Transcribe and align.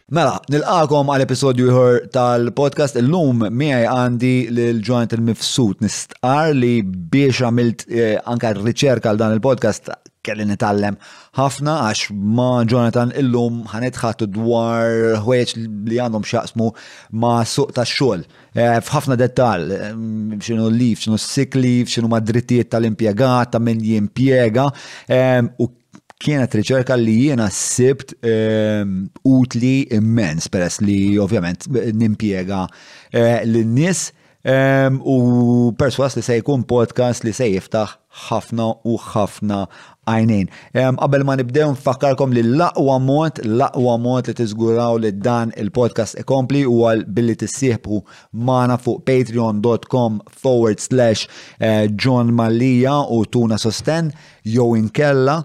Mela, 0.09 0.39
nilqakom 0.49 1.09
għal 1.13 1.21
episodju 1.27 1.67
ieħor 1.69 1.97
tal-podcast 2.15 2.97
illum 2.97 3.43
miegħi 3.53 3.85
għandi 3.85 4.31
lil 4.57 4.79
ġoint 4.85 5.13
il-mifsut 5.13 5.83
nistqar 5.85 6.55
li 6.57 6.79
biex 6.81 7.43
għamilt 7.45 7.83
eh, 7.93 8.15
anke 8.25 8.55
riċerka 8.57 9.11
għal 9.11 9.21
dan 9.21 9.35
il-podcast 9.37 9.91
kelli 10.25 10.47
nitallem 10.49 10.97
ħafna 11.37 11.75
għax 11.91 12.09
ma 12.15 12.49
Jonathan 12.65 13.13
illum 13.21 13.61
ħanetħattu 13.69 14.27
dwar 14.33 15.21
ħwejġ 15.21 15.53
li 15.91 16.01
għandhom 16.01 16.25
xaqsmu 16.25 16.71
ma 17.21 17.35
suq 17.45 17.71
ta' 17.77 17.85
xogħol. 17.87 18.25
Eh, 18.57 18.79
f'ħafna 18.89 19.13
dettal, 19.21 19.69
eh, 19.77 19.93
xinu 20.41 20.65
l-lif, 20.71 21.05
xinu 21.05 21.21
s 21.21 21.37
leave, 21.53 21.85
xinu 21.87 22.09
ma 22.09 22.17
drittijiet 22.19 22.71
tal-impjegat, 22.73 23.53
ta' 23.53 23.61
min 23.61 23.85
jimpjega 23.85 24.71
u 25.55 25.69
kienet 26.19 26.55
riċerka 26.59 26.97
li 26.99 27.13
jiena 27.27 27.45
sibt 27.53 28.11
ehm, 28.27 29.05
utli 29.27 29.85
immens 29.95 30.49
peress 30.51 30.81
li 30.83 31.13
ovvjament 31.21 31.67
nimpiega 31.95 32.65
eh, 32.67 33.45
l-nis 33.45 34.01
ehm, 34.43 34.99
u 34.99 35.17
perswas 35.79 36.17
li 36.19 36.25
se 36.25 36.39
jkun 36.41 36.65
podcast 36.67 37.23
li 37.27 37.31
se 37.35 37.47
jiftaħ 37.53 37.95
ħafna 38.27 38.67
u 38.83 38.97
ħafna 39.05 39.61
għajnejn. 40.09 40.47
Qabel 40.73 41.23
ma 41.27 41.35
nibdew 41.37 41.67
nfakkarkom 41.75 42.31
li 42.33 42.41
l-aqwa 42.45 42.95
mod, 43.03 43.39
l-aqwa 43.45 43.95
mod 44.01 44.29
li 44.31 44.35
tiżguraw 44.39 44.97
li 45.03 45.11
dan 45.21 45.51
il-podcast 45.61 46.17
ikompli 46.23 46.63
u 46.65 46.79
għal 46.89 47.03
billi 47.15 47.35
tissieħbu 47.39 47.99
mana 48.47 48.77
fuq 48.81 49.03
patreon.com 49.09 50.17
forward 50.33 50.81
slash 50.81 51.27
eh, 51.59 51.85
John 51.93 52.33
Malija 52.39 52.97
u 53.13 53.21
tuna 53.29 53.59
sosten 53.61 54.09
jew 54.49 54.71
inkella 54.79 55.35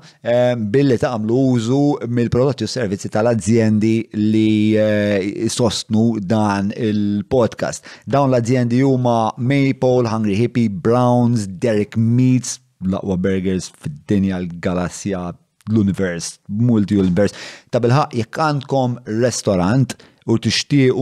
billi 0.73 0.97
taqamlu 1.03 1.39
użu 1.51 1.81
mill-prodotti 2.09 2.65
u 2.65 2.71
servizzi 2.73 3.13
tal-azzjendi 3.13 3.95
li 4.17 4.49
eh, 4.81 5.31
sostnu 5.53 6.07
dan 6.25 6.73
il-podcast. 6.79 7.85
Dawn 8.09 8.33
l-azzjendi 8.33 8.81
huma 8.85 9.17
Maple, 9.37 10.09
Hungry 10.09 10.39
Hippie, 10.41 10.71
Browns, 10.73 11.45
Derek 11.61 11.99
Meats, 11.99 12.63
l-aqwa 12.91 13.17
burgers 13.27 13.65
fid-dinja 13.81 14.37
l-galassja 14.45 15.23
l-univers, 15.73 16.25
multi-univers. 16.69 17.33
Ta' 17.73 17.81
bil 17.81 17.93
jekk 18.13 18.35
għandkom 18.45 18.91
restorant 19.25 19.91
u 20.29 20.33
tixtiequ 20.47 20.99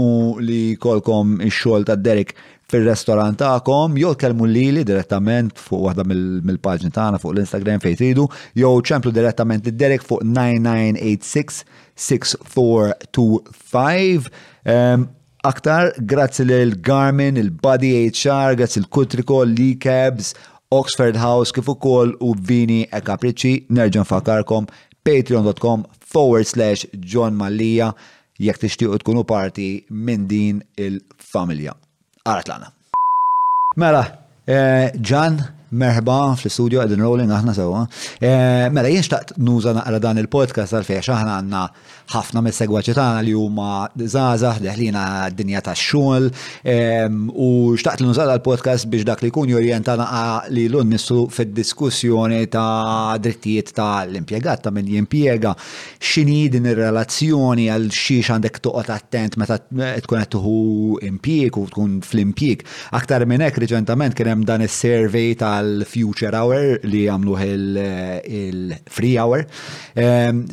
li 0.46 0.64
kolkom 0.82 1.26
ix-xogħol 1.42 1.82
ta' 1.88 1.96
Derek 1.98 2.30
fil-restorant 2.72 3.36
ta'kom, 3.42 3.90
jow 4.00 4.12
kelmu 4.16 4.44
lili 4.48 4.82
direttament 4.88 5.52
fuq 5.60 5.80
waħda 5.88 6.02
mill-paġni 6.08 6.90
tagħna 6.94 7.18
fuq 7.20 7.32
l-Instagram 7.34 7.80
fejn 7.82 7.96
tridu, 7.98 8.24
jew 8.60 8.70
ċemplu 8.88 9.10
direttament 9.18 9.62
li 9.66 9.72
Derek 9.82 10.04
fuq 10.06 10.20
9986-6425. 10.36 10.38
Ehm, 14.72 15.00
aktar, 15.42 15.84
grazzi 16.06 16.44
l-Garmin, 16.46 17.36
il-Body 17.42 17.90
HR, 18.06 18.50
grazzi 18.62 18.78
l-Kutriko, 18.80 19.38
l-E-Cabs, 19.42 20.26
Oxford 20.78 21.16
House 21.16 21.50
kif 21.52 21.68
ukoll 21.68 22.14
u 22.20 22.32
Vini 22.48 22.86
e 22.98 23.00
Capricci, 23.06 23.52
nerġa' 23.78 24.04
nfakarkom 24.06 24.64
patreon.com 25.06 25.84
forward 26.12 26.48
slash 26.48 26.86
John 27.12 27.36
Mallia. 27.40 27.90
jekk 28.42 28.62
tixtiequ 28.62 29.02
tkunu 29.02 29.24
parti 29.28 29.66
minn 29.92 30.24
din 30.30 30.62
il-familja. 30.80 31.74
Ara 32.24 32.42
tlana. 32.46 32.70
Mela, 33.76 34.04
Ġan, 34.48 35.34
eh, 35.44 35.61
Merħba 35.72 36.16
fl-studio 36.36 36.82
Eden 36.84 37.00
Rowling 37.00 37.30
aħna 37.32 37.54
sewa. 37.56 37.82
Eh, 38.20 38.68
mela 38.72 38.90
jiex 38.92 39.08
taqt 39.08 39.36
nuża 39.40 39.72
naqra 39.76 39.98
dan 40.04 40.18
il-podcast 40.20 40.76
għalfejn 40.76 41.14
aħna 41.16 41.36
għandna 41.40 41.62
ħafna 42.12 42.42
mis-segwaċi 42.44 42.94
tagħna 42.98 43.22
li 43.24 43.32
huma 43.36 43.70
żgħażagħ 43.96 44.60
deħlina 44.66 45.04
d-dinja 45.32 45.62
tax-xogħol 45.64 46.28
u 46.28 47.50
xtaqt 47.78 48.02
li 48.04 48.08
nuża 48.10 48.26
l-podcast 48.26 48.88
biex 48.92 49.06
dak 49.08 49.22
li 49.24 49.30
jkun 49.32 49.52
jorjentana 49.54 50.04
li 50.52 50.66
l 50.68 50.82
nissu 50.92 51.22
fid-diskussjoni 51.32 52.42
ta' 52.52 53.16
drittijiet 53.24 53.72
ta' 53.78 53.88
l-impjegat 54.10 54.62
ta' 54.66 54.74
min 54.76 54.90
jimpjega 54.92 55.54
x'inhi 56.12 56.42
din 56.52 56.68
ir-relazzjoni 56.72 57.70
għal 57.72 57.88
xiex 57.88 58.34
għandek 58.36 58.60
toqgħod 58.68 58.92
attent 58.98 59.40
meta 59.40 59.56
tkun 59.62 60.20
qed 60.26 60.32
tuħu 60.36 61.00
impjieg 61.08 61.56
u 61.56 61.64
tkun 61.72 61.96
fl-impjieg. 62.04 62.66
Aktar 63.00 63.24
minn 63.24 63.46
hekk 63.48 63.62
riċentament 63.64 64.18
kien 64.18 64.34
hemm 64.34 64.44
dan 64.44 64.66
is-survey 64.68 65.32
ta' 65.40 65.61
tal-Future 65.62 66.32
Hour 66.38 66.78
li 66.88 67.04
għamluħ 67.12 67.42
il-Free 67.48 69.12
Hour 69.20 69.44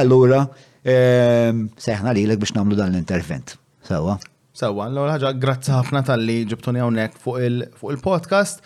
Allura, 0.00 0.42
seħna 0.86 2.14
li 2.16 2.26
l 2.26 2.38
biex 2.38 2.54
namlu 2.58 2.76
dan 2.78 2.92
l-intervent. 2.94 3.56
Sawa. 3.86 4.16
Sewa, 4.56 4.86
l-għol 4.88 5.10
ħagġa, 5.12 5.30
grazzi 5.42 5.68
ħafna 5.74 6.00
tal-li 6.08 6.38
ġibtuni 6.48 6.80
għonek 6.80 7.18
fuq 7.20 7.42
il-podcast. 7.92 8.62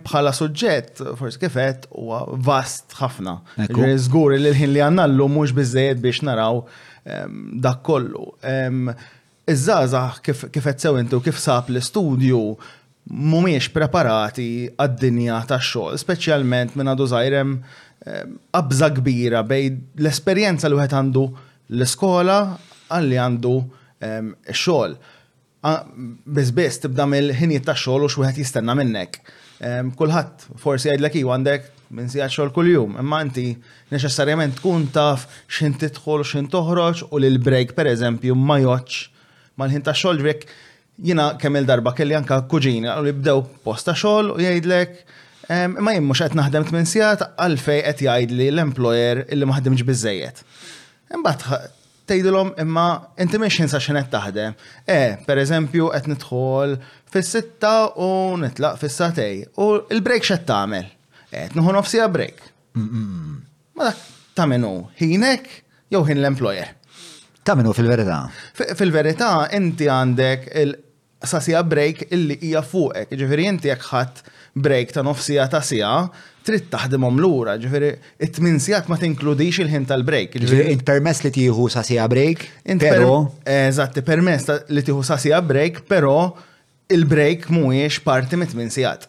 Bħala 0.00 0.30
suġġett, 0.34 1.02
forse 1.18 1.36
kifet, 1.42 1.82
u 2.00 2.06
vast 2.46 2.94
ħafna. 2.96 3.34
Zgur 4.00 4.32
il-ħin 4.38 4.70
li 4.72 4.80
għanna 4.80 5.04
l-lum 5.10 5.34
mux 5.42 5.52
bizzejed 5.58 5.98
biex 6.00 6.22
naraw 6.26 6.62
dak 7.52 7.82
kollu. 7.86 8.30
iż 9.50 9.58
żaza 9.66 10.02
kifet 10.22 10.80
sew 10.80 10.96
intu 11.00 11.20
kif 11.24 11.38
sab 11.42 11.68
l-studio 11.72 12.56
mumiex 13.12 13.68
preparati 13.74 14.46
għad-dinja 14.72 15.42
ta' 15.48 15.58
xogħol, 15.58 15.98
speċjalment 16.00 16.76
minn 16.78 16.88
għadu 16.94 17.06
zaħirem 17.12 17.54
qabża 18.56 18.88
kbira 18.96 19.44
bej 19.44 19.68
l-esperjenza 20.00 20.70
li 20.70 20.80
għet 20.84 20.96
għandu 21.00 21.26
l-iskola 21.74 22.38
għalli 22.94 23.18
għandu 23.26 23.54
xogħol. 24.00 24.94
Biss 25.60 26.80
tibda 26.84 27.06
mill-ħinijiet 27.10 27.66
ta' 27.66 27.76
xogħol 27.76 28.06
u 28.06 28.10
xwieħed 28.12 28.40
jistenna 28.42 28.74
minnek. 28.78 29.20
Kulħadd 29.96 30.46
forsi 30.64 30.90
għajdlek 30.94 31.18
ju 31.20 31.30
għandek 31.34 31.68
minn 31.90 32.06
xol 32.12 32.24
xogħol 32.30 32.52
kuljum, 32.56 32.94
imma 33.02 33.18
inti 33.24 33.50
neċessarjament 33.92 34.56
tkun 34.60 34.86
taf 34.94 35.26
xin 35.52 35.74
u 35.76 36.18
xin 36.24 36.46
toħroġ 36.48 37.04
u 37.10 37.18
l 37.20 37.38
break 37.38 37.74
pereżempju 37.76 38.36
ma 38.40 38.56
joċ 38.64 39.04
mal-ħin 39.60 39.82
ta' 39.84 39.92
xogħol 39.94 40.22
ġvek 40.22 40.46
jina 41.02 41.34
kemm 41.40 41.58
il-darba 41.60 41.92
kelli 41.96 42.14
anka 42.16 42.40
kuġina 42.48 42.94
u 43.00 43.04
li 43.04 43.12
bdew 43.12 43.42
posta 43.64 43.92
xogħol 43.92 44.30
u 44.36 44.38
jgħidlek 44.40 45.02
ma 45.82 45.92
jimmu 45.96 46.14
qed 46.16 46.38
naħdem 46.40 46.64
tmien 46.70 46.86
sigħat 46.88 47.34
għalfej 47.36 47.82
qed 47.90 48.06
jgħidli 48.08 48.48
l-employer 48.54 49.24
illi 49.28 49.44
maħdimġ 49.50 49.76
ħdimx 49.76 49.90
biżejjed. 49.92 50.42
Imbagħad 51.18 51.79
tejdilom 52.10 52.50
imma 52.62 52.88
inti 53.22 53.38
miex 53.42 53.60
jinsa 53.62 53.78
xinet 53.82 54.08
taħdem. 54.12 54.56
E, 54.82 54.82
eh, 54.94 55.10
per 55.26 55.38
eżempju, 55.44 55.90
qed 55.94 56.10
nidħol 56.10 56.74
fis-sitta 57.14 57.74
u 58.06 58.10
nitlaq 58.42 58.78
fis-satej. 58.82 59.44
U 59.62 59.70
il-break 59.94 60.26
xed 60.26 60.44
tagħmel. 60.50 60.88
Eh, 61.30 61.46
qed 61.46 61.58
nħu 61.60 61.76
nofsi 61.76 62.02
break. 62.18 62.42
Ma 62.74 63.86
dak 63.88 64.04
ta' 64.34 64.46
minnu 64.50 64.74
ħinek 65.00 65.56
jew 65.94 66.02
ħin 66.08 66.20
l-employer. 66.22 66.74
Ta' 67.42 67.56
fil-verità. 67.56 68.18
Fil-verità 68.78 69.30
inti 69.58 69.86
għandek 69.90 70.42
il-sasija 70.62 71.62
break 71.66 72.08
illi 72.14 72.36
hija 72.46 72.60
fuqek. 72.62 73.14
Ġifieri 73.22 73.46
inti 73.50 73.70
jekk 73.70 73.88
ħadd 73.94 74.28
break 74.54 74.92
ta' 74.92 75.02
nofsija 75.04 75.46
ta' 75.50 75.60
sija, 75.64 75.90
trid 76.46 76.68
taħdimhom 76.72 77.18
lura, 77.20 77.54
ġifieri 77.60 77.90
it-tmin 78.26 78.56
sigħat 78.60 78.88
ma 78.90 78.96
tinkludix 78.98 79.60
il-ħin 79.62 79.84
tal-break. 79.90 80.38
Ġifieri 80.40 80.72
int 80.74 80.84
permess 80.88 81.24
li 81.26 81.32
tieħu 81.34 81.66
sa' 81.72 81.82
sija 81.86 82.06
break, 82.10 82.48
però. 82.80 83.16
Eżatt, 83.44 84.00
permess 84.08 84.50
li 84.72 84.82
tieħu 84.86 85.04
sa' 85.06 85.18
sija 85.20 85.40
break, 85.44 85.82
però 85.90 86.32
il-break 86.90 87.50
mhuwiex 87.52 88.00
parti 88.06 88.40
mit-tmin 88.40 88.72
sigħat. 88.72 89.06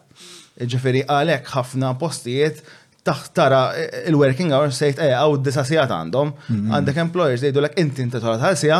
Ġifieri 0.62 1.06
għalhekk 1.10 1.50
ħafna 1.56 1.94
postijiet 2.00 2.60
taħtara 3.02 3.62
il-working 4.06 4.52
hours 4.54 4.76
sejt 4.78 5.00
eh 5.02 5.10
għaw 5.16 5.40
disa 5.42 5.64
sijat 5.66 5.90
għandhom, 5.90 6.28
mm-hmm. 6.36 6.74
għandek 6.76 7.00
employers 7.02 7.42
li 7.42 7.50
l 7.56 7.66
inti 7.82 8.04
inti 8.04 8.20
toħra 8.20 8.36
ta' 8.44 8.52
sija 8.60 8.78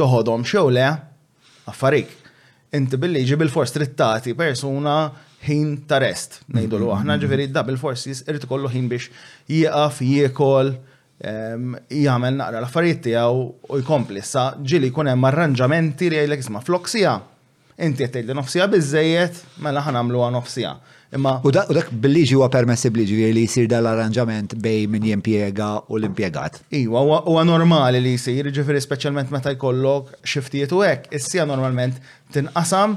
toħodhom 0.00 0.42
xew 0.42 0.72
le, 0.74 0.88
għaffarik. 1.68 2.10
Inti 2.74 2.98
billi 2.98 3.22
ġib 3.28 3.44
il-fors 3.46 3.70
trittati 3.76 4.34
persuna 4.34 4.96
ħin 5.44 5.74
ta' 5.88 6.00
rest, 6.02 6.40
nejdu 6.54 6.76
l 6.78 6.88
mhm. 6.88 6.96
aħna 6.98 7.16
ġifiri 7.22 7.48
double 7.54 7.78
forces 7.80 8.24
irrit 8.28 8.46
kollu 8.48 8.70
ħin 8.72 8.88
biex 8.92 9.10
jieqaf, 9.50 10.00
jiekol, 10.04 10.72
jgħamil 11.94 12.40
naqra 12.40 12.62
l-affarijiet 12.62 13.02
tiegħu 13.08 13.44
u 13.70 13.84
jkompli. 13.84 14.24
Sa 14.26 14.48
ġili 14.60 14.90
jkun 14.92 15.12
hemm 15.12 15.30
arranġamenti 15.30 16.10
li 16.12 16.20
jgħidlek 16.20 16.44
isma' 16.46 16.64
floksija. 16.66 17.14
Inti 17.84 18.04
qed 18.04 18.12
tgħidli 18.20 18.34
nofsija 18.38 18.66
biżejjed, 18.70 19.38
mela 19.66 19.82
nagħmluha 19.92 20.28
nofsija. 20.36 20.74
Imma 21.14 21.36
u 21.46 21.50
dak 21.54 21.90
bil-liġi 22.02 22.34
huwa 22.38 22.46
permessibbli 22.50 23.04
ġifieri 23.06 23.34
li 23.36 23.42
jsir 23.50 23.66
dal-arranġament 23.70 24.56
bej 24.62 24.86
min 24.90 25.04
jimpjega 25.06 25.68
u 25.92 25.98
l-impjegat. 26.00 26.58
Iwa, 26.82 27.02
huwa 27.28 27.44
normali 27.46 28.00
li 28.02 28.14
jsir, 28.18 28.48
ġifieri 28.54 28.82
speċjalment 28.82 29.30
meta 29.34 29.52
jkollok 29.54 30.14
xiftijiet 30.26 30.74
u 30.74 30.82
hekk, 30.86 31.10
is 31.14 31.28
normalment 31.46 32.00
tinqasam 32.34 32.96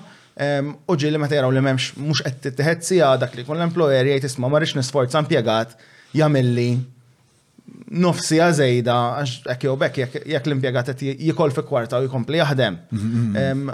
Uġi 0.87 1.09
li 1.11 1.17
meta 1.17 1.33
jaraw 1.39 1.49
li 1.55 1.63
memx 1.65 1.91
mux 1.97 2.21
qed 2.23 2.43
titħed 2.51 2.83
sija 2.85 3.11
dak 3.17 3.33
li 3.37 3.45
kun 3.47 3.57
l-employer 3.57 4.05
jgħid 4.11 4.27
isma' 4.29 4.45
ma 4.51 4.59
nisforz 4.61 4.77
nisforza 4.79 5.21
impjegat 5.23 5.73
jagħmilli 6.17 6.67
nofsija 8.01 8.45
zejda, 8.55 8.95
għax 9.51 9.65
jew 9.65 9.75
bekk 9.81 9.97
jekk 9.97 10.45
l-impjegat 10.47 10.91
qed 10.93 11.15
jikol 11.27 11.53
fi 11.55 11.63
kwarta 11.67 11.97
u 11.97 12.05
jkompli 12.05 12.39
jaħdem. 12.43 12.77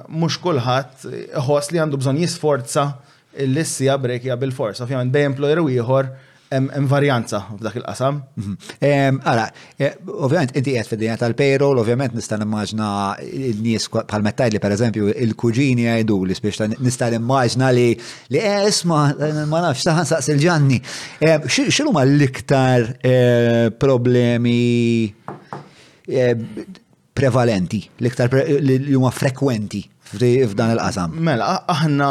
Mhux 0.07 0.39
kulħadd 0.43 1.07
ħoss 1.47 1.73
li 1.73 1.81
għandu 1.83 1.99
bżonn 2.01 2.21
jisforza 2.23 2.87
l-issija 3.41 3.97
brejkja 3.99 4.37
bil-forza, 4.39 4.85
ovvjament 4.85 5.11
bej 5.13 5.27
employer 5.33 5.59
u 5.61 5.69
ieħor 5.73 6.11
varjanza 6.61 7.47
f'dak 7.57 7.75
il-qasam. 7.77 8.23
Mhm. 8.35 9.19
Ara, 9.23 9.45
eh, 9.77 9.95
ovvjament 10.07 10.55
inti 10.57 10.73
qed 10.75 10.85
fid-dinja 10.89 11.17
tal-payroll, 11.21 11.79
ovvjament 11.81 12.13
nista' 12.17 12.37
nimmaġna 12.37 12.89
n-nies 13.23 13.87
bħal 13.93 14.21
mettajli 14.25 14.59
pereżempju 14.59 15.09
il-kuġini 15.15 15.87
jgħidu 15.87 16.19
li 16.29 16.35
spiex 16.37 16.67
nista' 16.79 17.09
nimmaġna 17.15 17.71
li 17.75 17.87
li 18.33 18.39
esma 18.43 19.07
eh, 19.19 19.43
ma 19.47 19.63
nafx 19.65 19.87
saħan 19.87 20.05
saqs 20.11 20.29
il-ġanni. 20.35 20.81
X'inhu 21.49 21.93
l-iktar 22.03 22.87
eh, 23.01 23.71
problemi 23.71 25.13
prevalenti, 27.13 27.81
l-iktar 28.01 28.29
li 28.61 28.93
huma 28.93 29.11
frekwenti 29.13 29.83
f'dan 30.13 30.73
il-qasam. 30.75 31.15
Mela, 31.23 31.47
aħna 31.73 32.09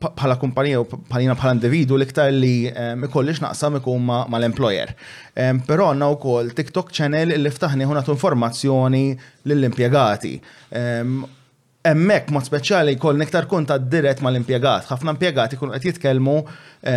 bħala 0.00 0.36
kumpanija 0.40 0.80
u 0.82 0.86
bħalina 0.86 1.34
bħala 1.38 1.56
individu 1.56 1.96
l-iktar 1.96 2.30
li 2.32 2.52
mikollix 3.00 3.40
ehm, 3.40 3.46
naqsam 3.48 3.78
ikun 3.80 4.04
mal-employer. 4.30 4.92
Ehm, 5.34 5.62
però 5.66 5.90
għanna 5.92 6.08
u 6.14 6.18
koll 6.22 6.52
TikTok 6.56 6.92
channel 6.94 7.34
li 7.34 7.50
ftaħni 7.52 7.88
hunat 7.88 8.08
informazzjoni 8.12 9.04
lill-impiegati. 9.50 10.34
Emmek 11.90 12.28
ehm, 12.28 12.36
mod 12.38 12.46
speċjali 12.46 12.94
kol 13.02 13.18
nektar 13.20 13.48
kunta 13.50 13.80
dirett 13.80 14.22
mal-impiegat. 14.24 14.86
ħafna 14.92 15.16
impjegati 15.16 15.58
kunu 15.60 15.74
qed 15.76 15.90
jitkellmu 15.90 16.38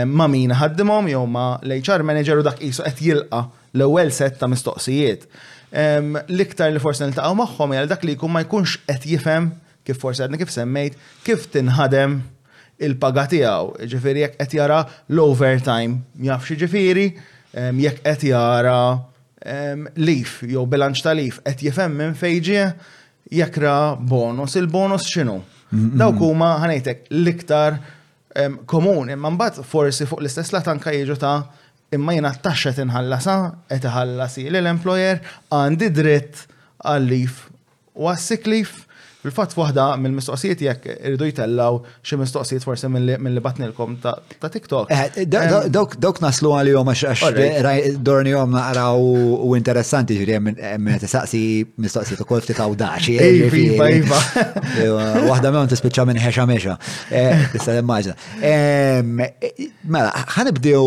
ma' 0.07 0.29
min 0.31 0.53
ħaddimhom 0.59 1.09
jew 1.11 1.25
ma' 1.29 1.49
l-HR 1.65 2.05
manager 2.05 2.43
u 2.43 2.45
dak 2.47 2.61
qisu 2.61 2.85
qed 2.85 3.03
jilqa' 3.07 3.43
l-ewwel 3.79 4.13
set 4.13 4.37
ta' 4.39 4.51
mistoqsijiet. 4.51 5.25
L-iktar 5.73 6.69
li 6.69 6.77
forsi 6.77 7.01
niltaqgħu 7.07 7.37
magħhom 7.41 7.71
għal 7.79 7.87
dak 7.89 8.03
li 8.05 8.13
jkun 8.13 8.35
ma 8.35 8.43
jkunx 8.45 8.77
qed 8.85 9.09
jifhem 9.09 9.51
kif 9.87 9.99
forsi 10.01 10.23
għadni 10.23 10.39
kif 10.41 10.51
semmejt, 10.53 10.97
kif 11.25 11.47
tinħadem 11.53 12.17
il-paga 12.87 13.25
tiegħu. 13.31 13.81
Ġifieri 13.91 14.23
jekk 14.25 14.37
qed 14.43 14.57
jara 14.59 14.81
l-overtime, 15.13 16.01
jafx 16.25 16.57
ġifieri, 16.63 17.07
jekk 17.81 18.03
qed 18.07 18.27
jara 18.31 18.79
lif 19.99 20.37
jew 20.47 20.63
bilanċ 20.71 21.01
ta' 21.03 21.13
lif 21.19 21.41
qed 21.43 21.65
jifhem 21.67 21.97
minn 21.99 22.15
fejġi, 22.19 22.61
jekk 23.39 23.59
ra 23.63 23.77
bonus, 23.99 24.55
il-bonus 24.59 25.07
x'inhu. 25.11 25.41
Dawk 25.73 26.19
huma 26.21 26.51
ħanejtek 26.63 27.07
l-iktar 27.11 27.77
komun, 28.69 29.11
imma 29.13 29.31
mbagħad 29.35 29.65
forsi 29.67 30.07
fuq 30.09 30.23
l-istess 30.23 30.53
latan 30.55 30.79
kajġu 30.81 31.03
jiġu 31.03 31.17
ta' 31.21 31.37
imma 31.93 32.15
jiena 32.15 32.31
t-taxxa 32.33 32.71
tinħallasa, 32.79 33.35
qed 33.69 33.89
iħallasi 33.89 34.47
l-employer 34.51 35.19
għandi 35.53 35.91
dritt 35.93 36.45
għal-lif 36.89 37.45
u 38.01 38.09
għas-sick 38.09 38.49
Fil-fatt 39.23 39.53
waħda 39.55 39.83
mill-mistoqsijiet 40.03 40.61
jekk 40.67 40.87
irridu 41.07 41.29
jtellaw 41.29 41.77
xi 42.03 42.17
mistoqsijiet 42.19 42.63
forsi 42.67 42.89
mill-li 42.91 43.41
batnilkom 43.45 43.93
ta' 44.03 44.17
TikTok. 44.51 44.89
Eh, 44.91 45.21
dawk 45.71 46.19
naslu 46.25 46.51
għalihom 46.57 46.89
għax 46.91 48.01
dorni 48.03 48.33
jom 48.33 48.51
naqraw 48.57 48.99
u 48.99 49.53
interessanti 49.55 50.17
ġiri 50.19 50.35
hemm 50.65 50.89
saqsi 51.07 51.41
mistoqsijiet 51.85 52.23
ukoll 52.25 52.43
ftit 52.43 52.59
għaw 52.59 52.75
daċi. 52.81 53.15
Iva, 53.23 53.85
eh, 53.85 54.01
iva. 54.01 54.19
Eh, 54.59 54.91
waħda 55.29 55.53
minn 55.55 55.71
tispiċċa 55.71 56.05
minn 56.11 56.19
ħexa 56.19 56.47
mexa. 56.51 56.75
Tista' 57.55 57.77
immaġna. 57.79 58.17
Mela, 59.87 60.11
ħanibdew 60.35 60.83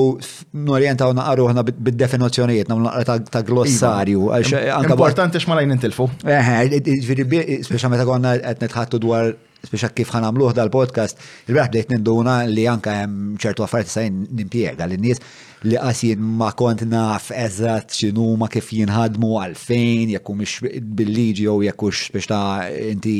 norjentaw 0.68 1.16
naqaru 1.16 1.48
ħna 1.54 1.66
bid-definizzjonijiet 1.72 2.68
nagħmlu 2.68 3.26
ta' 3.32 3.44
glossarju. 3.48 4.28
Iva. 4.28 4.84
Importanti 4.92 5.40
x'ma 5.40 5.62
intilfu. 5.64 6.10
Eħe, 6.26 7.64
speċjalment 7.64 7.96
meta 7.96 8.25
għanna 8.28 8.42
qed 8.42 8.62
nitħattu 8.66 9.00
dwar 9.02 9.32
speċa 9.66 9.88
kif 9.98 10.10
ħanamluħ 10.14 10.54
dal-podcast, 10.54 11.22
il-braħ 11.50 11.70
bdejt 11.72 11.90
ninduna 11.90 12.34
li 12.46 12.66
anka 12.70 12.92
hemm 13.00 13.34
ċertu 13.42 13.64
affarijiet 13.66 13.90
sajn 13.94 14.20
nimpiega 14.38 14.86
l 14.86 14.98
nies 15.02 15.22
li 15.66 15.78
qasin 15.80 16.22
ma 16.38 16.52
kont 16.54 16.84
naf 16.86 17.32
eżat 17.34 17.96
xinu 17.96 18.28
ma 18.38 18.48
kif 18.52 18.70
jinħadmu 18.76 19.32
għalfejn, 19.42 20.12
jekk 20.18 20.36
mhux 20.38 20.76
bil-liġi 21.00 21.48
jew 21.48 21.58
jekk 21.68 21.82
hux 21.82 22.28
ta 22.30 22.42
inti 22.76 23.16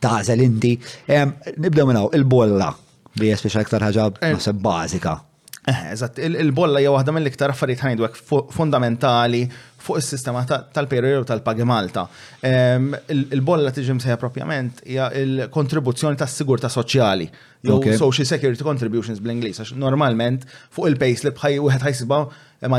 tażel 0.00 0.44
inti. 0.44 0.76
Nibdew 1.08 1.86
minnaw 1.90 2.12
il-bolla 2.18 2.68
li 3.18 3.32
jespeċa 3.32 3.64
iktar 3.64 3.88
ħaġa 3.88 4.10
eh. 4.20 4.36
naħseb 4.36 4.60
bażika. 4.62 5.16
Eh, 5.68 5.92
eżatt, 5.92 6.16
il-bolla 6.22 6.80
hija 6.80 6.88
waħda 6.94 7.12
mill-iktar 7.12 7.52
affarijiet 7.52 7.82
ħajdwek 7.84 8.14
fundamentali 8.56 9.42
fuq 9.78 10.00
is-sistema 10.00 10.40
tal-perjodu 10.48 11.26
tal-pagi 11.28 11.66
Malta. 11.68 12.06
Ehm, 12.40 12.86
il-bolla 13.12 13.68
tiġi 13.76 13.94
msejja 13.98 14.16
propjament 14.20 14.80
hija 14.88 15.10
il-kontribuzzjoni 15.20 16.16
tas-sigurta 16.20 16.70
soċjali, 16.72 17.28
jew 17.68 17.78
social 18.00 18.24
security 18.26 18.64
contributions 18.64 19.20
bl-Ingliż, 19.20 19.60
għax 19.66 19.76
normalment 19.84 20.48
fuq 20.72 20.88
il-payslip 20.94 21.40
ħaj 21.44 21.60
wieħed 21.66 21.88
ħajsibha 21.90 22.22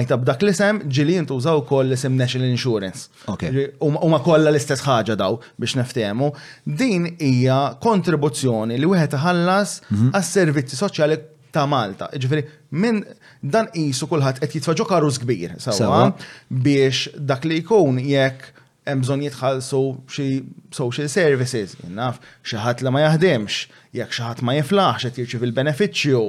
jtab 0.07 0.25
dak 0.27 0.42
l-isem 0.44 0.81
ġili 0.92 1.19
jintużaw 1.21 1.62
ukoll 1.62 1.92
l-isem 1.92 2.18
National 2.18 2.50
Insurance. 2.51 3.06
ma 3.30 4.19
kolla 4.25 4.50
l-istess 4.50 4.81
ħaġa 4.89 5.15
daw 5.19 5.38
biex 5.62 5.77
neftemu. 5.83 6.33
Din 6.65 7.12
hija 7.19 7.65
kontribuzzjoni 7.85 8.80
li 8.81 8.89
wieħed 8.95 9.19
iħallas 9.21 9.77
mhm. 9.94 10.09
għas-servizzi 10.15 10.80
soċjali 10.81 11.23
ta' 11.53 11.65
Malta. 11.69 12.09
Ġifiri, 12.19 12.44
minn 12.81 13.01
dan 13.41 13.69
isu 13.77 14.07
kullħat 14.11 14.41
qed 14.44 14.56
jitfaġo 14.59 14.85
karus 14.89 15.19
kbir, 15.23 15.56
sawa, 15.63 16.09
biex 16.49 17.09
dak 17.18 17.47
li 17.49 17.61
jkun 17.63 17.99
jekk 18.11 18.56
bżon 19.01 19.21
jitħalsu 19.25 19.81
xie 20.09 20.39
social 20.73 21.09
services, 21.13 21.75
naf, 21.94 22.18
xi 22.45 22.57
ħadd 22.61 22.85
li 22.87 22.94
ma 22.95 23.03
jaħdimx, 23.07 23.59
jekk 23.99 24.15
xi 24.18 24.25
ħadd 24.27 24.45
ma 24.45 24.56
jiflaħx 24.59 25.09
qed 25.11 25.21
jirċiv 25.27 25.47
il-benefiċċju, 25.49 26.23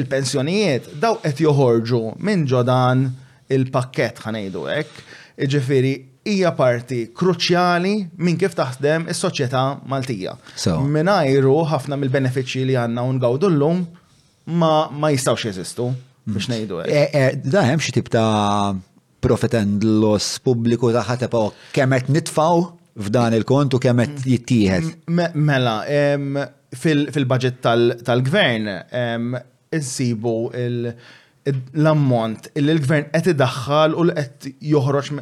il-pensjonijiet, 0.00 0.90
daw 1.00 1.20
qed 1.24 1.44
joħorġu 1.46 2.02
minn 2.26 2.46
ġodan 2.50 3.06
il-pakket 3.56 4.24
ħanejdu 4.26 4.66
hekk. 4.74 5.06
Ġifiri, 5.36 5.94
hija 6.26 6.50
parti 6.56 7.00
kruċjali 7.16 7.92
minn 8.18 8.38
kif 8.40 8.54
taħdem 8.58 9.06
is-soċjetà 9.12 9.62
Maltija. 9.90 10.34
So. 10.58 10.78
Minajru 10.82 11.54
ħafna 11.70 11.98
mill-benefiċċji 12.00 12.66
li 12.70 12.76
għandna 12.80 13.04
u 13.06 13.14
ngawdu 13.18 13.50
llum 13.54 13.84
ma, 14.58 14.72
ma 14.90 15.12
jistgħux 15.14 15.46
jeżistu 15.50 15.88
hmm. 15.92 16.36
biex 16.36 16.48
ngħidu 16.50 16.80
hekk. 16.82 16.94
Eh, 16.94 17.10
eh, 17.10 17.42
da 17.54 17.64
hemm 17.68 17.82
xi 17.84 17.94
tip 17.98 18.10
ta' 18.12 18.74
profit 19.26 19.54
and 19.60 19.86
loss 20.02 20.40
pubbliku 20.44 20.90
ta' 20.94 21.04
ħateb 21.08 21.36
kemm 21.76 21.98
qed 22.00 22.10
nitfgħu 22.18 22.58
f'dan 23.06 23.36
il-kont 23.38 23.76
u 23.78 23.82
kemm 23.82 24.02
qed 24.02 24.26
jittieħed. 24.32 24.90
Mela, 25.36 25.78
fil-budget 26.74 27.60
tal-gvern 27.64 28.68
insibu 29.76 30.36
l-ammont 30.56 32.50
il-gvern 32.58 33.10
qed 33.14 33.32
idaħħal 33.36 33.98
u 34.02 34.08
qed 34.16 34.52
joħroġ 34.72 35.12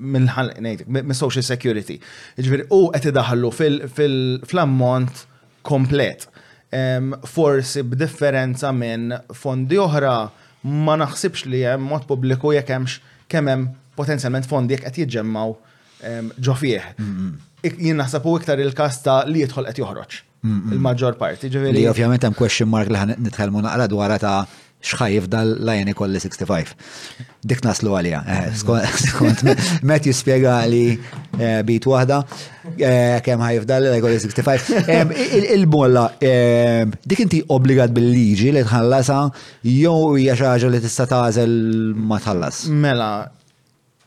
mill-social 0.00 1.42
security. 1.44 1.98
Ġviri, 2.40 2.64
u 2.72 2.80
qed 2.96 3.14
daħallu 3.16 3.50
fil-ammont 3.52 5.24
komplet. 5.66 6.26
Forsi 7.34 7.82
b'differenza 7.86 8.72
minn 8.74 9.14
fondi 9.34 9.78
oħra 9.82 10.14
ma 10.86 10.94
naħsibx 11.00 11.48
li 11.50 11.64
hemm 11.66 11.88
mod 11.92 12.06
pubbliku 12.08 12.52
jekk 12.54 12.74
hemmx 12.76 13.00
kemm 13.32 13.50
hemm 13.52 13.68
potenzjalment 13.98 14.46
fondi 14.48 14.76
jekk 14.76 14.88
qed 14.90 15.00
jiġġemmaw 15.04 15.54
ġo 16.40 16.54
fih. 16.56 16.86
Jien 17.66 17.98
naħseb 18.00 18.26
u 18.30 18.38
iktar 18.40 18.62
il-każ 18.62 19.02
ta' 19.04 19.18
li 19.28 19.42
jidħol 19.44 19.68
qed 19.72 19.82
joħroġ. 19.84 20.18
Il-maġġor 20.46 21.18
parti. 21.20 21.50
Li 21.52 21.86
ovvjament 21.90 22.24
hemm 22.24 22.36
question 22.38 22.70
mark 22.72 22.88
li 22.88 23.02
nitħellmu 23.26 23.60
naqra 23.66 23.88
dwar 23.92 24.16
ta' 24.22 24.40
xħajf 24.80 25.26
dal 25.28 25.50
lajni 25.66 25.92
kolli 25.96 26.20
65. 26.20 26.72
Dik 27.44 27.60
naslu 27.64 27.94
għalija. 27.96 28.20
Eh, 28.24 28.46
skont, 29.06 29.44
met 29.88 30.06
jispiega 30.08 30.56
li 30.68 30.94
eh, 31.38 31.60
bit 31.68 31.86
wahda, 31.88 32.20
eh, 32.76 33.18
kem 33.24 33.42
ħajf 33.44 33.66
dal 33.68 33.86
lajni 33.90 34.04
kolli 34.04 34.20
65. 34.22 35.18
Il-bolla, 35.56 36.06
dik 36.18 37.26
inti 37.26 37.42
obbligat 37.48 37.92
bil-liġi 37.96 38.54
li 38.58 38.64
tħallasa, 38.68 39.20
jow 39.76 40.14
hija 40.16 40.38
xaġa 40.40 40.72
li 40.74 40.82
tista' 40.86 41.08
tazel 41.10 41.54
ma 41.94 42.18
tħallas. 42.24 42.64
Mela, 42.72 43.12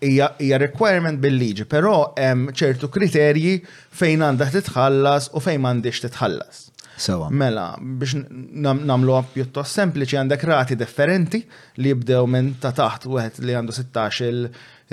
hija 0.03 0.58
requirement 0.65 1.22
bil-liġi, 1.24 1.68
però 1.70 2.10
hemm 2.18 2.50
ċertu 2.53 2.89
kriterji 2.92 3.60
fejn 3.94 4.25
għandha 4.32 4.50
titħallas 4.58 5.30
u 5.38 5.42
fejn 5.44 5.62
m'għandix 5.62 6.08
titħallas. 6.10 6.70
Sewa. 6.98 7.28
Mela, 7.34 7.74
biex 7.82 8.14
namlu 8.22 9.18
pjuttost 9.34 9.74
sempliċi 9.80 10.18
għandek 10.20 10.44
rati 10.46 10.76
differenti 10.78 11.40
li 11.82 11.90
jibdew 11.90 12.28
minn 12.30 12.52
ta' 12.62 12.72
taħt 12.76 13.08
u 13.10 13.18
li 13.18 13.56
għandu 13.58 13.74
16 13.74 14.30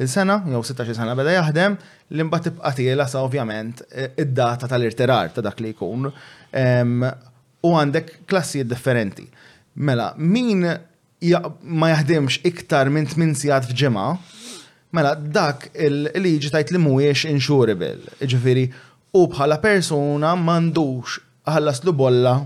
il-sena, 0.00 0.38
jew 0.48 0.62
16 0.64 0.96
sena 0.96 1.14
beda 1.18 1.34
jaħdem, 1.36 1.76
li 2.16 2.24
mbagħad 2.26 2.48
tibqa' 2.48 2.72
tiela 2.78 3.06
sa 3.06 3.20
ovvjament 3.26 3.84
e, 3.92 4.08
id-data 4.24 4.70
tal-irtirar 4.72 5.32
ta' 5.36 5.44
dak 5.44 5.60
li 5.60 5.74
jkun 5.74 6.08
u 7.60 7.72
għandek 7.76 8.12
klassijiet 8.26 8.68
differenti. 8.70 9.26
Mela, 9.84 10.14
min 10.16 10.64
ma 10.64 11.90
jaħdimx 11.92 12.40
iktar 12.48 12.88
minn 12.90 13.10
8 13.12 13.36
sigħat 13.44 13.68
f'ġimgħa, 13.74 14.06
mela 14.96 15.12
dak 15.14 15.68
il-liġi 15.76 16.48
tajt 16.54 16.72
li 16.74 16.80
mhuwiex 16.80 17.28
insurable, 17.28 17.92
ġifieri 18.24 18.70
u 19.12 19.24
bħala 19.28 19.58
persuna 19.60 20.32
m'għandux 20.40 21.26
ħallaslu 21.54 21.92
bolla 21.96 22.36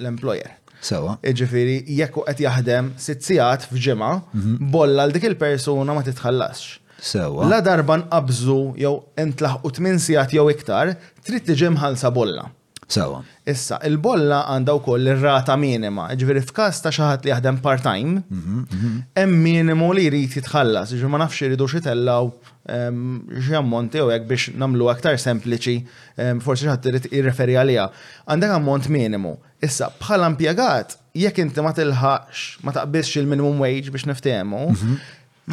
l-employer. 0.00 0.56
Sewa. 0.80 1.18
Iġifiri, 1.20 1.74
jekk 1.92 2.22
qed 2.26 2.44
jaħdem 2.46 2.92
sitt 3.04 3.26
sigħat 3.26 3.66
f'ġimgħa, 3.68 4.12
mhm. 4.34 4.70
bolla 4.72 5.04
l 5.08 5.12
dik 5.16 5.26
il-persuna 5.28 5.96
ma 5.98 6.04
titħallasx. 6.06 6.78
Sewa. 7.10 7.46
La 7.48 7.60
darba 7.64 7.98
nqabżu 8.02 8.58
jew 8.80 8.94
intlaħqu 9.22 9.74
tmien 9.76 10.00
sigħat 10.00 10.32
jew 10.36 10.48
iktar, 10.54 10.94
trid 11.26 11.44
tiġi 11.50 11.70
mħallsa 11.76 12.12
bolla. 12.16 12.46
Sewa. 12.90 13.20
Issa, 13.46 13.76
il-bolla 13.86 14.40
għandha 14.50 14.74
wkoll 14.80 15.12
ir-rata 15.12 15.54
minima, 15.60 16.08
ġifieri 16.18 16.42
f'każ 16.48 16.80
ta' 16.82 16.90
xi 16.90 17.04
ħadd 17.06 17.26
li 17.28 17.32
jaħdem 17.34 17.60
part-time, 17.62 18.24
mhm, 18.26 18.62
mhm. 18.62 18.96
hemm 19.20 19.44
minimu 19.44 19.92
li 19.96 20.08
jrid 20.08 20.34
jitħallas, 20.40 20.90
ġifieri 20.96 21.12
ma 21.12 21.20
nafx 21.22 21.44
iridu 21.50 21.68
xitellaw 21.70 22.32
ġammonti 22.68 23.98
ehm, 23.98 24.04
jew 24.04 24.10
jek 24.12 24.26
biex 24.28 24.48
namlu 24.58 24.88
aktar 24.92 25.18
sempliċi, 25.18 25.76
ehm, 26.20 26.40
forsi 26.44 26.68
ħat 26.68 26.88
irrit 26.90 27.06
irreferi 27.12 27.56
għalija. 27.56 27.88
Għandek 28.26 28.52
ammont 28.54 28.88
minimu. 28.88 29.36
Issa, 29.64 29.88
bħala 30.00 30.28
impjegat, 30.34 30.98
jekk 31.14 31.40
inti 31.42 31.64
ma 31.64 31.72
tilħax, 31.76 32.60
ma 32.64 32.72
taqbisx 32.76 33.16
il-minimum 33.22 33.60
wage 33.62 33.90
biex 33.92 34.06
niftemu, 34.08 34.64
mhm. 34.74 34.98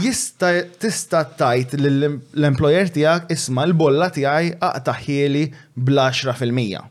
jista 0.03 0.51
tista 0.79 1.23
tajt 1.39 1.77
l-employer 1.79 2.91
tijak 2.93 3.31
isma 3.33 3.65
l-bolla 3.67 4.11
tijaj 4.13 4.53
aqtaħieli 4.59 5.47
bl-10%. 5.75 6.85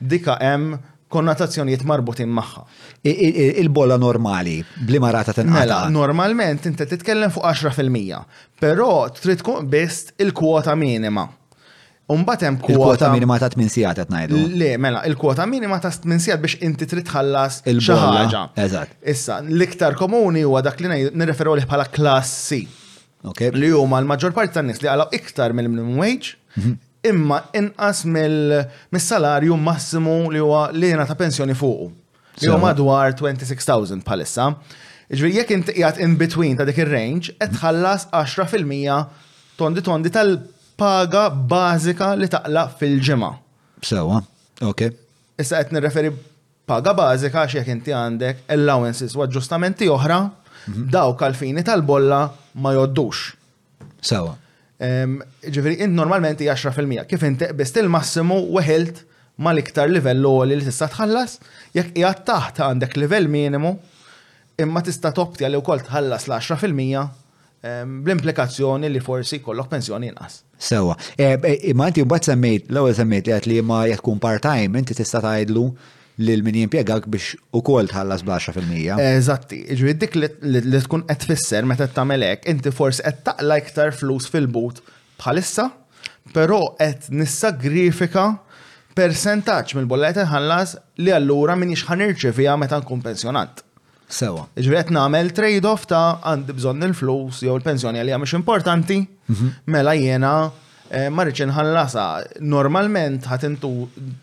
Dika 0.00 0.36
hemm 0.40 0.76
konnotazzjonijiet 1.16 1.84
marbutin 1.90 2.28
magħha. 2.32 2.64
Il-bolla 3.08 3.96
normali, 4.00 4.58
blima 4.88 5.10
rata 5.14 5.32
tinqala. 5.36 5.58
Mela, 5.58 5.80
normalment 5.92 6.66
inti 6.70 6.86
titkellem 6.92 7.32
fuq 7.34 7.46
10%, 7.52 8.22
però 8.60 8.90
trid 9.16 9.40
tkun 9.42 9.68
biss 9.72 10.12
il-kwota 10.22 10.74
minima. 10.78 11.26
Umbat 12.12 12.44
kwota. 12.62 12.70
Il-kwota 12.72 13.08
minima 13.10 13.36
ta' 13.42 13.48
8 13.50 13.64
sigħat 13.74 14.00
qed 14.04 14.12
ngħidu. 14.14 14.42
Le, 14.60 14.68
mela, 14.78 15.00
il-kwota 15.10 15.46
minima 15.50 15.80
ta' 15.82 15.90
8 15.94 16.20
sigħat 16.22 16.42
biex 16.44 16.60
inti 16.66 16.86
trid 16.86 17.08
tħallas 17.08 17.62
xi 17.66 17.96
ħaġa. 18.04 18.42
Eżatt. 18.62 18.94
Issa, 19.14 19.40
l-iktar 19.42 19.98
komuni 19.98 20.44
huwa 20.46 20.62
dak 20.62 20.78
li 20.84 20.92
nirreferu 21.12 21.56
bħala 21.64 21.88
klassi. 21.96 22.60
Li 23.56 23.72
huma 23.74 23.98
l-maġġor 24.04 24.34
parti 24.36 24.54
tan-nies 24.54 24.78
li 24.84 24.90
għalaw 24.92 25.08
iktar 25.18 25.50
mill-minimum 25.56 25.96
wage 25.98 26.36
mhm 26.54 26.76
imma 27.08 27.38
inqas 27.60 28.04
mill-salarju 28.14 29.56
massimu 29.68 30.16
li 30.34 30.42
huwa 30.46 30.62
li 30.78 30.90
jena 30.92 31.06
ta' 31.08 31.18
pensjoni 31.22 31.54
fuq 31.62 31.86
Li 32.40 32.50
huwa 32.52 32.58
madwar 32.66 33.14
26,000 33.16 34.02
palissa. 34.04 34.50
Ġviri, 35.08 35.30
jek 35.38 35.52
inti 35.54 35.72
qiegħed 35.78 36.00
in 36.04 36.16
between 36.20 36.58
ta' 36.58 36.66
dik 36.68 36.82
ir-range, 36.82 37.32
qed 37.40 37.54
tħallas 37.56 38.04
10% 38.12 39.54
tondi 39.56 39.84
tondi 39.86 40.12
tal-paga 40.12 41.30
bażika 41.52 42.10
li 42.20 42.28
taqla 42.34 42.66
fil-ġimgħa. 42.76 43.30
Sewa, 43.88 44.20
ok. 44.68 44.82
Issa 45.40 45.62
qed 45.62 45.72
nirreferi 45.78 46.12
paga 46.68 46.92
bażika 46.98 47.46
għax 47.46 47.56
jekk 47.62 47.72
inti 47.72 47.96
għandek 47.96 48.44
allowances 48.52 49.16
u 49.16 49.24
aġġustamenti 49.24 49.88
oħra, 49.96 50.20
mhm. 50.68 50.90
dawk 50.92 51.24
għalfini 51.24 51.64
tal-bolla 51.64 52.20
ma 52.60 52.76
joddux. 52.76 53.30
Sewa. 54.04 54.36
Ġifiri, 54.80 55.76
int 55.80 55.94
normalment 55.96 56.36
10%. 56.42 57.06
Kif 57.08 57.22
int 57.24 57.44
bist 57.56 57.76
il-massimu 57.80 58.38
weħilt 58.56 59.04
ma 59.40 59.52
l-iktar 59.54 59.88
livell 59.92 60.20
l 60.20 60.48
li 60.50 60.58
tista' 60.64 60.88
tħallas, 60.92 61.38
jekk 61.76 61.94
qiegħed 61.98 62.24
taħt 62.28 62.62
għandek 62.66 62.96
livell 63.00 63.28
minimu, 63.28 63.72
imma 64.64 64.80
tista' 64.84 65.12
topti 65.16 65.44
għalli 65.44 65.60
wkoll 65.62 65.84
tħallas 65.86 66.28
l-10% 66.28 67.22
bl-implikazzjoni 67.86 68.88
li 68.92 69.00
forsi 69.04 69.40
kollok 69.44 69.70
pensjoni 69.74 70.10
inqas. 70.10 70.42
Sewa, 70.56 70.94
eh, 71.18 71.40
imma 71.72 71.88
inti 71.90 72.04
u 72.04 72.06
semmejt, 72.08 72.68
l-ewwel 72.72 72.94
semmejt 72.96 73.26
li 73.28 73.32
għat 73.36 73.46
li 73.50 73.60
ma 73.64 73.82
jekk 73.88 74.16
part-time, 74.20 74.78
inti 74.78 74.94
tista' 74.94 75.20
tgħidlu 75.24 75.66
lil 76.18 76.42
min 76.44 76.56
jimpjegak 76.62 77.06
biex 77.12 77.36
u 77.54 77.60
kol 77.64 77.88
tħallas 77.90 78.24
b'10%. 78.26 79.00
Eżatti, 79.02 79.58
ġri 79.76 79.92
dik 80.00 80.16
li 80.44 80.80
tkun 80.82 81.04
qed 81.08 81.20
tfisser 81.26 81.66
meta 81.68 81.88
tagħmel 81.88 82.24
hekk, 82.24 82.48
inti 82.54 82.72
forsi 82.72 83.04
qed 83.04 83.22
taqla 83.28 83.58
iktar 83.60 83.92
flus 83.96 84.28
fil-but 84.32 84.80
bħalissa, 85.20 85.68
però 86.36 86.62
qed 86.80 87.10
nissagrifika 87.20 88.26
percentaġġ 88.96 89.76
mill-bolletta 89.76 90.24
ħallas 90.32 90.78
li 91.04 91.12
allura 91.12 91.56
min 91.60 91.74
ixħan 91.76 92.06
irċevija 92.08 92.56
meta 92.62 92.78
nkun 92.80 93.02
pensjonat. 93.04 93.60
Sewa. 94.08 94.46
Ġri 94.56 94.80
qed 94.86 94.94
nagħmel 94.96 95.32
trade-off 95.36 95.88
ta' 95.90 96.20
għandi 96.30 96.54
bżonn 96.56 96.86
il-flus 96.88 97.40
jew 97.44 97.56
il-pensjoni 97.58 98.00
għalija 98.00 98.22
mhux 98.22 98.38
importanti, 98.40 99.02
mhm. 99.28 99.54
mela 99.74 99.92
jiena 99.98 100.38
Eh, 100.86 101.08
marriċ 101.10 101.42
inħallasa, 101.48 102.02
normalment 102.46 103.24
ħatintu 103.26 103.70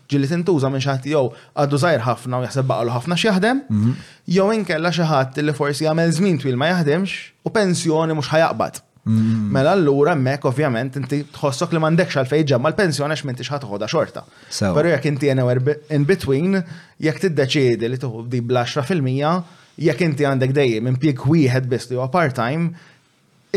ġili 0.08 0.28
tintuża 0.30 0.70
minn 0.72 0.80
xaħat 0.80 1.08
jew 1.12 1.26
għaddu 1.60 1.80
zaħir 1.82 2.04
ħafna 2.06 2.38
u 2.40 2.46
jaħseb 2.46 2.68
baqalu 2.70 2.94
ħafna 2.94 3.18
xi 3.20 3.28
jow 3.28 3.36
mhm. 3.52 3.92
jew 4.32 4.46
inkella 4.56 4.92
xi 4.94 5.04
ħadd 5.10 5.42
li 5.44 5.54
forsi 5.58 5.84
jagħmel 5.84 6.14
żmien 6.16 6.38
twil 6.40 6.56
ma 6.56 6.70
jaħdemx 6.70 7.44
u 7.44 7.52
pensjoni 7.52 8.16
mhux 8.16 8.30
ħajaqbad. 8.32 8.80
Mhm. 9.04 9.50
Mela 9.52 9.74
allura 9.76 10.14
hemmhekk 10.16 10.48
ovvjament 10.48 10.96
inti 11.02 11.20
tħossok 11.36 11.76
li 11.76 11.82
m'għandekx 11.84 12.22
għalfejn 12.22 12.48
ġemma 12.54 12.72
l-pensjoni 12.72 13.12
għax 13.18 13.26
m'intix 13.28 13.52
uħoda 13.60 13.90
xorta. 13.92 14.24
Però 14.48 14.88
jekk 14.94 15.10
inti 15.12 15.34
anywhere 15.34 15.76
in 15.92 16.08
between, 16.08 16.62
jekk 16.96 17.26
tiddeċiedi 17.26 17.92
li 17.92 18.00
tuħu 18.00 18.24
bla 18.24 18.64
bl-10 18.64 18.88
fil-mija, 18.88 19.36
jekk 19.84 20.08
inti 20.08 20.24
għandek 20.24 20.56
dejjem 20.56 20.88
impjieg 20.94 21.28
wieħed 21.28 21.68
biss 21.68 21.92
li 21.92 22.00
huwa 22.00 22.08
part-time, 22.08 22.72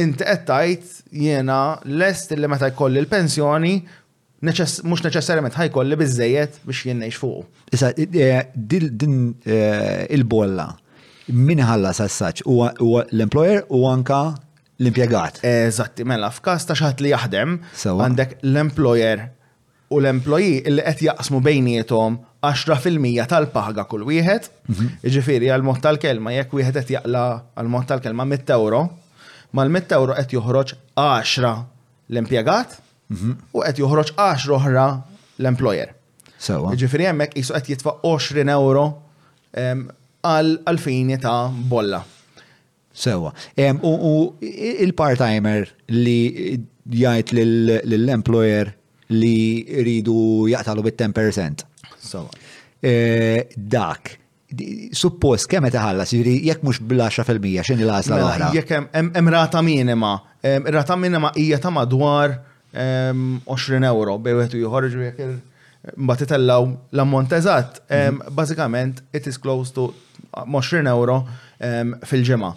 inti 0.01 0.25
qed 0.27 0.43
tgħid 0.47 1.15
jiena 1.23 1.59
lest 1.99 2.33
li 2.37 2.49
meta 2.51 2.69
jkolli 2.71 3.01
l-pensjoni 3.03 3.73
mhux 4.45 4.75
neċessarjament 5.05 5.55
ħajkolli 5.57 5.97
biżejjed 5.97 6.59
biex 6.67 6.83
jien 6.85 6.99
ngħix 7.01 7.19
fuq. 7.21 7.45
Issa 7.73 7.91
eh, 7.97 8.19
eh, 8.21 8.43
din 8.55 9.21
eh, 9.45 10.05
il-bolla 10.13 10.67
min 11.35 11.63
ħalla 11.67 11.93
sassaċ 11.97 12.45
huwa 12.47 12.69
l-employer 13.09 13.65
u 13.73 13.81
anka 13.89 14.21
l-impjegat. 14.79 15.41
Eżatti, 15.47 16.05
mela 16.05 16.29
f'każ 16.31 16.67
ta' 16.69 16.77
xaħat 16.77 17.01
li 17.03 17.15
jaħdem 17.15 17.57
għandek 17.95 18.39
l-employer 18.45 19.25
u 19.95 20.01
l 20.01 20.09
employi 20.11 20.53
li 20.67 20.83
qed 20.85 21.01
jaqsmu 21.09 21.39
bejnietom 21.41 22.17
10% 22.45 23.25
tal 23.31 23.45
paħga 23.53 23.85
kull 23.89 24.03
wieħed, 24.11 24.45
mhm. 24.69 24.91
ġifieri 25.09 25.47
għal-mod 25.55 25.79
tal-kelma 25.83 26.35
jekk 26.35 26.55
wieħed 26.59 26.79
qed 26.83 26.91
jaqla 26.99 27.25
għal-mod 27.57 27.87
tal-kelma 27.89 28.27
mit-euro 28.29 28.83
mal-100 29.55 29.91
euro 29.97 30.15
qed 30.17 30.33
joħroġ 30.35 30.73
10 30.99 31.47
l-impjegat 32.13 32.77
u 33.53 33.63
qed 33.63 33.81
joħroġ 33.81 34.11
10 34.17 34.55
oħra 34.57 34.87
l-employer. 35.39 35.93
Sewa. 36.37 36.71
Ġifieri 36.77 37.07
hemmhekk 37.09 37.37
qisu 37.39 37.53
qed 37.55 37.71
jitfa' 37.75 37.95
20 38.03 38.51
euro 38.55 38.83
għal 39.57 40.51
għalfini 40.69 41.17
ta' 41.23 41.51
bolla. 41.71 42.01
Sewa. 42.97 43.31
U 43.85 44.13
il-part-timer 44.41 45.71
li 45.95 46.57
jgħid 46.87 47.37
lill-employer 47.93 48.73
li 49.09 49.35
ridu 49.87 50.47
jgħatalu 50.51 50.87
bit-10%. 50.89 51.67
Sewa. 51.97 52.29
Eh, 52.77 53.47
dak 53.57 54.11
suppost 54.95 55.49
kemm 55.51 55.67
qed 55.67 55.75
iħallas 55.75 56.13
jiġri 56.15 56.33
jekk 56.47 56.61
mhux 56.63 56.79
bl-10% 56.87 57.49
x'inhi 57.67 57.83
l-għażla 57.83 58.15
l-oħra. 58.21 58.47
Jekk 58.55 58.77
hemm 58.95 59.31
rata 59.33 59.61
minima, 59.65 60.11
rata 60.71 60.95
minima 60.95 61.33
hija 61.35 61.59
ta' 61.59 61.71
madwar 61.75 62.37
20 62.73 63.87
euro 63.89 64.17
bej 64.21 64.37
wieħed 64.37 64.55
joħorġu 64.61 65.03
jekk 65.09 65.27
mbagħad 65.97 66.25
itellaw 66.29 66.69
l-ammont 66.95 67.35
eżatt. 67.37 67.81
Mhm. 67.91 68.21
Bażikament 68.39 69.03
it 69.15 69.27
is 69.27 69.37
close 69.43 69.73
to 69.75 69.89
20 70.31 70.87
euro 70.91 71.19
fil-ġimgħa. 71.59 72.53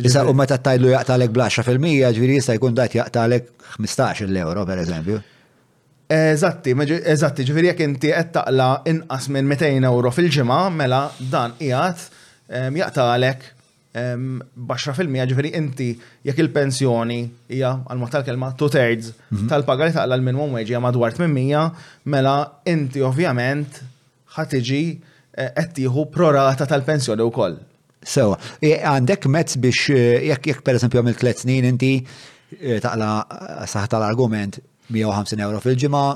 Issa 0.00 0.24
u 0.26 0.32
meta 0.34 0.56
tajlu 0.58 0.90
jaqtalek 0.96 1.30
bl-10% 1.30 2.16
ġviri 2.16 2.40
jista' 2.40 2.56
jkun 2.56 2.74
dat 2.74 2.96
jaqtalek 2.98 3.52
15 3.76 4.26
l-euro 4.32 4.64
per 4.66 4.80
eżempju. 4.82 5.20
Eżatti, 6.08 6.72
eżatti, 7.06 7.44
ġifiri 7.48 7.70
jek 7.70 7.78
inti 7.86 8.10
qed 8.12 8.32
taqla 8.36 8.66
inqas 8.90 9.30
minn 9.32 9.48
200 9.48 9.86
euro 9.88 10.10
fil-ġimgħa, 10.12 10.58
mela 10.76 10.98
dan 11.32 11.54
qiegħed 11.56 12.98
għalek 13.00 13.46
baxra 14.68 14.92
fil-mija 14.98 15.24
ġifiri 15.30 15.54
inti 15.56 15.86
jekk 16.26 16.42
il-pensjoni 16.44 17.18
hija 17.54 17.70
għal 17.88 18.04
tal-kelma 18.12 18.50
two 18.60 18.68
thirds 18.68 19.14
mhm. 19.30 19.46
tal-paga 19.48 19.86
li 19.88 19.94
taqla 19.94 20.18
l-minimum 20.18 20.52
wage 20.58 20.74
hija 20.74 20.82
madwar 20.84 21.14
800, 21.16 21.72
mela 22.04 22.36
inti 22.68 23.00
ovvjament 23.06 23.80
ħad 24.36 24.52
tiġi 24.58 24.82
eh, 25.40 25.50
qed 25.56 25.72
tieħu 25.80 26.04
prorata 26.12 26.68
tal-pensjoni 26.68 27.24
wkoll. 27.30 27.56
Sewa, 28.04 28.36
għandek 28.60 29.24
mezz 29.32 29.56
biex 29.56 29.94
eh, 29.96 30.28
jekk 30.28 30.52
jekk 30.52 30.66
pereżempju 30.68 31.00
għamil 31.00 31.16
tliet 31.24 31.40
snin 31.46 31.70
inti 31.72 31.94
eh, 32.60 32.76
taqla 32.84 33.14
saħta 33.64 33.94
tal-argument 33.96 34.60
150 34.92 35.40
euro 35.40 35.60
fil-ġimgħa, 35.64 36.06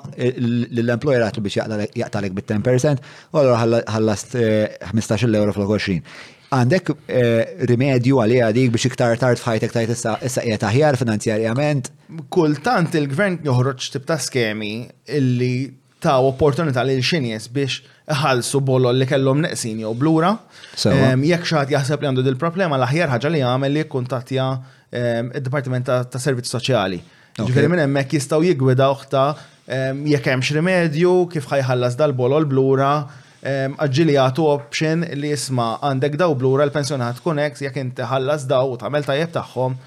l-employer 0.76 1.24
għatlu 1.24 1.42
biex 1.42 1.58
jaqtalek 1.96 2.34
bit-10%, 2.36 3.06
u 3.32 3.38
għallu 3.40 3.80
ħallast 3.88 4.34
15 4.92 5.24
eh, 5.24 5.38
euro 5.38 5.54
fil-20. 5.56 6.04
Għandek 6.52 6.90
eh, 7.08 7.56
rimedju 7.68 8.18
għalija 8.22 8.50
dik 8.56 8.70
biex 8.72 8.86
iktar 8.90 9.16
tard 9.20 9.40
fħajtek 9.40 9.72
tajt 9.74 9.94
issa 9.96 10.14
qiegħed 10.44 10.68
aħjar 10.68 10.98
finanzjarjament. 11.00 11.90
Kultant 12.32 12.94
il-gvern 12.98 13.40
joħroġ 13.44 13.90
tip 13.96 14.06
ta' 14.08 14.16
skemi 14.20 14.74
illi 15.16 15.54
ta' 16.00 16.18
opportunità 16.24 16.84
lil 16.86 17.00
xinies 17.04 17.48
biex 17.48 17.82
ħalsu 18.20 18.62
bollo 18.64 18.92
li 18.96 19.08
kellhom 19.10 19.44
neqsin 19.46 19.80
jew 19.84 19.92
blura. 19.96 20.34
Jekk 20.78 21.50
xaħat 21.52 21.72
jaħseb 21.76 22.02
li 22.06 22.10
għandu 22.12 22.24
dil-problema 22.30 22.80
l-aħjar 22.80 23.12
ħaġa 23.16 23.32
li 23.36 23.44
għamel 23.44 23.76
li 23.80 23.84
kuntatja 23.88 24.48
id-Dipartiment 24.88 25.88
ta' 26.08 26.20
Servizzi 26.20 26.54
Soċjali 26.56 27.02
Ġifieri 27.46 27.68
minn 27.70 27.82
hemmhekk 27.84 28.16
jistgħu 28.16 28.46
jigwida 28.48 28.88
uħta 28.92 29.22
jekk 29.70 30.30
hemmx 30.32 30.56
rimedju 30.56 31.12
kif 31.34 31.44
ħajħallas 31.52 31.94
dal-bolol 32.00 32.46
blura 32.50 32.90
għagġili 33.38 34.16
għatu 34.18 34.46
option 34.50 35.04
li 35.20 35.30
jisma 35.30 35.68
għandek 35.86 36.16
daw 36.18 36.34
blura 36.40 36.66
l-pensjonat 36.66 37.22
kunek 37.22 37.60
jekk 37.62 37.78
inti 37.84 38.08
ħallas 38.10 38.48
daw 38.50 38.72
u 38.74 38.80
tagħmel 38.80 39.06
tajjeb 39.10 39.36
tagħhom 39.36 39.78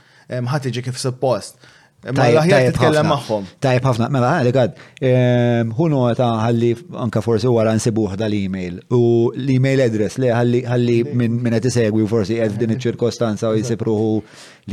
ħatiġi 0.53 0.85
kif 0.87 1.01
suppost 1.03 1.59
Ma 2.01 2.23
l-ħjar 2.33 2.63
titkellem 2.71 3.09
maħħom. 3.11 3.43
Tajb 3.61 3.83
ħafna, 3.85 4.07
mela 4.09 4.29
għalli 4.39 4.51
eh, 4.51 4.59
għad, 4.59 5.73
hunu 5.77 5.99
ehm, 6.07 6.15
ta' 6.17 6.29
għalli 6.47 6.69
anka 7.03 7.21
forsi 7.21 7.45
u 7.45 7.59
għara 7.61 7.75
nsibuħ 7.77 8.15
dal-email 8.17 8.79
u 8.97 9.01
l-email 9.37 9.83
address 9.85 10.17
li 10.23 10.31
ħalli 10.65 10.95
minn 11.13 11.51
għet 11.53 11.69
segwi 11.75 12.07
forsi 12.09 12.39
għed 12.41 12.57
din 12.63 12.73
il-ċirkostanza 12.73 13.51
u 13.53 13.59
jisipruħu 13.59 14.15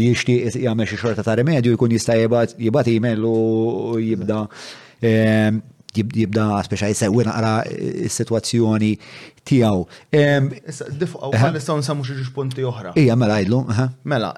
li 0.00 0.08
jishti 0.08 0.38
jgħamil 0.54 0.88
xie 0.88 1.02
xorta 1.02 1.26
ta' 1.26 1.36
remedju 1.42 1.76
jkun 1.76 1.92
jista' 1.98 2.16
jibat 2.22 2.88
email 2.94 3.28
u 3.28 3.34
jibda 4.00 4.40
ehm, 5.04 5.60
jibda 5.98 6.48
speċa 6.64 6.88
jisegwi 6.94 7.28
naqra 7.28 7.52
eh, 7.68 8.08
s-situazzjoni 8.08 8.94
tijaw. 9.44 9.84
Ehm, 10.16 10.48
Diffqaw, 10.96 11.34
eh, 11.36 11.44
għan 11.44 11.60
nistaw 11.60 11.76
nsamu 11.84 12.08
xie 12.08 12.24
punti 12.32 12.64
oħra. 12.64 12.96
Ija, 12.96 13.20
mela, 13.20 13.36
għajdlu. 13.42 13.60
Mela, 14.08 14.32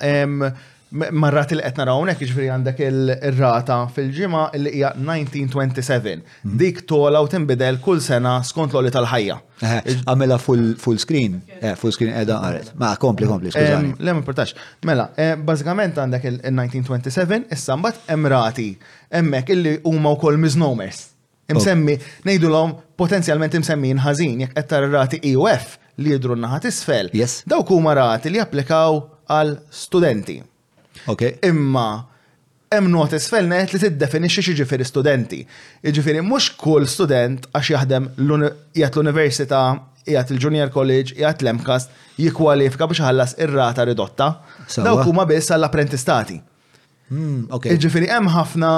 marrat 0.91 1.53
jiġifieri 1.53 1.69
il 1.69 1.77
qed 1.77 1.89
hawnhekk 1.89 2.21
ġifiri 2.25 2.47
għandek 2.51 2.81
il-rata 2.83 3.77
fil-ġimgħa 3.95 4.41
li 4.59 4.71
hija 4.77 4.89
1927. 4.99 6.25
Mhm. 6.43 6.57
Dik 6.59 6.81
tola 6.91 7.21
u 7.23 7.29
tinbidel 7.31 7.79
kull 7.85 8.01
sena 8.03 8.39
skont 8.45 8.73
l-oli 8.75 8.91
tal-ħajja. 8.95 9.37
Eh, 9.63 9.81
għamela 10.09 10.41
full 10.43 10.99
screen, 10.99 11.43
eh, 11.61 11.75
full 11.79 11.93
screen 11.93 12.13
edha 12.19 12.41
għaret. 12.43 12.73
Ma 12.77 12.95
kompli 12.97 13.27
kompli, 13.29 13.53
skużani. 13.53 13.95
Le 13.99 14.13
ma 14.15 14.23
Mela, 14.85 15.11
eh, 15.17 15.37
bażikament 15.37 15.95
għandek 15.95 16.25
il-1927, 16.25 17.45
issa 17.51 17.75
mbagħad 17.77 18.09
emrati 18.09 18.77
hemmhekk 19.13 19.51
illi 19.53 19.77
huma 19.85 20.17
wkoll 20.17 20.37
miżnomers. 20.37 21.07
Imsemmi, 21.49 21.99
nejdu 22.25 22.47
l 22.49 22.75
potenzjalment 22.97 23.53
imsemmi 23.55 23.95
ħażin 23.99 24.39
jekk 24.41 24.55
qed 24.55 24.69
tar-rati 24.69 25.21
EUF 25.33 25.79
li 25.99 26.11
jidru 26.13 26.37
n-naħat 26.37 26.65
isfel. 26.71 27.11
Dawk 27.47 27.69
huma 27.69 27.95
rati 27.95 28.31
li 28.31 28.39
applikaw 28.41 29.03
għal 29.29 29.59
studenti. 29.71 30.43
Imma 31.43 32.05
hemm 32.71 32.91
not 32.93 33.13
isfelnet 33.17 33.73
li 33.75 33.81
tiddefinixxi 33.83 34.43
x'jiġifieri 34.47 34.87
studenti. 34.87 35.41
Jiġifieri 35.83 36.23
mhux 36.23 36.51
kull 36.61 36.87
student 36.87 37.49
għax 37.51 37.71
jaħdem 37.75 38.07
qiegħed 38.21 38.99
l-università, 39.01 39.63
qiegħed 40.07 40.37
il-junior 40.37 40.71
college, 40.71 41.17
qiegħed 41.19 41.43
l-MCAS 41.43 41.89
jikkwalifika 42.23 42.87
biex 42.91 43.03
ħallas 43.09 43.35
ir-rata 43.43 43.89
ridotta. 43.91 44.31
Dawk 44.85 45.09
huma 45.11 45.27
biss 45.27 45.51
għall-apprentistati. 45.57 46.39
Hmm, 47.11 47.49
Ġifiri, 47.51 48.07
hemm 48.07 48.29
ħafna 48.31 48.71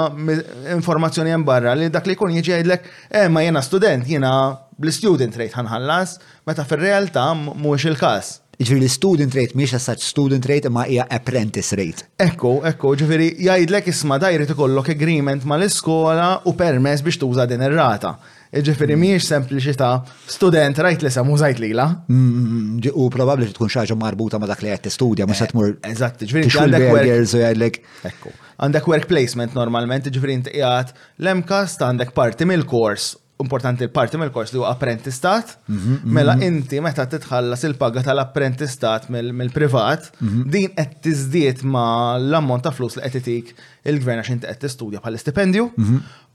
informazzjoni 0.73 1.29
hemm 1.35 1.45
barra 1.45 1.75
li 1.77 1.91
dak 1.93 2.07
li 2.09 2.15
jkun 2.15 2.33
jiġi 2.39 2.49
jgħidlek, 2.55 2.87
eh 3.13 3.27
ma 3.29 3.43
jena 3.45 3.61
student, 3.61 4.09
jena 4.09 4.31
bl-student 4.73 5.37
rate 5.37 5.53
ħanħallas, 5.53 6.17
meta 6.49 6.65
fir-realtà 6.65 7.27
mhuwiex 7.43 7.91
il-każ 7.93 8.37
li 8.71 8.87
student 8.87 9.33
rate 9.35 9.55
miex 9.59 9.73
għassaċ 9.75 10.03
student 10.07 10.45
rate 10.47 10.69
ma 10.71 10.85
hija 10.87 11.03
apprentice 11.11 11.75
rate. 11.75 12.07
Ekku, 12.23 12.59
ekku, 12.67 12.93
ġifiri 12.99 13.31
jgħidlek 13.43 13.89
isma 13.91 14.19
dajri 14.21 14.47
ikollok 14.53 14.93
agreement 14.93 15.43
ma 15.49 15.57
l-iskola 15.59 16.29
u 16.47 16.55
permess 16.57 17.03
biex 17.03 17.19
tuża 17.19 17.45
din 17.49 17.65
ir-rata. 17.65 18.13
Ġifiri 18.53 18.95
miex 18.99 19.25
sempliċità 19.31 19.89
student 20.29 20.79
rajt 20.85 21.03
li 21.03 21.11
mużajt 21.27 21.59
li 21.59 21.71
lila. 21.71 21.87
Mm, 22.07 22.79
u 22.93 23.07
probabli 23.13 23.49
tkun 23.51 23.71
xaġa 23.75 23.97
marbuta 23.99 24.39
ma 24.39 24.45
dak 24.47 24.61
li 24.61 24.69
għed 24.71 24.91
studja, 24.93 25.25
ma 25.27 25.33
s-satmur. 25.35 25.73
Eh, 25.83 25.91
eżatt, 25.91 26.23
ġifiri 26.27 26.53
għandek 26.53 26.87
u 26.93 28.33
għandek 28.63 28.85
work 28.87 29.09
placement 29.09 29.55
normalment, 29.57 30.07
ġifiri 30.07 30.33
inti 30.39 30.53
għat 30.61 30.93
l-emkast 31.19 31.81
għandek 31.83 32.13
parti 32.15 32.45
mill-kors 32.47 33.15
importanti 33.45 33.79
l 33.89 33.91
parti 33.97 34.15
mill 34.21 34.31
kors 34.35 34.51
li 34.55 34.59
huwa 34.61 34.69
apprentistat, 34.75 35.47
mhm, 35.55 35.77
mhm. 35.77 36.15
mela 36.17 36.35
inti 36.49 36.79
meta 36.87 37.03
titħallas 37.13 37.65
il-paga 37.67 38.03
tal-apprentistat 38.07 39.09
mill-privat, 39.13 40.07
mhm. 40.23 40.43
din 40.53 40.69
qed 40.77 40.91
tiżdied 41.07 41.63
ma 41.73 41.85
l-ammont 42.19 42.63
ta' 42.65 42.73
flus 42.77 42.95
li 43.01 43.11
qed 43.17 43.29
il-gvern 43.33 44.21
għax 44.23 44.33
inti 44.37 44.51
qed 44.53 44.61
tistudja 44.63 45.03
bħal 45.03 45.19
stipendju 45.23 45.65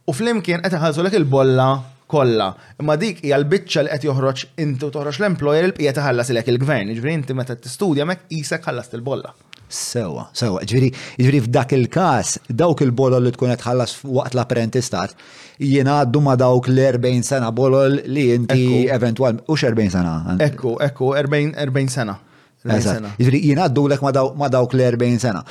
u 0.08 0.16
flimkien 0.18 0.62
qed 0.64 0.76
iħallsu 0.78 1.08
il-bolla 1.20 1.68
kollha. 2.12 2.44
Imma 2.80 2.94
dik 3.04 3.18
hija 3.24 3.36
l-biċċa 3.36 3.82
li 3.84 3.90
qed 3.94 4.06
joħroġ 4.08 4.46
inti 4.64 4.86
u 4.88 4.92
toħroġ 4.94 5.18
l-employer 5.20 5.66
il-bqija 5.68 5.92
taħallas 5.98 6.30
il-gvern, 6.32 6.88
jiġifieri 6.94 7.18
inti 7.20 7.36
meta 7.36 7.56
tistudja 7.66 8.06
mek 8.08 8.24
isek 8.40 8.64
ħallas 8.68 8.96
il-bolla. 8.98 9.34
Sewa, 9.68 10.22
sewa. 10.32 10.60
Ġviri, 10.64 10.88
ġviri 11.20 11.40
f'dak 11.44 11.74
il-kas, 11.76 12.36
dawk 12.56 12.80
il-bolol 12.86 13.26
li 13.28 13.32
tkun 13.36 13.52
tħallas 13.60 13.98
waqt 14.00 14.32
l-apprentistat, 14.34 15.12
jiena 15.60 15.98
għaddu 16.02 16.22
ma 16.24 16.36
dawk 16.40 16.70
l-40 16.72 17.26
sena 17.28 17.50
bolol 17.52 17.98
li 18.08 18.24
jinti 18.30 18.86
eventual, 18.88 19.42
u 19.44 19.56
40 19.60 19.92
sena. 19.92 20.14
Ekku, 20.40 20.78
ekku, 20.88 21.12
40 21.20 21.92
sena. 21.92 22.16
Ġviri, 22.68 23.42
jiena 23.50 23.68
għaddu 23.68 23.86
l 23.92 24.00
ma 24.40 24.48
dawk 24.48 24.72
l-40 24.74 25.22
sena. 25.26 25.44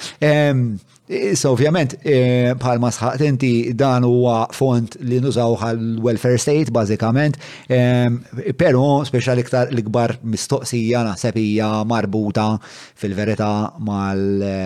Issa 1.07 1.47
ovvjament, 1.53 1.93
bħalma 2.03 2.73
e, 2.81 2.83
masħat 2.83 3.21
inti 3.23 3.51
dan 3.79 4.03
huwa 4.03 4.49
font 4.51 4.97
li 5.07 5.21
nużaw 5.23 5.53
għal-welfare 5.63 6.35
state, 6.39 6.71
bażikament, 6.75 7.37
e, 7.71 8.51
però 8.59 8.99
speċjal 9.07 9.39
iktar 9.39 9.71
l-ikbar 9.71 10.17
mistoqsija 10.27 11.05
naħseb 11.07 11.39
hija 11.39 11.69
marbuta 11.87 12.49
fil-verità 12.99 13.47
e, 13.71 14.57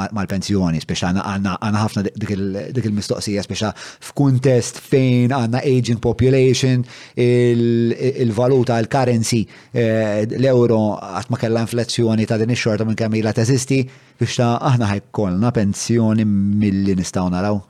mal-pensjoni, 0.00 0.80
speċjal 0.80 1.20
għandna 1.26 1.84
ħafna 1.84 2.06
dik 2.08 2.86
il-mistoqsija 2.88 3.44
speċjal 3.44 3.76
f'kuntest 4.08 4.80
fejn 4.86 5.36
għandna 5.36 5.60
aging 5.68 6.00
population, 6.00 6.86
il-valuta, 7.20 8.80
il-currency, 8.80 9.44
l-euro 10.40 10.80
għatma 10.96 11.40
kella 11.44 11.66
inflazzjoni 11.68 12.24
ta' 12.30 12.40
din 12.40 12.56
ix-xorta 12.56 12.88
minn 12.88 12.96
kemm 12.96 13.20
ilha 13.20 13.36
teżisti 13.36 13.84
biex 14.20 14.34
ta' 14.36 14.52
aħna 14.70 14.84
ħajkolna 14.88 15.49
ħafna 15.50 15.50
pensjoni 15.54 16.24
milli 16.26 16.94
nistgħu 16.98 17.30
naraw? 17.34 17.60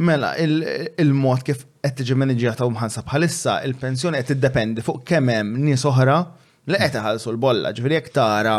Mela, 0.00 0.32
il-mod 0.38 1.42
kif 1.44 1.64
qed 1.82 1.98
tiġi 2.04 2.14
maniġjata 2.18 2.66
u 2.66 2.70
mħansa 2.74 3.02
bħalissa, 3.06 3.56
il-pensjoni 3.66 4.18
qed 4.20 4.34
tiddependi 4.36 4.82
fuq 4.86 5.02
kemm 5.08 5.30
hemm 5.30 5.58
nies 5.66 5.82
oħra 5.90 6.20
li 6.68 6.78
qed 6.78 6.98
iħallsu 7.00 7.32
l-bolla, 7.32 7.72
ġifieri 7.74 7.98
jekk 8.00 8.12
tara 8.14 8.58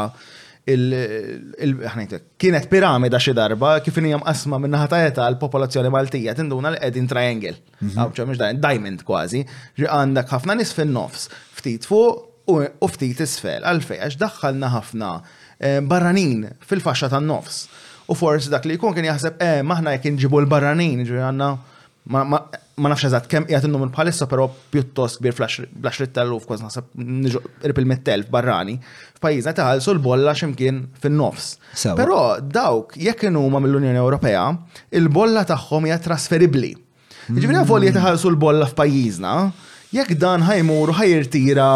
kienet 2.37 2.67
piramida 2.69 3.17
xi 3.19 3.31
darba 3.33 3.77
kif 3.81 3.95
hija 3.97 4.17
mqasma 4.21 4.59
minn 4.61 4.75
naħa 4.75 4.89
ta' 5.13 5.29
l-popolazzjoni 5.31 5.89
Maltija 5.89 6.35
tinduna 6.37 6.69
li 6.75 6.79
qegħdin 6.83 7.07
triangle. 7.09 7.55
Mhm. 7.81 7.97
Awċa 8.03 8.25
mhux 8.27 8.41
diamond 8.69 9.03
kważi, 9.07 9.45
għandek 9.79 10.29
ħafna 10.35 10.55
nies 10.59 10.73
fin-nofs, 10.77 11.29
ftit 11.57 11.85
fuq 11.85 12.27
u 12.47 12.87
ftit 12.89 13.19
isfel, 13.25 13.63
għalfej 13.65 13.99
għax 14.07 14.17
daħħalna 14.21 14.69
ħafna 14.75 15.09
eh, 15.61 15.79
barranin 15.85 16.49
fil-faxxa 16.67 17.09
tan-nofs. 17.15 17.63
U 18.09 18.15
forsi 18.17 18.49
dak 18.49 18.65
li 18.65 18.73
jkun 18.77 18.95
kien 18.97 19.05
jaħseb, 19.05 19.37
eh, 19.45 19.59
maħna 19.69 19.93
jek 19.93 20.07
nġibu 20.15 20.39
l-barranin, 20.41 21.03
ġi 21.05 21.19
għanna, 21.27 21.49
ma 22.09 22.89
nafx 22.89 23.05
eżat 23.05 23.27
kem 23.29 23.43
jgħat 23.45 23.67
n-numru 23.67 23.91
bħalissa, 23.93 24.25
pero 24.31 24.47
pjuttost 24.73 25.19
kbir 25.21 25.35
flash 25.37 25.61
kważ 25.77 26.63
naħseb, 26.63 26.87
nġu 26.97 27.41
ripil 27.69 27.85
mittelf 27.91 28.31
barrani. 28.33 28.79
F'pajizna 29.19 29.53
taħalsu 29.59 29.93
l-bolla 29.93 30.33
ximkien 30.37 30.87
fin-nofs. 31.03 31.51
Pero 31.99 32.21
dawk, 32.41 32.97
jekk 32.97 33.29
huma 33.29 33.61
mill-Unjoni 33.61 34.01
Ewropea, 34.01 34.47
il-bolla 34.89 35.45
tagħhom 35.51 35.85
hija 35.91 35.99
trasferibli. 36.01 36.73
Ġifri 37.29 37.59
għavol 37.61 37.87
jitaħalsu 37.91 38.31
l-bolla 38.33 38.71
f'pajizna, 38.71 39.35
jekk 39.93 40.17
dan 40.17 40.47
ħajmur 40.49 40.95
ħajirtira 40.97 41.69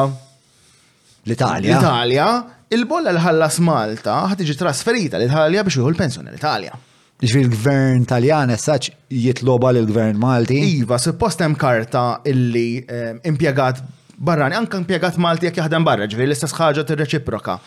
l-Italja. 1.30 1.76
L-Italja, 1.78 2.28
il-bolla 2.72 3.12
l-ħallas 3.14 3.60
Malta 3.64 4.14
ħatiġi 4.32 4.56
trasferita 4.60 5.18
l-Italja 5.20 5.64
biex 5.66 5.80
juhu 5.80 5.92
l-pensjoni 5.92 6.30
l-Italja. 6.32 6.76
l 7.24 7.48
gvern 7.52 8.06
taljan, 8.08 8.52
essaċ 8.52 8.90
jitloba 9.10 9.70
l-gvern 9.74 10.20
Malti? 10.20 10.58
Iva, 10.82 10.98
suppost 11.00 11.40
hemm 11.42 11.56
karta 11.56 12.22
illi 12.28 12.84
ehm, 12.84 13.20
impiegat 13.30 13.84
barrani, 14.18 14.56
anka 14.58 14.78
impiegat 14.78 15.18
Malti 15.24 15.48
jek 15.48 15.62
jaħdem 15.62 15.86
barra, 15.88 16.08
ġvi 16.08 16.26
l-istess 16.28 16.56
ħaġa 16.58 16.84
t-reċiproka. 16.90 17.58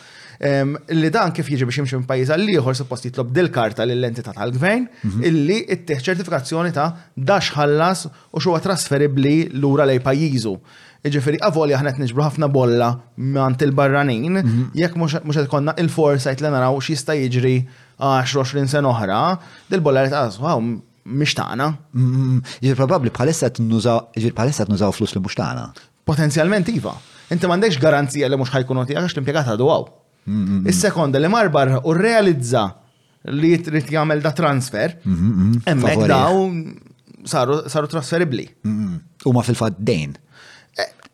Ehm, 0.46 0.74
li 0.92 1.08
dan 1.08 1.32
kif 1.32 1.48
jiġi 1.48 1.64
biex 1.70 1.80
jimxi 1.84 2.02
pajiz 2.08 2.32
għal 2.34 2.44
liħor 2.50 2.76
suppost 2.76 3.08
jitlob 3.08 3.30
dil-karta 3.32 3.86
lill 3.88 4.04
entità 4.04 4.34
tal-gvern 4.36 4.84
mhm. 5.06 5.22
illi 5.24 5.62
ittieħ 5.72 6.02
ċertifikazzjoni 6.10 6.74
ta' 6.76 6.90
dax 7.16 7.54
ħallas 7.56 8.02
u 8.36 8.42
xuwa 8.42 8.60
trasferibbli 8.66 9.36
lura 9.56 9.88
lej 9.88 10.02
pajjiżu. 10.04 10.56
Iġifiri, 11.06 11.38
għavoli 11.46 11.74
għahna 11.76 11.92
t-nġbru 11.96 12.24
ħafna 12.24 12.48
bolla 12.50 12.88
mant 13.34 13.62
il-barranin, 13.64 14.38
mhm. 14.40 14.62
jekk 14.78 14.98
mux 14.98 15.44
konna 15.50 15.74
il-forsajt 15.80 16.42
li 16.42 16.50
naraw 16.52 16.80
sta 16.82 17.14
jiġri 17.16 17.54
10-20 18.00 18.68
sen 18.74 18.88
oħra, 18.90 19.18
dil-bolla 19.70 20.06
li 20.06 20.12
t-għaz, 20.14 20.38
għaw, 20.42 20.64
mish 21.20 21.36
taħna. 21.38 21.68
Iġifiri, 21.94 22.78
probabli 22.80 23.12
bħalissa 23.14 23.52
t-nużaw 23.56 24.16
jiġifieri 24.16 24.80
flus 24.98 25.14
li 25.16 25.22
mux 25.22 25.38
taħna. 25.38 25.68
Potenzjalment 26.06 26.68
iva. 26.74 26.96
Inti 27.34 27.46
mandekx 27.50 27.80
garanzija 27.82 28.28
li 28.30 28.38
mux 28.38 28.50
ħajkun 28.54 28.84
ti 28.86 28.96
għax 28.98 29.14
l 29.16 29.22
impiegata 29.24 29.54
għadu 29.56 29.70
għaw. 29.74 29.86
Is-sekonda 30.66 31.20
li 31.22 31.30
marbar 31.30 31.78
u 31.86 31.94
realizza 31.94 32.66
li 33.30 33.56
trid 33.58 33.88
jagħmel 33.90 34.20
da 34.22 34.30
transfer, 34.34 34.98
emmek 35.70 36.04
daw 36.10 36.42
saru 37.26 37.90
trasferibli. 37.90 38.46
U 39.26 39.32
ma 39.34 39.42
fil-fat 39.42 39.80
dejn. 39.82 40.14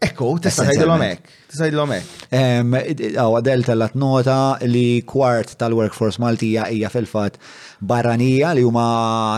Ekku, 0.03 0.27
tista' 0.43 0.65
tgħidilhom 0.67 1.03
hekk. 1.05 1.35
Tista' 1.51 1.67
tgħidilhom 1.69 1.93
hekk. 1.95 3.19
Aw 3.23 3.37
Del 3.47 3.62
tellat 3.67 3.93
nota 3.99 4.37
li 4.67 5.03
kwart 5.07 5.53
tal-workforce 5.61 6.21
Maltija 6.23 6.67
hija 6.75 6.91
fil-fatt 6.91 7.38
barranija 7.87 8.51
li 8.59 8.65
huma 8.67 8.87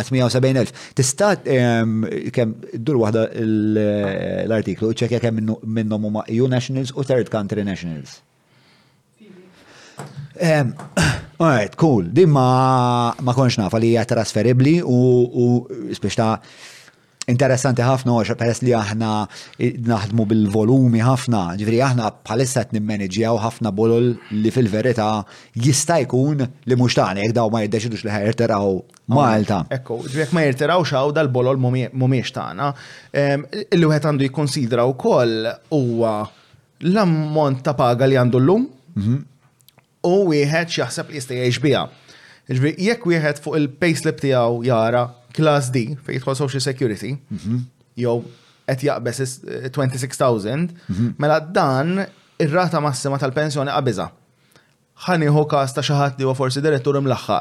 78,000. 0.08 0.72
Tista' 0.96 1.34
kemm 1.44 2.80
dur 2.80 3.00
waħda 3.02 3.26
l-artiklu 4.46 4.94
ċekja 5.02 5.20
kemm 5.26 5.52
minnhom 5.52 6.08
huma 6.08 6.24
EU 6.32 6.48
nationals 6.50 6.94
u 6.96 7.04
third 7.04 7.28
country 7.34 7.64
nationals. 7.68 8.22
Alright, 11.44 11.74
cool. 11.78 12.08
Dimma 12.10 12.48
ma, 13.22 13.34
konx 13.36 13.58
nafa 13.60 13.78
li 13.82 13.92
hija 13.92 14.02
trasferibli 14.10 14.78
u, 14.88 15.26
spiċta 15.94 16.30
interessanti 17.30 17.82
ħafna 17.82 18.14
għax 18.20 18.36
peress 18.40 18.62
li 18.64 18.74
aħna 18.76 19.10
naħdmu 19.88 20.26
bil-volumi 20.28 21.00
ħafna, 21.04 21.42
ġifri 21.60 21.80
aħna 21.86 22.10
bħalissa 22.24 22.64
qed 22.64 22.76
nimmaneġjaw 22.76 23.40
ħafna 23.44 23.72
bolol 23.74 24.08
li 24.34 24.52
fil-verità 24.52 25.08
jista' 25.66 25.98
jkun 26.04 26.42
li 26.44 26.76
mhux 26.78 26.98
tagħna 26.98 27.24
jekk 27.24 27.36
daw 27.38 27.52
ma 27.52 27.62
jiddeċidux 27.66 28.04
li 28.08 28.14
ħajrteraw 28.16 28.74
Malta. 29.14 29.56
Ekku, 29.72 29.98
jekk 30.08 30.32
ma 30.32 30.44
jirteraw 30.46 30.80
xaw 30.84 31.10
dal-bolol 31.16 31.58
mhumiex 31.60 32.32
tagħna. 32.36 32.70
Illi 33.12 33.90
wieħed 33.90 34.08
għandu 34.10 34.24
jikkonsidra 34.28 34.86
wkoll 34.92 35.44
huwa 35.76 36.14
l-ammont 36.84 37.60
ta' 37.66 37.74
paga 37.76 38.08
li 38.08 38.16
għandu 38.20 38.40
llum 38.40 38.64
mhm. 38.96 39.18
u 40.10 40.14
wieħed 40.32 40.68
x'jaħseb 40.72 41.12
li 41.12 41.20
jista' 41.20 41.36
jgħix 41.40 41.62
biha. 41.66 41.84
Ġifieri 42.48 42.88
jekk 42.90 43.04
wieħed 43.12 43.38
fuq 43.44 43.56
il-payslip 43.60 44.18
tiegħu 44.24 44.64
jara 44.68 45.06
Class 45.36 45.70
D, 45.74 45.88
fejn 46.06 46.18
jidħol 46.20 46.36
Social 46.38 46.62
Security, 46.62 47.14
mhm. 47.34 47.60
jew 47.98 48.16
qed 48.70 48.84
jaqbes 48.86 49.20
26,000, 49.74 50.68
eh, 50.94 51.02
mela 51.20 51.40
dan 51.42 52.04
ir-rata 52.40 52.80
massima 52.80 53.18
tal-pensjoni 53.20 53.74
qabiża. 53.74 54.06
Ħaniħu 55.04 55.42
każ 55.50 55.74
ta' 55.76 55.82
xi 55.84 55.96
ħadd 55.98 56.20
li 56.22 56.26
huwa 56.28 56.36
forsi 56.38 56.62
direttur 56.64 57.00
mlaħħa. 57.02 57.40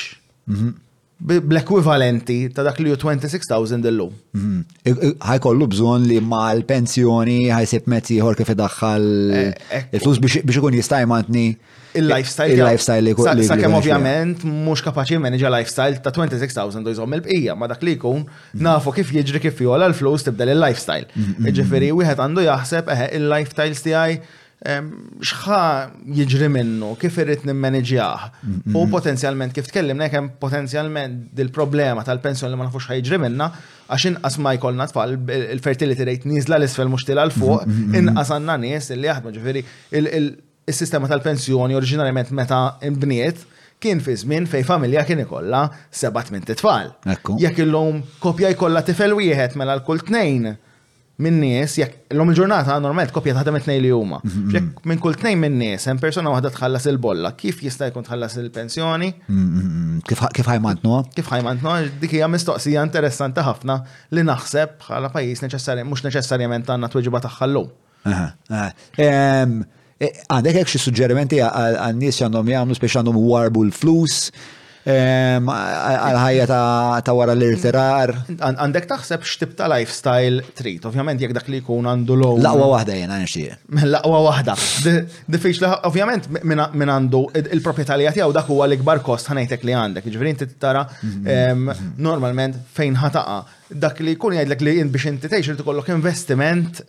mhm 0.50 0.74
bl-ekwivalenti 1.24 2.38
ta' 2.58 2.66
dak 2.68 2.80
li 2.84 2.92
ju 2.92 2.98
26,000 3.00 3.86
illum. 3.90 4.12
Mhm. 4.34 5.40
kollu 5.40 5.68
bżon 5.68 6.08
li 6.10 6.20
ma' 6.22 6.50
l-pensjoni 6.54 7.42
sepp 7.68 7.88
mezzi 7.92 8.18
ħor 8.20 8.36
kif 8.36 8.50
idaħħal 8.54 9.06
eh, 9.32 9.54
eh, 9.72 9.84
il-flus 9.94 10.20
biex 10.20 10.58
ikun 10.60 10.74
jistajmantni. 10.82 11.46
Il-lifestyle. 11.96 12.52
Il-lifestyle 12.56 13.12
li 13.36 13.46
Sa' 13.46 13.58
kem 13.58 13.74
ovvjament 13.78 14.42
mux 14.50 14.82
kapaxi 14.82 15.20
manager 15.22 15.50
lifestyle 15.54 15.98
ta' 16.04 16.12
26,000 16.12 16.90
jizom 16.90 17.14
il-bqija 17.14 17.56
ma' 17.56 17.68
dak 17.70 17.82
li 17.86 17.96
jkun 17.96 18.26
nafu 18.66 18.92
kif 18.92 19.12
jiġri 19.14 19.40
kif 19.40 19.62
jola 19.62 19.88
l-flus 19.92 20.24
tibdel 20.26 20.50
il-lifestyle. 20.56 21.06
Mhm. 21.16 21.46
Ġifiri, 21.60 21.92
wieħed 21.98 22.20
għandu 22.20 22.42
jaħseb 22.50 22.86
eħe 22.90 23.12
il-lifestyle 23.20 23.76
stijaj 23.78 24.22
xħa 24.66 25.60
jiġri 26.16 26.48
minnu, 26.50 26.94
kif 27.02 27.18
irrit 27.20 27.44
nimmanagġjaħ, 27.48 28.24
U 28.24 28.48
mm-hmm. 28.48 28.90
potenzjalment, 28.94 29.56
kif 29.58 29.68
tkellim, 29.68 30.00
nekem 30.00 30.30
potenzjalment 30.40 31.18
dil-problema 31.36 32.06
tal-pensjon 32.08 32.52
li 32.54 32.60
ma 32.60 32.70
nafux 32.70 32.88
jġri 32.96 33.20
minna, 33.20 33.50
għax 33.92 34.08
inqas 34.14 34.40
ma 34.40 34.56
jkollna 34.56 34.88
tfal 34.94 35.18
il-fertility 35.18 36.08
rate 36.08 36.32
nizla 36.32 36.62
l-isfel 36.62 36.88
mux 36.92 37.04
tila 37.08 37.26
l-fuq, 37.28 37.66
mm-hmm, 37.66 37.84
mm-hmm. 37.84 38.14
inqas 38.14 38.32
għanna 38.38 38.58
nies 38.64 38.90
li 38.96 39.10
jaħdmu 39.10 39.36
ġifiri 39.36 39.66
il-sistema 40.00 41.12
tal-pensjoni 41.12 41.76
oriġinarjament 41.76 42.32
meta 42.40 42.64
imbniet 42.88 43.44
kien 43.84 44.00
fi 44.00 44.14
żmien 44.16 44.46
fej 44.48 44.64
familja 44.64 45.04
kien 45.04 45.20
ikolla 45.26 45.66
sebat 45.92 46.30
minn 46.32 46.46
tfal. 46.48 46.94
Jekk 47.42 47.66
illum 47.66 48.00
kopja 48.24 48.54
jkollha 48.56 48.86
tifel 48.88 49.12
wieħed 49.20 49.58
mela 49.60 49.76
l-kull 49.82 50.06
tnejn 50.08 50.54
minn 51.22 51.36
nies, 51.38 51.76
jekk 51.78 51.98
l-om 52.16 52.32
il-ġurnata 52.32 52.74
normalment 52.82 53.12
kopja 53.14 53.36
taħdem 53.38 53.58
it-tnej 53.60 53.82
li 53.86 53.92
huma. 53.94 54.18
Mhm, 54.26 54.30
mhm. 54.42 54.54
Jekk 54.56 54.88
minn 54.90 55.02
kull 55.02 55.18
tnejn 55.20 55.38
minn 55.42 55.58
nies, 55.62 55.86
hemm 55.86 56.00
persona 56.02 56.32
waħda 56.34 56.52
tħallas 56.56 56.88
il-bolla, 56.90 57.34
kif 57.38 57.60
jista' 57.66 57.90
jkun 57.92 58.08
tħallas 58.08 58.38
il-pensjoni? 58.42 59.12
Mhm, 59.28 60.00
kif 60.10 60.48
ħajmantnu? 60.48 60.98
Kif 61.14 61.30
ħajmantnu? 61.34 61.76
Dik 62.02 62.18
hija 62.18 62.28
mistoqsija 62.34 62.82
interessanti 62.88 63.46
ħafna 63.46 63.78
li 64.16 64.26
naħseb 64.26 64.74
bħala 64.82 65.12
pajjiż 65.14 65.46
neċessarjament 65.48 65.90
mhux 65.94 66.06
neċessarjament 66.10 66.74
għandna 66.74 66.90
tweġiba 66.96 67.22
tagħhallum. 67.28 67.70
E, 70.04 70.08
għandek 70.10 70.58
hekk 70.64 70.74
xi 70.74 70.82
suġġerimenti 70.88 71.38
għan-nies 71.46 72.24
għandhom 72.26 72.50
jagħmlu 72.56 72.80
speċi 72.82 73.00
għandhom 73.00 73.22
warbu 73.30 73.62
l-flus, 73.70 74.20
għal-ħajja 74.84 76.46
ta' 76.50 77.16
wara 77.16 77.34
l-irtirar. 77.38 78.12
Għandek 78.36 78.88
taħseb 78.90 79.24
x'tib 79.24 79.54
ta' 79.58 79.70
lifestyle 79.72 80.44
treat. 80.58 80.84
ovvjament 80.90 81.22
jekk 81.24 81.34
dak 81.38 81.48
li 81.52 81.62
kun 81.64 81.86
għandu 81.88 82.16
low. 82.20 82.38
Laqwa 82.44 82.68
waħda 82.76 82.98
jena 83.00 83.20
nxie. 83.24 83.56
Laqwa 83.88 84.20
waħda. 84.28 84.56
Difiċ 85.36 85.62
li, 85.64 85.72
ovvjament, 85.92 86.28
minn 86.44 86.90
għandu 86.90 87.30
il 87.56 87.62
propieta 87.64 87.96
li 87.98 88.08
għatijaw 88.10 88.34
dak 88.36 88.50
huwa 88.52 88.68
l-ikbar 88.68 89.00
kost 89.06 89.32
ħanajtek 89.32 89.64
li 89.70 89.74
għandek. 89.78 90.06
Ġifieri 90.12 90.36
inti 90.36 90.48
tara 90.60 90.84
mhm. 91.02 91.28
Mhm. 91.56 91.98
normalment 91.98 92.58
fejn 92.76 92.98
ħataqa. 93.00 93.40
Dak 93.72 94.00
li 94.06 94.18
jkun 94.18 94.36
jgħidlek 94.36 94.62
li 94.68 94.78
biex 94.92 95.06
inti 95.14 95.30
tgħix 95.32 95.62
ikollok 95.64 95.94
investiment 95.96 96.84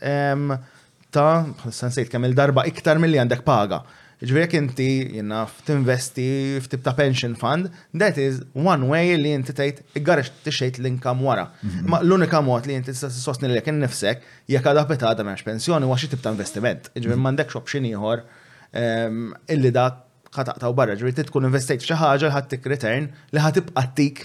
ta' 1.15 1.45
sensejt 1.71 2.11
kemm 2.11 2.27
il-darba 2.27 2.67
iktar 2.67 2.99
milli 2.99 3.23
għandek 3.23 3.45
paga. 3.47 3.85
Ġvijek 4.25 4.55
inti, 4.57 4.85
jenna, 5.19 5.43
f'tinvesti 5.51 6.25
f'tip 6.65 6.83
ta' 6.87 6.95
pension 6.97 7.35
fund, 7.37 7.69
that 8.03 8.17
is 8.21 8.39
one 8.57 8.87
way 8.89 9.05
li 9.21 9.33
inti 9.37 9.53
tajt 9.57 9.83
għarix 10.01 10.31
t-xejt 10.47 10.81
l-inkam 10.83 11.21
wara. 11.27 11.49
Mhm. 11.61 11.89
Ma 11.93 12.01
l-unika 12.05 12.41
mod 12.45 12.67
li 12.67 12.77
inti 12.79 12.95
s 12.95 13.11
sostni 13.21 13.51
li 13.51 13.59
jekin 13.59 13.81
nifsek, 13.85 14.25
jek 14.55 14.65
għada 14.71 14.87
peta 14.89 15.11
għada 15.11 15.27
meħx 15.29 15.49
pensjoni, 15.51 15.91
għaxi 15.91 16.11
tib 16.15 16.25
ta' 16.25 16.33
investiment. 16.37 16.91
Ġvijek 16.97 17.21
mandek 17.27 17.49
mhm. 17.51 17.53
x'obxin 17.53 17.89
iħor 17.93 18.25
ehm, 18.73 19.33
illi 19.57 19.73
da 19.77 19.89
ħataqta 20.35 20.73
u 20.73 20.79
barra, 20.81 20.97
ġvijek 20.99 21.29
tkun 21.31 21.51
investejt 21.51 21.85
f'xi 21.85 21.99
ħaġa 22.01 22.29
li 22.31 22.35
ħattik 22.39 22.69
return 22.73 23.11
li 23.37 23.45
ħatib 23.47 23.75
għattik 23.79 24.25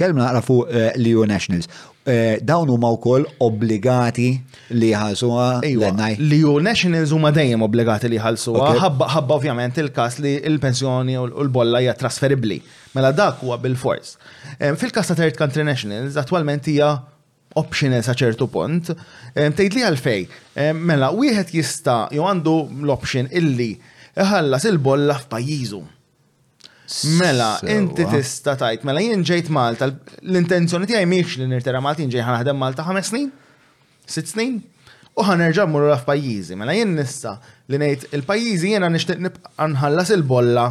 kelmna 0.00 0.26
naqra 0.26 0.40
fuq 0.48 0.72
eh, 0.80 0.92
l-EU 1.02 1.26
Nationals. 1.34 1.68
Eh, 2.12 2.36
dawn 2.50 2.70
huma 2.74 2.88
wkoll 2.96 3.26
obbligati 3.46 4.30
li 4.80 4.88
jħallsuha 4.94 5.60
L-EU 5.68 6.54
Nationals 6.64 7.12
huma 7.16 7.30
dejjem 7.36 7.60
obbligati 7.68 8.08
li 8.08 8.16
jħallsuha 8.18 8.70
ħabba 8.84 9.36
ovvjament 9.36 9.80
il-każ 9.82 10.16
li 10.24 10.32
l-pensjoni 10.54 11.18
u 11.20 11.26
l-bolla 11.46 11.82
hija 11.84 11.94
trasferibbli. 12.02 12.58
Mela 12.96 13.12
dak 13.22 13.44
huwa 13.44 13.60
bil-fors. 13.62 14.16
Fil-każ 14.82 15.12
ta' 15.12 15.18
Third 15.22 15.38
Country 15.42 15.64
Nationals 15.68 16.16
attwalment 16.22 16.66
hija 16.72 16.94
optional 17.60 18.02
sa 18.06 18.14
ċertu 18.18 18.46
punt. 18.52 18.90
Tgħid 19.36 19.76
li 19.78 19.84
għalfej, 19.86 20.24
mela 20.78 21.10
wieħed 21.14 21.54
jista' 21.60 22.00
jew 22.16 22.24
għandu 22.26 22.56
l-option 22.84 23.28
illi 23.42 23.74
iħallas 24.18 24.66
il-bolla 24.72 25.18
f'pajjiżu 25.22 25.84
Mela, 27.22 27.54
inti 27.70 28.02
tista 28.10 28.56
tajt, 28.58 28.82
mela 28.88 29.02
jien 29.04 29.22
ġejt 29.26 29.48
Malta, 29.54 29.86
l-intenzjoni 30.26 30.88
tiegħi 30.90 31.06
miex 31.06 31.36
li 31.38 31.46
nirtera 31.46 31.78
Malta, 31.84 32.02
jien 32.02 32.10
ġej 32.10 32.24
ħanaħdem 32.26 32.58
Malta 32.58 32.86
ħames 32.88 33.06
snin, 33.12 33.28
sitt 34.10 34.32
snin, 34.32 34.56
u 35.14 35.22
ħanerġa' 35.26 35.68
mmur 35.70 35.86
f'pajjiżi. 36.00 36.56
Mela 36.58 36.74
jien 36.74 36.96
nista 36.98 37.36
li 37.70 37.78
ngħid 37.78 38.08
il-pajjiżi 38.18 38.72
jiena 38.74 38.90
nixtieq 38.90 39.22
nibqa' 39.22 39.68
nħallas 39.76 40.10
il-bolla 40.16 40.66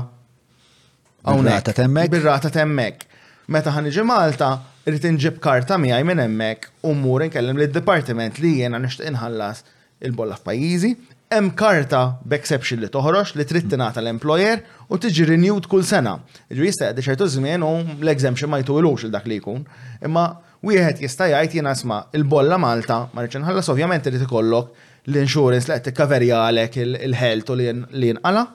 hawnhekk. 1.23 1.71
temmek? 1.79 2.11
Bir-rata 2.11 2.51
temmek. 2.51 3.07
Meta 3.49 3.71
iġi 3.79 4.03
Malta, 4.05 4.51
irrid 4.85 5.07
inġib 5.13 5.39
karta 5.41 5.77
miegħi 5.79 6.03
minn 6.05 6.25
hemmhekk 6.25 6.83
u 6.83 6.97
mmur 6.97 7.29
li 7.29 7.57
lid-dipartiment 7.61 8.43
li 8.43 8.57
jiena 8.59 8.75
nixtieq 8.77 9.07
inħallas 9.13 9.63
il-bolla 10.03 10.35
f'pajjiżi 10.39 10.93
hemm 11.33 11.49
karta 11.59 11.99
b'exception 12.31 12.79
li 12.81 12.87
toħroġ 12.89 13.35
li 13.37 13.45
trid 13.45 13.67
tingħata 13.69 14.01
l-employer 14.01 14.63
u 14.89 14.97
tiġi 14.97 15.27
renewed 15.29 15.67
kull 15.69 15.83
sena. 15.85 16.15
Ġri 16.49 16.65
jista' 16.71 16.87
jgħaddi 16.89 17.05
ċertu 17.05 17.27
żmien 17.35 17.65
u 17.65 17.69
l-exemption 18.01 18.49
ma 18.49 18.57
jtuwilux 18.63 19.05
il 19.05 19.11
dak 19.13 19.27
li 19.29 19.37
jkun. 19.37 19.61
Imma 20.05 20.23
wieħed 20.65 21.03
jista' 21.05 21.27
jgħid 21.29 21.59
jiena 21.59 21.75
sma 21.77 21.99
il-bolla 22.17 22.57
Malta 22.59 23.01
ma 23.13 23.21
rridx 23.21 23.37
inħallas 23.43 23.69
ovvjament 23.69 24.09
irid 24.09 24.25
ikollok 24.25 24.73
l-insurance 25.11 25.69
li 25.69 25.77
qed 25.77 25.91
tikkaverja 25.91 26.41
għalhekk 26.47 26.81
il-health 27.05 27.53
u 27.53 27.59
li 27.61 27.69
jinqala, 28.09 28.47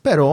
però 0.00 0.30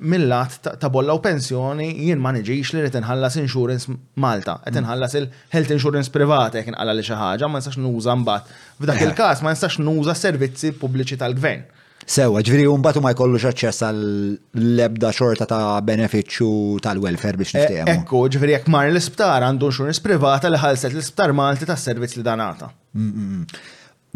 mill-lat 0.00 0.70
ta' 0.78 0.88
bolla 0.88 1.14
u 1.18 1.20
pensjoni 1.22 1.88
jien 2.06 2.20
ma 2.22 2.30
niġix 2.32 2.70
li 2.76 2.82
rrit 2.84 2.94
inħallas 3.00 3.40
insurance 3.40 3.90
Malta, 4.22 4.60
qed 4.62 4.72
mm. 4.72 4.78
inħallas 4.84 5.16
il-health 5.18 5.72
insurance 5.74 6.12
privata 6.14 6.60
jekk 6.60 6.70
inqala 6.70 6.94
li 6.94 7.02
xi 7.02 7.18
ħaġa 7.18 7.48
ma 7.50 7.58
nistax 7.58 7.80
nuża 7.82 8.14
mbagħad. 8.22 8.52
F'dak 8.78 9.00
eh. 9.02 9.06
il-każ 9.08 9.42
ma 9.42 9.54
nistax 9.54 9.80
nuża 9.82 10.14
servizzi 10.14 10.70
pubbliċi 10.78 11.18
tal-gvern. 11.24 11.64
Sewa, 12.02 12.40
ġviri, 12.42 12.64
un 12.66 12.82
batu 12.82 12.98
ma 13.02 13.12
jkollux 13.14 13.44
aċċess 13.52 13.84
għal-lebda 13.86 15.10
xorta 15.14 15.46
ta' 15.50 15.82
beneficju 15.86 16.52
tal-welfare 16.82 17.38
biex 17.38 17.54
eh, 17.54 17.58
niftijem. 17.60 17.90
Ekku, 17.94 18.24
ġviri, 18.36 18.56
jek 18.56 18.70
mar 18.74 18.86
l-isptar 18.92 19.44
għandu 19.48 19.68
insurance 19.72 20.02
privata 20.02 20.50
li 20.50 20.58
ħalset 20.62 20.94
l-isptar 20.96 21.34
Malti 21.38 21.66
ta' 21.68 21.76
servizz 21.78 22.16
li 22.18 22.24
danata. 22.26 22.70
Mm, 22.98 23.26
mm, 23.26 23.62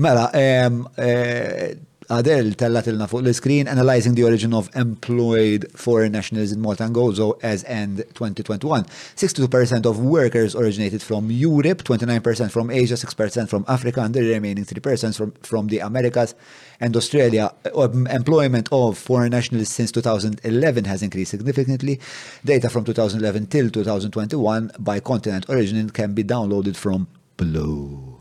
mela, 0.06 0.28
eh, 0.34 1.76
Adel 2.08 2.52
tellat 2.54 2.86
ilna 2.86 3.08
fuq 3.10 3.24
l-screen 3.26 3.66
Analyzing 3.66 4.14
the 4.14 4.22
Origin 4.22 4.54
of 4.54 4.68
Employed 4.76 5.66
Foreign 5.74 6.12
Nationals 6.12 6.52
in 6.52 6.60
Malta 6.60 6.84
and 6.84 6.94
Gozo 6.94 7.36
as 7.42 7.64
end 7.64 7.96
2021. 8.14 8.84
62% 8.84 9.86
of 9.86 9.98
workers 9.98 10.54
originated 10.54 11.02
from 11.02 11.30
Europe, 11.32 11.82
29% 11.82 12.50
from 12.52 12.70
Asia, 12.70 12.94
6% 12.94 13.48
from 13.48 13.64
Africa, 13.66 14.02
and 14.02 14.14
the 14.14 14.20
remaining 14.22 14.64
3% 14.64 15.16
from, 15.16 15.32
from 15.42 15.66
the 15.66 15.80
Americas 15.80 16.34
and 16.80 16.96
Australia. 16.96 17.52
Uh, 17.74 17.82
um, 17.82 18.06
employment 18.06 18.68
of 18.70 18.96
foreign 18.96 19.30
nationals 19.30 19.68
since 19.68 19.90
2011 19.90 20.84
has 20.84 21.02
increased 21.02 21.32
significantly. 21.32 21.98
Data 22.44 22.68
from 22.70 22.84
2011 22.84 23.46
till 23.48 23.68
2021 23.70 24.70
by 24.78 25.00
continent 25.00 25.46
origin 25.48 25.90
can 25.90 26.12
be 26.14 26.22
downloaded 26.22 26.76
from 26.76 27.08
below. 27.36 28.20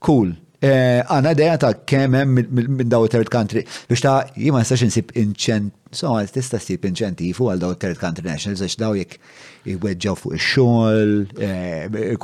Cool. 0.00 0.32
Eh, 0.66 1.00
għana 1.14 1.30
ideja 1.36 1.58
ta' 1.62 1.72
kemem 1.90 2.32
minn 2.42 2.88
daw 2.90 3.04
third 3.10 3.28
country 3.32 3.60
biex 3.90 4.00
ta' 4.02 4.14
jima 4.34 4.62
nistax 4.62 4.82
nsib 4.88 5.10
inċent, 5.20 5.70
so 5.98 6.14
għal 6.16 6.30
tista' 6.34 6.58
sib 6.62 6.82
inċentifu 6.88 7.46
għal 7.52 7.60
daw 7.62 7.74
third 7.78 8.00
country 8.00 8.24
nationals 8.26 8.62
għax 8.64 8.74
daw 8.80 8.96
jek 8.98 9.14
jweġġaw 9.68 10.16
fuq 10.18 10.38
ix-xogħol, 10.38 11.12
eh, 11.42 12.16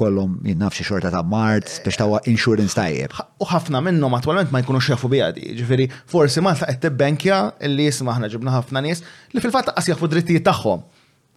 jinnaf 0.48 0.74
xie 0.78 0.88
xorta 0.88 1.12
ta' 1.14 1.22
mart 1.28 1.68
biex 1.86 2.00
ta' 2.00 2.20
insurance 2.32 2.74
tajjeb. 2.78 3.12
U 3.42 3.46
ħafna 3.52 3.84
minnhom 3.86 4.16
attwalment 4.18 4.50
ma 4.54 4.62
jkunux 4.64 4.88
xiafu 4.88 5.12
bijadi, 5.12 5.52
ġifiri 5.60 5.86
ġifieri 5.86 6.10
forsi 6.14 6.40
ma 6.42 6.56
ta' 6.56 6.66
qed 6.72 6.82
tibbenkja 6.88 7.38
li 7.68 7.86
jisma' 7.90 8.16
aħna 8.16 8.32
ġibna 8.34 8.58
ħafna 8.60 8.82
nies 8.88 9.04
li 9.36 9.40
fil-fatt 9.44 9.70
qas 9.76 9.92
jafu 9.92 10.08
drittijiet 10.10 10.46
tagħhom. 10.50 10.82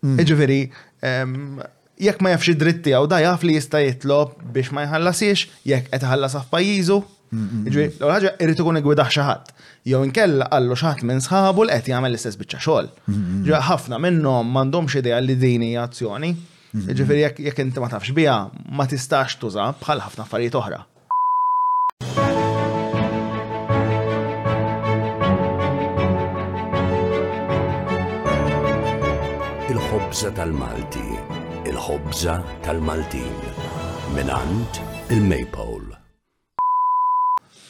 Mm. 0.01 0.25
Ġifieri 0.31 0.59
jekk 1.99 2.21
ma 2.23 2.31
jafx 2.33 2.49
id-dritti 2.51 2.91
għaw 2.93 3.07
da 3.07 3.21
jaf 3.23 3.43
li 3.45 3.55
jista' 3.55 3.79
jitlob 3.83 4.35
biex 4.53 4.71
ma 4.75 4.83
jħallasiex, 4.85 5.45
jekk 5.65 5.91
qed 5.95 6.07
ħallas 6.09 6.35
pajizu. 6.51 7.01
Ġifieri, 7.35 7.91
l-ħaġa 7.99 8.33
irid 8.39 8.59
ikun 8.61 8.79
igwidaħ 8.79 9.09
xi 9.11 9.23
Jew 9.85 9.99
inkella 10.07 10.47
għallu 10.49 10.75
xaħat 10.81 11.03
minn 11.05 11.21
sħabu 11.21 11.65
l 11.65 11.75
qed 11.75 11.89
jagħmel 11.91 12.09
l-istess 12.13 12.39
biċċa 12.39 12.59
xogħol. 12.63 12.87
Ġifieri 13.45 13.65
ħafna 13.69 13.99
minnhom 14.01 14.47
m'għandhomx 14.53 14.97
idea 15.01 15.19
li 15.21 15.35
din 15.41 15.65
hija 15.71 15.85
azzjoni. 15.87 16.31
Ġifieri 16.75 17.23
jekk 17.25 17.65
inti 17.65 17.83
ma 17.83 17.89
tafx 17.91 18.13
biha 18.15 18.39
ma 18.75 18.87
tistax 18.89 19.39
tuża 19.41 19.71
bħal 19.83 20.03
ħafna 20.07 20.25
affarijiet 20.25 20.57
oħra. 20.57 20.83
Il-ħobza 29.69 30.31
tal-Malti 30.35 31.33
il-ħobza 31.75 32.33
tal-Maltin 32.63 33.39
minant 34.15 34.77
il-Maypole. 35.11 35.95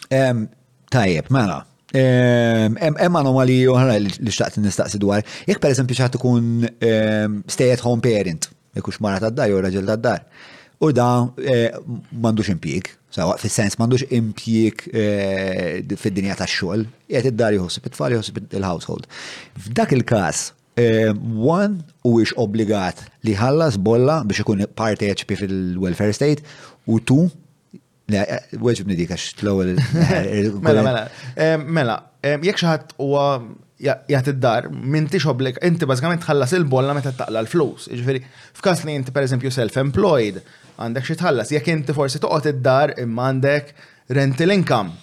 Tajjeb, 0.09 1.31
mela. 1.33 1.59
Hemm 1.95 3.15
anomali 3.17 3.57
oħra 3.71 3.97
li 3.97 4.29
xtaqt 4.29 4.59
nistaqsi 4.61 4.99
dwar. 5.01 5.23
Jekk 5.49 5.61
pereżempju 5.63 5.97
xaħat 5.97 6.19
ikun 6.19 6.51
stay 7.49 7.71
at 7.73 7.81
home 7.87 8.03
parent, 8.05 8.49
jekux 8.77 9.01
mara 9.03 9.23
tad-dar 9.25 9.49
jew 9.49 9.63
raġel 9.65 9.89
tad-dar. 9.93 10.25
U 10.83 10.91
da 10.91 11.07
eh, 11.39 11.71
m'għandux 12.11 12.49
impjik, 12.51 12.89
sawa 13.15 13.37
fis-sens 13.39 13.77
m'għandux 13.79 14.09
impjieg 14.17 14.83
eh, 14.91 15.93
fid-dinja 15.97 16.35
tax-xogħol, 16.41 16.83
jgħet 17.09 17.31
id-dar 17.31 17.55
jħossib 17.57 17.89
it-tfal 17.89 18.11
jħossib 18.19 18.41
il-household. 18.59 19.07
F'dak 19.65 19.95
il-każ 19.95 20.43
Eh, 20.75 21.11
one 21.39 21.77
u 22.03 22.17
ix 22.19 22.33
obbligat 22.41 22.99
li 23.23 23.31
ħallas 23.39 23.77
bolla 23.79 24.17
biex 24.27 24.43
ikun 24.43 24.63
parteċpi 24.75 25.37
fil-welfare 25.39 26.11
state 26.11 26.43
u 26.91 26.97
tu 26.99 27.15
eh, 28.11 28.41
Weġib 28.59 28.91
nidik 28.91 29.13
għax 29.15 29.29
t-lowel. 29.39 29.71
Mela, 30.65 30.83
mela. 30.83 31.05
Eh, 31.39 31.55
mela, 31.63 31.95
jek 32.27 32.59
xaħat 32.59 32.91
u 32.99 33.07
jgħat 33.85 34.27
id-dar, 34.33 34.67
minti 34.73 35.19
xoblik, 35.21 35.61
inti 35.63 35.87
bazzgħament 35.87 36.27
ħallas 36.27 36.55
il-bolla 36.59 36.95
meta 36.95 37.15
taqla 37.21 37.45
l-flus. 37.45 37.87
Ġifiri, 37.95 38.21
f'kas 38.59 38.83
li 38.87 38.97
inti 38.99 39.15
per 39.15 39.23
eżempju 39.27 39.51
self-employed, 39.51 40.41
għandek 40.79 41.07
xie 41.07 41.17
tħallas, 41.21 41.55
jek 41.55 41.71
inti 41.71 41.95
forsi 41.95 42.19
toqgħod 42.23 42.51
id-dar 42.51 42.93
imma 43.05 43.29
għandek 43.31 43.71
rental 44.17 44.51
income. 44.51 44.95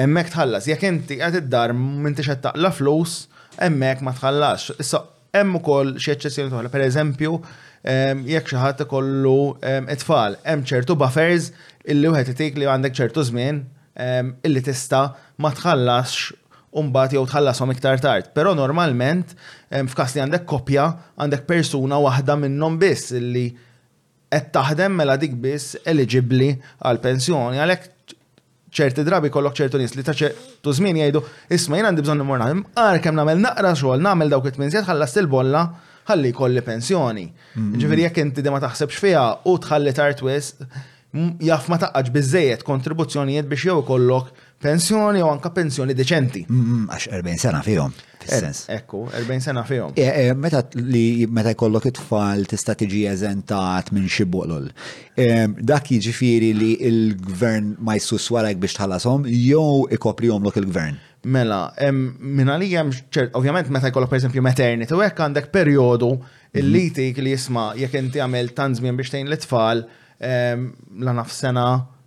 Emmek 0.00 0.32
tħallas, 0.32 0.68
jek 0.72 0.84
inti 0.88 1.20
għat 1.24 1.40
id-dar 1.46 1.76
minti 1.76 2.24
xaħat 2.28 2.48
taqla 2.50 2.72
flus, 2.76 3.20
emmek 3.64 4.00
ma 4.04 4.14
tħallax. 4.16 4.76
Issa, 4.82 5.00
hemm 5.36 5.58
ukoll 5.60 5.94
xi 6.00 6.14
eċċezzjoni 6.16 6.50
per 6.58 6.70
pereżempju, 6.74 7.36
jekk 8.30 8.50
xi 8.52 8.60
ħadd 8.60 8.84
ikollu 8.86 9.36
emm 9.66 9.90
hemm 9.92 10.66
ċertu 10.68 10.96
buffers 11.00 11.50
illi 11.88 12.10
wieħed 12.12 12.34
itik 12.34 12.58
li 12.60 12.68
għandek 12.68 12.98
ċertu 12.98 13.24
żmien 13.24 13.62
illi 14.44 14.62
tista' 14.66 15.04
ma 15.40 15.52
tħallax 15.56 16.30
umbat 16.80 17.14
jew 17.16 17.22
tħallasom 17.26 17.72
iktar 17.74 18.02
tard. 18.02 18.30
Però 18.34 18.54
normalment 18.54 19.34
f'kas 19.90 20.14
li 20.16 20.24
għandek 20.24 20.44
kopja 20.50 20.88
għandek 21.20 21.46
persuna 21.48 21.98
waħda 22.04 22.38
minnhom 22.44 22.78
biss 22.80 23.14
illi 23.18 23.48
qed 24.30 24.52
taħdem 24.54 24.94
mela 24.94 25.16
dik 25.18 25.32
biss 25.42 25.80
eligibbli 25.90 26.52
għal 26.86 27.00
pensjoni 27.02 27.58
għalhekk 27.60 27.96
ċerti 28.74 29.04
drabi 29.06 29.30
kollok 29.34 29.56
ċertu 29.62 29.80
nis 29.80 29.94
li 29.98 30.04
taċe 30.06 30.30
tu 30.62 30.74
żmien 30.76 30.98
jgħidu 31.00 31.22
isma' 31.56 31.80
jina 31.80 31.90
għandi 31.90 32.04
bżonn 32.06 32.24
immur 32.24 32.40
nagħmel 32.40 32.76
qar 32.76 33.00
kemm 33.04 33.18
nagħmel 33.20 33.42
naqra 33.46 33.72
xogħol 33.78 34.04
nagħmel 34.04 34.30
dawk 34.34 34.50
it-tminsiet 34.52 34.86
ħallas 34.86 35.16
il-bolla 35.20 35.62
ħalli 36.10 36.30
kolli 36.34 36.62
pensjoni. 36.66 37.24
Mm-hmm. 37.26 37.80
Ġifiri 37.82 38.04
jekk 38.06 38.22
inti 38.24 38.42
dima 38.46 38.58
taħsebx 38.64 38.98
fiha 39.02 39.24
u 39.46 39.52
tħalli 39.62 39.92
tartwis, 39.94 40.48
wis 40.58 41.26
jaf 41.46 41.68
ma 41.70 41.78
taqqaġ 41.84 42.10
bizzejet 42.14 42.64
kontribuzzjonijiet 42.66 43.48
biex 43.50 43.66
jew 43.68 43.78
kollok 43.86 44.30
pensjoni 44.60 45.22
u 45.22 45.26
anka 45.30 45.48
pensjoni 45.56 45.94
deċenti. 45.96 46.42
Mm, 46.50 46.62
mm, 46.62 46.88
għax 46.92 47.04
40 47.08 47.38
sena 47.40 47.62
fihom. 47.64 47.92
Eh, 48.28 48.40
ekku, 48.76 49.06
40 49.10 49.40
sena 49.46 49.62
fihom. 49.64 49.92
Eh, 49.96 50.26
eh, 50.28 50.34
meta 50.36 50.60
li 50.76 51.26
meta 51.32 51.50
jkollok 51.54 51.86
it-tfal 51.88 52.42
tista' 52.48 52.74
tiġi 52.76 53.06
eżentat 53.08 53.88
minn 53.96 54.08
xi 54.12 54.24
buqlul. 54.28 54.66
Dak 55.70 55.84
jiġifieri 55.94 56.50
li 56.58 56.74
l-gvern 56.90 57.76
ma 57.80 57.96
jsus 57.96 58.26
warajk 58.34 58.58
biex 58.60 58.76
tħallashom 58.76 59.24
jew 59.32 59.86
ikoprihom 59.96 60.42
lok 60.44 60.56
il-gvern. 60.60 60.96
Mela, 61.24 61.62
minna 61.92 62.56
li 62.60 62.68
jem, 62.74 62.92
ovvjament 63.36 63.68
meta 63.72 63.88
jkollok 63.88 64.10
per 64.12 64.16
esempio 64.20 64.42
maternity, 64.44 64.92
u 64.96 65.00
hekk 65.00 65.18
għandek 65.24 65.48
perjodu 65.52 66.08
mhm. 66.18 66.68
li 66.72 66.84
tik 66.96 67.16
li 67.24 67.30
jisma' 67.32 67.70
jekk 67.80 67.94
inti 67.96 68.18
għamil 68.20 68.52
tanżmien 68.60 68.96
biex 69.00 69.10
tejn 69.16 69.28
l-tfal 69.32 69.82
la 70.20 71.12
nafsena 71.16 71.26
sena 71.64 71.66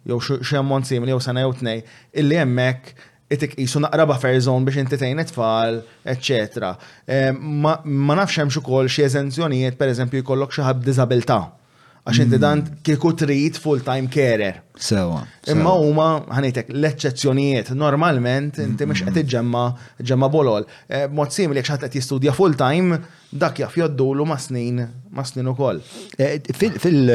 jew 0.10 0.20
xi 0.50 0.58
ammont 0.62 0.86
simili 0.90 1.14
jew 1.14 1.24
sena 1.26 1.44
jew 1.46 1.54
tnej, 1.60 1.82
illi 2.20 2.40
hemmhekk 2.40 2.94
itik 3.34 3.56
qisu 3.58 3.82
naqra 3.86 4.06
buffer 4.10 4.38
zone 4.46 4.68
biex 4.68 4.82
inti 4.84 5.00
tgħin 5.00 5.22
it-tfal, 5.24 5.80
eċċetera. 6.14 6.72
Eh, 7.08 7.32
ma 7.34 7.80
nafx 8.20 8.44
hemm 8.44 8.54
ukoll 8.62 8.90
xi 8.92 9.08
eżenzjonijiet 9.08 9.78
pereżempju 9.80 10.22
jkollok 10.24 10.52
xi 10.58 10.68
ħadd 10.68 10.84
diżabilità. 10.90 11.42
Għax 12.04 12.18
inti 12.20 12.36
hmm. 12.36 12.44
dan 12.44 12.62
kieku 12.84 13.14
trid 13.16 13.56
full-time 13.64 14.10
carer. 14.12 14.58
Sewa. 14.76 15.22
Imma 15.54 15.72
huma 15.80 16.08
ħanitek 16.36 16.74
l-eċċezzjonijiet. 16.76 17.72
Normalment 17.80 18.60
hmm, 18.60 18.74
inti 18.74 18.84
mhux 18.90 19.06
hmm. 19.06 19.14
qed 19.14 19.24
iġġemma 19.24 19.64
ġemma 20.12 20.30
bolol. 20.34 20.68
Eh, 20.92 21.08
Mod 21.08 21.32
simili 21.32 21.64
jekk 21.64 21.80
qed 21.88 21.96
jistudja 22.04 22.36
full-time, 22.36 23.00
dak 23.32 23.64
jaf 23.64 23.80
joddulu 23.80 24.28
ma' 24.28 24.38
snin 24.38 24.84
ma' 25.16 25.24
snin 25.26 25.48
ukoll. 25.56 25.80
Eh, 26.20 26.42
fil- 26.60 27.08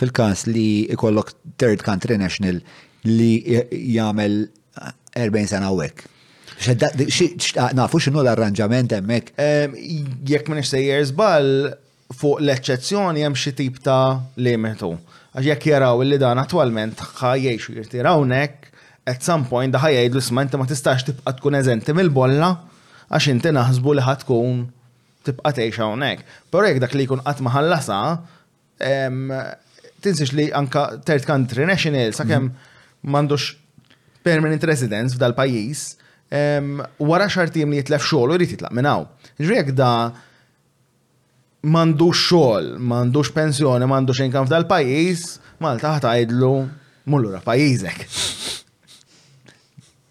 fil-kas 0.00 0.38
li 0.54 0.66
ikollok 0.94 1.28
third 1.60 1.80
country 1.86 2.16
national 2.24 2.56
li 3.08 3.32
jagħmel 3.48 4.34
40 4.78 5.52
sena 5.52 5.66
għawek. 5.72 5.96
Nafu 7.76 7.96
xinu 8.04 8.18
l-arranġament 8.22 8.90
emmek? 8.98 9.24
Jekk 10.28 10.44
minn 10.52 10.66
sejjer 10.68 11.02
zbal, 11.12 11.48
fuq 12.20 12.38
l-eċċezzjoni 12.42 13.20
hemm 13.26 13.36
xi 13.44 13.52
tip 13.58 13.74
ta' 13.84 14.18
limitu. 14.44 14.90
Għax 15.34 15.44
jekk 15.48 15.62
jaraw 15.72 15.96
li 16.04 16.18
dan 16.20 16.40
attualment 16.42 16.96
ħajjejx 17.20 17.62
u 18.16 18.18
nek, 18.34 18.52
at 19.10 19.20
some 19.24 19.44
point 19.48 19.72
daħaj 19.74 19.92
jgħidu 19.96 20.18
isma' 20.20 20.46
ma 20.58 20.66
tistax 20.68 20.98
tibqa' 21.08 21.34
tkun 21.38 21.54
eżenti 21.60 21.92
mill-bolla 21.96 22.50
għax 23.10 23.24
inti 23.32 23.50
naħsbu 23.56 23.90
li 23.96 24.02
ħatkun 24.06 24.58
tibqa' 25.26 25.52
tgħix 25.56 25.76
hawnhekk. 25.80 26.20
Però 26.52 26.64
jekk 26.68 26.80
dak 26.84 26.92
li 26.98 27.02
jkun 27.08 27.24
qatt 27.26 27.38
ma 27.42 27.48
tinsiex 30.04 30.32
li 30.36 30.46
anka 30.60 30.82
third 31.06 31.26
country 31.28 31.66
national 31.68 32.14
sakemm 32.16 32.48
m'għandux 33.04 33.48
permanent 34.26 34.64
residence 34.70 35.16
f'dal 35.16 35.34
pajjiż 35.38 35.84
wara 37.10 37.28
xartim 37.34 37.72
li 37.72 37.80
jitlef 37.82 38.04
xogħol 38.10 38.34
u 38.34 38.38
jrid 38.40 38.54
jitlaq 38.56 38.74
minn 38.76 38.88
hawn. 38.88 39.08
da 39.80 40.12
m'għandux 41.62 42.16
xogħol, 42.28 42.70
m'għandux 42.80 43.32
pensjoni, 43.36 43.84
m'għandux 43.86 44.22
inkam 44.24 44.46
f'dal 44.48 44.64
pajjiż, 44.70 45.26
Malta 45.60 45.90
ħtajdlu 45.98 46.52
mullura 47.04 47.40
pajjiżek. 47.44 48.06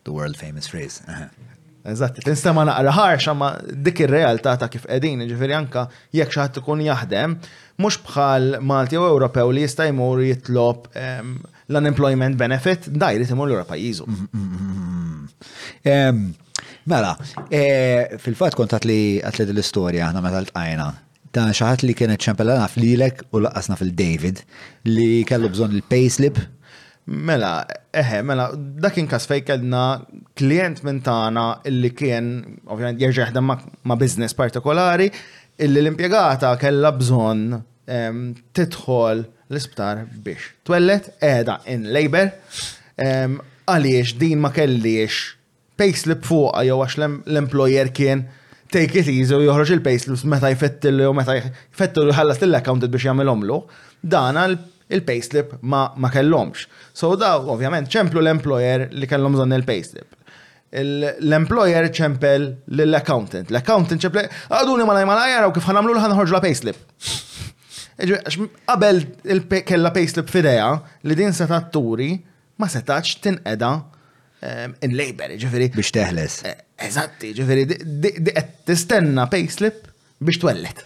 The 0.04 0.12
world 0.14 0.38
famous 0.38 0.68
phrase. 0.68 1.02
Uh-huh. 1.08 1.49
Eżatt, 1.88 2.18
tinsta 2.26 2.52
ma 2.54 2.66
naqra 2.68 2.92
ħarx 2.92 3.32
ma 3.40 3.50
dik 3.84 4.02
ir-realtà 4.04 4.54
ta' 4.60 4.68
kif 4.68 4.84
qegħdin, 4.90 5.22
jiġifieri 5.24 5.56
anka 5.56 5.86
jekk 6.16 6.34
xi 6.36 6.42
ħadd 6.42 6.60
ikun 6.62 6.82
jaħdem, 6.84 7.36
mhux 7.80 7.98
bħal 8.04 8.48
Malti 8.68 9.00
u 9.00 9.06
Ewropew 9.08 9.54
li 9.56 9.64
jista' 9.64 9.86
jmur 9.88 10.20
jitlob 10.26 10.90
ehm, 11.00 11.32
l-unemployment 11.72 12.36
benefit 12.40 12.90
dajri 13.00 13.30
imur 13.32 13.52
lura 13.54 13.64
pajjiżu. 13.70 14.10
Mm, 14.12 14.44
mm, 14.44 14.76
mm, 14.76 15.48
ehm, 15.94 16.22
mela, 16.92 17.14
eh, 17.48 18.18
fil-fatt 18.28 18.60
kont 18.60 18.76
li 18.84 19.00
għatli 19.24 19.48
l-istorja 19.54 20.10
aħna 20.10 20.26
meta 20.26 20.44
l-tqajna 20.44 20.90
ta' 21.32 21.48
xaħat 21.56 21.88
li 21.88 21.96
kienet 21.96 22.20
ċempella 22.28 22.60
naf 22.66 22.76
lilek 22.76 23.24
u 23.32 23.46
laqqasna 23.46 23.80
fil-David 23.80 24.44
li 24.92 25.12
kellu 25.30 25.48
bżon 25.56 25.80
il-payslip 25.80 26.44
Mela, 27.08 27.64
eħe, 27.94 28.20
mela, 28.26 28.52
dak 28.54 29.00
kas 29.10 29.26
fej 29.28 29.44
kellna 29.48 30.02
klient 30.38 30.84
minn 30.86 31.00
tagħna 31.04 31.46
illi 31.70 31.90
kien, 31.96 32.28
ovvjament, 32.68 33.00
jerġa' 33.02 33.24
jaħdem 33.30 33.50
ma' 33.84 33.98
business 33.98 34.36
partikolari, 34.38 35.08
illi 35.58 35.80
l-impjegata 35.82 36.56
kellha 36.62 36.92
bżonn 37.00 37.58
titħol 38.54 39.24
l-isptar 39.50 40.04
biex 40.22 40.52
twellet 40.70 41.08
eħda 41.26 41.56
in 41.74 41.88
labor 41.90 42.30
għaliex 43.66 44.14
din 44.22 44.40
ma 44.44 44.52
kellix 44.54 46.06
li 46.06 46.16
fuq 46.22 46.54
jew 46.68 46.78
għax 46.86 47.00
l-employer 47.02 47.90
kien 47.98 48.28
take 48.72 49.00
it 49.02 49.08
easy 49.10 49.34
u 49.34 49.42
joħroġ 49.42 49.74
il-payslips 49.80 50.24
meta 50.30 50.52
jfettilu 50.54 51.10
meta 51.18 51.34
jfettilu 51.42 52.14
ħallas 52.14 52.44
l-account 52.46 52.86
biex 52.94 53.10
jagħmilhomlu. 53.10 53.64
Dan 54.06 54.38
għal 54.38 54.60
il-payslip 54.90 55.58
ma, 55.62 55.94
ma 55.98 56.10
kellomx. 56.12 56.66
So 56.94 57.14
da 57.20 57.36
ovvjament 57.40 57.90
ċemplu 57.94 58.22
l-employer 58.24 58.88
li 58.98 59.08
kellom 59.10 59.38
zon 59.40 59.54
il-payslip. 59.56 60.16
L-employer 60.72 61.88
ċempel 61.96 62.48
l-accountant. 62.78 63.50
L-accountant 63.54 64.04
ċempel, 64.06 64.28
għaduni 64.58 64.88
ma 64.90 64.98
malaj, 65.02 65.38
għaraw 65.40 65.54
kif 65.56 65.70
għanamlu 65.72 65.96
l-ħanħorġu 65.96 66.36
la 66.38 66.44
payslip. 66.46 66.82
Qabel 68.00 69.04
kella 69.68 69.92
payslip 69.96 70.30
fideja 70.32 70.70
li 71.04 71.18
din 71.20 71.34
se 71.36 71.48
turi 71.74 72.14
ma 72.60 72.68
setax 72.72 73.18
tinqeda 73.26 73.72
in 74.86 74.96
labor, 74.96 75.34
ġifiri. 75.42 75.68
Biex 75.76 75.92
teħles. 75.98 76.36
E, 76.48 76.54
eżatti, 76.88 77.34
ġifiri, 77.36 77.66
tistenna 78.70 79.26
payslip 79.32 79.89
biex 80.20 80.38
twellet. 80.40 80.80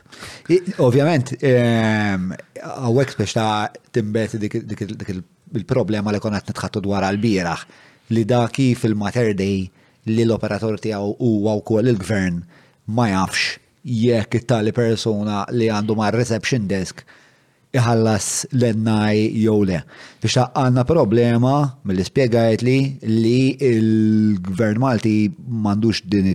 Ovvjament, 0.78 1.32
ehm, 1.44 2.30
għawek 2.66 3.16
biex 3.18 3.34
ta' 3.34 3.70
timbet 3.94 4.36
dik 4.38 5.10
il-problema 5.54 6.12
li 6.14 6.20
konat 6.22 6.50
nitħattu 6.50 6.82
dwar 6.84 7.04
għal-biraħ 7.08 7.66
li 8.14 8.24
da' 8.30 8.46
kif 8.54 8.84
il-Mater 8.86 9.34
Day 9.34 9.66
li 10.06 10.22
l-operator 10.26 10.78
tijaw 10.82 11.16
u 11.18 11.30
għaw 11.50 11.82
il-gvern 11.82 12.40
ma 12.94 13.10
jafx 13.10 13.58
jekk 13.84 14.40
it-tali 14.42 14.72
persona 14.72 15.44
li 15.52 15.70
għandu 15.70 15.96
ma' 15.98 16.12
reception 16.14 16.68
desk 16.70 17.02
iħallas 17.74 18.30
l-ennaj 18.54 19.18
jew 19.42 19.60
le. 19.66 19.80
Biex 20.22 20.38
ta' 20.38 20.50
għanna 20.62 20.86
problema 20.86 21.56
mill-spiegajt 21.84 22.62
li 22.62 22.78
li 23.10 23.38
il-gvern 23.58 24.78
Malti 24.82 25.18
mandux 25.48 26.04
din 26.06 26.34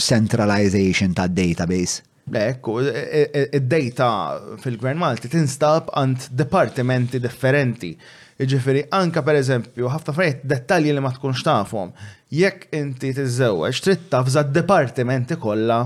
centralization 0.00 1.12
ta' 1.12 1.28
database 1.28 2.07
Ekku, 2.34 2.80
e, 2.80 2.84
e, 3.32 3.48
e, 3.50 3.56
id-data 3.56 4.08
fil-Gvern 4.62 4.98
Malti 5.00 5.28
tinstab 5.32 5.90
għand 5.96 6.28
departimenti 6.36 7.20
differenti. 7.20 7.94
Iġifiri, 8.38 8.84
anka 8.94 9.22
per 9.26 9.40
eżempju, 9.40 9.88
ħafna 9.90 10.14
fejt 10.14 10.44
dettalji 10.50 10.92
li 10.94 11.00
ma 11.02 11.10
tkunx 11.14 11.42
tafhom. 11.46 11.90
Jekk 12.30 12.68
inti 12.78 13.12
tiżewweġ, 13.16 13.80
trid 13.84 14.04
tafza 14.12 14.44
departimenti 14.44 15.36
kollha 15.40 15.80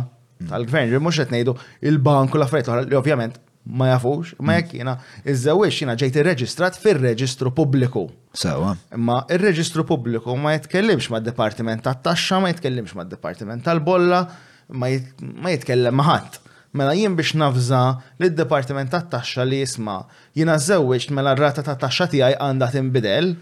tal-gvern, 0.50 0.90
mhux 0.98 1.22
qed 1.22 1.32
ngħidu 1.32 1.54
il-banku 1.88 2.38
la 2.40 2.48
frejt 2.50 2.68
li 2.90 2.98
ovvjament 2.98 3.38
ma 3.78 3.92
jafux, 3.92 4.32
ma 4.42 4.56
jekk 4.58 4.72
jiena 4.74 4.96
żewġ 5.22 5.70
jiena 5.84 5.94
ġejt 5.94 6.16
irreġistrat 6.18 6.76
fir-reġistru 6.82 7.52
pubbliku. 7.54 8.08
Sawa. 8.34 8.74
Imma 8.96 9.20
ir-reġistru 9.30 9.86
pubbliku 9.86 10.34
ma 10.36 10.56
jitkellimx 10.56 11.08
mad-Dipartiment 11.14 11.84
tat-Taxxa, 11.86 12.40
ma 12.42 12.50
jitkellimx 12.50 12.96
mad-Dipartiment 12.98 13.62
tal-Bolla, 13.64 14.26
ma 14.70 15.48
jitkellem 15.52 15.96
maħat. 15.98 16.38
Mela 16.78 16.94
jien 16.96 17.16
biex 17.18 17.34
nafza 17.36 17.80
li 18.20 18.30
d-Departiment 18.32 18.88
ta' 18.92 19.02
taxxa 19.14 19.44
li 19.44 19.58
jisma 19.60 19.98
jina 20.38 20.54
żewġ 20.56 21.10
mela 21.16 21.34
r-rata 21.36 21.60
ta' 21.66 21.76
taxxa 21.80 22.06
tiegħi 22.12 22.38
għandha 22.40 22.70
tinbidel, 22.72 23.32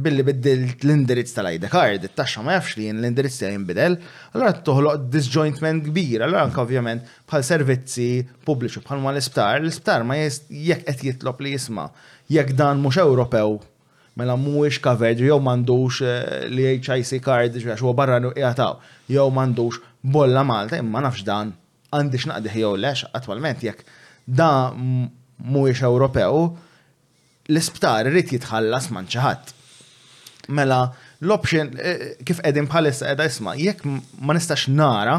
Billi 0.00 0.24
biddil 0.24 0.62
l-indirizz 0.80 1.34
tal-ID 1.36 1.68
card, 1.68 2.06
taxxa 2.16 2.40
ma 2.40 2.54
jafx 2.56 2.78
li 2.78 2.86
jien 2.86 3.02
l-indirizz 3.02 3.36
tijaj 3.42 3.52
jinbidel, 3.52 3.98
allora 4.32 4.54
toħloq 4.64 5.10
disjointment 5.12 5.84
kbir, 5.90 6.24
allora 6.24 6.46
anke 6.48 6.62
ovvjament 6.64 7.04
bħal 7.28 7.44
servizzi 7.44 8.08
pubbliċi 8.48 8.80
bħal 8.86 9.04
ma 9.04 9.12
l-isptar, 9.12 9.60
l-isptar 9.60 10.08
ma 10.08 10.16
jekk 10.22 10.88
qed 10.88 11.04
jitlob 11.10 11.44
li 11.44 11.52
jisma' 11.52 11.90
jekk 12.32 12.56
dan 12.56 12.80
mhux 12.80 13.02
Ewropew 13.04 13.58
mela 14.18 14.36
mhuwiex 14.40 14.78
covered 14.82 15.18
jew 15.22 15.38
m'għandux 15.42 15.98
eh, 16.04 16.46
li 16.54 16.68
HIC 16.76 17.18
card 17.24 17.56
biex 17.60 17.80
huwa 17.82 17.94
barra 17.98 18.20
jgħataw 18.22 18.76
jew 19.10 19.26
m'għandux 19.26 19.80
bolla 20.14 20.44
Malta 20.46 20.78
imma 20.80 21.02
nafx 21.02 21.24
dan 21.26 21.50
għandix 21.94 22.28
naqdiħ 22.30 22.58
jew 22.62 22.74
lex 22.84 23.08
attwalment 23.14 23.64
jekk 23.66 23.90
da 24.24 24.50
mhuwiex 24.76 25.82
Ewropew 25.88 26.44
l-isptar 27.50 28.08
irid 28.10 28.30
jitħallas 28.32 28.86
man 28.94 29.10
xi 29.10 29.20
ħadd. 29.20 29.50
Mela 30.56 30.86
l-option 31.24 31.74
eh, 31.76 32.14
kif 32.24 32.38
qegħdin 32.40 32.70
bħalissa 32.70 33.10
qiegħda 33.10 33.26
isma' 33.32 33.56
jekk 33.60 33.88
ma 34.22 34.38
nistax 34.38 34.68
nara 34.72 35.18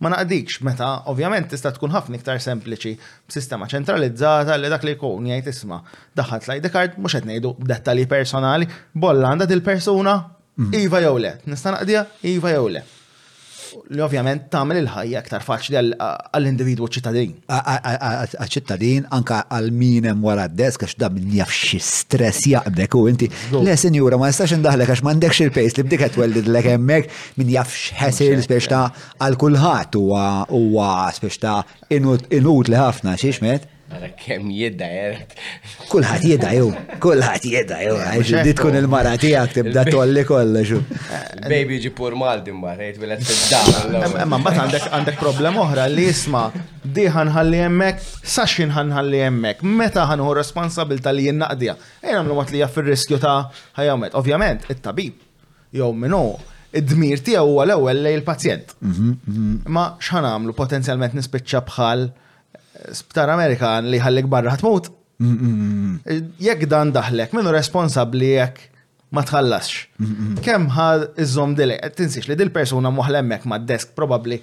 ma 0.00 0.08
naqdikx 0.10 0.60
meta 0.68 0.88
ovvjament 1.10 1.50
tista' 1.52 1.72
tkun 1.76 1.92
ħafna 1.94 2.18
iktar 2.18 2.40
sempliċi 2.42 2.94
b'sistema 3.28 3.68
ċentralizzata 3.74 4.56
li 4.60 4.70
dak 4.72 4.86
li 4.88 4.94
jkun 4.96 5.28
jgħid 5.30 5.52
isma' 5.54 5.80
daħat 6.20 6.48
l-ID 6.50 6.70
card 6.76 6.98
mhux 7.00 7.16
qed 7.18 7.30
ngħidu 7.30 7.52
dettali 7.72 8.08
personali 8.14 8.68
bolla 9.06 9.30
għandha 9.34 9.48
il 9.58 9.64
persuna 9.70 10.16
mhm. 10.20 10.74
iva 10.82 11.04
jew 11.06 11.16
le. 11.22 11.36
Nista' 11.46 11.76
naqdija 11.78 12.06
iva 12.36 12.56
jew 12.58 12.68
le 12.76 12.84
li 13.94 14.00
ovvjament 14.04 14.42
tagħmel 14.52 14.78
il-ħajja 14.80 15.20
aktar 15.20 15.44
faċli 15.44 15.78
għall-individwu 15.82 16.88
ċittadin. 16.94 17.32
Għal-ċittadin, 17.48 19.08
anka 19.14 19.40
għal-min 19.58 20.08
hemm 20.10 20.24
wara 20.26 20.46
d-desk 20.50 20.86
għax 20.86 20.96
da 21.00 21.10
min 21.12 21.30
jaf 21.38 21.52
xi 21.54 21.80
stress 21.86 22.46
jaqbdek 22.50 22.96
u 22.98 23.04
inti. 23.10 23.28
Le 23.54 23.76
sinjura 23.80 24.18
ma 24.20 24.30
jistax 24.32 24.56
indaħlek 24.58 24.94
għax 24.94 25.04
m'għandekx 25.06 25.44
il-pace 25.48 25.78
li 25.80 25.86
bdik 25.88 26.04
qed 26.06 26.16
twellidlek 26.18 26.70
hemmhekk 26.72 27.20
min 27.40 27.52
jafx 27.52 27.90
x'ħesir 27.90 28.42
speċta 28.46 28.84
għal 29.24 29.40
kulħadd 29.44 30.00
huwa 30.00 30.26
huwa 30.50 30.92
ta' 31.40 31.60
inut 32.00 32.30
li 32.68 32.78
ħafna 32.86 33.16
xiex 33.20 33.44
met. 33.46 33.70
Għara 33.94 34.08
kem 34.18 34.48
jedda 34.50 34.86
jert. 34.90 35.34
Kullħat 35.90 36.24
jedda 36.26 36.48
ju, 36.56 36.64
kullħat 37.02 37.44
jedda 37.46 37.76
ju, 37.84 37.92
għaxu 38.02 38.38
di 38.44 38.54
tkun 38.58 38.74
oh. 38.74 38.78
il-mara 38.82 39.12
tijak 39.22 39.52
tibda 39.54 39.84
tolli 39.86 40.24
kollu 40.28 40.62
xu. 40.66 40.80
Baby 41.46 41.78
ġi 41.84 41.92
pur 41.96 42.16
maldi 42.18 42.50
mara, 42.56 42.88
jitwilet 42.88 43.22
fil-dar. 43.24 44.26
Ma 44.34 44.40
bat 44.42 44.58
għandek 44.64 44.88
għandek 44.96 45.20
problem 45.20 45.60
oħra 45.62 45.84
li 45.92 46.08
jisma 46.10 46.46
diħan 46.96 47.30
ħalli 47.36 47.60
jemmek, 47.62 48.02
saxin 48.34 48.74
ħan 48.74 48.90
ħalli 48.96 49.22
jemmek, 49.22 49.62
meta 49.78 50.08
ħan 50.10 50.24
hu 50.26 50.34
tal 50.74 51.14
li 51.16 51.28
jinnaqdija. 51.30 51.76
Ejna 52.04 52.24
mlu 52.26 52.40
għat 52.42 52.52
li 52.56 52.64
jaffir 52.64 52.90
riskju 52.90 53.20
ta' 53.22 53.38
ħajomet. 53.78 54.16
Ovvjament, 54.18 54.66
it-tabib, 54.74 55.14
jow 55.74 55.92
minu, 55.94 56.24
id-dmir 56.74 57.22
tijaw 57.22 57.46
għal 57.62 57.76
ewwel 57.78 58.02
lej 58.08 58.18
il-pazjent. 58.20 58.74
Mhm, 58.82 59.14
mhm. 59.28 59.54
Ma 59.74 59.86
xħan 60.02 60.28
għamlu 60.32 60.56
potenzjalment 60.58 61.14
nispiċċa 61.20 61.62
bħal 61.70 62.06
sptar 62.92 63.28
Amerikan 63.32 63.88
li 63.90 64.00
ħallik 64.02 64.28
barra 64.30 64.54
ħatmut. 64.56 64.90
Jekk 66.42 66.66
dan 66.70 66.90
daħlek, 66.94 67.32
minnu 67.36 67.52
responsabli 67.54 68.32
jekk 68.34 68.70
ma 69.14 69.22
tħallasx. 69.26 69.82
Kemm 70.44 70.68
ħad 70.74 71.08
iżom 71.22 71.54
dili, 71.58 71.76
tinsiex 71.96 72.28
li 72.32 72.36
dil-persuna 72.40 72.90
muħlemmek 72.94 73.46
ma' 73.46 73.58
desk 73.62 73.94
probabli 73.96 74.40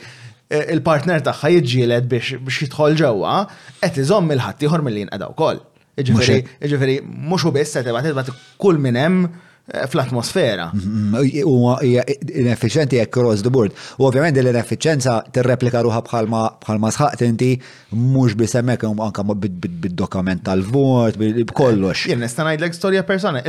e, 0.48 0.62
il-partner 0.76 1.24
tagħha 1.28 1.52
jiġġieled 1.58 2.08
biex 2.12 2.40
jidħol 2.64 2.96
ġewwa, 3.04 3.36
qed 3.84 4.00
iżomm 4.06 4.32
il-ħadd 4.38 4.66
ieħor 4.68 4.86
mill 4.88 5.02
lin 5.02 5.12
għadaw 5.12 5.36
wkoll. 5.36 5.62
Iġifiri, 6.02 7.00
mhux 7.04 7.46
u 7.46 7.52
biss 7.52 7.76
se 7.78 7.84
tibat 7.84 8.32
kull 8.58 8.80
minnem. 8.80 9.24
hemm 9.28 9.50
Eh, 9.68 9.86
fl-atmosfera. 9.88 10.72
Mm, 10.74 10.80
mm, 10.80 11.16
mm. 11.16 11.46
U 11.46 11.76
e, 11.84 12.04
inefficienti 12.42 12.96
jek 12.98 13.10
cross 13.14 13.44
the 13.46 13.50
board. 13.50 13.72
U 14.02 14.08
ovvijament 14.08 14.38
l-inefficienza 14.42 15.20
tirreplika 15.32 15.84
ruħa 15.86 16.02
bħalma 16.08 16.90
sħaqt 16.96 17.22
inti 17.28 17.52
mhux 17.94 18.34
biss 18.40 18.58
u 18.58 19.04
anke 19.06 19.24
bid-dokument 19.36 20.42
tal-vot, 20.48 21.20
kollox. 21.54 22.08
Jien 22.10 22.20
nista' 22.26 22.44
ngħidlek 22.48 22.74
storja 22.76 23.04
persona. 23.06 23.44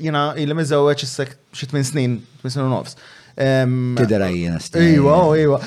Jena 0.00 0.30
il-miżewweġ 0.40 1.04
issek 1.04 1.36
xi 1.52 1.66
tmien 1.68 1.84
snin, 1.84 2.16
tmien 2.40 2.56
snin 2.56 2.64
u 2.64 2.72
nofs. 2.72 2.96
Tidera 3.38 4.28
jina 4.32 4.56
Iwa, 4.94 5.36
iwa. 5.36 5.58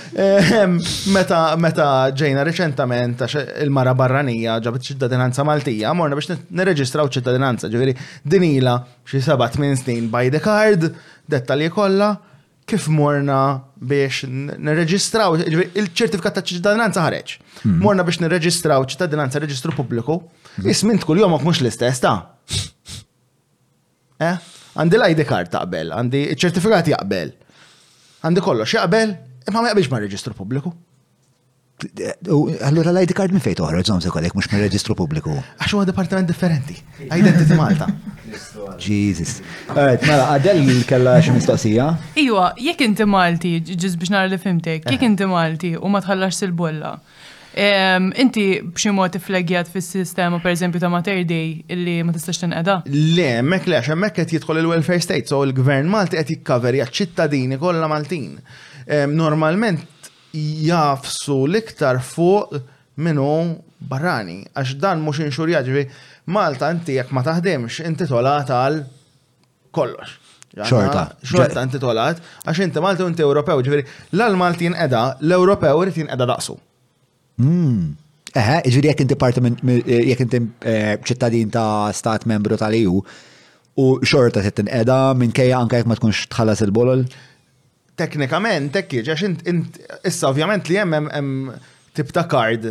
Meta, 1.14 1.40
meta 1.56 1.88
ġejna 2.18 2.42
reċentament 2.48 3.22
il-mara 3.62 3.94
barranija 3.94 4.56
ġabet 4.66 4.88
ċittadinanza 4.90 5.46
Maltija, 5.46 5.92
morna 5.94 6.18
biex 6.18 6.34
nereġistraw 6.50 7.12
ċittadinanza, 7.14 7.70
ġiviri 7.70 7.94
dinila 8.26 8.74
xi 9.06 9.22
sabat 9.22 9.54
tmien 9.60 9.78
snin 9.78 10.08
by 10.10 10.32
the 10.34 10.42
card, 10.42 10.88
dettalji 11.30 11.68
kollha, 11.76 12.16
kif 12.70 12.88
morna 12.90 13.38
biex 13.86 14.24
nirreġistraw 14.50 15.38
il-ċertifikat 15.46 16.40
ta' 16.40 16.44
ċittadinanza 16.46 17.04
ħareġ. 17.06 17.34
Hmm. 17.68 17.78
Morna 17.86 18.06
biex 18.08 18.18
nirreġistraw 18.26 18.86
ċittadinanza 18.90 19.42
reġistru 19.44 19.76
pubbliku. 19.78 20.18
jismint 20.66 21.04
hm. 21.04 21.06
kull 21.06 21.22
jomok 21.22 21.46
mhux 21.46 21.60
l-istess 21.62 22.02
ta' 22.02 22.18
eh? 24.20 24.40
għandi 24.74 24.98
l-ID 24.98 25.22
card 25.30 25.54
taqbel, 25.54 25.94
għandi 25.94 26.24
ċertifikat 26.34 26.90
jaqbel 26.96 27.36
għandi 28.24 28.44
kollox 28.44 28.74
jaqbel, 28.76 29.14
imma 29.50 29.62
ma 29.64 29.72
jaqbilx 29.72 29.92
ma' 29.94 30.04
reġistru 30.04 30.36
pubbliku. 30.36 30.74
Allora 32.68 32.92
l-ID 32.92 33.14
card 33.16 33.32
minn 33.32 33.40
fejtu 33.44 33.64
għarra, 33.64 33.86
zomzi 33.88 34.12
kollek 34.12 34.34
mhux 34.36 34.50
ma 34.52 34.60
reġistru 34.60 34.96
pubbliku. 35.00 35.38
Għax 35.62 35.76
huwa 35.78 35.86
departiment 35.88 36.28
differenti. 36.28 36.76
Identity 37.06 37.56
Malta. 37.60 37.88
Jesus. 38.88 39.38
Alright, 39.72 40.04
mela 40.06 40.28
għadell 40.36 40.84
kella 40.90 41.16
xi 41.24 41.38
mistoqsija. 41.38 41.88
Iwa, 42.26 42.50
jekk 42.60 42.84
inti 42.90 43.08
Malti, 43.08 43.54
ġiż 43.72 43.96
biex 44.02 44.12
nara 44.16 44.28
li 44.32 44.42
fimtek, 44.44 44.84
jek 44.92 45.00
eh. 45.04 45.08
inti 45.08 45.30
Malti 45.32 45.74
u 45.80 45.88
ma 45.94 46.04
tħallax 46.04 46.44
sil 46.44 46.52
bolla 46.60 46.98
Inti 47.58 48.46
b'xi 48.62 48.92
mod 48.94 49.10
tiflegjat 49.14 49.68
fis-sistema 49.74 50.38
pereżempju 50.44 50.80
ta' 50.84 50.90
Mater 50.94 51.24
Day 51.26 51.64
illi 51.74 51.96
ma 52.06 52.14
tistax 52.14 52.38
tinqeda? 52.44 52.76
Le, 52.88 53.26
hemmhekk 53.40 53.68
le 53.74 53.80
hemmhekk 53.88 54.18
qed 54.22 54.34
jidħol 54.36 54.60
il-welfare 54.62 55.02
state, 55.02 55.26
so 55.28 55.42
il-gvern 55.48 55.90
Malti 55.90 56.20
qed 56.20 56.30
jikkaverja 56.36 56.86
ċittadini 56.94 57.58
kollha 57.62 57.88
Maltin. 57.90 58.38
Normalment 59.16 59.82
jafsu 60.34 61.42
l-iktar 61.50 62.00
fuq 62.06 62.56
minnu 63.02 63.30
barrani, 63.80 64.44
għax 64.54 64.76
dan 64.84 65.02
mhux 65.02 65.24
inxurjat 65.26 65.66
ġifi 65.66 65.88
Malta 66.36 66.70
inti 66.76 67.00
jekk 67.00 67.14
ma 67.18 67.24
taħdimx 67.26 67.82
inti 67.90 68.06
tolat 68.10 68.50
għal 68.54 68.82
kollox. 69.74 70.18
Xorta. 70.60 71.08
Xorta 71.26 71.64
inti 71.66 71.80
tolat, 71.82 72.22
għax 72.46 72.64
inti 72.68 72.82
Malta 72.88 73.08
inti 73.10 73.26
Ewropew, 73.26 73.62
ġifieri 73.62 73.88
l-Maltin 74.18 74.78
edha, 74.86 75.08
l-Ewropew 75.26 75.86
irid 75.88 76.04
jinqeda 76.06 76.26
daqsu. 76.30 76.58
Mm. 77.40 77.96
Eħe, 78.38 78.58
iġviri 78.70 78.92
jek 78.92 79.02
inti 79.04 79.18
partiment, 79.18 79.62
jek 79.88 80.22
inti 80.24 80.42
eh, 80.70 80.92
ċittadin 81.02 81.50
ta' 81.54 81.90
stat 81.98 82.28
membru 82.30 82.58
tal-EU 82.62 83.00
u 83.80 83.86
xorta 84.04 84.44
t-tin 84.46 84.68
edha 84.76 84.98
minn 85.18 85.32
kajja 85.34 85.58
anka 85.58 85.80
jek 85.80 85.88
ma 85.90 85.98
tkunx 85.98 86.26
tħallas 86.34 86.62
il-bolol? 86.68 87.06
Teknikament, 88.00 88.70
tekki, 88.76 89.02
ġax 89.08 89.26
int, 89.30 89.80
issa 90.08 90.30
ovvjament 90.30 90.70
li 90.70 90.78
jemmem 90.78 91.08
tip 91.98 92.12
ta' 92.16 92.28
kard 92.32 92.68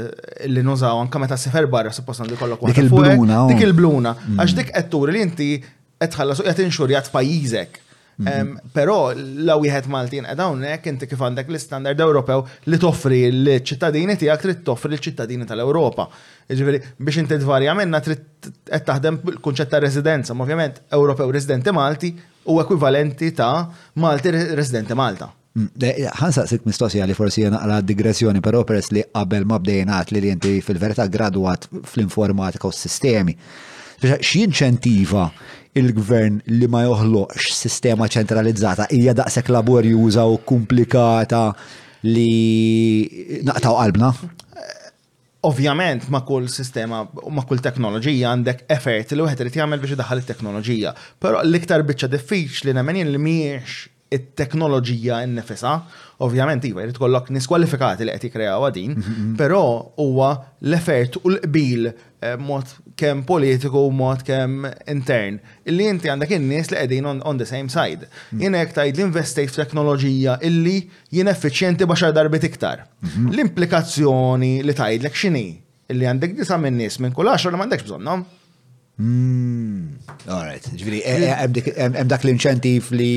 li 0.47 0.63
nużaw 0.65 1.03
anka 1.03 1.21
meta 1.25 1.37
sefer 1.41 1.67
barra 1.67 1.91
suppost 1.93 2.23
li 2.31 2.39
kollok 2.39 2.63
Dik 2.71 2.83
il-bluna. 2.85 3.43
Dik 3.51 3.59
oh. 3.59 3.67
il-bluna. 3.71 4.15
Għax 4.37 4.53
mm. 4.53 4.57
dik 4.61 4.73
qed 4.77 4.89
turi 4.95 5.17
li 5.19 5.25
inti 5.27 5.51
qed 5.59 6.13
tħallas 6.15 6.45
u 6.45 6.49
qed 6.49 6.65
jgħat 6.69 7.11
f'pajjiżek. 7.11 7.83
Mm-hmm. 8.19 8.59
Pero 8.75 9.13
la 9.45 9.55
wieħed 9.61 9.87
Maltin 9.95 10.25
qed 10.27 10.41
hawnhekk 10.43 10.89
inti 10.91 11.07
kif 11.07 11.21
għandek 11.23 11.51
l-istandard 11.53 12.01
Ewropew 12.03 12.41
li 12.67 12.79
toffri 12.83 13.21
l-ċittadini 13.31 14.17
tiegħek 14.19 14.43
trid 14.43 14.63
toffri 14.67 14.91
l-ċittadini 14.97 15.47
tal-Ewropa. 15.47 16.09
Jiġifieri 16.51 16.81
biex 16.99 17.21
inti 17.23 17.39
tvarja 17.39 17.77
minna 17.79 18.01
trid 18.03 18.43
qed 18.67 18.87
taħdem 18.89 19.21
kunċett 19.45 19.71
ta' 19.71 19.81
residenza, 19.85 20.35
ovvjament 20.35 20.83
Ewropew 20.99 21.31
residenti 21.37 21.75
Malti 21.77 22.11
u 22.51 22.59
ekwivalenti 22.63 23.31
ta' 23.39 23.69
Malti 24.03 24.35
residenti 24.35 24.99
Malta. 24.99 25.31
Għan 25.55 26.11
mm, 26.11 26.35
saqsik 26.35 26.67
mistoqsija 26.71 27.07
li 27.11 27.15
forsi 27.19 27.45
jena 27.47 27.63
għala 27.63 27.81
digressjoni, 27.87 28.43
pero 28.45 28.65
peress 28.69 28.91
li 28.95 29.07
qabel 29.15 29.47
ma 29.51 29.61
bdejnat 29.63 30.11
li 30.15 30.27
jinti 30.27 30.57
fil 30.63 30.79
verità 30.79 31.07
graduat 31.11 31.71
fl-informatika 31.83 32.67
u 32.69 32.75
s-sistemi. 32.75 33.35
X'inċentiva 33.99 35.25
il-gvern 35.81 36.39
li 36.59 36.67
ma 36.75 36.83
joħloqx 36.87 37.53
sistema 37.57 38.09
ċentralizzata 38.11 38.89
hija 38.97 39.15
daqshekk 39.21 39.53
laborjuża 39.55 40.25
u 40.35 40.41
komplikata 40.53 41.43
li 42.09 43.43
naqtaw 43.49 43.79
qalbna? 43.81 44.13
Ovvjament 45.49 46.09
ma' 46.11 46.25
kull 46.27 46.49
sistema 46.51 47.05
u 47.29 47.33
ma' 47.35 47.45
kull 47.49 47.61
teknoloġija 47.65 48.33
għandek 48.35 48.65
effert 48.75 49.15
li 49.15 49.23
wieħed 49.25 49.45
irid 49.45 49.61
jagħmel 49.61 49.83
biex 49.85 49.97
idaħħal 49.97 50.25
it-teknoloġija. 50.25 50.95
Però 51.23 51.45
l-iktar 51.45 51.87
biċċa 51.89 52.11
diffiċli 52.17 52.75
nemmen 52.77 52.99
li 53.15 53.23
mhijiex 53.29 53.85
it-teknoloġija 54.13 55.21
n-nefisa, 55.29 55.75
ovvjament 56.25 56.65
jiva, 56.65 56.83
jrid 56.85 56.97
kollok 56.99 57.29
niskwalifikati 57.35 58.07
li 58.07 58.15
qed 58.15 58.27
jikkreaw 58.29 58.67
din, 58.75 58.95
mm-hmm. 58.97 59.35
però 59.39 59.61
huwa 60.01 60.31
l-effert 60.65 61.19
u 61.21 61.33
l-qbil 61.35 61.89
eh, 61.91 62.37
mod 62.41 62.73
kemm 62.99 63.23
politiku 63.29 63.85
u 63.87 63.93
mod 63.95 64.25
kemm 64.27 64.65
intern. 64.95 65.39
Illi 65.69 65.89
inti 65.93 66.11
għandek 66.11 66.33
in-nies 66.39 66.73
li 66.73 66.81
qegħdin 66.81 67.11
on 67.13 67.41
the 67.43 67.47
same 67.49 67.69
side. 67.73 68.09
Mm-hmm. 68.09 68.43
Jien 68.47 68.59
hekk 68.59 68.77
tgħid 68.79 69.03
l-investejt 69.03 69.55
f'teknoloġija 69.55 70.39
illi 70.49 70.79
jien 71.19 71.33
effiċjenti 71.35 71.89
baxar 71.93 72.17
darbit 72.17 72.49
iktar. 72.51 72.87
Mm-hmm. 73.05 73.33
L-implikazzjoni 73.37 74.53
li 74.65 74.79
tgħidlek 74.81 75.21
x'inhi 75.23 75.47
illi 75.93 76.09
għandek 76.11 76.35
disa 76.41 76.59
minn 76.61 76.77
nies 76.81 76.99
minn 77.03 77.15
kull 77.17 77.31
għaxra 77.33 77.53
li 77.55 77.61
m'għandekx 77.63 77.89
bżonnhom. 77.91 78.27
Mm. 78.99 79.95
Alright, 80.27 80.65
ġviri, 80.75 80.99
eh, 81.07 81.29
eh, 81.31 81.83
hemm 81.85 82.09
dak 82.11 82.25
l-inċentiv 82.27 82.89
li 82.99 83.13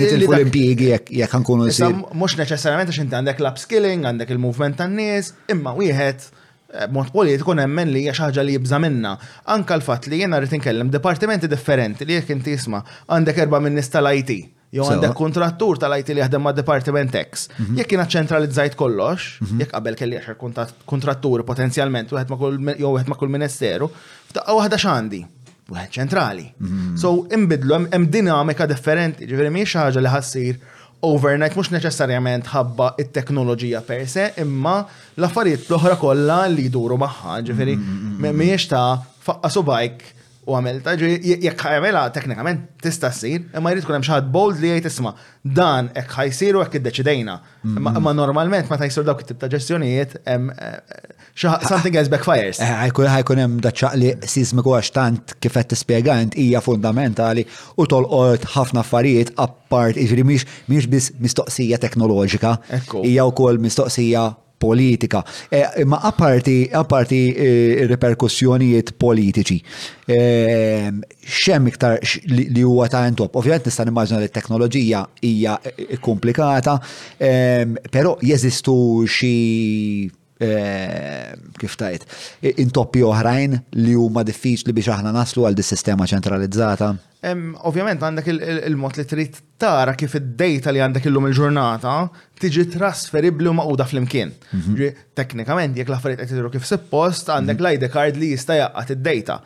nitilfu 0.00 0.32
eh, 0.32 0.36
l-impjiegi 0.38 0.86
jekk 0.88 1.36
nkunu 1.42 1.66
nsir. 1.68 1.92
Mhux 2.16 2.38
neċessarjament 2.40 2.88
għax 2.88 3.02
inti 3.04 3.18
għandek 3.18 3.42
l-upskilling, 3.44 4.08
għandek 4.08 4.32
il-movement 4.32 4.78
tan-nies, 4.80 5.34
imma 5.52 5.74
wieħed 5.76 6.30
mod 6.92 7.12
politiku 7.12 7.52
nemmen 7.56 7.92
li 7.92 8.06
hija 8.06 8.16
xi 8.16 8.24
ħaġa 8.26 8.42
li 8.44 8.56
jibża 8.56 8.80
minna. 8.84 9.16
Anka 9.52 9.76
l-fatt 9.76 10.08
li 10.12 10.18
jiena 10.22 10.40
rrid 10.40 10.52
inkellem 10.58 10.90
dipartimenti 10.92 11.48
differenti 11.52 12.08
li 12.08 12.16
jekk 12.18 12.34
inti 12.38 12.56
isma' 12.56 12.82
għandek 13.08 13.44
erba' 13.44 13.60
minnista 13.68 14.00
l 14.00 14.08
tal-IT 14.08 14.40
Jo 14.74 14.84
għandek 14.84 15.14
kontrattur 15.16 15.78
tal-IT 15.80 16.12
li 16.12 16.20
jaħdem 16.20 16.42
ma' 16.44 16.52
Departiment 16.52 17.14
X. 17.16 17.46
Mhm. 17.56 17.78
Jekk 17.80 17.94
jiena 17.94 18.04
ċentralizzajt 18.12 18.74
kollox, 18.76 19.28
mhm. 19.40 19.62
jekk 19.62 19.72
qabel 19.72 19.94
kelli 19.96 20.18
għaxar 20.18 20.74
kontrattur 20.92 21.42
potenzjalment, 21.48 22.12
wieħed 22.12 23.08
ma' 23.08 23.16
kull 23.16 23.32
ministeru, 23.32 23.88
f'daqqa 24.28 24.56
waħda 24.58 24.80
x'għandi. 24.82 25.22
Wieħed 25.72 25.94
ċentrali. 25.96 26.46
Mhm. 26.58 26.96
So 27.00 27.14
imbidlu 27.32 27.78
hemm 27.78 28.10
dinamika 28.12 28.66
differenti, 28.68 29.24
ġifieri 29.28 29.54
mhijiex 29.56 29.76
ħaġa 29.80 30.02
li 30.04 30.12
ħassir 30.12 30.60
overnight 31.04 31.56
mhux 31.56 31.72
neċessarjament 31.78 32.52
ħabba 32.52 32.90
it-teknoloġija 33.00 33.80
per 33.88 34.04
se, 34.08 34.28
imma 34.44 34.82
l-affarijiet 35.16 35.68
l-oħra 35.70 35.96
kollha 36.00 36.42
li 36.52 36.68
jduru 36.68 36.98
magħha, 37.00 37.40
ġifieri 37.48 37.78
mhijiex 38.20 38.68
ta' 38.74 38.86
faqqa 39.28 39.64
bike 39.72 40.16
u 40.48 40.54
għamilta, 40.56 40.94
ta' 40.96 41.08
jekk 41.44 41.66
għamela 41.74 42.06
teknikament 42.14 42.64
tista' 42.82 43.10
ssir, 43.12 43.44
imma 43.56 43.72
jrid 43.74 43.84
hemm 43.88 44.04
xi 44.06 44.18
bold 44.32 44.62
li 44.62 44.70
jgħid 44.72 44.88
isma' 44.90 45.12
dan 45.58 45.90
jekk 45.92 46.16
ħajsir 46.16 46.56
u 46.56 46.62
hekk 46.64 46.80
iddeċidejna. 46.80 47.34
Ma 47.84 48.14
normalment 48.16 48.70
meta 48.70 48.88
jsir 48.88 49.04
dawk 49.06 49.24
it-tip 49.26 49.40
ta' 49.42 49.50
ġestjonijiet 49.52 50.16
eh, 50.24 50.66
something 51.68 51.94
else 52.00 52.08
backfires. 52.12 52.62
Eh, 52.64 52.88
ħajkun 52.88 53.42
hemm 53.44 53.58
daċċaq 53.66 54.00
li 54.00 54.14
sismiku 54.24 54.72
għax 54.78 54.92
tant 54.96 55.36
kif 55.44 55.56
qed 55.58 55.72
tispjegant 55.74 56.38
hija 56.40 56.64
fundamentali 56.64 57.44
u 57.76 57.86
tolqot 57.90 58.48
ħafna 58.56 58.84
affarijiet 58.86 59.34
appart 59.44 60.00
jiġri 60.00 60.24
mhix 60.32 60.88
biss 60.96 61.12
mistoqsija 61.20 61.80
teknoloġika, 61.84 62.56
hija 63.04 63.28
wkoll 63.28 63.60
mistoqsija 63.68 64.28
politika. 64.58 65.24
Imma 65.78 65.96
eh, 65.96 66.00
apparti 66.04 66.68
apparti 66.72 67.20
eh, 67.32 67.86
reperkussjonijiet 67.86 68.92
politiċi. 69.00 69.58
Ehm, 70.10 71.00
xem 71.24 71.68
iktar 71.70 71.98
li 72.34 72.64
huwa 72.66 72.88
ta' 72.92 73.04
intop. 73.10 73.36
Ovvjament 73.38 73.68
nista' 73.68 73.86
nimmaġna 73.88 74.20
li 74.22 74.28
t-teknoloġija 74.32 75.02
hija 75.22 75.58
eh, 75.70 75.96
komplikata, 76.04 76.76
ehm, 77.22 77.76
però 77.94 78.16
jeżistu 78.26 78.76
xi 79.18 79.44
Eh, 80.38 81.30
kif 81.58 81.72
tajt, 81.74 82.04
intoppi 82.62 83.00
oħrajn 83.02 83.56
li 83.82 83.94
huma 83.98 84.22
diffiċli 84.22 84.70
biex 84.76 84.92
aħna 84.94 85.10
naslu 85.16 85.42
għal 85.48 85.56
dis-sistema 85.58 86.06
ċentralizzata? 86.06 86.92
Ovvjament 87.66 88.04
għandek 88.06 88.28
il-mod 88.68 89.00
li 89.00 89.06
trid 89.10 89.40
tara 89.58 89.96
kif 89.98 90.14
id-data 90.20 90.70
li 90.70 90.78
għandek 90.84 91.08
illum 91.10 91.26
il-ġurnata 91.26 91.96
tiġi 92.38 92.68
trasferibli 92.76 93.50
u 93.50 93.56
maquda 93.58 93.88
fl-imkien. 93.90 94.30
Mhm. 94.60 94.92
Teknikament 95.18 95.74
jekk 95.82 95.90
l-affarijiet 95.90 96.20
qed 96.30 96.52
kif 96.54 96.70
suppost 96.70 97.34
għandek 97.34 97.58
mhm. 97.58 97.64
l-ID 97.66 97.90
card 97.96 98.14
li 98.22 98.30
jista' 98.36 98.60
jaqgħat 98.62 98.94
id-data. 98.94 99.40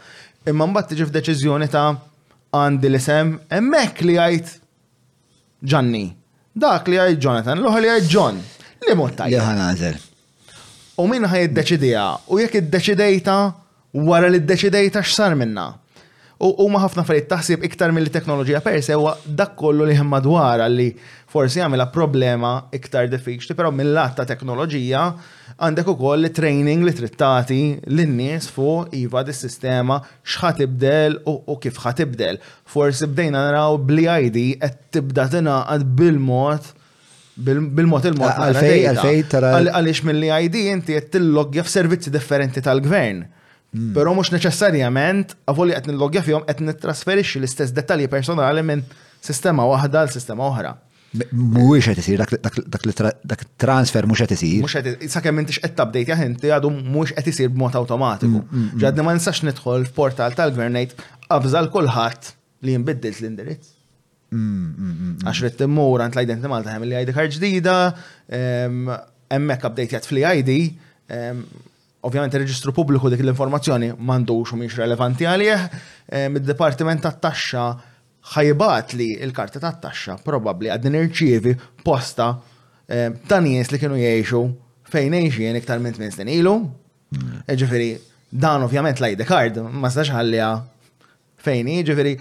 Imma 0.53 0.69
mbagħad 0.75 0.93
tiġi 0.93 1.07
f'deċiżjoni 1.09 1.71
ta' 1.73 1.87
għandi 2.61 2.89
l-isem 2.93 3.33
hemmhekk 3.49 4.05
li 4.11 4.19
jgħid 4.21 4.59
Ġanni. 5.63 6.05
Dak 6.53 6.89
li 6.91 6.99
jgħid 7.01 7.19
Jonathan, 7.23 7.61
l 7.63 7.69
oħol 7.71 7.81
li 7.87 7.95
jgħid 7.97 8.11
John. 8.13 8.43
Li 8.85 8.95
mod 8.99 9.15
tajjeb. 9.23 10.11
U 11.01 11.07
min 11.09 11.25
ħaj 11.25 11.47
id-deċidija, 11.47 12.03
u 12.35 12.39
jekk 12.43 12.59
id-deċidejta 12.67 13.37
wara 14.05 14.29
li 14.29 14.43
id-deċidejta 14.43 15.01
x'sar 15.07 15.37
minna. 15.41 15.71
U 16.43 16.65
ma 16.69 16.81
ħafna 16.83 17.05
affarijiet 17.05 17.29
taħsib 17.31 17.65
iktar 17.69 17.93
mill-teknoloġija 17.95 18.59
per 18.65 18.77
se 18.85 18.97
u 18.99 19.07
dak 19.39 19.53
kollu 19.61 19.85
li 19.89 19.95
ħemma 19.97 20.19
dwar 20.25 20.59
li 20.75 20.89
forsi 21.31 21.61
għamilha 21.63 21.87
problema 21.95 22.51
iktar 22.75 23.07
diffiċli, 23.13 23.55
però 23.55 23.71
mill 23.73 23.95
ta' 24.19 24.27
teknoloġija 24.27 25.05
għandek 25.63 25.89
ukoll 25.95 26.27
training 26.35 26.83
li 26.85 26.95
trittati 26.99 27.61
lin-nies 27.87 28.51
fuq 28.57 28.91
iva 29.05 29.23
dis 29.25 29.41
sistema 29.47 30.01
x'ħat 30.27 30.65
ibdel 30.67 31.19
u 31.31 31.57
kif 31.63 31.79
ħat 31.87 32.03
ibdel. 32.09 32.43
Forsi 32.75 33.07
bdejna 33.09 33.47
naraw 33.53 33.79
bli 33.79 34.11
ID 34.11 34.45
qed 34.65 34.79
tibda 34.99 35.29
tingħaqad 35.37 35.87
bil-mod 36.03 36.73
bil-mod 37.41 38.05
il-mod. 38.09 38.29
Għalfej, 38.29 38.87
għalfej, 38.91 39.21
tara. 39.33 39.53
Għalix 39.61 40.03
mill-ID 40.09 40.61
inti 40.73 40.97
jett 40.99 41.17
l-logja 41.21 41.65
f-servizzi 41.67 42.13
differenti 42.13 42.61
tal-gvern. 42.65 43.23
Hmm. 43.73 43.91
Pero 43.97 44.13
mux 44.17 44.29
neċessarjament, 44.35 45.33
għavoli 45.49 45.73
għet 45.79 45.87
nil-logja 45.89 46.23
fjom, 46.27 46.43
għet 46.47 46.61
nitrasferixi 46.71 47.41
l-istess 47.41 47.73
dettalji 47.73 48.11
personali 48.13 48.65
minn 48.69 48.83
sistema 49.25 49.65
wahda 49.69 50.03
l-sistema 50.05 50.45
oħra. 50.51 50.75
Mux 51.37 51.89
għet 51.93 52.01
isir, 52.01 52.21
dak 52.25 53.43
transfer 53.61 54.07
mux 54.09 54.23
għet 54.25 54.33
isir. 54.37 54.61
Mux 54.65 54.77
għet 54.81 54.93
isir, 54.95 55.11
sakemm 55.17 55.43
intix 55.45 55.61
għet 55.65 55.75
tabdejt 55.79 56.13
jahin, 56.13 56.37
ti 56.41 56.53
għadu 56.53 56.71
mux 56.83 57.17
għet 57.17 57.33
isir 57.33 57.51
b-mod 57.53 57.77
automatiku. 57.81 58.45
Hmm, 58.45 58.71
hmm, 58.73 58.79
Ġadni 58.85 59.09
ma 59.09 59.17
nsax 59.17 59.43
nidħol 59.49 59.89
f-portal 59.95 60.37
tal-gvern 60.37 60.77
għabżal 60.83 61.73
kullħat 61.73 62.35
li 62.69 62.77
jimbiddilt 62.77 63.23
l-indirizz. 63.25 63.73
Mm, 64.33 64.37
mm, 64.37 64.93
mm, 64.93 65.29
Għax 65.29 65.41
rritt 65.45 65.59
immur 65.67 66.01
għant 66.01 66.15
l-identity 66.17 66.49
Malta 66.49 66.73
għem 66.73 66.87
li 66.89 66.97
ID 67.05 67.11
card 67.13 67.35
ġdida, 67.35 67.75
emmek 69.37 69.67
update 69.69 69.91
jgħat 69.93 70.09
fl-ID, 70.09 70.55
ovvjament 72.09 72.37
il-reġistru 72.39 72.73
pubbliku 72.75 73.11
dik 73.13 73.21
l-informazzjoni 73.27 73.91
mandux 74.09 74.55
u 74.55 74.59
miex 74.63 74.79
relevanti 74.81 75.29
għalih, 75.29 75.67
mid-departiment 76.33 77.05
tat 77.05 77.21
taxxa 77.29 77.67
ħajbat 78.33 78.97
li 78.97 79.11
il-karta 79.27 79.61
tat 79.63 79.83
taxxa 79.85 80.17
probabli 80.25 80.73
għaddin 80.73 80.97
irċievi 81.03 81.53
posta 81.85 82.31
ta' 83.29 83.43
nies 83.45 83.69
li 83.75 83.83
kienu 83.83 84.01
jgħixu 84.01 84.41
fejn 84.97 85.19
jgħixien 85.21 85.61
iktar 85.61 85.81
minn 85.81 85.97
8 86.01 86.15
snin 86.17 86.33
ilu. 86.39 86.57
E 87.45 87.55
ġifiri, 87.61 87.91
dan 88.33 88.65
ovvjament 88.65 88.97
l-ID 89.01 89.27
card 89.29 89.61
ma 89.73 89.93
stax 89.93 90.15
ħallija 90.17 90.55
fejn 91.45 91.73
ġifiri 91.85 92.17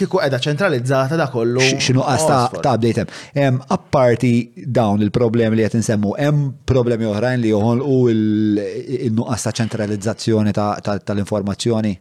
kiku 0.00 0.20
edha 0.24 0.38
ċentralizzata 0.42 1.18
da 1.20 1.26
kollu. 1.32 1.62
Xinu 1.80 2.04
għasta 2.04 2.38
ta' 2.64 2.74
update 2.78 3.06
hemm. 3.36 3.60
Apparti 3.74 4.32
dawn 4.66 5.02
il-problemi 5.06 5.58
li 5.58 5.66
qed 5.66 5.78
insemmu, 5.80 6.14
hemm 6.18 6.52
problemi 6.68 7.08
oħrajn 7.10 7.42
li 7.44 7.52
joħolqu 7.52 7.96
il-nuqqas 8.16 9.46
ta' 9.48 9.54
ċentralizzazzjoni 9.60 10.54
tal-informazzjoni. 10.56 11.94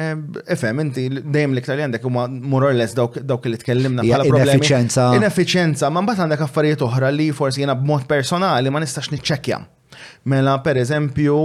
Efem, 0.00 0.78
inti 0.84 1.02
dejjem 1.10 1.56
l-iktar 1.56 1.76
li 1.76 1.82
għandek 1.84 2.04
huma 2.06 2.22
more 2.30 2.68
or 2.70 2.76
less 2.78 2.94
dawk 2.94 3.48
li 3.50 3.58
tkellimna 3.60 4.04
bħala 4.06 4.28
problemi. 4.30 4.54
Inefficienza. 4.54 5.08
Inefficienza, 5.18 5.90
ma 5.90 6.04
mbagħad 6.06 6.28
għandek 6.28 6.44
affarijiet 6.46 6.84
oħra 6.86 7.10
li 7.14 7.30
forsi 7.36 7.64
jiena 7.64 7.74
b'mod 7.78 8.06
personali 8.10 8.70
ma 8.72 8.82
nistax 8.84 9.10
niċċekkja. 9.16 9.58
Mela, 10.30 10.54
per 10.64 10.78
eżempju, 10.80 11.38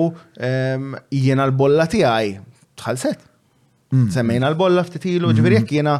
jiena 1.09 1.49
l-bolla 1.49 1.89
tiegħi 1.91 2.36
tħallset 2.84 3.32
Mm. 3.93 4.07
Semmejna 4.15 4.49
l-bolla 4.51 4.83
ftitilu, 4.88 5.27
mm-hmm. 5.27 5.41
ġveri 5.43 5.59
jek 5.59 5.73
jena 5.77 5.95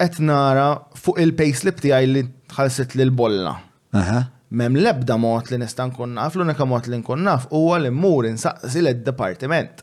qed 0.00 0.20
nara 0.26 0.68
fuq 1.00 1.20
il-payslip 1.22 1.80
tiegħi 1.82 2.08
li 2.08 2.22
tħallsit 2.54 2.96
lil 2.98 3.12
bolla. 3.16 3.56
Mem 4.54 4.78
lebda 4.78 5.16
mod 5.18 5.50
li 5.50 5.58
nista' 5.60 5.86
nkun 5.90 6.12
naf, 6.18 6.36
l-unika 6.38 6.66
mod 6.68 6.86
li 6.90 6.98
nkun 7.00 7.24
naf 7.26 7.48
huwa 7.52 7.78
li 7.82 7.90
mmur 7.92 8.28
insaqsi 8.30 8.82
l-dipartiment. 8.84 9.80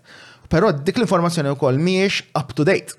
Però 0.52 0.70
dik 0.76 1.00
l-informazzjoni 1.00 1.52
wkoll 1.56 1.80
mhijiex 1.82 2.22
up 2.40 2.54
to 2.58 2.66
date. 2.68 2.96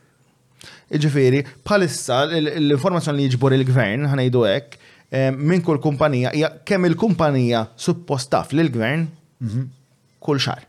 Iġifieri, 0.92 1.40
bħalissa 1.64 2.22
l-informazzjoni 2.36 3.22
li 3.22 3.30
jġbor 3.32 3.56
il-gvern 3.58 4.06
ħanejdu 4.12 4.44
hekk 4.50 4.80
eh, 5.10 5.28
minn 5.34 5.64
kull 5.66 5.80
kumpanija 5.84 6.34
hija 6.36 6.50
kemm 6.68 6.88
il-kumpanija 6.90 7.64
suppostaf 7.80 8.52
l 8.56 8.68
gvern 8.72 9.06
mhm. 9.40 9.66
kull 10.22 10.42
xar. 10.44 10.66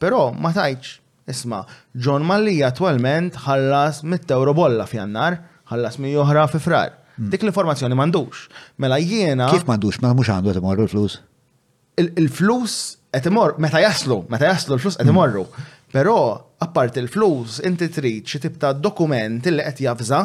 Però 0.00 0.28
ma 0.36 0.50
tajċ 0.56 0.94
Isma, 1.26 1.64
John 1.98 2.22
Malli 2.26 2.60
attualment 2.64 3.34
ħallas 3.46 4.04
mit 4.06 4.30
euro 4.34 4.52
bolla 4.54 4.84
f'jannar, 4.86 5.40
ħallas 5.72 5.98
mi 6.02 6.12
joħra 6.12 6.44
fi 6.52 6.60
frar. 6.62 6.92
Hmm. 7.16 7.30
Dik 7.32 7.42
l-informazzjoni 7.46 7.96
mandux. 7.98 8.44
Mela 8.78 8.98
jiena. 9.02 9.48
Kif 9.50 9.66
mandux? 9.66 9.98
Ma 10.04 10.12
mux 10.14 10.30
għandu 10.30 10.52
għetimorru 10.52 10.86
l-flus? 10.86 11.16
Il-flus 12.02 12.76
għetimorru, 13.16 13.58
meta 13.64 13.80
jaslu, 13.82 14.20
meta 14.30 14.46
jaslu 14.50 14.76
l-flus 14.76 15.00
għetimorru. 15.00 15.46
Hmm. 15.56 15.70
Pero, 15.96 16.16
apparti 16.62 17.02
l-flus, 17.02 17.58
inti 17.66 17.90
trid 17.94 18.22
xi 18.28 18.40
tibta 18.46 18.70
dokument 18.78 19.48
li 19.50 19.66
qed 19.66 19.82
jafza, 19.88 20.22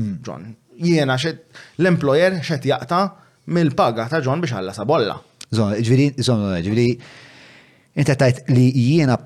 hmm. 0.00 0.14
John, 0.26 0.50
jiena 0.82 1.18
l-employer 1.22 2.40
xed 2.42 2.66
jaqta 2.72 3.04
mill-paga 3.52 4.08
ta' 4.10 4.22
John 4.24 4.42
biex 4.42 4.56
ħallas 4.58 4.82
bolla. 4.88 5.20
Zon, 5.54 5.74
ġviri, 5.84 6.10
zon, 6.24 6.46
ġviri, 6.64 6.90
inti 8.00 8.14
tajt 8.18 8.46
li 8.56 8.70
jiena 8.72 9.18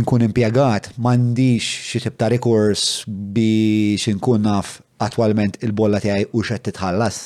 nkun 0.00 0.24
impiegat, 0.24 0.90
mandiċ 1.04 1.90
xie 1.90 2.00
tibta 2.06 2.30
rekors 2.32 3.02
biex 3.36 4.08
nkun 4.16 4.46
naf 4.46 4.78
attualment 5.04 5.58
il-bolla 5.66 6.00
tiegħi 6.02 6.30
u 6.32 6.40
xed 6.46 6.62
titħallas. 6.70 7.22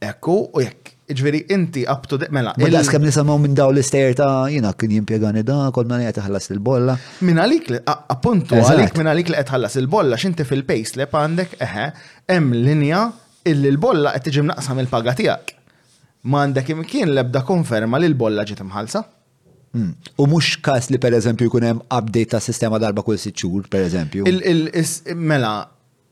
Ekku, 0.00 0.34
u 0.56 0.62
jekk, 0.64 0.94
ġveri, 1.12 1.42
inti 1.52 1.82
up 1.84 2.06
to 2.08 2.16
date, 2.18 2.32
mela. 2.32 2.54
Mela, 2.58 2.80
skem 2.86 3.02
nisamaw 3.04 3.36
minn 3.42 3.52
daw 3.54 3.68
l-ister 3.74 4.14
ta' 4.16 4.48
jina 4.50 4.70
kien 4.80 4.94
jimpiegani 4.96 5.42
da, 5.46 5.66
kol 5.76 5.84
ma 5.90 5.98
nejja 6.00 6.16
tħallas 6.22 6.48
il-bolla. 6.54 6.94
Minn 7.28 7.42
għalik, 7.42 7.68
appuntu, 7.86 8.56
għalik 8.58 8.96
minn 8.98 9.10
għalik 9.12 9.34
li 9.34 9.42
tħallas 9.50 9.76
il-bolla, 9.82 10.16
xinti 10.18 10.46
fil 10.48 10.64
li 10.64 10.80
għandek, 11.06 11.58
eħe, 11.66 11.84
em 12.32 12.48
linja 12.56 13.04
illi 13.44 13.68
l-bolla 13.76 14.16
qed 14.16 14.30
tiġi 14.30 14.46
naqsam 14.48 14.80
il-paga 14.86 15.14
tiegħek. 15.20 15.56
Ma 16.32 16.42
għandek 16.46 16.72
imkien 16.78 17.12
lebda 17.16 17.44
konferma 17.44 18.00
li 18.00 18.08
l-bolla 18.10 18.48
ġiet 18.48 18.64
imħalsa. 18.64 19.04
Mm. 19.76 19.92
U 20.18 20.26
mux 20.26 20.48
kas 20.66 20.88
li 20.90 20.98
per 20.98 21.12
eżempju 21.14 21.46
jkun 21.46 21.62
hemm 21.64 21.82
update 21.94 22.32
ta' 22.32 22.40
sistema 22.42 22.78
darba 22.82 23.04
kull 23.06 23.18
sitt 23.22 23.36
xhur, 23.38 23.68
per 23.70 23.84
eżempju. 23.86 24.24
Mela, 25.16 25.52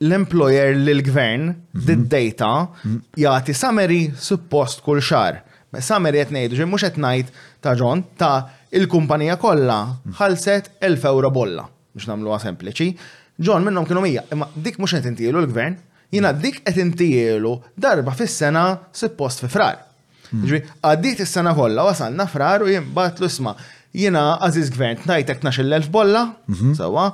l-employer 0.03 0.77
l-gvern 0.77 1.49
did-data 1.75 2.51
mhm. 2.61 2.93
mhm. 2.93 3.01
jagħti 3.25 3.57
summary 3.61 4.01
suppost 4.15 4.85
kull 4.87 5.03
xar. 5.03 5.41
Summary 5.83 6.23
qed 6.23 6.37
ngħidu 6.37 6.61
mux 6.61 6.71
mhux 6.77 6.87
qed 6.87 7.01
ngħid 7.03 7.33
ta' 7.65 7.75
John 7.79 8.05
ta' 8.19 8.37
il-kumpanija 8.79 9.37
kollha 9.43 9.81
mhm. 9.89 10.15
ħalset 10.21 10.71
1000 10.83 11.09
euro 11.11 11.31
bolla 11.35 11.67
biex 11.95 12.07
nagħmluha 12.13 12.39
sempliċi. 12.45 12.93
John 13.43 13.67
minnhom 13.67 13.87
kienu 13.89 14.05
mija, 14.05 14.23
imma 14.33 14.47
dik 14.55 14.79
mhux 14.79 14.95
qed 14.95 15.27
l-gvern, 15.33 15.75
jina 16.15 16.31
dik 16.47 16.63
qed 16.63 17.51
darba 17.75 18.15
fis-sena 18.15 18.65
suppost 18.95 19.43
fi 19.45 19.51
frar. 19.51 19.88
Hmm. 20.33 20.69
Għaddit 20.85 21.23
is-sena 21.25 21.55
kollha 21.57 21.85
wasalna 21.87 22.27
frar 22.29 22.65
u 22.65 22.69
jimbat 22.69 23.21
l 23.23 23.29
usma 23.31 23.55
Jina 23.97 24.35
għaziz 24.45 24.71
Gvern 24.75 25.01
najtek 25.09 25.41
12,000 25.41 25.89
bolla, 25.93 26.27
mhm. 26.47 26.75
sawa, 26.77 27.07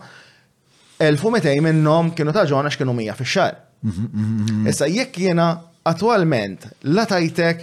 1200 0.98 1.52
minnhom 1.62 2.08
kienu 2.16 2.32
ta' 2.34 2.42
ġona 2.50 2.72
x'kienu 2.72 2.94
100 2.96 3.14
fix-xar. 3.20 3.54
Mhm, 3.86 4.08
mhm, 4.10 4.66
Issa 4.70 4.88
jekk 4.90 5.18
jiena 5.22 5.46
attualment 5.86 6.66
la 6.82 7.04
tajtek 7.06 7.62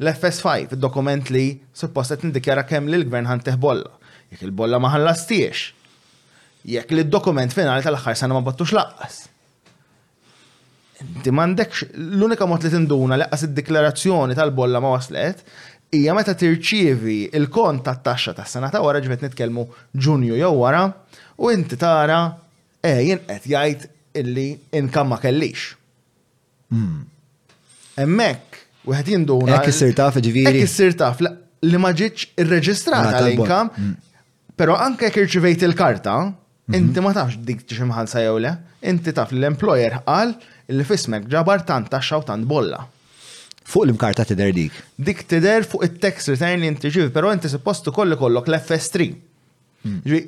l-FS5, 0.00 0.66
id-dokument 0.74 1.30
li 1.30 1.46
suppost 1.74 2.16
indikjara 2.26 2.66
kemm 2.66 2.88
li 2.90 2.98
l-gvern 2.98 3.30
ħanteh 3.30 3.56
bolla. 3.58 3.94
Jekk 4.32 4.48
il-bolla 4.50 4.78
ma 4.82 4.90
ħallastiex. 4.94 5.70
Jekk 6.66 6.94
li 6.98 7.04
d-dokument 7.06 7.54
finali 7.54 7.86
tal-aħħar 7.86 8.18
sena 8.18 8.34
ma 8.34 8.42
battux 8.46 8.74
laqqas. 8.74 9.22
Inti 10.98 11.30
m'għandekx 11.30 11.82
l-unika 12.18 12.46
mod 12.50 12.64
li 12.66 12.70
tinduna 12.72 13.16
li 13.18 13.22
laqas 13.22 13.44
id 13.46 13.52
deklarazzjoni 13.54 14.34
tal-bolla 14.34 14.80
ma 14.82 14.96
waslet 14.96 15.44
hija 15.94 16.14
meta 16.16 16.34
tirċievi 16.38 17.18
il-kont 17.38 17.84
tat-taxxa 17.86 18.34
tas-sena 18.40 18.70
ta' 18.72 18.80
wara 18.82 18.98
ġbet 19.04 19.22
nitkellmu 19.28 19.64
Ġunju 19.94 20.38
jew 20.40 20.50
wara 20.58 20.82
u 21.38 21.52
inti 21.54 21.78
tara 21.80 22.18
eh 22.82 23.04
jien 23.06 23.22
qed 23.28 23.46
jgħid 23.46 23.86
illi 24.18 24.48
inkam 24.78 25.08
ma 25.12 25.20
kellix. 25.22 25.68
Hmm. 26.72 27.06
Hemmhekk 27.98 28.58
wieħed 28.90 29.12
jinduna. 29.14 29.54
Hekk 29.54 29.70
issir 29.70 29.94
taf 29.94 30.18
ġifieri. 30.18 30.64
Hekk 30.66 30.98
taf 30.98 31.22
li 31.22 31.78
ma 31.78 31.92
ġietx 31.94 32.26
irreġistrata 32.42 33.22
l-inkam, 33.22 33.70
hmm. 33.76 33.94
però 34.58 34.74
anke 34.82 35.06
jekk 35.06 35.22
irċivejt 35.26 35.62
il-karta, 35.68 36.16
inti 36.74 36.98
mhm. 36.98 37.06
ma 37.06 37.14
tafx 37.14 37.38
dik 37.46 37.62
xi 37.70 37.86
mħallsa 37.86 38.26
jew 38.26 38.34
le, 38.42 38.56
inti 38.82 39.14
taf 39.14 39.30
l-employer 39.36 40.00
qal 40.06 40.34
il 40.68 40.84
fismek 40.84 41.24
ġabar 41.32 41.62
tant 41.66 41.88
ta' 41.88 42.00
xaw 42.04 42.24
tant 42.28 42.44
bolla. 42.48 42.82
Fuq 43.68 43.86
l-imkarta 43.86 44.24
t-der 44.28 44.52
dik. 44.56 44.76
Dik 45.04 45.22
t-der 45.28 45.64
fuq 45.68 45.84
it 45.86 45.96
text 46.02 46.28
return 46.34 46.60
li 46.60 46.68
n 46.68 46.76
ġivi, 46.80 47.08
pero 47.12 47.32
inti 47.32 47.48
suppostu 47.52 47.92
kolli 47.94 48.16
kollok 48.20 48.48
l-FS3. 48.50 49.06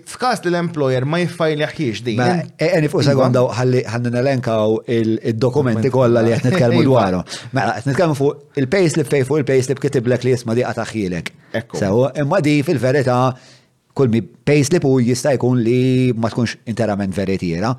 F'kas 0.08 0.40
l-employer 0.46 1.04
ma 1.04 1.18
li 1.20 1.66
ħiex 1.74 2.04
din. 2.06 2.20
E, 2.56 2.68
eni 2.78 2.88
fuq 2.88 3.02
sekonda 3.04 3.42
ħalli 3.58 3.82
nelenkaw 4.14 4.76
il-dokumenti 4.96 5.90
kollha 5.92 6.22
li 6.24 6.32
qed 6.32 6.46
nitkellmu 6.48 6.84
dwaru. 6.88 7.20
Mela 7.56 7.74
t-kelmu 7.84 8.16
fuq 8.16 8.60
il-payslip 8.62 9.10
fej 9.12 9.26
fuq 9.28 9.42
il-payslip 9.42 9.82
kitiblek 9.82 10.24
li 10.24 10.36
jisma' 10.36 10.56
diqa 10.56 10.72
taħħilek. 10.80 11.32
Ekku. 11.62 11.82
imma 12.22 12.40
di 12.40 12.60
fil-verità 12.64 13.26
kull 13.92 14.08
mi 14.08 14.22
payslip 14.24 14.86
u 14.88 14.96
jista' 15.04 15.34
jkun 15.36 15.60
li 15.66 16.12
ma 16.16 16.32
tkunx 16.32 16.56
interament 16.70 17.12
veritiera. 17.12 17.74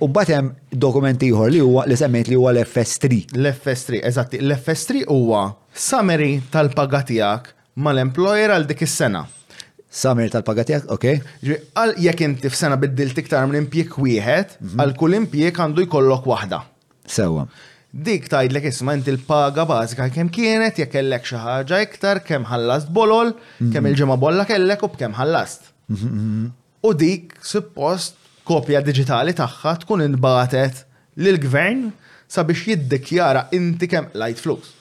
U 0.00 0.06
batem 0.14 0.52
dokumenti 0.70 1.26
ieħor 1.32 1.48
li 1.50 1.58
huwa 1.64 1.82
li 1.90 1.96
semmejt 1.98 2.28
li 2.30 2.36
huwa 2.38 2.52
l-FS3. 2.52 3.16
L-FS3, 3.34 3.98
eżatti, 4.06 4.38
l-FS3 4.46 5.00
huwa 5.10 5.40
summary 5.74 6.36
tal-pagatijak 6.52 7.50
mal-employer 7.82 8.54
għal 8.54 8.68
dik 8.70 8.84
is-sena. 8.86 9.24
Summer 9.90 10.30
tal-pagatijak, 10.30 10.86
ok. 10.94 11.08
Għal 11.74 11.96
jek 12.04 12.22
inti 12.28 12.52
f'sena 12.52 12.76
biddil 12.78 13.10
tiktar 13.16 13.48
minn 13.50 13.64
impjek 13.64 13.96
wieħed, 13.98 14.54
mhm. 14.60 14.78
għal 14.84 14.94
kull 15.02 15.18
impjek 15.18 15.58
għandu 15.64 15.88
jkollok 15.88 16.30
waħda. 16.30 16.62
Sewa. 17.10 17.48
Dik 17.90 18.30
tajdlek 18.30 18.68
isma 18.70 18.94
inti 18.94 19.10
l-paga 19.16 19.64
bażika 19.66 20.06
kemm 20.14 20.30
kienet, 20.30 20.78
jekk 20.84 20.94
kellek 21.00 21.26
xi 21.26 21.42
ħaġa 21.42 21.82
iktar, 21.88 22.22
kemm 22.22 22.46
ħallast 22.52 22.94
bolol, 22.94 23.34
kemm 23.58 23.74
mhm. 23.82 23.90
il-ġimgħa 23.92 24.20
bolla 24.28 24.46
kellek 24.46 24.86
u 24.86 24.92
b'kemm 24.94 25.18
ħallast. 25.18 25.72
Mhm, 25.90 26.48
u 26.86 26.90
dik 27.02 27.34
suppost 27.42 28.19
kopja 28.48 28.80
digitali 28.84 29.34
tagħha 29.36 29.72
tkun 29.84 30.04
inbatet 30.06 30.84
lill-gvern 31.20 31.90
sabiex 32.30 32.64
jiddikjara 32.68 33.44
inti 33.56 33.88
kemm 33.90 34.10
light 34.14 34.40
flux. 34.40 34.72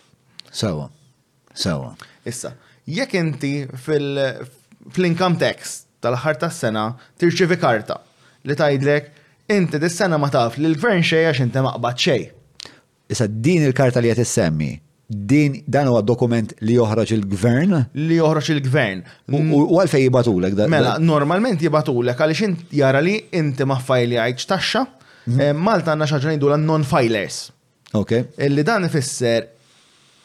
Sewa. 0.51 0.87
Sewa. 1.53 1.93
Issa, 2.27 2.53
jekk 2.85 3.17
inti 3.19 3.53
fil-income 4.95 5.39
tax 5.41 5.81
tal-aħħar 6.03 6.39
tas-sena 6.45 6.89
tirċivi 7.19 7.59
karta 7.59 7.99
li 8.47 8.55
tgħidlek 8.55 9.09
inti 9.55 9.79
dis-sena 9.81 10.17
ma 10.21 10.29
taf 10.33 10.59
li 10.61 10.69
l-gvern 10.71 11.03
xejn 11.03 11.29
għax 11.31 11.45
inti 11.47 11.65
maqbad 11.65 12.05
xejn. 12.05 12.29
Issa 13.09 13.27
din 13.27 13.65
il-karta 13.67 14.01
li 14.05 14.13
qed 14.13 14.23
issemmi 14.23 14.71
din 15.09 15.63
dan 15.65 15.89
huwa 15.89 16.01
dokument 16.05 16.51
li 16.61 16.75
joħroġ 16.77 17.13
il-gvern? 17.17 17.73
Li 17.97 18.19
joħroġ 18.19 18.49
il-gvern. 18.53 18.99
U 19.33 19.79
għalfej 19.81 20.03
jibatulek 20.05 20.53
da? 20.57 20.67
Mela, 20.69 20.97
normalment 21.01 21.63
jibatulek 21.65 22.19
għaliex 22.21 22.45
int 22.45 22.75
jara 22.77 23.01
li 23.01 23.15
inti 23.35 23.65
ma 23.65 23.79
fajli 23.81 24.19
għajċ 24.21 24.49
taxxa, 24.51 24.83
mhm. 25.33 25.39
eh, 25.41 25.53
Malta 25.57 25.95
għandna 25.95 26.07
xaġan 26.11 26.35
ngħidu 26.35 26.51
non-filers. 26.65 27.39
Ok. 27.97 28.13
Illi 28.45 28.61
dan 28.67 28.85
ifisser 28.85 29.47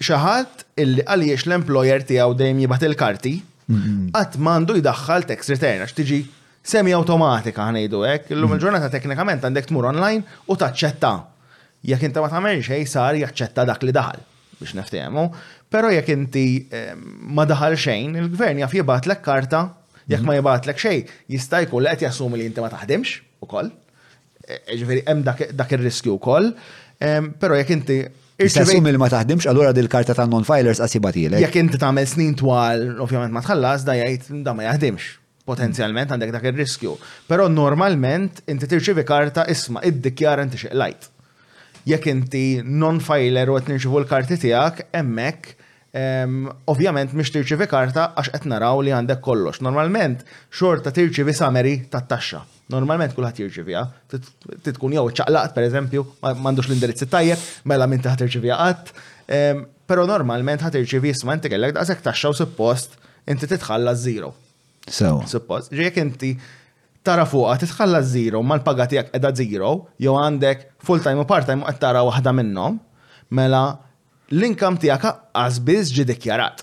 xaħat 0.04 0.66
illi 0.84 1.06
għaliex 1.08 1.46
l-employer 1.48 2.04
tiegħu 2.04 2.36
dejjem 2.42 2.60
jibat 2.66 2.84
il-karti, 2.90 3.34
mhm. 3.72 4.12
għat 4.20 4.36
mandu 4.50 4.76
jidaxħal 4.82 5.24
tax 5.32 5.54
return 5.54 5.86
għax 5.86 5.96
tiġi 5.96 6.20
semi 6.64 6.92
automatika 6.96 7.70
ħanejdu 7.70 8.04
hekk, 8.10 8.36
illum 8.36 8.52
mhm. 8.52 8.58
il-ġurnata 8.60 8.92
teknikament 8.92 9.48
għandek 9.48 9.72
tmur 9.72 9.88
online 9.94 10.42
u 10.44 10.60
taċċetta. 10.60 11.14
Jekk 11.88 12.10
inti 12.10 12.20
ma 12.20 12.28
tagħmel 12.36 12.60
xejn 12.64 12.84
sar 12.92 13.16
jaċċetta 13.24 13.64
dak 13.72 13.80
li 13.88 13.92
daħal 13.92 14.22
biex 14.60 14.74
neftehmu, 14.78 15.24
pero 15.72 15.90
jekk 15.92 16.10
inti 16.14 16.44
ma 17.36 17.46
daħal 17.48 17.76
xejn, 17.78 18.16
il-gvern 18.24 18.62
jaf 18.64 18.74
lek 19.10 19.22
karta, 19.22 19.62
jekk 20.08 20.22
ma 20.26 20.34
mhm. 20.38 20.66
lek 20.70 20.78
xejn, 20.80 21.12
jista' 21.28 21.64
jkun 21.64 21.88
qed 21.90 22.06
jassumi 22.06 22.38
li 22.40 22.46
inti 22.50 22.60
ma 22.60 22.70
taħdimx 22.72 23.20
ukoll. 23.44 23.70
E, 24.44 24.60
e, 24.68 24.76
ġveri 24.76 25.02
jem 25.06 25.22
dak 25.24 25.72
ir-riskju 25.72 26.18
wkoll, 26.18 26.50
però 27.40 27.56
jekk 27.58 27.70
inti 27.78 28.02
Jistessum 28.34 28.82
li 28.90 28.98
ma 28.98 29.06
taħdimx, 29.06 29.46
allura 29.46 29.70
dil-karta 29.70 30.14
ta' 30.18 30.24
non-filers 30.26 30.80
għasibatilek. 30.82 31.38
Jek 31.44 31.54
inti 31.60 31.78
tagħmel 31.78 32.08
snin 32.10 32.32
twal, 32.34 32.82
ovvjament 33.04 33.30
ma 33.32 33.44
tħallas, 33.46 33.84
da 33.86 33.94
jgħid 33.94 34.40
da 34.42 34.54
ma 34.58 34.66
jaħdimx 34.66 35.46
potenzjalment 35.46 36.10
għandek 36.16 36.32
dak 36.34 36.48
ir-riskju. 36.50 36.96
Però 37.30 37.46
normalment 37.52 38.42
inti 38.50 38.66
tirċivi 38.66 39.04
karta 39.06 39.44
isma' 39.54 39.84
id-dikjar 39.86 40.42
inti 40.48 40.58
xeqlajt 40.64 41.12
jekk 41.88 42.08
inti 42.12 42.44
non-filer 42.64 43.50
u 43.52 43.56
qed 43.58 43.68
nirċivu 43.70 44.02
l-karti 44.02 44.38
tiegħek 44.40 44.88
hemmhekk 44.96 45.54
ovvjament 46.72 47.12
mhix 47.14 47.30
tirċivi 47.36 47.68
karta 47.70 48.08
għax 48.18 48.32
qed 48.34 48.46
naraw 48.50 48.80
li 48.82 48.90
għandek 48.94 49.20
kollox. 49.22 49.60
Normalment 49.62 50.24
xorta 50.50 50.90
tirċivi 50.94 51.34
summary 51.38 51.76
tat-taxxa. 51.92 52.40
Normalment 52.72 53.12
kulħadd 53.14 53.42
jirċivija, 53.44 53.82
titkun 54.64 54.94
jew 54.96 55.04
ċaqlaqt 55.14 55.52
pereżempju, 55.54 56.02
m'għandux 56.24 56.70
l 56.72 56.76
indirizz 56.78 57.04
tajjeb, 57.12 57.42
mela 57.70 57.86
minn 57.90 58.02
taħt 58.02 58.24
irċivija 58.26 58.58
qatt. 58.64 58.90
Però 59.84 60.06
normalment 60.08 60.64
ħadd 60.66 60.80
irċivi 60.82 61.12
jisma' 61.12 61.36
inti 61.38 61.52
kellek 61.52 61.76
daqshekk 61.78 62.06
taxxa 62.08 62.32
u 62.34 62.38
suppost 62.42 62.96
inti 63.30 63.48
titħalla 63.52 63.94
zero. 64.00 64.32
Suppost, 64.90 65.70
ġejjek 65.72 66.00
inti 66.02 66.32
tara 67.04 67.26
fuqa 67.28 67.56
titħalla 67.60 68.00
zero, 68.08 68.40
mal 68.42 68.62
paga 68.64 68.86
tiegħek 68.88 69.12
qiegħda 69.14 69.30
zero, 69.38 69.72
jew 70.00 70.16
għandek 70.18 70.64
full-time 70.86 71.20
u 71.22 71.28
part-time 71.28 71.64
u 71.64 71.68
qed 71.68 71.80
tara 71.82 72.02
waħda 72.08 72.32
minnhom, 72.38 72.78
mela 73.36 73.60
l-inkam 74.32 74.78
tiegħek 74.80 75.04
għaqqas 75.10 75.60
biss 75.68 75.92
ġi 75.94 76.06
dikjarat. 76.10 76.62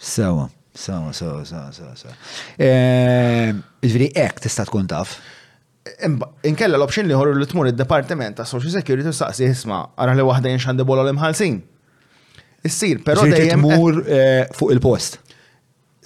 Sewa, 0.00 0.48
sewa, 0.76 1.12
sewa, 1.18 1.42
sewa, 1.48 1.70
sewa, 1.76 1.94
sewa. 1.96 2.18
jiġri 2.56 4.08
ehm, 4.08 4.16
hekk 4.24 4.46
tista' 4.46 4.66
tkun 4.68 4.88
taf. 4.92 5.18
Inkella 6.48 6.80
l-option 6.80 7.06
li 7.06 7.14
ħorru 7.14 7.36
li 7.38 7.46
tmur 7.46 7.68
id-Departiment 7.70 8.40
ta' 8.40 8.48
Social 8.48 8.72
Security 8.74 9.12
saqsi 9.14 9.44
jisma' 9.46 9.84
ara 10.00 10.16
li 10.18 10.24
waħda 10.26 10.50
jinxan 10.56 10.80
l-imħalsin. 10.82 11.60
Issir, 12.66 12.98
però 13.06 13.22
dejjem. 13.28 13.62
Tmur 13.62 14.00
eh, 14.10 14.48
fuq 14.56 14.72
il-post. 14.74 15.20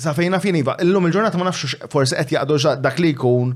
Sa 0.00 0.14
fin 0.14 0.32
iva, 0.32 0.74
illum 0.80 1.08
il-ġurnata 1.10 1.36
ma 1.36 1.44
nafx 1.50 1.74
forse 1.92 2.16
qed 2.16 2.30
jaqdu 2.32 2.56
dak 2.80 2.96
li 3.04 3.10
jkun 3.12 3.50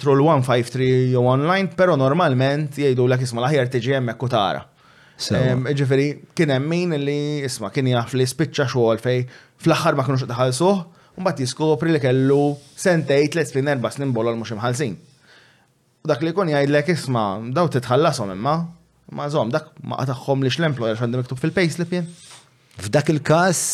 troll 0.00 0.22
153 0.24 1.12
jew 1.12 1.24
online, 1.28 1.68
pero 1.76 1.96
normalment 2.00 2.72
jgħidu 2.80 3.04
l 3.04 3.18
isma' 3.20 3.42
l-aħjar 3.42 3.68
tiġi 3.74 3.92
hemmhekk 3.98 4.24
u 4.24 4.28
tara. 4.32 4.62
Ġifieri 5.18 6.06
kien 6.34 6.54
hemm 6.54 6.70
min 6.72 6.96
li 7.04 7.18
isma' 7.44 7.68
kien 7.74 7.90
jaf 7.92 8.16
li 8.16 8.24
spiċċa 8.32 8.68
xogħol 8.72 9.02
fej 9.04 9.20
fl-aħħar 9.60 9.98
ma 9.98 10.06
kinux 10.08 10.24
daħalsuh, 10.30 10.80
mbagħad 11.20 11.44
jiskopri 11.44 11.92
li 11.98 12.02
kellu 12.06 12.40
sentej 12.84 13.28
tliet 13.36 13.52
snin 13.52 13.68
erba' 13.74 13.92
snin 13.92 14.16
bolol 14.16 14.40
mhux 14.40 14.56
imħallsin. 14.56 14.96
Dak 16.08 16.24
li 16.24 16.32
jkun 16.32 16.54
jgħidlek 16.54 16.92
isma' 16.96 17.28
daw 17.52 17.68
titħallasom 17.76 18.32
imma, 18.38 18.56
ma 19.12 19.28
żomm 19.28 19.52
dak 19.52 19.74
ma 19.84 20.00
tagħhom 20.00 20.48
lix 20.48 20.62
l-employer 20.62 20.96
x'għandhom 20.96 21.26
miktub 21.26 21.44
fil-payslip 21.44 21.92
jien. 21.98 22.08
F'dak 22.78 23.10
il-każ 23.12 23.64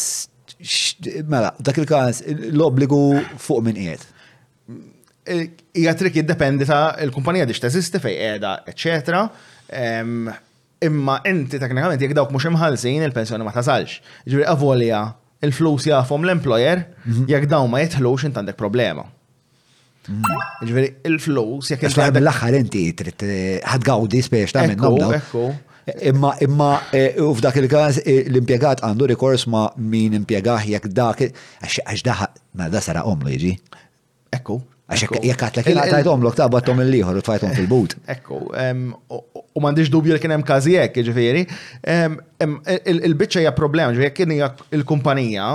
Mela, 1.28 1.50
dak 1.58 1.78
il-kas, 1.82 2.22
l-obbligu 2.52 3.02
fuq 3.42 3.62
minn 3.66 3.78
qiegħed. 3.78 4.10
Hija 5.74 5.94
trik 5.98 6.18
jiddependi 6.20 6.66
ta' 6.68 6.94
il-kumpanija 7.04 7.46
diġ 7.48 7.60
teżisti 7.64 8.00
fejn 8.02 8.16
qiegħda, 8.20 8.54
eċetera. 8.72 9.22
Imma 10.84 11.18
inti 11.26 11.58
teknikament 11.62 12.02
jekk 12.04 12.14
dawk 12.18 12.32
mhux 12.34 12.48
imħallsin 12.52 13.04
il-pensjoni 13.08 13.46
ma 13.46 13.54
tasalx. 13.56 13.98
Ġifieri 14.28 14.46
avolja 14.52 15.02
il-flus 15.44 15.88
jafhom 15.90 16.24
l-employer 16.28 16.84
mhm. 17.04 17.26
jekk 17.32 17.48
dawn 17.50 17.72
ma 17.72 17.82
jitħlux 17.84 18.28
int 18.28 18.38
għandek 18.42 18.58
problema. 18.60 19.06
Mhm. 20.06 20.48
Ġifieri 20.68 20.92
il-flus 21.10 21.72
jekk. 21.74 21.88
L-aħħar 22.22 22.60
inti 22.60 22.86
trid 23.00 23.26
eh, 23.26 23.60
ħadgawdi 23.74 24.22
spiex 24.28 24.54
ta' 24.54 24.68
minn 24.70 24.92
Ekku, 25.18 25.48
Imma, 26.02 26.32
imma, 26.40 26.78
u 27.20 27.32
f'dak 27.36 27.58
il-każ 27.60 27.98
l-impiegat 28.08 28.80
għandu 28.86 29.08
rikors 29.10 29.42
ma 29.52 29.66
min 29.76 30.14
impiegaħ 30.16 30.64
jekk 30.72 30.92
dak, 30.96 31.18
għax 31.60 32.04
daħ, 32.06 32.22
ma 32.56 32.70
da 32.72 32.80
sara 32.80 33.02
omlu 33.10 33.28
jiġi. 33.34 33.50
Ekku. 34.32 34.56
Għax 34.88 35.04
jekk 35.26 35.44
għatlek 35.44 35.68
jena 35.68 35.84
għatajt 35.84 36.08
omlok 36.14 36.38
ta' 36.40 36.48
battom 36.52 36.80
il-liħor, 36.84 37.20
fajtom 37.26 37.52
fil-but. 37.58 37.98
Ekku, 38.14 38.40
u 38.48 39.64
mandiġ 39.64 39.92
dubju 39.92 40.16
li 40.16 40.24
hemm 40.32 40.46
kazijek, 40.48 40.96
ġifiri, 41.10 41.44
il-bicċa 42.94 43.44
hija 43.44 43.52
problema, 43.56 43.92
ġifiri, 43.92 44.14
kien 44.16 44.32
hija 44.38 44.50
il-kumpanija, 44.80 45.50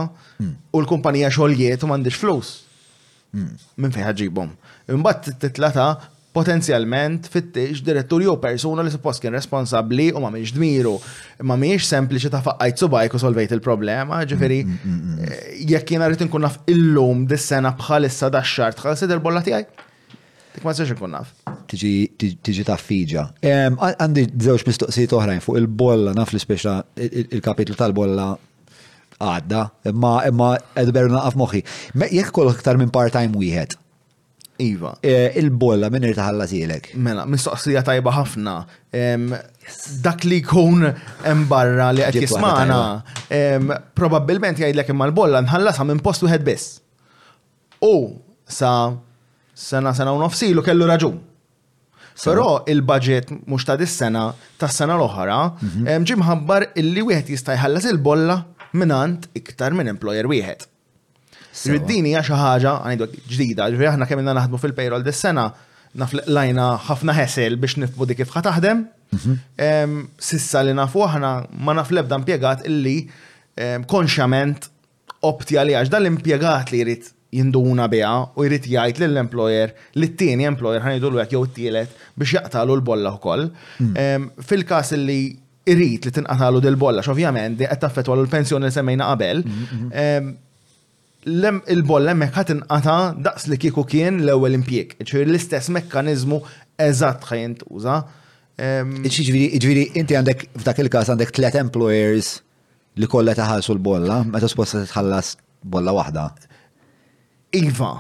u 0.46 0.84
l-kumpanija 0.86 1.34
xoljiet 1.34 1.86
u 1.86 1.92
mandiġ 1.96 2.22
flus. 2.22 2.56
minn 3.78 3.92
fejn 3.94 4.08
ħagġibom. 4.08 4.48
Imbatt 4.94 5.28
titlata 5.42 5.90
potenzjalment 6.34 7.26
fittix 7.34 7.82
direttur 7.86 8.22
jew 8.22 8.36
persuna 8.42 8.84
li 8.86 8.92
suppost 8.94 9.22
kien 9.24 9.34
responsabli 9.34 10.10
u 10.16 10.22
ma 10.22 10.30
miex 10.34 10.54
dmiru, 10.56 10.94
ma 11.50 11.58
miex 11.58 11.88
sempliċi 11.90 12.30
ta' 12.34 12.42
faqqajt 12.46 12.84
subajk 12.84 13.16
u 13.18 13.22
solvejt 13.24 13.56
il-problema, 13.58 14.22
ġifiri, 14.30 14.60
mm, 14.66 14.80
mm, 14.84 14.98
mm, 14.98 15.24
eh, 15.24 15.64
jekk 15.74 15.96
jena 15.96 16.10
rrit 16.10 16.24
nkun 16.28 16.42
naf 16.46 16.60
illum 16.70 17.26
dis-sena 17.30 17.74
bħalissa 17.80 18.30
da' 18.32 18.44
xar 18.46 18.74
tħalsi 18.78 19.08
del-bolla 19.10 19.42
tijaj? 19.42 19.66
Tik 20.54 20.64
ma 20.66 20.74
sex 20.74 20.92
nkun 20.94 21.12
naf. 21.14 21.34
Tiġi 21.70 22.64
ta' 22.66 22.76
fiġa. 22.78 23.26
Għandi 23.42 24.34
żewġ 24.38 24.66
mistoqsijiet 24.70 25.14
oħrajn 25.18 25.42
fuq 25.46 25.58
il-bolla, 25.62 26.14
naf 26.18 26.32
li 26.34 26.40
speċa 26.42 26.74
il-kapitlu 27.30 27.76
tal-bolla 27.80 28.32
għadda, 29.22 29.68
imma 29.92 30.16
imma 30.30 30.56
edberu 30.78 31.10
naqaf 31.14 31.36
moħi. 31.38 31.62
Jek 32.12 32.32
kol 32.34 32.50
aktar 32.50 32.78
minn 32.78 32.90
part-time 32.90 33.36
wieħed, 33.38 33.76
Iva. 34.60 34.92
Eh, 35.06 35.32
il-bolla 35.40 35.88
minn 35.92 36.04
irtaħalla 36.10 36.46
tilek. 36.52 36.90
Mela, 37.04 37.24
mistoqsija 37.32 37.82
tajba 37.88 38.12
ħafna. 38.18 38.56
Dak 40.04 40.26
li 40.28 40.42
jkun 40.44 40.88
embarra 41.30 41.90
li 41.96 42.04
qed 42.04 42.20
jismana, 42.26 42.82
probabbilment 43.98 44.60
jgħidlek 44.60 44.92
imma 44.92 45.08
l-bolla 45.12 45.42
nħallasha 45.46 45.88
minn 45.88 46.02
post 46.04 46.28
wieħed 46.28 46.44
biss. 46.48 46.78
U 47.88 47.94
sa 48.50 48.74
sena 49.56 49.94
sena 49.96 50.14
u 50.16 50.20
nofsilu 50.20 50.64
kellu 50.66 50.90
raġun. 50.92 51.20
Però 52.20 52.66
il-budget 52.68 53.30
mhux 53.48 53.64
ta' 53.70 53.78
dis-sena 53.80 54.26
tas-sena 54.60 54.98
l-oħra 55.00 55.40
mhm. 55.64 56.04
ġimħabbar 56.12 56.72
illi 56.84 57.06
wieħed 57.08 57.32
jista' 57.32 57.56
jħallas 57.56 57.88
il-bolla 57.94 58.42
minant 58.76 59.32
iktar 59.40 59.72
minn 59.74 59.94
employer 59.96 60.28
wieħed. 60.28 60.68
Riddini 61.68 62.12
għaxa 62.16 62.38
ħaġa, 62.40 62.74
għanidu 62.88 63.08
ġdida, 63.34 63.68
ġveri 63.74 63.90
aħna 63.94 64.08
kemmina 64.08 64.36
naħdmu 64.38 64.60
fil-payroll 64.62 65.04
dis-sena, 65.06 65.48
naflajna 66.00 66.68
ħafna 66.88 67.16
ħesel 67.18 67.58
biex 67.60 67.80
nifbudi 67.84 68.18
kif 68.20 68.34
ħataħdem. 68.36 68.86
Mhm. 69.16 70.10
Sissa 70.22 70.62
li 70.64 70.74
nafu 70.78 71.02
aħna 71.08 71.32
ma 71.60 71.74
naflebda 71.80 72.20
impiegat 72.22 72.68
illi 72.70 72.98
konxament 73.88 74.70
opti 75.28 75.58
li 75.60 75.76
għax 75.76 75.90
l 76.00 76.06
impiegat 76.14 76.72
li 76.76 76.84
jrid 76.86 77.10
jinduna 77.34 77.86
beha 77.92 78.14
u 78.40 78.46
jrid 78.48 78.68
jgħid 78.72 79.02
lill-employer 79.06 79.74
li 80.00 80.08
t-tieni 80.14 80.46
employer 80.50 80.84
ħanidu 80.86 81.10
l 81.12 81.26
jew 81.30 81.42
t-tielet 81.50 81.90
biex 82.16 82.36
jaqtalu 82.40 82.76
l-bolla 82.80 83.16
wkoll. 83.18 83.50
Hmm. 83.82 84.30
Fil-każ 84.40 84.94
li 85.02 85.22
irrit 85.70 86.06
li 86.08 86.12
tinqatalu 86.16 86.62
dil-bolla, 86.64 87.02
xovjament, 87.06 87.58
di 87.60 87.66
qed 87.68 87.82
taffetwa 87.84 88.16
l-pensjoni 88.18 88.66
li 88.66 88.72
semmejna 88.74 89.10
qabel. 89.12 89.44
Hmm, 89.44 89.90
hmm 89.94 90.30
il-boll 91.26 92.08
hemmhekk 92.12 92.36
ħatin 92.38 92.62
għata 92.72 92.94
daqs 93.26 93.48
li 93.52 93.58
kiku 93.60 93.84
kien 93.88 94.22
l-ewwel 94.24 94.56
impjieg. 94.56 94.96
Ġifieri 95.04 95.28
l-istess 95.28 95.70
mekkaniżmu 95.76 96.40
eżatt 96.80 97.26
ħaj 97.28 97.42
jintuża. 97.44 97.98
Ehm, 98.60 98.96
Ġifieri 99.04 99.84
inti 100.00 100.16
għandek 100.16 100.50
f'dak 100.60 100.82
il-każ 100.84 101.12
għandek 101.14 101.34
tliet 101.36 101.56
employers 101.60 102.38
li 103.00 103.08
kollha 103.08 103.36
taħallsu 103.36 103.76
l-bolla, 103.76 104.22
meta 104.28 104.48
sposta 104.52 104.86
tħallas 104.86 105.34
bolla 105.64 105.94
waħda. 105.98 106.24
Iva, 107.60 107.92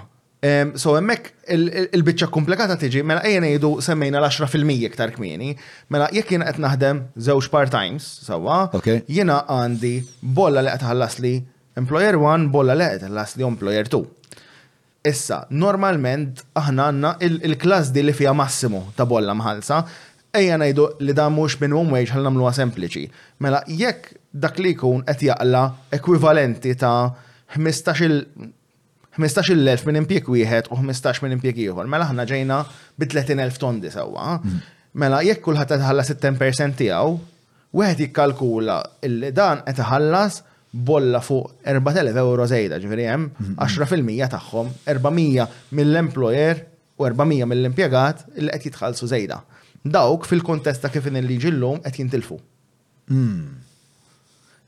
ehm, 0.46 0.74
so, 0.80 0.96
emmek 1.00 1.34
il-bicċa 1.52 2.28
komplikata 2.32 2.76
tiġi, 2.80 3.04
mela 3.04 3.24
ejjen 3.28 3.48
jidu 3.52 3.76
semmejna 3.84 4.22
l-10% 4.24 4.88
iktar 4.88 5.12
kmieni, 5.16 5.52
mela 5.92 6.08
jekk 6.16 6.38
jena 6.38 6.48
qed 6.50 6.64
naħdem 6.64 7.06
żewġ 7.20 7.52
part-times, 7.52 8.08
sawa, 8.30 8.68
jena 9.12 9.44
għandi 9.52 9.96
bolla 10.24 10.62
li 10.64 10.76
qed 10.78 10.88
ħallas 10.92 11.20
li 11.26 11.36
Employer 11.82 12.16
1 12.16 12.52
bolla 12.56 12.74
leqet, 12.76 13.04
l 13.10 13.16
li 13.38 13.44
employer 13.48 13.86
2. 13.88 14.00
Issa, 15.12 15.38
normalment 15.64 16.42
aħna 16.60 16.84
għanna 16.92 17.10
il 17.24 17.56
klas 17.62 17.90
di 17.96 18.02
li 18.04 18.12
fija 18.14 18.34
massimo 18.36 18.82
ta' 18.98 19.06
bolla 19.08 19.32
mħalsa, 19.38 19.78
ejja 20.36 20.58
najdu 20.62 20.88
li 21.08 21.14
da 21.16 21.30
mux 21.34 21.54
minimum 21.62 21.92
wage 21.96 22.12
għal 22.18 22.26
namluwa 22.28 22.52
sempliċi. 22.54 23.06
Mela, 23.44 23.60
jekk 23.68 24.02
dak 24.44 24.60
li 24.60 24.74
kun 24.78 25.04
qed 25.08 25.22
jaqla 25.30 25.62
ekwivalenti 25.96 26.72
ta' 26.76 27.14
15.000 27.56 29.88
minn 29.88 30.00
impjek 30.04 30.26
wieħed 30.34 30.66
u 30.72 30.74
15 30.84 31.22
minn 31.24 31.34
impjek 31.38 31.56
ieħor. 31.64 31.86
Mela 31.90 32.06
aħna 32.10 32.24
ġejna 32.30 32.58
bi 33.00 33.06
30.000 33.08 33.62
tondi 33.64 33.90
sewwa. 33.96 34.26
Mela 35.00 35.18
jekk 35.24 35.42
kulħadd 35.48 35.70
qed 35.78 35.84
ħallas 35.88 36.10
10% 36.12 36.76
tiegħu, 36.84 37.12
wieħed 37.78 38.00
jikkalkula 38.04 38.78
li 39.22 39.30
dan 39.32 39.58
qed 39.64 39.80
ħallas 39.94 40.34
bolla 40.74 41.20
fuq 41.22 41.52
4.000 41.66 42.18
euro 42.18 42.46
zejda, 42.48 42.78
ġifiri 42.82 43.06
jem, 43.08 43.28
10% 43.58 44.34
taħħom, 44.36 44.70
400 44.86 45.48
mill-employer 45.74 46.62
u 47.00 47.06
400 47.10 47.48
mill-impiegat 47.50 48.26
illi 48.38 48.54
qed 48.60 48.70
jitħallsu 48.74 49.08
zejda. 49.10 49.38
Dawk 49.88 50.28
fil-kontesta 50.28 50.90
kif 50.92 51.06
in 51.08 51.16
il-liġi 51.24 51.54
qed 51.86 51.96
jintilfu. 52.02 52.38
Hmm. 53.10 53.58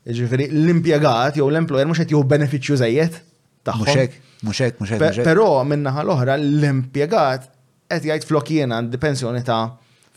Ġifiri, 0.08 0.46
l-impiegat 0.50 1.36
jew 1.38 1.46
l-employer 1.52 1.86
mhux 1.86 2.00
qed 2.02 2.14
jieħu 2.14 2.24
benefiċċju 2.30 2.76
żejjed 2.82 3.18
tagħhom. 3.68 3.86
Muxek, 3.90 4.16
muxek, 4.48 4.80
muxek. 4.82 5.22
Però 5.26 5.50
minnaħa 5.68 6.02
l-oħra 6.06 6.34
l-impiegat 6.40 7.46
qed 7.92 8.08
jgħid 8.10 8.26
flokjena 8.30 8.80
għandi 8.80 8.98
pensjoni 9.04 9.44
ta' 9.46 9.62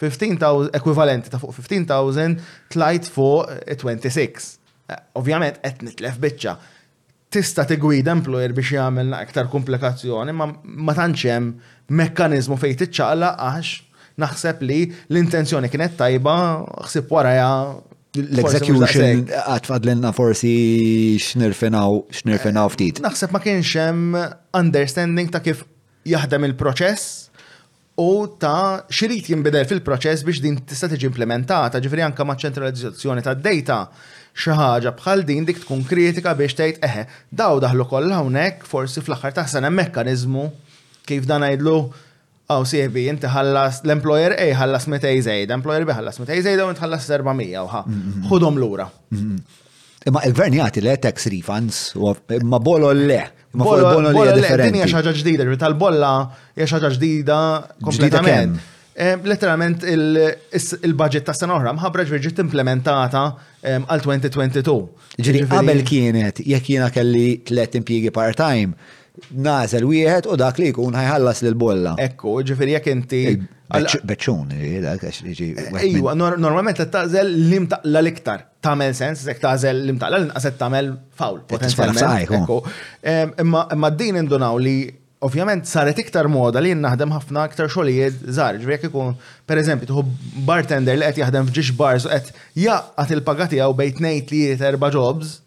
15,000 0.02 0.74
ekwivalenti 0.80 1.30
ta' 1.30 1.38
fuq 1.44 1.54
15,000 1.54 2.72
tlajt 2.74 3.12
fuq 3.14 3.52
26. 3.76 4.54
Eh, 4.86 4.98
ovvjament, 5.18 5.58
qed 5.64 5.82
nitlef 5.82 6.18
biċċa. 6.22 6.52
Tista 7.34 7.64
tigwida 7.68 8.14
employer 8.14 8.52
biex 8.54 8.76
jagħmel 8.76 9.16
aktar 9.18 9.48
komplikazzjoni, 9.50 10.34
ma, 10.38 10.46
ma 10.62 10.94
tantx 10.94 11.26
hemm 11.26 11.50
mekkaniżmu 12.02 12.58
fejn 12.62 12.78
tiċċaqla 12.84 13.32
għax 13.48 13.72
naħseb 14.22 14.60
li 14.64 14.78
l-intenzjoni 15.10 15.72
kienet 15.74 15.96
tajba, 16.00 16.36
ħsib 16.86 17.14
ja 17.34 17.50
l-execution 18.22 19.24
għatfadlenna 19.42 20.12
forsi 20.16 20.54
xnirfenaw 21.20 21.98
xnirfenaw 22.20 22.70
ftit. 22.78 23.02
Naħseb 23.04 23.34
ma 23.36 23.42
kienx 23.44 23.72
hemm 23.88 24.16
understanding 24.60 25.34
ta' 25.34 25.42
kif 25.48 25.64
jaħdem 26.08 26.46
il-proċess 26.54 27.24
u 28.06 28.14
ta' 28.38 28.86
xirit 28.94 29.34
jimbidel 29.34 29.66
fil-proċess 29.68 30.22
biex 30.30 30.46
din 30.46 30.60
tista' 30.62 30.92
tiġi 30.94 31.10
implementata, 31.10 31.82
ġifri 31.82 32.06
anka 32.06 32.22
ma' 32.24 32.38
ċentralizzazzjoni 32.40 33.26
ta' 33.26 33.34
data 33.34 33.80
xi 34.36 34.52
ħaġa 34.60 34.92
bħal 35.00 35.22
din 35.26 35.46
dik 35.48 35.62
tkun 35.64 35.86
kritika 35.88 36.34
biex 36.36 36.58
tgħid 36.60 36.82
eħe, 36.84 37.04
daw 37.32 37.60
daħlu 37.64 37.86
kollha 37.88 38.18
hawnhekk 38.20 38.66
forsi 38.68 39.00
fl-aħħar 39.00 39.64
hemm 39.64 39.80
mekkaniżmu 39.80 40.44
kif 41.08 41.28
dan 41.30 41.46
għajdlu 41.48 41.76
għaw 42.52 42.66
sieħbi, 42.72 43.06
inti 43.14 43.30
ħallas 43.32 43.80
l-employer 43.86 44.36
A 44.38 44.52
ħallas 44.60 44.84
200 44.90 45.24
zejda, 45.26 45.56
employer 45.58 45.86
B 45.88 45.96
ħallas 45.98 46.20
200 46.20 46.44
zejda 46.50 46.68
u 46.68 46.74
inti 46.76 46.84
ħallas 46.84 47.08
400 47.10 47.64
uħa. 47.64 47.82
Xudhom 48.28 48.60
lura. 48.62 48.90
Mhm. 49.16 49.40
Imma 50.06 50.22
il-gvern 50.28 50.60
jagħti 50.60 50.84
le 50.86 50.98
tax 51.02 51.32
refunds, 51.34 51.80
imma 52.42 52.60
bolo 52.62 52.92
le. 52.94 53.22
Bolo 53.56 54.02
le, 54.04 54.54
din 54.62 54.80
hija 54.82 54.92
xaġa 54.92 55.16
ġdida, 55.16 55.48
tal-bolla 55.64 56.14
hija 56.54 56.68
xaġa 56.76 56.92
ġdida 57.00 57.40
kompletament. 57.88 58.72
Eh, 58.96 59.18
letteralment 59.28 59.82
il-budget 59.92 61.26
ta' 61.28 61.34
sena 61.36 61.58
oħra 61.58 61.74
mħabra 61.76 62.06
ġvirġi 62.08 62.30
timplementata 62.44 63.26
għal 63.74 64.04
2022. 64.06 64.86
Ġiri, 65.26 65.44
qabel 65.50 65.82
kienet, 65.88 66.42
jekk 66.46 66.72
jiena 66.76 66.92
kelli 66.94 67.28
tlet 67.48 67.78
impjiegi 67.80 68.12
part-time, 68.16 68.76
nażel 69.36 69.86
wieħed 69.88 70.26
u 70.28 70.36
dak 70.38 70.58
li 70.60 70.70
jkun 70.74 70.98
ħajħallas 71.00 71.42
lil 71.46 71.56
bolla. 71.62 71.94
Ekku, 72.04 72.34
ġifieri 72.50 72.76
jekk 72.76 72.92
inti. 72.98 73.22
Beċċun, 73.66 74.52
eh, 74.54 74.82
dak 74.84 75.06
Ejwa, 75.08 76.12
eh, 76.12 76.16
normalment 76.16 76.78
qed 76.78 76.92
tażel 76.94 77.32
l-imtaqla 77.32 78.02
l-iktar. 78.04 78.44
Tagħmel 78.62 78.94
sens, 78.94 79.24
jekk 79.26 79.42
tażel 79.48 79.82
l-imtaqla 79.86 80.20
l 80.20 80.28
inqaset 80.28 80.60
tagħmel 80.60 80.92
fawl. 81.16 81.42
Potenzjalment. 81.48 82.50
Oh. 82.50 82.64
Imma 83.40 83.90
din 83.90 84.18
indunaw 84.22 84.58
li 84.60 84.78
ovvjament 85.24 85.68
saret 85.70 86.00
iktar 86.02 86.28
moda 86.28 86.60
li 86.60 86.74
naħdem 86.76 87.14
ħafna 87.16 87.46
iktar 87.50 87.70
xogħlijiet 87.72 88.18
żgħar. 88.28 88.60
Ġifieri 88.62 88.90
ikun 88.92 89.14
pereżempju 89.48 89.90
tuħu 89.90 90.44
bartender 90.48 90.98
li 91.00 91.08
qed 91.08 91.22
jaħdem 91.24 91.50
fġiġ 91.52 91.72
bars 91.80 92.08
u 92.08 92.12
qed 92.12 92.34
jaqqat 92.66 93.16
il-paga 93.16 93.48
tiegħu 93.54 93.78
bejt 93.80 94.00
tnejn 94.02 94.26
tliet 94.30 94.66
erba' 94.70 94.92
jobs, 94.94 95.38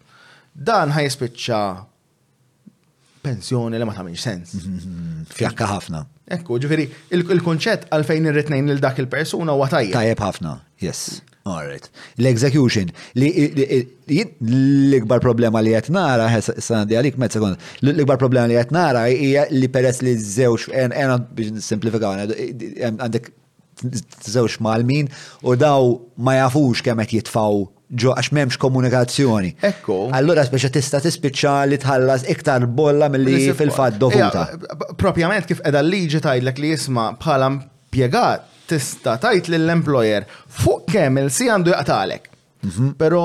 dan 0.53 0.93
ħajspiċċa 0.95 1.61
pensjoni 3.23 3.77
li 3.79 3.85
ma 3.89 3.93
tagħmilx 3.97 4.25
sens. 4.25 4.53
Mhm. 4.55 5.31
Fjakka 5.37 5.69
ħafna. 5.75 6.05
Ekku, 6.29 6.57
ġifieri 6.61 6.89
il-kunċett 7.21 7.89
għalfejn 7.89 8.29
irritnejn 8.33 8.69
lil 8.69 8.81
dak 8.83 8.99
il-persuna 9.01 9.53
huwa 9.57 9.69
tajjeb. 9.71 9.93
Tajjeb 9.95 10.19
ħafna, 10.27 10.57
yes. 10.85 11.19
Alright. 11.47 11.89
L-execution. 12.19 12.89
L-ikbar 13.15 15.19
problema 15.23 15.61
li 15.63 15.71
jatnara, 15.71 16.27
sandi 16.43 16.97
għalik 16.99 17.15
met 17.21 17.31
sekund, 17.35 17.55
l-ikbar 17.85 18.17
problema 18.19 18.47
li 18.51 18.57
jatnara 18.57 19.05
hija 19.09 19.45
li 19.53 19.67
peress 19.71 20.01
li 20.03 20.15
zewx, 20.19 20.67
għena 20.73 21.19
biex 21.37 21.63
simplifikaw, 21.71 22.13
għandek 22.89 23.27
zewx 24.29 24.57
mal-min 24.63 25.07
u 25.47 25.49
daw 25.55 25.93
ma 26.19 26.33
jafux 26.41 26.81
kemet 26.83 27.11
jitfaw 27.15 27.61
ġo 27.99 28.11
għax 28.19 28.29
memx 28.35 28.57
komunikazzjoni. 28.61 29.51
Ekku. 29.65 29.95
Allora 30.13 30.43
speċa 30.45 30.69
tista 30.75 30.97
tispiċċa 31.01 31.53
li 31.71 31.77
tħallas 31.81 32.23
iktar 32.35 32.61
bolla 32.67 33.07
mill-li 33.09 33.47
fil-fat 33.57 33.93
dovuta. 34.01 34.43
Propjament 34.99 35.45
kif 35.49 35.59
edha 35.65 35.81
liġi 35.81 36.19
tajlek 36.27 36.55
li 36.61 36.69
jisma 36.75 37.05
bħala 37.17 37.47
piegat, 37.89 38.39
tista 38.69 39.15
tajt 39.21 39.49
lill-employer 39.51 40.25
fuq 40.61 40.85
kemm 40.93 41.17
il-si 41.23 41.49
għandu 41.49 41.73
jaqtalek. 41.73 42.29
Mhm. 42.67 42.93
Pero 42.99 43.23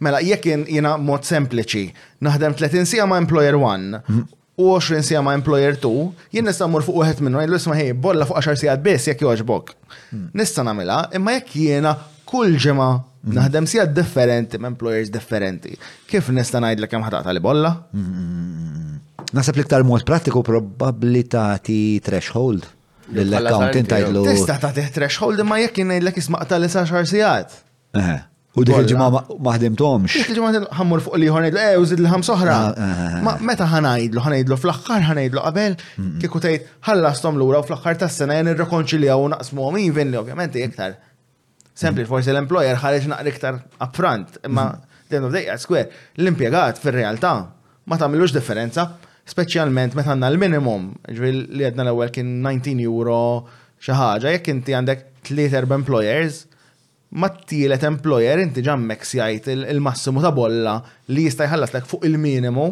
mela 0.00 0.20
jekk 0.24 0.66
jiena 0.70 0.96
mod 0.96 1.26
sempliċi 1.28 1.86
naħdem 2.24 2.56
30 2.56 2.88
sija 2.88 3.06
ma' 3.08 3.20
employer 3.20 3.58
1 3.58 3.98
mhm. 4.06 4.22
u 4.60 4.70
20 4.78 5.06
sija 5.10 5.22
ma' 5.24 5.32
employer 5.38 5.76
2, 5.82 5.90
jien 6.36 6.44
nista' 6.46 6.66
mur 6.70 6.82
fuq 6.86 6.98
wieħed 7.02 7.22
minnu 7.24 7.40
l 7.44 7.56
isma' 7.58 7.76
ħej 7.78 7.94
bolla 8.06 8.26
fuq 8.28 8.40
10 8.46 8.60
sigħat 8.62 8.82
biss 8.84 9.10
jekk 9.12 9.26
jogħġbok. 9.28 9.76
Mhm. 10.12 10.26
Nista' 10.40 10.64
nagħmilha, 10.68 10.98
imma 11.18 11.36
jekk 11.38 11.56
jiena 11.66 11.94
kull 12.28 12.56
ġimgħa 12.60 12.90
naħdem 13.38 13.66
sija 13.68 13.84
differenti 13.94 14.56
ma' 14.60 14.70
employers 14.72 15.10
differenti. 15.14 15.74
Kif 16.08 16.30
nista' 16.36 16.60
ngħidlek 16.64 16.90
kem 16.92 17.04
ħataqta 17.08 17.34
li 17.36 17.42
bolla? 17.44 17.74
Nasab 19.36 19.56
l-iktar 19.58 19.84
mod 19.86 20.04
pratiku 20.08 20.40
probabbli 20.46 21.24
threshold 21.30 22.68
l-account 23.14 23.76
intajlu. 23.80 24.24
Tista 24.28 24.56
ta' 24.62 24.72
teħtrex 24.76 25.18
hold 25.24 25.44
ma 25.46 25.58
jekk 25.64 25.82
jinajdlek 25.82 26.18
tal 26.50 26.62
li 26.62 26.68
sa' 26.70 26.84
sigħat. 26.86 27.06
sijat. 27.06 27.50
U 28.58 28.64
dik 28.66 28.76
il-ġimma 28.76 29.24
maħdimtomx. 29.46 30.10
Dik 30.14 30.30
il-ġimma 30.32 30.64
ħammur 30.74 31.02
fuq 31.04 31.16
li 31.22 31.28
ħonajdlu, 31.30 31.58
eh, 31.62 31.76
użid 31.78 32.00
l-ħam 32.00 32.24
soħra. 32.26 32.54
Ah, 32.54 32.74
ah, 32.76 33.00
ah, 33.14 33.20
ma 33.22 33.36
meta 33.46 33.66
ħanajdlu, 33.70 34.22
ħanajdlu 34.26 34.56
fl-axħar, 34.58 35.04
ħanajdlu 35.06 35.44
qabel, 35.44 35.76
kieku 36.20 36.40
tajt 36.42 36.66
ħallastom 36.88 37.38
l-ura 37.38 37.62
u 37.62 37.66
fl-axħar 37.68 38.00
tas 38.02 38.16
sena 38.18 38.40
jen 38.40 38.50
irrekonċiljaw 38.54 39.22
u 39.22 39.30
naqsmu 39.36 39.68
għom 39.70 39.80
li 40.10 40.18
ovvjament 40.18 40.56
iktar. 40.64 40.96
Sempli, 41.74 42.02
mm. 42.04 42.10
forsi 42.10 42.30
l-employer 42.34 42.74
ħareġ 42.82 43.06
naqri 43.14 43.30
iktar 43.36 43.62
upfront, 43.86 44.40
imma 44.44 44.64
mm-hmm. 44.66 45.08
d 45.14 45.22
of 45.24 45.32
dejja, 45.38 45.56
skwer, 45.62 45.86
l-impiegat 46.18 46.78
fil-realtà 46.82 47.32
ma 47.86 47.96
tamilux 47.98 48.34
differenza, 48.34 48.90
Speċjalment 49.30 49.94
meta 49.94 50.10
għandna 50.14 50.30
l-minimum, 50.34 50.88
ġvil 51.14 51.40
li 51.54 51.66
għedna 51.68 51.84
l-ewwel 51.86 52.10
kien 52.14 52.30
19 52.42 52.80
euro 52.82 53.18
xi 53.80 53.94
ħaġa, 53.94 54.32
jekk 54.34 54.50
inti 54.56 54.74
għandek 54.74 55.04
3 55.28 55.66
employers, 55.76 56.40
ma 57.12 57.28
t-tielet 57.30 57.82
employer 57.86 58.42
inti 58.42 58.62
ġammek 58.66 59.04
għajt 59.06 59.48
il-massimu 59.70 60.22
ta' 60.22 60.34
bolla 60.34 60.74
li 61.10 61.24
jista' 61.28 61.48
ħallas 61.50 61.72
fuq 61.92 62.06
il-minimu. 62.10 62.66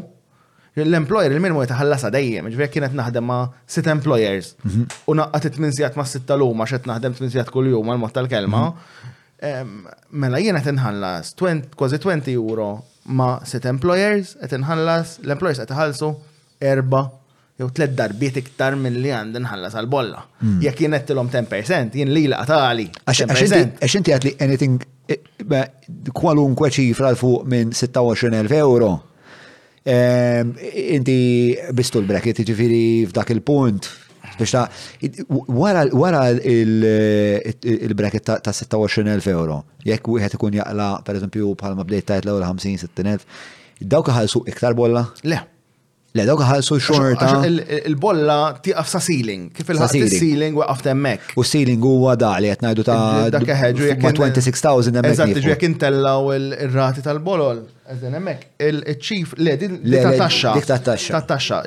L-employer 0.79 1.33
il-minimu 1.35 1.63
jitaħallas 1.65 2.05
għadajem, 2.09 2.51
ġvijek 2.55 2.75
kienet 2.75 2.95
naħdem 2.97 3.27
ma' 3.27 3.53
6 3.67 3.87
employers. 3.95 4.53
Mhm. 4.65 4.83
U 5.11 5.15
naqqa 5.19 5.41
t 5.47 5.51
tmin 5.57 5.73
ma' 5.97 6.05
6 6.07 6.35
l-umma, 6.37 6.67
xet 6.71 6.87
naħdem 6.91 7.15
t-tmin 7.17 7.31
sijat 7.35 7.51
kull-jum 7.55 7.87
għal-mot 7.95 8.13
tal-kelma. 8.15 8.65
Mhm. 8.73 9.87
Mela 10.19 10.39
jiena 10.43 10.61
tinħallas 10.63 11.35
kważi 11.39 11.99
20 12.03 12.33
euro 12.35 12.73
ma' 13.09 13.39
6 13.47 13.65
employers, 13.73 14.37
qed 14.43 14.53
inħallas, 14.59 15.19
l-employers 15.23 15.61
qed 15.65 15.71
iħallsu 15.75 16.13
erba 16.61 17.03
jew 17.59 17.69
tlet 17.75 17.95
darbiet 17.99 18.37
iktar 18.39 18.77
mill-li 18.79 19.11
għandin 19.11 19.47
ħallas 19.51 19.75
għal-bolla. 19.81 20.21
Hmm. 20.43 20.59
Jekk 20.63 20.85
jien 20.85 20.95
għettilhom 20.99 21.31
10%, 21.33 21.97
jien 21.99 22.13
li 22.15 22.27
laqtali. 22.31 22.85
Għax 23.05 23.97
inti 23.99 24.15
għatli 24.15 24.33
anything 24.47 24.77
eh, 25.11 25.65
kwalunkwe 26.15 26.71
ċifra 26.77 27.11
għal 27.11 27.19
fuq 27.19 27.49
minn 27.51 27.73
26.000 27.73 28.55
euro. 28.61 28.93
Ehm, 29.89 30.55
inti 30.95 31.19
bistu 31.75 31.99
l-bracket 31.99 32.45
ġifiri 32.47 32.83
f'dak 33.11 33.35
il-punt. 33.35 33.91
Biex 34.39 34.53
ta' 34.55 34.65
wara 35.51 35.83
il-bracket 36.55 38.31
eh, 38.39 38.43
ta' 38.47 38.55
26.000 38.55 39.35
euro, 39.35 39.65
jekk 39.83 40.07
u 40.13 40.19
ikun 40.23 40.55
jaqla, 40.61 40.91
per 41.03 41.19
eżempju, 41.19 41.57
ma 41.75 41.83
bdejt 41.89 42.07
ta' 42.13 42.21
l 42.23 42.45
50-60.000, 42.47 43.27
dawk 43.83 44.13
ħalsu 44.15 44.45
iktar 44.47 44.79
bolla? 44.79 45.09
Le. 45.27 45.43
Le, 46.17 46.25
dawk 46.25 46.41
ħalsu 46.49 46.79
xorta. 46.81 47.27
Il-bolla 47.85 48.37
tiqaf 48.65 48.89
sa 48.89 48.99
ceiling, 49.05 49.51
kif 49.55 49.69
il-ħas 49.75 49.93
ceiling 50.15 50.57
u 50.57 50.63
għaf 50.65 50.81
temmek. 50.87 51.35
U 51.37 51.45
ceiling 51.45 51.83
huwa 51.85 52.15
da 52.17 52.31
li 52.41 52.49
qed 52.49 52.65
ngħidu 52.65 52.85
ta' 52.89 53.29
26,000 53.37 54.89
hemmhekk. 54.89 55.13
Eżatt, 55.13 55.41
ġiek 55.45 55.67
intellaw 55.69 56.31
ir-rati 56.39 57.05
tal-bolol. 57.05 57.61
Eżen 57.93 58.17
hemmhekk 58.17 58.65
il-ċif 58.71 59.35
le 59.43 59.59
din 59.61 59.77
ta' 59.85 60.15
taxxa. 60.23 60.55
Dik 60.57 60.71
ta' 60.71 60.79
taxxa. 60.89 61.19
Ta' 61.19 61.35
taxxa. 61.35 61.61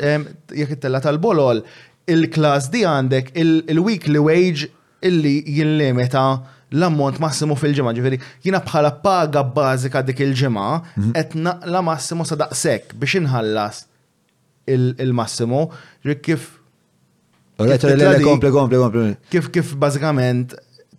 Jekk 0.57 0.73
intella 0.79 1.03
tal-bolol, 1.05 1.61
il 2.09 2.25
klas 2.33 2.71
di 2.73 2.81
għandek 2.81 3.35
il-weekly 3.37 4.19
wage 4.25 4.71
illi 5.05 5.35
jillimita 5.59 6.25
l-ammont 6.79 7.21
massimu 7.21 7.53
fil-ġimgħa, 7.61 7.93
ġifieri 7.97 8.17
jiena 8.47 8.57
bħala 8.65 8.95
paga 9.05 9.43
bażika 9.45 10.01
dik 10.09 10.25
il-ġimgħa 10.25 10.67
mhm. 10.81 11.13
qed 11.13 11.39
naqla 11.45 11.81
massimu 11.93 12.25
sa 12.25 12.37
daqshekk 12.41 12.95
biex 13.01 13.19
inħallas 13.23 13.83
il-massimo, 14.67 15.71
kif. 16.21 16.45
Kif 19.31 19.49
kif 19.53 19.73
bażikament 19.77 20.55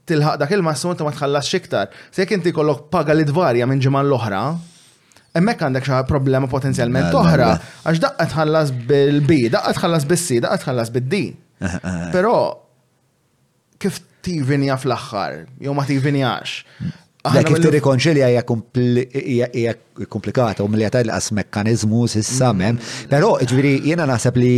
tilħaq 0.07 0.37
dak 0.43 0.51
il-massimo 0.57 0.95
ta' 0.99 1.05
ma 1.07 1.13
tħallas 1.15 1.49
xiktar. 1.49 1.91
Se 2.11 2.23
jekk 2.25 2.37
inti 2.39 2.53
kollok 2.55 2.89
paga 2.93 3.15
li 3.15 3.25
dvarja 3.27 3.67
minn 3.71 3.83
ġimgħa 3.83 4.03
l-oħra, 4.07 4.41
emmek 5.39 5.65
għandek 5.67 5.87
xaħ 5.89 6.03
problema 6.11 6.49
potenzjalment 6.51 7.11
mela, 7.11 7.21
oħra, 7.21 7.51
mela. 7.51 7.75
għax 7.87 8.03
daqqa 8.03 8.27
tħallas 8.35 8.73
bil-B, 8.91 9.41
daqqa 9.55 9.75
tħallas 9.79 10.07
bil-C, 10.11 10.41
daqqa 10.45 10.61
tħallas 10.67 10.91
bil-D. 10.97 11.23
Pero, 12.15 12.35
kif 13.83 14.01
tivinja 14.27 14.77
fl-axħar, 14.83 15.43
jew 15.63 15.75
ma 15.75 15.87
tivinjax. 15.87 16.63
Għanna 17.23 17.43
kif 17.47 17.61
t-rikonċilja 17.63 18.29
hija 18.35 19.75
komplikata 20.11 20.65
u 20.65 20.69
mill 20.71 20.89
għas 20.91 21.31
mekkanizmu 21.39 22.07
sissa 22.11 22.49
mm. 22.51 22.59
mem, 22.59 22.79
pero 23.11 23.37
ġviri 23.47 23.77
jena 23.87 24.07
naħseb 24.11 24.39
li 24.43 24.55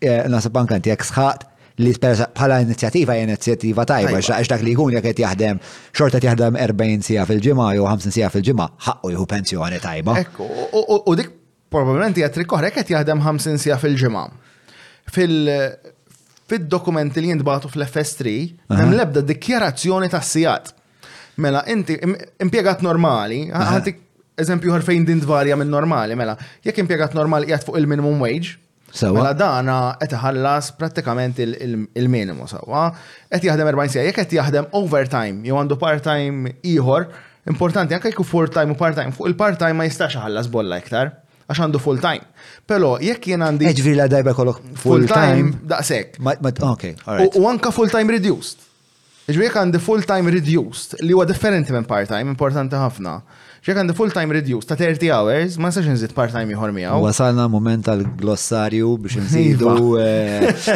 eh, 0.00 0.22
nasab 0.32 0.56
anka 0.56 0.78
jek 0.86 1.04
sħat 1.04 1.48
li 1.84 1.92
bħala 1.96 2.62
inizjattiva 2.64 3.16
hija 3.18 3.26
inizjativa 3.28 3.84
tajba, 3.88 4.18
għax 4.24 4.52
dak 4.54 4.64
li 4.64 4.72
jkun 4.72 4.96
jek 4.96 5.04
qed 5.10 5.22
jaħdem 5.26 5.60
xorta 5.92 6.20
jgħadem 6.22 6.56
40 6.64 7.04
sija 7.10 7.26
fil-ġimgħa 7.28 7.68
jew 7.76 7.84
50 7.90 8.16
sija 8.16 8.32
fil-ġimgħa 8.32 8.68
ħakku 8.88 9.12
jgħu 9.12 9.28
pensjoni 9.34 9.82
tajba. 9.84 10.16
u 10.40 11.14
dik 11.20 11.32
probabbilment 11.72 12.16
jgħat 12.22 12.38
trikkoħra 12.40 12.72
qed 12.72 12.96
jaħdem 12.96 13.20
50 13.28 13.60
sija 13.60 13.76
fil-ġimgħa. 13.82 14.24
Fil 15.12 15.40
fid-dokumenti 16.52 17.20
li 17.22 17.30
jintbagħtu 17.34 17.68
fl-FS3 17.70 18.30
hemm 18.80 18.94
l-ebda 18.96 19.20
dikjarazzjoni 19.28 20.08
tas-sijat. 20.12 20.78
Mela, 21.40 21.62
inti, 21.70 21.96
impiegat 22.42 22.82
normali, 22.84 23.46
għantik 23.48 24.00
eżempju 24.42 24.72
ħarfejn 24.74 25.06
din 25.08 25.20
dvarja 25.22 25.56
minn 25.56 25.70
normali, 25.72 26.16
mela, 26.18 26.34
jekk 26.64 26.82
impiegat 26.84 27.14
normali 27.16 27.48
jgħat 27.48 27.64
fuq 27.68 27.80
il-minimum 27.80 28.20
wage, 28.24 28.58
Sawa. 28.92 29.16
Mela 29.16 29.30
dana 29.32 29.74
qed 29.96 30.12
iħallas 30.18 30.66
prattikament 30.76 31.38
il-minimu 31.40 32.44
sawa. 32.50 32.90
Qed 33.32 33.46
jaħdem 33.48 33.70
40 33.70 33.88
sija, 33.94 34.02
jekk 34.10 34.18
qed 34.26 34.34
jaħdem 34.36 34.66
overtime, 34.76 35.40
jew 35.48 35.56
għandu 35.56 35.78
part-time 35.80 36.52
ieħor, 36.60 37.06
importanti 37.48 37.96
anke 37.96 38.12
jkun 38.12 38.28
full-time 38.28 38.74
u 38.74 38.76
part-time, 38.76 39.14
fuq 39.16 39.30
il-part-time 39.30 39.78
ma 39.80 39.86
jistax 39.88 40.18
ħallas 40.20 40.50
bolla 40.52 40.76
iktar 40.82 41.14
għax 41.48 41.62
għandu 41.64 41.80
full 41.80 42.02
time. 42.04 42.28
Pero 42.68 42.98
jekk 43.00 43.30
jien 43.32 43.46
għandi. 43.48 43.70
Eġviri 43.72 43.96
la 43.96 44.10
dajba 44.12 44.34
kollok 44.36 44.60
full 44.84 45.08
time. 45.08 45.16
Full 45.16 45.16
time 45.16 45.54
daqsek. 46.52 47.40
U 47.40 47.48
anka 47.48 47.72
full 47.72 47.88
time 47.88 48.12
reduced. 48.12 48.68
Ġwek 49.30 49.54
għandi 49.54 49.78
full-time 49.78 50.30
reduced, 50.34 50.96
li 50.98 51.14
huwa 51.14 51.22
differenti 51.28 51.70
minn 51.70 51.84
part-time, 51.86 52.26
importanti 52.32 52.74
ħafna. 52.74 53.12
Ġwek 53.62 53.78
għandi 53.78 53.94
full-time 53.94 54.34
reduced 54.34 54.72
ta' 54.72 54.76
30 54.80 55.12
hours, 55.14 55.54
ma' 55.62 55.70
sax 55.70 55.86
nżid 55.92 56.10
part-time 56.16 56.50
jħor 56.50 56.72
miegħu. 56.74 56.96
Wasalna 57.04 57.44
moment 57.52 57.86
għal 57.86 58.02
glossarju 58.18 58.90
biex 59.04 59.20
nżidu 59.22 59.68
iva. 59.70 60.02
eh, 60.02 60.72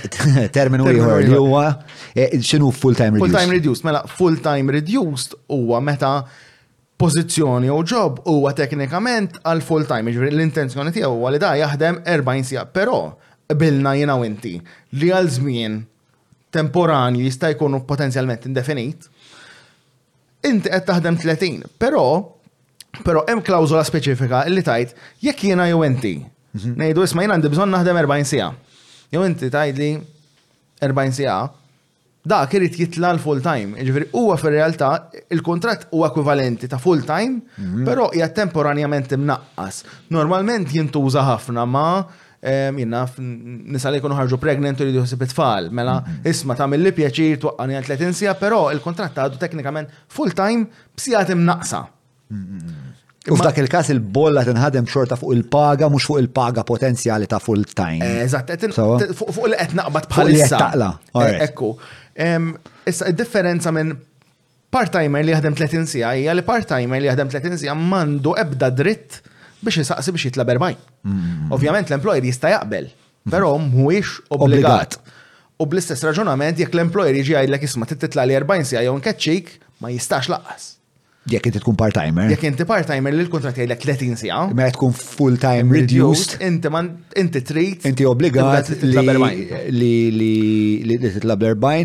eh, 0.00 0.08
terminu 0.56 0.86
jħor 0.94 1.26
li 1.26 1.34
huwa 1.36 1.66
eh, 2.14 2.30
x'inhu 2.38 2.72
full-time 2.72 3.18
reduced. 3.20 3.34
Full-time 3.36 3.54
reduced, 3.60 3.84
mela 3.84 4.00
full-time 4.16 4.78
reduced 4.80 5.36
huwa 5.52 5.82
meta 5.84 6.14
pożizzjoni 7.00 7.68
u 7.70 7.82
job 7.84 8.24
huwa 8.24 8.54
teknikament 8.56 9.36
għal 9.44 9.60
full-time, 9.66 10.16
Ġwek 10.16 10.32
l-intenzjoni 10.38 10.96
tiegħu 10.96 11.18
huwa 11.20 11.36
li 11.36 11.44
da 11.44 11.52
jaħdem 11.66 12.00
40 12.08 12.48
sija, 12.48 12.64
però 12.64 13.10
bilna 13.60 13.92
jiena 13.98 14.16
u 14.16 14.24
inti 14.24 14.56
li 14.96 15.12
għal 15.12 15.28
żmien 15.36 15.82
temporanju 16.50 17.20
jista' 17.24 17.48
jkunu 17.54 17.80
potenzjalment 17.86 18.46
indefinit, 18.50 19.06
inti 20.48 20.72
qed 20.72 20.86
taħdem 20.88 21.18
30, 21.22 21.66
però 21.78 22.04
però 23.06 23.20
hemm 23.30 23.38
klawżola 23.46 23.84
speċifika 23.86 24.40
li 24.50 24.64
tajt 24.66 24.96
jekk 25.22 25.44
jiena 25.46 25.68
jew 25.70 25.84
inti. 25.86 26.14
Mhm. 26.56 26.72
Ngħidu 26.80 27.04
isma' 27.06 27.22
jien 27.22 27.30
għandi 27.36 27.50
bżonn 27.52 27.70
naħdem 27.76 28.00
40 28.02 28.26
sija. 28.26 28.48
Jew 29.12 29.22
inti 29.28 29.46
tgħidli 29.52 29.90
40 30.82 31.14
sija, 31.14 31.36
dak 32.26 32.56
irid 32.58 32.78
jitla 32.80 33.12
l 33.14 33.22
full 33.22 33.38
time. 33.44 33.78
Jiġifieri 33.78 34.10
huwa 34.10 34.34
fir-realtà 34.38 34.90
il 35.30 35.40
kuntratt 35.46 35.86
huwa 35.92 36.10
ekwivalenti 36.10 36.68
ta' 36.68 36.82
full 36.82 37.04
time, 37.06 37.42
mhm. 37.58 37.86
però 37.86 38.10
hija 38.12 38.28
temporanjament 38.34 39.12
imnaqqas. 39.14 39.84
Normalment 40.10 40.74
jintuża 40.74 41.22
ħafna 41.30 41.62
ma' 41.70 42.04
jina 42.40 43.04
nisali 43.18 44.00
kunu 44.00 44.16
ħarġu 44.16 44.38
pregnant 44.40 44.80
u 44.80 44.86
li 44.88 44.94
juħsib 44.96 45.22
it-tfal. 45.26 45.66
Mela, 45.76 45.98
mm-hmm. 46.00 46.32
isma 46.32 46.56
ta' 46.56 46.66
mill-li 46.72 46.92
pjaċir 46.96 47.40
twaqqani 47.42 47.76
għan 47.76 47.86
30 47.88 48.16
sija, 48.16 48.34
pero 48.40 48.62
il-kontratt 48.72 49.18
għadu 49.20 49.40
teknikament 49.42 49.90
full-time 50.14 50.64
b'sijat 50.96 51.34
imnaqsa. 51.36 51.82
Mm-hmm. 52.32 52.86
U 53.30 53.36
f'dak 53.36 53.58
il-kas 53.60 53.90
il-bolla 53.92 54.46
tinħadem 54.46 54.86
xorta 54.88 55.18
fuq 55.20 55.34
il-paga, 55.36 55.90
mux 55.92 56.06
fuq 56.08 56.22
il-paga 56.22 56.64
potenzjali 56.64 57.28
ta' 57.28 57.40
full-time. 57.44 58.00
Eh, 58.00 58.22
eżatt, 58.24 58.70
fuq 59.18 59.42
il-qed 59.50 59.74
naqbad 59.76 60.08
Taqla. 60.48 60.88
Eh, 61.26 61.36
ekku. 61.46 61.74
Issa, 62.88 63.12
differenza 63.12 63.72
minn 63.76 63.92
part-timer 64.72 65.24
li 65.26 65.34
jaħdem 65.36 65.56
30 65.58 65.90
sija 65.92 66.14
hija 66.16 66.32
li 66.36 66.44
part-timer 66.46 67.02
li 67.02 67.10
jaħdem 67.10 67.28
30 67.32 67.60
sija 67.60 67.74
mandu 67.76 68.32
ebda 68.38 68.70
dritt 68.72 69.20
biex 69.62 69.80
jisaqsi 69.84 70.12
biex 70.14 70.26
jitla 70.28 70.46
bermaj. 70.48 70.74
Mm. 71.04 71.52
Ovvjament 71.54 71.90
l-employer 71.92 72.24
jista' 72.28 72.52
jaqbel, 72.54 72.90
però 73.30 73.52
mm-hmm. 73.52 73.76
mhuwiex 73.76 74.12
obbligat. 74.38 74.98
U 75.60 75.66
bl-istess 75.68 76.00
raġunament 76.08 76.56
jekk 76.60 76.72
l-employer 76.76 77.18
jiġi 77.20 77.34
għajlek 77.40 77.64
isma' 77.68 77.88
titla 77.90 78.24
li 78.28 78.32
40 78.38 78.64
sija 78.72 78.80
jew 78.86 78.94
nkeċċik 78.98 79.56
ma 79.84 79.90
jistax 79.92 80.30
laqqas. 80.32 80.68
Jekk 81.28 81.50
inti 81.50 81.60
tkun 81.60 81.76
part-timer. 81.76 82.30
Jekk 82.32 82.46
inti 82.48 82.64
part-timer 82.66 83.12
li 83.12 83.26
l-kontrat 83.26 83.58
jgħidlek 83.60 83.82
30 83.82 84.20
sija. 84.22 84.38
Ma 84.56 84.70
tkun 84.72 84.94
full-time 84.96 85.68
reduced. 85.76 86.38
Inti 86.46 86.72
man 86.72 86.88
inti 87.20 87.42
trid. 87.44 87.84
Inti 87.90 88.08
obbligat 88.08 88.72
li 88.88 89.02
li 89.76 90.24
li 90.86 90.96
titlab 91.18 91.44
l 91.44 91.84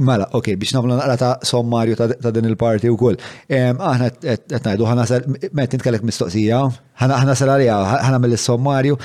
Mela, 0.00 0.24
ok, 0.32 0.48
biex 0.56 0.72
namlu 0.74 0.94
naqra 0.96 1.16
ta' 1.20 1.38
sommarju 1.44 1.96
ta' 1.96 2.30
din 2.32 2.46
il-parti 2.48 2.88
u 2.88 2.96
koll. 2.96 3.16
Aħna 3.52 4.08
etnajdu, 4.32 4.86
ħana 4.88 5.04
sal, 5.08 5.26
met 5.52 5.74
nitkellek 5.76 6.06
mistoqsija, 6.08 6.60
ħana 7.02 7.34
sal 7.36 7.52
għalija, 7.54 7.76
ħana 8.08 8.20
mill-sommarju, 8.24 8.96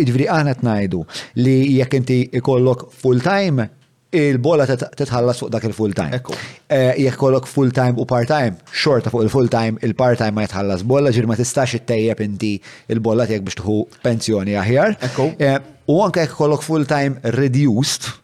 iġviri 0.00 0.28
aħna 0.32 0.56
ngħidu 0.62 1.02
li 1.44 1.58
jekk 1.76 2.00
inti 2.00 2.18
ikollok 2.40 2.88
full-time, 3.02 3.68
il-bola 4.14 4.64
titħallas 4.70 5.42
fuq 5.42 5.52
dak 5.56 5.68
il-full-time. 5.68 6.22
Eh, 6.72 7.02
jekk 7.04 7.20
kollok 7.20 7.48
full-time 7.50 7.98
u 8.00 8.06
part-time, 8.08 8.56
xorta 8.72 9.12
fuq 9.12 9.26
il-full-time, 9.28 9.78
il-part-time 9.84 10.32
ma 10.38 10.46
jitħallas 10.48 10.86
bolla, 10.88 11.12
ġir 11.12 11.28
ma 11.28 11.36
tistax 11.36 11.82
it-tejjeb 11.82 12.24
inti 12.30 12.54
il-bolla 12.94 13.28
tiegħek 13.28 13.44
biex 13.50 13.60
tħu 13.60 13.80
pensjoni 14.06 14.56
aħjar. 14.62 14.96
Eh, 15.36 15.54
u 15.92 16.00
anke 16.06 16.24
jekk 16.24 16.38
kollok 16.40 16.64
full-time 16.64 17.20
reduced, 17.40 18.14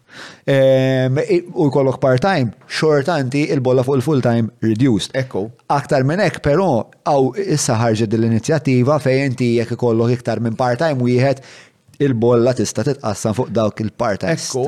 Ehm, 0.50 1.16
u 1.54 1.66
jkollok 1.68 1.98
part-time, 2.00 2.48
xortanti 2.68 3.44
il-bolla 3.54 3.82
fuq 3.84 3.98
il-full-time 4.00 4.48
reduced. 4.64 5.12
Ekku. 5.14 5.44
Aktar 5.70 6.02
minn 6.08 6.18
hekk 6.24 6.40
però 6.42 6.66
għaw 7.06 7.28
issa 7.54 7.76
ħarġet 7.78 8.10
dil-inizjattiva 8.10 8.96
fejn 9.04 9.28
inti 9.30 9.50
jekk 9.60 9.76
ikollok 9.78 10.16
iktar 10.16 10.40
minn 10.42 10.56
part-time 10.58 10.98
wieħed 11.06 11.44
il-bolla 12.02 12.56
tista' 12.58 12.82
titqassam 12.88 13.36
fuq 13.38 13.52
dawk 13.60 13.84
il-part-time. 13.84 14.34
Ekku, 14.34 14.66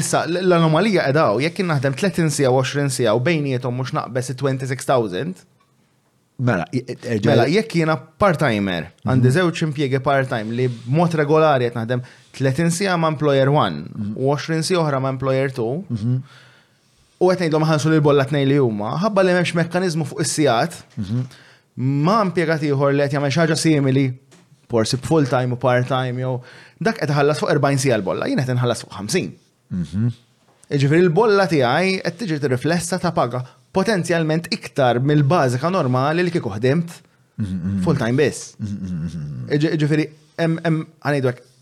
issa 0.00 0.24
l-anomalija 0.30 1.04
edaw, 1.12 1.42
jekk 1.44 1.60
naħdem 1.74 1.98
30 1.98 2.32
sija 2.38 2.54
u 2.54 2.62
20 2.64 2.88
sija 3.00 3.12
u 3.18 3.22
bejnietom 3.28 3.76
mhux 3.76 3.92
naqbes 4.00 4.32
26,000, 4.32 5.44
Mela, 6.38 6.62
mela 7.26 7.48
jekk 7.50 7.72
jiena 7.80 7.96
part-timer, 8.22 8.84
għandi 9.02 9.26
mhm. 9.26 9.32
żewġ 9.36 9.62
impjiegi 9.64 9.98
part-time 10.06 10.54
li 10.54 10.68
b'mod 10.70 11.16
regolari 11.18 11.66
qed 11.66 11.74
naħdem 11.80 12.04
30 12.40 12.70
sija 12.76 12.94
ma' 13.02 13.08
employer 13.12 13.48
1 13.54 14.14
u 14.16 14.34
20 14.34 14.62
sija 14.68 14.80
oħra 14.82 15.00
ma' 15.02 15.10
employer 15.14 15.50
2 15.56 15.66
u 17.18 17.30
għet 17.32 17.42
nejdom 17.44 17.64
ħansu 17.66 17.90
l-bolla 17.90 18.26
t 18.30 18.38
li 18.46 18.58
huma 18.62 18.94
ħabba 19.04 19.24
li 19.26 19.34
memx 19.36 19.54
mekkanizmu 19.58 20.06
fuq 20.12 20.22
is-sijat 20.24 20.78
ma' 21.76 22.20
impiegati 22.28 22.70
ieħor 22.70 22.94
li 22.94 23.08
qed 23.10 23.18
jagħmel 23.18 23.58
simili 23.64 24.04
forsi 24.70 25.00
full 25.02 25.26
time 25.26 25.56
u 25.56 25.60
part 25.60 25.88
time 25.90 26.20
jow, 26.22 26.36
dak 26.78 27.00
qed 27.02 27.12
ħallas 27.18 27.40
fuq 27.42 27.50
40 27.56 27.82
sija 27.84 27.98
l-bolla 27.98 28.30
jina 28.30 28.44
qed 28.46 28.54
inħallas 28.58 28.84
fuq 28.84 28.98
50. 29.00 29.34
Iġifri 30.78 30.98
l-bolla 31.08 31.48
tiegħi 31.50 31.96
qed 32.06 32.18
tiġi 32.22 32.40
riflessa 32.52 33.00
ta' 33.02 33.12
paga 33.16 33.42
potenzjalment 33.74 34.48
iktar 34.54 35.00
mill-bażika 35.02 35.72
normali 35.74 36.22
li 36.24 36.32
kieku 36.34 36.52
ħdimt 36.54 36.96
full 37.82 37.98
time 37.98 38.18
biss. 38.20 38.52
Iġifieri 39.56 40.10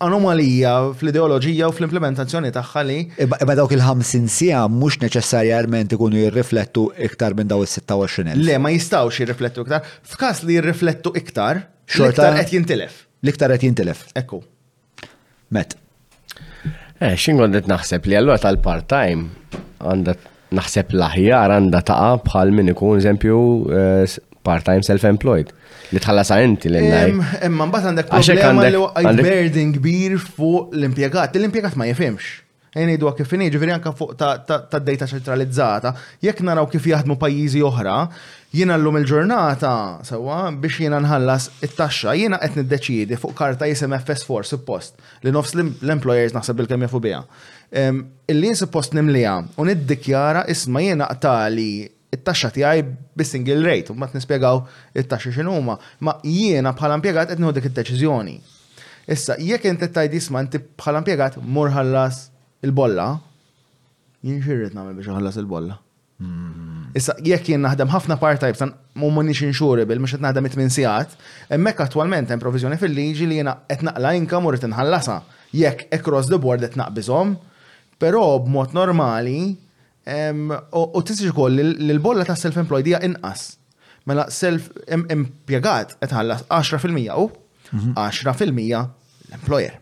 anomalija 0.01 0.73
fl-ideologija 0.99 1.69
u 1.71 1.75
fl-implementazzjoni 1.75 2.51
tagħha 2.55 2.83
li. 2.87 2.99
Iba 3.25 3.55
dawk 3.57 3.75
il-50 3.77 4.29
sija 4.33 4.65
mhux 4.69 4.99
neċessarjament 5.05 5.95
ikunu 5.97 6.21
jirriflettu 6.21 6.89
iktar 7.09 7.37
minn 7.39 7.49
daw 7.49 7.65
is-26. 7.65 8.37
Le, 8.41 8.59
ma 8.59 8.73
jistgħux 8.75 9.23
jirriflettu 9.23 9.65
iktar. 9.67 9.89
F'każ 10.13 10.45
li 10.49 10.59
jirriflettu 10.61 11.15
iktar, 11.21 11.65
l 11.97 12.07
għet 12.07 12.21
qed 12.45 12.55
jintilef. 12.57 13.03
L-iktar 13.25 13.55
qed 13.55 13.65
jintilef. 13.67 14.05
Ekku. 14.19 14.43
Met. 15.55 15.77
Eh, 17.01 17.15
xin 17.21 17.41
għandet 17.41 17.69
naħseb 17.71 18.07
li 18.09 18.17
għallu 18.19 18.37
tal-part-time 18.43 19.31
għandet 19.87 20.33
naħseb 20.57 20.93
l-aħjar 20.95 21.53
għanda 21.59 21.81
taqa 21.85 22.23
bħal 22.25 22.53
minn 22.55 22.73
ikun 22.73 23.01
eżempju 23.03 23.39
eh, 23.69 24.17
part-time 24.47 24.83
self-employed. 24.91 25.51
Li 25.95 26.03
tħallas 26.03 26.33
inti 26.45 26.71
li 26.73 26.83
Imma 26.87 27.67
mbagħad 27.69 27.93
għandek 27.93 28.11
problema 28.15 28.67
li 28.71 28.81
għandek 28.81 29.29
burden 29.33 29.75
kbir 29.79 30.17
fuq 30.23 30.75
l-impjegat. 30.79 31.39
L-impjegat 31.41 31.79
ma 31.79 31.89
jifhimx. 31.91 32.35
Ejnidu 32.77 33.09
kif 33.17 33.31
inhi, 33.33 33.47
ġifieri 33.49 33.73
anke 33.73 33.89
fuq 33.97 34.11
ta' 34.21 34.83
data 34.85 35.07
ċentralizzata, 35.09 35.95
jekk 36.25 36.43
naraw 36.45 36.67
kif 36.69 36.85
jaħdmu 36.91 37.15
pajjiżi 37.23 37.63
oħra, 37.65 37.95
jiena 38.53 38.77
llum 38.77 38.99
il-ġurnata 39.01 39.71
sewwa 40.05 40.43
biex 40.61 40.83
jiena 40.85 40.99
nħallas 41.01 41.47
it-taxxa, 41.65 42.13
jiena 42.21 42.37
qed 42.43 42.61
niddeċiedi 42.61 43.17
fuq 43.23 43.33
karta 43.39 43.69
jisem 43.71 43.97
FS4 43.97 44.51
suppost 44.53 45.01
li 45.25 45.33
nofs 45.33 45.57
l-employers 45.57 46.37
naħseb 46.37 46.61
il-kemm 46.67 46.85
jafu 46.85 47.01
biha. 47.07 47.23
Illi 48.29 48.53
suppost 48.61 48.93
nimlija 48.97 49.39
u 49.57 49.67
niddikjara 49.71 50.45
isma' 50.53 50.85
jiena 50.85 51.09
qtali 51.17 51.71
it-taxxa 52.15 52.51
tiegħi 52.55 52.83
bis-single 53.19 53.63
rate, 53.67 53.93
u 53.93 53.97
ma 53.99 54.09
nispjegaw 54.13 54.61
it-taxxi 55.01 55.33
x'inhuma. 55.37 55.79
Ma 56.05 56.15
jiena 56.25 56.73
bħala 56.77 56.99
impjegat 57.01 57.35
qed 57.35 57.43
dik 57.59 57.69
id-deċiżjoni. 57.71 58.37
Issa, 59.07 59.37
jekk 59.39 59.69
inti 59.71 59.89
tajt 59.95 60.15
isma' 60.19 60.45
inti 60.45 60.61
bħala 60.65 61.03
impjegat 61.03 61.41
mur 61.43 61.71
ħallas 61.75 62.25
il-bolla, 62.67 63.09
jien 64.27 64.41
xirrid 64.43 64.75
nagħmel 64.75 64.97
biex 65.01 65.13
ħallas 65.15 65.39
il-bolla. 65.43 65.77
Mm-hmm. 66.23 66.89
Issa, 66.97 67.15
jekk 67.23 67.53
jien 67.53 67.63
naħdem 67.67 67.91
ħafna 67.93 68.17
part-time, 68.23 68.57
san 68.59 68.73
mu 68.99 69.11
mannix 69.15 69.43
insurable, 69.47 69.99
mhux 70.01 70.17
qed 70.17 70.25
naħdem 70.27 70.49
it 70.51 70.57
tmien 70.57 70.73
sigħat, 70.75 71.15
hemmhekk 71.53 71.85
attwalment 71.87 72.33
hemm 72.33 72.43
proviżjoni 72.43 72.79
fil-liġi 72.83 73.29
li 73.31 73.41
jiena 73.43 73.59
qed 73.69 73.87
naqla 73.91 74.15
inkam 74.19 74.49
u 74.49 74.55
rrid 74.55 74.65
inħallasha. 74.71 75.21
Jekk 75.55 75.91
across 75.95 76.27
the 76.33 76.41
board 76.43 76.65
qed 76.67 76.81
naqbishom, 76.81 77.37
però 78.03 78.25
b'mod 78.43 78.75
normali 78.75 79.39
U 80.09 81.01
tisix 81.05 81.31
ukoll 81.33 81.57
li 81.59 81.95
l-bolla 81.97 82.25
ta' 82.25 82.37
self-employed 82.39 82.87
hija 82.89 83.01
inqas. 83.07 83.55
Mela 84.07 84.29
self-impjegat 84.31 85.97
qed 85.99 86.15
ħallas 86.15 86.45
10% 86.47 87.19
u 87.19 87.27
10% 87.97 87.97
mhm. 87.97 88.39
fil-100 88.39 89.33
l-employer. 89.33 89.75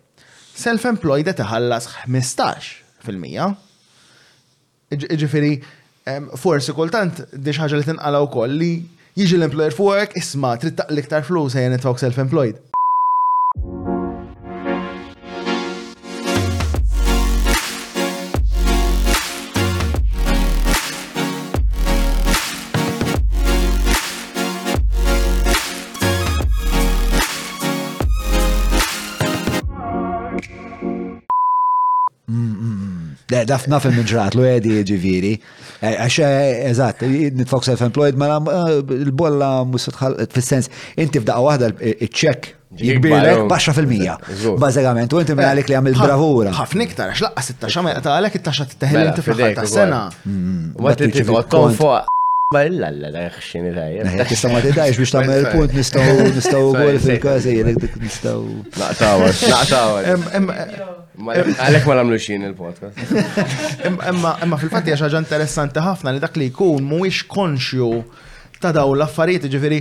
Self-employed 0.57 1.29
qed 1.31 1.45
iħallas 1.45 1.91
15%. 2.07 2.81
fil-Mija. 3.05 3.47
Ġifieri, 5.21 5.51
forsi 6.41 6.73
kultant 6.73 7.21
xi 7.37 7.59
ħaġa 7.61 7.81
li 7.83 7.89
tinqala 7.91 8.23
wkoll 8.25 8.55
li 8.63 8.71
jiġi 9.21 9.37
l-employer 9.43 9.77
fuq 9.77 10.17
isma' 10.17 10.55
trid 10.63 10.79
taqli 10.79 11.05
iktar 11.05 11.27
flus 11.29 11.53
ejja 11.59 11.75
nitfawk 11.75 12.01
self-employed. 12.01 12.63
dafna 33.49 33.81
fil-minġrat, 33.83 34.35
l-għedi 34.37 34.77
ġiviri. 34.91 35.33
Għax, 35.85 36.19
eżat, 36.73 37.03
nitfok 37.39 37.67
self-employed, 37.69 38.19
ma 38.21 38.29
l-bolla 38.81 39.55
musutħal, 39.69 40.19
fil-sens, 40.35 40.71
inti 41.01 41.23
f'daqqa 41.23 41.45
wahda 41.45 41.71
il-ċek 41.77 42.51
jikbirlek 42.81 43.45
baxra 43.51 43.75
fil-mija. 43.77 44.17
Bazzegament, 44.61 45.13
u 45.15 45.23
inti 45.23 45.37
minn 45.39 45.49
għalik 45.49 45.71
li 45.71 45.77
għamil 45.79 45.99
bravura. 46.01 46.55
ħafna 46.57 46.89
iktar, 46.89 47.13
għax 47.13 47.27
laqqa 47.29 47.47
16 47.51 47.87
ma 47.87 47.97
ta' 48.03 48.17
għalek 48.19 48.41
it-taxa 48.41 48.67
t-teħel 48.73 49.09
inti 49.13 49.27
fil-ħat 49.29 49.59
ta' 49.61 49.69
sena. 49.77 50.03
Għat 50.81 51.09
inti 51.11 51.29
fuq 51.31 52.13
Bella 52.55 52.91
la 52.93 53.09
la 53.11 53.23
xini 53.35 53.71
tajja. 53.75 54.05
Tista 54.29 54.51
ma 54.53 54.61
tidajx 54.63 54.99
biex 55.01 55.15
tagħmel 55.17 55.41
il-punt 55.47 55.73
nistgħu 55.75 56.27
nistgħu 56.37 56.69
gol 56.77 56.99
fil-każi 57.07 57.55
jekk 57.57 57.97
nistgħu. 58.05 58.59
Naqtawar, 58.79 59.41
naqtawar. 59.55 61.01
Għalek 61.23 61.85
ma 61.87 61.95
namlu 62.01 62.17
xin 62.19 62.45
il-podcast. 62.51 63.17
Imma 64.11 64.59
fil-fatti 64.59 64.91
għax 64.95 65.05
ħaġa 65.07 65.21
interessanti 65.23 65.83
ħafna 65.85 66.15
li 66.17 66.23
dak 66.23 66.41
li 66.41 66.49
jkun 66.51 66.87
mhuwiex 66.89 67.29
konxju 67.31 67.91
ta' 68.61 68.73
daw 68.75 68.97
l-affarijiet 68.97 69.47
ġifieri 69.53 69.79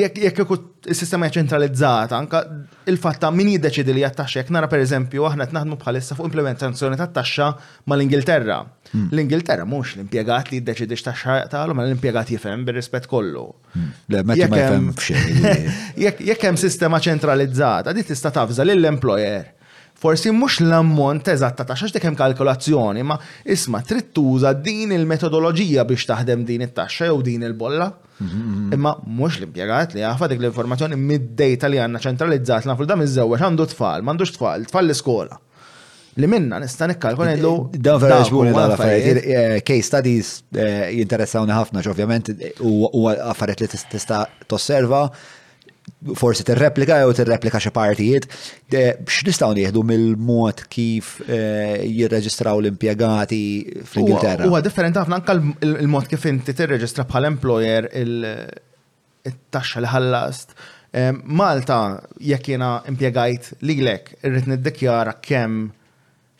jekk 0.00 0.28
ikun 0.42 0.66
is-sistema 0.90 1.26
ċentralizzata, 1.34 2.14
anka 2.18 2.40
il-fatta 2.88 3.28
min 3.34 3.48
jiddeċidi 3.52 3.94
li 3.94 4.02
jattaxxa, 4.04 4.40
jekk 4.40 4.52
nara 4.54 4.66
pereżempju 4.70 5.24
aħna 5.28 5.46
qed 5.48 5.54
naħdmu 5.56 5.78
bħalissa 5.82 6.14
fuq 6.18 6.30
implementazzjoni 6.30 6.98
tat-taxxa 7.00 7.48
mal-Ingilterra. 7.90 8.58
Hmm. 8.94 9.08
L-Ingilterra 9.12 9.66
mhux 9.68 9.94
l-impjegat 9.98 10.50
li 10.54 10.58
jiddeċidi 10.60 10.98
x'taxxa 10.98 11.36
tagħhom, 11.52 11.76
ma 11.80 11.86
l-impjegat 11.88 12.32
jifhem 12.34 12.64
bir-rispett 12.66 13.06
kollu. 13.10 13.46
Jekk 16.00 16.44
hemm 16.48 16.60
sistema 16.62 17.02
ċentralizzata, 17.02 17.94
di 17.94 18.06
tista' 18.08 18.30
tafża 18.40 18.66
lill-employer 18.66 19.58
forsi 20.00 20.30
mhux 20.32 20.60
l-ammont 20.64 21.28
eżatta 21.32 21.66
ta' 21.68 21.76
xax 21.76 21.98
hemm 22.00 22.16
kalkolazzjoni, 22.18 23.02
ma 23.04 23.18
isma 23.54 23.82
trid 23.86 24.08
tuża 24.16 24.54
din 24.64 24.94
il-metodoloġija 24.96 25.84
biex 25.88 26.06
taħdem 26.08 26.46
din 26.48 26.64
it-taxxa 26.64 27.10
jew 27.10 27.20
din 27.26 27.44
il-bolla. 27.50 27.90
Mhm. 28.20 28.72
Imma 28.76 28.94
mhux 29.18 29.36
l-impjegat 29.42 29.94
li 29.96 30.02
jafa 30.04 30.28
dik 30.32 30.40
l-informazzjoni 30.40 30.96
mid-dejta 30.98 31.68
li 31.72 31.80
għandna 31.84 32.02
ċentralizzat 32.06 32.68
nafru 32.68 32.88
dam 32.88 33.04
iż 33.04 33.14
żewġ 33.18 33.44
għandu 33.46 33.66
tfal, 33.74 34.02
m'għandux 34.04 34.34
tfal, 34.38 34.64
tfal 34.72 34.84
l-iskola. 34.88 35.38
Li 36.20 36.26
minna 36.26 36.58
nista' 36.58 36.88
nikkalkola 36.90 37.32
ngħidlu. 37.34 37.50
Da 37.86 37.94
vera 38.02 38.22
ġbuni 38.26 38.50
da 38.56 38.64
affarijiet. 38.72 39.20
Eh, 39.30 39.60
case 39.62 39.86
studies 39.86 40.32
eh, 40.58 40.88
jinteressawni 41.00 41.54
ħafna, 41.54 41.84
ovvjament, 41.92 42.32
u 42.66 43.04
affarijiet 43.12 43.62
li 43.62 43.68
tista' 43.92 44.24
tosserva 44.50 45.04
forsi 46.16 46.42
tirreplika 46.46 46.96
jew 47.02 47.12
tirreplika 47.16 47.60
xi 47.62 47.72
partijiet, 47.74 48.26
eh, 48.72 48.94
x'nistgħu 49.04 49.52
nieħdu 49.58 49.82
mill-mod 49.90 50.64
kif 50.72 51.20
eh, 51.26 51.84
jirreġistraw 51.84 52.60
l-impjegati 52.62 53.40
fl-Ingilterra? 53.84 54.48
Huwa 54.48 54.62
differenti 54.64 55.00
ħafna 55.02 55.20
anke 55.20 55.36
l 55.64 55.88
mod 55.92 56.10
kif 56.12 56.26
inti 56.30 56.54
tirreġistra 56.56 57.06
bħal 57.10 57.28
employer 57.34 57.88
il-taxxa 58.02 59.84
li 59.84 59.90
ħallast. 59.92 60.56
Eh, 60.96 61.10
Malta 61.24 61.80
jekk 62.18 62.54
jiena 62.54 62.70
impjegajt 62.90 63.52
lilek 63.62 64.14
irrid 64.26 64.48
niddikjara 64.50 65.18
kemm 65.22 65.68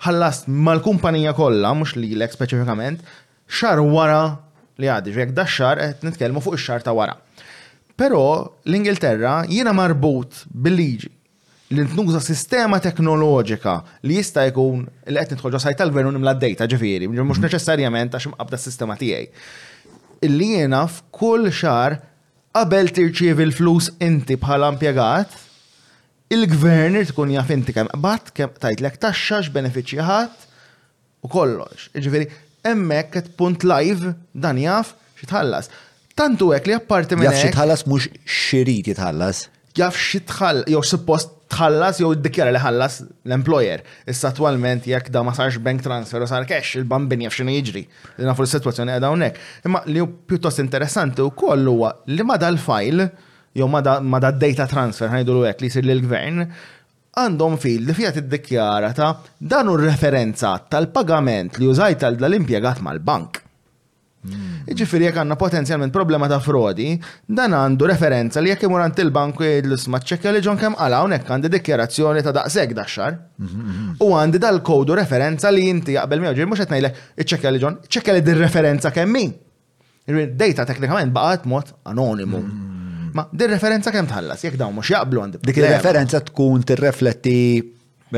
ħallast 0.05 0.49
mal-kumpanija 0.51 1.35
kollha 1.39 1.71
mhux 1.77 1.95
lilek 2.01 2.35
speċifikament 2.35 3.05
xar 3.51 3.79
wara 3.85 4.23
li 4.81 4.89
għadi, 4.89 5.13
jekk 5.13 5.35
da 5.37 5.45
xar 5.45 5.77
qed 5.85 6.07
nitkellmu 6.09 6.41
fuq 6.41 6.57
ix-xar 6.57 6.83
ta' 6.87 6.95
wara. 6.97 7.19
Pero 8.01 8.57
l-Ingilterra 8.65 9.43
jiena 9.53 9.75
marbut 9.77 10.47
bil-liġi 10.65 11.11
li 11.77 11.83
nuża 11.93 12.19
sistema 12.25 12.79
teknoloġika 12.83 13.75
li 14.09 14.17
jista' 14.17 14.47
jkun 14.49 14.87
li 15.07 15.21
qed 15.21 15.35
nidħol 15.37 15.53
ġosaj 15.55 15.77
tal-gvern 15.79 16.09
nimla 16.17 16.33
d-dejta 16.35 16.65
ġifieri, 16.73 17.11
mhux 17.13 17.37
mhm. 17.37 17.45
neċessarjament 17.45 18.17
għax 18.17 18.29
imqabda 18.31 18.57
s-sistema 18.59 18.97
tiegħi. 18.99 19.29
Illi 20.27 20.49
jiena 20.55 20.81
f'kull 20.89 21.53
xar 21.53 21.99
qabel 22.57 22.89
tirċievi 22.97 23.47
l-flus 23.51 23.91
inti 24.09 24.39
bħala 24.43 24.73
impjegat, 24.75 25.37
il-gvern 26.33 26.97
tkun 27.13 27.37
jaf 27.37 27.53
inti 27.53 27.77
kemm 27.77 27.93
qbad, 27.99 28.33
kemm 28.35 28.57
tajtlek 28.65 28.97
taxxa, 29.05 29.43
x'benefiċċji 29.45 30.09
ħadd 30.09 30.49
u 31.29 31.35
kollox. 31.37 31.91
Ġifieri, 32.01 32.33
hemmhekk 32.65 33.15
qed 33.21 33.31
punt 33.39 33.69
live 33.69 34.17
dan 34.33 34.59
jaf 34.65 34.97
xi 35.21 35.29
tħallas. 35.31 35.69
Tantu 36.21 36.51
għek 36.53 36.67
li 36.69 36.75
apparti 36.77 37.17
minn. 37.17 37.31
Jaf 37.31 37.55
tħallas 37.55 37.87
mux 37.89 38.11
xirit 38.29 38.91
jitħallas. 38.91 39.47
Jaf 39.79 39.97
tħallas 40.29 40.67
jow 40.69 40.83
suppost 40.85 41.31
tħallas 41.51 42.01
jew 42.03 42.11
ddikjara 42.19 42.53
li 42.53 42.61
ħallas 42.61 42.99
l-employer. 43.31 43.81
Issa 44.05 44.29
attualment 44.29 44.85
jekk 44.91 45.09
da 45.15 45.23
ma 45.25 45.33
sarx 45.37 45.57
bank 45.65 45.81
transfer 45.87 46.21
u 46.21 46.29
sar 46.29 46.45
cash, 46.51 46.75
il-bambin 46.77 47.25
jaf 47.25 47.39
xinu 47.39 47.55
jiġri. 47.57 47.85
Li 48.21 48.29
nafu 48.29 48.45
l-situazzjoni 48.45 48.99
għedha 48.99 49.09
hawnhekk. 49.15 49.41
Imma 49.71 49.81
li 49.89 50.05
pjuttost 50.29 50.61
interessanti 50.61 51.25
wkoll 51.25 51.65
huwa 51.73 51.95
li 52.13 52.27
ma 52.29 52.37
dal-file 52.45 53.09
jew 53.57 53.71
ma 53.73 53.81
da 53.87 54.05
data 54.29 54.69
transfer 54.75 55.09
ħajdu 55.15 55.41
hekk 55.55 55.65
li 55.65 55.73
jsir 55.73 55.89
lill-gvern 55.89 56.45
għandhom 57.23 57.57
fil 57.65 57.89
li 57.89 57.97
fija 57.97 58.13
tiddikjara 58.19 58.93
ta' 59.01 59.15
dan 59.41 59.73
u 59.73 59.79
referenza 59.81 60.53
tal-pagament 60.69 61.57
li 61.65 61.71
użajt 61.73 62.05
tal-impjegat 62.05 62.85
mal-bank. 62.85 63.47
Mm. 64.21 64.69
Iġifiri 64.69 65.07
jek 65.09 65.17
għanna 65.23 65.37
potenzjalment 65.41 65.93
problema 65.95 66.27
ta' 66.29 66.41
frodi, 66.45 66.91
dan 67.25 67.55
għandu 67.57 67.87
referenza 67.89 68.43
li 68.45 68.51
jek 68.53 68.67
imur 68.69 68.83
għant 68.85 68.99
il-banku 69.07 69.47
l-isma 69.65 69.97
ċekja 70.05 70.35
li 70.37 70.43
ġon 70.45 70.59
kem 70.61 70.75
għala 70.77 70.99
unek 71.07 71.25
għandi 71.25 71.51
dikjerazzjoni 71.55 72.25
ta' 72.27 72.35
daqseg 72.37 72.75
daċxar. 72.77 73.17
U 74.05 74.11
għandi 74.13 74.43
dal-kodu 74.45 74.99
referenza 75.01 75.49
li 75.55 75.65
jinti 75.71 75.97
jaqbel 75.97 76.21
miħġi, 76.27 76.49
mux 76.51 76.61
għetnajle 76.67 76.93
ċekja 77.25 77.55
li 77.55 77.63
ġon, 77.65 77.81
ċekja 77.89 78.19
li 78.19 78.27
dir-referenza 78.29 78.93
kemmi. 78.93 79.25
Data 80.37 80.67
teknikament 80.69 81.17
baqat 81.17 81.49
mod 81.49 81.73
anonimu. 81.89 82.45
Mm. 82.45 83.11
Ma 83.17 83.25
dir-referenza 83.33 83.91
kem 83.95 84.07
tħallas, 84.07 84.45
jek 84.45 84.61
daw 84.61 84.69
mux 84.75 84.87
jaqblu 84.93 85.25
għandi. 85.25 85.41
Dik 85.49 85.65
il-referenza 85.65 86.21
tkun 86.29 86.63
tirrefletti 86.69 87.39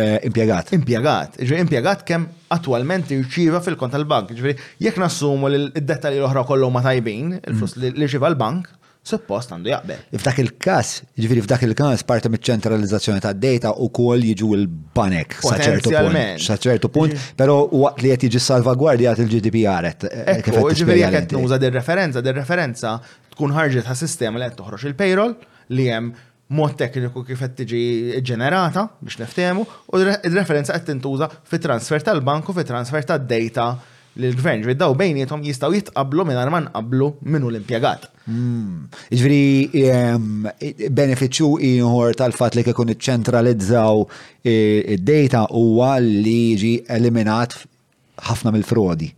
Impiegat. 0.00 0.70
Impiegat. 0.74 1.34
Ġifiri, 1.36 1.60
impiegat 1.66 2.04
kem 2.08 2.24
attualment 2.54 3.10
jirċiva 3.12 3.60
fil-kont 3.64 3.92
tal-bank. 3.92 4.30
Ġifiri, 4.32 4.54
jek 4.86 4.98
nassumu 5.02 5.50
li 5.52 5.62
d-dettali 5.74 6.20
l-oħra 6.22 6.46
kollu 6.48 6.70
ma 6.72 6.80
tajbin, 6.86 7.34
il-flus 7.42 7.74
mm. 7.76 7.98
li 8.00 8.08
ġiva 8.08 8.30
l-bank, 8.32 8.70
suppost 9.04 9.52
għandu 9.52 9.68
jaqbel. 9.72 10.00
F'dak 10.22 10.40
il-kas, 10.44 10.94
ġifiri, 11.20 11.42
f'dak 11.44 11.64
il-kas 11.68 12.06
parti 12.08 12.30
mit 12.32 12.40
ċentralizzazzjoni 12.48 13.20
ta' 13.24 13.34
data 13.36 13.74
u 13.84 13.90
kol 13.92 14.24
jiġu 14.30 14.50
l 14.62 14.66
banek 14.96 15.36
saċertu 15.42 15.92
punt. 15.92 16.42
Saċertu 16.46 16.92
punt, 16.94 17.18
pero 17.36 17.58
waqt 17.82 18.02
li 18.06 18.14
jett 18.14 18.28
jiġi 18.30 18.42
salvagwardjat 18.48 19.24
il-GDPR. 19.26 19.90
Ġifiri, 20.40 20.98
jek 21.02 21.20
jett 21.20 21.36
nuża 21.36 21.60
dir-referenza, 21.60 22.24
dir-referenza 22.24 22.96
tkun 23.36 23.52
ħarġet 23.60 23.90
ta' 23.92 23.98
sistema 23.98 24.40
li 24.40 24.48
jett 24.48 24.60
toħroġ 24.62 24.88
il-payroll 24.88 25.36
li 25.76 25.90
jem 25.90 26.14
mod 26.52 26.74
tekniku 26.78 27.24
kif 27.26 27.40
qed 27.42 27.54
tiġi 27.62 27.82
ġenerata 28.28 28.84
biex 29.00 29.18
neftemu 29.22 29.64
u 29.92 30.00
il-referenza 30.04 30.76
qed 30.76 30.90
tintuża 30.90 31.30
fit-transfer 31.48 32.04
tal-banku 32.06 32.52
fit-transfer 32.56 33.06
tad-data 33.08 33.66
l-gvern 34.20 34.64
ġrid 34.66 34.80
daw 34.82 34.92
bejnietom 34.98 35.42
jistgħu 35.48 35.72
jitqablu 35.78 36.26
mingħajr 36.28 36.50
ma 36.52 36.60
qablu 36.74 37.06
minnu 37.34 37.48
l-impjegat. 37.52 38.02
Hmm. 38.28 38.82
Ġifieri 39.08 39.84
ehm, 39.86 40.48
benefiċċju 40.98 41.52
ieħor 41.70 42.18
tal-fatt 42.20 42.58
li 42.58 42.64
kikun 42.66 42.92
iċċentralizzaw 42.92 44.04
eh, 44.04 44.98
id-data 44.98 45.46
huwa 45.56 45.94
li 46.04 46.36
jiġi 46.52 46.74
eliminat 46.92 47.56
ħafna 48.28 48.52
mill-frodi. 48.58 49.08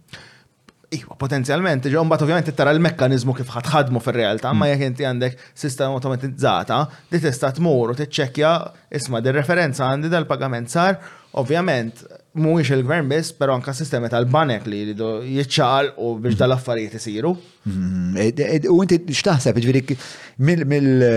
Iwa, 0.93 1.15
potenzjalment, 1.19 1.87
ġo 1.89 2.03
mbagħad 2.05 2.23
ovvjament 2.27 2.49
tara 2.59 2.73
l 2.75 2.83
mekkanizmu 2.85 3.35
kif 3.39 3.51
ħadmu 3.55 4.01
fir-realtà, 4.05 4.51
mm. 4.53 4.61
ma 4.61 4.67
jekk 4.71 4.89
inti 4.91 5.07
għandek 5.09 5.39
sistema 5.57 5.97
automatizzata 5.97 6.81
li 7.13 7.21
tista' 7.23 7.53
tmur 7.57 7.95
u 7.95 7.97
tiċċekkja 8.03 8.51
isma' 8.99 9.23
din 9.25 9.37
referenza 9.37 9.89
għandi 9.93 10.11
dal-pagament 10.13 10.73
sar, 10.73 10.99
ovvjament 11.41 12.03
mhuwiex 12.37 12.75
il-gvern 12.77 13.09
biss, 13.11 13.33
però 13.39 13.57
anke 13.57 13.73
sistemi 13.77 14.11
tal-banek 14.13 14.67
li 14.71 14.83
jridu 14.85 15.13
jiċċaqal 15.39 15.93
u 16.05 16.11
biex 16.19 16.35
mm. 16.37 16.41
dal-affarijiet 16.45 16.99
isiru. 17.01 17.33
Mm. 17.71 18.19
E, 18.19 18.29
e, 18.35 18.51
e, 18.59 18.61
u 18.75 18.79
inti 18.85 19.01
x'taħseb 19.17 19.63
ġifieri 19.65 19.99
mill 20.45 21.09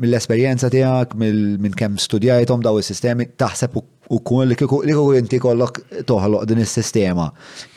mill-esperienza 0.00 0.70
tijak, 0.70 1.14
minn 1.18 1.74
kem 1.78 1.96
studijajtom 2.00 2.62
daw 2.64 2.78
il-sistemi, 2.80 3.26
taħseb 3.40 3.78
u 3.80 4.20
kun 4.24 4.46
li 4.48 4.56
kiku 4.58 4.78
jinti 5.16 5.40
kollok 5.42 5.82
toħloq 6.08 6.46
din 6.48 6.62
il-sistema. 6.62 7.28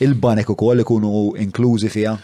Il-banek 0.06 0.52
u 0.54 0.58
koll 0.58 0.80
li 0.82 0.86
kunu 0.88 1.32
inklużi 1.42 1.90
fija? 1.92 2.16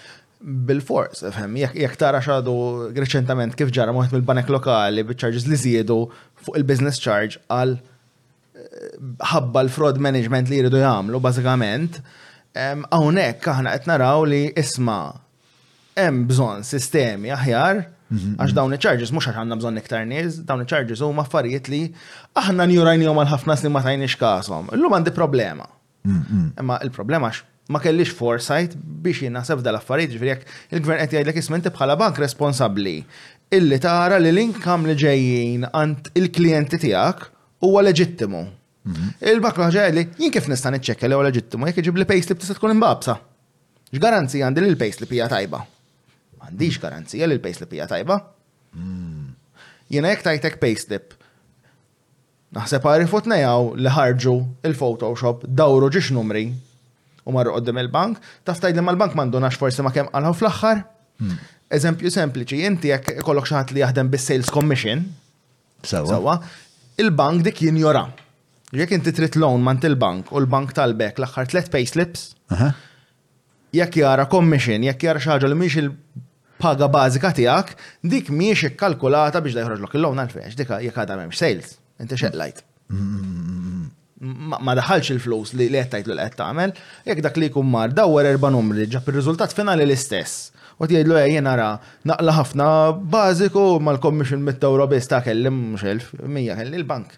Bil-fors, 0.69 1.23
fem, 1.34 1.57
jek 1.65 1.97
tara 1.99 2.21
xadu 2.23 2.53
reċentament 2.95 3.57
kif 3.57 3.71
ġara 3.73 3.93
muħet 3.95 4.13
mill-banek 4.13 4.49
lokali 4.53 5.03
bil 5.03 5.17
charges 5.19 5.47
li 5.49 5.57
zjedu 5.57 6.03
fuq 6.45 6.59
il-business 6.61 7.01
charge 7.01 7.41
għal 7.51 7.73
eh, 7.73 8.91
ħabba 9.34 9.65
l-fraud 9.65 9.97
management 10.01 10.51
li 10.53 10.61
jridu 10.61 10.80
jgħamlu, 10.84 11.19
bazzikament, 11.21 11.99
għawnek 12.57 13.49
aħna 13.55 13.73
qed 13.80 13.89
naraw 13.91 14.21
li 14.30 14.43
isma' 14.57 15.01
hemm 15.97 16.25
bżonn 16.30 16.63
sistemi 16.65 17.34
aħjar 17.34 17.86
Mhm, 18.10 18.36
għax 18.39 18.51
mhm. 18.53 18.55
dawn 18.58 18.74
il-charges, 18.78 19.12
mux 19.16 19.28
għax 19.28 19.41
għanna 19.41 19.58
bżon 19.60 19.80
iktar 19.82 20.05
nies, 20.08 20.38
dawn 20.47 20.63
il-charges 20.63 21.01
huma 21.04 21.25
affarijiet 21.25 21.67
li 21.71 21.79
aħna 22.39 22.67
njurajni 22.71 23.04
għom 23.08 23.20
għal-ħafna 23.24 23.58
snin 23.59 23.74
ma 23.75 23.82
xkasom. 23.84 24.70
l 24.71 24.78
Illum 24.79 24.93
għandi 24.96 25.13
problema. 25.16 25.66
Mhm, 26.08 26.54
Imma 26.59 26.79
il-problema 26.88 27.28
għax 27.32 27.43
ma 27.70 27.79
kellix 27.84 28.13
foresight 28.16 28.78
biex 28.79 29.25
jinnaħseb 29.28 29.59
dal-affarijiet 29.62 30.13
ġifri 30.13 30.36
il-gvern 30.71 31.01
qed 31.04 31.17
jgħidlek 31.17 31.39
isminti 31.42 31.67
bħala 31.70 31.97
bank 32.00 32.20
responsabbli 32.24 32.96
illi 33.51 33.79
tara 33.84 34.17
li 34.21 34.32
l-inkam 34.32 34.88
li 34.88 34.96
ġejjin 34.96 35.67
għand 35.74 36.12
il-klijenti 36.16 36.79
tiegħek 36.88 37.28
huwa 37.67 37.84
leġittimu. 37.84 38.46
il 39.21 39.42
bakla 39.43 39.67
ħaġa 39.67 39.89
li 39.92 40.08
jien 40.17 40.32
kif 40.32 40.47
nistan 40.47 40.79
iċċekke 40.79 41.08
li 41.09 41.17
għal 41.17 41.28
leġittimu 41.28 41.67
jekk 41.67 41.84
iġib 41.84 42.00
li 42.00 42.05
payslip 42.08 42.39
tista' 42.39 42.55
tkun 42.55 42.71
imbabsa. 42.78 43.20
X'garanzija 43.92 44.47
għandi 44.47 44.62
li 44.63 44.67
l-payslip 44.71 45.13
tajba. 45.29 45.59
M'għandix 46.38 46.78
garanzija 46.84 47.28
li 47.28 47.38
l-payslip 47.38 47.74
hija 47.76 47.88
tajba. 47.89 48.20
Hmm. 48.76 49.34
Jiena 49.92 50.12
jekk 50.14 50.26
tajtek 50.30 50.59
payslip, 50.64 51.14
Naħseb 52.55 52.86
għarri 52.88 53.09
futnejaw 53.12 53.66
li 53.76 53.92
ħarġu 53.92 54.32
il-Photoshop 54.70 55.42
dawru 55.59 55.89
ġiex 55.92 56.14
numri 56.16 56.46
u 57.28 57.34
marru 57.36 57.51
għoddim 57.58 57.82
il-bank, 57.82 58.22
taftajd 58.47 58.78
li 58.80 58.84
mal-bank 58.88 59.18
mandunax 59.20 59.59
forsi 59.59 59.84
ma 59.84 59.92
kemm 59.92 60.14
għalħu 60.16 60.32
fl-axħar. 60.39 60.80
Hmm. 61.20 61.34
Eżempju 61.76 62.12
sempliċi, 62.16 62.62
inti 62.70 62.93
jekk 62.93 63.18
ikollok 63.20 63.50
xaħat 63.51 63.74
li 63.76 63.84
jaħdem 63.84 64.12
bis-sales 64.14 64.47
commission, 64.54 65.04
sewa, 65.92 66.38
il-bank 67.04 67.43
dik 67.50 67.59
jinjora. 67.66 68.05
Jekk 68.72 68.96
inti 68.96 69.12
trid 69.20 69.36
loan 69.43 69.66
mant 69.68 69.84
il-bank 69.89 70.32
u 70.32 70.39
l-bank 70.46 70.72
talbek 70.80 71.20
l-axħar 71.20 71.51
tlet 71.51 71.68
payslips, 71.76 72.30
jekk 73.76 74.04
jara 74.05 74.24
commission, 74.32 74.88
jekk 74.88 75.09
jara 75.09 75.26
xaħġa 75.28 75.51
li 75.51 75.59
miex 75.66 75.84
il 75.84 75.92
paga 76.62 76.88
bażika 76.93 77.32
tiegħek 77.38 77.74
dik 78.13 78.29
mhijiex 78.34 78.71
ikkalkulata 78.74 79.42
biex 79.46 79.58
dajħroġlok 79.59 79.96
il-lawn 80.00 80.21
għalfejn 80.24 80.55
dik 80.58 80.74
jekk 80.88 81.04
għadha 81.04 81.17
m'hemmx 81.20 81.42
sales. 81.42 81.75
Inti 82.01 82.29
lajt. 82.36 82.62
Ma 82.89 84.75
daħalx 84.78 85.12
il 85.16 85.21
flus 85.21 85.54
li 85.58 85.70
qed 85.74 85.92
tajtlu 85.96 86.16
li 86.17 86.25
qed 86.28 86.38
tagħmel, 86.42 86.75
jekk 87.09 87.25
dak 87.28 87.39
li 87.42 87.50
jkun 87.51 87.70
mar 87.71 87.93
dawwer 87.93 88.29
erba' 88.32 88.51
numri 88.54 88.88
ġab 88.89 89.09
ir-riżultat 89.12 89.54
finali 89.58 89.86
l-istess. 89.86 90.51
U 90.78 90.86
jgħidlu 90.86 91.16
eh, 91.17 91.32
jena 91.36 91.55
nara 91.55 91.70
naqla 92.05 92.34
ħafna 92.38 92.67
bażiku 93.13 93.63
mal-commission 93.82 94.43
mit-tawro 94.46 94.86
biss 94.92 95.09
ta' 95.09 95.24
kellim 95.25 95.75
xelf, 95.82 96.12
mija 96.29 96.58
l-bank. 96.62 97.16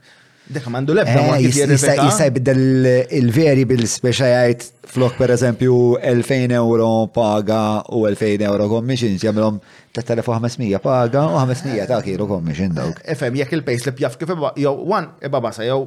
Dekka 0.49 0.71
mandu 0.73 0.95
lebda 0.97 1.13
eh, 1.13 1.27
ma 1.29 1.35
Jista 1.37 2.25
jibdel 2.25 3.05
il-variables 3.17 3.97
biex 4.01 4.69
flok 4.89 5.17
per 5.19 5.29
eżempju 5.35 5.73
2000 6.01 6.55
euro 6.57 6.87
paga 7.13 7.83
u 7.93 8.01
2000 8.09 8.45
euro 8.49 8.65
commission, 8.71 9.13
jgħamilom 9.13 9.59
3500 9.93 10.79
paga 10.81 11.27
u 11.29 11.35
500 11.45 11.85
ta' 11.91 11.99
kiro 12.01 12.25
commission 12.31 12.73
dawk. 12.73 12.97
Efem, 13.05 13.37
jek 13.37 13.53
il-payslip 13.59 14.01
jaff 14.01 14.17
kif 14.17 14.33
jew 14.63 14.73
wan 14.89 15.11
ibabasa 15.21 15.67
jew 15.69 15.83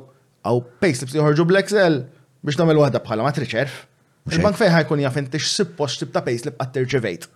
għaw 0.47 0.63
payslips 0.79 1.19
jħorġu 1.19 1.49
bl-Excel 1.51 1.99
biex 2.47 2.63
namel 2.63 2.79
wahda 2.85 3.03
bħala 3.03 3.27
ma 3.27 3.35
triċerf. 3.35 3.81
Il-bank 4.31 4.63
fejħa 4.63 4.85
jkun 4.85 5.03
jaff 5.03 5.19
inti 5.19 5.43
x-suppost 5.43 6.05
tibta 6.05 6.23
payslip 6.23 6.63
għat-tirċivejt. 6.63 7.27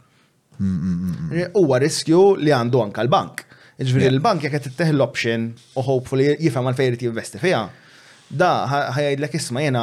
Mm, 0.63 0.73
mm, 0.73 0.95
mm, 0.95 1.59
Uwa 1.59 1.83
riskju 1.83 2.23
li 2.41 2.55
għandu 2.55 2.87
anka 2.87 3.03
l-bank. 3.09 3.46
Ġviri 3.85 4.09
il-bank 4.09 4.45
jek 4.47 4.55
qed 4.57 4.79
l-option 4.95 5.51
u 5.77 5.83
hopefully 5.85 6.31
jifhem 6.41 6.65
għal 6.71 6.79
fejrit 6.79 7.03
investi 7.05 7.41
fiha. 7.43 7.67
Da 8.33 8.53
l-ek 8.89 9.37
isma' 9.37 9.67
jena 9.67 9.83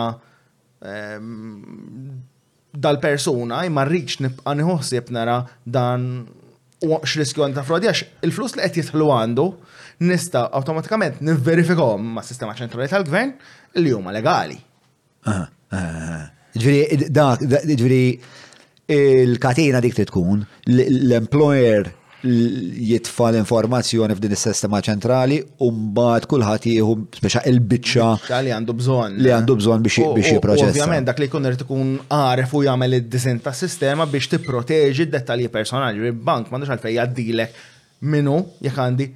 ehm, 0.82 1.60
dal-persuna 2.74 3.62
imma 3.70 3.86
rridx 3.86 4.18
nibqa' 4.24 4.56
nħossib 4.58 5.12
nara 5.14 5.38
dan 5.66 6.26
x'riskju 6.84 7.52
ta' 7.56 7.64
frodi 7.68 7.92
għax 7.92 8.08
il-flus 8.28 8.58
li 8.58 8.66
qed 8.66 8.82
jitħlu 8.82 9.12
għandu 9.14 9.46
nista 10.10 10.48
awtomatikament 10.50 11.22
nivverifikhom 11.24 12.16
ma' 12.18 12.26
sistema 12.26 12.58
ċentrali 12.58 12.90
tal-gvern 12.92 13.38
li 13.86 13.94
huma 13.96 14.10
legali. 14.16 14.58
Ġifieri 16.58 17.12
da, 17.14 17.32
ġifieri 17.40 18.06
il-katina 18.94 19.80
dik 19.86 20.02
tkun 20.10 20.42
l-employer 20.82 22.00
jitfa 22.24 23.28
l-informazzjoni 23.34 24.16
f'din 24.16 24.32
is-sistema 24.32 24.80
ċentrali 24.86 25.42
u 25.66 25.68
mbagħad 25.76 26.26
kulħadd 26.32 26.66
jieħu 26.72 26.94
speċa 27.20 27.42
il-biċċa 27.50 28.38
li 28.48 28.52
għandu 28.56 28.76
bżonn 28.80 29.18
li 29.24 29.32
għandu 29.36 29.56
bżonn 29.60 29.84
biex 29.84 30.06
biex 30.16 30.30
jipproċessa. 30.38 30.72
Ovvjament 30.72 31.10
dak 31.10 31.18
li 31.20 31.28
jkun 31.28 31.50
irid 31.50 31.66
ikun 31.66 31.92
għaref 32.16 32.54
u 32.56 32.62
jagħmel 32.64 32.98
id-disin 33.02 33.42
tas-sistema 33.44 34.08
biex 34.08 34.32
tipproteġi 34.38 35.08
d-dettalji 35.10 35.50
personali. 35.52 36.00
li 36.00 36.14
bank 36.16 36.48
m'għandux 36.48 36.72
għalfejn 36.78 36.94
jgħaddilek 36.94 37.58
minu 38.14 38.38
jekk 38.64 38.80
għandi 38.86 39.10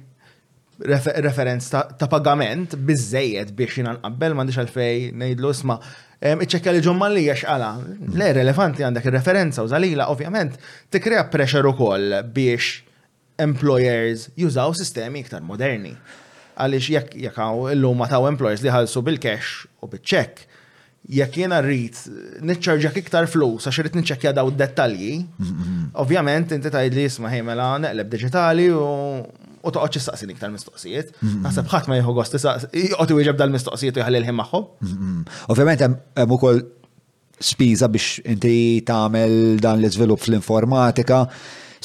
referenz 1.24 1.70
ta' 1.98 2.06
pagament 2.12 2.76
biżejjed 2.76 3.54
biex 3.56 3.80
jina 3.80 3.94
qabel 4.04 4.36
m'għandix 4.36 4.60
għalfejn 4.66 5.22
ngħidlu 5.24 5.54
isma' 5.56 5.78
iċċekka 6.44 6.76
li 6.76 6.84
ġomman 6.84 7.16
li 7.16 7.24
għala. 7.32 7.70
Le, 8.20 8.28
relevanti 8.36 8.84
għandek 8.84 9.08
il-referenza 9.08 9.64
u 9.64 9.70
zalila, 9.72 10.10
ovvjament, 10.12 10.60
tikrea 10.90 11.24
pressure 11.32 11.72
u 11.72 11.76
koll 11.78 12.12
biex 12.36 12.82
employers 13.38 14.28
jużaw 14.36 14.74
sistemi 14.76 15.20
iktar 15.24 15.42
moderni. 15.46 15.94
Għalix 16.58 16.88
jekk 16.94 17.12
jekaw 17.24 17.68
illum 17.72 18.00
ma 18.02 18.08
taw 18.10 18.24
employers 18.28 18.64
li 18.66 18.70
ħalsu 18.72 19.00
bil-cash 19.06 19.60
u 19.80 19.88
bil-check, 19.90 20.40
jekk 21.14 21.38
jena 21.44 21.60
rrit 21.62 22.00
nitċarġak 22.44 22.96
iktar 23.00 23.28
flus 23.30 23.64
għax 23.70 23.82
rrit 23.84 23.98
nitċekja 24.00 24.32
daw 24.36 24.50
dettalji, 24.50 25.12
ovvjament 26.02 26.56
inti 26.58 26.72
tajd 26.74 26.96
li 26.98 27.04
jisma 27.06 27.30
ħejmela 27.32 27.70
neqleb 27.86 28.12
digitali 28.16 28.70
u 28.74 28.82
u 29.58 29.70
toqgħod 29.74 29.96
saqsin 30.02 30.30
iktar 30.32 30.52
mistoqsijiet. 30.54 31.08
Naħseb 31.44 31.70
ħadd 31.72 31.88
ma 31.90 31.96
jieħu 31.98 32.12
gost 32.16 32.36
joqgħod 32.38 33.12
iwieġeb 33.12 33.38
dal-mistoqsijiet 33.40 33.96
u 33.98 34.04
jħalli 34.04 34.20
l 34.22 34.34
magħhom. 34.38 34.66
Ovvjament 35.52 35.82
hemm 35.84 36.34
ukoll 36.36 36.60
spiża 37.42 37.88
biex 37.90 38.22
inti 38.26 38.54
tagħmel 38.86 39.58
dan 39.62 39.82
l-iżvilupp 39.82 40.24
fl-informatika. 40.24 41.24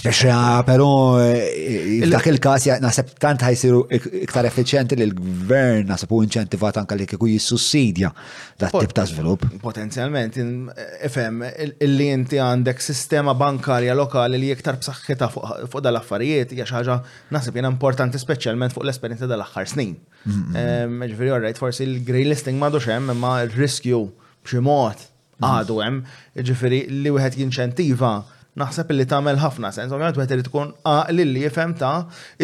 Xa, 0.03 0.65
pero, 0.67 1.17
eh, 1.23 2.01
f'dak 2.03 2.25
il-kas, 2.27 2.65
naħseb 2.83 3.11
tant 3.23 3.39
ħajsiru 3.39 3.79
iktar 4.25 4.45
effiċjenti 4.49 4.97
li 4.99 5.05
l-gvern 5.07 5.87
naħseb 5.87 6.11
u 6.11 6.19
inċentivat 6.25 6.79
anka 6.81 6.95
li 6.99 7.05
kiku 7.07 7.29
jissussidja 7.31 8.09
da 8.59 8.67
tip 8.73 8.91
ta' 8.91 9.05
svilup. 9.07 9.45
Potenzjalment, 9.63 10.35
ifem, 11.07 11.39
illi 11.79 12.09
inti 12.17 12.35
għandek 12.35 12.83
sistema 12.83 13.31
bankarja 13.33 13.95
lokali 13.95 14.41
li 14.43 14.51
iktar 14.51 14.75
b'saħħitha 14.81 15.31
fuq 15.71 15.79
dal-affarijiet, 15.87 16.51
hija 16.57 16.67
xi 16.67 16.81
jena 16.83 16.99
naħseb 17.37 17.55
jiena 17.61 17.71
importanti 17.71 18.19
speċjalment 18.19 18.75
fuq 18.75 18.83
l-esperjenza 18.83 19.31
dal-aħħar 19.31 19.71
snin. 19.71 19.95
Mm-hmm. 20.25 20.59
Ehm, 20.67 21.07
ġifieri, 21.13 21.31
għorrejt, 21.37 21.63
forsi 21.63 21.87
l-grey 21.87 22.27
listing 22.27 22.59
ma 22.59 22.73
hemm, 22.75 23.15
imma 23.15 23.37
r-riskju 23.47 24.03
bximot 24.43 25.07
għadu 25.43 25.79
hemm, 25.87 26.03
ġifiri 26.43 26.85
li 26.91 27.11
wieħed 27.11 27.39
jinċentiva 27.45 28.13
naħseb 28.61 28.91
li 28.93 29.05
tagħmel 29.09 29.39
ħafna 29.41 29.71
sens, 29.73 29.91
ovvjament 29.93 30.19
wieħed 30.19 30.35
irid 30.37 30.49
tkun 30.51 30.71
għaqli 30.85 31.25
li 31.29 31.45
jifhem 31.47 31.73
ta' 31.79 31.93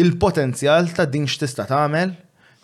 il-potenzjal 0.02 0.90
ta' 0.96 1.06
din 1.10 1.28
x'tista' 1.30 1.68
tagħmel 1.70 2.14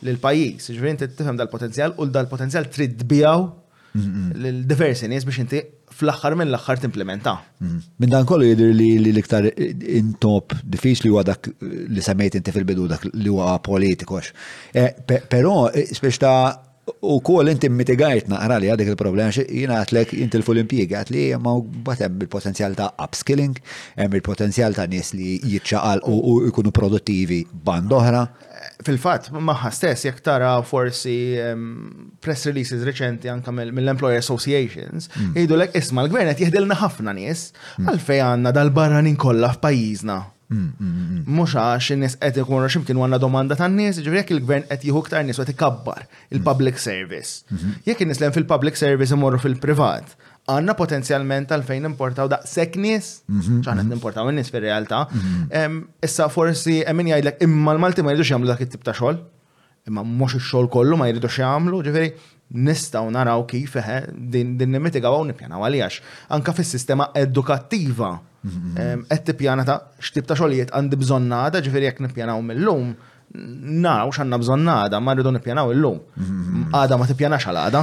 lil 0.06 0.18
pajjiż. 0.22 0.72
Ġifieri 0.74 0.94
inti 0.96 1.10
tifhem 1.14 1.38
dal-potenzjal 1.40 1.94
u 2.02 2.08
dal-potenzjal 2.10 2.68
trid 2.74 2.98
tbijaw 3.04 3.46
lil 4.42 4.58
diversi 4.68 5.08
nies 5.08 5.24
biex 5.24 5.38
inti 5.44 5.62
fl-axħar 5.96 6.34
minn 6.36 6.50
l-axħar 6.50 6.82
timplementa. 6.82 7.38
Minn 7.64 8.12
dan 8.12 8.26
kollu 8.28 8.50
jidir 8.50 8.74
li 8.76 8.90
l-iktar 9.00 9.46
intop 9.56 10.52
diffiċ 10.60 11.06
li 11.06 11.12
huwa 11.14 11.22
dak 11.24 11.46
li 11.64 12.02
semmejt 12.04 12.36
inti 12.40 12.52
fil-bidu 12.52 12.90
dak 12.92 13.06
li 13.08 13.30
huwa 13.32 13.54
politikox. 13.64 14.34
Eh, 14.76 14.90
però 15.32 15.68
eh, 15.72 15.86
spiex 15.96 16.20
ta' 16.20 16.36
U 17.02 17.18
kol 17.20 17.48
inti 17.50 17.66
mitigajt 17.68 18.28
naqra 18.30 18.58
li 18.62 18.68
għadek 18.70 18.92
il-problema 18.92 19.32
jina 19.42 19.80
għatlek 19.82 20.12
inti 20.22 20.38
l 20.38 20.60
għat 20.86 21.08
li 21.10 21.24
ma 21.42 21.52
u 21.58 21.62
batem 21.66 22.20
il-potenzjal 22.22 22.76
ta' 22.78 22.92
upskilling, 23.02 23.58
hemm 23.98 24.14
il-potenzjal 24.14 24.76
ta' 24.78 24.86
nies 24.90 25.10
li 25.18 25.32
jitxaqal 25.42 26.04
u 26.06 26.36
jkunu 26.46 26.70
produttivi 26.70 27.40
band 27.52 27.90
oħra. 27.92 28.20
Fil-fat, 28.86 29.32
maħħa 29.34 29.72
stess, 29.74 30.06
jek 30.08 30.22
tara 30.24 30.52
forsi 30.64 31.16
press 32.22 32.46
releases 32.48 32.86
reċenti 32.86 33.30
anka 33.34 33.50
mill-Employer 33.54 34.22
Associations, 34.22 35.10
mm. 35.10 35.34
jidu 35.42 35.58
l-ek 35.58 35.74
isma 35.82 36.06
l-gvern 36.06 36.30
qed 36.34 36.46
jihdilna 36.46 36.78
ħafna 36.86 37.16
nies 37.18 37.48
għalfej 37.82 38.22
għandna 38.28 38.54
dal-barranin 38.56 39.18
kollha 39.18 39.52
f'pajjiżna 39.58 40.22
Mux 40.48 40.60
mm, 40.78 40.78
mm, 40.78 41.22
mm, 41.26 41.54
għax 41.58 41.86
n-nis 41.96 42.14
għet 42.22 42.36
ikunu 42.44 42.68
ximkien 42.70 43.00
għanna 43.02 43.18
domanda 43.18 43.56
ta' 43.58 43.66
n-nis, 43.66 43.98
ġivri 43.98 44.20
jek 44.20 44.30
il-gvern 44.36 44.68
għet 44.70 44.84
jihu 44.86 45.00
ktar 45.02 45.24
n-nis 45.24 45.40
għet 45.42 45.50
ikabbar 45.56 46.04
il-public 46.34 46.78
service. 46.78 47.42
Mhm. 47.50 47.72
Jek 47.88 48.04
n-nis 48.06 48.22
l 48.22 48.30
fil-public 48.36 48.78
service 48.78 49.10
imorru 49.16 49.40
fil-privat, 49.42 50.14
għanna 50.46 50.76
potenzjalment 50.78 51.50
għalfejn 51.50 51.88
importaw 51.90 52.30
da' 52.30 52.38
nies, 52.76 53.08
nis, 53.26 53.50
ċan 53.66 53.82
għet 53.82 53.96
importaw 53.98 54.30
n-nis 54.30 54.52
fil-realta. 54.54 55.06
Mhm. 55.10 55.82
Issa 56.06 56.28
forsi 56.30 56.84
min 56.94 57.10
jgħidlek 57.10 57.42
imma 57.48 57.74
l-Malti 57.74 58.06
ma 58.06 58.14
jridux 58.14 58.30
jgħamlu 58.30 58.46
dak 58.54 58.62
it-tip 58.68 58.84
ta' 58.86 58.94
xol, 58.94 59.18
imma 59.90 60.02
mhux 60.04 60.36
ix-xogħol 60.40 60.68
kollu 60.74 60.98
ma 60.98 61.06
jridux 61.10 61.38
jagħmlu, 61.42 61.80
ġifieri 61.86 62.12
nistgħu 62.66 63.10
naraw 63.14 63.42
kif 63.50 63.74
eh, 63.80 64.06
din 64.34 64.56
nimmitigaw 64.58 65.18
u 65.22 65.26
nippjanaw 65.28 65.64
għaliex 65.66 65.98
anke 66.34 66.54
fis-sistema 66.54 67.08
edukattiva 67.18 68.10
mm-hmm. 68.16 69.06
qed 69.10 69.24
tippjana 69.30 69.64
ta' 69.66 69.80
x'tib 70.02 70.28
ta' 70.30 70.38
xogħlijiet 70.38 70.74
għandi 70.78 71.00
bżonn 71.02 71.36
għada 71.40 71.62
ġifieri 71.66 71.90
jekk 71.90 72.04
nippjanaw 72.08 72.42
mill-lum 72.50 72.94
naraw 73.86 74.10
xanna 74.16 74.38
bżon 74.40 74.66
għada, 74.70 74.98
ma 75.02 75.14
rridu 75.14 75.32
nippjanaw 75.34 75.70
il-lum. 75.74 75.98
Għada 76.74 76.96
ma 76.98 77.06
tippjanax 77.08 77.46
għal 77.48 77.58
għada. 77.62 77.82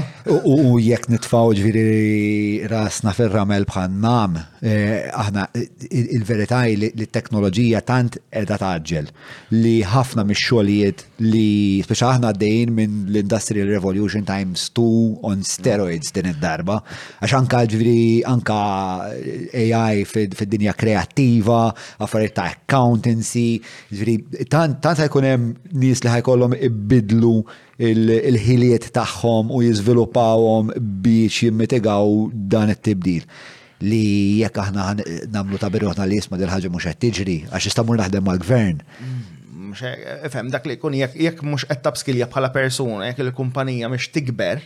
U 0.54 0.78
jekk 0.82 1.10
nitfaw 1.14 1.54
ġviri 1.60 2.66
rasna 2.72 3.14
fil-ramel 3.16 3.66
bħan 3.70 4.00
nam, 4.04 4.40
eh, 4.62 5.10
aħna 5.14 5.46
il-verità 5.92 6.64
li 6.80 6.90
t-teknoloġija 7.04 7.82
tant 7.86 8.18
edha 8.34 8.58
taġġel 8.62 9.08
li 9.54 9.76
ħafna 9.86 10.24
mix-xogħlijiet 10.28 11.04
li 11.24 11.84
speċa 11.86 12.10
aħna 12.14 12.32
għaddejjin 12.34 12.74
minn 12.74 13.06
l-Industrial 13.12 13.68
Revolution 13.70 14.26
times 14.26 14.66
2 14.74 15.20
on 15.28 15.44
steroids 15.48 16.12
din 16.16 16.32
id-darba, 16.34 16.80
għax 17.22 17.34
anka 17.38 17.64
ġviri 17.70 18.24
anka 18.30 18.60
AI 19.54 20.04
fid-dinja 20.10 20.74
kreattiva, 20.78 21.62
affarijiet 22.04 22.34
ta' 22.40 22.50
accountancy, 22.56 23.58
ġviri 23.94 24.48
tant 24.50 24.82
jkun 25.04 25.24
hemm 25.28 25.43
nis 25.52 25.74
nies 25.84 26.04
li 26.04 26.12
ħajkollhom 26.12 26.54
ibidlu 26.68 27.34
il-ħiliet 27.90 28.88
tagħhom 28.96 29.52
u 29.58 29.62
jiżviluppawhom 29.66 30.72
biex 31.04 31.46
jimmitigaw 31.48 32.32
dan 32.54 32.72
it-tibdil. 32.76 33.26
Li 33.84 34.02
jekk 34.40 34.62
aħna 34.64 34.88
nagħmlu 35.34 35.60
ta' 35.60 35.72
birroħna 35.74 36.08
li 36.08 36.20
jisma' 36.22 36.40
dil-ħaġa 36.40 36.72
mhux 36.72 36.90
qed 36.92 37.02
tiġri 37.08 37.38
għax 37.52 37.70
istamur 37.72 38.00
naħdem 38.00 38.26
mal-gvern. 38.28 38.82
Mm, 39.06 39.72
e- 39.74 40.16
e- 40.16 40.34
Fem, 40.34 40.50
dak 40.54 40.68
li 40.70 40.78
jkun 40.80 40.98
jekk 41.02 41.44
mhux 41.44 41.68
qed 41.72 41.84
tabskilja 41.88 42.30
bħala 42.32 42.52
persuna, 42.56 43.10
jekk 43.12 43.26
il-kumpanija 43.28 43.92
mhix 43.92 44.12
tikber, 44.16 44.64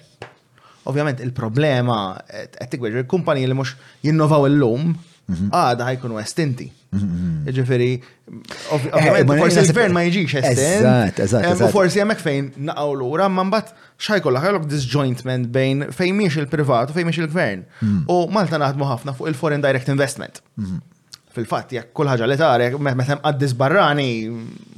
ovvjament 0.88 1.22
il-problema 1.24 2.00
qed 2.30 2.70
tikber 2.76 3.02
il-kumpanija 3.02 3.50
li 3.52 3.58
mhux 3.58 3.74
jinnovaw 4.06 4.48
illum 4.52 4.92
mhm. 4.94 5.50
għada 5.54 5.90
ħajkunu 5.94 6.22
estinti. 6.24 6.74
Mm-hmm. 6.96 7.52
Ġifiri, 7.56 7.88
eh, 8.00 9.08
forsi 9.28 9.60
l-gvern 9.66 9.94
ma 9.96 10.04
jġiġ 10.08 10.36
esten. 10.40 10.88
Eh, 11.20 11.66
forsi 11.74 12.00
għamek 12.04 12.22
fejn 12.24 12.48
naqaw 12.70 12.94
l-ura, 12.96 13.28
man 13.30 13.52
bat 13.52 13.74
xajkolla 14.00 14.40
ħajlok 14.46 14.70
disjointment 14.72 15.50
bejn 15.52 15.90
fejn 15.96 16.16
miex 16.20 16.40
il-privat 16.46 16.94
u 16.94 16.98
fejn 16.98 17.10
miex 17.10 17.20
il-gvern. 17.26 17.66
Mm. 17.82 18.00
U 18.08 18.20
Malta 18.32 18.62
naħdmu 18.64 18.88
ħafna 18.88 19.18
fuq 19.20 19.34
il-foreign 19.34 19.64
direct 19.68 19.92
investment. 19.92 20.40
Mm-hmm. 20.62 21.28
Fil-fat, 21.36 21.76
jek 21.82 21.92
kullħagġa 21.98 22.32
li 22.32 22.40
tarek, 22.40 22.80
metem 22.88 23.20
għaddis 23.20 23.58
barrani, 23.64 24.10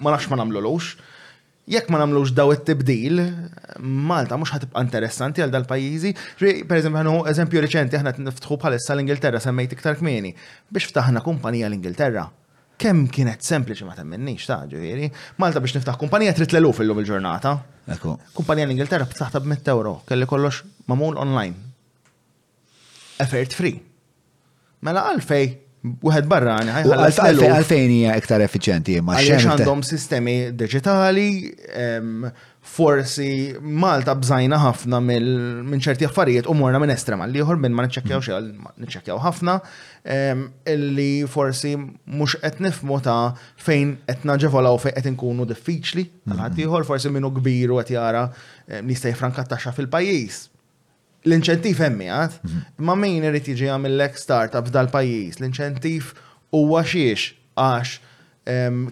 ma 0.04 0.16
nafx 0.16 0.34
ma 0.34 0.42
namlulux 0.42 0.96
jekk 1.70 1.90
ma 1.94 2.00
nagħmlux 2.02 2.32
daw 2.34 2.52
it-tibdil, 2.56 3.20
Malta 3.80 4.36
mhux 4.40 4.52
ħatibqa' 4.56 4.82
interessanti 4.86 5.44
għal 5.44 5.52
dal-pajjiżi. 5.54 6.12
Per 6.68 6.76
eżempju 6.80 6.98
għanu 7.04 7.14
eżempju 7.30 7.62
riċenti 7.66 7.96
aħna 8.00 8.14
niftħu 8.26 8.58
bħalissa 8.62 8.96
l-Ingilterra 8.96 9.40
semmejt 9.44 9.76
iktar 9.78 9.96
kmieni 10.02 10.34
biex 10.72 10.90
ftaħna 10.90 11.22
kumpanija 11.26 11.70
l-Ingilterra. 11.70 12.26
Kemm 12.80 13.06
kienet 13.12 13.44
sempliċi 13.46 13.86
ma 13.88 13.94
temminnix 13.96 14.48
ta' 14.50 14.58
ġifieri. 14.72 15.12
Malta 15.42 15.62
biex 15.64 15.78
niftaħ 15.80 16.00
kumpanija 16.02 16.34
trid 16.36 16.56
l-eluf 16.58 16.82
lum 16.84 17.00
il-ġurnata. 17.04 17.54
Kumpanija 18.34 18.68
l-Ingilterra 18.70 19.08
b'taħta 19.08 19.42
b'100 19.46 19.74
euro, 19.76 19.98
kelli 20.10 20.28
kollox 20.30 20.64
mamul 20.92 21.22
online. 21.24 21.56
Effort 23.24 23.54
free. 23.56 23.78
Mela 24.82 25.06
għalfej 25.14 25.48
Wieħed 25.84 26.26
barrani, 26.28 26.74
għalfejn 26.76 27.92
hija 27.94 28.16
iktar 28.20 28.42
effiċenti 28.44 28.98
ma 29.00 29.14
Għaliex 29.16 29.46
għandhom 29.54 29.84
sistemi 29.88 30.34
digitali, 30.52 31.30
forsi 32.70 33.28
Malta 33.64 34.12
bżajna 34.20 34.60
ħafna 34.60 35.00
minn 35.06 35.80
ċerti 35.80 36.04
affarijiet 36.10 36.50
u 36.52 36.58
morna 36.60 36.82
minn 36.84 36.92
estrema 36.92 37.30
li 37.32 37.40
ieħor 37.40 37.62
minn 37.64 37.78
ma 37.78 37.86
niċċekkjaw 37.88 38.26
xi 38.28 38.42
niċċekkjaw 38.84 39.24
ħafna 39.24 39.56
li 41.00 41.08
forsi 41.32 41.72
mhux 41.80 42.42
qed 42.44 42.60
nifmu 42.68 43.00
ta' 43.08 43.34
fejn 43.64 43.96
qed 44.04 44.28
naġevolaw 44.28 44.84
fejn 44.84 45.00
qed 45.00 45.12
inkunu 45.16 45.48
diffiċli 45.54 46.06
għal 46.28 46.44
ħadd 46.44 46.60
mhm. 46.60 46.66
ieħor 46.68 46.90
forsi 46.92 47.16
minnu 47.16 47.32
kbir 47.40 47.72
u 47.72 47.80
qed 47.86 47.96
jara 47.96 48.28
nista' 48.84 49.16
jifranka 49.16 49.48
fil-pajjiż 49.72 50.46
l-inċentif 51.28 51.80
hemmi 51.84 52.08
għad, 52.10 52.38
mhm. 52.44 52.60
ma 52.88 52.96
min 52.96 53.26
irrit 53.26 53.50
jiġi 53.52 53.68
għamillek 53.74 54.20
startups 54.20 54.72
dal-pajjiż, 54.76 55.40
l-inċentif 55.42 56.14
huwa 56.56 56.84
xiex 56.88 57.32
għax 57.60 58.06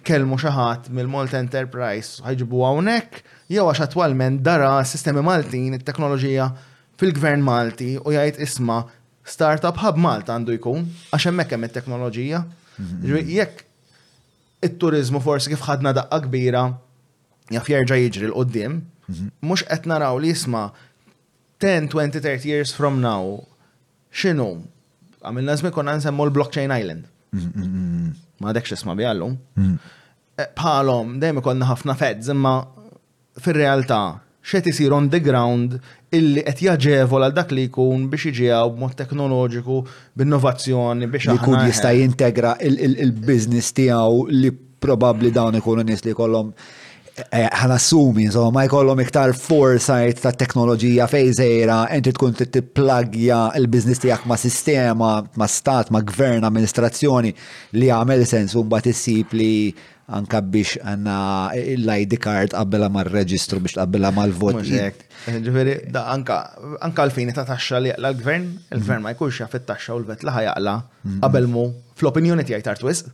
kelmu 0.05 0.35
xaħat 0.37 0.91
mill-Malt 0.93 1.31
Enterprise 1.39 2.21
ħajġibu 2.21 2.59
għawnek, 2.67 3.21
jew 3.49 3.63
għax 3.65 3.85
attwalment 3.87 4.43
dara 4.45 4.73
sistemi 4.85 5.23
Maltin, 5.25 5.71
it-teknoloġija 5.79 6.51
fil-gvern 7.01 7.41
Malti 7.45 7.95
u 7.97 8.13
jgħid 8.13 8.37
isma 8.45 8.83
startup 9.27 9.79
hub 9.81 9.97
Malta 10.03 10.35
għandu 10.35 10.53
jkun, 10.59 10.85
għax 11.09 11.29
hemmhekk 11.31 11.55
hemm 11.55 11.69
it-teknoloġija. 11.71 12.43
Mhm. 12.77 13.31
Jekk 13.33 13.65
it-turizmu 14.67 15.23
forsi 15.25 15.55
kif 15.55 15.65
ħadna 15.65 15.95
daqqa 16.03 16.21
kbira 16.27 16.67
jaf 17.55 17.71
jerġa' 17.71 17.97
jiġri 18.03 18.29
l-qoddim, 18.29 18.77
mhm. 19.09 19.33
mhux 19.41 19.65
qed 19.71 19.89
naraw 19.89 20.19
li 20.21 20.35
jisma' 20.35 20.67
10, 21.59 21.87
20, 21.89 22.19
30 22.19 22.47
years 22.47 22.71
from 22.75 22.99
now, 23.01 23.41
xinu, 24.13 24.45
għamilna 25.25 25.55
zmi 25.57 25.71
konna 25.73 25.95
nsemmu 25.97 26.27
l-Blockchain 26.29 26.71
Island. 26.73 27.07
Ma 28.41 28.53
dekx 28.53 28.75
isma 28.77 28.93
bjallum. 28.97 29.33
E, 29.57 30.45
bħalom, 30.59 31.15
dejjem 31.21 31.41
konna 31.41 31.71
ħafna 31.71 31.95
feds, 31.97 32.29
imma 32.33 32.55
fil-realtà, 33.41 33.99
xe 34.47 34.61
isir 34.69 34.93
on 34.95 35.09
the 35.11 35.19
ground 35.19 35.73
illi 36.15 36.43
qed 36.47 36.61
jaġevol 36.69 37.25
għal 37.27 37.35
dak 37.35 37.49
li 37.51 37.65
jkun 37.67 38.05
biex 38.09 38.29
iġiegħu 38.29 38.69
b'mod 38.77 38.93
teknoloġiku, 39.01 39.79
b'innovazzjoni 40.17 41.09
biex 41.11 41.33
Li 41.33 41.39
jkun 41.41 41.57
jista' 41.67 41.91
jintegra 41.97 42.53
il-business 42.63 43.73
tiegħu 43.75 44.21
li 44.31 44.53
probabbli 44.79 45.33
dawn 45.35 45.57
ikunu 45.59 45.83
nies 45.83 46.05
li 46.05 46.13
kollhom 46.15 46.53
ħanassumi, 47.33 48.27
so 48.31 48.45
ma 48.53 48.65
jkollhom 48.67 48.99
iktar 49.01 49.31
foresight 49.37 50.19
ta' 50.21 50.33
teknoloġija 50.37 51.07
fejzera, 51.09 51.79
enti 51.95 52.13
tkun 52.13 52.35
tiplagja 52.37 53.39
il-biznis 53.57 54.01
tiegħek 54.03 54.27
ma' 54.29 54.37
sistema, 54.37 55.11
ma' 55.33 55.49
stat, 55.49 55.89
ma' 55.93 56.03
gvern, 56.05 56.45
amministrazzjoni 56.47 57.33
li 57.79 57.89
għamel 57.93 58.25
sens 58.29 58.55
u 58.59 58.65
mbagħad 58.67 58.91
issib 58.93 59.35
li 59.37 59.51
anka 60.13 60.39
biex 60.39 60.77
għanna 60.87 61.15
l-ID 61.73 62.15
card 62.23 62.53
qabbela 62.55 62.87
ma' 62.93 63.03
reġistru 63.09 63.59
biex 63.65 63.75
qabbela 63.81 64.13
mal 64.15 64.31
vot 64.31 64.61
Ġifiri, 65.27 65.73
da 65.91 66.05
anka, 66.13 66.35
anka 66.85 67.07
l-fini 67.09 67.33
ta' 67.35 67.47
taxxa 67.49 67.81
li 67.81 67.89
jaqla 67.91 68.13
l-gvern, 68.13 68.47
il-gvern 68.77 69.03
ma 69.03 69.11
jkunx 69.17 69.41
jaf 69.41 69.57
taxxa 69.67 69.97
u 69.97 70.03
l-vet 70.03 70.23
laħa 70.27 70.45
jaqla 70.51 70.77
qabel 71.25 71.49
mu 71.51 71.69
fl-opinjoni 71.97 72.45
tiegħi 72.47 72.69
tartwis 72.69 73.07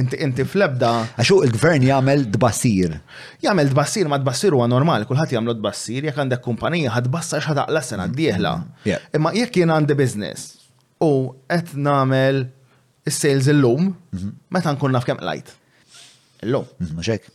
Inti 0.00 0.16
inti 0.24 0.44
flebda. 0.48 0.90
Għaxu 1.20 1.36
il-gvern 1.46 1.84
jagħmel 1.84 2.22
dbassir. 2.34 2.94
Jagħmel 3.44 3.72
dbassir 3.74 4.08
ma 4.08 4.18
dbassir 4.22 4.54
huwa 4.56 4.68
normal 4.70 5.04
kulħadd 5.08 5.34
jagħmlu 5.36 5.54
dbassir, 5.58 6.06
jekk 6.08 6.22
għandek 6.22 6.42
kumpanija 6.46 6.94
ħadbassa 6.94 7.42
daqla 7.58 7.82
sena 7.84 8.06
d-dieħla. 8.08 8.52
Imma 9.18 9.32
jekk 9.36 9.60
jien 9.60 9.70
għandi 9.74 9.96
business 10.00 10.46
u 11.04 11.10
qed 11.48 11.74
nagħmel 11.76 12.40
is-sales 13.10 13.50
illum, 13.52 13.90
mhm. 14.14 14.32
meta 14.50 14.72
nkun 14.72 14.96
naf 14.96 15.04
kemm 15.08 15.20
lajt. 15.28 15.52
Illum. 16.46 16.64
Mhm, 16.80 16.96
Maġek. 16.96 17.28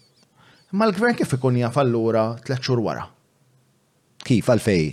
Imma 0.75 0.89
l-gvern 0.89 1.13
kif 1.15 1.37
ikun 1.37 1.61
jaf 1.61 1.77
allura 1.77 2.25
tliet 2.41 2.59
xhur 2.61 2.81
wara? 2.83 3.05
Kif 4.25 4.49
għalfej? 4.49 4.87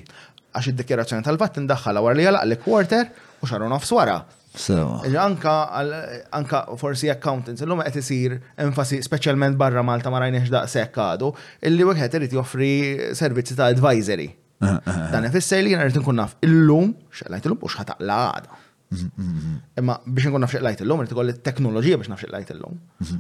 Għax 0.53 0.69
id-dikjerazzjoni 0.75 1.25
tal-vatt 1.25 1.57
indaħħala 1.63 2.03
wara 2.05 2.19
li 2.19 2.27
għalaq 2.29 2.45
li 2.53 2.59
quarter 2.61 3.09
u 3.41 3.49
xarru 3.49 3.73
nofs 3.73 3.95
wara. 3.97 4.21
Anka, 4.55 6.25
anka 6.31 6.65
forsi 6.77 7.09
accountants, 7.09 7.63
l-lum 7.65 7.81
għet 7.81 7.97
isir 8.03 8.35
enfasi 8.61 9.01
specialment 9.03 9.57
barra 9.57 9.83
Malta 9.83 10.11
ma 10.13 10.19
rajniex 10.21 10.51
da' 10.51 10.67
sekkadu, 10.69 11.33
illi 11.65 11.83
għet 11.87 12.15
irid 12.15 12.33
joffri 12.37 12.71
servizzi 13.15 13.57
ta' 13.57 13.69
advisory. 13.73 14.29
Ah, 14.63 14.79
ah, 14.85 14.85
ah. 14.87 15.09
Dan 15.11 15.25
ifisser 15.27 15.63
li 15.65 15.73
jena 15.73 15.87
rrit 15.89 15.97
nkun 15.99 16.15
naf 16.21 16.37
illum, 16.47 16.93
xaqlajt 17.11 17.49
illum 17.49 17.63
u 17.67 17.71
xħataqla 17.73 18.19
għada. 18.35 18.53
Mm, 18.93 19.01
mm, 19.01 19.25
mm. 19.49 19.57
Imma 19.81 19.97
biex 20.07 20.29
nkun 20.29 20.43
nafx 20.45 20.61
lajt 20.63 20.83
illum, 20.85 21.01
rrit 21.03 21.15
ikolli 21.17 21.35
teknoloġija 21.43 21.99
biex 22.03 22.13
nafx 22.13 22.29
lajt 22.31 22.53
illum. 22.55 22.77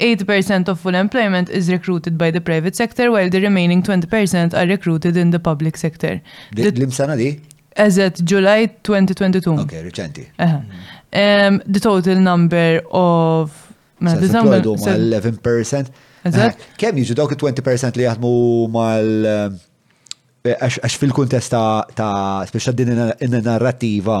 8% 0.00 0.68
of 0.68 0.80
full 0.80 0.94
employment 0.94 1.48
is 1.48 1.70
recruited 1.70 2.18
by 2.18 2.30
the 2.30 2.40
private 2.40 2.74
sector 2.74 3.10
while 3.12 3.28
the 3.30 3.40
remaining 3.40 3.82
20% 3.82 4.52
are 4.54 4.66
recruited 4.66 5.16
in 5.16 5.30
the 5.30 5.38
public 5.38 5.76
sector. 5.76 6.20
L-imsana 6.56 7.16
di? 7.16 7.40
at 7.76 8.20
July 8.24 8.66
2022. 8.82 9.58
Okay, 9.60 9.88
-huh. 10.36 10.54
um, 10.54 11.62
The 11.70 11.80
total 11.80 12.18
number 12.18 12.82
of 12.90 13.50
Self-employed 14.04 14.64
huma 14.64 14.92
11%. 14.92 15.88
Kem 16.76 16.96
jiġu 16.96 17.14
dawk 17.14 17.34
20% 17.38 17.96
li 17.96 18.02
jaħdmu 18.02 18.68
mal 18.70 19.06
um, 19.26 19.58
għax 20.42 20.96
fil-kuntest 20.98 21.52
ta' 21.54 22.44
speċa 22.50 22.72
din 22.74 22.90
in-narrativa 22.92 24.16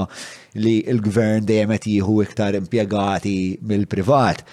li 0.62 0.76
il-gvern 0.92 1.44
dejjem 1.48 1.72
qed 1.74 1.88
jieħu 1.90 2.16
iktar 2.22 2.58
impjegati 2.58 3.32
mill-privat, 3.66 4.44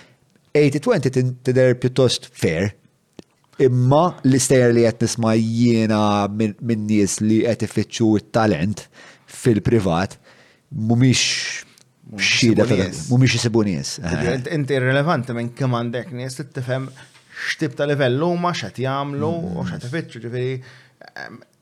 80-20 0.58 1.34
tidher 1.46 1.76
pjuttost 1.78 2.30
fair. 2.34 2.72
Imma 3.62 4.16
l-istejer 4.26 4.74
li 4.74 4.86
qed 4.88 5.04
nisma' 5.06 5.36
jiena 5.38 6.02
minn 6.34 6.88
nies 6.90 7.20
li 7.22 7.44
qed 7.46 7.68
ifittxu 7.68 8.16
talent 8.34 8.88
fil-privat 9.30 10.18
mhumiex 10.74 11.68
xhieda 12.18 12.66
mhumiex 12.66 13.36
isibu 13.38 13.62
nies. 13.68 14.00
Eh. 14.02 14.32
Inti 14.58 14.74
irrelevanti 14.78 15.36
minn 15.38 15.54
kemm 15.54 15.78
għandek 15.78 16.10
nies 16.18 16.40
tifhem 16.50 16.90
x'tib 17.50 17.78
ta' 17.78 17.86
livell 17.90 18.26
huma 18.26 18.56
x'għed 18.58 18.82
jagħmlu 18.88 19.34
u 19.54 19.68
x'qed 19.68 19.88
ifittxu 19.92 20.26
ġifieri 20.26 20.58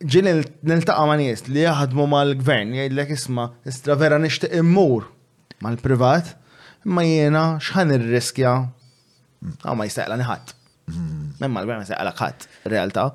ġin 0.05 0.27
nil-taqa 0.67 1.05
ma' 1.09 1.15
nies 1.17 1.41
li 1.49 1.63
jaħdmu 1.63 2.05
mal-gvern, 2.11 2.75
jgħidlek 2.77 3.15
isma, 3.15 3.47
istra 3.65 3.95
vera 3.97 4.19
nishtiq 4.21 4.53
immur 4.59 5.07
mal-privat, 5.65 6.35
imma 6.85 7.01
jiena 7.05 7.45
xħan 7.63 7.95
ir-riskja, 7.95 8.51
għaw 9.65 9.77
ma 9.79 9.87
jistaqla 9.87 10.19
niħat. 10.21 10.53
Memma 10.87 11.49
mal 11.53 11.65
gvern 11.65 11.81
ma 11.81 11.87
jistaqla 11.87 12.13
ħat, 12.19 12.45
realtà. 12.69 13.07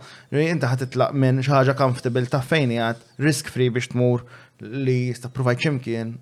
Inta 0.43 0.73
ħat 0.73 0.85
titlaq 0.89 1.15
minn 1.23 1.39
xaħġa 1.47 1.77
comfortable 1.79 2.27
ta' 2.31 2.43
fejn 2.47 2.75
jgħat 2.77 3.07
risk-free 3.29 3.71
biex 3.79 3.93
tmur 3.95 4.27
li 4.61 4.99
jista' 5.13 5.31
provajt 5.35 5.69
ċimkien. 5.69 6.13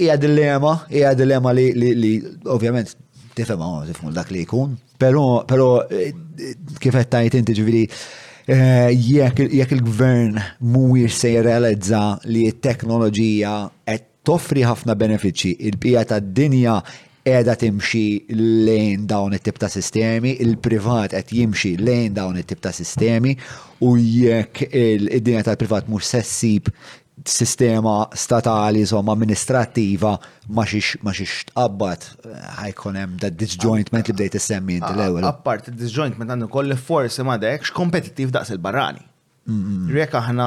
hija 0.00 0.16
dilema, 0.20 0.72
ija 0.92 1.10
dilema 1.18 1.50
li 1.56 2.16
ovvjament 2.44 2.94
Tifhem 3.40 3.62
għom, 3.64 3.84
tifhem 3.88 4.14
dak 4.16 4.30
li 4.34 4.42
jkun. 4.44 4.74
Pero, 5.00 5.44
pero, 5.48 5.66
eh, 5.88 6.12
kif 6.82 6.96
qed 6.96 7.38
inti 7.38 7.54
ġifieri, 7.56 7.82
eh, 8.48 8.90
jekk 8.92 9.72
il-gvern 9.72 10.36
mhuwiex 10.60 11.10
se 11.22 11.30
jirrealizza 11.34 12.02
li 12.26 12.50
t-teknoloġija 12.50 13.54
qed 13.88 14.04
toffri 14.28 14.62
ħafna 14.68 14.94
benefiċċji, 15.00 15.54
il-bija 15.70 16.02
tad-dinja 16.04 16.74
edha 17.24 17.54
timxi 17.56 18.02
lejn 18.66 19.06
dawn 19.06 19.32
it-tip 19.36 19.58
ta' 19.60 19.68
sistemi, 19.68 20.34
il-privat 20.44 21.12
qed 21.14 21.28
jimxi 21.36 21.74
lejn 21.80 22.12
dawn 22.16 22.36
it-tip 22.36 22.60
ta' 22.60 22.72
sistemi 22.72 23.32
u 23.84 23.94
jekk 23.96 24.66
id-dinja 24.72 25.42
tal-privat 25.48 25.88
mhux 25.88 26.06
se 26.14 26.20
ssib 26.22 26.68
sistema 27.24 28.08
statali, 28.12 28.80
insomma, 28.80 29.12
amministrativa 29.12 30.18
ma 30.48 30.64
xiex 30.64 30.96
ma 31.04 31.12
xiex 31.12 31.46
tqabbat 31.50 32.06
ħajkun 32.58 32.96
hemm 32.98 33.18
da 33.20 33.28
disjointment 33.30 34.08
li 34.08 34.14
bdejt 34.16 34.36
issemmi 34.38 34.78
inti 34.80 34.92
l-ewwel. 34.96 35.26
Appart 35.28 35.68
disjointment 35.70 36.32
għandu 36.34 36.48
kolli 36.50 36.76
forsi 36.76 37.22
ma 37.24 37.36
dekx 37.40 37.72
kompetittiv 37.76 38.32
daqs 38.34 38.54
il-barrani. 38.56 39.04
Rek 39.90 40.12
aħna 40.16 40.46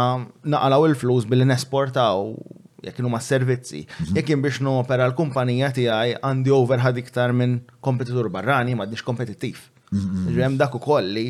naqalaw 0.49 0.85
il-flus 0.89 1.25
billi 1.29 1.45
nesportaw 1.49 2.33
jekk 2.83 2.99
huma 3.03 3.19
servizzi. 3.23 3.85
Mhm. 3.87 4.15
Jekk 4.17 4.37
biex 4.43 4.61
nopera 4.63 5.07
l-kumpanija 5.11 5.71
tiegħi 5.75 6.17
għandi 6.23 6.59
ħad 6.85 6.99
iktar 7.03 7.31
minn 7.33 7.61
kompetitur 7.81 8.29
barrani 8.29 8.75
ma 8.75 8.85
dix 8.89 9.03
kompetittiv. 9.05 9.61
Ġrem 9.93 10.57
dak 10.57 10.73
ukoll 10.75 11.05
li 11.13 11.27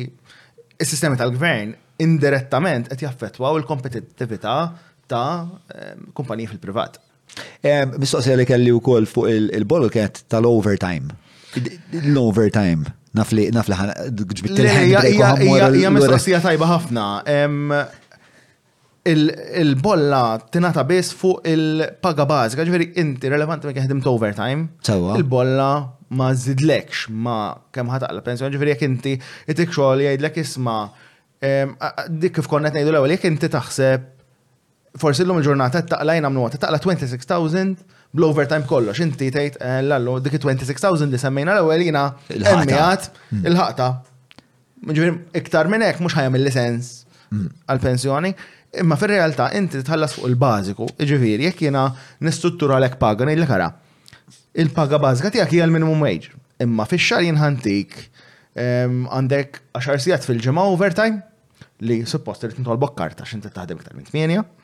is-sistemi 0.80 1.16
tal-gvern 1.20 1.76
indirettament 2.02 2.88
qed 2.88 3.04
jaffettwaw 3.04 3.58
il-kompetittività 3.60 4.54
ta' 5.10 5.48
ehm, 5.74 6.04
kumpanija 6.16 6.52
fil-privat. 6.52 7.00
Ehm, 7.66 7.94
mistoqsija 8.00 8.36
li 8.38 8.46
kelli 8.48 8.72
u 8.76 8.80
koll 8.84 9.06
fuq 9.10 9.28
il-bolu 9.56 9.90
kienet 9.92 10.24
tal-overtime. 10.32 11.14
L-overtime. 12.04 12.92
Naf 13.14 13.30
li 13.36 13.48
naf 13.54 13.68
li 13.70 13.76
ġbit 14.34 14.64
mistoqsija 15.94 16.40
tajba 16.44 16.68
ħafna. 16.74 17.06
Ehm, 17.34 17.74
il-bolla 19.14 20.22
tinata 20.52 20.84
biss 20.88 21.14
fuq 21.16 21.44
il-paga 21.52 22.26
bażika, 22.28 22.66
ġveri 22.68 22.90
inti 23.02 23.30
relevanti 23.32 23.70
minn 23.86 24.02
ta' 24.02 24.10
overtime. 24.14 24.68
Il-bolla 25.16 25.72
ma 26.14 26.32
zidlekx 26.34 27.08
ma 27.10 27.54
kemm 27.74 27.88
ħataqla 27.90 28.22
pensjon, 28.24 28.52
ġveri 28.54 28.74
jek 28.74 28.82
inti 28.88 29.16
itik 29.50 29.72
jgħidlek 29.74 30.40
isma' 30.44 30.84
dik 31.44 32.38
kif 32.38 32.46
konnet 32.48 32.72
ngħidu 32.72 32.88
l-ewwel 32.94 33.12
jekk 33.14 33.28
inti 33.28 33.50
taħseb 33.52 34.13
forsi 35.00 35.24
l-lum 35.26 35.40
il-ġurnata 35.40 35.80
taqlajn 35.90 36.26
mnu 36.30 36.42
għata 36.46 36.60
taqla 36.62 36.78
26,000 36.82 37.80
bl-overtime 38.14 38.66
kollox, 38.70 39.00
inti 39.02 39.26
tgħid 39.34 39.56
eh, 39.58 39.78
l-allu 39.82 40.20
dik 40.22 40.36
26,000 40.38 41.10
li 41.10 41.18
semmejna 41.20 41.56
l-ewwel 41.58 41.80
jiena 41.82 42.04
emmijat 42.30 43.08
hmm. 43.32 43.40
il-ħaqta. 43.50 43.88
Ġifieri 44.92 45.16
iktar 45.40 45.70
minn 45.72 45.82
hekk 45.86 46.04
mhux 46.04 46.18
il 46.22 46.44
lisens 46.46 46.92
hmm. 47.32 47.48
għal-pensjoni. 47.72 48.32
Imma 48.84 48.96
fir-realtà 48.98 49.48
inti 49.58 49.82
tħallas 49.86 50.14
fuq 50.18 50.28
il-bażiku, 50.30 50.86
ġifieri 51.00 51.48
jekk 51.50 51.66
jiena 51.66 51.88
nistruttura 52.26 52.78
l-ek 52.82 52.98
paga 53.02 53.26
ngħidlek 53.26 53.50
kara. 53.50 53.72
Il-paga 54.54 55.00
bażika 55.02 55.34
tiegħek 55.34 55.56
hija 55.58 55.66
l-minimum 55.66 56.06
wage. 56.06 56.30
Imma 56.62 56.86
fix-xar 56.86 57.24
jinħantik 57.26 57.96
għandek 58.54 59.60
10 59.74 60.02
sigħat 60.06 60.26
fil-ġimgħa 60.28 60.68
overtime 60.70 61.24
li 61.82 62.04
suppost 62.06 62.46
li 62.46 62.54
tintolbok 62.60 62.94
karta 63.02 63.26
x'inti 63.26 63.50
taħdem 63.50 63.82
iktar 63.82 63.96
minn 63.98 64.06
8 64.38 64.62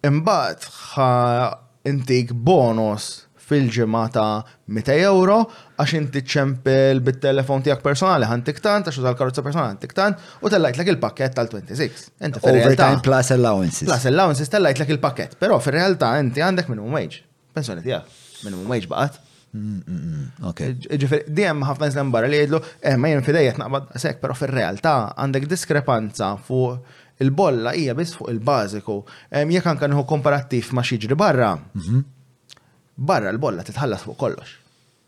Imbagħad 0.00 0.70
ħa 0.76 1.56
intik 1.90 2.32
bonus 2.44 3.08
fil-ġimata 3.50 4.24
100 4.70 4.94
euro 5.02 5.40
għax 5.74 5.94
inti 5.98 6.20
ċempel 6.22 7.00
bit-telefon 7.02 7.64
tijak 7.66 7.80
personali 7.82 8.28
għan 8.30 8.44
tiktant, 8.46 8.86
għax 8.86 9.00
tal 9.02 9.16
karozza 9.18 9.42
personali 9.42 9.74
għan 9.74 9.80
tiktant, 9.82 10.20
u 10.44 10.52
tellajt 10.52 10.78
l 10.78 10.92
il-pakket 10.94 11.34
tal-26. 11.34 12.12
Overtime 12.38 13.00
plus 13.02 13.32
allowances. 13.34 13.88
Plus 13.90 14.06
allowances 14.12 14.52
tellajt 14.52 14.84
l 14.84 14.94
il-pakket, 14.94 15.34
pero 15.40 15.58
fil-realtà 15.60 16.12
inti 16.22 16.44
għandek 16.46 16.70
minimum 16.70 16.94
wage. 16.94 17.24
Pensjoni 17.56 17.82
tijak, 17.84 18.06
minimum 18.46 18.70
wage 18.70 18.88
baqat. 18.92 19.18
Ok. 20.46 20.60
dijem 21.26 21.64
ħafna 21.66 21.88
nislan 21.90 22.12
barra 22.14 22.28
li 22.30 22.38
jgħidlu, 22.44 22.60
eh, 22.86 22.94
ma 22.94 23.10
jgħin 23.10 23.26
fidejja 23.26 23.56
naqbad 23.64 23.90
sekk, 23.98 24.20
pero 24.22 24.36
fil-realtà 24.38 24.94
għandek 25.24 25.50
diskrepanza 25.50 26.36
fuq 26.46 26.99
il-bolla 27.20 27.72
hija 27.76 27.94
biss 27.94 28.14
fuq 28.16 28.30
il-bażiku. 28.32 28.96
Jekk 29.52 29.66
anke 29.72 29.88
nħu 29.90 30.04
komparattiv 30.08 30.72
ma' 30.76 30.84
xiġri 30.86 31.16
barra, 31.20 31.52
mhm. 31.76 32.02
barra 32.96 33.30
l-bolla 33.32 33.64
titħallas 33.66 34.04
fuq 34.06 34.18
kollox. 34.20 34.56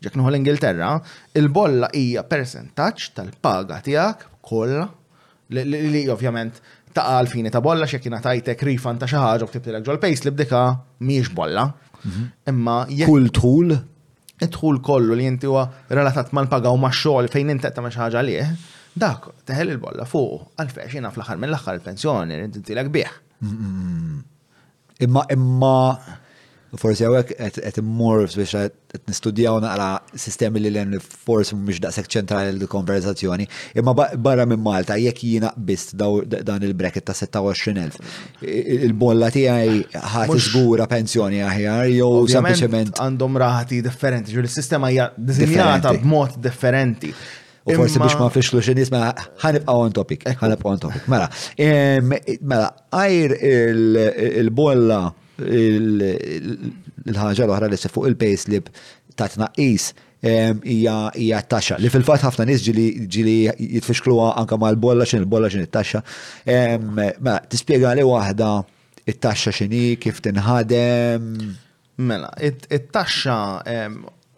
Jekk 0.03 0.19
nħu 0.19 0.31
l-Ingilterra, 0.33 0.93
il-bolla 1.39 1.89
hija 1.95 2.25
percentaġġ 2.29 3.09
tal-paga 3.17 3.81
tiegħek 3.83 4.27
kollha 4.43 4.87
li 5.53 6.03
ovvjament 6.11 6.57
ta' 6.93 7.07
għalfini 7.17 7.51
ta' 7.53 7.61
bolla 7.63 7.87
xekina 7.89 8.19
tajtek 8.21 8.61
rifan 8.69 8.99
ta' 9.01 9.07
xaħġa 9.09 9.47
u 9.47 9.53
tibtilek 9.53 9.85
ġol 9.87 9.99
pejs 10.01 10.25
li 10.27 10.33
bdika 10.33 10.61
miex 11.09 11.33
bolla. 11.37 11.65
Mhm. 12.03 12.23
Imma 12.51 12.77
kull 13.07 13.29
tħul? 13.39 13.81
Tħul 14.43 14.81
kollu 14.83 15.15
li 15.15 15.23
jinti 15.23 15.47
huwa 15.47 15.63
relatat 15.89 16.33
mal-paga 16.35 16.69
u 16.69 16.77
ma' 16.81 16.91
xogħol 16.91 17.29
fejn 17.31 17.53
inti 17.53 17.63
qed 17.67 17.75
tagħmel 17.77 17.93
xi 17.93 17.99
ħaġa 17.99 18.21
Dak, 18.93 19.29
teħel 19.49 19.73
il-bolla 19.73 20.05
fuq, 20.05 20.43
għalfex 20.61 20.99
jina 20.99 21.09
fl-axar 21.13 21.39
mill-axar 21.41 21.79
il-pensjoni, 21.79 22.37
rintintilak 22.43 22.91
bieħ. 22.93 23.15
Imma, 25.03 25.23
imma, 25.33 26.19
forsi 26.77 27.05
għawek 27.07 27.31
għet 27.41 27.79
immur 27.81 28.23
biex 28.29 28.53
għet 28.61 29.09
nistudjaw 29.09 29.57
naqra 29.65 29.87
sistemi 30.23 30.61
li 30.61 30.69
l-għen 30.71 30.93
forsi 31.03 31.57
mux 31.57 31.81
daqseg 31.81 32.07
ċentrali 32.17 32.53
l-konverzazzjoni. 32.53 33.47
Imma 33.81 33.95
barra 33.97 34.45
minn 34.47 34.61
Malta, 34.63 34.97
jek 35.01 35.23
jina 35.25 35.49
bist 35.57 35.95
dan 35.97 36.63
il-bracket 36.69 37.09
ta' 37.09 37.17
26.000. 37.17 38.15
Il-bolla 38.77 39.33
għaj 39.33 39.81
ħati 40.13 40.41
zgura 40.53 40.85
pensjoni 40.93 41.41
aħjar, 41.49 41.87
jow 41.97 42.25
sempliciment. 42.29 42.99
Għandhom 43.01 43.41
raħati 43.45 43.81
differenti, 43.89 44.37
ġur 44.37 44.45
il 44.49 44.53
sistema 44.61 44.93
hija 44.93 45.09
b'mod 45.17 46.37
differenti. 46.45 47.09
U 47.65 47.71
forsi 47.79 47.95
biex 47.99 48.15
ma 48.19 48.27
fixlu 48.33 48.59
xin 48.65 48.75
nisma 48.75 48.99
ħanibqa 49.39 49.73
on 49.79 49.91
topic, 49.95 50.19
eh, 50.27 50.33
ħanibqa 50.41 50.67
on 50.67 50.79
topic. 50.83 51.03
Mela, 51.07 51.27
mela, 52.43 52.67
għajr 52.91 53.31
il-bolla 54.41 54.97
il-ħagġa 55.47 57.47
l-oħra 57.47 57.67
li 57.71 57.77
fuq 57.85 58.05
il-payslip 58.09 58.65
ta' 59.15 59.27
tnaqis 59.31 59.83
hija 60.23 61.39
taxxa 61.51 61.75
li 61.79 61.89
fil-fatt 61.93 62.23
ħafna 62.27 62.43
nies 62.51 62.61
ġili 62.67 63.37
jitfixkluha 63.77 64.27
anke 64.43 64.55
mal-bolla 64.59 65.03
xin 65.07 65.19
il-bolla 65.23 65.47
xin 65.53 65.63
it-taxxa. 65.63 65.99
Mela, 66.97 67.35
tispjega 67.47 67.89
li 67.95 68.03
waħda 68.09 68.49
it-taxxa 69.13 69.51
xini, 69.61 69.85
kif 70.03 70.15
tinħadem. 70.25 71.19
Mela, 72.11 72.29
it-taxxa 72.43 73.37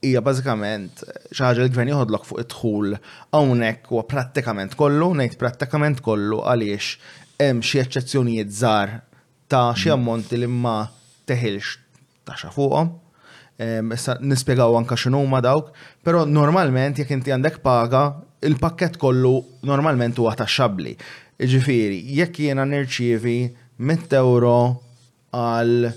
hija 0.06 0.22
bażikament 0.22 1.02
xi 1.34 1.44
ħaġa 1.44 1.64
l-gvern 1.66 1.92
joħodlok 1.94 2.28
fuq 2.30 2.42
id-dħul 2.44 2.98
hawnhekk 3.36 3.90
huwa 3.94 4.04
prattikament 4.10 4.76
kollu, 4.78 5.10
ngħid 5.20 5.40
prattikament 5.42 6.02
kollu 6.06 6.42
għaliex 6.44 6.98
hemm 7.42 7.64
xi 7.66 7.82
eċċezzjonijiet 7.84 8.54
żgħar 8.60 8.94
ta' 9.52 9.72
xi 9.78 9.90
mm. 9.92 9.98
ammonti 9.98 10.40
li 10.42 10.52
ma 10.52 10.76
teħilx 11.30 12.22
taxxa 12.28 12.54
fuqhom. 12.56 12.94
Ehm, 13.62 13.94
issa 13.96 14.18
nispjegaw 14.20 14.76
anke 14.76 14.98
x'inhuma 15.00 15.40
dawk, 15.46 15.70
però 16.04 16.26
normalment 16.28 17.00
jekk 17.00 17.14
inti 17.16 17.32
għandek 17.32 17.62
paga, 17.64 18.06
il-pakket 18.46 18.98
kollu 19.00 19.36
normalment 19.68 20.18
huwa 20.20 20.36
taxxabbli. 20.40 20.96
Ġifieri, 21.40 22.02
jekk 22.20 22.42
jiena 22.46 22.66
nirċievi 22.68 23.38
100 23.94 24.20
euro 24.20 24.58
għal 25.36 25.94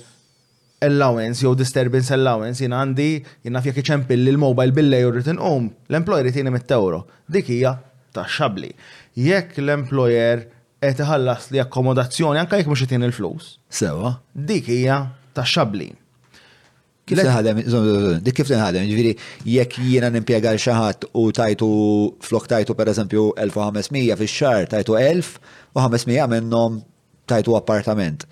allowance 0.80 1.36
jew 1.44 1.55
disturbance 1.62 2.09
allowance 2.18 2.62
jina 2.62 2.78
għandi 2.82 3.06
jina 3.46 3.62
fjak 3.64 3.80
iċempil 3.82 4.20
li 4.22 4.34
l-mobile 4.36 4.74
billej 4.76 5.06
u 5.09 5.12
rritin 5.14 5.38
um, 5.42 5.70
l-employer 5.90 6.28
jtini 6.30 6.52
mit-tewro. 6.55 7.05
Dik 7.30 7.48
hija 7.55 7.72
ta' 8.14 8.26
xabli. 8.30 8.70
Jekk 9.18 9.59
l-employer 9.64 10.44
qed 10.78 11.00
iħallas 11.02 11.48
li 11.55 11.59
akkomodazzjoni 11.62 12.38
anke 12.40 12.60
jekk 12.60 12.70
mhux 12.70 12.84
jtini 12.86 13.09
il-flus. 13.10 13.56
Sewa. 13.68 14.12
Dik 14.34 14.70
hija 14.74 15.00
ta' 15.36 15.46
xabli. 15.46 15.90
Kif 17.09 17.16
tinħadem, 17.22 17.62
dik 18.20 18.34
kif 18.36 18.50
tinħadem, 18.50 18.82
ġviri, 18.90 19.14
jekk 19.48 19.78
jiena 19.80 20.10
l 20.12 20.59
xaħat 20.60 21.06
u 21.16 21.22
tajtu, 21.32 21.68
flok 22.20 22.44
tajtu 22.52 22.74
per 22.76 22.90
eżempju 22.92 23.30
1500 23.48 24.18
fil 24.20 24.28
xar, 24.28 24.66
tajtu 24.68 24.96
1000 25.00 25.30
u 25.72 25.80
500 25.80 26.26
minnom 26.28 26.82
tajtu 27.26 27.56
appartament. 27.56 28.28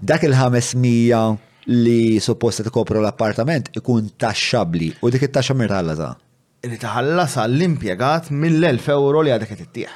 Dak 0.00 0.22
il-500 0.22 1.49
li 1.68 2.18
supposta 2.20 2.62
tkopru 2.64 3.00
l-appartament 3.02 3.70
ikun 3.76 4.08
taxxabli 4.16 4.90
u 5.04 5.10
dik 5.12 5.26
it-taxxa 5.28 5.54
mir 5.56 5.70
taħallasa. 5.72 6.08
Li 6.68 6.78
taħallasa 6.80 7.44
l-impjegat 7.50 8.30
mill-1000 8.32 8.92
euro 8.94 9.22
li 9.24 9.32
għadek 9.34 9.54
it-tieħ. 9.58 9.94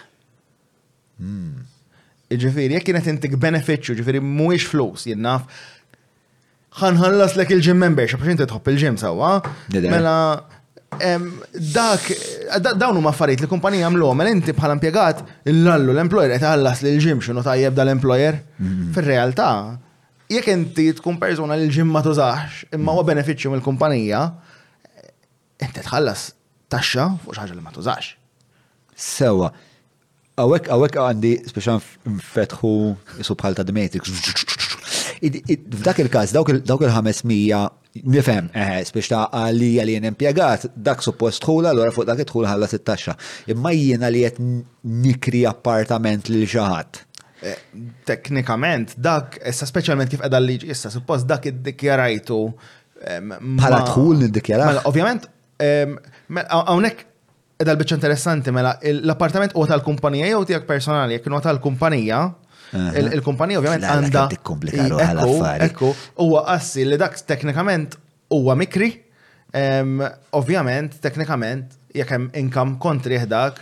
Hmm. 1.22 1.54
Ġifieri, 2.34 2.74
jekk 2.76 2.88
kienet 2.90 3.08
intik 3.12 3.34
benefiċċju, 3.38 3.94
ġifieri 4.00 4.20
mhuwiex 4.24 4.66
flus, 4.72 5.04
jien 5.08 5.20
naf 5.22 5.44
ħanħallas 6.80 7.36
lek 7.38 7.52
il-ġim 7.54 7.78
member, 7.78 8.08
xa 8.10 8.18
inti 8.32 8.46
tħobb 8.50 8.70
il-ġim 8.72 8.96
sewwa. 8.98 9.34
Mela 9.84 10.14
dak 10.94 12.06
dawn 12.78 12.98
huma 13.00 13.10
affarijiet 13.10 13.42
li 13.44 13.48
kumpanija 13.50 13.88
għamlu 13.88 14.12
mela 14.14 14.30
inti 14.30 14.52
bħala 14.54 14.76
impjegat 14.78 15.24
illallu 15.50 15.90
l-employer 15.90 16.30
qed 16.36 16.44
ħallas 16.46 16.84
lil 16.86 17.00
ġim 17.02 17.22
x'inhu 17.22 17.42
tajjeb 17.46 17.74
dal-employer. 17.78 18.40
Hmm. 18.58 18.90
Fir-realtà 18.94 19.48
jekk 20.30 20.46
inti 20.52 20.92
tkun 20.98 21.18
persona 21.20 21.56
li 21.58 21.68
ġimma 21.72 22.00
tużax, 22.04 22.64
imma 22.74 22.94
huwa 22.96 23.04
benefiċċju 23.10 23.52
mill-kumpanija, 23.54 24.22
inti 25.62 25.84
tħallas 25.84 26.26
taxxa 26.72 27.10
fuq 27.24 27.36
xi 27.36 27.42
ħaġa 27.44 27.56
li 27.58 27.64
ma 27.64 27.72
tużax. 27.74 28.14
Sewa. 28.96 29.50
Awek, 30.40 30.70
awek 30.74 30.96
għandi, 30.98 31.34
speċan 31.50 31.84
fetħu 32.34 32.70
bħal 33.22 33.58
ta' 33.58 33.66
Demetrix. 33.66 34.10
F'dak 35.24 36.00
il-każ, 36.02 36.34
dawk 36.34 36.54
il-500 36.56 37.22
nifhem, 38.08 38.48
speċ 38.88 39.12
ta' 39.12 39.26
għalli 39.44 39.70
għalli 39.78 39.98
jen 39.98 40.08
impiegat, 40.10 40.70
dak 40.74 41.04
suppost 41.06 41.44
tħula, 41.46 41.74
l-għora 41.76 41.94
fuq 41.94 42.08
dak 42.08 42.24
tħula 42.26 42.50
ħalla 42.50 42.70
taxxa 42.80 43.14
Imma 43.54 43.74
jiena 43.76 44.10
li 44.10 44.24
jett 44.24 44.40
nikri 44.42 45.44
appartament 45.46 46.32
lil 46.32 46.48
xaħat 46.50 47.04
teknikament 48.08 48.94
dak, 49.02 49.38
issa 49.46 49.66
speċjalment 49.68 50.12
kif 50.12 50.22
edha 50.26 50.40
liġi 50.40 50.70
issa, 50.72 50.90
suppost 50.92 51.26
dak 51.28 51.48
id-dikjarajtu. 51.50 52.38
Bħala 53.00 53.80
tħul 53.90 54.28
id-dikjaraw. 54.28 54.70
Mela, 54.72 54.84
ovvjament, 54.90 55.26
għawnek 55.60 56.96
mela, 57.00 57.12
edha 57.60 57.74
l-bicċa 57.74 57.98
interessanti, 58.00 58.54
mela, 58.54 58.74
l-appartament 58.96 59.56
u 59.60 59.66
tal-kumpanija 59.70 60.30
jew 60.32 60.40
tijak 60.50 60.66
personali, 60.68 61.18
jek 61.18 61.28
tal-kumpanija, 61.48 62.22
il-kumpanija 63.12 63.60
ovvjament 63.60 63.86
għanda. 63.86 65.22
Ekku, 65.68 65.94
huwa 66.24 66.44
assi 66.54 66.86
li 66.88 66.98
dak 67.00 67.18
teknikament 67.28 67.98
huwa 68.34 68.56
mikri, 68.58 68.92
ovvjament, 70.34 70.96
teknikament, 71.04 71.76
jekk 71.94 72.10
hemm 72.16 72.28
inkam 72.40 72.74
kontri 72.82 73.20
dak, 73.30 73.60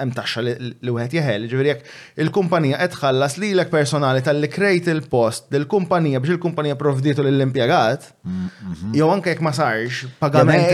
hemm 0.00 0.12
taxxa 0.16 0.40
li 0.42 0.92
wieħed 0.94 1.16
jeħel, 1.18 1.44
ġifieri 1.50 1.70
jekk 1.72 2.24
il-kumpanija 2.24 2.78
qed 2.80 2.94
tħallas 2.96 3.36
lilek 3.42 3.70
personali 3.72 4.22
tal-li 4.24 4.48
krejt 4.52 4.88
il-post 4.92 5.50
lill-kumpanija 5.52 6.20
biex 6.22 6.34
il-kumpanija 6.38 6.78
provdietu 6.80 7.24
lill-impjegat, 7.26 8.06
mhm. 8.26 8.92
jew 8.96 9.10
anke 9.12 9.34
jekk 9.34 9.44
ma 9.46 9.52
sarx 9.56 10.04
pagament. 10.20 10.70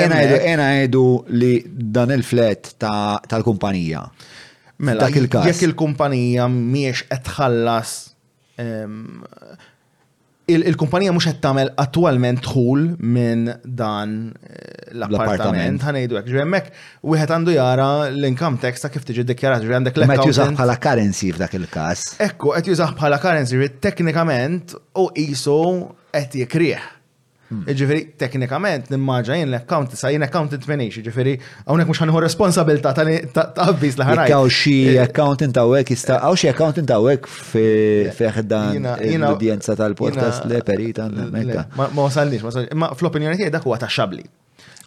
Ena 0.48 0.70
għedu 0.78 1.06
li 1.38 1.52
dan 1.66 2.14
il-flet 2.14 2.74
tal-kumpanija. 2.82 4.04
Mela, 4.86 5.08
jekk 5.10 5.66
il-kumpanija 5.72 6.46
miex 6.52 7.08
qed 7.10 7.26
tħallas 7.32 7.96
il-kumpanija 10.48 11.12
mux 11.12 11.26
għed 11.28 11.40
tamel 11.44 11.70
attualment 11.80 12.40
tħul 12.46 12.84
minn 13.04 13.50
dan 13.68 14.14
eh, 14.40 14.90
l-appartament, 14.96 15.82
ħanejdu 15.84 16.16
għek, 16.22 16.30
ġemmek, 16.32 16.70
u 17.04 17.16
għed 17.18 17.34
għandu 17.36 17.54
jara 17.56 17.88
l-income 18.08 18.60
tax 18.62 18.84
ta' 18.86 18.90
kif 18.94 19.04
tiġi 19.08 19.26
dikjarat, 19.28 19.62
ġemmek 19.66 19.78
għandek 19.82 20.00
l-ekk. 20.00 20.14
Għed 20.16 20.30
jużax 20.32 20.56
bħala 20.60 20.78
currency 20.88 21.32
f'dak 21.36 21.56
il-kas. 21.60 22.04
Ekku, 22.30 22.52
għed 22.56 22.72
jużax 22.72 22.96
bħala 22.98 23.20
currency, 23.24 23.66
teknikament 23.90 24.74
u 25.04 25.10
jisu 25.20 25.58
għed 26.16 26.40
jikrieħ. 26.44 26.94
Hmm. 27.48 27.62
Ġifiri, 27.64 27.98
teknikament, 28.20 28.90
nimmaġa 28.92 29.38
jen 29.38 29.48
l-account, 29.48 29.94
sa 29.96 30.10
jien 30.12 30.24
account 30.26 30.52
t-menix, 30.60 30.98
ġifiri, 31.06 31.32
għonek 31.64 31.88
mux 31.88 32.02
għanħu 32.04 32.20
responsabilta 32.20 32.90
ta' 32.92 33.04
eh, 33.08 33.22
eh, 33.24 33.70
l 33.72 33.92
laħaraj. 34.02 34.32
Għaw 34.36 34.50
xie 34.52 34.98
account 35.06 35.46
intawek, 35.46 35.92
jista' 35.94 36.18
għaw 36.18 36.36
xie 36.36 36.50
account 36.52 36.82
intawek 36.82 37.30
feħdan 38.18 38.90
l-udjenza 39.14 39.78
tal-podcast 39.80 40.44
le 40.50 40.60
perita. 40.60 41.06
Ma 41.08 41.88
wasallix, 41.96 42.44
ma 42.44 42.50
wasallix, 42.52 42.76
ma 42.84 42.90
fl-opinjoni 42.98 43.40
tijed 43.40 43.56
dak 43.56 43.64
huwa 43.64 43.80
ta' 43.80 43.88
xabli. 43.88 44.26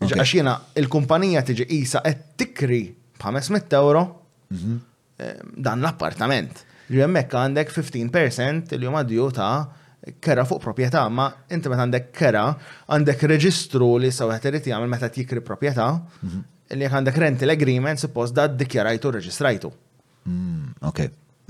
Għax 0.05 0.37
jena 0.43 0.55
il-kumpanija 0.83 1.41
tiġi 1.49 1.65
jisa 1.71 2.03
qed 2.05 2.23
tikri 2.43 2.83
b'500 3.17 3.79
euro 3.81 4.05
mhm. 4.53 4.77
eh, 5.17 5.33
dan 5.57 5.81
l-appartament. 5.81 6.61
Ġemmek 6.93 7.33
għandek 7.41 7.73
15% 7.73 8.77
il 8.77 8.85
jumadju 8.91 9.31
ta' 9.33 9.53
kera 10.21 10.45
fuq 10.45 10.61
proprjetà, 10.63 11.03
ma 11.13 11.27
inti 11.53 11.69
meta 11.69 11.83
għandek 11.85 12.07
kera, 12.17 12.45
għandek 12.93 13.25
reġistru 13.29 13.91
li 14.01 14.09
sawħet 14.11 14.47
irid 14.49 14.69
jagħmel 14.71 14.89
meta 14.89 15.11
jikri 15.13 15.43
proprjetà, 15.45 15.89
mhm. 16.25 16.41
li 16.73 16.85
jekk 16.87 16.97
għandek 16.99 17.19
rental 17.23 17.53
agreement 17.53 18.01
suppost 18.01 18.33
da 18.37 18.47
ddikjarajtu 18.49 19.11
reġistrajtu. 19.19 19.71
Mm, 20.25 20.71
ok, 20.85 21.03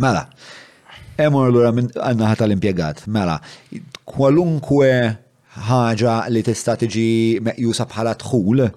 mela. 0.03 0.25
Emor 1.19 1.49
l-ura 1.51 1.71
minn 1.75 1.89
għanna 1.95 2.31
ħata 2.33 2.47
l-impiegat, 2.47 3.05
mela, 3.11 3.37
kwalunkwe 4.07 4.91
ħaġa 5.69 6.17
li 6.31 6.43
tista' 6.47 6.75
tiġi 6.81 7.09
meqjusa 7.47 7.87
bħala 7.91 8.13
tħul, 8.23 8.67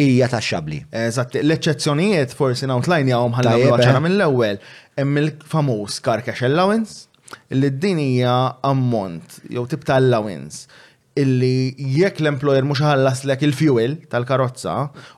hija 0.00 0.28
ta' 0.28 0.40
xabli. 0.44 0.82
Eżatt, 0.92 1.38
l-eċċezzjonijiet 1.40 2.34
forsi 2.36 2.68
nawtlajn 2.68 3.12
jgħum 3.14 3.36
ħalla 3.38 3.56
ċara 3.84 4.00
mill-ewwel, 4.06 4.60
hemm 4.98 5.20
il-famuż 5.22 6.00
car 6.04 6.24
cash 6.26 6.44
allowance, 6.48 7.04
Illi 7.52 7.70
din 7.70 7.96
hija 7.98 8.58
ammont 8.62 9.40
jew 9.50 9.66
tip 9.70 9.84
ta' 9.86 9.98
allowance 10.00 10.66
illi 11.22 11.72
jekk 11.98 12.18
l-employer 12.24 12.66
mhux 12.66 12.82
ħallas 12.86 13.22
lek 13.30 13.44
il-fuel 13.48 13.94
tal-karozza 14.12 14.74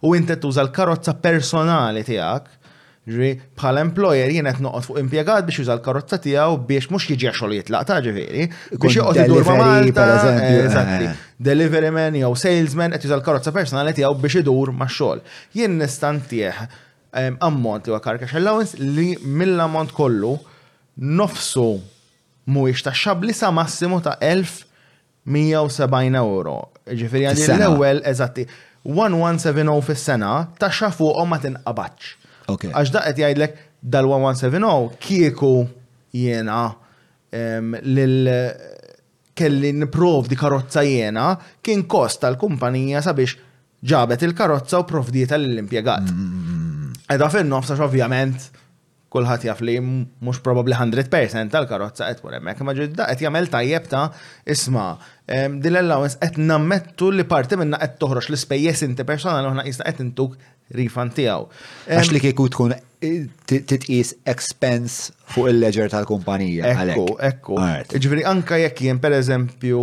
u 0.06 0.12
inti 0.16 0.36
tuża 0.40 0.62
l-karozza 0.66 1.14
personali 1.24 2.04
tiegħek, 2.06 2.46
ġri 3.08 3.30
bħala 3.58 3.82
employer 3.86 4.30
jien 4.36 4.48
qed 4.52 4.60
noqgħod 4.66 4.86
fuq 4.86 5.00
impjegat 5.02 5.48
biex 5.48 5.60
juża 5.62 5.74
l-karozza 5.76 6.20
tiegħu 6.28 6.58
biex 6.70 6.88
mhux 6.92 7.08
jiġi 7.10 7.30
xogħol 7.32 7.56
jitlaq 7.58 7.88
ta' 7.90 7.98
ġifieri, 8.04 8.46
biex 8.76 8.94
joqgħod 9.00 9.20
idur 9.24 9.48
ma' 9.50 9.58
Malta, 9.64 10.08
eżatti, 10.62 11.10
eh. 11.10 11.18
deliveryman 11.50 12.16
jew 12.22 12.30
salesman 12.44 12.94
qed 12.96 13.08
juża 13.08 13.18
l-karozza 13.20 13.52
personali 13.56 13.96
tiegħu 13.98 14.16
biex 14.22 14.42
idur 14.44 14.72
ma' 14.76 14.86
xogħol. 14.92 15.22
Jien 15.58 15.76
nista' 15.82 16.12
ntieħ 16.22 16.62
ammont 17.44 17.84
li 17.90 17.96
huwa 17.96 18.02
carcash 18.04 18.38
allowance 18.38 18.78
li 18.80 19.10
mill-ammont 19.40 19.96
kollu 19.96 20.36
nofsu 21.22 21.70
mhuwiex 22.48 22.82
ta' 22.86 22.94
xablisa 23.02 23.50
massimo 23.52 24.00
ta' 24.00 24.16
1170 24.22 26.20
euro. 26.22 26.56
Ġifiri 26.88 27.26
għandi 27.28 27.48
l-ewwel 27.58 28.00
eżatti 28.08 28.46
1170 28.88 29.84
fis-sena 29.84 30.32
taxxa 30.60 30.88
fuqhom 30.96 31.34
ma 31.34 31.38
tinqabax. 31.42 32.14
Għax 32.48 32.96
għet 33.02 33.20
jgħidlek 33.20 33.58
dal-1170 33.94 34.96
kieku 35.04 35.50
jiena 36.16 36.62
lil 37.84 38.30
kelli 39.38 39.74
di 40.32 40.36
karozza 40.40 40.82
jiena 40.82 41.28
kien 41.62 41.84
kost 41.86 42.22
tal-kumpanija 42.24 43.02
sabiex 43.04 43.36
ġabet 43.86 44.24
il-karozza 44.26 44.80
u 44.80 44.86
provdieta 44.88 45.36
l-impjegat. 45.36 46.08
Mm, 46.10 46.24
mm, 46.24 46.56
mm, 46.56 46.96
Edha 47.08 47.28
fin-nofsa 47.30 47.76
ovvjament 47.84 48.48
kulħadd 49.12 49.46
jaf 49.48 49.62
li 49.64 49.76
mhux 49.80 50.40
probabbli 50.44 50.76
100% 50.76 51.52
tal-karozza 51.52 52.08
qed 52.12 52.24
wara 52.26 52.40
hemmhekk, 52.40 52.62
imma 52.64 52.74
ġodda 52.76 53.06
qed 53.08 53.24
jagħmel 53.24 53.48
tajjeb 53.52 53.88
ta' 53.90 54.02
isma' 54.52 54.88
ehm, 55.32 55.58
din 55.64 55.72
l-allowance 55.80 56.20
qed 56.22 56.36
nammettu 56.48 57.10
li 57.16 57.24
parti 57.28 57.56
minna 57.60 57.80
qed 57.80 57.96
toħroġ 58.02 58.28
l-ispejjeż 58.30 58.84
inti 58.90 59.06
personali 59.08 59.48
oħna 59.50 59.64
jista' 59.68 59.88
qed 59.88 60.02
intuk 60.08 60.36
refund 60.76 61.14
tiegħu. 61.16 61.46
Ehm, 61.46 61.94
Għax 61.96 62.10
li 62.12 62.20
kieku 62.26 62.44
tkun 62.52 62.74
eh, 62.76 63.22
titqis 63.48 64.10
expense 64.28 65.14
fuq 65.32 65.48
il-ledger 65.54 65.88
tal-kumpanija. 65.94 66.74
Ekku, 66.82 67.06
ekku. 67.30 67.56
Ġifieri 67.96 68.26
anka 68.28 68.60
jekk 68.60 68.84
jien 68.88 69.00
pereżempju 69.00 69.80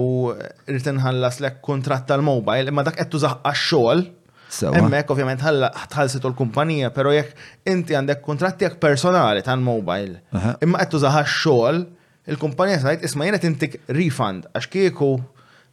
rrid 0.69 0.91
inħallas 0.93 1.41
lek 1.41 1.57
kontratt 1.65 2.05
tal-mobile, 2.13 2.69
imma 2.69 2.85
dak 2.85 3.01
qed 3.01 3.09
tużaħ 3.15 3.39
għax-xogħol 3.41 4.05
Emmek, 4.47 5.09
ovvjament, 5.11 5.41
tħallset 5.41 6.25
l-kumpanija, 6.29 6.89
pero 6.93 7.11
jekk 7.13 7.69
inti 7.71 7.95
għandek 7.97 8.21
kontratti 8.23 8.65
jekk 8.65 8.79
personali 8.81 9.41
tan 9.43 9.63
mobile, 9.63 10.21
imma 10.63 10.81
għettu 10.83 11.01
zaħax 11.01 11.37
xol, 11.41 11.79
il-kumpanija 12.33 12.81
sajt 12.83 13.05
isma 13.07 13.27
jenet 13.27 13.47
intik 13.49 13.79
refund, 13.89 14.45
għax 14.55 14.69
kieku 14.75 15.09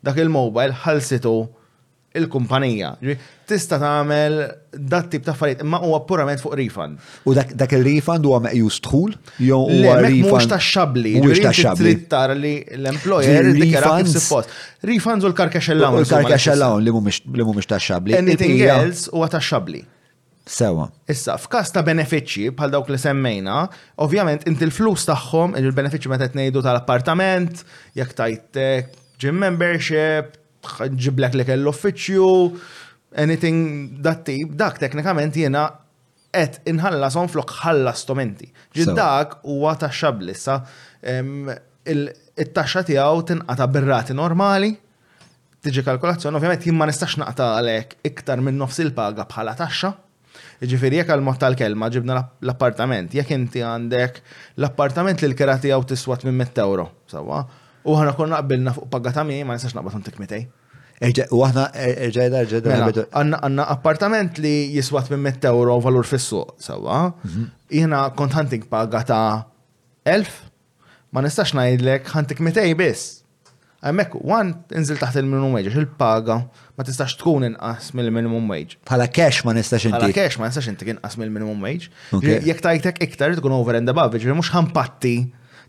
dak 0.05 0.19
il-mobile 0.25 0.75
ħallsitu 0.85 1.35
il-kumpanija. 2.19 2.93
Tista 3.49 3.79
tagħmel 3.81 4.37
dat 4.93 5.09
tip 5.13 5.25
ta' 5.27 5.33
affarijiet 5.35 5.63
imma 5.65 5.79
huwa 5.85 6.01
purament 6.09 6.41
fuq 6.43 6.55
refund. 6.59 7.01
U 7.29 7.35
dak 7.37 7.73
il-refund 7.77 8.27
huwa 8.29 8.41
meqjus 8.47 8.81
dħul 8.85 9.15
jew 9.47 9.59
huwa 9.61 9.97
mhux 10.07 10.49
ta' 10.53 10.59
xabli 10.63 11.15
Mhux 11.21 11.43
ta' 11.45 11.55
xabli 11.57 11.95
Trid 11.97 12.05
tara 12.13 12.37
li 12.39 12.55
l-employer 12.77 13.49
iddikjara 13.53 13.95
kif 14.01 14.13
suppost. 14.17 14.53
Refunds 14.89 15.27
u 15.27 15.33
l-karkax 15.33 15.73
allowance. 15.75 16.09
Il-karkax 16.13 16.51
allowance 16.57 17.23
li 17.25 17.49
mhumiex 17.49 17.71
ta' 17.73 17.81
xabli 17.83 18.17
Anything 18.19 18.61
else 18.69 19.09
huwa 19.13 19.29
ta' 19.33 19.43
xabli 19.43 19.85
Sewa. 20.53 20.89
Issa, 21.09 21.37
f'kas 21.39 21.71
ta' 21.71 21.85
benefiċċji 21.87 22.51
bħal 22.59 22.73
dawk 22.75 22.89
li 22.91 22.97
semmejna, 22.99 23.61
ovvjament 24.03 24.43
inti 24.51 24.67
l-flus 24.67 25.05
tagħhom, 25.07 25.55
il-benefiċċji 25.61 26.11
meta 26.11 26.27
tnejdu 26.33 26.61
tal-appartament, 26.67 27.63
jekk 27.95 28.17
tajt 28.19 28.59
gym 29.23 29.39
membership, 29.39 30.35
ġiblek 30.63 31.35
li 31.35 31.45
kell 31.45 31.67
uffiċju, 31.67 32.29
anything 33.19 34.01
that 34.03 34.23
tip, 34.27 34.53
dak 34.57 34.79
teknikament 34.79 35.35
jena 35.37 35.67
et 36.33 36.61
inħallasom 36.65 37.29
flok 37.29 37.51
ħallastom 37.63 38.21
inti. 38.23 38.51
Ġiddak 38.75 39.41
huwa 39.45 39.75
taxxa 39.77 40.13
blissa 40.17 40.61
it-taxxa 41.03 42.85
tiegħu 42.89 43.25
tinqata 43.33 43.67
birrati 43.69 44.15
normali, 44.15 44.73
tiġi 45.63 45.83
kalkolazzjoni, 45.87 46.37
ovvjament 46.39 46.65
jien 46.67 46.77
ma 46.79 46.87
nistax 46.89 47.19
naqta 47.21 47.51
għalek 47.59 47.99
iktar 48.09 48.41
minn 48.43 48.59
nofs 48.63 48.81
il-paga 48.83 49.27
bħala 49.31 49.55
taxxa. 49.59 49.93
Ġifiri, 50.63 51.01
jek 51.01 51.11
għal-mot 51.11 51.41
tal-kelma 51.43 51.89
ġibna 51.91 52.17
l-appartament, 52.47 53.13
jek 53.19 53.33
inti 53.35 53.61
għandek 53.67 54.21
l-appartament 54.63 55.21
li 55.21 55.29
l-kera 55.33 55.59
tijaw 55.61 55.83
tiswat 55.91 56.23
minn 56.29 56.39
100 56.47 56.63
euro, 56.63 56.87
sawa, 57.11 57.41
U 57.87 57.97
ħana 57.99 58.13
konna 58.17 58.39
qbilna 58.43 58.73
fuq 58.77 58.89
pagata 58.93 59.25
mi, 59.27 59.41
ma 59.47 59.57
nistax 59.57 59.75
naqbad 59.77 59.97
untek 59.99 60.21
mitej. 60.23 60.43
U 61.35 61.41
għahna 61.43 61.65
e- 61.83 62.11
ġajda, 62.15 62.43
mela, 62.69 63.07
Għanna 63.09 63.65
appartament 63.75 64.39
li 64.43 64.55
jiswat 64.77 65.11
minn 65.11 65.25
100 65.35 65.51
euro 65.51 65.81
valur 65.83 66.07
fissu, 66.07 66.45
sawa. 66.63 67.15
Mhm. 67.27 67.49
Jena 67.73 68.05
kont 68.15 68.37
hunting 68.39 68.69
pagata 68.71 69.47
1000, 70.07 70.31
ma 71.11 71.21
nistax 71.27 71.57
najdlek 71.59 72.07
hunting 72.15 72.39
mitej 72.39 72.77
biss. 72.79 73.19
Għemmek, 73.83 74.15
għan 74.15 74.51
inżil 74.79 74.99
taħt 75.01 75.19
il-minimum 75.25 75.57
wage, 75.59 75.73
il-paga 75.75 76.37
ma 76.79 76.85
tistax 76.87 77.17
tkun 77.19 77.49
inqas 77.51 77.91
mill-minimum 77.99 78.47
wage. 78.49 78.79
Bħala 78.87 79.11
cash 79.13 79.43
ma 79.45 79.53
nistax 79.59 79.89
inti. 79.91 79.99
Bħala 79.99 80.15
cash 80.15 80.39
ma 80.39 80.47
nistax 80.47 80.69
inti 80.71 80.87
inqas 80.95 81.19
mill-minimum 81.19 81.59
wage. 81.67 81.91
Jek 82.15 82.63
tajtek 82.63 83.01
iktar 83.03 83.35
tkun 83.35 83.51
over 83.59 83.75
and 83.75 83.89
above, 83.91 84.15
ġri 84.23 84.39
mux 84.39 84.53
ħampatti 84.55 85.17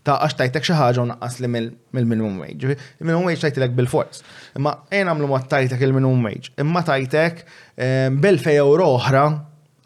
ta' 0.04 0.18
għax 0.22 0.34
tajtek 0.36 0.66
xi 0.68 0.74
ħaġa 0.76 1.02
u 1.02 1.06
naqqas 1.08 1.38
li 1.40 1.48
mill-minimum 1.50 2.36
wage. 2.42 2.74
Il-minimum 3.00 3.26
wage 3.30 3.40
tajtilek 3.46 3.72
bil-fors. 3.76 4.20
Imma 4.58 4.74
jena 4.92 5.14
għamlu 5.14 5.30
ma 5.30 5.40
tajtek 5.54 5.84
il-minimum 5.86 6.26
wage. 6.28 6.50
Imma 6.60 6.82
tajtek 6.84 7.40
ehm, 7.80 8.18
bil-fej 8.20 8.58
euro 8.60 8.90
oħra 8.98 9.24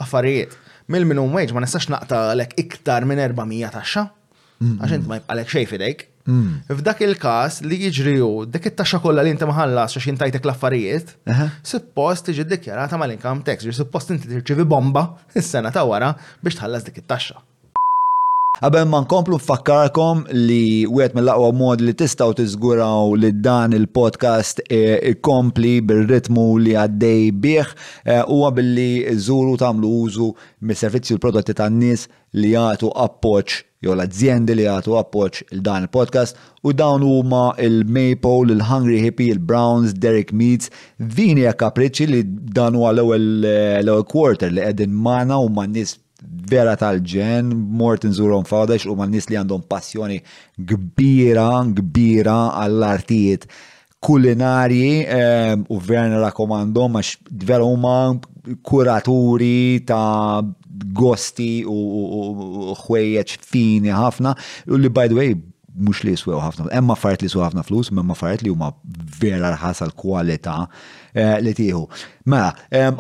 affarijiet. 0.03 0.57
Mill-minimum 0.91 1.37
wage 1.39 1.55
ma 1.55 1.63
nistax 1.63 1.87
naqta 1.95 2.25
għalek 2.33 2.57
iktar 2.65 3.07
minn 3.09 3.23
400 3.31 3.75
taxxa. 3.79 4.07
Għax 4.59 4.95
int 4.97 5.07
ma 5.11 5.19
jibqalek 5.21 5.53
xej 5.55 5.67
fidejk. 5.71 6.05
Mm. 6.29 6.59
F'dak 6.81 6.99
il-kas 7.07 7.61
li 7.65 7.79
jiġri 7.87 8.17
u 8.21 8.33
dik 8.51 8.67
it-taxxa 8.73 8.99
kollha 9.01 9.23
li 9.25 9.31
inti 9.37 9.47
maħallas 9.49 9.95
għax 9.97 10.09
jintajtek 10.11 10.45
l-affarijiet, 10.49 11.15
suppost 11.65 12.27
tiġi 12.29 12.45
ddikjarata 12.51 12.99
mal-income 13.01 13.47
tax, 13.47 13.65
suppost 13.79 14.11
inti 14.13 14.29
tirċivi 14.35 14.67
bomba 14.69 15.07
is-sena 15.39 15.73
ta' 15.73 15.87
wara 15.89 16.11
biex 16.45 16.59
tħallas 16.61 16.85
dik 16.91 17.01
it-taxxa. 17.01 17.41
Qabel 18.59 18.89
ma 18.91 18.99
nkomplu 19.05 19.37
fakkarkom 19.39 20.25
li 20.35 20.83
wieħed 20.91 21.13
mill 21.15 21.29
laqwa 21.31 21.51
mod 21.55 21.83
li 21.85 21.93
tistgħu 22.01 22.35
tiżguraw 22.41 23.13
li 23.23 23.29
dan 23.47 23.75
il-podcast 23.77 24.65
e, 24.67 25.13
kompli 25.29 25.77
bir-ritmu 25.87 26.47
li 26.65 26.73
għaddej 26.81 27.21
bih 27.45 27.71
e, 27.71 28.17
huwa 28.27 28.51
billi 28.57 29.15
zuru 29.23 29.55
tagħmlu 29.63 29.91
użu 30.01 30.27
mis-servizzi 30.67 31.15
l 31.15 31.23
prodotti 31.23 31.55
tan-nies 31.61 32.09
li 32.43 32.51
jagħtu 32.57 32.91
appoġġ 33.07 33.55
jew 33.87 33.95
l-azzjendi 33.95 34.59
li 34.59 34.67
jagħtu 34.67 34.99
appoġġ 35.05 35.41
il 35.55 35.63
dan 35.71 35.87
il-podcast 35.87 36.43
u 36.67 36.75
dawn 36.81 37.07
huma 37.07 37.45
il-Maple, 37.63 38.57
il-Hungry 38.57 38.99
Hippie, 39.07 39.31
il-Browns, 39.37 39.95
Derek 40.03 40.35
Meats, 40.35 40.75
Vini 40.99 41.47
hija 41.47 41.55
kapriċċi 41.63 42.11
li 42.11 42.25
dan 42.59 42.75
huwa 42.75 42.91
l-ewwel 42.91 43.95
quarter 44.11 44.51
li 44.51 44.67
qegħdin 44.67 44.99
magħna 45.07 45.39
u 45.47 45.55
ma' 45.61 45.71
nies 45.79 45.95
vera 46.51 46.75
tal-ġen, 46.79 47.51
mort 47.79 48.05
nżurhom 48.07 48.47
fawdex 48.49 48.87
u 48.91 48.97
man 48.99 49.13
nis 49.15 49.29
li 49.31 49.37
għandhom 49.39 49.65
passjoni 49.71 50.19
kbira, 50.71 51.49
kbira 51.79 52.39
għall-artijiet 52.63 53.47
kulinarji 54.03 55.05
ehm, 55.07 55.67
u 55.73 55.79
vera 55.83 56.21
rakomandom 56.25 56.99
għax 56.99 57.15
vera 57.49 57.67
huma 57.67 57.97
kuraturi 58.67 59.85
ta' 59.89 60.43
gosti 60.95 61.53
u 61.69 62.75
ħwejjeġ 62.85 63.37
fini 63.43 63.95
ħafna 63.95 64.35
u 64.73 64.79
li 64.79 64.89
by 64.91 65.09
the 65.13 65.19
way 65.19 65.35
mux 65.79 66.03
li 66.03 66.11
jiswew 66.17 66.41
ħafna, 66.43 66.71
emma 66.75 66.97
fart 66.99 67.23
li 67.23 67.29
jiswew 67.29 67.45
ħafna 67.47 67.63
flus, 67.63 67.93
emma 67.95 68.17
fart 68.19 68.43
li 68.43 68.51
huma 68.51 68.73
vera 69.23 69.53
rħas 69.55 69.85
għal 69.85 69.95
Eh, 71.19 71.39
li 71.43 71.53
tieħu. 71.59 71.81
Ma, 72.31 72.45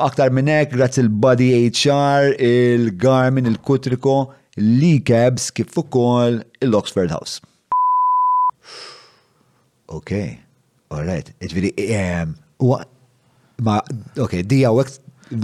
aktar 0.02 0.32
minn 0.34 0.48
hekk, 0.50 0.74
grazzi 0.74 1.04
l-Body 1.04 1.48
HR, 1.68 2.32
il-Garmin, 2.42 3.46
il-Kutriko, 3.50 4.14
l-Cabs 4.58 5.50
kif 5.54 5.76
ukoll 5.78 6.40
l-Oxford 6.66 7.12
House. 7.14 7.38
Ok, 9.94 10.10
all 10.92 11.04
right. 11.08 11.30
Ġviri, 11.44 11.70
ma, 13.62 13.78
ok, 14.24 14.40
di 14.50 14.64
għawek 14.66 14.92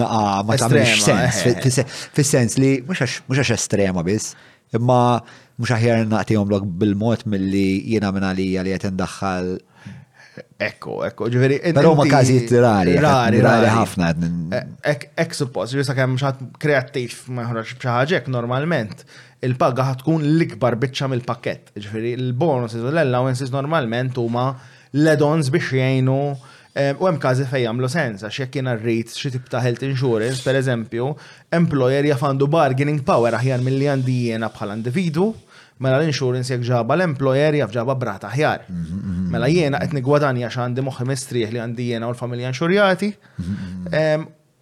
naqa 0.01 0.25
ma 0.49 0.59
tamilx 0.61 1.05
sens, 1.07 1.43
fis 1.63 1.81
eh. 1.85 2.25
sens 2.25 2.57
li 2.59 2.75
mux 2.89 3.01
għax 3.05 3.53
estrema 3.55 4.03
biss, 4.05 4.33
imma 4.75 4.99
mux 5.61 5.71
għahjar 5.77 6.09
naqtijom 6.11 6.49
l 6.53 6.63
bil-mot 6.83 7.23
mill-li 7.31 7.67
jena 7.95 8.11
minna 8.13 8.33
li 8.35 8.51
għalli 8.59 8.73
għet 8.77 8.89
ndaħħal 8.97 9.53
Ekko, 10.59 10.95
ekko, 11.07 11.27
ġveri. 11.31 11.59
Pero 11.77 11.93
ma 11.99 12.05
kazijiet 12.11 12.51
eh, 12.55 12.61
rari. 12.63 12.95
Rari, 13.03 13.41
rari 13.45 13.69
ħafna. 13.71 14.09
Eh, 14.57 14.63
eh, 14.91 15.05
ek 15.25 15.37
suppost, 15.37 15.75
ġveri 15.75 15.87
sa' 15.89 15.95
kem 15.99 16.17
xaħat 16.21 16.41
kreativ 16.63 17.17
maħroċ 17.37 17.77
bċaħġek 17.83 18.31
normalment, 18.35 19.05
il-pagga 19.47 19.89
tkun 20.01 20.27
l-ikbar 20.35 20.79
bieċa 20.83 21.11
mill-pakket. 21.13 21.75
Ġveri, 21.87 22.15
il 22.19 22.33
bonus 22.39 22.75
l-allowances 22.81 23.53
normalment 23.55 24.19
huma 24.23 24.49
l-edons 24.97 25.53
biex 25.55 25.73
jgħinu 25.77 26.19
U 26.75 27.07
hemm 27.07 27.21
każi 27.23 27.45
fejn 27.47 27.69
jagħmlu 27.69 27.87
sens 27.87 28.25
għax 28.27 28.39
jekk 28.43 28.57
jiena 28.59 28.73
rrid 28.75 29.07
xi 29.15 29.31
tip 29.31 29.45
ta' 29.47 29.61
health 29.63 29.85
insurance, 29.87 30.41
pereżempju, 30.43 31.05
employer 31.55 32.09
jaf 32.09 32.25
għandu 32.27 32.49
bargaining 32.51 33.05
power 33.07 33.37
aħjar 33.39 33.63
milli 33.63 33.87
għandi 33.93 34.17
jiena 34.25 34.49
bħala 34.51 34.75
individu. 34.81 35.29
Mela 35.83 35.99
l-insurance 35.99 36.53
jek 36.55 36.63
ġaba 36.69 36.95
l-employer 36.95 37.57
jaf 37.59 37.73
ġaba 37.75 37.97
brata 37.99 38.29
ħjar. 38.31 38.67
Mela 39.33 39.49
jiena 39.51 39.81
qed 39.83 39.97
nigwadani 39.97 40.45
għax 40.47 40.59
għandi 40.63 40.83
moħħi 40.87 41.07
mistriħ 41.11 41.51
li 41.57 41.61
għandi 41.65 41.87
jiena 41.89 42.07
u 42.07 42.13
l-familja 42.15 42.53
inxurjati. 42.53 43.09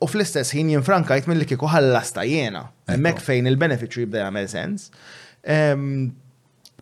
U 0.02 0.08
fl-istess 0.08 0.56
ħin 0.56 0.70
jinfrankajt 0.72 1.22
jitmin 1.26 1.38
li 1.42 1.48
kiku 1.50 1.68
ħallasta 1.68 2.24
jiena. 2.26 2.64
Hemmhekk 2.90 3.20
fejn 3.26 3.50
il-benefiċċju 3.52 4.06
jibda 4.06 4.22
jgħamil 4.22 4.48
sens. 4.50 4.88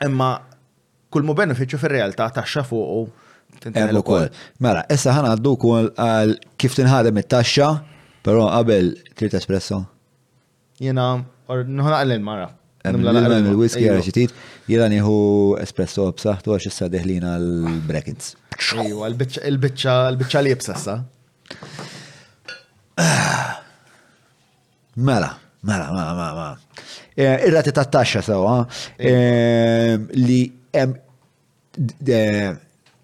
Imma 0.06 0.30
kull 1.10 1.26
mu 1.26 1.34
benefiċċju 1.34 1.82
fir-realtà 1.82 2.30
taxxa 2.38 2.62
u 2.70 3.08
Hemm 3.60 3.98
ukoll. 3.98 4.28
Mela, 4.62 4.84
issa 4.94 5.12
għaddu 5.18 5.56
wkoll 5.56 5.90
għal 6.00 6.36
kif 6.56 6.78
tinħadem 6.78 7.18
it-taxxa, 7.24 7.66
però 8.24 8.46
qabel 8.54 8.92
trid 9.18 9.34
espresso. 9.36 9.82
Jiena, 10.80 11.10
or 11.50 11.66
nħonaqlin 11.68 12.22
mara 12.24 12.46
il-whisky 12.84 13.84
għara 13.84 14.02
ċitit, 14.04 14.32
jira 14.70 14.86
nieħu 14.88 15.16
espresso 15.60 16.08
tu 16.42 16.52
għax 16.52 16.66
issa 16.70 16.88
deħlin 16.88 17.24
l 17.24 17.80
brekins 17.86 18.34
il-bicċa 18.80 20.10
li 20.42 20.56
Mela, 25.00 25.28
mela, 25.64 25.86
mela, 25.94 26.12
mela, 26.14 26.32
mela. 26.34 26.58
Eh, 27.16 27.46
irrati 27.46 27.70
ta' 27.72 27.84
taxxa 27.86 28.20
sewa 28.22 28.66
eh, 28.98 29.96
li 30.26 30.40
eh, 30.74 32.50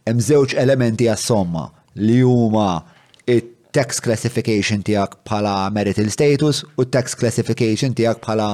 hemm 0.05 0.21
żewġ 0.29 0.57
elementi 0.61 1.07
għas-somma 1.09 1.65
li 2.03 2.19
huma 2.27 2.81
it-tax 3.25 4.03
classification 4.05 4.83
tiegħek 4.85 5.21
bħala 5.27 5.57
il 5.97 6.11
status 6.13 6.65
u 6.77 6.85
tax 6.89 7.15
classification 7.17 7.95
tiegħek 7.97 8.21
bħala 8.25 8.51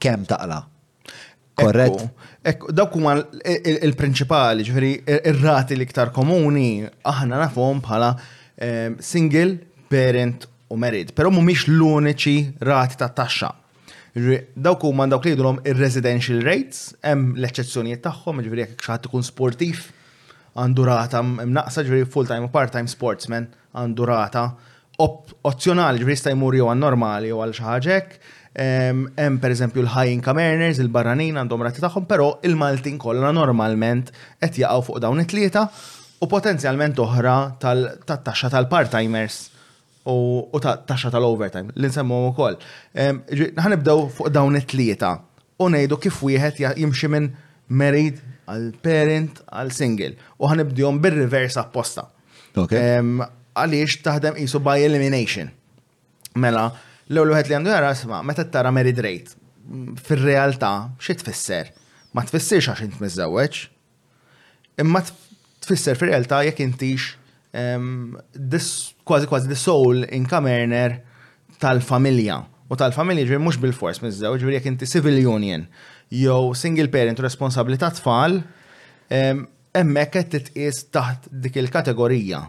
kemm 0.00 0.24
taqla. 0.28 0.60
Korrett. 1.60 2.02
Ekku, 2.50 2.72
dawk 2.72 2.94
huma 2.96 3.18
il-prinċipali, 3.70 4.64
ġifiri, 4.64 4.92
ir-rati 5.32 5.76
l-iktar 5.76 6.08
komuni 6.16 6.68
aħna 7.10 7.40
nafhom 7.42 7.82
bħala 7.84 8.14
ehm, 8.56 8.94
single 9.04 9.58
parent 9.92 10.46
u 10.72 10.78
married, 10.80 11.12
però 11.16 11.28
mhumiex 11.34 11.66
l-uniċi 11.68 12.36
rati 12.66 13.00
ta' 13.02 13.10
taxxa. 13.16 13.52
Dawk 14.56 14.88
huma 14.88 15.04
dawk 15.10 15.28
li 15.28 15.36
jidulhom 15.36 15.60
ir-residential 15.68 16.40
rates, 16.48 16.94
hemm 17.04 17.34
l-eċċezzjonijiet 17.36 18.06
tagħhom, 18.08 18.40
ġifieri 18.46 18.64
jekk 18.66 18.88
xaħat 18.88 19.10
ikun 19.10 19.26
sportiv 19.28 19.84
għandu 20.58 20.88
rata 20.88 21.20
mnaqsa 21.26 21.84
ġifieri 21.86 22.08
full-time 22.10 22.48
u 22.48 22.52
part-time 22.54 22.90
sportsman 22.90 23.50
għandu 23.76 24.08
rata 24.08 24.48
opzjonali 25.00 26.00
ġifieri 26.00 26.16
jista' 26.16 26.32
jmur 26.32 26.56
jew 26.58 26.72
għan 26.72 26.80
normali 26.88 27.30
jew 27.30 27.38
għal 27.44 27.54
xi 27.58 27.68
ħaġa 27.68 28.00
Hemm 28.52 29.38
pereżempju 29.40 29.82
l-high 29.84 30.10
income 30.10 30.42
earners, 30.42 30.80
il-barranin 30.82 31.36
għandhom 31.38 31.62
rati 31.62 31.82
tagħhom, 31.84 32.06
però 32.10 32.32
il-Maltin 32.42 32.96
kollha 32.98 33.30
normalment 33.32 34.10
qed 34.42 34.58
jaqgħu 34.64 34.82
fuq 34.88 34.98
dawn 35.04 35.22
it-tlieta 35.22 35.62
u 36.20 36.26
potenzjalment 36.30 36.98
oħra 36.98 37.34
tat-taxxa 37.62 38.50
tal-part-timers 38.56 39.36
u 40.10 40.50
taxxa 40.58 41.12
tal-overtime 41.14 41.70
li 41.78 41.90
nsemmuhom 41.92 42.28
ukoll. 42.32 42.58
Ħanibdew 42.90 44.04
fuq 44.18 44.32
dawn 44.34 44.58
it-tlieta 44.58 45.12
u 45.62 45.70
ngħidu 45.70 46.00
kif 46.08 46.18
wieħed 46.26 46.72
jimxi 46.74 47.10
minn 47.14 47.30
married 47.70 48.18
għal 48.50 48.70
parent 48.82 49.44
għal 49.46 49.70
single 49.78 50.16
u 50.42 50.50
ħanibdihom 50.50 50.98
bir-reverse 51.06 51.62
apposta. 51.62 52.08
Għaliex 52.58 54.00
taħdem 54.10 54.42
qisu 54.42 54.58
by 54.60 54.80
elimination. 54.90 55.54
Mela, 56.40 56.72
L-ewwel 57.10 57.32
wieħed 57.34 57.50
li 57.50 57.54
għandu 57.58 57.72
jara 57.72 57.88
sma' 57.98 58.18
meta 58.22 58.44
tara 58.54 58.70
married 58.74 59.00
rate 59.02 59.34
fir-realtà 60.06 60.68
xi 61.02 61.16
tfisser? 61.18 61.72
Ma 62.14 62.22
tfissirx 62.26 62.70
għax 62.70 62.84
int 62.86 63.00
miżewweġ. 63.02 63.58
Imma 64.82 65.02
tfisser 65.62 65.98
fir-realtà 65.98 66.42
jekk 66.46 66.62
intix 66.64 67.08
kważi 67.50 69.26
kważi 69.26 69.50
the 69.50 69.58
soul 69.58 70.04
in 70.06 70.26
kamerner 70.30 71.00
tal-familja. 71.60 72.38
U 72.70 72.78
tal-familja 72.78 73.26
ġri 73.26 73.40
mhux 73.42 73.58
bil-fors 73.58 73.98
miż-żewġ, 74.04 74.44
jekk 74.54 74.70
inti 74.70 74.86
civil 74.86 75.18
union 75.26 75.64
jew 76.14 76.54
single 76.58 76.90
parent 76.94 77.18
u 77.18 77.76
ta' 77.78 77.90
tfal, 77.98 78.38
hemmhekk 79.10 80.14
qed 80.20 80.30
titqies 80.36 80.84
taħt 80.94 81.26
dik 81.42 81.58
il-kategorija. 81.64 82.44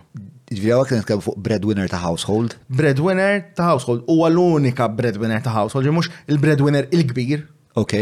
Ġviri 0.52 0.73
għak 0.76 0.90
nitkellmu 0.99 1.23
fuq 1.23 1.36
breadwinner 1.40 1.88
ta' 1.88 2.02
household? 2.03 2.57
Breadwinner 2.76 3.38
ta' 3.56 3.69
household. 3.69 4.02
Huwa 4.11 4.28
l-unika 4.28 4.90
breadwinner 4.91 5.40
ta' 5.45 5.53
household, 5.56 5.88
mhux 5.95 6.10
il-breadwinner 6.28 6.90
il-kbir. 6.91 7.45
Ok. 7.80 7.94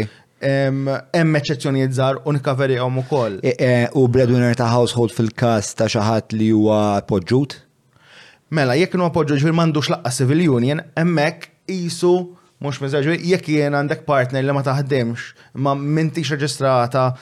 Hemm 0.42 1.36
eċċezzjonijiet 1.38 1.94
żgħar 1.94 2.18
u 2.26 2.34
nikkaverihom 2.34 2.98
ukoll. 3.04 3.36
E, 3.46 3.54
e, 3.54 3.70
u 3.94 4.02
breadwinner 4.10 4.58
ta' 4.58 4.66
household 4.72 5.14
fil-każ 5.14 5.70
ta' 5.78 5.86
xi 5.94 6.02
ħadd 6.02 6.34
li 6.40 6.48
huwa 6.50 6.80
poġġut? 7.06 7.54
Mela, 8.58 8.74
jekk 8.80 8.98
huwa 8.98 9.12
poġġut 9.14 9.38
ġifier 9.44 9.54
m'għandux 9.54 9.92
laqqa 9.94 10.14
civil 10.18 10.42
union, 10.56 10.82
hemmhekk 10.98 11.52
qisu 11.70 12.10
mhux 12.60 12.82
miżaġur 12.82 13.14
jekk 13.30 13.46
jien 13.54 13.78
għandek 13.78 14.02
partner 14.08 14.42
li 14.42 14.52
ma 14.58 14.66
taħdemx 14.66 15.52
ma 15.62 15.76
m'intix 15.78 16.34
reġistrata 16.34 17.12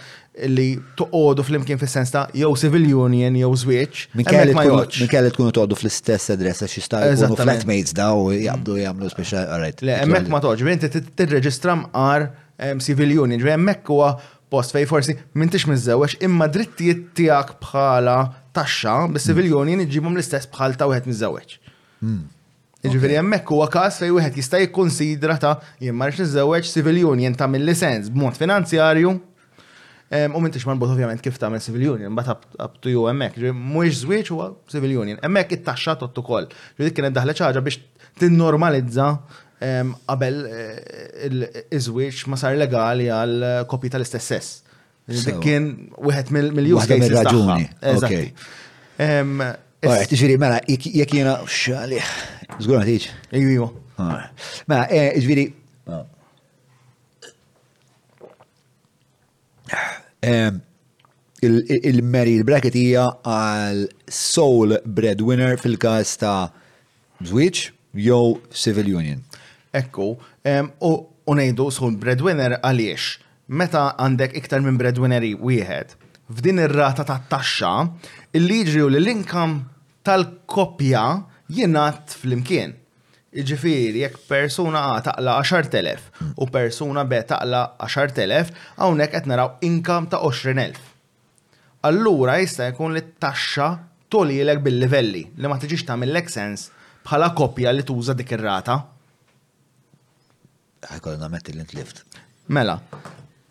li 0.46 0.76
toqodu 0.98 1.42
fl-imkien 1.44 1.78
fil-sens 1.80 2.12
ta' 2.14 2.26
jew 2.36 2.52
civil 2.60 2.84
union 3.02 3.36
jew 3.40 3.50
switch. 3.58 4.06
Minkella 4.16 5.30
tkunu 5.34 5.50
toqodu 5.56 5.78
fl-istess 5.78 6.30
adressa 6.36 6.68
xi 6.70 6.82
sta' 6.84 7.00
jkunu 7.10 7.38
flatmates 7.40 7.94
daw 7.98 8.28
jabdu 8.34 8.78
jagħmlu 8.78 9.10
speċjal 9.14 9.50
right. 9.62 9.82
Le 9.82 9.96
hemmhekk 10.02 10.30
ma 10.32 10.42
toġ, 10.44 10.64
inti 10.68 11.02
tirreġistra 11.02 11.76
mqar 11.82 12.28
civil 12.84 13.16
union, 13.24 13.38
ġri 13.40 13.54
hemmhekk 13.56 13.92
huwa 13.94 14.12
post 14.48 14.72
fej 14.74 14.86
forsi 14.88 15.14
m'intix 15.36 15.66
miżewwex 15.68 16.18
imma 16.24 16.46
drittijiet 16.52 17.08
tiegħek 17.18 17.58
bħala 17.62 18.18
taxxa 18.56 18.96
bis-civil 19.12 19.44
hmm. 19.52 19.60
union 19.62 19.82
iġibhom 19.84 20.16
l-istess 20.16 20.48
bħal 20.54 20.78
ta' 20.80 20.88
wieħed 20.90 21.08
miżewwex. 21.10 21.58
Hmm. 22.02 22.22
Ġifiri, 22.88 23.16
jemmek 23.16 23.48
huwa 23.50 23.64
kas 23.68 23.96
fej 24.00 24.12
wieħed 24.14 24.36
jista' 24.38 24.60
jikkonsidra 24.62 25.34
ta' 25.42 25.56
jien 25.82 25.96
marx 25.98 26.20
niżewweġ 26.22 26.68
civil 26.70 27.00
union 27.10 27.34
ta' 27.36 27.48
mill-lisens 27.50 28.06
b'mod 28.14 28.36
finanzjarju 28.40 29.16
U 30.10 30.40
minn 30.40 30.78
bot 30.80 30.88
ovvjament 30.88 31.20
kif 31.20 31.36
tagħmel 31.38 31.60
civil 31.60 31.82
union, 31.92 32.12
mbagħad 32.16 32.44
up 32.64 32.78
to 32.82 32.88
you 32.88 33.02
hemmhekk, 33.10 33.50
mhuwiex 33.52 33.98
żwieġ 34.06 34.30
huwa 34.32 34.46
civil 34.72 34.94
union. 35.02 35.18
emmek 35.22 35.52
it 35.52 35.64
taxxat 35.66 36.00
tot 36.00 36.16
ukoll. 36.22 36.46
Dik 36.78 36.94
kienet 36.96 37.12
daħle 37.12 37.34
ċaġa 37.36 37.60
biex 37.60 37.82
tinnormalizza 38.20 39.08
qabel 40.08 40.38
eh, 40.48 41.76
iż-żwieġ 41.76 42.22
ma 42.32 42.38
sar 42.40 42.56
legali 42.56 43.10
għal 43.12 43.46
kopji 43.68 43.92
tal-istess 43.96 44.32
sess. 44.32 44.56
Dik 45.26 45.42
kien 45.44 45.68
wieħed 46.00 46.32
mill-use 46.56 46.88
cases 46.88 47.28
tagħha. 47.28 47.58
Eżatti. 47.92 48.24
Ġiri, 50.08 50.38
mela, 50.40 50.62
jek 50.70 51.12
jena, 51.20 51.36
xalih, 51.44 52.08
zgurna 52.64 52.86
tiġ. 52.88 53.12
Iju, 53.36 53.68
Mela, 54.68 54.84
eh, 54.94 55.16
ġviri, 55.20 55.48
il 60.22 62.02
mary 62.02 62.34
il-bracket 62.42 62.74
hija 62.74 63.04
għal 63.22 63.84
sole 64.10 64.80
breadwinner 64.82 65.54
fil-każ 65.60 66.16
ta' 66.22 66.50
żwieġ 67.22 67.60
jew 67.98 68.38
civil 68.50 68.90
union. 68.98 69.22
Ekku, 69.72 70.16
u 70.18 71.32
ngħidu 71.34 71.68
soul 71.70 71.94
breadwinner 72.00 72.58
għaliex 72.58 73.18
meta 73.48 73.88
għandek 73.96 74.34
iktar 74.42 74.60
minn 74.64 74.78
breadwinneri 74.80 75.34
wieħed 75.38 75.94
f'din 76.34 76.60
ir-rata 76.66 77.04
ta' 77.08 77.20
taxxa 77.30 77.76
il-liġri 78.34 78.82
u 78.84 78.90
l-inkam 78.90 79.60
tal-koppja 80.04 81.04
jenat 81.54 82.16
fl-imkien. 82.18 82.74
Ġifiri, 83.36 84.00
jekk 84.00 84.20
persuna 84.30 84.80
A 84.94 85.00
taqla 85.04 85.34
10.000 85.44 85.98
u 86.40 86.46
persuna 86.52 87.02
B 87.08 87.18
taqla 87.28 87.58
10.000, 87.84 88.52
hawnhekk 88.80 89.16
qed 89.18 89.28
naraw 89.28 89.50
inkam 89.68 90.06
ta' 90.08 90.22
20.000. 90.24 90.78
Allura 91.88 92.38
jista' 92.40 92.70
jkun 92.70 92.96
li 92.96 93.02
t-taxxa 93.04 93.66
tolilek 94.10 94.62
bil-livelli 94.64 95.24
li 95.36 95.48
ma 95.50 95.58
tiġix 95.60 95.84
tagħmilek 95.88 96.32
sens 96.32 96.68
bħala 97.04 97.28
kopja 97.36 97.74
li 97.76 97.84
tuża 97.86 98.14
dik 98.16 98.32
ir-rata. 98.38 98.78
Ħajkollu 100.88 101.28
metti 101.30 101.52
l-intlift. 101.52 102.00
Mela, 102.56 102.78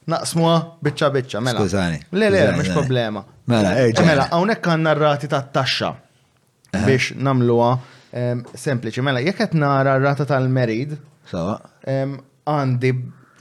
naqsmuha 0.09 0.55
biċċa 0.87 1.11
biċċa, 1.19 1.43
mela. 1.45 1.61
Skużani. 1.61 2.01
Le, 2.17 2.31
le, 2.33 2.41
mhux 2.57 2.73
problema. 2.73 3.21
Mela, 3.51 3.75
eh, 3.83 3.93
Mela, 4.01 4.25
hawnhekk 4.33 4.71
għandna 4.73 4.95
rrati 4.97 5.27
rati 5.27 5.31
tat-taxxa 5.37 5.91
biex 6.77 7.13
namluha 7.27 7.71
sempliċi. 8.11 9.03
Mela, 9.03 9.21
jekk 9.23 9.41
qed 9.43 9.55
nara 9.57 9.97
r-rata 9.99 10.25
tal-merid, 10.29 10.95
għandi 12.47 12.91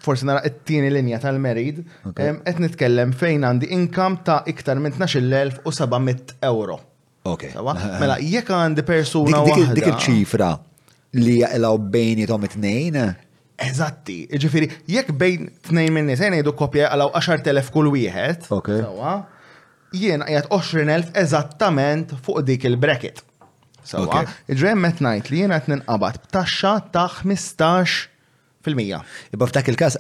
forsi 0.07 0.27
nara 0.29 0.43
t 0.47 0.65
tieni 0.73 0.91
linja 0.91 1.19
tal-merid, 1.23 1.85
qed 2.17 2.61
nitkellem 2.63 3.15
fejn 3.17 3.47
għandi 3.47 3.71
inkam 3.75 4.21
ta' 4.27 4.43
iktar 4.51 4.81
minn 4.83 4.95
12,700 4.99 6.39
euro. 6.47 6.81
Ok. 7.27 7.49
Mela, 8.01 8.19
jekk 8.23 8.55
għandi 8.55 8.87
persuna. 8.87 9.45
Dik 9.45 9.87
il-ċifra 9.87 10.53
li 11.19 11.41
jaqlaw 11.41 11.79
bejni 11.91 12.27
tom 12.29 12.45
it-nejn? 12.47 13.01
Eżatti, 13.57 14.27
ġifiri, 14.37 14.67
jekk 14.93 15.15
bejn 15.17 15.47
t-nejn 15.65 15.95
minn 15.97 16.11
nisajn 16.11 16.35
jgħidu 16.37 16.53
kopja 16.61 16.91
għalaw 16.93 17.15
10.000 17.17 17.73
kull 17.73 17.89
wieħed. 17.95 18.51
Ok. 18.53 18.75
Jien 19.97 20.21
għajat 20.27 20.51
20.000 20.53 21.13
eżattament 21.17 22.13
fuq 22.27 22.43
dik 22.45 22.67
il-bracket. 22.69 23.23
Sawa. 23.87 24.23
Ġrem 24.51 24.81
met 24.83 25.01
najt 25.05 25.29
li 25.31 25.45
jena 25.45 25.61
t 25.63 25.71
qabat 25.87 26.19
b'taxxa 26.27 26.73
ta' 26.95 27.07
15 27.13 27.95
fil-mija. 28.67 28.99
Iba 29.31 29.47
f'dak 29.47 29.69
il-kas, 29.71 29.97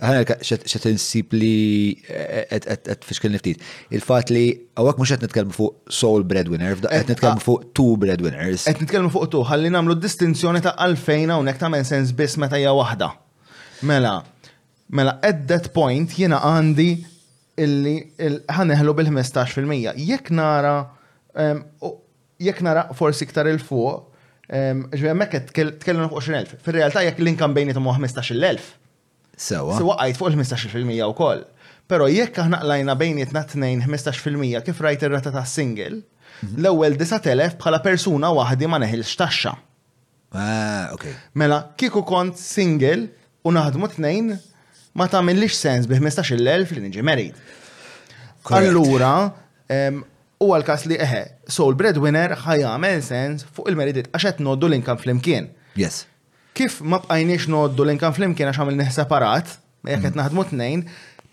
xet 0.48 0.86
nsib 0.90 1.34
li 1.36 1.94
għed 2.10 2.64
e, 2.74 2.96
fiskil 3.06 3.30
niftit. 3.30 3.62
Il-fat 3.94 4.32
li 4.34 4.42
għawak 4.74 4.98
mux 4.98 5.12
għed 5.14 5.22
nitkelmu 5.28 5.54
fuq 5.54 5.92
sole 6.00 6.26
breadwinner, 6.26 6.74
għed 6.74 7.12
nitkelmu 7.12 7.44
fuq 7.44 7.68
two 7.78 7.92
breadwinners. 8.02 8.64
Għed 8.66 8.82
nitkelmu 8.82 9.12
fuq 9.14 9.28
tu, 9.30 9.44
għalli 9.46 9.70
namlu 9.74 9.94
distinzjoni 10.02 10.64
ta' 10.66 10.74
għalfejna 10.82 11.38
u 11.38 11.44
nek 11.46 11.60
ta' 11.62 11.70
men 11.70 11.86
sens 11.86 12.10
bis 12.18 12.34
meta 12.42 12.58
hija 12.58 12.72
wahda. 12.74 13.12
Mela, 13.86 14.16
mela, 14.98 15.14
at 15.22 15.46
that 15.52 15.70
point 15.76 16.18
jena 16.18 16.42
għandi 16.50 16.90
illi 17.62 17.94
ħaneħlu 18.50 18.96
bil-15%. 18.98 19.94
Jek 20.08 20.34
nara 20.34 20.80
jekk 22.42 22.60
nara 22.64 22.86
forsi 22.96 23.24
iktar 23.26 23.48
il-fuq, 23.50 24.14
ġvija 24.96 25.14
mekk 25.18 25.48
tkellem 25.52 26.08
20.000. 26.10 26.58
Fil-realtà 26.62 27.02
jekk 27.06 27.20
l-inkam 27.22 27.54
bejni 27.56 27.74
t-mu 27.76 27.92
15.000. 27.96 28.60
Sewa. 29.36 29.76
Sewa 29.78 29.96
għajt 30.04 30.18
fuq 30.20 30.32
il-15% 30.34 31.08
u 31.10 31.14
koll. 31.18 31.44
Pero 31.86 32.08
jekk 32.10 32.40
aħna 32.44 32.62
qlajna 32.64 32.96
bejnietna 32.98 33.44
2-15% 33.46 34.64
kif 34.66 34.80
rajt 34.82 35.04
il 35.06 35.12
rata 35.14 35.30
ta' 35.34 35.44
single, 35.48 36.00
mhm. 36.42 36.56
l-ewwel 36.64 36.96
9000 37.00 37.56
bħala 37.60 37.80
persuna 37.84 38.32
wahdi 38.34 38.66
ma 38.68 38.80
neħilx 38.82 39.14
taxxa. 39.20 39.52
Ah, 40.36 40.90
Mela, 41.38 41.60
kieku 41.78 42.02
kont 42.04 42.36
single 42.40 43.06
u 43.46 43.52
naħdmu 43.54 43.86
t 43.92 44.00
tnejn 44.00 44.32
ma 44.98 45.06
tagħmilx 45.08 45.54
sens 45.54 45.86
bi 45.86 45.96
15,000 46.00 46.42
li 46.76 46.82
niġi 46.88 47.04
merit. 47.06 47.38
Allura, 48.56 49.12
u 50.42 50.50
għal-kas 50.50 50.86
li 50.90 50.98
eħe, 51.00 51.22
soul 51.47 51.74
breadwinner 51.78 52.35
ħajamel 52.43 53.02
sens 53.06 53.47
fuq 53.55 53.70
il-meridit 53.70 54.10
għax 54.10 54.27
qed 54.36 54.40
noddu 54.44 54.68
l-inkam 54.70 54.98
flimkien. 55.01 55.48
Yes. 55.78 56.05
Kif 56.56 56.81
ma 56.82 56.98
bqajniex 57.05 57.48
noddu 57.52 57.85
l-inkam 57.86 58.14
flimkien 58.16 58.51
għax 58.51 58.62
għamil 58.62 58.82
separat, 58.94 59.55
jekk 59.86 60.09
qed 60.09 60.14
mm. 60.16 60.20
naħdmu 60.23 60.47
tnejn, 60.51 60.82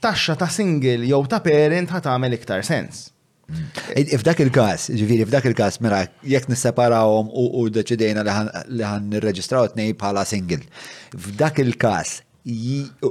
taxxa 0.04 0.36
ta' 0.38 0.50
single 0.52 1.08
jew 1.10 1.22
ta' 1.32 1.42
parent 1.46 1.94
ħatamel 1.96 2.36
iktar 2.38 2.66
sens. 2.68 3.08
Mm. 3.50 3.72
F'dak 4.20 4.42
il-kas, 4.46 4.90
ġifiri, 4.98 5.26
f'dak 5.28 5.48
il-kas, 5.50 5.80
mira, 5.84 6.04
mela, 6.06 6.30
jekk 6.34 6.52
nisseparawhom 6.54 7.32
u 7.34 7.66
deċidejna 7.76 8.26
li 8.70 8.86
ħan 8.86 9.10
nirreġistraw 9.16 9.74
t-nej 9.74 9.96
bħala 10.00 10.26
single. 10.30 10.62
F'dak 11.14 11.60
il-kas, 11.66 12.22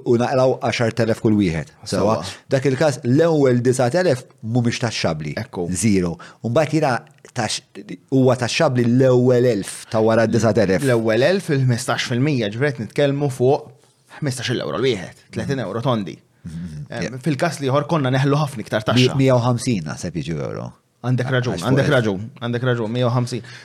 u 0.04 0.14
naqraw 0.20 0.50
10.000 0.60 1.20
kull 1.24 1.36
wieħed. 1.38 1.72
Sawa, 1.88 2.18
dak 2.52 2.66
il-każ 2.68 2.98
l-ewwel 3.08 3.62
9.000 3.64 4.24
mhumiex 4.44 4.80
taxxabli. 4.82 5.32
Zero. 5.70 6.14
Mbagħad 6.44 6.74
jira 6.76 6.92
huwa 8.12 8.36
taxxabli 8.36 8.84
l-ewwel 8.88 9.46
1000 9.54 9.70
ta' 9.92 10.02
wara 10.04 10.26
9.000. 10.28 10.84
L-ewwel 10.84 11.24
1000 11.38 11.48
il-15% 11.56 12.50
ġbret 12.58 12.82
nitkellmu 12.84 13.30
fuq 13.32 13.70
15 14.20 14.60
euro 14.60 14.76
l-wieħed, 14.82 15.24
30 15.38 15.64
euro 15.64 15.80
tondi. 15.82 16.18
Mm-hmm. 16.42 17.22
Fil-każ 17.24 17.60
li 17.62 17.70
ieħor 17.70 17.86
konna 17.88 18.10
neħlu 18.12 18.36
ħafna 18.36 18.66
iktar 18.66 18.84
taxxa. 18.84 19.16
150 19.16 19.86
naħseb 19.88 20.18
jiġu 20.20 20.36
euro. 20.42 20.68
Għandek 21.02 21.32
raġun, 21.34 21.58
għandek 21.64 21.88
raġun, 21.90 22.26
għandek 22.46 22.66
raġun, 22.68 22.92
150. 23.00 23.56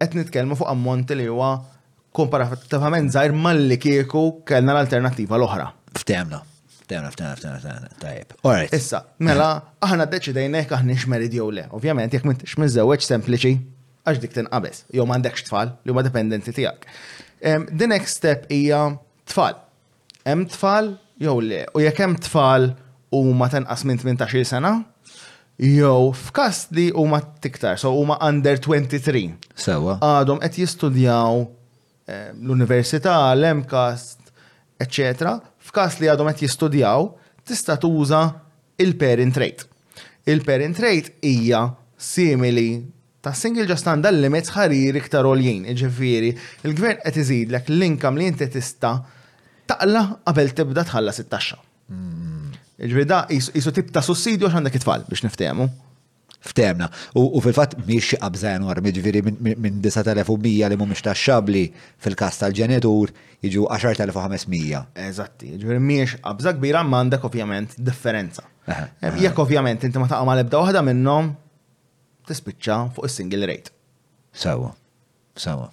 Qed 0.00 0.16
nitkellmu 0.18 0.56
fuq 0.58 0.70
ammonti 0.72 1.14
li 1.18 1.26
huwa 1.30 1.52
komparativament 2.16 3.12
zaħir 3.14 3.34
malli 3.34 3.76
kieku 3.78 4.22
kellna 4.46 4.74
l-alternativa 4.74 5.38
l-oħra. 5.38 5.66
Ftemna. 5.98 6.40
Ftemna, 6.80 7.10
ftemna, 7.14 7.34
ftemna, 7.38 7.58
ftemna, 7.62 7.90
tajib. 8.02 8.34
Alright. 8.46 8.74
Issa, 8.74 9.04
mela, 9.22 9.50
eh. 9.62 9.74
aħna 9.86 10.08
d-deċidejna 10.10 10.62
jek 10.64 10.74
aħna 10.78 10.96
xmerid 10.98 11.36
jew 11.38 11.46
le. 11.54 11.68
Ovvjament, 11.76 12.12
jek 12.16 12.26
mintix 12.26 12.56
mizzewċ 12.58 13.06
sempliċi, 13.06 13.52
għax 14.10 14.22
dik 14.24 14.34
tinqabes, 14.34 14.84
jew 14.96 15.06
m'għandekx 15.06 15.46
tfal, 15.46 15.70
li 15.86 15.94
ma 15.96 16.02
dependenti 16.06 16.54
tiegħek. 16.56 16.88
The 17.80 17.88
next 17.90 18.18
step 18.18 18.50
hija 18.52 18.82
tfal. 19.30 19.60
Hemm 20.26 20.48
tfal 20.52 20.90
jew 21.22 21.36
le, 21.46 21.62
u 21.78 21.84
jekk 21.84 22.02
hemm 22.04 22.18
tfal 22.26 22.70
huma 23.14 23.46
tenqas 23.54 23.86
minn 23.88 24.02
18 24.02 24.44
sena, 24.50 24.74
jew 25.62 25.94
f'kas 26.16 26.64
li 26.76 26.88
huma 26.94 27.22
tiktar, 27.42 27.78
so 27.80 27.94
huma 27.94 28.18
under 28.26 28.58
23. 28.58 29.38
Sewa. 29.54 29.94
Għadhom 30.02 30.42
qed 30.42 30.60
jistudjaw 30.66 31.46
l-università, 32.44 33.14
l-MCAST, 33.34 34.18
etc. 34.84 34.94
F'kas 35.70 35.98
li 36.00 36.08
għadhom 36.10 36.30
qed 36.32 36.46
jistudjaw, 36.46 37.10
tista' 37.46 37.78
tuża 37.82 38.20
il-parent 38.82 39.36
rate. 39.40 39.68
Il-parent 40.30 40.80
rate 40.82 41.16
hija 41.26 41.62
simili 42.00 42.68
ta' 43.20 43.34
single 43.36 43.66
just 43.68 43.86
għandha 43.88 44.12
limits 44.16 44.52
ħarir 44.54 44.96
iktar 45.02 45.26
oljien, 45.28 45.66
ġifiri, 45.76 46.32
il-gvern 46.66 47.02
qed 47.04 47.20
iżidlek 47.22 47.70
l-inkam 47.74 48.16
li 48.18 48.28
inti 48.30 48.48
tista' 48.52 48.94
taqla 49.70 50.04
qabel 50.26 50.54
tibda 50.56 50.86
tħallas 50.88 51.20
it-taxxa. 51.22 51.60
Mm. 51.90 52.58
Ġifiri 52.80 53.08
da 53.10 53.22
jisu 53.30 53.74
tip 53.76 53.92
ta' 53.94 54.04
sussidju 54.04 54.48
għax 54.48 54.58
għandek 54.62 54.80
it-tfal 54.80 55.04
biex 55.10 55.26
niftehmu 55.26 55.68
ftemna. 56.40 56.88
U 57.14 57.40
fil-fat 57.44 57.74
miex 57.86 58.14
qabża 58.20 58.54
enormi, 58.58 58.92
ġviri 58.96 59.22
minn 59.60 59.80
9100 59.84 60.68
li 60.72 60.78
mumiex 60.80 61.02
ta' 61.04 61.14
xabli 61.16 61.66
fil-kas 62.00 62.40
tal-ġenitur 62.40 63.12
jiġu 63.44 63.66
10.500. 63.68 64.86
Eżatti, 65.06 65.52
ġviri 65.60 65.80
miex 65.84 66.16
qabża 66.24 66.54
kbira 66.56 66.82
mandek 66.86 67.24
ovvjament 67.28 67.76
differenza. 67.76 68.46
Jekk 69.20 69.38
ovvjament 69.44 69.84
inti 69.84 69.98
ma 70.02 70.08
ta' 70.10 70.22
għamal 70.22 70.44
ebda 70.46 70.64
waħda 70.64 70.84
minnom 70.88 71.32
tispiċċa 72.30 72.80
fuq 72.96 73.10
is-single 73.10 73.48
rate. 73.50 73.74
Sawa, 74.32 74.72
sawa. 75.36 75.68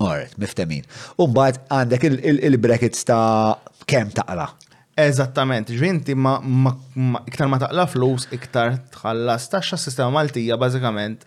Alright, 0.00 0.36
miftemin. 0.40 0.84
Umbad 1.20 1.62
għandek 1.72 2.08
il-brackets 2.10 3.08
ta' 3.08 3.56
kem 3.88 4.10
taqla. 4.12 4.52
Eżattament, 4.98 5.70
ġvinti 5.70 6.16
ma, 6.18 6.38
ma, 6.42 6.72
ma 6.96 7.20
iktar 7.28 7.48
ma 7.48 7.58
taqla 7.62 7.84
flus, 7.86 8.26
iktar 8.34 8.74
tħallas 8.90 9.46
taxxa 9.52 9.78
sistema 9.78 10.10
Maltija 10.16 10.56
bażikament 10.58 11.22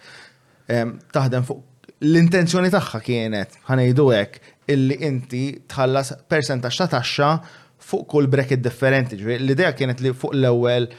taħdem 1.16 1.46
fuq 1.48 2.04
l-intenzjoni 2.04 2.72
tagħha 2.74 3.00
kienet 3.06 3.56
ħanejdu 3.70 4.06
hekk 4.18 4.74
illi 4.74 4.98
inti 5.08 5.44
tħallas 5.72 6.12
percentax 6.32 6.82
ta' 6.82 6.90
taxxa 6.98 7.30
fuq 7.84 8.04
kull 8.12 8.28
bracket 8.32 8.60
differenti. 8.64 9.18
L-idea 9.22 9.72
kienet 9.76 10.04
li 10.04 10.12
fuq 10.16 10.36
l-ewwel 10.36 10.90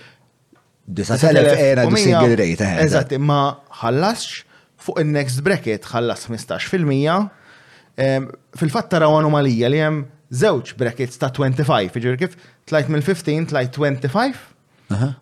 single 1.05 2.41
rate. 2.41 2.71
Eżatt, 2.87 3.13
eh, 3.17 3.21
ma 3.25 3.43
ħallasx 3.83 4.43
fuq 4.85 5.05
il-next 5.05 5.45
bracket 5.47 5.85
ħallas 5.93 6.27
15%. 6.33 6.59
Fil-fatt 6.65 8.21
mija 8.25 8.91
taraw 8.97 9.21
anomalija 9.21 9.69
li 9.73 9.81
hemm 9.85 10.03
żewġ 10.35 10.75
brackets 10.81 11.21
ta' 11.21 11.29
25, 11.37 12.01
ġir 12.03 12.17
kif 12.19 12.33
tlajt 12.71 12.89
mill-15, 12.93 13.47
tlajt 13.53 13.77
25, 13.77 14.37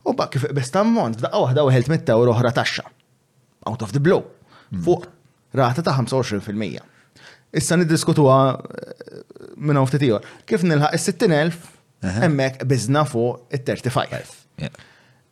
u 0.06 0.12
bak 0.18 0.32
kif 0.34 0.44
besta 0.54 0.82
ammont, 0.82 1.18
daqqa 1.22 1.42
wahda 1.44 1.64
u 1.66 1.70
ħelt 1.72 1.90
mitta 1.92 2.16
u 2.18 2.26
roħra 2.28 2.50
taxxa. 2.56 2.84
Out 3.70 3.84
of 3.84 3.94
the 3.94 4.02
blow. 4.02 4.24
Hmm. 4.72 4.82
Fuq 4.86 5.06
rata 5.58 5.84
ta' 5.86 5.94
25%. 5.96 6.88
Issa 7.52 7.76
niddiskutuha 7.76 8.36
eh, 8.52 9.14
minn 9.60 9.76
hawn 9.76 9.86
ftit 9.90 10.06
Kif 10.48 10.64
nilħaq 10.64 10.96
is-60,000 10.96 12.22
hemmhekk 12.24 12.66
biżna 12.68 13.04
fuq 13.06 13.44
it-35. 13.58 14.68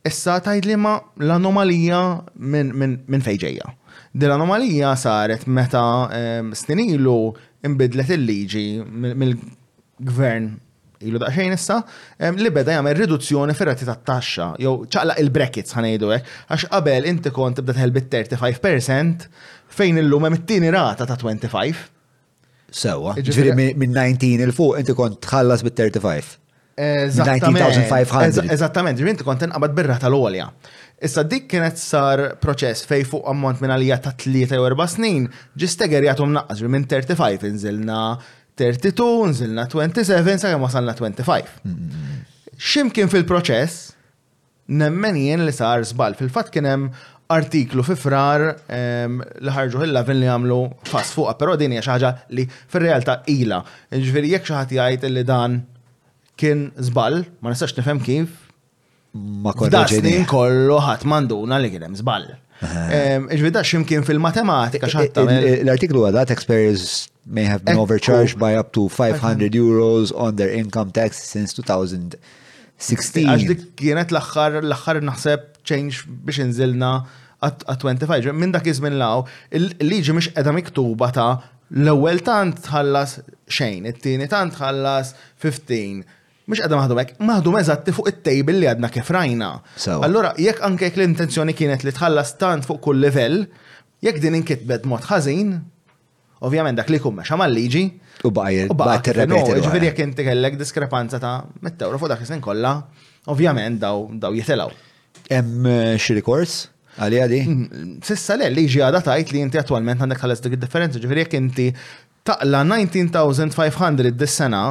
Issa 0.08 0.38
tgħidli 0.44 0.76
ma 0.80 0.94
l-anomalija 1.20 2.00
minn 2.44 3.24
fejġejja. 3.26 3.68
Din 4.14 4.28
l-anomalija 4.32 4.94
saret 4.98 5.46
meta 5.46 5.84
eh, 6.14 6.42
snin 6.58 6.84
ilu 6.84 7.18
imbidlet 7.66 8.14
il-liġi 8.16 8.66
mill-gvern 8.86 10.54
ilu 11.08 11.16
daqxejn 11.22 11.54
issa, 11.56 11.78
li 12.36 12.50
beda 12.52 12.74
jagħmel 12.76 12.92
riduzzjoni 12.98 13.54
fir-rati 13.56 13.86
tat-taxxa, 13.88 14.46
jew 14.60 14.74
ċaqla 14.92 15.14
il-brackets 15.22 15.72
ħanejdu 15.78 16.06
hekk, 16.12 16.24
għax 16.52 16.62
qabel 16.74 17.02
inti 17.08 17.30
kont 17.36 17.54
tibda 17.60 17.72
tħelbit 17.78 18.06
35% 18.34 19.18
fejn 19.80 19.94
illum 20.02 20.22
hemm 20.28 20.36
it-tieni 20.42 20.68
rata 20.74 21.04
ta' 21.08 21.16
25. 21.22 21.78
Sewa, 22.82 23.10
ġifieri 23.18 23.52
minn 23.74 23.92
19 23.96 24.44
il 24.44 24.52
fuq 24.56 24.74
inti 24.82 24.94
kont 24.98 25.16
tħallas 25.24 25.60
bit-35. 25.66 26.08
Eżattament, 26.80 28.94
ġifieri 28.98 29.12
inti 29.16 29.24
kont 29.26 29.40
inqabad 29.46 29.72
bir-rata 29.78 30.08
l-għolja. 30.10 30.48
Issa 31.00 31.24
dik 31.24 31.46
kienet 31.48 31.76
sar 31.80 32.36
proċess 32.44 32.80
fej 32.88 33.06
fuq 33.08 33.24
ammont 33.32 33.58
minn 33.64 33.72
għalija 33.74 33.96
ta' 34.04 34.12
tlieta 34.20 34.52
jew 34.60 34.66
erba' 34.68 34.84
snin, 34.88 35.30
ġisteger 35.60 36.04
jagħtum 36.10 36.36
naqqas 36.36 36.60
minn 36.68 36.84
35 36.92 37.40
inżilna 37.54 38.04
32, 38.56 39.26
nżilna 39.30 39.64
27, 39.66 40.38
sakemm 40.38 40.62
wasalna 40.64 40.94
25. 40.94 41.46
Ximkien 42.58 43.08
fil-proċess, 43.10 43.92
nemmen 44.70 45.16
jien 45.18 45.44
li 45.46 45.54
sar 45.54 45.84
zbal. 45.88 46.16
Fil-fat 46.18 46.50
kien 46.54 46.66
hemm 46.68 46.90
artiklu 47.30 47.84
fi 47.86 47.94
frar 47.96 48.48
li 48.50 49.54
ħarġu 49.54 49.84
il-lavin 49.86 50.18
li 50.20 50.28
għamlu 50.28 50.58
fas 50.90 51.12
fuqa, 51.14 51.36
pero 51.38 51.54
din 51.58 51.76
hija 51.76 51.84
xi 51.86 51.94
ħaġa 51.94 52.10
li 52.36 52.44
fir-realtà 52.50 53.20
ila. 53.32 53.62
Ġifieri 53.94 54.32
jekk 54.34 54.48
xi 54.50 54.56
ħadd 54.58 54.76
jgħid 54.78 55.08
li 55.14 55.24
dan 55.28 55.58
kien 56.40 56.66
żball, 56.90 57.22
ma 57.44 57.52
nistax 57.54 57.76
nifhem 57.78 58.02
kif. 58.04 58.36
Ma 59.14 59.54
snin 59.90 60.26
kollu 60.30 60.76
ħadd 60.84 61.08
manduna 61.10 61.58
li 61.62 61.70
kien 61.72 61.86
hemm 61.88 61.98
żball. 62.02 62.28
Ġifieri 62.60 63.54
da 63.56 63.62
x'imkien 63.64 64.04
fil-matematika 64.06 64.90
x'ħadd 64.90 65.22
L-artiklu 65.62 66.04
għadat 66.10 66.34
experience 66.34 67.06
may 67.26 67.44
have 67.44 67.64
been 67.64 67.76
overcharged 67.76 68.36
oh. 68.36 68.38
by 68.38 68.54
up 68.54 68.72
to 68.72 68.88
500 68.88 69.52
euros 69.52 70.14
on 70.18 70.36
their 70.36 70.50
income 70.50 70.90
tax 70.90 71.22
since 71.28 71.52
2016. 71.54 73.26
Għax 73.28 73.46
dik 73.50 73.64
kienet 73.76 74.12
l-axħar 74.14 74.60
l-axħar 74.64 75.00
naħseb 75.04 75.44
change 75.68 76.04
biex 76.26 76.40
inżilna 76.46 76.92
għat 77.44 77.66
25. 77.66 78.30
Minn 78.36 78.52
dak 78.54 78.66
iżmin 78.68 78.96
law, 79.00 79.24
il-liġi 79.50 80.14
mhix 80.16 80.30
qiegħda 80.34 80.54
miktuba 80.56 81.10
ta' 81.16 81.30
l-ewwel 81.82 82.22
tant 82.26 82.62
tħallas 82.66 83.18
xejn, 83.50 83.86
it-tieni 83.92 84.28
tant 84.32 84.56
tħallas 84.56 85.14
15. 85.44 86.16
Mhux 86.50 86.62
qiegħda 86.64 86.78
maħdu 86.80 86.98
hekk, 87.04 87.18
maħdu 87.26 87.54
eżatti 87.60 87.94
fuq 87.94 88.14
it-tejbil 88.14 88.62
li 88.64 88.70
għadna 88.72 88.88
kif 88.94 89.12
rajna. 89.14 89.52
Allura 90.02 90.32
jekk 90.40 90.64
anke 90.66 90.88
l-intenzjoni 90.94 91.54
kienet 91.58 91.84
li 91.86 91.92
tħallas 91.94 92.34
tant 92.40 92.66
fuq 92.66 92.80
kull 92.88 93.04
livell, 93.04 93.44
jekk 94.02 94.24
din 94.24 94.40
inkitbet 94.40 94.88
mod 94.88 95.04
ħażin, 95.12 95.60
Ovvjament 96.48 96.78
dak 96.80 96.88
li 96.88 96.98
kum 97.02 97.18
meċa 97.20 97.36
mal-liġi. 97.36 97.82
U 98.24 98.30
bajr, 98.34 98.70
bajr 98.76 99.00
t-repeti. 99.06 99.56
Ġifiri 99.60 99.88
jek 99.90 99.98
inti 100.06 100.24
kellek 100.24 100.58
diskrepanza 100.60 101.18
ta' 101.20 101.38
mettewra 101.64 101.98
fuq 102.00 102.08
dak 102.14 102.22
is-snin 102.24 102.40
kollha, 102.44 102.74
ovvjament 103.32 103.78
daw 103.82 104.06
daw 104.22 104.34
jitelaw. 104.36 104.72
Hemm 105.30 105.68
eh, 105.68 105.96
xi 106.00 106.16
rikors? 106.18 106.62
Għalija 107.00 107.26
mhm. 107.28 107.90
Sissa 108.04 108.38
le, 108.40 108.48
liġi 108.56 108.80
għada 108.86 109.02
tajt 109.10 109.34
li 109.36 109.42
inti 109.44 109.60
attualment 109.60 110.00
għandek 110.04 110.22
ħalles 110.24 110.40
dik 110.46 110.56
differenza 110.64 111.00
ġifiri 111.02 111.26
jek 111.26 111.36
inti 111.42 111.68
taqla 112.28 112.64
19,500 112.68 114.16
dis-sena, 114.20 114.62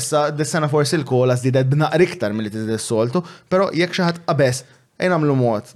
issa 0.00 0.26
dis-sena 0.40 0.68
forsi 0.72 0.96
l-kola 1.02 1.36
zdidet 1.40 1.68
b'naqri 1.72 2.08
iktar 2.08 2.32
mill-li 2.36 2.52
t-soltu, 2.78 3.22
pero 3.52 3.68
jek 3.76 3.92
xaħat 4.00 4.24
qabess 4.28 4.66
Ejna 5.00 5.16
għamlu 5.16 5.34
mod, 5.38 5.68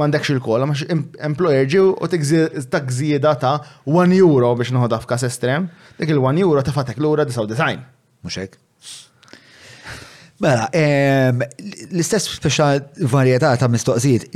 mandekx 0.00 0.30
il-kola, 0.32 0.64
ma 0.66 0.74
employer 1.26 1.66
ġew 1.68 1.88
u 1.92 2.08
takżieda 2.72 3.34
ta' 3.40 3.58
1 3.86 4.14
euro 4.16 4.54
biex 4.56 4.72
nħodha 4.72 4.98
f'kas 5.02 5.26
estrem, 5.28 5.66
dik 6.00 6.12
il-1 6.14 6.40
euro 6.42 6.62
ta' 6.64 6.72
fatek 6.72 7.00
l-ura 7.02 7.26
design. 7.28 7.82
Muxek. 8.24 8.56
Mela, 10.42 10.70
l-istess 10.74 12.30
speċa 12.40 12.70
varjetà 13.12 13.52
ta' 13.60 13.68
mistoqsijiet, 13.68 14.32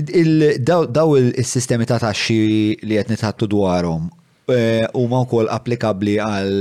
daw 0.69 1.17
il-sistemi 1.19 1.89
ta' 1.89 1.99
taxxi 2.05 2.39
li 2.87 3.01
qed 3.01 3.15
nitħattu 3.15 3.49
dwarhom 3.51 4.11
eh, 4.53 4.85
huma 5.01 5.25
wkoll 5.25 5.49
applikabbli 5.55 6.19
għal 6.21 6.61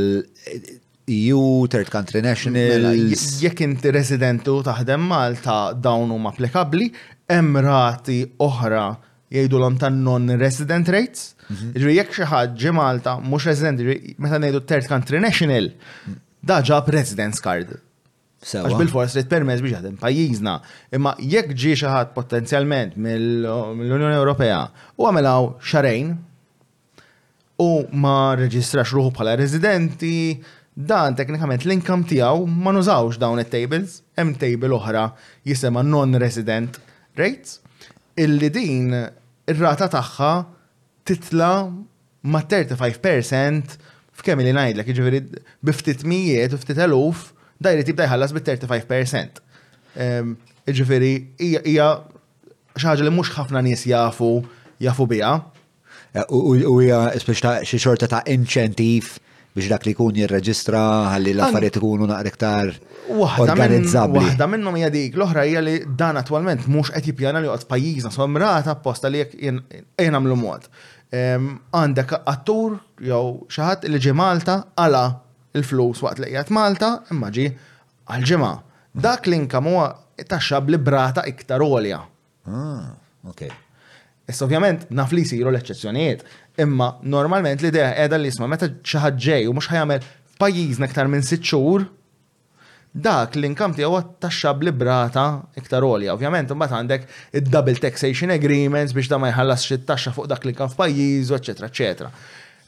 EU, 1.12 1.68
third 1.70 1.92
country 1.94 2.24
National? 2.26 2.88
Mela, 2.88 2.96
jekk 3.44 3.60
inti 3.62 3.92
residentu 3.94 4.56
taħdem 4.66 5.04
Malta 5.06 5.60
dawn 5.78 6.10
huma 6.16 6.32
applikabbli, 6.34 6.88
hemm 7.30 7.58
rati 7.58 8.20
oħra 8.38 8.86
jgħidu 9.32 9.58
l-om 9.58 9.78
ta' 9.82 9.90
non-resident 9.94 10.90
rates. 10.94 11.34
Mhm. 11.50 11.72
Ġri 11.80 11.96
jekk 12.00 12.14
xi 12.16 12.28
ħaġġi 12.30 12.74
Malta 12.78 13.18
mhux 13.22 13.48
resident, 13.50 13.82
meta 14.22 14.38
ngħidu 14.40 14.62
third 14.70 14.88
country 14.90 15.20
national, 15.24 15.72
mhm. 16.06 16.20
da 16.46 16.60
ġab 16.62 16.90
residence 16.94 17.42
card. 17.42 17.76
Għax 18.46 18.78
bil-fors 18.78 19.16
li 19.18 19.24
permess 19.26 19.62
biex 19.64 19.80
għadem 19.80 19.96
pajjiżna. 19.98 20.54
Imma 20.94 21.16
jekk 21.18 21.56
ġi 21.58 21.72
xi 21.80 21.88
ħadd 21.90 22.12
potenzjalment 22.14 22.94
mill-Unjoni 23.02 24.12
Ewropea 24.20 24.60
u 25.02 25.08
għamilaw 25.10 25.48
xarajn 25.66 26.12
u 27.66 27.70
ma 27.98 28.18
reġistrax 28.38 28.94
ruħu 28.94 29.12
bħala 29.18 29.34
residenti, 29.40 30.14
dan 30.78 31.16
teknikament 31.18 31.66
l-inkam 31.66 32.04
tiegħu 32.06 32.46
ma 32.46 32.72
nużawx 32.76 33.18
dawn 33.18 33.40
it-tables, 33.42 34.04
hemm 34.20 34.36
table 34.38 34.78
oħra 34.78 35.08
jisema 35.48 35.82
non-resident 35.82 36.78
rates 37.16 37.60
illi 38.20 38.50
din 38.54 38.94
ir-rata 39.48 39.88
tagħha 39.94 40.32
titla 41.08 41.52
ma' 42.26 42.42
35% 42.50 43.76
f'kemm 44.16 44.42
li 44.42 44.54
ngħidlek, 44.56 44.90
jiġifieri 44.90 45.22
biftit 45.68 46.06
mijiet 46.08 46.56
u 46.56 46.60
ftit 46.62 46.80
eluf 46.86 47.28
dajri 47.62 47.84
tibda 47.86 48.08
jħallas 48.08 48.34
bit-35%. 48.36 49.42
Ehm, 50.00 50.34
jiġifieri 50.68 51.12
hija 51.44 51.90
xi 52.76 52.88
ħaġa 52.90 53.04
li 53.06 53.14
mhux 53.14 53.36
ħafna 53.38 53.62
nies 53.66 53.84
jafu 53.90 54.30
jafu 54.84 55.08
biha. 55.12 55.36
U 56.32 56.56
hija 56.80 57.10
speċi 57.20 57.68
xi 57.68 57.80
xorta 57.84 58.08
ta' 58.12 58.24
inċentiv 58.32 59.18
biex 59.56 59.70
dak 59.72 59.86
li 59.88 59.94
jkun 59.96 60.16
jirreġistra 60.20 60.82
ħalli 61.14 61.32
l-affarijiet 61.32 61.78
ikunu 61.80 62.08
naqrektar 62.10 62.74
organizzabbli. 63.40 64.26
Waħda 64.26 64.48
minnhom 64.52 64.76
hija 64.82 64.90
dik, 64.92 65.16
l-oħra 65.16 65.46
hija 65.48 65.62
li 65.64 65.76
dan 66.02 66.20
attwalment 66.20 66.68
mhux 66.68 66.92
qed 66.92 67.06
jippjana 67.12 67.40
li 67.40 67.48
joqgħod 67.48 67.68
pajjiżna 67.72 68.28
mrata 68.36 68.74
apposta 68.76 69.12
li 69.14 69.22
jekk 69.22 70.10
nagħmlu 70.12 70.38
mod. 70.42 70.68
Għandek 71.16 72.18
attur 72.34 72.78
jew 73.00 73.48
xi 73.48 73.64
ħadd 73.64 73.88
li 73.94 74.04
ġie 74.04 74.16
Malta 74.24 74.58
għala 74.76 75.06
il-flus 75.56 76.04
waqt 76.04 76.26
li 76.26 76.34
qiegħed 76.34 76.56
Malta 76.58 76.92
imma 77.16 77.32
ġi 77.32 77.48
għal-ġimgħa. 78.12 78.52
Dak 79.08 79.30
l-inkam 79.32 79.72
huwa 79.72 79.88
li 80.68 80.84
brata 80.84 81.24
iktar 81.32 81.64
għolja. 81.64 82.04
Ah, 82.52 82.90
ok. 83.24 83.48
Issa 84.28 84.44
ovvjament 84.48 84.90
naf 84.90 85.12
li 85.14 85.24
jsiru 85.24 85.48
l-eċċezzjonijiet. 85.52 86.24
Imma 86.64 86.90
normalment 87.16 87.60
li 87.64 87.72
deħ 87.74 87.90
edha 88.06 88.18
li 88.20 88.30
jisma 88.30 88.48
meta 88.48 88.70
ċaħġej 88.72 89.50
u 89.52 89.54
mux 89.58 89.68
ħajamel 89.72 90.04
pajiz 90.40 90.80
nektar 90.82 91.10
minn 91.12 91.24
sitt 91.24 91.44
xhur, 91.44 91.84
dak 92.96 93.36
l-inkam 93.40 93.74
tiegħu 93.76 93.98
li 93.98 94.54
blibrata 94.62 95.26
iktar 95.60 95.84
olja. 95.84 96.14
Ovvjament 96.16 96.52
imbagħad 96.56 96.78
għandek 96.80 97.10
id-double 97.42 97.82
taxation 97.84 98.32
agreements 98.38 98.94
biex 98.96 99.12
da 99.12 99.20
ma 99.20 99.34
jħallas 99.34 99.66
xit 99.68 99.84
taxxa 99.90 100.14
fuq 100.16 100.30
dak 100.32 100.46
l-inkam 100.48 100.72
f'pajiz, 100.74 101.32
eċetera, 101.36 101.68
eċetera. 101.72 102.10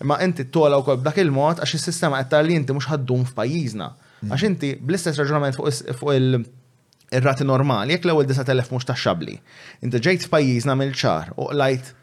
Imma 0.04 0.20
inti 0.22 0.46
tola 0.54 0.82
kol 0.86 1.00
b'dak 1.02 1.22
il-mod 1.24 1.62
għax 1.64 1.76
is-sistema 1.80 2.20
qed 2.26 2.44
li 2.50 2.58
inti 2.60 2.76
mhux 2.76 2.90
ħaddum 2.92 3.24
f'pajjiżna. 3.32 3.88
Mm. 4.18 4.34
Għax 4.34 4.44
inti 4.50 4.74
bl-istess 4.82 5.22
raġunament 5.22 5.56
fuq 5.62 6.12
il- 6.20 6.42
ir-rati 7.16 7.46
normali, 7.48 7.96
jekk 7.96 8.10
l-ewwel 8.10 8.28
9000 8.28 8.68
mhux 8.76 8.90
taxxabli. 8.92 9.38
Inti 9.88 10.04
ġejt 10.08 10.28
f'pajjiżna 10.28 10.76
mill-ċar 10.76 11.38
u 11.40 11.48
qlajt 11.54 11.94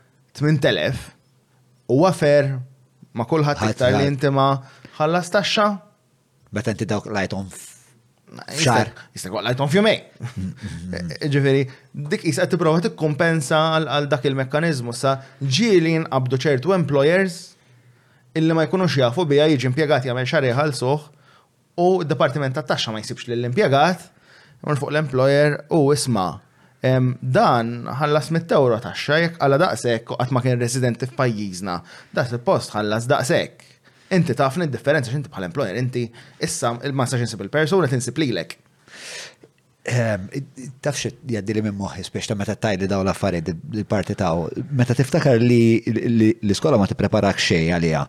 8000, 0.41 1.11
u 1.91 1.99
għafer 2.09 2.53
ma 3.15 3.27
kullħat 3.29 3.63
iktar 3.69 3.99
li 3.99 4.09
inti 4.09 4.31
ma 4.33 4.49
ħallas 4.99 5.31
taxxa. 5.35 5.67
Bet 6.55 6.69
inti 6.73 6.87
dawk 6.89 7.11
lajtom 7.13 7.49
xar. 8.57 8.91
Jistak 9.15 9.35
lajtom 9.47 9.69
fjumej. 9.71 9.99
Mm-hmm. 10.19 11.17
E, 11.21 11.29
ġifiri, 11.33 11.65
dik 12.11 12.25
jisqed 12.29 12.55
tipprova 12.55 12.81
tikkumpensa 12.85 13.61
għal 13.83 14.09
dak 14.11 14.25
il-mekkanizmu 14.31 14.95
sa 14.97 15.19
ġieli 15.43 15.99
nqabdu 16.07 16.41
ċertu 16.47 16.75
employers 16.77 17.53
illi 18.39 18.57
ma 18.57 18.65
jkunux 18.67 18.97
jafu 18.99 19.27
bija 19.31 19.47
jiġi 19.53 19.69
impjegat 19.73 20.09
jagħmel 20.09 20.31
xar 20.31 20.73
suħ 20.81 21.11
u 21.77 21.89
d-Dipartiment 22.05 22.55
tat-Taxxa 22.57 22.93
ma 22.95 23.01
jsibx 23.03 23.27
lill-impjegat 23.33 24.09
fuq 24.79 24.91
l-employer 24.95 25.61
u 25.75 25.87
isma' 25.93 26.39
Dan 27.25 27.69
ħallas 27.97 28.27
mit-tewra 28.35 28.77
taxxa 28.85 29.17
jekk 29.23 29.39
għala 29.47 29.59
daqshekk 29.63 30.17
qatt 30.21 30.35
ma 30.37 30.43
kien 30.45 30.59
residenti 30.61 31.09
f'pajjiżna. 31.09 31.79
Dak 32.13 32.35
il-post 32.35 32.75
ħallas 32.77 33.09
daqshekk. 33.09 33.71
Inti 34.13 34.37
tafni 34.37 34.67
d-differenza 34.69 35.09
x'inti 35.11 35.33
bħal 35.33 35.47
employer, 35.49 35.79
inti 35.81 36.05
issa 36.45 36.75
il-massaġ 36.85 37.25
insib 37.25 37.45
il-persuna 37.47 37.89
tinsib 37.93 38.21
lilek. 38.21 38.59
Ehm, 39.87 40.23
taf 40.81 40.97
xe 40.97 41.11
li 41.29 41.61
minn 41.63 41.77
moħi, 41.77 42.01
biex 42.09 42.31
ta' 42.31 42.35
meta 42.35 42.55
tajli 42.57 42.87
daw 42.89 43.03
l-affarijiet, 43.05 43.51
il-parti 43.77 44.15
taw, 44.17 44.47
meta 44.73 44.95
tiftakar 44.97 45.35
li 45.37 45.77
l-iskola 45.91 46.79
ma 46.81 46.87
tippreparak 46.89 47.37
xej 47.37 47.69
għalija. 47.77 48.01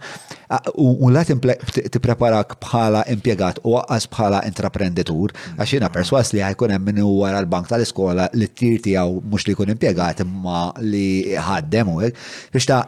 U 0.80 1.10
la 1.11 1.26
tippreparak 1.27 2.56
bħala 2.64 3.02
impiegat 3.11 3.60
u 3.68 3.76
għas 3.81 4.07
bħala 4.07 4.39
intraprenditur, 4.47 5.35
għax 5.60 5.84
perswas 5.97 6.31
li 6.31 6.39
għajkun 6.47 6.77
hemm 6.77 6.88
minn 6.93 7.03
wara 7.11 7.43
l-bank 7.43 7.68
tal-iskola 7.73 8.30
li 8.39 8.47
t 8.47 8.61
tirti 8.65 8.95
għaw 8.95 9.19
mhux 9.26 9.49
li 9.49 9.57
jkun 9.60 9.76
impiegat 9.76 10.23
ma' 10.23 10.72
li 10.80 11.35
ħaddem 11.35 11.91
u 11.91 11.99
biex 12.06 12.72
ta' 12.72 12.85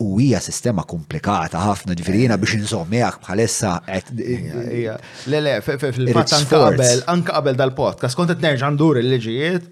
u 0.00 0.16
hija 0.18 0.40
sistema 0.40 0.84
komplikata 0.88 1.60
ħafna 1.60 1.94
ġifirina 1.98 2.38
biex 2.40 2.56
nżommijak 2.62 3.18
bħalissa 3.24 3.74
qed. 3.86 4.12
Le 5.30 5.42
le, 5.44 5.54
fil 5.66 5.80
fat 6.16 6.36
anka 6.40 7.34
qabel, 7.36 7.58
dal-podcast, 7.60 8.16
kont 8.16 8.34
nerġan 8.46 8.80
nerġa' 8.80 9.04
il-liġijiet, 9.04 9.70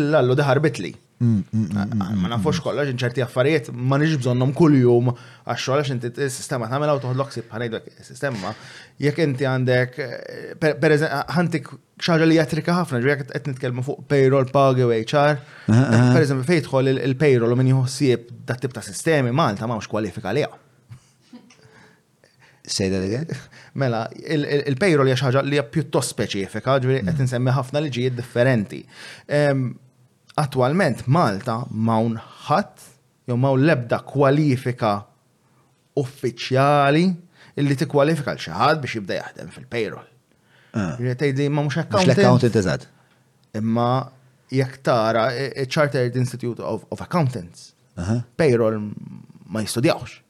il-lallu 0.00 0.36
daħarbitli. 0.38 0.96
Mm, 1.22 1.40
mm, 1.52 1.66
mm, 1.74 2.14
ma 2.22 2.28
nafux 2.30 2.60
kollox 2.62 2.92
ċerti 3.02 3.24
affarijiet 3.24 3.72
ma 3.74 3.96
nix 3.98 4.14
bżonnom 4.22 4.52
kull-jum 4.54 5.08
għax 5.10 5.62
xogħol 5.64 5.94
inti 5.96 6.10
s-sistema 6.28 6.68
tagħmel 6.70 6.92
u 6.92 7.00
toħodlok 7.02 7.32
sib 7.34 7.48
ħanejdlek 7.50 7.88
is-sistema. 7.96 8.52
Jekk 9.02 9.24
inti 9.26 9.48
għandek 9.50 9.98
per 10.62 10.94
ħantik 11.36 11.72
xaġa 11.98 12.28
li 12.28 12.36
jatrika 12.38 12.76
ħafna, 12.78 13.00
jekk 13.02 13.32
qed 13.34 13.50
nitkellmu 13.50 13.82
fuq 13.88 14.04
payroll, 14.12 14.46
pagi 14.54 14.86
u 14.86 14.92
HR. 14.94 15.40
Per 15.66 16.20
eżempju 16.22 16.46
fejtħol 16.52 16.92
il-payroll 16.94 17.56
u 17.56 17.58
min 17.64 17.72
jħossieb 17.72 18.30
dat 18.46 18.62
tip 18.62 18.78
ta' 18.78 18.86
sistemi 18.86 19.34
Malta 19.34 19.66
m'hawnx 19.66 19.90
kwalifika 19.90 20.36
liha. 20.38 20.52
Say 22.62 22.90
that 22.94 23.02
again? 23.08 23.26
Mela, 23.74 24.06
il-payroll 24.22 25.10
hija 25.10 25.42
li 25.42 25.56
hija 25.58 25.66
pjuttost 25.66 26.14
speċifika, 26.14 26.78
ġri 26.86 27.02
qed 27.10 27.26
insemmi 27.26 27.58
ħafna 27.58 27.82
liġijiet 27.88 28.20
differenti 28.22 28.84
attualment 30.42 31.06
Malta 31.10 31.62
mawn 31.70 32.14
ħadd 32.46 32.86
jew 33.28 33.36
mawn 33.42 33.64
lebda 33.66 33.98
kwalifika 34.08 34.92
uffiċjali 36.00 37.02
illi 37.58 37.78
tikkwalifika 37.80 38.36
l 38.36 38.44
xi 38.44 38.54
ħadd 38.54 38.82
biex 38.84 38.96
jibda 39.00 39.18
jaħdem 39.18 39.50
fil-payroll. 39.56 40.06
Ah. 40.78 40.94
tgħidli 41.00 41.48
ma 41.50 41.64
mhux 41.64 41.82
accountant. 41.82 42.86
Imma 43.56 43.88
jekk 44.52 44.80
tara 44.84 45.26
Chartered 45.66 46.16
Institute 46.20 46.62
of, 46.62 46.84
of 46.94 47.02
Accountants. 47.02 47.72
Payroll 48.38 48.76
ma 49.50 49.64
jistudjawx. 49.64 50.20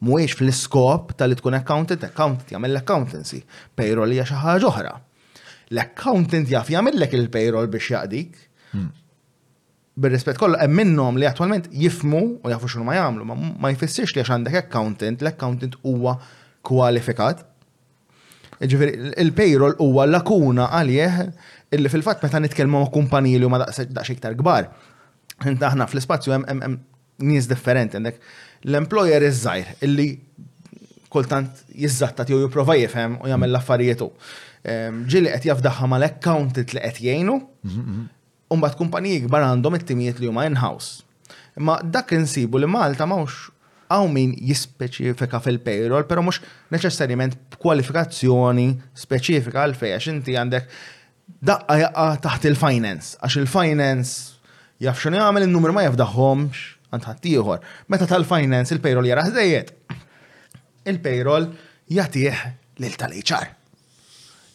Mhuwiex 0.00 0.38
fl-iskop 0.38 1.12
tal-li 1.20 1.36
tkun 1.36 1.58
accountant, 1.58 2.06
accountant 2.06 2.48
jagħmel 2.54 2.80
accountancy. 2.80 3.42
Payroll 3.76 4.14
hija 4.16 4.24
xi 4.30 4.40
ħaġa 4.40 4.70
oħra. 4.70 4.94
L-accountant 5.74 6.48
jaf 6.50 6.72
jagħmellek 6.72 7.12
il-payroll 7.18 7.68
biex 7.70 7.92
jaqdik, 7.92 8.40
hmm 8.72 8.88
bil-rispet 10.00 10.38
kollu, 10.40 10.56
hemm 10.60 10.76
minnhom 10.80 11.18
li 11.20 11.26
attualment 11.28 11.68
jifmu 11.82 12.20
u 12.44 12.52
jafu 12.52 12.68
xunu 12.74 12.86
ma 12.88 12.94
jagħmlu, 12.96 13.26
ma 13.60 13.72
jfissirx 13.74 14.16
li 14.16 14.22
għax 14.22 14.34
għandek 14.36 14.58
accountant, 14.62 15.24
l-accountant 15.24 15.76
huwa 15.86 16.16
kwalifikat. 16.66 17.42
Ġifieri 18.60 19.12
il-payroll 19.24 19.76
huwa 19.80 20.04
lakuna 20.10 20.66
għalih 20.76 21.18
illi 21.76 21.92
fil 21.92 22.02
fat 22.04 22.22
meta 22.24 22.40
nitkellmu 22.44 22.82
ma' 22.84 22.90
kumpaniji 22.94 23.40
li 23.40 23.48
huma 23.48 23.60
daqs 23.64 24.12
iktar 24.14 24.36
kbar. 24.40 24.68
Inta 25.48 25.70
aħna 25.70 25.86
fl-ispazju 25.90 26.34
hemm 26.38 26.78
nies 27.30 27.48
differenti 27.48 27.96
għandek 28.00 28.20
l-employer 28.68 29.24
iż-żgħir 29.28 29.82
illi 29.88 30.08
kultant 31.12 31.64
jizzattat 31.74 32.28
jew 32.30 32.38
jipprova 32.44 32.76
jifhem 32.78 33.16
u 33.22 33.28
jagħmel 33.32 33.50
l-affarietu. 33.52 34.08
Ehm, 34.68 35.02
ġili 35.10 35.32
qed 35.34 35.48
jafdaħħa 35.48 35.88
mal-accountant 35.94 36.74
li 36.76 36.82
qed 36.84 37.00
jgħinu 37.02 37.36
mhm, 37.40 37.80
mhm. 37.82 38.08
Umbat 38.50 38.74
kumpaniji 38.74 39.28
gbar 39.28 39.44
għandhom 39.46 39.76
it-timijiet 39.78 40.16
li 40.18 40.26
huma 40.26 40.42
in-house. 40.50 41.04
Imma 41.54 41.76
dak 41.96 42.08
insibu 42.16 42.58
li 42.58 42.66
Malta 42.66 43.06
mawx 43.06 43.44
għaw 43.94 44.08
min 44.10 44.32
jispeċifika 44.48 45.38
fil-payroll, 45.44 46.02
pero 46.10 46.24
mux 46.26 46.40
neċessarjament 46.74 47.36
kwalifikazzjoni 47.62 48.64
speċifika 49.04 49.62
għal 49.62 49.76
fej, 49.78 49.92
għax 49.96 50.08
inti 50.16 50.34
għandek 50.40 50.66
daqqa 51.50 51.76
jaqqa 51.84 52.08
taħt 52.26 52.48
il-finance, 52.50 53.14
għax 53.22 53.38
il-finance 53.44 54.52
jafxon 54.82 55.14
jgħamil 55.18 55.46
il-numru 55.46 55.76
ma 55.76 55.86
jafdaħħomx 55.86 56.90
ħadd 56.90 57.22
tiħor. 57.28 57.62
Meta 57.86 58.10
tal-finance 58.10 58.74
il-payroll 58.74 59.12
jara 59.12 59.28
Il-payroll 60.90 61.52
jatiħ 61.92 62.44
lil 62.82 62.96
tal-HR 62.98 63.56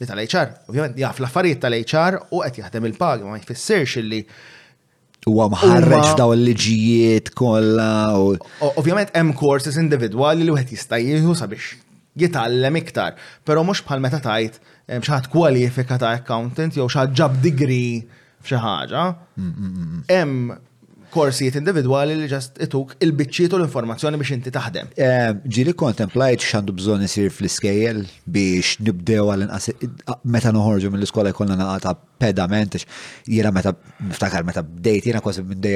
li 0.01 0.07
tal-HR. 0.09 0.49
Ovvijament, 0.69 0.97
jaf 0.99 1.19
l-affarijiet 1.22 1.61
tal-HR 1.65 2.17
u 2.35 2.41
qed 2.43 2.59
jaħdem 2.61 2.88
il-pagi, 2.91 3.23
ma 3.27 3.39
jfissirx 3.41 4.01
illi. 4.01 4.22
U 5.30 5.34
għamħarreċ 5.41 6.17
daw 6.19 6.34
l-liġijiet 6.35 7.31
kollha. 7.38 7.88
Ovvijament, 8.76 9.13
hemm 9.17 9.31
courses 9.39 9.80
individwali 9.81 10.45
li 10.45 10.53
wieħed 10.53 10.76
jista' 10.76 10.99
jieħu 11.01 11.34
sabiex 11.39 11.73
jitgħallem 12.22 12.77
iktar, 12.80 13.17
però 13.43 13.63
mhux 13.67 13.81
bħal 13.89 13.99
meta 13.99 14.22
tajt 14.23 14.59
eh, 14.61 15.01
xaħat 15.03 15.26
kwalifika 15.34 15.97
ta' 15.99 16.13
accountant 16.22 16.77
jew 16.77 16.85
xaħat 16.88 17.11
ġab 17.17 17.41
degree 17.43 17.97
f'xi 18.45 18.59
ħaġa. 18.63 19.01
Mm, 19.35 19.49
mm, 19.49 19.81
mm, 19.89 20.05
hemm 20.13 20.53
korsijiet 21.16 21.58
individwali 21.60 22.16
li 22.20 22.28
ġast 22.32 22.60
ituk 22.66 22.96
il-biċċiet 23.06 23.56
u 23.56 23.60
l-informazzjoni 23.62 24.20
biex 24.20 24.34
inti 24.36 24.52
taħdem. 24.56 24.90
Eh, 25.00 25.32
ġili 25.58 25.74
kontemplajt 25.82 26.44
xandu 26.50 26.76
bżon 26.76 27.06
isir 27.08 27.30
fl-iskejjel 27.32 28.04
biex 28.36 28.76
nibdew 28.84 29.30
għal 29.32 29.48
inqas 29.48 29.70
meta 30.36 30.52
noħorġu 30.58 30.92
mill-iskola 30.98 31.32
jkollna 31.34 31.58
naqata 31.62 31.96
pedament, 32.20 32.76
jiena 33.32 33.54
meta 33.56 33.72
niftakar 34.10 34.44
meta 34.48 34.64
bdejt 34.66 35.10
jiena 35.12 35.24
kważi 35.24 35.44
minn 35.48 35.72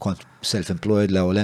kont 0.00 0.22
self-employed 0.48 1.10
la 1.10 1.22
le, 1.34 1.42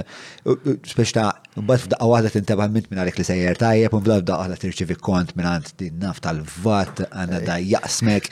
speċta, 0.87 1.23
bat 1.67 1.81
f'daqqa 1.83 2.05
għadha 2.15 2.31
t-intaba 2.35 2.65
mint 2.71 2.85
minn 2.89 3.01
għalek 3.01 3.17
li 3.19 3.25
sejjer 3.27 3.57
tajjeb, 3.59 3.95
un 3.97 4.03
bla 4.05 4.15
f'daqqa 4.21 4.45
għadha 4.45 4.59
t-irċivi 4.61 4.95
kont 5.03 5.33
minn 5.35 5.49
għand 5.49 5.73
din 5.81 5.97
naf 5.99 6.21
tal-vat, 6.23 7.01
għanna 7.09 7.41
eh. 7.41 7.45
da 7.49 7.57
jaqsmek. 7.73 8.29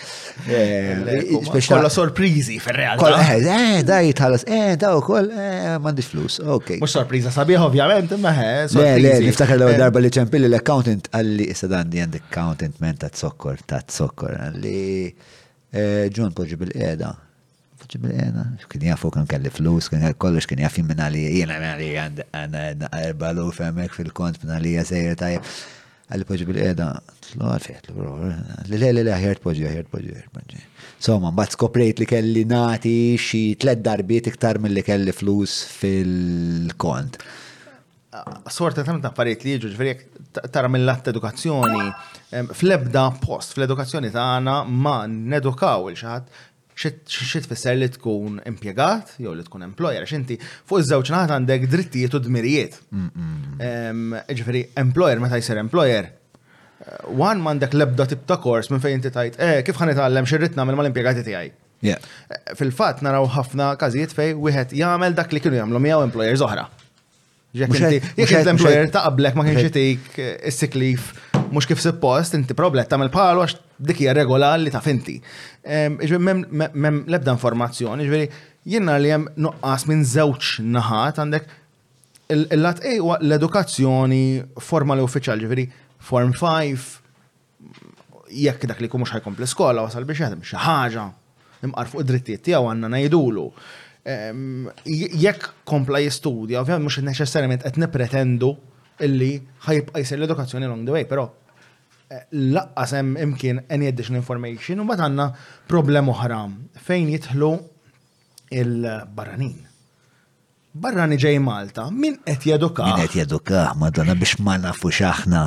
Eh, 0.48 0.88
eh, 1.18 1.42
kolla 1.68 1.92
sorprizi 1.92 2.58
fil-real. 2.64 2.96
Kolla, 3.02 3.20
eh, 3.36 3.82
da 3.88 4.00
jitħallas, 4.06 4.48
eh, 4.60 4.72
da 4.80 4.94
u 4.98 5.04
eh, 5.20 5.76
mandi 5.84 6.06
flus, 6.08 6.40
ok. 6.42 6.78
Mux 6.80 6.96
sorpriza 6.96 7.36
sabiħ, 7.36 7.68
ovvjament, 7.68 8.16
ma 8.24 8.32
eh, 8.38 8.66
Le, 8.80 8.88
le, 9.04 9.12
niftakar 9.28 9.60
l 9.60 9.72
darba 9.80 10.00
li 10.02 10.10
ċempilli 10.14 10.48
l-accountant 10.48 11.10
għalli, 11.14 11.50
issa 11.52 11.68
dan 11.72 11.90
di 11.92 12.00
għand 12.02 12.18
accountant 12.22 12.80
men 12.82 12.96
ta' 13.00 13.12
t-sokkor, 13.12 13.60
ta' 13.68 13.84
t-sokkor, 13.84 14.40
għalli, 14.48 14.90
John 16.14 16.30
poġi 16.38 16.54
bil-eda 16.62 17.12
ġibilena, 17.94 18.44
kien 18.72 18.86
jafu 18.90 19.12
kelli 19.30 19.52
flus, 19.54 19.90
kien 19.92 20.04
kelli 20.04 20.18
kollox, 20.26 20.48
kien 20.50 20.62
jafu 20.66 20.84
minna 20.86 21.10
li 21.14 21.24
jena 21.40 21.60
minna 21.62 21.78
li 21.80 21.92
għanna 22.00 22.92
erba 23.08 23.32
l 23.36 23.48
fil-kont 23.54 24.42
minna 24.44 24.60
li 24.64 24.76
jasajr 24.78 25.18
tajja. 25.20 25.42
Għalli 26.14 26.28
poġi 26.30 26.46
bil-eda, 26.46 26.88
l-għal 27.34 27.70
l 27.94 28.10
li 28.68 28.76
l-għalli 28.76 29.04
li 29.08 29.14
għahjert 29.14 29.42
poġi, 29.46 29.64
għahjert 29.68 29.90
poġi, 29.94 30.10
għahjert 30.12 30.34
poġi. 30.36 30.60
Soma, 31.04 31.32
bat 31.36 31.56
skoprejt 31.56 32.02
li 32.04 32.08
kelli 32.10 32.44
nati 32.50 32.96
xie 33.20 33.56
tlet 33.60 33.82
darbiet 33.84 34.28
iktar 34.32 34.60
mill-li 34.62 34.84
kelli 34.86 35.16
flus 35.16 35.62
fil-kont. 35.80 37.22
Sorta 38.54 38.84
ta' 38.86 38.94
minn 38.94 39.30
li 39.32 39.54
jiġu 39.56 39.72
verjek 39.80 40.04
tara 40.54 40.68
mill-lat 40.70 41.08
edukazzjoni, 41.10 41.88
fl-ebda 42.54 43.08
post, 43.24 43.56
fl-edukazzjoni 43.56 44.12
ta' 44.14 44.28
għana 44.36 44.60
ma' 44.70 45.02
nedukaw 45.10 45.88
il-xaħat 45.94 46.53
xie 46.76 47.42
tfisser 47.44 47.78
li 47.78 47.88
tkun 47.94 48.40
impiegat, 48.50 49.16
jew 49.22 49.34
li 49.38 49.46
tkun 49.46 49.66
employer, 49.68 50.06
xinti 50.10 50.38
fuq 50.42 50.82
iż-żewġ 50.84 51.12
naħat 51.14 51.34
għandek 51.38 51.68
drittijiet 51.72 52.18
u 52.18 52.22
dmirijiet. 52.28 52.78
Ġifiri, 54.34 54.66
employer 54.82 55.22
meta 55.24 55.40
jsir 55.42 55.62
employer, 55.62 56.10
wan 57.16 57.42
mandek 57.44 57.76
lebda 57.78 58.08
tip 58.12 58.26
ta' 58.28 58.40
kors 58.44 58.72
minn 58.74 58.82
fejn 58.84 59.04
tajt, 59.06 59.38
eh, 59.40 59.62
kif 59.64 59.78
ħan 59.80 59.94
itgħallem 59.94 60.28
xirrit 60.30 60.58
nagħmel 60.58 60.80
mal-impjegati 60.82 61.24
tiegħi. 61.26 61.54
Eh, 61.84 62.00
fil-fatt 62.60 63.04
naraw 63.04 63.26
ħafna 63.28 63.74
każijiet 63.78 64.16
fej 64.16 64.34
wieħed 64.40 64.74
jagħmel 64.80 65.14
dak 65.18 65.32
li 65.36 65.42
kienu 65.44 65.58
jagħmlu 65.62 65.80
miegħu 65.84 66.06
employers 66.10 66.42
oħra. 66.42 66.66
Jekk 67.54 68.34
l-employer 68.34 68.88
ta' 68.90 69.04
qablek 69.06 69.36
ma 69.38 69.44
kienx 69.46 69.68
jtik 69.70 70.16
is 70.50 70.58
siklif 70.58 71.12
mhux 71.54 71.68
kif 71.70 71.78
suppost, 71.84 72.34
inti 72.34 72.56
problem 72.58 72.88
tagħmel 72.90 73.12
bħalu 73.14 73.44
għax 73.44 73.60
dik 73.88 73.96
hija 74.00 74.14
regola 74.14 74.56
li 74.58 74.72
finti. 74.84 75.22
inti. 75.94 76.18
Mem 76.74 77.04
lebda 77.08 77.32
informazzjoni, 77.36 78.06
ġveri, 78.08 78.28
jenna 78.74 78.96
li 79.00 79.10
jem 79.12 79.28
nuqqas 79.38 79.88
minn 79.90 80.04
zewċ 80.08 80.64
naħat 80.76 81.20
għandek 81.22 81.50
il-lat 82.34 82.84
e 82.88 82.98
l-edukazzjoni 83.00 84.24
formali 84.64 85.04
uffiċal, 85.04 85.40
ġveri, 85.46 85.68
Form 86.04 86.34
5, 86.36 86.88
jekk 88.44 88.66
dak 88.68 88.82
li 88.84 88.90
kumux 88.92 89.14
ħajkom 89.14 89.38
l-iskola, 89.38 89.86
wasal 89.86 90.04
biex 90.08 90.26
jadem 90.26 90.42
xi 90.44 90.58
ħaġa, 90.60 91.04
imqar 91.64 91.88
fuq 91.92 92.02
id-drittijiet 92.04 92.42
tiegħu 92.50 92.72
għandna 92.74 92.90
ngħidulu. 92.98 93.46
Jekk 95.24 95.54
kompla 95.68 96.02
jistudja, 96.04 96.60
ovvijament 96.64 96.88
mhux 96.90 97.04
neċessarjament 97.08 97.64
qed 97.68 97.80
nipretendu 97.84 98.50
illi 99.04 99.38
ħajbqa 99.68 100.04
jsir 100.04 100.18
l-edukazzjoni 100.22 100.68
long 100.68 100.84
the 100.88 100.92
way, 100.96 101.06
però 101.08 101.30
laqqas 102.34 102.88
sem 102.94 103.16
imkien 103.26 103.58
any 103.76 103.88
additional 103.92 104.20
information 104.24 104.82
u 104.84 104.88
mbagħad 104.88 105.06
għandna 105.08 105.28
problem 105.72 106.12
oħra 106.14 106.40
fejn 106.88 107.12
jidħlu 107.16 107.52
il-barranin. 108.62 109.56
Barrani 110.74 111.20
ġej 111.22 111.38
Malta, 111.46 111.88
min 111.94 112.16
qed 112.26 112.48
jaduka? 112.50 112.88
Min 112.88 112.98
qed 113.04 113.20
jaduka, 113.22 113.60
madonna 113.82 114.16
biex 114.18 114.40
ma 114.46 114.56
nafu 114.62 114.90
xaħna. 115.00 115.44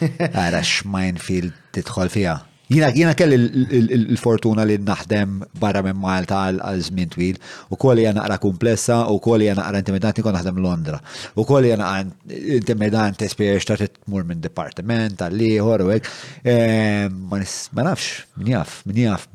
Ara 0.46 0.64
xmajn 0.66 1.20
fil 1.22 1.52
tidħol 1.74 2.10
fija. 2.16 2.38
Jina, 2.70 2.88
jina 2.96 3.12
kell 3.12 3.34
il-fortuna 3.36 4.64
li 4.64 4.78
naħdem 4.80 5.34
barra 5.60 5.82
minn 5.84 5.98
Malta 6.00 6.46
għal 6.48 6.80
żmien 6.86 7.10
twil, 7.12 7.36
u 7.68 7.76
koll 7.80 8.00
jena 8.00 8.22
għara 8.22 8.38
komplessa, 8.40 9.02
u 9.12 9.18
koll 9.20 9.44
jena 9.44 9.66
għara 9.66 9.82
intimidanti 9.82 10.24
kon 10.24 10.32
naħdem 10.32 10.62
Londra. 10.64 10.96
U 11.36 11.44
koll 11.44 11.68
jena 11.68 11.90
għara 11.90 12.32
intimidanti 12.56 13.28
spiex 13.28 13.68
ta' 13.68 13.76
t 13.82 13.90
tmur 14.06 14.24
minn 14.28 14.40
departiment, 14.40 15.18
tal-liħor, 15.20 15.84
u 15.84 15.92
għek. 15.92 16.08
Ehm, 16.54 17.20
ma 17.28 17.84
nafx, 17.90 18.24
minn 18.40 18.54
jaff, 18.56 18.80
minn 18.88 19.02
jaff, 19.04 19.28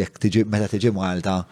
jek 0.00 0.20
tiġi, 0.24 0.46
meta 0.48 0.70
tiġi 0.72 0.94
Malta, 0.96 1.42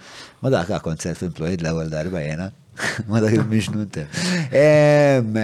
ma 0.40 0.54
da' 0.54 0.64
dak 0.70 0.80
kont 0.88 1.04
self-employed 1.04 1.60
la' 1.66 1.74
għal 1.76 1.92
darba 1.92 2.24
jena. 2.24 2.48
Ma 3.06 3.20
da' 3.20 3.28
dak 3.28 3.52
il 3.60 3.80
te 3.92 4.06
ehm, 4.48 5.34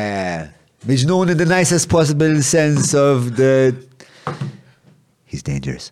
Miġnu 0.89 1.19
in 1.29 1.37
the 1.37 1.45
nicest 1.45 1.85
possible 1.93 2.41
sense 2.43 2.97
of 2.97 3.35
the 3.37 3.75
he's 5.29 5.45
dangerous. 5.45 5.91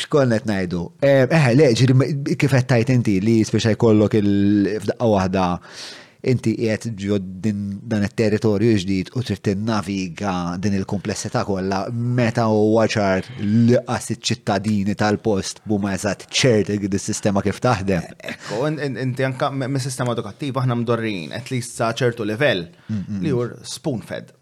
Xkollet 0.00 0.44
najdu. 0.48 0.84
Eħe, 1.04 1.50
le, 1.56 1.70
ġiri, 1.76 1.98
kif 2.38 2.56
għettajt 2.58 2.94
inti 2.98 3.18
li 3.24 3.38
speċa 3.46 3.74
jkollok 3.78 4.18
il-fdaqqa 4.20 5.12
wahda 5.12 5.48
inti 6.24 6.54
qiegħed 6.56 6.94
ġo 7.00 7.18
dan 7.84 8.04
it-territorju 8.06 8.76
ġdid 8.80 9.10
u 9.12 9.22
trid 9.28 9.60
naviga 9.60 10.54
din 10.60 10.76
il 10.78 10.86
komplessita 10.88 11.42
kollha 11.44 11.82
meta 11.92 12.46
u 12.48 12.78
għacħar 12.80 13.26
li 13.42 13.76
qas 13.84 14.08
iċ-ċittadini 14.14 14.94
tal-post 15.00 15.60
buma 15.68 15.92
eżatt 15.96 16.24
ċert 16.32 16.72
is-sistema 16.78 17.44
kif 17.44 17.60
taħdem. 17.64 18.08
Ekku, 18.32 18.62
inti 19.04 19.28
anka 19.28 19.52
me 19.52 19.68
sistema 19.84 20.16
edukattiva 20.16 20.64
aħna 20.64 20.80
mdorrin, 20.80 21.36
at 21.36 21.52
least 21.52 21.76
sa 21.76 21.92
ċertu 21.96 22.24
livell 22.28 22.70
li 23.20 23.28
jur 23.34 23.58
spoon 23.68 24.00
fed 24.04 24.32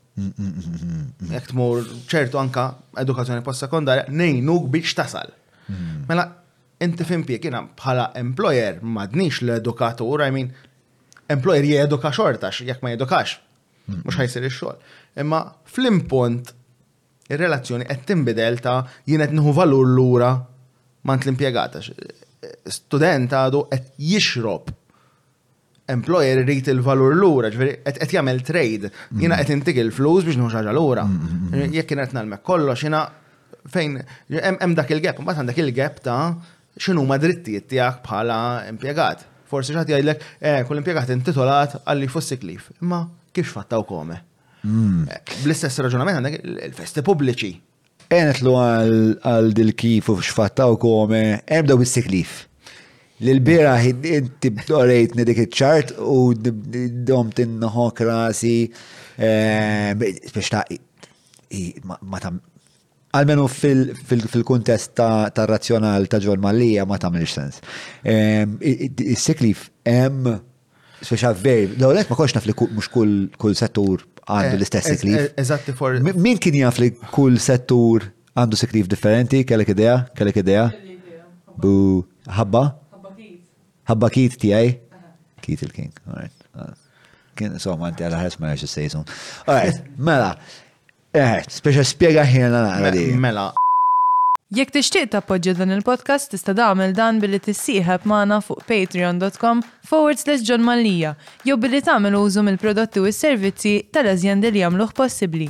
Jek 1.31 1.47
tmur 1.49 1.87
ċertu 2.11 2.37
anka 2.41 2.65
edukazzjoni 3.01 3.45
post-sekondarja, 3.47 4.05
nejnuk 4.13 4.67
biex 4.75 4.93
tasal. 4.99 5.31
Mela, 6.09 6.27
inti 6.85 7.07
fimpi 7.09 7.39
kiena 7.41 7.63
bħala 7.81 8.11
employer 8.21 8.83
madnix 8.83 9.39
l-edukatur, 9.45 10.27
I 10.27 10.35
mean, 10.37 10.51
employer 11.33 11.65
jeduka 11.65 12.11
xortax 12.13 12.61
jekk 12.69 12.85
ma 12.85 12.93
jedukax, 12.93 13.39
mux 14.03 14.19
ħajsir 14.21 14.45
il-xol. 14.51 14.77
Imma 15.23 15.41
fl 15.73 15.89
impont 15.95 16.53
il-relazzjoni 17.33 17.89
qed 17.89 18.05
tinbidel 18.11 18.61
ta' 18.65 18.83
jien 19.09 19.23
qed 19.25 19.33
nieħu 19.39 19.57
valur 19.57 19.89
lura 19.97 20.35
mant 21.09 21.27
l 21.27 21.59
Student 22.73 23.31
għadu 23.39 23.59
qed 23.71 23.85
jixrob 24.03 24.71
employer 25.91 26.39
irrit 26.43 26.69
il-valur 26.71 27.15
l-ura, 27.17 27.51
ġveri, 27.53 27.73
għet 27.89 28.03
jgħamil 28.07 28.43
trade, 28.47 28.91
jina 29.19 29.39
għet 29.41 29.53
intik 29.57 29.79
il-flus 29.83 30.25
biex 30.27 30.39
nħuġaġa 30.39 30.75
l-ura. 30.75 31.05
Jek 31.75 31.95
jina 31.95 32.05
għet 32.07 32.15
nalmek 32.17 32.45
kollox, 32.47 32.85
jina 32.87 33.03
fejn, 33.73 33.99
hemm 34.33 34.77
dak 34.79 34.93
il-gap, 34.95 35.19
mbaħt 35.23 35.43
għandak 35.43 35.59
il-gap 35.63 36.03
ta' 36.05 36.19
xinu 36.83 37.03
madritti 37.07 37.41
drittijiet 37.53 37.69
tiegħek 37.73 38.05
bħala 38.07 38.39
impjegat. 38.71 39.27
Forsi 39.53 39.75
xaħt 39.75 39.91
jgħidlek, 39.93 40.23
eh, 40.41 40.61
kull 40.69 40.81
impjegat 40.81 41.11
intitolat 41.17 41.77
għalli 41.85 42.09
fuq 42.09 42.25
siklif. 42.31 42.71
Imma 42.81 43.03
kif 43.35 43.51
fatta 43.57 43.81
u 43.83 43.85
kome? 43.89 44.17
Eh, 44.63 45.19
bl-istess 45.43 45.83
raġunament 45.85 46.21
għandek 46.21 46.39
il-festi 46.71 47.03
pubbliċi. 47.05 47.53
Enet 48.13 48.41
lu 48.45 48.53
għal 48.57 49.53
dil-kif 49.57 50.09
u 50.13 50.17
x'fatta 50.23 50.67
u 50.71 50.77
kome, 50.81 51.23
hemm 51.49 51.67
daw 51.69 51.81
is-siklif. 51.85 52.47
L-bira 53.23 53.75
inti 53.87 54.51
bdorejtni 54.51 55.25
dik 55.27 55.39
iċ-ċart 55.45 55.93
u 56.03 56.33
dom 57.07 57.29
tinħok 57.31 58.01
rasi 58.09 58.55
eh, 58.67 59.93
biex 59.99 60.51
ta' 60.51 60.65
ma 62.11 62.19
tam. 62.23 62.41
Almenu 63.13 63.45
fil-kontest 63.53 64.95
ta' 64.99 65.47
razzjonal 65.49 66.09
ta' 66.11 66.21
ġol 66.25 66.41
mallija 66.43 66.87
ma 66.89 66.99
tamilx 66.99 67.37
sens. 67.37 67.61
Is-siklif 68.09 69.69
hemm 69.87 70.33
speċa 71.03 71.33
veri, 71.37 71.71
l-għolet 71.79 72.11
ma 72.11 72.19
konxna 72.19 72.43
fli 72.43 72.57
mux 72.75 72.89
kull 72.95 73.57
settur 73.59 74.03
għandu 74.25 74.55
eh, 74.57 74.59
l-istess 74.59 74.95
siklif. 74.97 75.19
E- 75.29 75.43
eżatti 75.45 75.75
for. 75.79 75.95
Min 76.03 76.43
kien 76.43 76.59
jaf 76.59 76.79
li 76.83 76.91
kull 77.15 77.39
settur 77.43 78.09
għandu 78.35 78.59
siklif 78.59 78.91
differenti, 78.91 79.43
kellek 79.47 79.75
idea, 79.77 79.99
kellek 80.17 80.43
idea? 80.43 80.71
Bu, 81.53 82.03
ħabba? 82.33 82.69
Habba 83.89 84.09
ti 84.15 84.29
tiegħi? 84.31 84.75
Kit 85.43 85.65
il-King, 85.67 85.91
alright. 86.07 86.45
Uh, 86.55 86.71
kien 87.39 87.57
somma 87.63 87.89
inti 87.91 88.05
għal 88.07 88.15
ħares 88.15 88.39
ma 88.43 88.53
jax 88.53 88.71
sejsun. 88.71 89.07
All 89.51 89.73
mela. 90.07 90.37
Eh, 91.13 91.43
speċa 91.51 91.83
spjega 91.87 92.23
ħina 92.29 92.51
naqra 92.55 92.93
di. 92.95 93.09
Mela. 93.19 93.49
Jekk 94.53 94.75
tixtieq 94.77 95.09
tappoġġja 95.15 95.55
dan 95.63 95.73
il-podcast 95.79 96.29
tista' 96.35 96.53
tagħmel 96.59 96.93
dan 96.97 97.19
billi 97.23 97.41
tissieħeb 97.41 98.05
magħna 98.09 98.39
fuq 98.45 98.67
patreon.com 98.69 99.63
forward 99.89 100.21
slash 100.21 100.45
John 100.45 100.61
Mallija 100.67 101.15
jew 101.49 101.57
billi 101.57 101.81
tagħmel 101.87 102.19
użu 102.21 102.45
mill-prodotti 102.45 103.01
u 103.01 103.09
s-servizzi 103.11 103.75
tal-eżjendi 103.97 104.53
li 104.53 104.61
jagħmluh 104.63 104.93
possibbli. 105.01 105.49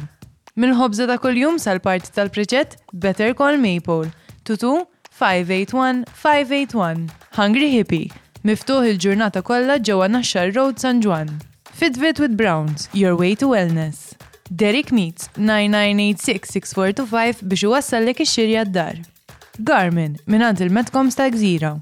Mil-ħobza 0.63 1.11
ta' 1.11 1.19
kuljum 1.19 1.59
sal-parti 1.59 2.15
tal-proġett 2.15 2.79
Better 2.95 3.35
Call 3.35 3.59
Maple. 3.59 4.15
Tutu 4.47 4.87
581-581. 5.19 7.09
Hungry 7.37 7.71
Hippie 7.75 8.22
miftuħ 8.45 8.87
il-ġurnata 8.91 9.41
kollha 9.47 9.77
ġewwa 9.87 10.09
Naxxar 10.11 10.51
Road 10.55 10.79
San 10.83 11.01
Juan. 11.01 11.29
Fitbit 11.79 12.19
with 12.21 12.35
Browns, 12.37 12.89
your 12.93 13.15
way 13.17 13.35
to 13.37 13.47
wellness. 13.55 14.15
Derek 14.51 14.91
Meets 14.93 15.31
9986-6425 15.39 17.43
biex 17.49 17.63
iwassallek 17.69 18.21
ix-xirja 18.25 18.65
d-dar. 18.69 18.97
Garmin 19.63 20.19
minant 20.31 20.61
il-Metcoms 20.65 21.15
ta' 21.19 21.31
Gżira. 21.33 21.75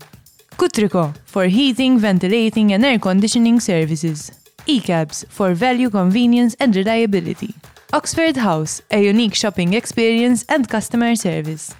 Kutriko 0.61 1.07
for 1.24 1.49
heating, 1.49 1.99
ventilating 1.99 2.73
and 2.77 2.85
air 2.85 2.99
conditioning 3.01 3.59
services. 3.61 4.27
E-cabs 4.66 5.24
for 5.28 5.55
value, 5.55 5.89
convenience 5.91 6.55
and 6.61 6.77
reliability. 6.77 7.55
Oxford 7.93 8.37
House, 8.37 8.82
a 8.91 8.97
unique 9.03 9.35
shopping 9.35 9.73
experience 9.74 10.45
and 10.49 10.69
customer 10.69 11.16
service. 11.16 11.73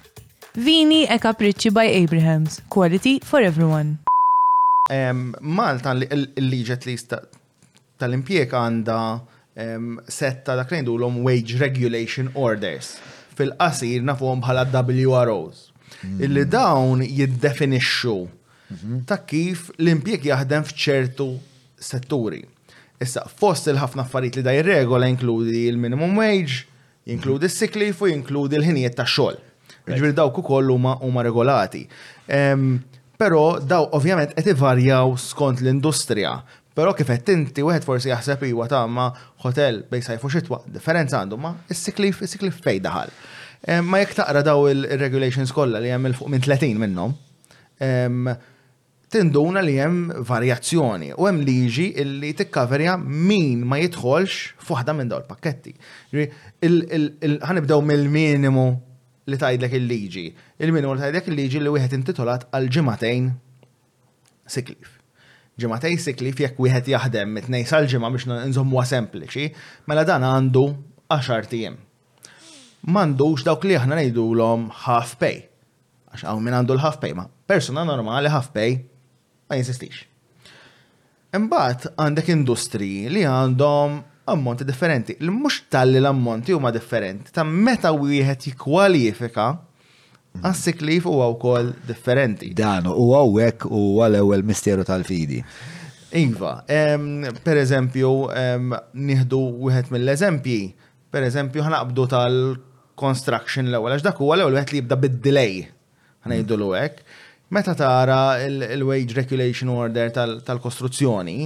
Vini 0.55 1.03
e 1.03 1.17
Capricci 1.19 1.71
by 1.71 1.85
Abrahams, 1.87 2.59
quality 2.67 3.19
for 3.23 3.39
everyone. 3.39 3.97
Malta 5.41 5.93
l-liġet 5.95 6.85
li 6.85 6.97
tal-impjek 7.07 8.53
għanda 8.57 8.97
setta 10.11 10.55
dak 10.59 10.71
nejdu 10.71 10.97
l 10.99 11.07
wage 11.23 11.59
regulation 11.61 12.31
orders 12.35 12.97
fil-qasir 13.37 14.03
nafuhom 14.03 14.41
bħala 14.43 14.65
WROs. 14.73 15.67
Hmm. 16.01 16.17
Illi 16.23 16.43
dawn 16.49 17.01
jiddefinixxu 17.03 18.15
mhm. 18.27 18.99
ta' 19.07 19.19
kif 19.29 19.67
l-impjek 19.77 20.25
jaħdem 20.31 20.65
f'ċertu 20.65 21.27
setturi. 21.79 22.41
Issa, 23.01 23.23
fost 23.29 23.67
il-ħafna 23.71 24.05
affarijiet 24.05 24.39
li 24.39 24.43
da 24.45 24.53
jirregola 24.55 25.07
inkludi 25.11 25.63
il-minimum 25.69 26.17
wage, 26.19 26.65
jinkludi 27.07 27.47
s-sick 27.49 27.75
mhm. 27.75 27.83
leave 27.83 28.01
u 28.01 28.09
jinkludi 28.11 28.59
l-ħinijiet 28.59 28.97
ta' 28.97 29.05
xogħol. 29.07 29.39
Ġbir 29.91 30.15
dawk 30.17 30.39
ukoll 30.41 30.71
huma 30.73 30.97
huma 31.01 31.23
regolati. 31.25 31.81
Pero 33.21 33.59
daw 33.61 33.85
ovvjament 33.93 34.31
qed 34.33 34.47
ivarjaw 34.55 35.11
skont 35.21 35.59
l-industrija. 35.61 36.39
Però 36.73 36.89
kif 36.97 37.11
qed 37.11 37.29
inti 37.29 37.61
wieħed 37.67 37.85
forsi 37.85 38.09
jaħseb 38.09 38.47
iwa 38.49 38.65
ta' 38.71 38.79
ma 38.89 39.11
hotel 39.45 39.83
bejn 39.91 40.05
sajfu 40.07 40.31
xitwa, 40.33 40.57
differenza 40.73 41.19
għandu 41.21 41.37
ma 41.37 41.51
is-siklif 41.69 42.23
is-siklif 42.25 42.57
daħal. 42.81 43.13
Eh, 43.61 43.77
ma 43.85 44.01
jekk 44.01 44.17
taqra 44.23 44.41
daw 44.41 44.63
il-regulations 44.71 45.53
kollha 45.53 45.83
li 45.83 45.91
hemm 45.93 46.09
il 46.09 46.17
fuq 46.17 46.33
minn 46.33 46.41
30 46.47 46.81
minnhom, 46.81 47.13
tinduna 49.11 49.61
li 49.61 49.77
hemm 49.77 50.23
varjazzjoni 50.25 51.11
u 51.13 51.25
hemm 51.27 51.41
liġi 51.45 51.87
illi 52.01 52.33
tikkaverja 52.41 52.95
min 53.01 53.61
ma 53.69 53.77
jidħolx 53.83 54.61
fuħda 54.65 54.97
minn 54.97 55.11
daw 55.13 55.21
il-pakketti. 55.21 55.75
Ħanibdew 56.61 57.85
mill-minimu 57.91 58.67
li 59.31 59.39
tajdlek 59.41 59.73
il-liġi. 59.79 60.25
il 60.59 60.73
li 60.75 60.81
tajdlek 60.99 61.27
il-liġi 61.31 61.61
li 61.63 61.71
wieħed 61.75 61.93
intitolat 61.97 62.47
għal 62.53 62.67
ġimatejn 62.77 63.29
siklif. 64.51 64.97
Ġimatejn 65.59 65.99
siklif 66.01 66.39
jekk 66.41 66.59
wieħed 66.61 66.91
jaħdem 66.95 67.33
mitnej 67.35 67.65
sal-ġimgħa 67.67 68.11
biex 68.15 68.27
nżommu 68.49 68.83
sempliċi, 68.87 69.47
mela 69.87 70.03
dan 70.07 70.23
għandu 70.25 70.65
10 71.13 71.49
tiem. 71.51 71.75
M'għandux 72.91 73.45
dawk 73.45 73.67
li 73.69 73.75
aħna 73.77 73.99
ngħidulhom 74.01 74.67
half 74.87 75.15
pay. 75.21 75.41
Għax 76.11 76.25
hawn 76.27 76.43
min 76.43 76.55
għandu 76.57 76.75
l-half 76.77 76.99
pay 77.03 77.13
ma. 77.15 77.27
Persuna 77.47 77.83
normali 77.87 78.31
half 78.31 78.51
pay 78.55 78.79
ma 79.49 79.59
jinsistix. 79.59 80.05
Imbagħad 81.35 81.93
għandek 81.95 82.31
industri 82.33 83.07
li 83.11 83.21
għandhom 83.27 83.99
ammonti 84.25 84.63
differenti. 84.63 85.15
Mux 85.21 85.63
tal-li 85.67 85.97
l-ammonti 85.99 86.51
huma 86.53 86.71
differenti, 86.73 87.31
ta' 87.33 87.43
meta 87.43 87.91
wieħed 87.93 88.47
jikkwalifika 88.49 89.49
mhm. 89.55 90.45
għassik 90.45 90.81
li 90.85 90.99
huwa 91.03 91.31
wkoll 91.35 91.71
differenti. 91.87 92.51
Dan 92.57 92.89
u 92.91 93.09
għawek 93.17 93.65
u 93.69 93.83
għal 94.05 94.19
ewel 94.21 94.45
misteru 94.45 94.85
tal-fidi. 94.87 95.41
Iva, 96.19 96.57
per 96.67 97.55
eżempju, 97.61 98.09
nieħdu 99.07 99.37
wieħed 99.63 99.93
mill-eżempji, 99.95 100.59
per 101.11 101.23
eżempju, 101.27 101.63
ħanaqbdu 101.63 102.05
tal-construction 102.11 103.69
l-ewwel, 103.71 103.95
għax 103.95 104.05
dak 104.09 104.19
huwa 104.19 104.35
l 104.37 104.49
wieħed 104.51 104.73
li 104.75 104.81
jibda 104.83 104.97
bid-delay. 105.05 105.55
Ħanejdu 106.27 106.53
l 106.59 106.71
għek 106.83 107.05
Meta 107.51 107.73
tara 107.75 108.17
il-wage 108.47 109.11
regulation 109.17 109.67
order 109.73 110.07
tal-kostruzzjoni, 110.15 110.45
tal 110.47 110.59
kostruzzjoni 110.63 111.37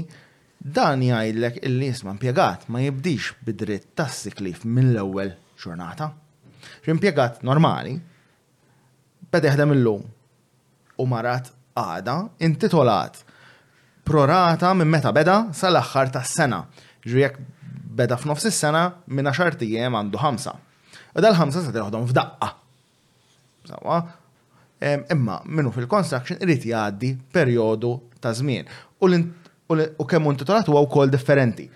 Dan 0.65 0.97
jgħidlek 1.05 1.59
illi 1.67 1.91
jisma 1.91 2.15
impjegat 2.15 2.63
ma 2.73 2.79
jibdix 2.81 3.35
bidritt 3.45 3.91
tas-siklif 3.99 4.63
mill-ewwel 4.65 5.35
ġurnata. 5.61 6.07
Impjegat 6.89 7.43
normali 7.45 7.99
bedeħdem 9.29 9.69
jaħdem 9.69 9.73
illum 9.77 10.01
u 10.97 11.05
marat 11.11 11.51
għada 11.77 12.15
intitolat 12.49 13.21
prorata 14.07 14.71
minn 14.79 14.89
meta 14.89 15.13
beda 15.13 15.37
sal 15.53 15.77
aħħar 15.77 16.11
tas 16.17 16.33
sena 16.39 16.63
ġujek 17.05 17.37
beda 17.95 18.17
f'nofs 18.17 18.49
is-sena 18.49 18.83
minna 19.13 19.33
xarti 19.37 19.67
tijiem 19.67 19.93
għandu 20.01 20.17
ħamsa. 20.23 20.57
U 21.13 21.21
dal-ħamsa 21.21 21.61
se 21.61 21.75
teħdom 21.77 22.09
f'daqqa. 22.09 22.49
Sawa, 23.69 24.01
imma 25.13 25.39
minnu 25.45 25.71
fil-construction 25.77 26.41
irid 26.41 26.65
jgħaddi 26.71 27.13
perjodu 27.37 27.93
ta' 28.19 28.33
żmien. 28.41 28.65
U 29.05 29.13
u 29.97 30.05
kemm 30.05 30.25
intitolat 30.29 30.67
huwa 30.67 30.81
wkoll 30.81 31.09
differenti. 31.09 31.67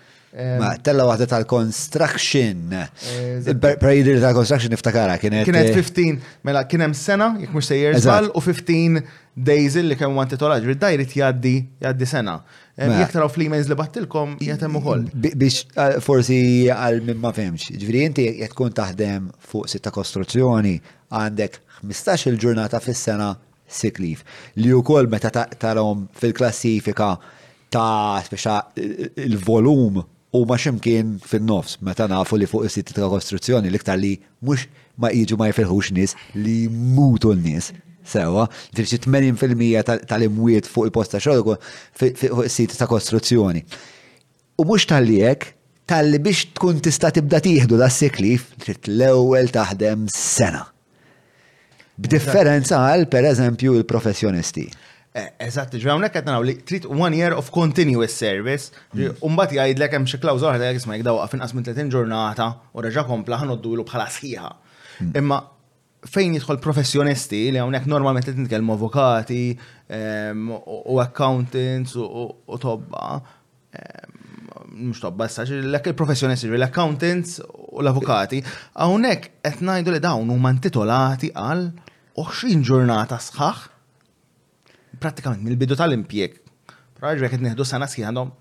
Ma 0.60 0.76
tella 0.78 1.02
waħda 1.10 1.26
tal-construction. 1.26 2.70
Period 3.82 4.20
tal-construction 4.22 4.70
niftakara 4.70 5.16
kienet. 5.18 5.42
Kienet 5.48 5.72
15, 5.74 6.12
eh, 6.12 6.28
mela 6.46 6.62
kien 6.70 6.84
hemm 6.84 6.94
sena, 6.94 7.32
jekk 7.40 7.50
mhux 7.50 7.66
sejjer 7.66 7.98
żball, 8.04 8.28
u 8.36 8.40
15 8.44 9.00
days 9.34 9.74
li 9.74 9.96
kemm 9.98 10.14
huwa 10.14 10.22
intitolat, 10.28 10.62
ġri 10.62 10.76
dajrit 10.78 11.16
jgħaddi 11.18 11.54
jgħaddi 11.82 12.06
sena. 12.12 12.36
Eh, 12.78 12.86
Jek 13.00 13.10
taraw 13.16 13.26
fl-emails 13.34 13.66
li 13.68 13.74
battilkom 13.80 14.36
jgħet 14.38 14.62
hemm 14.68 14.78
ukoll. 14.78 15.08
Biex 15.14 15.64
eh, 15.74 15.98
forsi 16.00 16.38
għal 16.70 17.02
min 17.10 17.18
ma 17.26 17.34
femx. 17.34 17.74
Ġifieri 17.74 18.06
inti 18.06 18.28
qed 18.38 18.54
tkun 18.54 18.70
taħdem 18.76 19.26
fuq 19.50 19.66
sitta 19.68 19.90
kostruzzjoni 19.90 20.76
għandek 21.10 21.58
15-il 21.82 22.38
ġurnata 22.38 22.78
fis-sena 22.86 23.32
sikliv. 23.70 24.22
li 24.56 24.70
wkoll 24.78 25.08
meta 25.10 25.30
tarahom 25.58 26.06
fil-klassifika 26.18 27.16
ta' 27.74 28.20
speċa 28.26 28.56
il-volum 29.30 30.00
u 30.30 30.40
ma 30.46 30.56
ximkien 30.58 31.16
fin-nofs, 31.26 31.78
meta 31.82 32.06
nafu 32.10 32.38
li 32.38 32.46
fuq 32.50 32.66
is-siti 32.68 32.94
ta' 32.96 33.08
kostruzzjoni 33.10 33.70
l-iktar 33.70 33.98
li 33.98 34.16
mhux 34.42 34.66
ma 35.00 35.10
iġu 35.14 35.38
ma 35.38 35.48
jifirħux 35.50 35.90
nies 35.96 36.16
li 36.36 36.62
mutu 36.70 37.32
n-nies. 37.34 37.70
Sewa, 38.10 38.46
dirċi 38.74 38.98
80% 39.06 40.04
tal-imwiet 40.10 40.66
fuq 40.66 40.88
il-posta 40.90 41.20
xogħol 41.22 41.58
fuq 42.00 42.40
is-siti 42.48 42.78
ta' 42.78 42.88
kostruzzjoni. 42.90 43.62
U 44.60 44.66
mhux 44.66 44.86
tal 44.90 45.06
liek 45.08 45.46
tal-li 45.90 46.20
biex 46.22 46.50
tkun 46.56 46.82
tista' 46.84 47.10
tibda 47.16 47.40
tieħdu 47.42 47.78
da' 47.78 47.90
siklif, 47.90 48.50
trid 48.62 48.90
l-ewwel 48.96 49.50
taħdem 49.54 50.06
sena. 50.14 50.66
B'differenza 52.00 52.78
għal, 52.88 53.06
per 53.12 53.26
eżempju, 53.28 53.74
il-professjonisti. 53.82 54.68
Eh, 55.10 55.24
eżatt, 55.42 55.72
għamlek 55.74 56.14
għetna 56.20 56.36
li 56.46 56.52
trid 56.62 56.84
one 56.86 57.16
year 57.18 57.32
of 57.34 57.48
continuous 57.50 58.12
service, 58.14 58.68
hmm. 58.94 59.16
umbat 59.26 59.50
jgħidlek 59.56 59.94
hemm 59.96 60.04
xi 60.06 60.20
klawża 60.22 60.52
waħda 60.52 60.68
jgħid 60.68 60.80
isma' 60.84 60.98
jgħidaw 61.00 61.16
għafin 61.24 61.40
qas 61.42 61.54
minn 61.56 61.66
30 61.66 61.88
ġurnata 61.90 62.44
u 62.78 62.84
reġa' 62.86 63.02
kompla 63.08 63.40
l-u 63.42 63.82
bħala 63.88 64.04
sħiħa. 64.14 64.50
Hmm. 65.00 65.10
Imma 65.18 65.40
fejn 66.06 66.36
jidħol 66.38 66.60
professjonisti 66.62 67.40
li 67.50 67.58
hawnhekk 67.58 67.90
normalment 67.90 68.28
qed 68.30 68.38
nitkellmu 68.38 68.76
avukati 68.78 69.40
ehm, 69.98 70.46
u 70.62 71.00
accountants 71.02 71.96
u 71.98 72.60
tobba. 72.62 73.10
Mux 74.70 74.94
ehm, 74.94 75.02
tobba, 75.02 75.26
l-ek 75.58 75.90
il-professjonisti, 75.90 76.52
l-accountants 76.54 77.40
u 77.50 77.82
l-avukati, 77.82 78.38
hawnhekk 78.78 79.32
qed 79.42 79.58
ngħidu 79.66 79.96
li 79.98 80.02
dawn 80.06 80.30
huma 80.30 80.54
intitolati 80.54 81.34
għal 81.34 81.66
20 82.22 82.62
ġurnata 82.62 83.18
sħaħ 83.26 83.66
pratikament 85.00 85.42
mill-bidu 85.44 85.76
tal-impjek. 85.80 86.36
Raġbek 87.00 87.32
qed 87.34 87.44
neħdu 87.46 87.64
sena 87.68 87.88
sħiħ 87.90 88.06
għandhom 88.10 88.32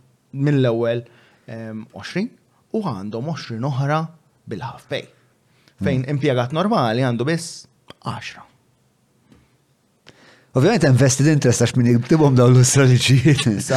mill-ewwel 0.46 1.04
20 1.48 2.20
ehm, 2.24 2.36
u 2.78 2.84
għandhom 2.84 3.32
20 3.32 3.64
oħra 3.70 4.02
bil-half 4.52 4.90
pay. 4.92 5.08
Fejn 5.80 6.04
hmm. 6.04 6.14
impjegat 6.18 6.54
normali 6.56 7.06
għandu 7.08 7.26
biss 7.30 7.64
10. 8.04 8.46
Ovvijament 10.58 10.86
invested 10.90 11.28
interest 11.30 11.62
għax 11.62 11.76
minn 11.78 11.92
jiktibom 11.94 12.34
daw 12.36 12.50
l-istraliċijiet. 12.50 13.48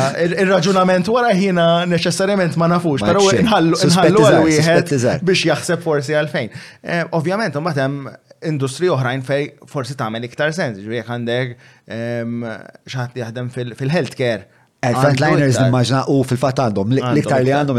Il-raġunament 0.43 1.11
wara 1.13 1.31
ħina 1.37 1.67
neċessarjament 1.91 2.57
ma 2.59 2.65
nafux, 2.73 3.05
pero 3.07 3.21
nħallu 3.23 3.79
għal-wieħed 3.79 5.23
biex 5.23 5.47
jaħseb 5.51 5.85
forsi 5.85 6.17
għalfejn. 6.17 6.55
Eh, 6.83 7.03
Ovvijament, 7.19 7.61
mbagħad 7.61 7.85
hemm 7.87 8.15
industri 8.49 8.89
oħrajn 8.93 9.23
fej 9.27 9.45
forsi 9.71 9.97
tagħmel 9.99 10.27
iktar 10.29 10.55
sens, 10.57 10.81
ġviri 10.83 11.03
għandek 11.07 11.55
ehm, 11.99 12.43
xaħat 12.89 13.23
jaħdem 13.23 13.53
fil-healthcare. 13.55 14.49
Il-frontliners 14.83 15.61
nimmaġna 15.63 15.99
u 16.11 16.17
fil-fat 16.27 16.59
għandhom, 16.65 16.95
l-iktar 16.97 17.45
li 17.47 17.53
għandhom 17.55 17.79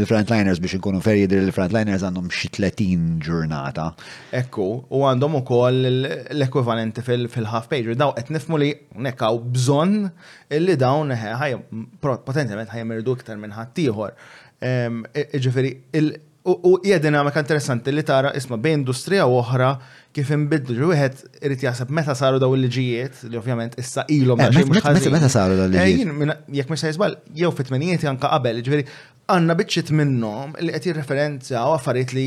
il-frontliners 0.00 0.58
biex 0.58 0.80
nkunu 0.80 0.98
ferri 1.04 1.28
dir 1.30 1.44
il-frontliners 1.44 2.02
għandhom 2.08 2.26
xie 2.34 2.50
30 2.56 3.20
ġurnata. 3.22 3.84
Ekku, 4.34 4.66
u 4.90 5.04
għandhom 5.06 5.38
ukoll 5.44 5.78
l-ekwivalenti 5.92 7.04
fil-half 7.06 7.68
page. 7.70 7.94
Daw 8.02 8.16
qed 8.18 8.32
nifmu 8.34 8.58
li 8.58 8.72
illi 8.98 9.14
bżonn 9.54 10.08
li 10.66 10.76
dawn 10.82 11.14
ħajem 11.14 12.96
irdu 12.98 13.14
iktar 13.14 13.38
minn 13.38 13.54
ħattijħor. 13.54 14.18
ieħor. 14.60 14.66
Ehm, 14.66 16.18
U 16.42 16.78
jedina 16.82 17.20
ma 17.22 17.28
interessanti 17.36 17.92
li 17.92 18.00
tara 18.02 18.30
isma 18.32 18.56
bejn 18.56 18.78
industrija 18.80 19.26
u 19.28 19.34
oħra 19.42 19.74
kif 20.16 20.28
imbidlu 20.32 20.72
ġuħed 20.86 21.18
irrit 21.44 21.64
jasab 21.66 21.90
meta 21.92 22.14
saru 22.16 22.38
daw 22.40 22.54
il-liġijiet 22.56 23.26
li 23.28 23.36
ovvjament 23.36 23.74
issa 23.80 24.06
ilhom 24.08 24.40
eh, 24.40 24.56
Meta 24.64 25.28
saru 25.28 25.58
daw 25.58 25.66
eh, 25.68 25.84
il-liġijiet. 25.90 26.40
Jek 26.62 26.72
mux 26.72 26.80
sajzbal, 26.80 27.18
jew 27.36 27.50
fit-tmenijiet 27.52 28.06
janka 28.08 28.30
qabel, 28.32 28.62
ġveri 28.64 28.86
għanna 29.28 29.56
biċċit 29.58 29.92
minnom 30.00 30.56
li 30.64 30.72
qed 30.72 30.88
jirreferenzja 30.88 31.66
u 31.68 31.74
affarijiet 31.76 32.16
li 32.16 32.24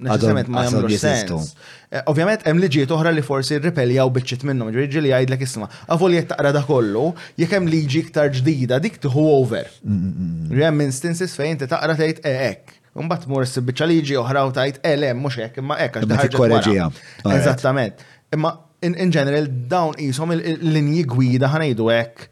neċessament 0.00 0.50
ma 0.50 0.66
jagħmlu 0.66 0.98
sens. 0.98 1.54
Eh, 1.92 2.02
ovvjament 2.10 2.42
hemm 2.50 2.64
liġijiet 2.66 2.96
oħra 2.98 3.14
li 3.14 3.22
forsi 3.22 3.60
rrepeljaw 3.62 4.10
biċċit 4.18 4.42
minnhom, 4.50 4.74
ġieri 4.74 5.06
li 5.06 5.14
jgħidlek 5.14 5.46
isma' 5.46 5.70
avol 5.94 6.18
jekk 6.18 6.32
taqra 6.34 6.50
da 6.58 6.66
kollu, 6.66 7.12
jekk 7.38 7.60
hemm 7.60 7.70
liġi 7.76 8.02
iktar 8.08 8.34
ġdida 8.40 8.82
dik 8.82 8.98
tieħu 9.06 9.28
over. 9.38 9.70
Mm, 9.86 9.96
mm, 9.96 10.36
mm, 10.50 10.60
hemm 10.64 10.86
instances 10.88 11.38
fejn 11.38 11.62
taqra 11.68 11.94
tgħid 11.94 12.22
hekk 12.26 12.76
bat 13.08 13.26
mur 13.30 13.44
s-sibbiċa 13.46 13.88
liġi 13.90 14.16
oħra 14.20 14.42
u 14.48 14.50
tajt, 14.56 14.80
ele, 14.86 15.08
eh, 15.12 15.16
mux 15.16 15.38
ek, 15.40 15.60
imma 15.62 15.78
ek, 15.86 16.00
għax 16.00 16.34
daħġa. 16.34 16.88
Eżattament. 17.36 18.04
Imma 18.34 18.52
in 18.86 19.10
general 19.12 19.46
dawn 19.68 19.96
jisom 20.00 20.32
l-linji 20.34 21.04
gwida 21.08 21.50
ħanajdu 21.52 21.88
ek 21.94 22.28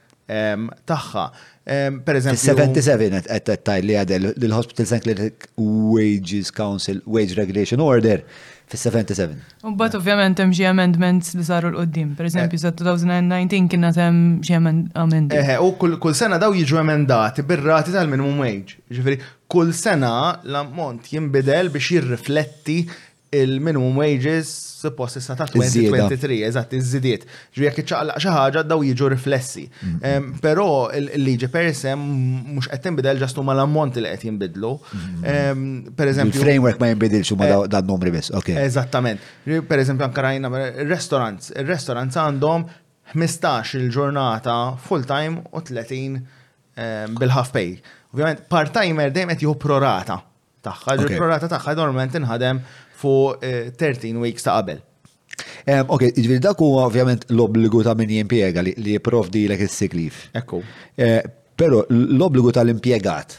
taħħa. 0.88 1.30
Per 2.04 2.16
eżempju. 2.16 2.40
77 2.48 3.26
għed 3.28 3.48
tajt 3.64 3.82
li 3.84 3.96
għadel 4.00 4.30
l-Hospital 4.40 4.86
St. 4.88 5.02
Clinic 5.04 5.50
Wages 5.60 6.48
Council 6.56 7.02
Wage 7.04 7.36
Regulation 7.36 7.82
Order 7.84 8.22
fis-77. 8.72 9.36
bat 9.76 9.92
ovvjament 9.96 10.40
hemm 10.40 10.54
xi 10.56 10.64
amendments 10.68 11.34
li 11.36 11.44
saru 11.44 11.70
l-qoddim. 11.74 12.14
Per 12.16 12.24
eżempju, 12.28 12.56
eh. 12.56 12.60
sa 12.72 12.72
2019 12.76 13.68
kien 13.68 13.84
hemm 13.84 14.38
xi 14.44 14.56
amendments. 14.56 15.36
Eħe, 15.36 15.58
eh, 15.58 15.64
u 15.64 15.72
kull 15.76 16.14
sena 16.16 16.38
daw 16.40 16.54
jiġu 16.56 16.80
emendati 16.80 17.42
bir-rati 17.44 17.92
tal-minimum 17.92 18.38
wage. 18.44 18.80
Ġifieri, 18.90 19.20
kull 19.48 19.72
sena 19.72 20.14
l-ammont 20.44 21.06
jimbidel 21.08 21.70
biex 21.72 21.86
jirrifletti 21.94 22.78
il-minimum 23.38 23.96
wages 24.00 24.48
suppost 24.78 25.16
issa 25.18 25.34
ta' 25.36 25.44
2023, 25.50 26.36
eżatt, 26.46 26.70
iż-żidiet. 26.78 27.24
Ġu 27.56 27.64
jekk 27.66 27.80
iċċaqlaq 27.82 28.22
xi 28.22 28.30
ħaġa 28.32 28.62
daw 28.70 28.84
jiġu 28.86 29.08
riflessi. 29.12 29.64
Mhm. 29.82 30.36
Però 30.44 30.66
l-liġi 30.96 31.48
per 31.52 31.66
se 31.76 31.92
mhux 31.98 32.68
qed 32.70 32.82
tinbidel 32.86 33.18
ġast 33.20 33.40
huma 33.40 33.52
l-ammont 33.56 33.98
li 33.98 34.06
qed 34.14 34.24
jinbidlu. 34.30 34.70
Mhm. 34.92 35.66
Pereżempju. 35.98 36.38
Il-framework 36.38 36.78
ma 36.84 36.88
jinbidilx 36.94 37.32
huma 37.34 37.48
eh, 37.50 37.58
dan 37.74 37.84
numri 37.90 38.14
biss, 38.14 38.30
ok. 38.38 38.54
Eżattament. 38.68 39.20
Pereżempju 39.66 40.06
anke 40.08 40.24
rajna 40.28 40.52
restaurants, 40.94 41.50
ir-restaurants 41.58 42.16
għandhom 42.22 42.64
15 43.18 43.76
il-ġurnata 43.82 44.56
full-time 44.86 45.42
u 45.52 45.60
30 45.60 46.24
bil-half 47.18 47.50
pay. 47.52 47.76
Ovvijament, 48.08 48.42
part-timer 48.48 49.10
dejjem 49.12 49.30
qed 49.34 49.42
jieħu 49.44 49.54
prorata 49.60 50.14
tagħha, 50.64 50.94
prorata 51.12 51.48
tagħha 51.52 51.74
normalment 51.76 52.14
inħadem 52.16 52.60
fuq 52.98 53.44
13 53.78 54.08
eh, 54.16 54.22
weeks 54.22 54.46
ta' 54.46 54.54
qabel. 54.56 54.78
Eh, 55.68 55.82
ok, 55.84 56.06
ġviri 56.16 56.40
dak 56.42 56.62
huwa 56.64 56.86
ovvjament 56.88 57.26
l-obbligu 57.30 57.82
ta' 57.84 57.92
min 58.00 58.10
jimpiega 58.16 58.64
li 58.64 58.72
jiprovdi 58.96 59.44
l 59.50 59.58
is 59.60 59.76
siklif 59.76 60.22
Ekku. 60.40 60.62
Uh, 60.96 61.18
Però 61.58 61.80
l-obbligu 61.90 62.50
tal-impjegat 62.54 63.32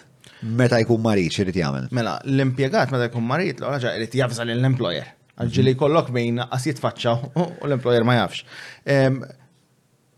meta 0.60 0.78
jkun 0.84 1.00
marit 1.02 1.32
xirrit 1.34 1.56
jagħmel. 1.56 1.86
Mela, 1.96 2.18
l-impjegat 2.30 2.92
meta 2.94 3.06
jkun 3.10 3.24
marit 3.26 3.62
l 3.64 3.76
ġa 3.82 3.94
irid 3.98 4.18
jafza 4.22 4.44
l-employer. 4.46 5.08
Ġili 5.40 5.72
mhm. 5.74 5.78
kollok 5.80 6.12
bejn 6.14 6.42
qas 6.52 6.66
jitfaċċa 6.70 7.14
u 7.40 7.46
l-employer 7.70 8.04
ma 8.06 8.18
jafx. 8.22 8.44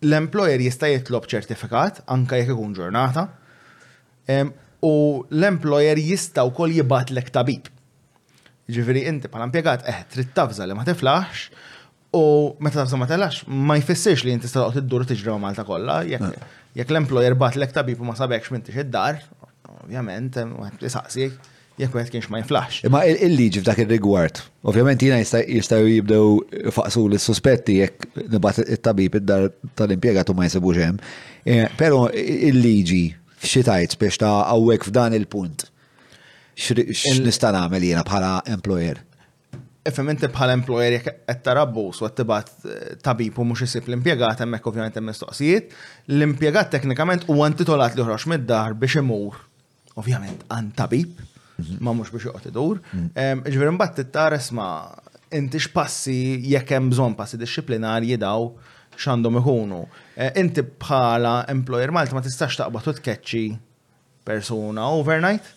L-employer 0.04 0.64
jista' 0.66 0.90
jitlob 0.92 1.30
ċertifikat 1.32 2.02
anke 2.12 2.42
jekk 2.42 2.56
ikun 2.58 2.74
ġurnata 2.80 3.28
U 4.82 4.96
l-employer 5.30 5.98
jistaw 6.02 6.50
kol 6.56 6.72
jibat 6.74 7.12
l 7.14 7.22
tabib. 7.34 7.68
Ġifiri, 8.72 9.02
inti 9.10 9.28
pala 9.30 9.50
mpiegat, 9.50 9.84
eh, 9.90 10.04
trid 10.10 10.32
tafza 10.36 10.66
li 10.68 10.74
ma 10.76 10.84
tiflax. 10.86 11.50
u 12.14 12.58
meta 12.60 12.82
tafza 12.82 12.98
ma 12.98 13.06
telax, 13.08 13.44
ma 13.48 13.78
jfissirx 13.80 14.26
li 14.28 14.34
inti 14.36 14.48
staqot 14.52 14.76
id-dur 14.82 15.06
tiġraw 15.08 15.38
Malta 15.40 15.64
kollha, 15.64 16.02
jekk 16.04 16.84
eh. 16.84 16.90
l-employer 16.92 17.38
bat 17.40 17.56
l 17.56 17.64
tabib 17.72 18.02
u 18.02 18.04
ma 18.04 18.12
sabekx 18.20 18.52
minn 18.52 18.66
id-dar, 18.68 19.22
ovvjament, 19.86 20.36
isaqsik, 20.90 21.38
jekk 21.80 21.96
għed 22.02 22.12
kienx 22.12 22.28
ma 22.30 22.42
jiflax. 22.42 22.82
Ma 22.92 23.06
il-liġi 23.08 23.62
f'dak 23.64 23.80
il-rigward, 23.86 24.44
ovvjament 24.68 25.00
jina 25.08 25.22
jistaw 25.24 25.80
jibdew 25.88 26.74
faqsu 26.76 27.06
l-suspetti 27.08 27.78
jekk 27.80 28.10
nibat 28.36 28.60
il-tabib 28.66 29.16
id-dar 29.22 29.48
tal-impiegat 29.80 30.36
u 30.36 30.36
ma 30.36 30.50
jisibu 30.52 30.76
hemm, 30.82 31.00
eh, 31.48 31.70
pero 31.80 32.10
il-liġi 32.12 33.06
x'itajt 33.42 33.96
biex 34.02 34.20
ta' 34.22 34.42
għawek 34.52 34.86
f'dan 34.88 35.16
il-punt? 35.18 35.66
X'nista' 36.62 37.50
nagħmel 37.56 37.88
jiena 37.88 38.04
bħala 38.06 38.36
employer? 38.54 39.00
Efem 39.88 40.12
inti 40.14 40.28
bħala 40.30 40.54
employer 40.60 41.00
jekk 41.00 41.14
qed 41.26 41.42
tarabbus 41.48 42.02
u 42.04 42.08
qed 42.08 42.18
tibgħat 42.20 42.52
eh, 42.52 42.82
tabib 43.04 43.40
u 43.42 43.46
mhux 43.50 43.64
isib 43.66 43.88
l-impjegat 43.90 44.44
hemmhekk 44.44 44.70
ovvjament 44.70 45.00
hemm 45.00 45.10
mistoqsijiet, 45.10 45.72
l-impjegat 46.14 46.70
teknikament 46.76 47.26
huwa 47.30 47.48
intitolat 47.50 47.98
li 47.98 48.06
ħroġ 48.06 48.28
mid-dar 48.30 48.76
biex 48.78 49.00
imur 49.02 49.40
ovvjament 49.98 50.46
għan 50.54 50.70
tabib 50.78 51.16
mhm. 51.24 51.80
ma 51.82 51.96
mhux 51.98 52.14
biex 52.14 52.30
joqgħod 52.30 52.52
idur. 52.52 52.84
Mhm. 52.94 53.48
Ġifier 53.50 53.74
imbagħad 53.74 54.02
tittares 54.04 54.52
ma' 54.54 54.92
inti 55.42 55.64
x'passi 55.66 56.20
jekk 56.52 56.76
hemm 56.78 56.94
bżonn 56.94 57.18
passi 57.18 57.42
dixxiplinarji 57.42 58.22
daw 58.22 58.52
x'għandhom 59.00 59.42
ikunu. 59.42 59.82
Eh, 60.22 60.30
inti 60.44 60.62
bħala 60.62 61.48
employer 61.50 61.90
Malta 61.96 62.14
ma 62.14 62.22
tistax 62.22 62.60
taqbad 62.60 62.92
u 62.92 62.94
tkeċċi 62.98 63.46
persuna 64.28 64.84
overnight. 64.94 65.48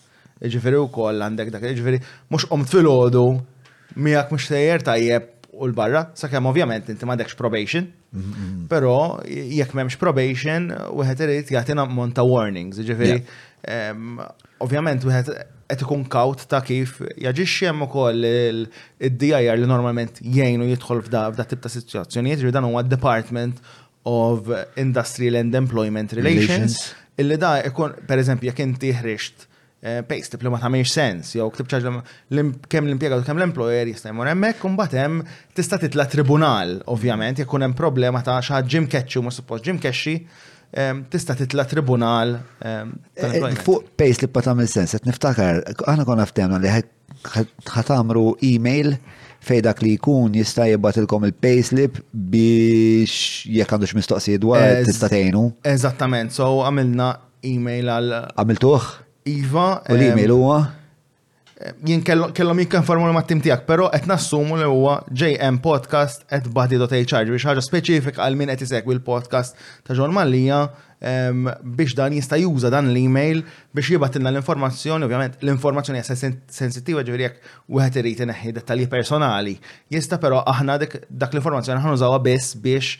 Ġifiri 0.41 0.79
u 0.81 0.87
koll 0.93 1.21
għandek 1.23 1.51
dak, 1.53 1.67
ġifiri 1.75 1.99
mux 2.33 2.47
om 2.53 2.65
fil-ħodu 2.69 3.21
miegħek 3.95 4.33
mux 4.33 4.47
sejjer 4.49 4.81
tajjeb 4.87 5.29
u 5.55 5.69
l-barra, 5.69 6.07
sakemm 6.19 6.49
ovvjament 6.49 6.89
inti 6.91 7.07
m'għandekx 7.07 7.37
probation, 7.39 7.85
mm-hmm. 8.11 8.65
però 8.67 8.95
jekk 9.25 9.75
m'hemmx 9.77 9.99
probation, 10.01 10.67
wieħed 10.91 11.23
irid 11.29 11.53
jagħtina 11.55 11.85
ammont 11.85 12.17
ta' 12.17 12.25
warnings, 12.27 12.81
ġifieri 12.83 13.21
ovvjament 14.61 15.05
wieħed 15.07 15.31
qed 15.65 15.81
ikun 15.85 16.03
kawt 16.11 16.43
ta' 16.51 16.59
kif 16.65 16.99
jaġixxi 17.21 17.69
hemm 17.71 17.87
ukoll 17.87 18.27
id-DIR 18.27 19.61
li 19.63 19.69
normalment 19.69 20.19
jgħinu 20.25 20.67
jidħol 20.73 21.05
f'da 21.07 21.29
tip 21.47 21.63
ta' 21.63 21.71
sitwazzjonijiet, 21.73 22.41
ġifieri 22.43 22.59
dan 22.59 22.67
huwa 22.67 22.83
department 22.85 23.63
of 24.05 24.37
Industrial 24.85 25.35
and 25.41 25.53
Employment 25.63 26.13
Relations, 26.17 26.93
illi 27.21 27.37
da 27.41 27.53
ikun, 27.65 27.95
per 28.11 28.21
eżempju, 28.21 28.51
jek 28.51 28.59
inti 28.63 28.91
ħriċt 28.99 29.45
eh, 29.81 30.01
paste 30.07 30.37
li 30.41 30.51
ma 30.53 30.59
tagħmilx 30.61 30.91
sens, 30.93 31.31
jew 31.37 31.45
ktib 31.55 31.69
ċaġla 31.73 31.93
kemm 32.69 32.89
l-impjegat 32.89 33.23
u 33.23 33.25
kemm 33.25 33.41
l-employer 33.41 33.89
jista' 33.93 34.13
mor 34.13 34.29
hemmhekk 34.29 34.67
u 34.69 34.73
batem 34.77 35.05
hemm 35.05 35.23
tista' 35.57 35.79
titla' 35.81 36.05
tribunal, 36.11 36.77
ovvjament, 36.93 37.41
jekun 37.41 37.65
hemm 37.65 37.73
problema 37.77 38.21
ta' 38.25 38.37
xi 38.45 38.53
ħadd 38.59 38.75
Jim 38.75 38.87
Ketchu 38.93 39.25
ma 39.25 39.33
suppost 39.33 39.65
Jim 39.65 39.81
Ketchu, 39.81 40.19
ehm, 40.75 41.05
tista' 41.13 41.37
titla' 41.41 41.65
tribunal. 41.71 42.37
Ehm, 42.61 42.93
eh, 43.17 43.49
fuq 43.65 43.89
paste 43.97 44.27
li 44.27 44.31
ma 44.35 44.45
tagħmel 44.51 44.69
sens, 44.69 44.99
qed 44.99 45.09
niftakar, 45.09 45.63
aħna 45.81 46.05
konna 46.05 46.29
ftemna 46.29 46.61
li 46.61 46.73
ħatamru 47.65 48.27
email 48.45 48.97
fej 49.45 49.61
dak 49.65 49.81
li 49.85 49.93
jkun 49.99 50.33
jista' 50.39 50.65
jibgħat 50.71 51.01
ilkom 51.03 51.27
il-payslip 51.29 51.99
biex 52.31 53.45
jekk 53.59 53.75
għandux 53.77 53.93
mistoqsijiet 53.99 54.41
dwar 54.43 54.65
tista' 54.87 55.09
tgħinu. 55.11 55.43
Eżattament, 55.73 56.33
so 56.35 56.47
għamilna 56.65 57.11
email 57.51 57.91
għal. 57.97 58.15
Għamiltuħ? 58.39 58.89
Iva. 59.37 59.67
U 59.85 59.99
l-email 59.99 60.35
huwa? 60.39 60.57
jien 61.87 62.01
kellhom 62.03 62.59
jikkonformu 62.59 63.07
ma' 63.15 63.21
tim 63.29 63.39
tiegħek, 63.45 63.61
però 63.69 63.85
qed 63.93 64.09
nassumu 64.11 64.57
li 64.59 64.65
huwa 64.67 64.97
JM 65.07 65.61
Podcast 65.63 66.25
at 66.35 66.49
body.hr 66.57 67.29
biex 67.31 67.45
ħaġa 67.47 67.63
speċifika 67.63 68.25
għal 68.25 68.35
min 68.41 68.51
qed 68.51 68.65
isegwi 68.67 68.97
l-podcast 68.97 69.55
ta' 69.87 69.95
Ġon 69.95 70.11
biex 71.63 71.93
dan 71.95 72.13
jista' 72.13 72.37
juża 72.39 72.69
dan 72.69 72.89
l-email 72.93 73.43
biex 73.75 73.85
jibatilna 73.89 74.31
l-informazzjoni, 74.31 75.03
ovvjament 75.05 75.37
l-informazzjoni 75.43 75.99
hija 76.01 76.15
sensittiva 76.49 77.03
ġifieri 77.03 77.27
jekk 77.27 77.51
wieħed 77.69 77.99
irid 78.01 78.21
ineħħi 78.25 78.53
dettalji 78.57 78.87
personali. 78.87 79.57
Jista' 79.91 80.19
però 80.19 80.41
aħna 80.43 80.77
dak 80.83 80.99
l-informazzjoni 81.33 81.79
aħna 81.79 81.95
nużawha 81.97 82.23
biss 82.25 82.55
biex 82.63 82.97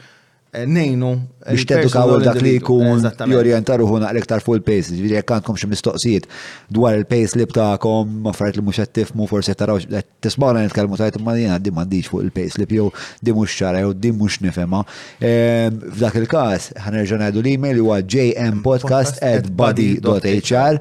Eh, 0.56 0.66
nejnu. 0.66 1.10
Eh, 1.44 1.52
Biex 1.56 1.66
tedukaw 1.68 2.16
dak 2.24 2.38
li 2.42 2.54
jkun 2.58 3.02
eh, 3.02 3.24
jorientar 3.28 3.82
uħu 3.84 3.98
naqli 4.04 4.22
tar 4.30 4.44
full 4.46 4.62
pace, 4.64 4.94
ġviri 4.96 5.18
jek 5.18 5.34
għandkom 5.36 5.58
xie 5.60 5.68
mistoqsijiet 5.72 6.28
dwar 6.74 6.96
il-pace 6.96 7.36
li 7.42 7.46
ma 7.58 7.96
maffrajt 8.30 8.56
li 8.60 8.64
mux 8.64 8.80
għattifmu, 8.80 9.28
forse 9.28 9.54
taraw, 9.56 9.82
tismawna 10.24 10.62
nitkalmu 10.66 10.96
tajt 10.98 11.20
ma 11.22 11.36
jena 11.36 11.60
di 11.60 11.72
mandiġ 11.76 12.08
fuq 12.08 12.24
il-pace 12.28 12.62
li 12.62 12.70
jew 12.72 12.88
di 13.22 13.36
mux 13.36 13.52
ċara, 13.52 13.84
jew 13.84 13.94
di 13.94 14.14
mux 14.16 14.40
nifema. 14.44 14.84
F'dak 15.20 16.16
il-kas, 16.24 16.70
ħanerġan 16.86 17.28
għadu 17.28 17.44
l-email 17.44 17.84
huwa 17.84 18.00
jmpodcast 18.02 19.20
at 19.24 19.52
buddy.hr. 19.52 20.80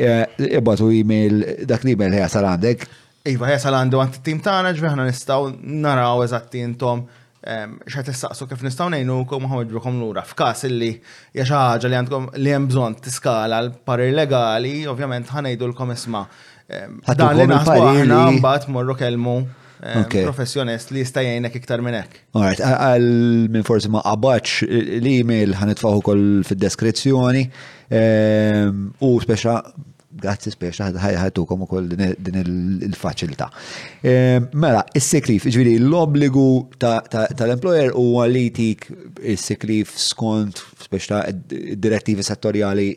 Ibbatu 0.00 0.90
email, 0.96 1.44
dak 1.68 1.84
l-email 1.84 2.18
ħja 2.22 2.30
sal 2.38 2.48
għandek. 2.54 2.88
Iva, 3.36 3.50
ħja 3.52 3.60
sal 3.68 3.76
għandu 3.82 4.00
għant 4.00 4.20
tim 4.24 4.38
tana 4.40 4.70
ġviħna 4.72 5.10
nistaw 5.10 5.50
naraw 5.84 6.22
eżatti 6.24 6.62
intom 6.64 7.04
t 7.46 8.10
istaqsu 8.12 8.46
kif 8.50 8.62
nistaw 8.64 8.90
nejnu 8.92 9.22
kom 9.26 9.46
ħoġbukom 9.48 9.96
l-ura. 10.00 10.24
F'kas 10.28 10.66
illi 10.68 10.90
jaxħaġa 11.38 11.88
li 11.90 11.98
għandkom 12.00 12.26
li 12.44 12.52
hemm 12.52 12.68
bżonn 12.68 12.98
tiskala 13.04 13.62
l-parir 13.64 14.12
legali, 14.14 14.82
ovvjament 14.86 15.30
ħanajdu 15.32 15.70
l-kom 15.70 15.94
isma. 15.96 16.24
Dan 16.70 17.38
li 17.40 17.48
naħsbu 17.48 17.86
aħna 17.88 18.20
mbagħad 18.36 18.72
morru 18.76 18.96
kelmu 19.00 19.38
professjonist 20.20 20.90
li 20.92 21.00
jista' 21.00 21.22
iktar 21.56 21.80
minn 21.82 21.96
hekk. 22.02 22.20
Alright, 22.36 22.60
għal 22.60 23.46
minn 23.50 23.64
forsi 23.64 23.88
ma 23.90 24.04
qabaċ 24.04 24.66
l-email 25.00 25.56
ħanitfaħu 25.56 26.02
kol 26.04 26.26
fid-deskrizzjoni 26.46 27.44
u 29.08 29.14
speċa 29.24 29.56
grazzi 30.20 30.50
spiex 30.54 30.78
komu 31.50 31.64
ukoll 31.64 31.88
din 31.90 32.38
il-faċilità. 32.84 33.48
Ehm, 34.02 34.48
mela, 34.54 34.84
il 34.94 35.02
sikrif 35.04 35.46
ġviri 35.48 35.74
l-obbligu 35.80 36.48
tal-employer 36.80 37.92
u 37.98 38.20
għalitik 38.22 38.88
il 39.22 39.38
sikrif 39.40 39.96
skont 39.96 40.62
spiex 40.84 41.10
ta' 41.10 41.24
direttivi 41.76 42.22
settorjali 42.26 42.88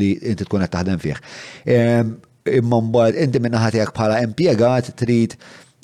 li 0.00 0.10
inti 0.18 0.44
tkun 0.44 0.66
qed 0.66 0.74
taħdem 0.74 1.00
fih. 1.02 1.22
Ehm, 1.70 2.16
imma 2.60 2.82
mbagħad 2.90 3.18
inti 3.24 3.40
minn 3.40 3.56
naħatijak 3.56 3.94
bħala 3.96 4.20
impjegat 4.26 4.92
trid 5.00 5.38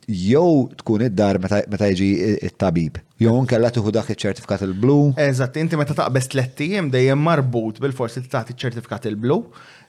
jew 0.07 0.69
tkun 0.83 1.03
id-dar 1.09 1.41
meta 1.43 1.89
jiġi 1.91 2.11
it-tabib. 2.47 3.01
Jew 3.19 3.33
nkella 3.43 3.73
tieħu 3.75 3.91
dak 3.97 4.11
iċ-ċertifikat 4.13 4.63
il-blu. 4.69 4.99
Eżatt, 5.23 5.57
inti 5.59 5.75
meta 5.81 5.97
taqbes 5.99 6.29
tlettijiem 6.31 6.93
dejjem 6.95 7.19
marbut 7.27 7.81
bil-forsi 7.83 8.23
tagħti 8.31 8.55
ċ-ċertifikat 8.55 9.09
il-blu 9.11 9.41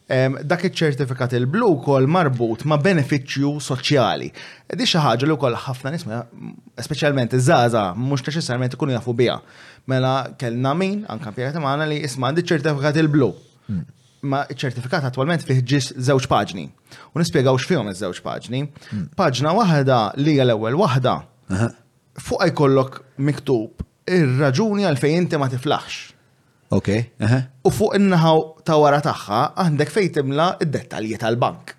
dak 0.08 0.62
iċ-ċertifikat 0.64 1.34
il-blu 1.36 1.74
kol 1.84 2.06
marbut 2.08 2.64
ma' 2.64 2.80
benefiċju 2.80 3.50
soċjali. 3.60 4.30
Di 4.80 4.86
xi 4.88 5.02
ħaġa 5.04 5.28
li 5.28 5.36
wkoll 5.36 5.58
ħafna 5.66 5.92
nisma, 5.92 6.22
speċjalment 6.80 7.34
iż-żaza, 7.36 7.82
mhux 7.98 8.24
neċessarjament 8.30 8.78
ikun 8.78 8.94
jafu 8.96 9.14
biha. 9.14 9.36
Mela 9.92 10.14
kellna 10.40 10.72
min, 10.76 11.04
anke 11.12 11.34
pjegħet 11.36 11.60
magħna 11.60 11.90
li 11.92 12.00
isma' 12.08 12.32
di 12.38 12.46
ċertifikat 12.46 13.00
il-blu. 13.04 13.30
Hmm. 13.68 13.84
Ma 14.32 14.46
iċ 14.48 14.62
ċertifikat 14.64 15.10
attualment 15.12 15.44
fih 15.46 15.60
ġis 15.62 15.92
żewġ 16.00 16.30
paġni. 16.32 16.70
U 17.14 17.20
nispjegaw 17.20 17.60
x'fihom 17.60 17.92
iż-żewġ 17.92 18.24
paġni. 18.26 18.64
Hmm. 18.94 19.10
Paġna 19.20 19.52
waħda 19.60 20.00
li 20.24 20.38
hija 20.38 20.48
l-ewwel 20.48 20.80
waħda 20.88 21.18
fuq 22.24 22.48
jkollok 22.54 23.02
miktub 23.28 23.84
ir-raġuni 24.08 24.88
għalfejn 24.88 25.26
inti 25.26 25.36
ma 25.38 25.52
tiflaħx. 25.52 26.06
Ok. 26.74 26.88
U 27.64 27.70
fuq 27.72 27.94
innaħaw 27.98 28.42
ta' 28.68 28.76
wara 28.80 29.00
tagħha 29.04 29.42
għandek 29.64 29.92
fejn 29.94 30.14
timla 30.18 30.48
id-dettalji 30.66 31.20
tal-bank. 31.22 31.74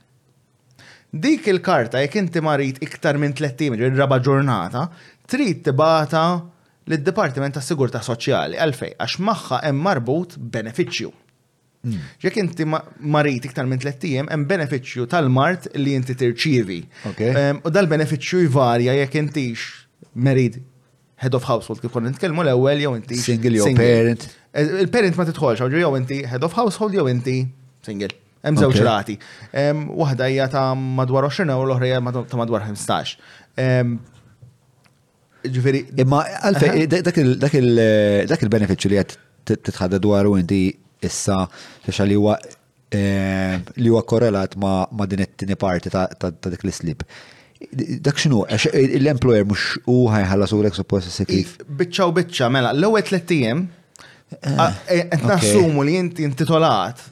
Dik 1.13 1.49
il-karta 1.53 2.01
jekk 2.03 2.21
inti 2.23 2.41
marit 2.45 2.81
iktar 2.85 3.17
minn 3.21 3.33
30 3.37 3.73
minn 3.75 3.97
raba 3.99 4.19
ġurnata, 4.25 4.87
trid 5.29 5.63
tibata 5.65 6.23
lid-Dipartiment 6.89 7.57
tas 7.59 7.69
Sigurta 7.69 8.01
Soċjali 8.05 8.57
għalfej 8.61 8.95
għax 9.01 9.19
magħha 9.25 9.61
hemm 9.69 9.83
marbut 9.85 10.37
benefiċċju. 10.39 11.13
Ġek 12.21 12.35
hmm. 12.35 12.41
inti 12.43 12.65
marit 13.15 13.45
iktar 13.49 13.69
minn 13.71 13.81
jem, 14.03 14.29
hemm 14.29 14.49
benefiċċju 14.51 15.07
tal-mart 15.09 15.69
li 15.79 15.95
inti 15.97 16.17
tirċievi. 16.19 16.81
U 17.61 17.77
dal-benefiċċju 17.77 18.49
jvarja 18.49 18.97
jekk 19.03 19.21
intix 19.21 19.67
marit 20.17 20.61
head 21.23 21.35
of 21.39 21.43
household 21.53 21.81
kif 21.85 21.95
konna 21.97 22.13
nitkellmu 22.15 22.45
l-ewwel 22.47 22.83
jew 22.85 22.93
inti 23.01 23.19
single 23.27 23.55
jew 23.61 23.73
parent. 23.83 24.27
Eh, 24.53 24.71
il-parent 24.85 25.19
ma 25.21 25.27
tidħolx, 25.29 25.65
jew 25.85 25.93
inti 26.01 26.19
head 26.33 26.47
of 26.49 26.55
household 26.61 26.95
jew 26.99 27.07
inti 27.15 27.37
single. 27.89 28.13
Hemm 28.47 28.61
żewġ 28.63 28.77
rati. 28.87 29.17
Waħda 30.03 30.29
hija 30.33 30.45
ta' 30.53 30.69
madwar 30.79 31.27
20 31.31 31.55
u 31.59 31.65
l-oħra 31.67 31.89
hija 31.91 32.03
ta' 32.31 32.39
madwar 32.41 32.63
15. 32.67 33.17
Imma 36.03 36.21
għalfej 36.43 36.87
dak 37.47 37.57
il 38.45 38.53
benefit 38.55 38.87
li 38.93 39.01
qed 39.03 39.17
titħadda 39.69 40.25
u 40.31 40.37
inti 40.39 40.63
issa 41.09 41.41
xaxa 41.87 42.07
li 42.11 42.17
huwa 42.19 42.33
eh, 42.95 43.59
li 43.83 43.89
huwa 43.91 44.03
korrelat 44.13 44.55
ma' 44.63 45.09
din 45.11 45.23
it-tieni 45.27 45.57
parti 45.67 45.91
ta' 45.91 46.07
dik 46.15 46.65
l 46.69 46.75
slip 46.79 47.03
dak 48.05 48.19
xinu, 48.23 48.45
l-employer 49.03 49.47
mux 49.49 49.75
u 49.91 49.97
ħajħallas 50.13 50.53
u 50.55 50.61
l-ek 50.63 50.79
suppost 50.79 51.11
s-sekif. 51.11 51.57
Bicċa 51.81 52.07
u 52.11 52.15
bicċa, 52.15 52.51
mela, 52.55 52.71
l-ewel 52.77 53.07
tlettijem, 53.09 53.65
nassumu 55.27 55.83
li 55.87 55.97
jinti 55.97 56.27
intitolat 56.27 57.03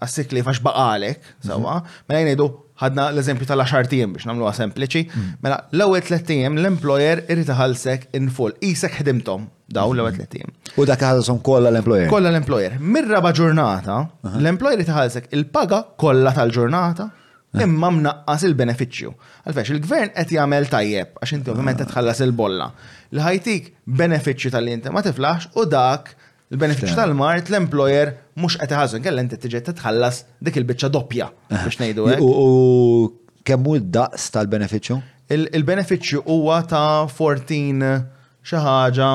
għas-sikli 0.00 0.40
fax 0.42 0.62
baqalek, 0.64 1.30
sawa, 1.44 1.78
mela 2.10 2.24
jnejdu 2.24 2.48
ħadna 2.80 3.10
l-eżempju 3.12 3.44
tal 3.50 3.60
axar 3.60 3.84
tijem 3.92 4.14
biex 4.16 4.24
namluha 4.30 4.54
sempliċi, 4.56 5.02
mela 5.44 5.58
l-ewwel 5.76 6.02
tliet 6.06 6.24
tijem 6.26 6.46
e, 6.48 6.48
eh, 6.48 6.50
mhm. 6.50 6.58
mela 6.58 6.72
mhm. 6.72 6.80
mela, 6.80 6.80
l-employer 6.80 7.24
irid 7.36 7.54
iħallsek 7.54 8.08
in 8.18 8.30
full, 8.34 8.56
isek 8.64 8.96
ħedimtom 9.02 9.46
daw 9.70 9.84
mhm. 9.84 9.94
l-ewwel 10.00 10.16
tliet 10.16 10.32
tijem. 10.34 10.50
U 10.80 10.88
dak 10.88 11.04
ħallshom 11.04 11.42
kollha 11.46 11.70
l-employer. 11.70 12.08
Kolla 12.10 12.32
l-employer. 12.32 12.80
Mir-raba 12.82 13.34
ġurnata, 13.36 14.00
l-employer 14.32 14.80
irrita 14.80 14.96
ħalsek 14.96 15.30
il-paga 15.36 15.84
kollha 16.00 16.34
tal-ġurnata, 16.40 17.10
imma 17.58 17.90
mnaqqas 17.90 18.44
il-beneficju. 18.48 19.10
Għalfex, 19.46 19.70
il-gvern 19.74 20.12
qed 20.14 20.34
jagħmel 20.36 20.68
tajjeb 20.70 21.18
għax 21.24 21.34
inti 21.38 21.50
ovvjament 21.52 21.80
qed 21.82 21.90
tħallas 21.90 22.22
il-bolla. 22.26 22.68
Li 23.10 23.24
ħajtik 23.24 23.70
benefiċċju 24.00 24.52
tal-inti 24.54 24.92
ma 24.94 25.02
tiflaħx, 25.06 25.50
u 25.58 25.64
dak 25.66 26.12
il-benefiċċju 26.54 26.98
tal-mart 27.00 27.50
l-employer 27.50 28.12
mhux 28.38 28.60
qed 28.62 28.74
iħażu 28.76 29.00
inkella 29.00 29.24
inti 29.26 29.40
tiġi 29.42 29.62
titħallas 29.70 30.22
dik 30.38 30.60
il-biċċa 30.62 30.92
doppja 30.94 31.30
eh. 31.50 31.58
biex 31.64 31.82
ngħidu 31.82 32.06
hekk. 32.12 32.22
U 32.22 33.42
kemm 33.46 33.66
hu 33.70 33.76
d-daqs 33.88 34.30
tal-benefiċċju? 34.36 35.00
Il-benefiċċju 35.42 36.24
huwa 36.30 36.62
ta' 36.70 37.04
14 37.10 38.00
xi 38.46 38.62
ħaġa 38.70 39.10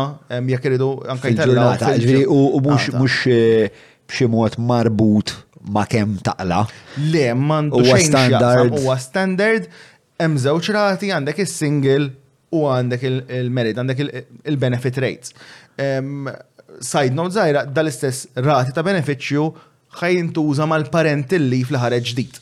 jekk 0.52 0.72
iridu 0.74 0.91
anke 1.12 1.32
jtellgħu. 1.32 2.24
U 2.28 2.60
mhux 2.60 2.91
ah, 2.91 3.30
eh, 3.32 3.91
b'xi 4.06 4.28
mod 4.30 4.60
marbut 4.62 5.32
ma 5.72 5.86
kem 5.90 6.16
taqla. 6.24 6.64
Le, 7.12 7.26
man 7.34 7.70
huwa 7.74 7.98
standard. 8.02 8.72
Huwa 8.76 8.98
standard, 9.02 9.68
hemm 10.20 10.38
rati 10.78 11.12
għandek 11.12 11.40
is-single 11.46 12.10
u 12.56 12.66
għandek 12.72 13.04
il-merit, 13.10 13.78
għandek 13.78 14.04
il-benefit 14.50 14.98
rates. 15.00 15.34
Side 15.76 17.14
note 17.16 17.36
zaħira, 17.36 17.66
dal-istess 17.66 18.28
rati 18.38 18.72
ta' 18.74 18.84
beneficju 18.84 19.48
ħajn 20.02 20.32
tuża 20.36 20.66
mal 20.68 20.86
parentilli 20.92 21.56
li 21.58 21.64
fl-ħareġ 21.64 22.10
ġdid 22.12 22.40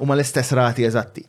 u 0.00 0.06
mal-istess 0.06 0.54
rati 0.54 0.86
eżatti 0.86 1.24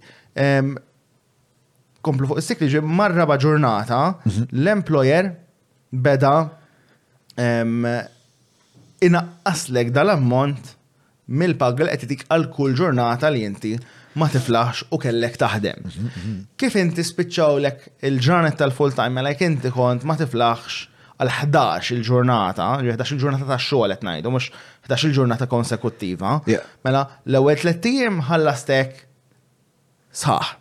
komplu 2.07 2.27
fuq 2.29 2.37
is-sikli 2.39 2.67
ġi 2.71 2.79
marraba 2.85 3.35
ġurnata 3.41 3.97
mhm. 4.21 4.43
l-employer 4.53 5.31
beda 5.89 6.35
inaqqaslek 9.07 9.89
dal-ammont 9.95 10.76
mill 11.27 11.53
pagħal 11.59 11.91
qed 11.91 12.03
idik 12.07 12.27
għal 12.31 12.47
kull 12.55 12.75
ġurnata 12.77 13.29
li 13.33 13.41
inti 13.45 13.73
ma 14.17 14.27
tiflaħx 14.33 14.87
u 14.95 14.97
kellek 14.97 15.35
taħdem. 15.37 15.89
Kif 16.57 16.75
inti 16.81 17.03
spiċċawlek 17.05 17.83
il-ġranet 18.09 18.55
tal-full 18.57 18.95
time 18.97 19.19
għalek 19.21 19.41
inti 19.45 19.71
kont 19.75 20.07
ma 20.09 20.15
tiflaħx 20.17 20.95
għal 21.19 21.31
11 21.33 21.93
il-ġurnata, 21.97 22.65
11 22.83 23.15
il-ġurnata 23.17 23.45
ta' 23.49 23.59
xogħol 23.61 23.93
qed 23.95 24.07
ngħidu, 24.07 24.31
mhux 24.31 24.49
11 24.87 25.09
il-ġurnata 25.09 25.47
konsekuttiva. 25.51 26.31
Mela 26.87 27.03
l-ewwel 27.29 27.59
tliet 27.61 27.81
tiem 27.85 28.21
ħallastek 28.29 29.03
sħaħ. 30.23 30.53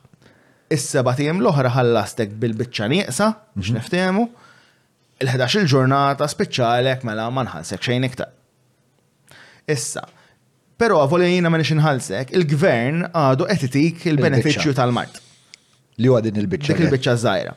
Is-seba' 0.76 1.14
tiem 1.16 1.40
l-oħra 1.40 1.70
ħallastek 1.78 2.34
bil-biċċa 2.43 2.88
nieqsa 2.93 3.30
biex 3.55 3.70
mhm. 3.70 3.78
niftehmu. 3.78 4.26
Il-11 5.24 5.60
il-ġurnata 5.62 6.26
spiċċalek 6.28 7.06
mela 7.09 7.30
ma 7.32 7.47
nħallsek 7.47 7.86
xejn 7.88 8.09
iktar. 8.10 8.28
Issa, 9.66 10.02
Pero 10.80 10.98
għavoli 11.00 11.28
jina 11.32 11.50
menix 11.52 11.70
nħalsek, 11.72 12.32
il-gvern 12.36 13.06
għadu 13.16 13.46
etitik 13.52 14.02
il-beneficju 14.10 14.74
tal-mart. 14.76 15.22
Li 15.96 16.10
huwa 16.10 16.20
din 16.20 16.36
il-bicċa. 16.36 16.74
Dik 16.74 16.82
il-bicċa 16.88 17.14
zaħira. 17.22 17.54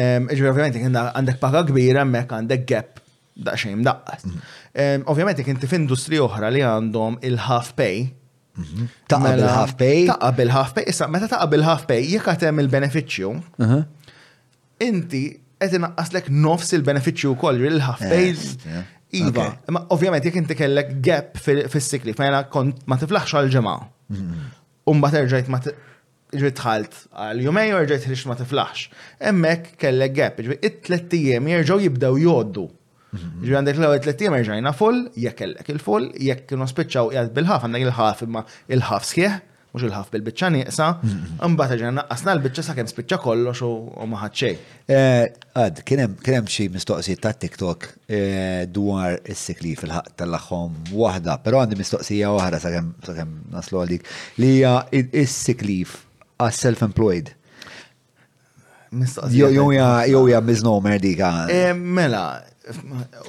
Ehm, 0.00 0.26
Iġbir 0.34 0.50
ovvijament, 0.50 0.98
għandek 1.14 1.38
paga 1.42 1.60
kbira, 1.68 2.02
mek 2.10 2.32
għandek 2.34 2.64
gap 2.70 2.98
da 3.46 3.54
xejn 3.58 3.84
daqqas. 3.86 4.26
Mhm. 4.26 4.42
Ehm, 4.82 5.06
ovvijament, 5.10 5.44
inti 5.46 5.68
f'industri 5.70 6.18
oħra 6.24 6.50
li 6.54 6.64
għandhom 6.66 7.20
il-half 7.30 7.70
mhm. 7.76 7.78
mela 7.78 7.78
pay. 7.78 8.14
Ta' 9.06 9.20
bil-half 9.22 9.76
pay? 9.78 10.06
Ta' 10.10 10.32
bil-half 10.34 10.74
pay. 10.74 10.84
Issa, 10.90 11.06
meta 11.08 11.28
ta' 11.30 11.46
bil-half 11.46 11.86
pay, 11.86 12.02
jek 12.16 12.26
għatem 12.34 12.58
il-beneficju, 12.64 13.30
inti 14.90 15.22
qed 15.60 15.78
għaslek 15.86 16.30
nofs 16.34 16.72
il-beneficju 16.74 17.30
wkoll 17.36 17.62
il-half 17.68 18.00
pay 18.02 18.30
eh, 18.34 18.82
Iva, 19.12 19.50
ma 19.74 19.82
ovvjament 19.90 20.24
jek 20.24 20.36
inti 20.38 20.54
kellek 20.54 20.92
gap 21.02 21.38
fis-sikli, 21.72 22.12
fejna 22.14 22.44
kont 22.52 22.84
ma 22.86 22.96
tiflaħx 23.00 23.38
għal-ġemgħa. 23.38 23.74
Umba 24.90 25.10
erġajt 25.20 25.48
ma 25.50 25.58
ġbit 25.60 26.58
tħalt 26.60 26.98
għal-jumej 27.10 27.72
u 27.74 27.80
rġajt 27.82 28.06
ħriċ 28.06 28.28
ma 28.30 28.36
tiflaħx. 28.38 28.84
Emmek 29.32 29.72
kellek 29.82 30.14
gap, 30.20 30.38
ġbit 30.46 30.66
it-tlet 30.70 31.18
jerġgħu 31.18 31.50
jirġaw 31.56 31.82
jibdew 31.88 32.20
joddu. 32.22 32.68
Ġbit 33.16 33.54
għandek 33.58 33.80
l 33.80 33.88
ewwel 33.88 33.98
it-tlet 34.02 34.24
jirġajna 34.28 34.74
full, 34.78 35.00
jek 35.18 35.38
kellek 35.42 35.72
il-full, 35.74 36.06
jek 36.30 36.46
kienu 36.50 36.70
spiċċaw 36.70 37.10
jgħad 37.16 37.34
bil-ħaf, 37.34 37.66
għandek 37.66 37.88
il-ħaf 37.88 38.26
imma 38.28 38.46
il-ħaf 38.76 39.10
sħieħ 39.10 39.40
mux 39.72 39.84
il-ħaf 39.86 40.08
bil-bicċa 40.10 40.48
nieqsa, 40.54 40.86
mbata 41.52 41.76
ġena 41.78 42.00
naqqasna 42.00 42.34
l-bicċa 42.36 42.64
sa' 42.66 42.74
kem 42.76 42.88
spiċċa 42.90 43.18
kollox 43.22 43.62
u 43.66 44.06
maħat 44.10 44.36
xej. 44.42 44.58
Eh, 44.90 45.22
għad, 45.60 45.82
kienem 45.86 46.48
xie 46.50 46.66
mistoqsijiet 46.74 47.22
ta' 47.24 47.32
TikTok 47.44 47.86
eh, 47.86 48.62
dwar 48.74 49.20
is-sikli 49.22 49.76
fil-ħaq 49.80 50.14
tal-axom 50.20 50.74
wahda, 51.00 51.38
pero 51.44 51.62
għandi 51.62 51.78
mistoqsija 51.80 52.32
wahda 52.34 52.62
sa' 52.64 52.74
kem 53.20 53.34
naslu 53.54 53.82
għalik, 53.84 54.08
li 54.42 54.52
hija 54.58 54.74
is-siklif 55.04 56.00
għas 56.40 56.62
self-employed. 56.66 57.34
Jow 59.30 59.68
ja 60.26 60.40
miznomer 60.42 60.98
dika. 60.98 61.28
Eh, 61.54 61.70
mela, 61.78 62.24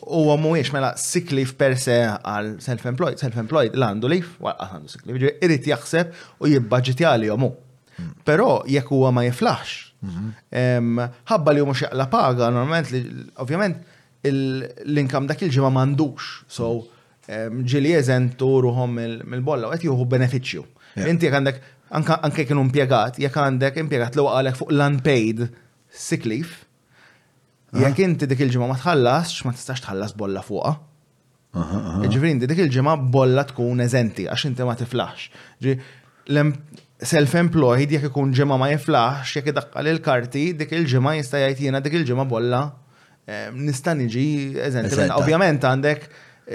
huwa 0.02 0.38
mhuwiex 0.38 0.74
mela 0.74 0.98
sick 0.98 1.32
leave 1.32 1.54
per 1.58 1.74
se 1.80 1.96
għal 2.12 2.52
self-employed, 2.64 3.20
self-employed 3.22 3.76
l-għandu 3.78 4.12
leaf, 4.12 4.32
għal 4.40 4.66
għandu 4.68 4.92
sick 4.94 5.08
leave, 5.10 5.30
irrit 5.42 5.68
jaħseb 5.72 6.14
u 6.46 6.50
jibbaġġitja 6.52 7.14
li 7.22 7.30
jomu. 7.30 7.52
Però 8.26 8.48
jekk 8.70 8.92
huwa 8.96 9.12
ma 9.16 9.24
jiflax, 9.26 9.78
ħabba 11.32 11.56
li 11.56 11.64
hu 11.64 11.70
mhux 11.70 11.86
jaqla 11.88 12.08
paga, 12.12 12.50
normalment 12.54 13.38
ovvjament 13.44 13.80
l-inkam 14.26 15.30
dak 15.30 15.44
il-ġimgħa 15.46 15.74
m'għandux. 15.76 16.30
So 16.50 16.72
ġili 17.32 17.94
jezen 17.96 18.32
turuħom 18.40 18.98
mil 19.32 19.46
bolla 19.46 19.70
għet 19.76 19.86
juhu 19.88 20.00
jieħu 20.00 20.10
benefiċċju. 20.18 20.66
Inti 21.08 21.30
jekk 21.30 21.40
għandek 21.40 21.62
anke 22.26 22.46
kienu 22.48 22.66
impjegat, 22.70 23.22
jekk 23.22 23.38
għandek 23.46 23.80
impjegat 23.86 24.18
li 24.18 24.26
waqalek 24.26 24.60
fuq 24.62 24.74
l-unpaid 24.76 25.46
sick 25.92 26.26
leave, 26.28 26.70
Jekk 27.80 28.02
inti 28.03 28.27
dik 28.27 28.41
il-ġimgħa 28.43 28.68
ma 28.68 28.76
tħallasx, 28.81 29.45
ma 29.48 29.53
tistax 29.56 29.84
tħallas 29.85 30.15
bolla 30.19 30.41
fuqha. 30.43 30.73
Ġifieri 32.02 32.31
inti 32.34 32.48
dik 32.52 32.60
il-ġimgħa 32.65 32.95
bolla 33.14 33.45
tkun 33.48 33.80
eżenti 33.85 34.26
għax 34.27 34.48
inti 34.52 34.65
ma 34.68 34.76
tiflax. 34.80 35.30
Self-employed 37.11 37.93
jekk 37.95 38.10
ikun 38.11 38.34
ġimgħa 38.38 38.57
ma 38.61 38.68
jiflax, 38.73 39.38
jekk 39.39 39.53
idaqqal 39.53 39.89
il-karti, 39.93 40.43
dik 40.60 40.73
il-ġimgħa 40.81 41.14
jista' 41.22 41.39
jgħid 41.45 41.61
jiena 41.65 41.80
dik 41.81 41.95
il-ġimgħa 42.02 42.26
bolla 42.30 42.60
eh, 43.26 43.48
nista' 43.56 43.95
niġi 43.98 44.26
eżenti. 44.68 45.07
Ovvjament 45.15 45.65
għandek 45.72 46.06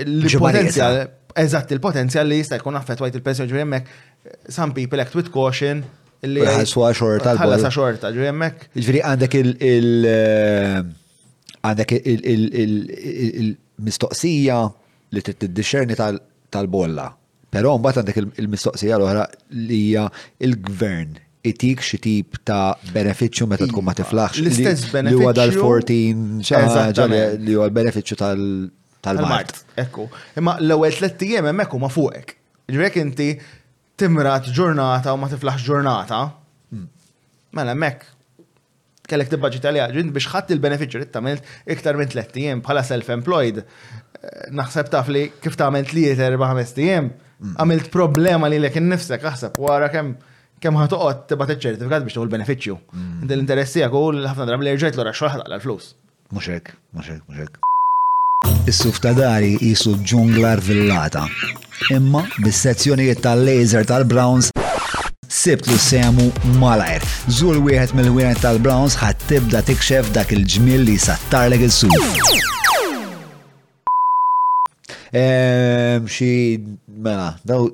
il-potenzjal, 0.04 0.98
eżatt 1.42 1.72
il-potenzjal 1.74 2.28
li 2.30 2.42
jista' 2.44 2.60
jkun 2.60 2.76
affettwajt 2.78 3.18
il-pensjoni 3.18 3.50
ġifieri 3.50 3.64
hemmhekk 3.66 3.88
eh, 3.88 4.36
some 4.52 4.76
people 4.76 5.02
act 5.02 5.16
with 5.18 5.32
caution 5.34 5.82
li 6.22 6.44
ħalsa 6.46 6.92
xorta. 7.00 7.34
Ħalsa 7.40 7.72
xorta, 7.74 8.12
ġifieri 8.14 8.30
hemmhekk. 8.34 8.70
Ġifieri 8.78 9.02
għandek 9.08 9.38
il- 9.40 10.08
eh, 10.12 10.78
għandek 11.66 11.94
il-mistoqsija 13.42 14.62
li 15.14 15.22
t-discerni 15.26 15.96
tal-bolla. 15.98 17.06
Pero 17.54 17.76
mbagħad 17.80 18.02
għandek 18.02 18.40
il-mistoqsija 18.42 18.98
l-oħra 19.00 19.26
li 19.60 19.78
hija 19.88 20.06
il-gvern 20.46 21.18
itik 21.46 21.82
xi 21.86 22.00
tip 22.02 22.40
ta' 22.46 22.74
benefiċċju 22.90 23.48
meta 23.52 23.68
tkun 23.70 23.86
ma 23.86 23.94
iva, 23.94 24.00
tiflaħx. 24.00 24.40
L-istess 24.42 24.88
benefiċċju. 24.94 25.12
Li 25.12 25.22
huwa 25.22 25.34
dal-14 26.46 27.38
li 27.46 27.54
huwa 27.56 27.68
l-benefiċċju 27.68 28.18
tal-mart. 29.06 29.60
Ekku. 29.84 30.08
Imma 30.40 30.56
l-ewwel 30.62 30.96
tliet 30.98 31.22
ijiem 31.28 31.50
hemmhekk 31.52 31.78
huma 31.78 31.90
fuqek. 31.92 32.34
Ġrek 32.74 32.98
inti 32.98 33.30
timrat 33.98 34.50
ġurnata 34.52 35.14
u 35.14 35.20
ma 35.22 35.30
tiflaħx 35.30 35.66
ġurnata. 35.70 36.20
Hmm. 36.74 36.88
Mela 37.54 37.76
hemmhekk 37.76 38.14
kellek 39.10 39.28
tibbaġit 39.32 39.62
tal 39.62 39.78
ġin 39.94 40.10
biex 40.14 40.28
ħadd 40.32 40.52
il-beneficju 40.56 41.00
li 41.00 41.06
tagħmel 41.14 41.40
iktar 41.74 41.98
minn 41.98 42.10
3 42.12 42.30
tiegħem 42.34 42.62
bħala 42.66 42.82
self-employed. 42.88 43.60
Eh, 43.62 44.38
naħseb 44.58 44.90
taf 44.92 45.10
li 45.14 45.24
kif 45.44 45.56
tagħmel 45.58 45.86
3-4-5 45.90 46.74
tiegħem, 46.80 47.10
mm. 47.12 47.58
għamilt 47.62 47.90
problema 47.94 48.50
li 48.50 48.58
lek 48.62 48.78
innifsek 48.80 49.26
aħseb 49.30 49.60
wara 49.62 49.90
kemm 49.94 50.16
kemm 50.62 50.80
ħatoqgħod 50.82 51.22
tibgħat 51.30 51.54
iċ-ċertifikat 51.54 52.06
biex 52.06 52.16
tagħmel 52.16 52.34
beneficju. 52.36 52.78
Mm. 52.92 53.22
Inti 53.26 53.38
l-interess 53.38 53.76
tiegħek 53.76 53.94
u 53.94 54.10
ħafna 54.26 54.50
drab 54.50 54.66
li 54.66 54.74
rġejt 54.76 54.98
lura 55.00 55.14
xorħ 55.14 55.38
ħadaq 55.38 55.56
l-flus. 55.60 55.92
Mhux 56.36 56.54
hekk, 56.56 56.74
mhux 56.96 57.14
hekk, 57.14 57.30
mhux 57.30 57.44
hekk. 57.44 57.62
Is-suf 58.70 58.98
ta' 59.02 59.14
dari 59.16 59.54
jisu 59.62 59.94
ġungla 60.06 60.56
rvillata. 60.60 61.24
Imma 61.94 62.24
bis-sezzjonijiet 62.42 63.22
tal-laser 63.24 63.86
tal-Browns 63.88 64.50
sibt 65.42 65.68
semu 65.88 66.28
malajr. 66.62 67.02
Zul 67.36 67.58
wieħed 67.66 67.92
mill-wieħed 67.98 68.40
tal-Browns 68.44 68.96
ħat 69.02 69.26
tibda 69.28 69.60
tikxef 69.68 70.08
dak 70.16 70.32
il-ġmil 70.36 70.86
li 70.88 70.94
sattarlek 71.02 71.66
il-suq. 71.66 72.44
Mxi, 75.16 76.30
mela, 77.04 77.28
daw 77.46 77.68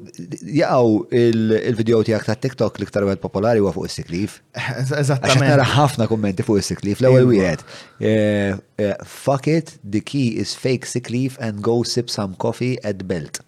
jaqgħu 0.59 0.91
il-video 1.11 2.03
tiegħek 2.07 2.29
ta' 2.29 2.37
TikTok 2.45 2.83
li 2.83 2.89
ktar 2.91 3.07
wieħed 3.09 3.23
popolari 3.23 3.63
u 3.63 3.71
fuq 3.73 3.89
is-siklif. 3.91 4.41
Eżattament. 4.59 5.47
Għax 5.55 5.73
ħafna 5.77 6.11
kommenti 6.11 6.47
fuq 6.47 6.63
is-siklif 6.63 7.03
l-ewwel 7.05 7.31
wieħed. 7.35 7.65
Eh, 8.01 8.59
eh, 8.89 8.95
Fuck 9.07 9.49
it, 9.55 9.77
the 9.87 10.03
key 10.13 10.35
is 10.45 10.55
fake 10.59 10.87
siklif 10.87 11.39
and 11.41 11.63
go 11.63 11.83
sip 11.85 12.11
some 12.11 12.35
coffee 12.35 12.77
at 12.83 13.07
belt. 13.09 13.43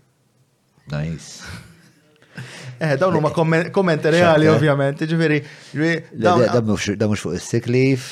Nice. 0.90 1.42
Eh, 2.84 2.96
dawn 3.00 3.14
huma 3.16 3.30
kommenti 3.72 4.10
reali 4.12 4.48
ovvjament, 4.50 5.00
ġifiri. 5.10 5.38
Da 6.20 6.36
mhux 6.64 7.22
fuq 7.22 7.36
is-sick 7.38 7.66
leave. 7.70 8.02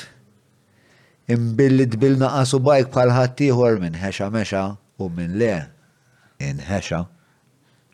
Imbilli 1.33 1.85
tbilna 1.91 2.31
qasu 2.33 2.59
bajk 2.63 2.89
bħal 2.93 3.11
ħaddieħor 3.17 3.77
minn 3.83 3.95
ħesha 4.01 4.29
mexa 4.33 4.63
u 4.99 5.07
minn 5.09 5.37
le 5.39 5.53
inħexa. 6.43 7.03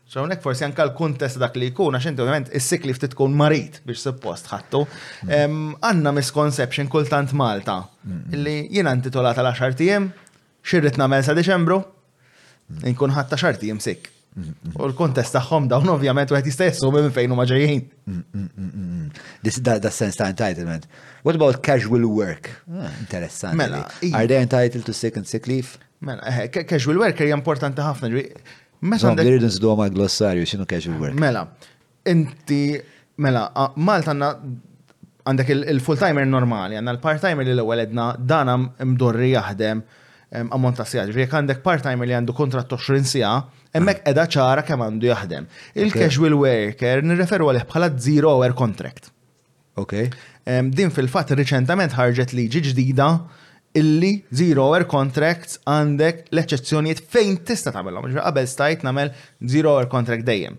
ċawnek 0.10 0.41
forsi 0.41 0.65
anka 0.65 0.81
l-kuntest 0.88 1.38
dak 1.38 1.57
li 1.61 1.68
jkun, 1.69 1.93
għax 1.99 2.07
inti 2.10 2.23
ovvjament 2.26 2.47
is 2.57 2.65
siklif 2.65 2.95
leave 2.97 3.03
titkun 3.03 3.35
marit 3.38 3.77
biex 3.85 4.01
suppost 4.07 4.49
ħattu. 4.49 4.81
Mm. 5.27 5.77
Għanna 5.85 6.15
misconception 6.18 6.89
kultant 6.89 7.35
Malta, 7.38 7.84
illi 8.34 8.64
jiena 8.73 8.95
intitolata 8.97 9.45
l-10 9.45 9.77
tiem, 9.77 10.07
xirrit 10.65 10.97
namel 10.97 11.22
sa' 11.27 11.38
Deċembru, 11.38 11.77
mm. 11.84 12.88
inkun 12.89 13.14
ħatta 13.14 13.38
xarti 13.38 13.69
jimsik. 13.69 14.10
U 14.38 14.85
l-kontest 14.85 15.34
tagħhom 15.35 15.65
dawn 15.72 15.89
ovvjament 15.91 16.30
wieħed 16.31 16.47
jista' 16.51 16.65
jessum 16.69 16.93
minn 16.93 17.10
fejn 17.15 17.31
huma 17.34 17.45
ġejjin. 17.49 17.81
This 19.41 19.57
is 19.57 19.64
the 19.65 19.89
sense 19.91 20.19
ta' 20.19 20.27
entitlement. 20.31 20.85
What 21.26 21.35
about 21.39 21.61
casual 21.65 22.06
work? 22.06 22.51
Ah, 22.69 22.91
Interessant. 23.01 23.56
Mela, 23.60 23.81
are 24.14 24.27
they 24.30 24.38
entitled 24.39 24.85
to 24.85 24.93
sick 24.93 25.18
and 25.18 25.26
sick 25.27 25.47
leave? 25.49 25.80
Mela, 26.01 26.22
eh, 26.30 26.64
casual 26.69 27.01
work 27.01 27.18
hija 27.19 27.35
importanti 27.35 27.81
ħafna. 27.81 28.11
Mela, 28.14 29.11
għandek. 29.15 29.39
nsidu 29.49 29.73
ma' 29.76 29.89
glossarju 29.97 30.45
xinu 30.53 30.69
casual 30.69 31.01
work. 31.01 31.18
Mela, 31.19 31.47
inti 32.14 32.64
mela, 33.18 33.47
Malta 33.76 34.14
għanna 34.14 34.31
għandek 35.26 35.53
il-full-timer 35.73 36.30
normali, 36.30 36.77
għandna 36.77 36.93
l-part-timer 36.99 37.49
li 37.49 37.57
l-ewwel 37.57 37.81
edna 37.88 38.11
danam 38.34 38.69
mdorri 38.93 39.34
jaħdem 39.35 39.84
ammont 40.53 40.77
ta' 40.77 40.85
għandek 40.85 41.65
part-timer 41.65 42.06
li 42.06 42.14
għandu 42.22 42.38
kontrat 42.38 42.69
20 42.69 43.03
sija, 43.18 43.35
Emmek 43.75 44.01
edha 44.09 44.23
ċara 44.29 44.63
kemm 44.65 44.81
għandu 44.85 45.09
jaħdem. 45.11 45.47
Il-casual 45.77 46.33
worker 46.39 47.03
nirreferu 47.05 47.49
għalih 47.51 47.67
bħala 47.69 47.91
zero 48.01 48.31
hour 48.39 48.55
contract. 48.57 49.11
Ok. 49.79 50.07
Din 50.73 50.89
fil-fatt 50.93 51.35
riċentament 51.37 51.93
ħarġet 51.97 52.33
liġi 52.35 52.63
ġdida 52.71 53.09
illi 53.77 54.15
zero 54.33 54.65
hour 54.71 54.87
contracts 54.89 55.59
għandek 55.69 56.25
l-eċezzjonijiet 56.33 57.03
fejn 57.13 57.37
tista' 57.45 57.73
tagħmelhom. 57.75 58.09
Qabel 58.17 58.49
stajt 58.49 58.85
nagħmel 58.87 59.13
zero 59.53 59.75
hour 59.77 59.89
contract 59.91 60.25
dejjem. 60.27 60.57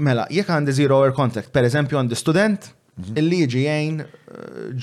Mela, 0.00 0.24
jekk 0.32 0.56
għandi 0.56 0.74
zero 0.76 0.98
hour 1.00 1.14
contract, 1.16 1.52
per 1.54 1.64
eżempju 1.68 2.00
għandi 2.00 2.16
student, 2.20 2.66
mhm. 3.00 3.14
illi 3.20 3.42
jiġi 3.44 3.60
jgħin 3.66 4.00
eh, 4.00 4.34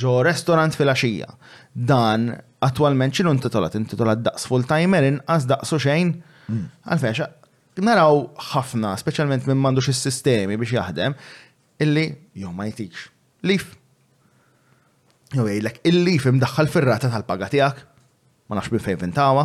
ġo 0.03 0.13
restaurant 0.25 0.77
fil-axija. 0.77 1.29
Dan 1.73 2.29
attualment 2.65 3.13
x'inhu 3.17 3.33
intitolat? 3.37 3.75
Intitolat 3.77 4.23
daqs 4.25 4.45
full-timer 4.49 5.05
inqas 5.11 5.45
daqsu 5.49 5.81
xejn 5.83 6.15
Għalfeċa, 6.47 7.25
naraw 7.83 8.21
ħafna, 8.53 8.95
specialment 9.01 9.45
minn 9.49 9.59
mandu 9.61 9.83
xis 9.83 9.99
sistemi 10.07 10.57
biex 10.59 10.73
jaħdem, 10.77 11.15
illi 11.83 12.05
jew 12.39 12.51
ma 12.55 12.69
jtix: 12.71 13.09
Lif. 13.49 13.73
Jew 15.35 15.43
jgħidlek, 15.43 15.81
il-lif 15.91 16.29
imdaħħal 16.31 16.69
firrata 16.71 17.07
rata 17.07 17.13
tal-paga 17.17 17.49
tiegħek, 17.51 17.81
ma 18.47 18.55
nafx 18.61 18.71
bil 18.77 18.83
fejn 18.85 19.01
vintawa, 19.01 19.43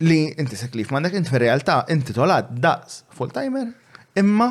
li 0.00 0.20
inti 0.32 0.56
sek 0.58 0.74
lif 0.80 0.90
mandek 0.94 1.12
inti 1.20 1.28
fir-realtà 1.30 1.82
inti 1.94 2.14
tolad 2.16 2.48
daqs 2.64 3.02
full-timer, 3.14 3.68
imma 4.18 4.48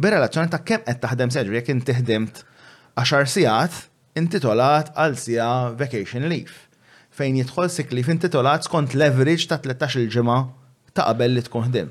bir-relazzjoni 0.00 0.48
ta' 0.52 0.62
kemm 0.64 0.86
qed 0.88 1.00
taħdem 1.04 1.32
seġri 1.34 1.58
jekk 1.60 1.72
inti 1.74 1.96
ħdimt 1.98 2.40
għaxar 2.96 3.28
sijat, 3.28 3.80
inti 4.16 4.40
tolad 4.40 4.92
għal 4.96 5.18
sija 5.20 5.50
vacation 5.76 6.24
leave 6.30 6.65
fejn 7.18 7.38
jidħol 7.40 7.70
sikli 7.72 8.04
fin 8.06 8.20
titolat 8.20 8.66
skont 8.68 8.94
leverage 9.00 9.48
ta' 9.50 9.60
13 9.64 10.02
il-ġimgħa 10.04 10.38
ta' 10.96 11.04
qabel 11.10 11.34
li 11.36 11.42
tkun 11.44 11.66
ħdim. 11.68 11.88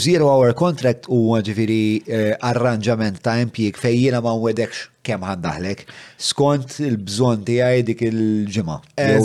Zero 0.00 0.30
hour 0.32 0.54
contract 0.56 1.04
u 1.12 1.18
ġifiri 1.44 1.82
eh, 2.08 2.30
arranġament 2.50 3.18
ta' 3.24 3.34
impjik 3.42 3.76
fej 3.80 3.98
jiena 4.00 4.22
ma' 4.24 4.32
wedekx 4.40 4.86
kemm 5.04 5.26
għandahlek 5.28 5.82
skont 6.28 6.78
il-bżon 6.86 7.42
tiegħi 7.48 7.82
dik 7.90 8.04
il-ġimgħa. 8.08 8.78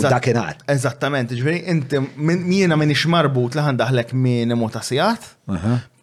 Dakinhar. 0.04 0.60
Eżattament, 0.76 1.32
ġifiri, 1.36 1.62
inti 1.72 2.00
jiena 2.58 2.76
m'iniex 2.76 3.06
marbut 3.12 3.56
li 3.56 3.64
ħandaħlek 3.64 4.12
minimu 4.16 4.68
ta' 4.74 4.84
sigħat, 4.88 5.30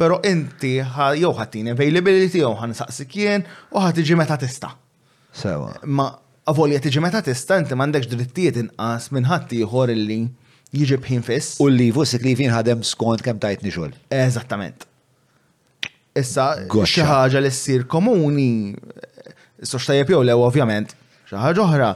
però 0.01 0.17
inti 0.29 0.79
jew 1.21 1.33
ħatin 1.37 1.73
availability 1.75 2.41
jew 2.41 2.53
ħansaqsik 2.63 3.19
jien 3.21 3.45
u 3.75 3.85
ħatiġi 3.85 4.17
meta 4.23 4.41
tista'. 4.41 4.73
Sewa. 5.33 5.69
Ma' 5.89 6.11
għavolja 6.43 6.79
tiġi 6.83 7.01
meta 7.03 7.21
tista' 7.23 7.57
inti 7.61 7.71
m'għandekx 7.77 8.09
drittijiet 8.11 8.57
inqas 8.59 9.09
minn 9.15 9.29
ħadd 9.29 9.53
ieħor 9.61 9.91
illi 9.93 10.17
jiġi 10.75 10.97
bħin 11.05 11.21
fis. 11.23 11.53
U 11.63 11.69
li 11.71 11.87
fussik 11.95 12.25
li 12.25 12.33
ħadem 12.51 12.83
skont 12.83 13.23
kemm 13.23 13.39
tajtni 13.43 13.71
xogħol. 13.71 13.93
Eżattament. 14.11 14.83
Issa 16.19 16.47
xi 16.67 17.05
ħaġa 17.07 17.39
li 17.43 17.51
ssir 17.51 17.85
komuni, 17.89 18.73
issa 19.63 19.79
x'tajjeb 19.79 20.11
jew 20.17 20.21
lew 20.27 20.43
ovvjament, 20.47 20.91
xi 21.29 21.39
ħaġa 21.39 21.65
oħra 21.67 21.93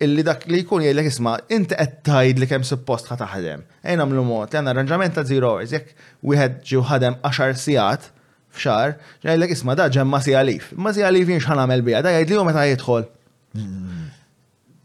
illi 0.00 0.24
dak 0.24 0.48
li 0.48 0.62
jkun 0.62 0.84
jgħidlek 0.86 1.10
isma' 1.12 1.36
inti 1.52 1.76
qed 1.76 2.00
tgħid 2.08 2.38
li 2.40 2.48
kemm 2.54 2.64
suppost 2.70 3.12
ħa 3.12 3.20
taħdem. 3.20 3.66
Ej 3.84 4.00
nagħmlu 4.00 4.24
mod, 4.30 4.48
għandna 4.56 4.72
arranġament 4.74 5.18
ta' 5.18 5.26
zero 5.28 5.58
hours, 5.58 5.76
jekk 5.76 5.92
wieħed 6.24 6.58
ġew 6.72 6.86
ħadem 6.88 7.20
10 7.28 7.60
sigħat 7.66 8.08
f'xar, 8.56 8.96
ġejlek 9.28 9.52
isma' 9.58 9.76
da 9.78 9.90
ġemma 9.92 10.22
si 10.24 10.32
Ma 10.80 10.94
si 10.96 11.02
għalif 11.04 11.28
jinx 11.28 11.44
ħanamel 11.46 11.82
biha, 11.86 12.00
da 12.02 12.16
jgħidli 12.16 12.44
meta 12.48 12.64
jidħol 12.72 13.04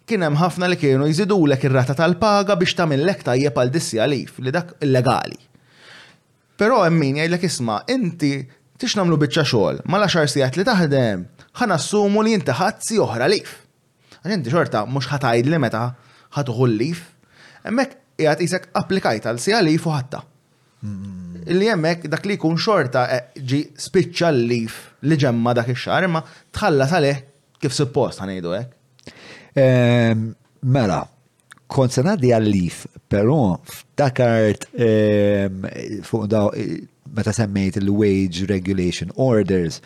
Kien 0.05 0.23
hemm 0.25 0.37
ħafna 0.39 0.67
li 0.71 0.77
kienu 0.81 1.07
jżidulek 1.09 1.65
ir-rata 1.67 1.95
tal-paga 1.97 2.55
biex 2.57 2.75
tagħmillek 2.79 3.23
tajjeb 3.27 3.57
għal 3.61 3.73
dissi 3.73 3.99
għalif 4.01 4.39
li 4.41 4.53
dak 4.53 4.73
illegali. 4.85 5.37
Però 6.57 6.81
hemm 6.85 6.97
min 7.01 7.19
jgħidlek 7.19 7.45
isma' 7.49 7.79
inti 7.93 8.31
tix 8.81 8.97
namlu 8.99 9.17
biċċa 9.21 9.45
xogħol 9.49 9.83
ma 9.89 10.01
10 10.05 10.31
sigħat 10.33 10.57
li 10.61 10.65
taħdem 10.67 11.23
ħan 11.61 11.75
assumu 11.77 12.23
li 12.25 12.33
inti 12.39 12.53
ħazzi 12.57 13.01
oħra 13.05 13.29
lif. 13.31 13.59
Għax 14.21 14.33
inti 14.39 14.53
xorta 14.53 14.85
mhux 14.89 15.09
ħatajd 15.13 15.51
li 15.53 15.61
meta 15.61 15.83
ħatuħu 16.37 16.69
lif. 16.73 17.03
Hemmhekk 17.65 18.01
qiegħed 18.17 18.45
isek 18.49 18.69
applikajt 18.81 19.29
għal 19.29 19.41
sija 19.45 19.61
lif 19.65 19.85
u 19.89 19.93
ħatta. 19.93 20.23
Illi 21.49 21.69
hemmhekk 21.71 22.09
dak 22.13 22.27
li 22.29 22.35
jkun 22.37 22.57
xorta 22.61 23.07
e 23.13 23.21
ġi 23.41 23.63
spiċċa 23.87 24.33
l-lif 24.33 24.81
li 25.09 25.17
ġemma 25.21 25.53
dak 25.57 25.73
ix-xahar 25.73 26.05
imma 26.05 26.21
tħallas 26.53 26.93
għalih 26.93 27.23
kif 27.61 27.75
suppost 27.77 28.21
ħanejdu 28.23 28.53
hekk. 28.57 29.13
Ehm, 29.61 30.23
mela, 30.63 31.03
kont 31.71 31.93
se 31.95 32.03
ngħaddi 32.05 32.33
għallif, 32.35 32.81
però 33.11 33.37
ftakart 33.69 34.67
ehm, 34.75 35.69
fuq 36.07 36.29
daw 36.31 36.49
eh, 36.53 36.83
meta 37.15 37.31
semmejt 37.33 37.79
il-wage 37.79 38.47
regulation 38.49 39.11
orders 39.29 39.77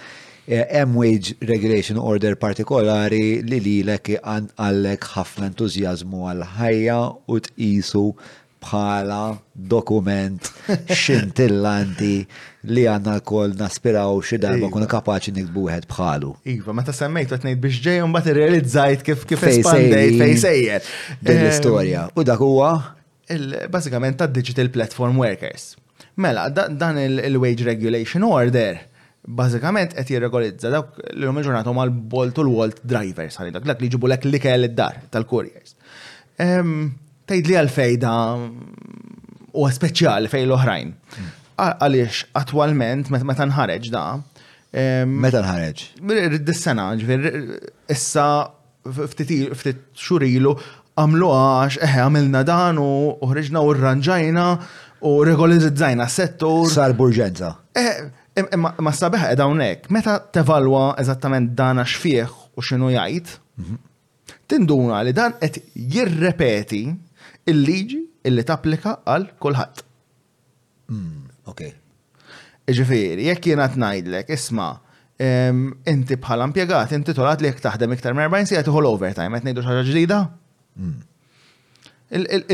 eh, 0.49 0.63
hemm 0.71 0.95
wage 0.97 1.35
regulation 1.45 1.99
order 2.01 2.37
partikolari 2.41 3.41
li 3.45 3.59
lilek 3.61 4.15
għallek 4.23 5.09
ħafna 5.13 5.51
entużjażmu 5.51 6.23
għal 6.31 6.47
ħajja 6.55 6.99
u 7.29 7.41
tqisu 7.49 8.05
bħala 8.63 9.19
dokument 9.55 10.47
xintillanti 10.93 12.11
li 12.73 12.83
għanna 12.91 13.15
l 13.23 13.53
naspiraw 13.59 14.19
xi 14.21 14.39
darba 14.43 14.67
iva. 14.67 14.71
kun 14.73 14.85
kapaċi 14.91 15.33
nikbu 15.37 15.63
wieħed 15.69 15.87
bħalu. 15.91 16.31
Iva, 16.53 16.75
meta 16.75 16.93
semmejt 16.95 17.33
għat 17.37 17.47
ngħid 17.47 17.63
biex 17.63 17.81
ġej 17.87 18.03
mbagħad 18.11 18.37
realizzajt 18.39 19.05
kif 19.07 19.23
kif 19.29 19.47
espandejt 19.51 20.19
fejn 20.19 20.37
Din 20.43 20.75
ehm, 20.75 21.43
l-istorja. 21.43 22.07
U 22.19 22.25
dak 22.27 22.43
huwa 22.43 22.71
basikament 23.71 24.17
ta' 24.19 24.27
digital 24.27 24.71
platform 24.73 25.19
workers. 25.23 25.75
Mela, 26.19 26.49
dan 26.51 26.97
il-wage 26.99 27.63
regulation 27.63 28.25
order 28.27 28.79
bażikament 29.29 29.93
qed 29.95 30.09
jirregolizza 30.15 30.71
dawk 30.73 30.97
l 31.13 31.27
huma 31.29 31.41
ġurnatom 31.45 31.77
għal 31.83 31.91
bolt 32.11 32.39
u 32.39 32.43
l 32.45 32.53
walt 32.55 32.79
drivers 32.87 33.37
ħalli 33.37 33.51
dak 33.53 33.67
li 33.83 33.89
ġibu 33.93 34.07
lek 34.09 34.25
li 34.27 34.39
kell 34.41 34.67
id-dar 34.67 35.01
tal-couriers. 35.13 35.75
Ehm, 36.39 36.87
tajd 37.29 37.45
li 37.49 37.57
għal-fejda 37.59 38.11
u 39.61 39.67
speċjali 39.75 40.31
fej 40.31 40.45
l-oħrajn. 40.49 40.91
Għaliex, 41.59 42.23
attualment, 42.39 43.09
meta 43.13 43.45
nħareġ 43.47 43.89
da. 43.93 44.03
Meta 45.09 45.41
nħareġ? 45.43 45.83
Rid-dissena, 46.05 46.87
ġvir, 46.99 47.31
issa 47.91 48.25
ftit 49.13 49.81
xurilu 49.99 50.53
għamlu 50.99 51.31
għax, 51.35 51.79
eħe, 51.85 52.03
għamilna 52.05 52.43
dan 52.47 52.79
u 52.81 52.87
uħreġna 53.27 53.61
u 53.65 53.73
rranġajna 53.77 54.45
u 55.07 55.11
regolizizzajna 55.27 56.07
settur. 56.11 56.65
Sar 56.71 56.95
burġenza. 56.97 57.51
Ma 58.59 58.93
sabiħ 58.95 59.27
edha 59.35 59.45
unnek, 59.51 59.89
meta 59.93 60.17
tevalwa 60.33 60.93
eżattament 61.01 61.53
dan 61.59 61.81
għax 61.83 61.99
fieħ 62.05 62.33
u 62.57 62.65
xinu 62.65 62.89
jgħid, 62.95 63.31
mhm. 63.59 63.85
tinduna 64.49 65.03
li 65.05 65.13
dan 65.15 65.35
qed 65.41 65.59
jirrepeti 65.93 66.83
il-liġi 67.51 68.01
illi 68.27 68.43
tapplika 68.45 68.97
għal 69.09 69.29
kulħadd. 69.41 69.83
Hmm, 70.89 71.25
ok. 71.51 71.65
Ġifiri, 72.69 73.25
jekk 73.31 73.49
jiena 73.51 73.65
tnajdlek, 73.73 74.29
isma' 74.35 74.73
inti 75.89 76.15
bħala 76.23 76.45
impjegat 76.47 76.93
intitolat 76.95 77.41
li 77.43 77.49
jekk 77.49 77.65
taħdem 77.65 77.91
iktar 77.97 78.13
minn 78.15 78.29
40 78.31 78.51
sija 78.53 78.61
tħol 78.63 78.85
overtime, 78.87 79.35
qed 79.41 79.47
ngħidu 79.49 79.65
ħaġa 79.65 79.85
ġdida? 79.89 80.19
Hmm. 80.77 81.01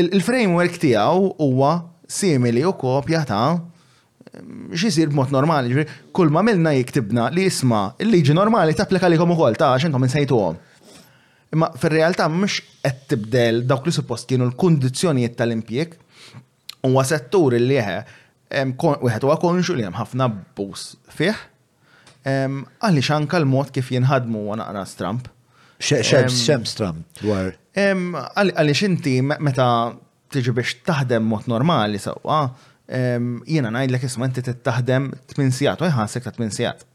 Il-framework 0.02 0.78
tiegħu 0.82 1.30
huwa 1.46 1.74
simili 2.10 2.64
u 2.66 2.72
kopja 2.76 3.22
ta' 3.28 3.42
xisir 4.76 5.12
b'mod 5.12 5.30
normali, 5.32 5.86
kull 6.12 6.32
ma 6.34 6.42
milna 6.44 6.74
jiktibna 6.76 7.28
li 7.32 7.46
jisma 7.46 7.86
il-liġi 8.02 8.34
normali 8.36 8.74
tapplika 8.76 9.08
likom 9.12 9.36
ukoll 9.36 9.56
ta' 9.56 9.76
x'intom 9.78 10.04
insejtuhom. 10.08 10.58
Imma 11.54 11.68
fil-realtà 11.78 12.26
mhux 12.32 12.56
qed 12.82 13.04
tibdel 13.10 13.60
dawk 13.70 13.86
li 13.86 13.92
suppost 13.94 14.26
kienu 14.30 14.48
l-kundizzjonijiet 14.50 15.36
tal 15.38 15.54
impjek 15.54 15.94
huwa 16.88 17.04
settur 17.06 17.54
li 17.58 17.76
jeħe 17.78 17.98
wieħed 18.76 19.26
huwa 19.28 19.36
konxu 19.42 19.76
li 19.78 19.86
hemm 19.86 19.94
ħafna 19.98 20.26
bus 20.58 20.88
fih 21.14 21.32
għaliex 22.26 23.12
anke 23.16 23.38
l-mod 23.44 23.70
kif 23.74 23.92
jinħadmu 23.94 24.42
għana 24.54 24.68
naqra 24.74 24.98
Trump. 24.98 25.28
Xems 25.78 26.74
Trump 26.78 27.22
dwar. 27.22 27.52
Għaliex 27.78 28.82
inti 28.88 29.18
meta 29.26 29.68
tiġi 30.34 30.54
biex 30.56 30.80
taħdem 30.88 31.26
mod 31.30 31.46
normali 31.52 32.00
sewwa 32.02 32.40
jiena 32.90 33.70
ngħidlek 33.74 34.08
isma' 34.10 34.30
inti 34.32 34.46
taħdem 34.66 35.10
8 35.38 35.50
sigħat 35.60 35.86
u 35.86 35.92
jħasek 35.94 36.26
ta' 36.30 36.34
8 36.38 36.58
sigħat. 36.60 36.86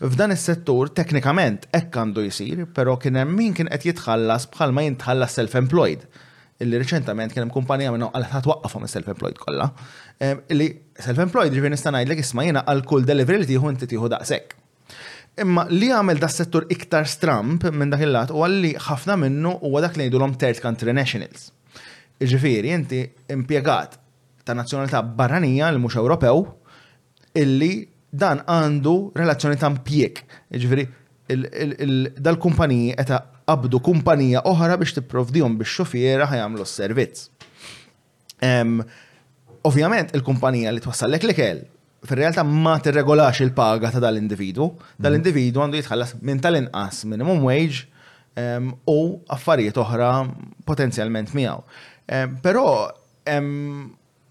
F'dan 0.00 0.32
is-settur 0.32 0.88
teknikament 0.96 1.66
hekk 1.76 1.96
għandu 2.00 2.22
jsir, 2.32 2.62
però 2.74 2.94
kien 3.00 3.18
hemm 3.20 3.34
min 3.36 3.52
kien 3.56 3.68
qed 3.68 3.82
jitħallas 3.90 4.46
bħal 4.54 4.72
ma 4.72 4.84
jintħallas 4.86 5.34
self-employed. 5.42 6.06
Illi 6.64 6.78
riċentament 6.80 7.34
kien 7.34 7.42
hemm 7.44 7.52
kumpanija 7.52 7.92
minnhom 7.92 8.08
qalet 8.14 8.30
ħatwaqqafhom 8.32 8.86
is-self-employed 8.88 9.38
kollha. 9.42 9.66
Eh, 10.24 10.38
illi 10.54 10.70
self-employed 11.04 11.52
ġifier 11.52 11.74
nista' 11.76 11.92
ngħidlek 11.92 12.22
isma' 12.24 12.46
jiena 12.48 12.62
għal 12.72 12.80
kull 12.88 13.04
delivery 13.12 13.42
li 13.42 13.50
tieħu 13.52 13.74
inti 13.74 13.90
tieħu 13.92 14.08
daqshekk. 14.14 14.56
Imma 15.44 15.66
li 15.68 15.92
għamel 15.92 16.20
da 16.24 16.32
settur 16.32 16.64
iktar 16.74 17.04
stramp 17.08 17.68
minn 17.70 17.92
dak 17.92 18.00
il-lat 18.06 18.32
u 18.34 18.40
għalli 18.46 18.72
ħafna 18.88 19.18
minnu 19.20 19.52
u 19.60 19.74
għadak 19.76 20.00
li 20.00 20.08
jidulom 20.08 20.32
third 20.40 20.64
country 20.64 20.96
nationals. 20.96 21.50
Ġifiri, 22.20 22.72
inti 22.72 23.04
impiegat 23.36 24.00
ta' 24.48 24.56
nazjonalità 24.56 25.02
barranija 25.04 25.68
l 25.68 25.78
mhux 25.80 26.00
Ewropew 26.00 26.46
illi 27.36 27.72
dan 28.10 28.42
għandu 28.46 28.94
relazzjoni 29.16 29.58
ta' 29.60 29.70
mpjek. 29.74 30.22
Ġifieri, 30.50 30.86
dal-kumpaniji 32.18 32.94
qed 32.98 33.12
qabdu 33.50 33.80
kumpanija 33.82 34.44
oħra 34.46 34.76
biex 34.78 34.94
tipprovdihom 35.00 35.56
biex 35.58 35.72
xofiera 35.80 36.26
ħajamlu 36.30 36.62
s-servizz. 36.62 37.24
Ovvjament 39.66 40.14
il-kumpanija 40.16 40.70
li 40.72 40.82
t-wassallek 40.84 41.26
li 41.26 41.34
kell, 41.36 41.62
fil-realtà 42.06 42.44
ma 42.46 42.76
tirregolax 42.80 43.42
il-paga 43.48 43.90
ta' 43.92 44.02
dal-individu, 44.04 44.68
dal-individu 44.98 45.62
għandu 45.64 45.80
jitħallas 45.82 46.14
minn 46.22 46.42
tal-inqas 46.44 47.02
minimum 47.10 47.42
wage 47.48 47.82
u 48.94 48.98
affarijiet 49.34 49.78
oħra 49.82 50.12
potenzjalment 50.70 51.34
miegħu. 51.34 51.62
Però 52.46 52.66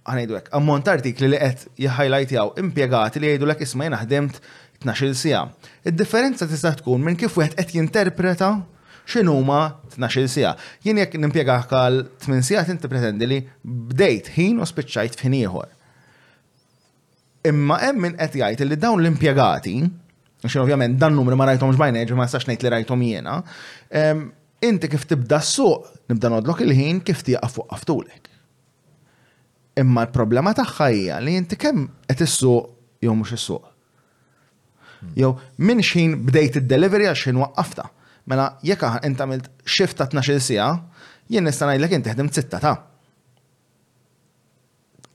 għanajdu 0.10 0.38
għek, 0.40 0.50
ammont 0.58 0.90
artikli 0.92 1.30
li 1.32 1.38
għet 1.40 1.68
jħajlajtjaw 1.86 2.54
impiegati 2.64 3.22
li 3.24 3.32
għajdu 3.34 3.48
l 3.50 3.58
isma 3.66 3.88
jena 3.88 4.00
ħdimt 4.04 4.40
12 4.84 5.18
sija. 5.22 5.42
Id-differenza 5.84 6.48
tista' 6.50 6.72
tkun 6.80 7.02
minn 7.04 7.18
kif 7.20 7.36
wieħed 7.38 7.58
qed 7.60 7.74
jinterpreta 7.76 8.52
x'inhuma 9.10 9.58
12 9.98 10.30
sija. 10.32 10.54
Jien 10.86 11.02
jekk 11.02 11.20
nimpjegak 11.22 11.74
għal 11.76 11.98
8 12.24 12.46
sija 12.48 12.64
inti 12.72 12.88
pretendi 12.90 13.28
li 13.28 13.42
bdejt 13.92 14.32
ħin 14.38 14.62
u 14.64 14.70
spiċċajt 14.70 15.20
f'ħin 15.20 15.36
ieħor. 15.42 15.70
Imma 17.52 17.78
hemm 17.84 18.06
min 18.12 18.18
qed 18.20 18.40
jgħid 18.40 18.68
li 18.70 18.80
dawn 18.80 19.04
l-impjegati, 19.04 19.76
xin 20.48 20.64
ovvjament 20.64 20.98
dan 21.00 21.16
numru 21.18 21.36
ma 21.40 21.50
rajtomx 21.52 21.80
bajna, 21.80 22.04
ma 22.16 22.28
sax 22.28 22.48
ngħid 22.48 22.66
li 22.70 22.74
rajtom 22.78 23.04
jiena, 23.06 23.42
inti 24.64 24.90
kif 24.92 25.06
tibda 25.12 25.40
s-suq 25.44 25.92
nibda 26.12 26.32
nodlok 26.38 26.64
il-ħin 26.68 27.04
kif 27.08 27.24
tieqaf 27.28 27.60
fuq 27.60 27.70
qaftulek. 27.74 28.26
Imma 29.80 30.04
l-problema 30.08 30.52
tagħha 30.58 30.86
hija 30.96 31.20
li 31.24 31.36
inti 31.40 31.58
kemm 31.60 31.86
qed 32.10 32.24
issuq 32.26 33.06
jew 33.06 33.14
mhux 33.16 33.36
issuq. 33.38 33.68
Jew 35.20 35.30
minn 35.68 35.84
xejn 35.86 36.18
bdejt 36.28 36.58
id-delivery 36.62 37.08
għal 37.08 37.20
xejn 37.22 37.40
waqqafta. 37.44 37.86
Mela 38.30 38.50
jekk 38.68 39.00
int 39.08 39.22
għamilt 39.24 39.48
shift 39.64 39.96
ta' 40.02 40.10
12 40.12 40.44
sija, 40.50 40.66
jien 41.32 41.46
nista' 41.48 41.70
ngħidlek 41.70 41.96
inti 41.98 42.12
ħdem 42.14 42.32
zitta 42.36 42.60
ta' 42.64 42.76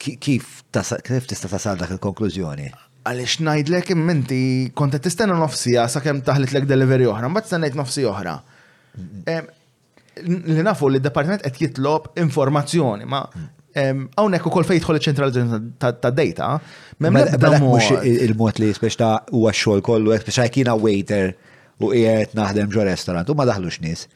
kif 0.05 0.65
kif 0.71 1.29
tista' 1.31 1.49
tasal 1.53 1.79
dak 1.81 1.93
il-konklużjoni? 1.99 2.67
Għaliex 3.09 3.37
ngħidlek 3.47 3.93
inti 3.97 4.41
kont 4.77 4.97
qed 4.97 5.05
tistenna 5.11 5.37
nofsija 5.45 5.85
sakemm 5.93 6.21
taħlitlek 6.27 6.67
delivery 6.69 7.07
oħra, 7.13 7.29
mbagħad 7.31 7.53
stennejt 7.53 7.77
nofsi 7.83 8.05
oħra. 8.09 8.35
Li 10.25 10.63
nafu 10.63 10.89
li 10.93 11.01
d-departiment 11.03 11.45
qed 11.45 11.61
jitlob 11.67 12.11
informazzjoni, 12.23 13.07
ma 13.11 13.25
mm. 13.29 13.54
Għawnek 13.75 14.45
u 14.47 14.51
kol 14.55 14.67
fejtħol 14.69 14.99
il-ċentralizzazzjoni 15.01 15.73
ta' 15.83 16.13
data. 16.15 16.51
Mela 17.03 17.27
mux 17.59 17.89
mela 17.91 18.05
il-mod 18.07 18.61
li 18.63 18.69
speċ 18.77 18.99
ta' 19.01 19.15
u 19.35 19.45
għaxxol 19.51 19.83
kollu, 19.87 20.15
speċ 20.23 20.43
għajkina 20.45 20.77
waiter 20.83 21.33
u 21.83 21.91
jgħet 21.91 22.37
naħdem 22.39 22.71
ġo 22.71 22.85
restorant, 22.87 23.31
u 23.31 23.37
ma 23.39 23.47
daħlux 23.49 23.81
nis. 23.83 24.07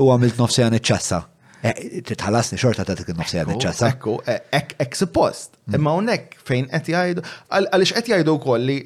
U 0.00 0.08
għamilt 0.12 0.40
nofsi 0.40 0.64
għan 0.64 0.78
iċċassa. 0.80 1.20
E, 1.64 1.70
titħallasni 2.08 2.58
xorta 2.60 2.84
ta' 2.88 2.96
dik 2.96 3.12
nofsi 3.16 3.42
għan 3.42 3.52
iċċassa. 3.58 3.92
Ekku, 3.92 4.16
e, 4.24 4.38
ek, 4.54 4.96
suppost. 4.96 5.58
Imma 5.76 5.92
għonek 5.98 6.36
fejn 6.44 6.70
għet 6.76 6.88
jgħajdu, 6.94 7.24
għalix 7.60 7.96
għet 8.00 8.10
jgħajdu 8.12 8.38
kolli 8.46 8.78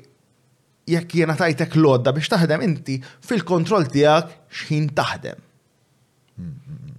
jekk 0.89 1.21
jena 1.21 1.37
tajtek 1.39 1.79
lodda 1.79 2.11
biex 2.17 2.33
taħdem 2.35 2.65
inti 2.67 2.99
fil-kontroll 3.31 3.87
tijak 3.93 4.35
xħin 4.65 4.91
taħdem. 4.99 5.47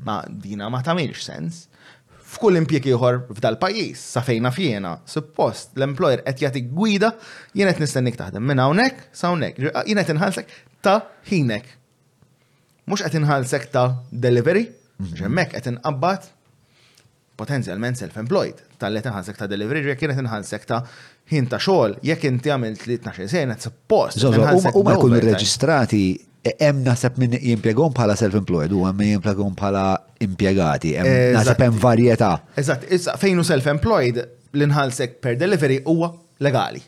Ma 0.08 0.22
dina 0.30 0.72
ma 0.72 0.80
tamilx 0.86 1.28
sens 1.34 1.66
f'kull 2.30 2.60
impjek 2.60 2.86
ieħor 2.92 3.18
f'dal-pajjiż 3.34 4.02
sa 4.14 4.22
fejna 4.26 4.52
fjena. 4.54 4.92
Suppost 5.10 5.74
l-employer 5.78 6.22
qed 6.28 6.44
jagħti 6.44 6.62
gwida 6.70 7.14
jien 7.58 7.72
qed 7.72 7.82
nistennik 7.84 8.18
taħdem 8.20 8.46
minn 8.52 8.62
hawnhekk 8.62 9.08
sa 9.18 9.32
hawnhekk. 9.32 9.74
Jien 9.88 10.02
qed 10.04 10.14
inħallsek 10.16 10.54
ta' 10.86 11.00
ħinek. 11.32 11.70
Mhux 12.90 13.06
qed 13.08 13.20
inħallsek 13.24 13.72
ta' 13.74 13.86
delivery, 14.12 14.68
mhm. 15.02 15.24
hemmhekk 15.26 15.58
qed 15.62 15.72
inqabbad 15.74 16.30
potenzjalment 17.40 17.96
self-employed, 18.02 18.58
tal-li 18.82 19.00
tinħalsek 19.06 19.38
ta' 19.40 19.46
delivery, 19.48 19.86
jekk 19.88 20.02
kienet 20.06 20.18
inħalsek 20.26 20.66
ta' 20.68 20.82
ħin 21.32 21.46
ta' 21.50 21.60
xogħol, 21.64 21.98
jekk 22.04 22.26
inti 22.34 22.52
għamilt 22.52 22.82
li 22.90 22.98
12 23.08 23.30
sena, 23.32 23.56
suppost. 23.58 24.22
U 24.28 24.84
ma 24.84 24.98
jkunu 24.98 25.22
reġistrati 25.24 26.04
hemm 26.58 26.80
e, 26.80 26.88
naħseb 26.88 27.18
minn 27.20 27.36
jimpjegom 27.38 27.94
bħala 27.96 28.16
self-employed 28.20 28.74
u 28.76 28.84
hemm 28.88 29.06
jimpjegom 29.14 29.56
bħala 29.60 29.84
impjegati, 30.24 30.94
naħseb 31.36 31.66
hemm 31.68 31.80
varjetà. 31.84 32.32
Eżatt, 32.62 32.88
issa 32.96 33.18
fejn 33.20 33.42
hu 33.42 33.48
self-employed 33.48 34.22
l-inħalsek 34.56 35.20
per 35.24 35.38
delivery 35.42 35.82
huwa 35.86 36.14
legali. 36.44 36.82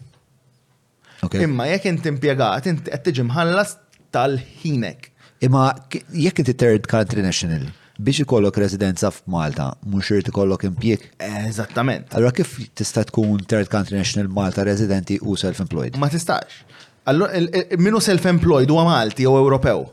Imma 1.43 1.67
jekk 1.75 1.91
inti 1.93 2.09
impjegat, 2.09 2.67
inti 2.71 2.89
qed 2.89 3.03
tiġi 3.09 3.27
mħallas 3.27 3.75
tal-ħinek. 4.15 5.11
Imma 5.45 5.67
jekk 5.91 6.41
inti 6.43 6.55
third 6.61 6.87
country 6.89 7.21
national, 7.25 7.67
biex 8.01 8.23
ikollok 8.25 8.57
residenza 8.63 9.11
f'Malta, 9.13 9.67
mhux 9.85 10.15
irid 10.15 10.31
ikollok 10.31 10.65
impjieg. 10.71 11.05
Eżattament. 11.27 12.13
Allora 12.15 12.33
kif 12.39 12.55
tista' 12.73 13.03
tkun 13.11 13.43
third 13.49 13.69
country 13.73 13.99
national 13.99 14.31
Malta 14.33 14.65
residenti 14.65 15.19
u 15.25 15.35
self-employed? 15.37 15.99
Ma 16.01 16.09
tistax. 16.13 16.63
Allora, 17.09 17.31
minu 17.77 17.99
self-employed 17.99 18.67
huwa 18.69 18.85
Malti 18.85 19.25
u 19.27 19.37
Ewropew. 19.37 19.85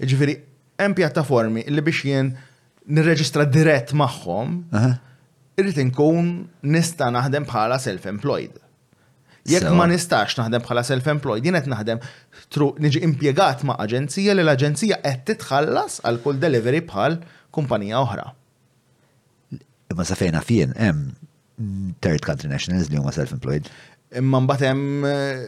Ġifiri, 0.00 0.36
hemm 0.80 0.94
pjattaformi 0.96 1.64
li 1.68 1.82
biex 1.84 2.00
jien 2.08 2.30
nirreġistra 2.88 3.44
dirett 3.48 3.92
magħhom, 3.96 4.54
irrid 5.58 5.80
inkun 5.82 6.30
nista' 6.62 7.10
naħdem 7.12 7.44
bħala 7.48 7.76
self-employed. 7.82 8.62
Jekk 9.50 9.68
ma 9.78 9.84
nistax 9.90 10.38
naħdem 10.40 10.64
bħala 10.64 10.82
self-employed, 10.88 11.44
jien 11.46 11.54
qed 11.60 11.68
naħdem 11.72 12.00
niġi 12.84 13.04
impjegat 13.06 13.62
ma' 13.68 13.76
aġenzija 13.84 14.32
li 14.34 14.42
l-aġenzija 14.46 14.96
qed 15.04 15.26
titħallas 15.36 16.00
għal 16.08 16.18
kull 16.24 16.40
delivery 16.42 16.80
bħal 16.88 17.18
kumpanija 17.56 18.00
oħra. 18.02 18.30
Imma 19.92 20.04
sa 20.08 20.16
fejna 20.18 20.40
fien 20.42 20.72
hemm 20.80 21.12
third 22.04 22.24
country 22.26 22.48
nationals 22.50 22.88
li 22.90 22.98
huma 23.00 23.12
self-employed. 23.14 23.68
Imma 24.14 24.38
mbagħad 24.44 24.66
hemm 24.70 25.06
eh, 25.08 25.38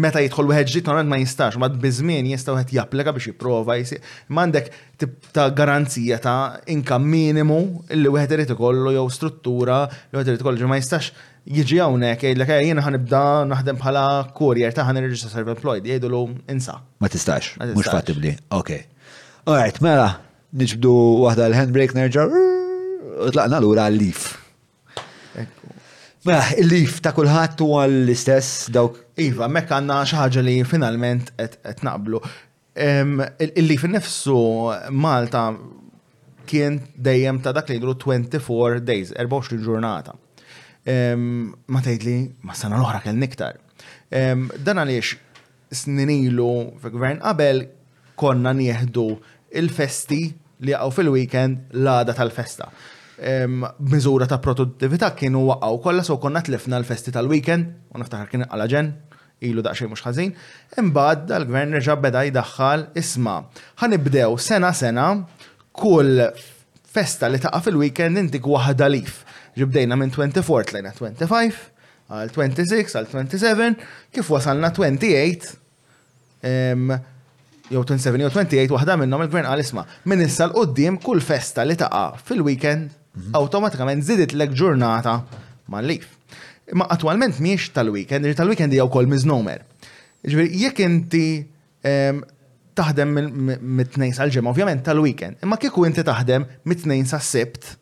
meta 0.00 0.20
jidħol 0.22 0.46
weħed 0.52 0.68
ġdid 0.70 0.86
normalment 0.86 1.10
ma 1.10 1.16
jistax, 1.24 1.56
ma 1.58 1.68
biżmien 1.82 2.28
jista' 2.30 2.52
wieħed 2.54 2.74
japplika 2.76 3.10
biex 3.16 3.30
jipprova 3.32 3.74
jsir. 3.82 3.98
M'għandek 4.30 4.68
tip 5.02 5.16
ta' 5.34 5.48
garanzija 5.50 6.20
ta' 6.22 6.62
inka 6.70 6.98
minimu 7.02 7.56
li 7.98 8.12
wieħed 8.14 8.36
irid 8.36 8.52
ikollu 8.54 8.92
jew 8.94 9.02
struttura 9.16 9.80
li 9.88 10.14
wieħed 10.18 10.30
irid 10.30 10.44
ikollu 10.44 10.70
ma 10.70 10.78
jistax 10.78 11.10
jiġi 11.56 11.80
hawnhekk 11.82 12.22
jgħidlek 12.30 12.54
eh, 12.54 12.62
jiena 12.68 12.86
ħanibda 12.86 13.24
naħdem 13.50 13.82
bħala 13.82 14.06
kurjer 14.38 14.76
ta' 14.78 14.86
ħan 14.86 15.02
irreġista 15.02 15.32
self-employed 15.34 16.06
lu 16.14 16.22
insa. 16.54 16.78
Ma 17.02 17.10
tistax, 17.10 17.56
mhux 17.58 17.90
fattibli. 17.96 18.36
Okej, 18.54 18.86
Alright, 19.50 19.82
mela, 19.84 20.20
niġbdu 20.56 20.94
waħda 21.26 21.50
l-handbrake 21.50 21.98
nerġa' 21.98 22.30
u 22.30 23.28
tlaqna 23.34 23.58
lura 23.60 23.90
għal-lif. 23.90 24.30
Ekku. 25.34 25.73
Mela, 26.24 26.40
il-lif 26.56 27.02
ta' 27.04 27.10
kullħat 27.12 27.60
huwa 27.60 27.82
l-istess 27.84 28.70
dawk. 28.72 28.94
Iva, 29.20 29.44
mekk 29.52 29.74
għandna 29.76 29.96
xi 30.08 30.16
ħaġa 30.16 30.44
li 30.46 30.54
finalment 30.64 31.26
qed 31.36 31.82
naqblu. 31.84 32.16
Il-lif 33.44 33.84
innifsu 33.84 34.36
Malta 35.04 35.42
kien 36.48 36.78
dejjem 36.96 37.42
ta' 37.44 37.52
dak 37.54 37.68
li 37.70 37.76
jidru 37.76 37.92
24 38.06 38.80
days, 38.88 39.12
24 39.20 39.60
ġurnata. 39.66 40.16
Ma 40.88 41.84
tgħidli 41.84 42.16
ma 42.48 42.56
sena 42.56 42.80
l-oħra 42.80 43.04
kell 43.04 43.20
niktar. 43.20 43.60
Dan 44.08 44.80
għaliex 44.80 45.76
sninilu 45.76 46.48
fi 46.80 46.94
gvern 46.96 47.20
qabel 47.20 47.66
konna 48.16 48.56
nieħdu 48.56 49.04
il-festi 49.60 50.22
li 50.64 50.72
għaw 50.72 50.96
fil-weekend 51.02 51.76
l-għada 51.76 52.16
tal-festa 52.16 52.72
miżura 53.80 54.26
ta' 54.30 54.40
produttività 54.42 55.10
kienu 55.14 55.44
waqgħu 55.48 55.78
kollha 55.84 56.02
so 56.04 56.16
konna 56.18 56.40
tlifna 56.42 56.80
l-festi 56.80 57.12
tal-weekend 57.14 57.68
u 57.94 58.00
niftakar 58.00 58.28
kien 58.32 58.44
għala 58.48 58.66
ġen 58.68 58.88
ilu 59.44 59.62
daqsxejn 59.62 59.90
mhux 59.92 60.02
ħażin. 60.06 60.32
Imbagħad 60.82 61.24
dal-gvern 61.30 61.76
reġa' 61.78 61.98
beda 62.00 62.22
jdaħħal 62.28 62.84
isma' 62.98 63.36
ħanibdew 63.82 64.34
sena 64.42 64.72
sena 64.74 65.06
kull 65.74 66.24
festa 66.94 67.30
li 67.30 67.38
taqa' 67.42 67.62
fil-weekend 67.66 68.18
intik 68.20 68.46
waħda 68.46 68.88
lif. 68.90 69.20
Ġibdejna 69.54 69.94
minn 69.98 70.10
24 70.10 70.66
tlejna 70.72 70.90
25, 70.96 71.58
għal 72.10 72.30
26, 72.34 72.94
għal 72.98 73.06
27, 73.12 73.76
kif 74.14 74.30
wasalna 74.34 74.72
28, 74.74 75.52
jew 77.70 77.84
27 77.84 78.24
jew 78.24 78.32
28 78.34 78.74
waħda 78.74 78.98
minnhom 79.04 79.22
il-gvern 79.28 79.46
għal 79.52 79.62
isma' 79.62 79.86
minn 80.10 80.26
issa 80.26 80.48
l-qoddim 80.50 80.98
kull 81.02 81.22
festa 81.22 81.62
li 81.64 81.78
taqa' 81.80 82.06
fil-weekend 82.26 83.02
Mhm. 83.14 83.30
automatikament 83.30 84.02
zidit 84.02 84.32
l 84.34 84.42
ġurnata 84.50 85.14
mal-lif. 85.70 86.06
Ma 86.74 86.86
attualment 86.90 87.38
miex 87.44 87.68
tal-weekend, 87.76 88.26
tal-weekend 88.34 88.72
jgħu 88.74 88.86
wkoll 88.90 89.08
miznomer. 89.10 89.60
Ġviri, 90.24 90.50
jekk 90.64 90.82
inti 90.86 91.26
taħdem 92.74 93.12
mit-tnejn 93.14 94.16
sal-ġimgħa, 94.16 94.50
ovvjament 94.54 94.82
tal-weekend, 94.88 95.44
imma 95.44 95.58
kieku 95.60 95.84
inti 95.86 96.02
taħdem 96.02 96.46
mit-tnejn 96.66 97.06
sas-sibt, 97.06 97.76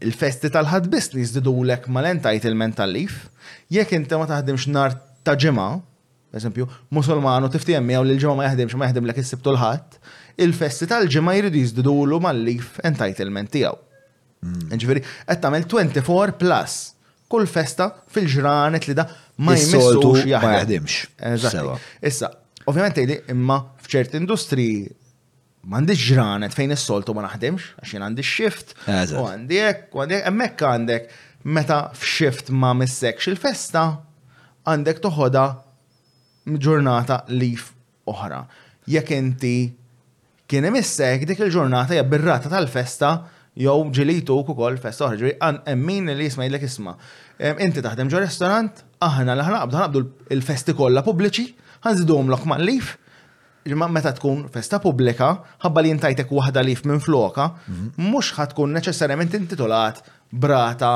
il-festi 0.00 0.50
tal-ħad 0.50 0.88
li 0.90 1.22
jizdidulek 1.22 1.86
mal-entitlement 1.92 2.80
tal-lif, 2.80 3.28
jekk 3.70 3.98
inti 4.00 4.16
ma 4.18 4.26
taħdimx 4.26 4.70
nar 4.74 4.96
ta' 5.22 5.36
ġimgħa, 5.36 5.68
eżempju, 6.34 6.66
musulmanu 6.90 7.52
tiftijem 7.52 7.92
jew 7.94 8.00
l-ġimgħa 8.02 8.34
ma 8.40 8.48
jaħdimx 8.48 8.76
ma 8.80 8.88
jaħdem 8.90 9.06
l-ek 9.10 9.22
is-sibtu 9.22 9.54
l-ħadd, 9.54 10.02
il-festi 10.48 10.90
tal-ġimgħa 10.90 11.38
jridu 11.44 11.62
jizdidulu 11.68 12.18
mal-lif 12.26 12.80
entitlement 12.90 13.52
tiegħu. 13.54 13.78
Mm. 14.44 14.76
Ġifiri, 14.82 15.02
qed 15.30 15.40
tagħmel 15.40 15.64
24 15.72 16.34
plus 16.40 16.74
kull 17.32 17.46
festa 17.50 17.86
fil-ġranet 18.12 18.84
li 18.90 18.94
da 18.98 19.06
ma 19.46 19.54
jmissux 19.56 20.24
jaħdimx. 20.28 21.54
Issa, 22.10 22.28
ovvjament 22.70 23.00
li 23.08 23.16
imma 23.32 23.56
f'ċert 23.84 24.18
industri 24.20 24.66
m'għandix 25.64 26.04
ġranet 26.10 26.56
fejn 26.58 26.74
is-soltu 26.76 27.14
ma 27.16 27.24
naħdimx 27.24 27.70
għax 27.80 27.94
jien 27.94 28.04
għandi 28.04 28.26
shift 28.30 28.74
u 28.86 29.24
għandi 29.30 29.60
hekk 29.64 29.96
u 29.96 30.02
għandi 30.04 30.20
hemmhekk 30.26 30.66
għandek 30.74 31.08
meta 31.56 31.78
f'shift 31.96 32.52
ma 32.52 32.74
missekx 32.76 33.32
il-festa 33.32 33.86
għandek 34.68 35.00
toħoda 35.08 35.46
ġurnata 36.66 37.22
lif 37.32 37.70
oħra. 38.12 38.42
Jekk 38.92 39.16
inti 39.16 39.56
kien 40.44 40.68
imissek 40.68 41.24
dik 41.30 41.40
il-ġurnata 41.46 41.96
hija 41.96 42.04
birrata 42.04 42.52
tal-festa 42.52 43.16
jew 43.54 43.82
ġilitu 43.94 44.34
ukoll 44.42 44.78
fest 44.82 45.02
oħra, 45.04 45.32
għan 45.38 45.60
emmin 45.70 46.10
li 46.12 46.26
jisma' 46.26 46.46
jgħidlek 46.46 46.66
isma. 46.66 46.94
Inti 47.62 47.82
taħdem 47.84 48.10
ġo 48.10 48.20
restorant, 48.22 48.82
aħna 49.04 49.34
l-ħana 49.36 49.60
għabdu 49.64 49.78
għabdu 49.82 50.02
l-festi 50.36 50.74
kollha 50.78 51.04
pubbliċi, 51.06 51.46
zidum 52.00 52.32
l 52.34 52.64
lif. 52.68 52.96
imma 53.64 53.86
meta 53.88 54.10
tkun 54.12 54.42
festa 54.52 54.78
pubblika, 54.78 55.28
ħabba 55.64 55.80
li 55.82 55.94
jintajtek 55.94 56.30
waħda 56.36 56.60
lif 56.66 56.82
minn 56.84 57.00
floka, 57.00 57.46
mux 57.96 58.28
mhm. 58.32 58.38
ħatkun 58.38 58.74
neċessarjament 58.76 59.34
intitolat 59.38 60.02
brata 60.30 60.90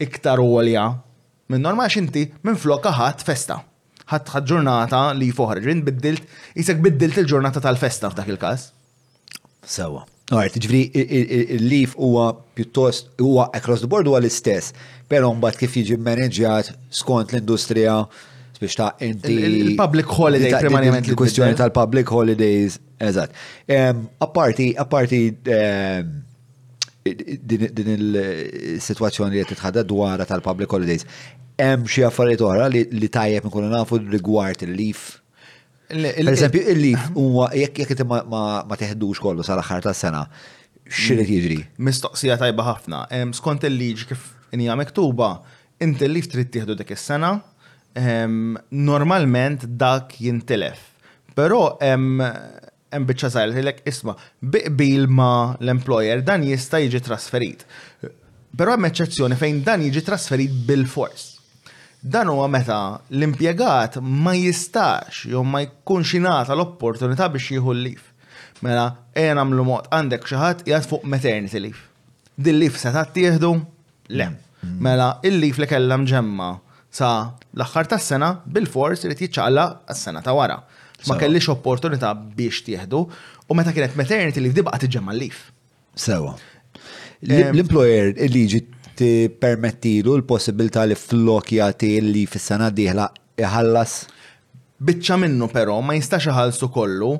iktar 0.00 0.38
għolja 0.40 0.86
minn 1.50 1.62
norma 1.62 1.88
inti 1.96 2.30
minn 2.42 2.56
floka 2.56 2.92
ħadd 3.02 3.24
festa 3.26 3.60
ħat 4.08 4.30
ġurnata 4.48 5.10
li 5.18 5.28
foħra, 5.36 5.60
ġin 5.60 5.82
biddilt, 5.84 6.24
jisek 6.56 6.80
biddilt 6.80 7.18
il-ġurnata 7.20 7.60
tal-festa 7.60 8.08
f'dak 8.14 8.30
il-każ. 8.32 8.70
Sewa. 9.68 10.00
Right, 10.28 10.52
ġvri, 10.60 10.80
il-lif 11.56 11.94
huwa 11.96 12.34
pjuttost, 12.54 13.06
huwa 13.16 13.46
across 13.56 13.80
the 13.80 13.88
board 13.88 14.10
huwa 14.10 14.18
l-istess, 14.20 14.74
pero 15.08 15.30
mbagħad 15.32 15.60
kif 15.62 15.76
jiġi 15.80 15.96
manaġġjat 16.04 16.68
skont 16.98 17.32
l-industrija 17.32 17.94
biex 18.58 18.74
ta' 18.76 18.90
inti. 19.06 19.38
Il-public 19.72 20.10
holiday, 20.18 20.52
primarjament 20.60 21.08
il-kwestjoni 21.08 21.56
tal-public 21.56 22.12
holidays, 22.12 22.76
eżat. 23.08 23.32
Apparti, 24.28 24.68
apparti 24.84 25.22
din 27.40 27.88
il-situazzjoni 27.94 29.38
li 29.40 29.46
titħadda 29.48 29.86
dwar 29.94 30.26
tal-public 30.28 30.76
holidays, 30.76 31.08
hemm 31.56 31.88
xi 31.88 32.04
affarijiet 32.10 32.44
oħra 32.50 32.68
li 32.74 33.10
tajjeb 33.16 33.48
nkunu 33.48 33.72
nafu 33.72 34.02
rigward 34.12 34.60
il-lif 34.68 35.08
Per 35.88 36.28
esempio, 36.32 36.60
il-lif 36.68 37.08
huwa 37.16 37.48
jekk 37.56 37.78
jekk 37.86 38.02
ma 38.04 38.76
teħdux 38.76 39.22
kollu 39.24 39.44
sal-aħħar 39.46 39.86
tas-sena, 39.86 40.20
x'irid 40.84 41.22
mm. 41.22 41.34
jiġri? 41.34 41.56
Mistoqsija 41.88 42.36
tajba 42.42 42.66
ħafna. 42.66 42.98
Skont 43.38 43.64
il-liġi 43.70 44.08
kif 44.10 44.26
inija 44.58 44.76
miktuba, 44.76 45.30
inti 45.80 46.04
l-lif 46.08 46.28
trid 46.28 46.50
tieħdu 46.58 46.76
dik 46.82 46.92
is-sena, 46.92 47.30
normalment 48.90 49.64
dak 49.80 50.12
jintilef. 50.20 50.84
Però 51.38 51.78
hemm 51.80 52.20
biċċa 53.08 53.32
żgħir 53.32 53.56
tgħidlek 53.56 53.82
isma' 53.88 54.16
biqbil 54.44 55.08
ma 55.08 55.30
l-employer 55.62 56.20
dan 56.26 56.44
jista' 56.44 56.82
jiġi 56.84 57.00
trasferit. 57.08 57.64
Però 58.52 58.76
hemm 58.76 58.90
eċċezzjoni 58.92 59.40
fejn 59.40 59.64
dan 59.70 59.88
jiġi 59.88 60.04
trasferit 60.10 60.62
bil-fors. 60.68 61.30
Dan 62.00 62.28
huwa 62.30 62.46
meta 62.48 63.00
l-impjegat 63.10 63.98
ma 64.02 64.32
jistax 64.38 65.24
jew 65.26 65.42
ma 65.42 65.64
jkunx 65.64 66.14
ingħata 66.14 66.54
l-opportunità 66.54 67.26
biex 67.32 67.52
jieħu 67.56 67.74
l-lif. 67.74 68.04
Mela, 68.62 68.84
ejja 69.14 69.34
nagħmlu 69.38 69.64
mod 69.66 69.88
għandek 69.94 70.26
xi 70.26 70.38
ħadd 70.38 70.62
qiegħed 70.68 70.88
fuq 70.92 71.08
maternity 71.10 71.60
leave. 71.62 71.82
Din 72.38 72.58
lif 72.60 72.78
se 72.78 72.90
tieħdu? 72.92 73.50
Le. 74.14 74.28
Mm. 74.28 74.78
Mela, 74.84 75.08
il-lif 75.26 75.58
li 75.62 75.66
kellhom 75.70 76.06
ġemma 76.10 76.48
sa 76.90 77.10
l 77.54 77.66
aħħar 77.66 77.90
tas 77.96 78.06
sena 78.14 78.30
bil-fors 78.46 79.02
li 79.10 79.16
jiċċalla 79.18 79.66
s-sena 79.94 80.22
ta' 80.22 80.34
wara. 80.38 80.60
Ma 81.10 81.18
kellix 81.18 81.50
opportunità 81.52 82.12
biex 82.16 82.62
tieħdu 82.66 83.02
u 83.48 83.58
meta 83.58 83.74
kienet 83.74 83.98
maternity 83.98 84.38
leave 84.42 84.54
dibqa 84.58 84.78
tiġemma 84.86 85.14
l-lif. 85.16 85.48
Sewa. 85.98 86.34
L-employer 87.26 88.14
liġi 88.30 88.62
permettilu 89.04 90.16
l-possibilità 90.18 90.82
li 90.88 90.96
flok 90.98 91.52
jagħti 91.58 91.90
li 92.06 92.24
fis-sena 92.26 92.70
diħla 92.74 93.06
iħallas? 93.44 93.94
Biċċa 94.78 95.18
minnu 95.24 95.48
però 95.52 95.78
ma 95.82 95.94
jistax 95.98 96.30
iħallsu 96.32 96.68
kollu 96.74 97.12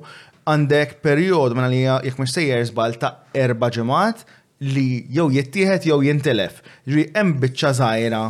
għandek 0.49 0.99
periodu 1.05 1.55
minna 1.59 1.71
mela 1.71 1.99
li 2.03 2.09
jekk 2.11 2.19
mhux 2.21 2.35
sejjer 2.39 2.67
zbal 2.73 2.99
ta' 3.03 3.13
erba' 3.45 3.71
ġimgħat 3.77 4.27
li 4.75 4.89
jew 5.15 5.29
jittieħed 5.37 5.87
jew 5.91 6.01
jintelef. 6.09 6.61
Ġri 6.91 7.07
hemm 7.15 7.37
biċċa 7.45 7.75
zaħira 7.83 8.25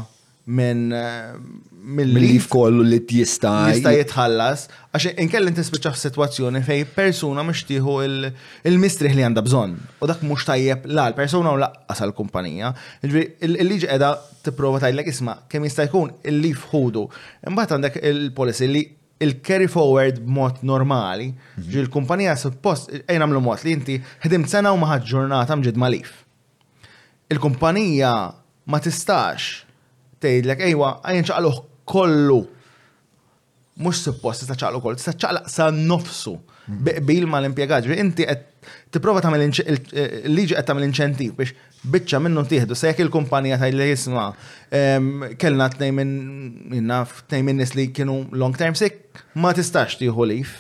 minn 0.57 0.81
eh, 0.97 1.36
mill-lif 1.89 2.47
kollu 2.51 2.85
li 2.86 2.99
t-jista. 3.07 3.51
jitħallas, 3.75 4.65
għax 4.97 5.12
inkellin 5.25 5.55
tispiċa 5.57 5.93
situazzjoni 6.01 6.62
fej 6.65 6.85
persuna 6.94 7.44
mux 7.47 7.60
tiħu 7.68 7.97
il-mistriħ 8.07 9.15
li 9.18 9.27
għanda 9.27 9.44
bżon. 9.44 9.75
U 10.05 10.09
dak 10.09 10.23
mux 10.27 10.47
tajjeb 10.49 10.86
la 10.89 11.07
l 11.12 11.17
persona 11.18 11.52
u 11.52 11.60
laqqas 11.60 12.02
l 12.07 12.17
kumpanija 12.17 12.73
Il-liġi 13.05 13.89
edha 13.93 14.15
t-prova 14.47 14.81
tajlek 14.85 15.10
isma 15.12 15.36
kem 15.49 15.68
jista 15.68 15.85
jkun 15.89 16.15
il-lif 16.28 16.65
ħudu. 16.73 17.05
Imbat 17.49 17.77
għandek 17.77 18.01
il-policy 18.02 18.70
li 18.73 18.83
il-carry 19.20 19.67
forward 19.68 20.20
b'mod 20.25 20.62
normali, 20.62 21.31
mhm. 21.35 21.65
ġi 21.68 21.81
l-kumpanija 21.85 22.36
suppost, 22.39 22.93
ejna 23.05 23.27
għamlu 23.28 23.43
mod 23.44 23.65
li 23.67 23.77
inti 23.77 24.01
ħedim 24.25 24.49
sena 24.49 24.73
u 24.73 24.81
maħat 24.81 25.05
ġurnata 25.12 25.59
mġid 25.60 25.81
malif. 25.81 26.23
Il-kumpanija 27.28 28.12
ma 28.73 28.78
tistax 28.85 29.59
tgħidlek 30.23 30.63
ejwa 30.71 30.93
għajn 31.05 31.27
ċaqluħ 31.31 31.59
kollu. 31.89 32.41
Mhux 33.79 34.01
suppost 34.09 34.43
tista' 34.43 34.57
ċaqlu 34.59 34.81
kollu, 34.83 34.99
tista' 34.99 35.15
ċaqlaq 35.17 35.51
sa 35.53 35.69
nofsu 35.75 36.37
bil 37.07 37.27
ma 37.31 37.39
l-impjegat. 37.41 37.87
Inti 37.95 38.27
qed 38.29 38.45
tipprova 38.93 39.23
tagħmel 39.25 39.47
liġi 40.35 40.57
qed 40.57 40.69
tagħmel 40.69 40.89
inċentiv 40.91 41.37
biex 41.39 41.89
biċċa 41.89 42.21
minnu 42.25 42.43
tieħdu 42.51 42.77
se 42.77 42.91
jekk 42.91 43.05
il-kumpanija 43.07 43.61
li 43.71 43.87
jisma' 43.93 44.27
ehm, 44.75 45.11
kellna 45.41 45.71
tnejn 45.73 45.95
minn 45.95 46.81
tnejn 46.83 47.45
minn 47.47 47.63
nies 47.63 47.77
li 47.79 47.87
kienu 47.97 48.25
long 48.35 48.57
term 48.59 48.75
sick 48.77 49.23
ma 49.39 49.55
tistax 49.57 49.97
tieħu 50.03 50.27
lif 50.33 50.57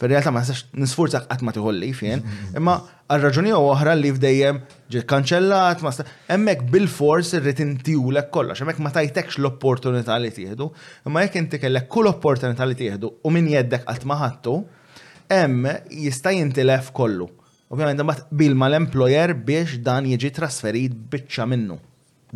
Fil-realtà 0.00 0.30
ma 0.32 0.40
nistax 0.40 0.64
nisfurza 0.80 1.20
qatt 1.28 1.42
ma 1.44 1.52
tiħolli 1.52 1.90
fien, 1.94 2.22
imma 2.56 2.76
għal 3.12 3.20
raġuni 3.26 3.50
u 3.52 3.66
oħra 3.68 3.92
li 4.00 4.08
f'dejjem 4.14 4.60
ġi 4.94 5.02
kanċellat, 5.10 5.82
ma 5.84 5.90
hemmhekk 6.32 6.68
bil-fors 6.72 7.34
irrid 7.36 7.60
intiwlek 7.60 8.30
kollox, 8.32 8.62
hemmhekk 8.62 8.80
ma 8.86 8.92
tajtekx 8.94 9.36
l-opportunità 9.42 10.16
li 10.22 10.30
tieħdu, 10.36 10.68
imma 11.10 11.24
jekk 11.26 11.36
inti 11.42 11.60
kellek 11.60 11.90
kull 11.92 12.08
opportunità 12.14 12.64
li 12.70 12.78
tieħdu 12.80 13.10
u 13.20 13.34
min 13.34 13.50
jeddek 13.52 13.84
qatt 13.90 14.08
ma 14.08 14.16
ħattu, 14.22 14.56
hemm 15.34 15.68
jista' 16.06 16.32
jintilef 16.38 16.90
kollu. 16.96 17.28
Ovvjament 17.70 18.00
ma 18.02 18.16
bil 18.34 18.56
mal-employer 18.58 19.34
biex 19.46 19.76
dan 19.86 20.08
jiġi 20.10 20.32
trasferit 20.40 20.96
biċċa 21.12 21.44
minnu. 21.52 21.76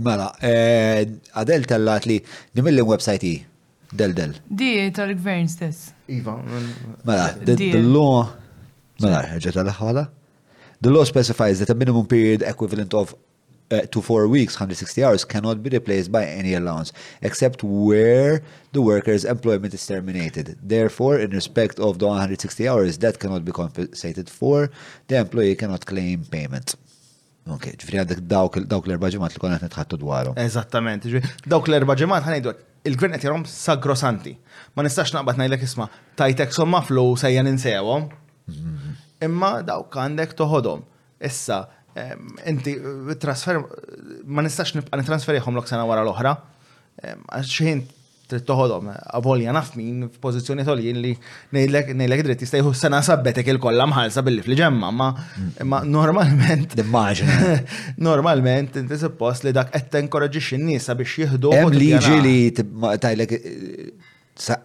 Mela, 0.05 0.29
għadel 0.45 1.65
eh, 1.65 1.71
tellat 1.71 2.05
li 2.11 2.21
nimillim 2.59 2.87
websajti 2.93 3.33
Del 3.95 4.13
del. 4.15 4.33
Di 4.61 4.91
tal-gvern 4.91 5.49
stess. 5.49 5.93
Iva. 6.09 6.43
Mela, 7.05 7.33
the 7.45 7.81
law. 7.83 8.29
Mela, 9.01 10.09
The 10.81 10.91
law 10.91 11.05
specifies 11.05 11.61
that 11.61 11.71
a 11.71 11.75
minimum 11.75 12.07
period 12.07 12.43
equivalent 12.43 12.93
of 12.93 13.15
uh, 13.71 13.83
to 13.93 14.03
four 14.03 14.27
weeks, 14.29 14.55
160 14.57 15.05
hours, 15.05 15.25
cannot 15.25 15.63
be 15.63 15.71
replaced 15.71 16.11
by 16.11 16.25
any 16.27 16.55
allowance, 16.55 16.93
except 17.23 17.63
where 17.63 18.43
the 18.73 18.83
worker's 18.83 19.25
employment 19.25 19.73
is 19.73 19.87
terminated. 19.87 20.59
Therefore, 20.63 21.17
in 21.19 21.31
respect 21.31 21.79
of 21.79 21.99
the 22.01 22.07
160 22.07 22.69
hours 22.69 22.99
that 22.99 23.21
cannot 23.21 23.45
be 23.45 23.53
compensated 23.53 24.29
for, 24.29 24.71
the 25.07 25.19
employee 25.19 25.55
cannot 25.55 25.87
claim 25.87 26.25
payment. 26.31 26.75
Ok, 27.53 27.67
ġifri 27.77 27.99
għandek 28.01 28.21
dawk 28.29 28.57
l-erba 28.89 29.11
ġemat 29.13 29.35
li 29.37 29.41
konna 29.43 29.59
nitħattu 29.61 29.99
dwaru. 30.01 30.31
Eżattament, 30.41 31.05
dawk 31.53 31.67
l-erba 31.69 31.97
ġemat 32.01 32.25
ħanajdu 32.25 32.53
il-gvern 32.89 33.19
jarom 33.21 33.45
sagrosanti. 33.49 34.33
Ma 34.77 34.85
nistax 34.87 35.13
naqbad 35.13 35.37
ngħidlek 35.43 35.67
isma' 35.67 35.89
tajtek 36.21 36.57
somma 36.57 36.81
flu 36.89 37.05
sejjan 37.21 37.51
insewom. 37.53 38.07
Mhm. 38.49 38.95
Imma 39.29 39.51
dawk 39.63 39.93
għandek 40.01 40.33
toħodhom. 40.41 40.85
Issa, 41.29 41.59
inti 42.49 42.79
eh, 42.79 43.15
trasfer 43.21 43.61
ma 44.25 44.45
nistax 44.47 44.73
nibqa' 44.79 45.03
nitransferiħom 45.03 45.59
l 45.61 45.63
oksana 45.65 45.83
sena 45.83 45.91
wara 45.91 46.07
l-oħra. 46.09 46.33
Għaxħin 47.29 47.85
trid 48.35 48.47
toħodhom 48.49 48.89
avolja 49.15 49.53
naf 49.55 49.75
min 49.79 50.07
f'pożizzjoni 50.11 50.65
tolin 50.67 50.99
li 51.01 51.13
ngħidlek 51.55 52.25
dritt 52.27 52.43
jista' 52.45 52.59
jieħu 52.61 52.73
sena 52.77 53.01
sabbetek 53.07 53.51
il-kollha 53.55 53.87
mħallsa 53.91 54.25
billi 54.27 54.59
ġemma 54.59 54.91
ma 54.91 55.83
normalment 55.85 56.73
Normalment 58.09 58.77
inti 58.79 58.97
suppost 58.99 59.45
li 59.45 59.53
dak 59.55 59.71
qed 59.75 59.89
tenkoraġġix 59.93 60.55
in-nies 60.57 60.87
sabiex 60.89 61.19
jieħdu. 61.23 61.53
Hemm 61.53 61.75
liġi 61.75 62.17
li 62.23 62.37
tajlek 63.03 63.35
eh, 63.35 64.13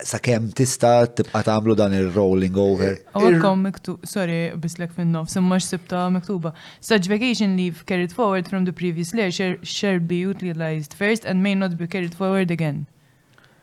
sakemm 0.05 0.49
tista' 0.57 1.05
tibqa' 1.19 1.41
tagħmlu 1.47 1.75
dan 1.79 1.93
il 1.97 2.09
rolling 2.15 2.57
over. 2.57 2.95
Eh, 2.95 3.17
Awkom 3.19 3.63
miktub, 3.67 3.99
sorry, 4.07 4.51
bislek 4.57 4.93
fin-nofs, 4.95 5.37
imma 5.39 5.59
xsibta 5.61 6.07
miktuba. 6.13 6.53
Such 6.81 7.09
vacation 7.11 7.55
leave 7.59 7.85
carried 7.85 8.13
forward 8.15 8.47
from 8.49 8.65
the 8.69 8.73
previous 8.73 9.13
layer 9.13 9.55
shall 9.63 9.99
be 9.99 10.23
utilized 10.25 10.93
first 10.95 11.25
and 11.25 11.43
may 11.43 11.55
not 11.55 11.77
be 11.77 11.87
carried 11.87 12.15
forward 12.15 12.51
again. 12.55 12.85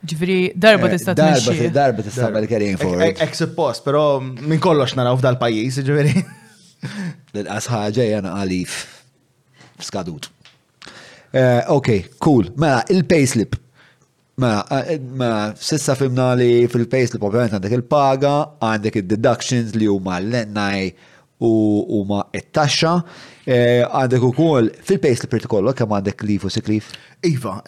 Ġifri, 0.04 0.50
eh, 0.50 0.52
darba 0.60 0.88
tista' 0.92 1.14
tmexxi. 1.14 1.70
Darba 1.72 2.02
tista' 2.04 2.30
bel 2.30 2.46
carrying 2.50 2.76
forward. 2.78 3.16
Ek 3.22 3.34
suppost, 3.34 3.82
però 3.86 4.20
minn 4.20 4.58
kollox 4.62 4.94
naraw 4.98 5.16
f'dal 5.18 5.38
pajjiż, 5.40 5.80
ġifri. 5.88 6.24
L-qas 7.40 7.70
ħaġa 7.72 8.08
jana 8.10 8.34
għalif 8.42 8.76
skadut. 9.82 10.28
Eh, 11.32 11.62
ok, 11.72 11.96
cool. 12.22 12.52
Mela, 12.60 12.82
il-payslip. 12.92 13.56
Mela, 14.40 14.60
eh, 14.84 14.98
ma 15.00 15.24
mela, 15.24 15.38
sissa 15.56 15.96
fimna 15.96 16.34
li 16.36 16.66
fil-payslip 16.68 17.24
ovvjament 17.24 17.56
għandek 17.56 17.78
il-paga, 17.78 18.34
għandek 18.62 19.00
il-deductions 19.00 19.72
li 19.80 19.88
huma 19.88 20.18
l-lennaj 20.20 20.90
u 21.46 21.54
huma 21.88 22.20
it-taxxa. 22.36 22.98
Eh, 23.46 23.82
għandek 23.86 24.24
u 24.26 24.32
kol, 24.34 24.68
fil 24.82 24.98
pace 24.98 25.22
li 25.22 25.28
protokollo, 25.30 25.70
kem 25.78 25.92
għandek 25.94 26.24
leaf 26.26 26.48
u 26.48 26.50
siklif? 26.50 26.88
Iva, 27.28 27.60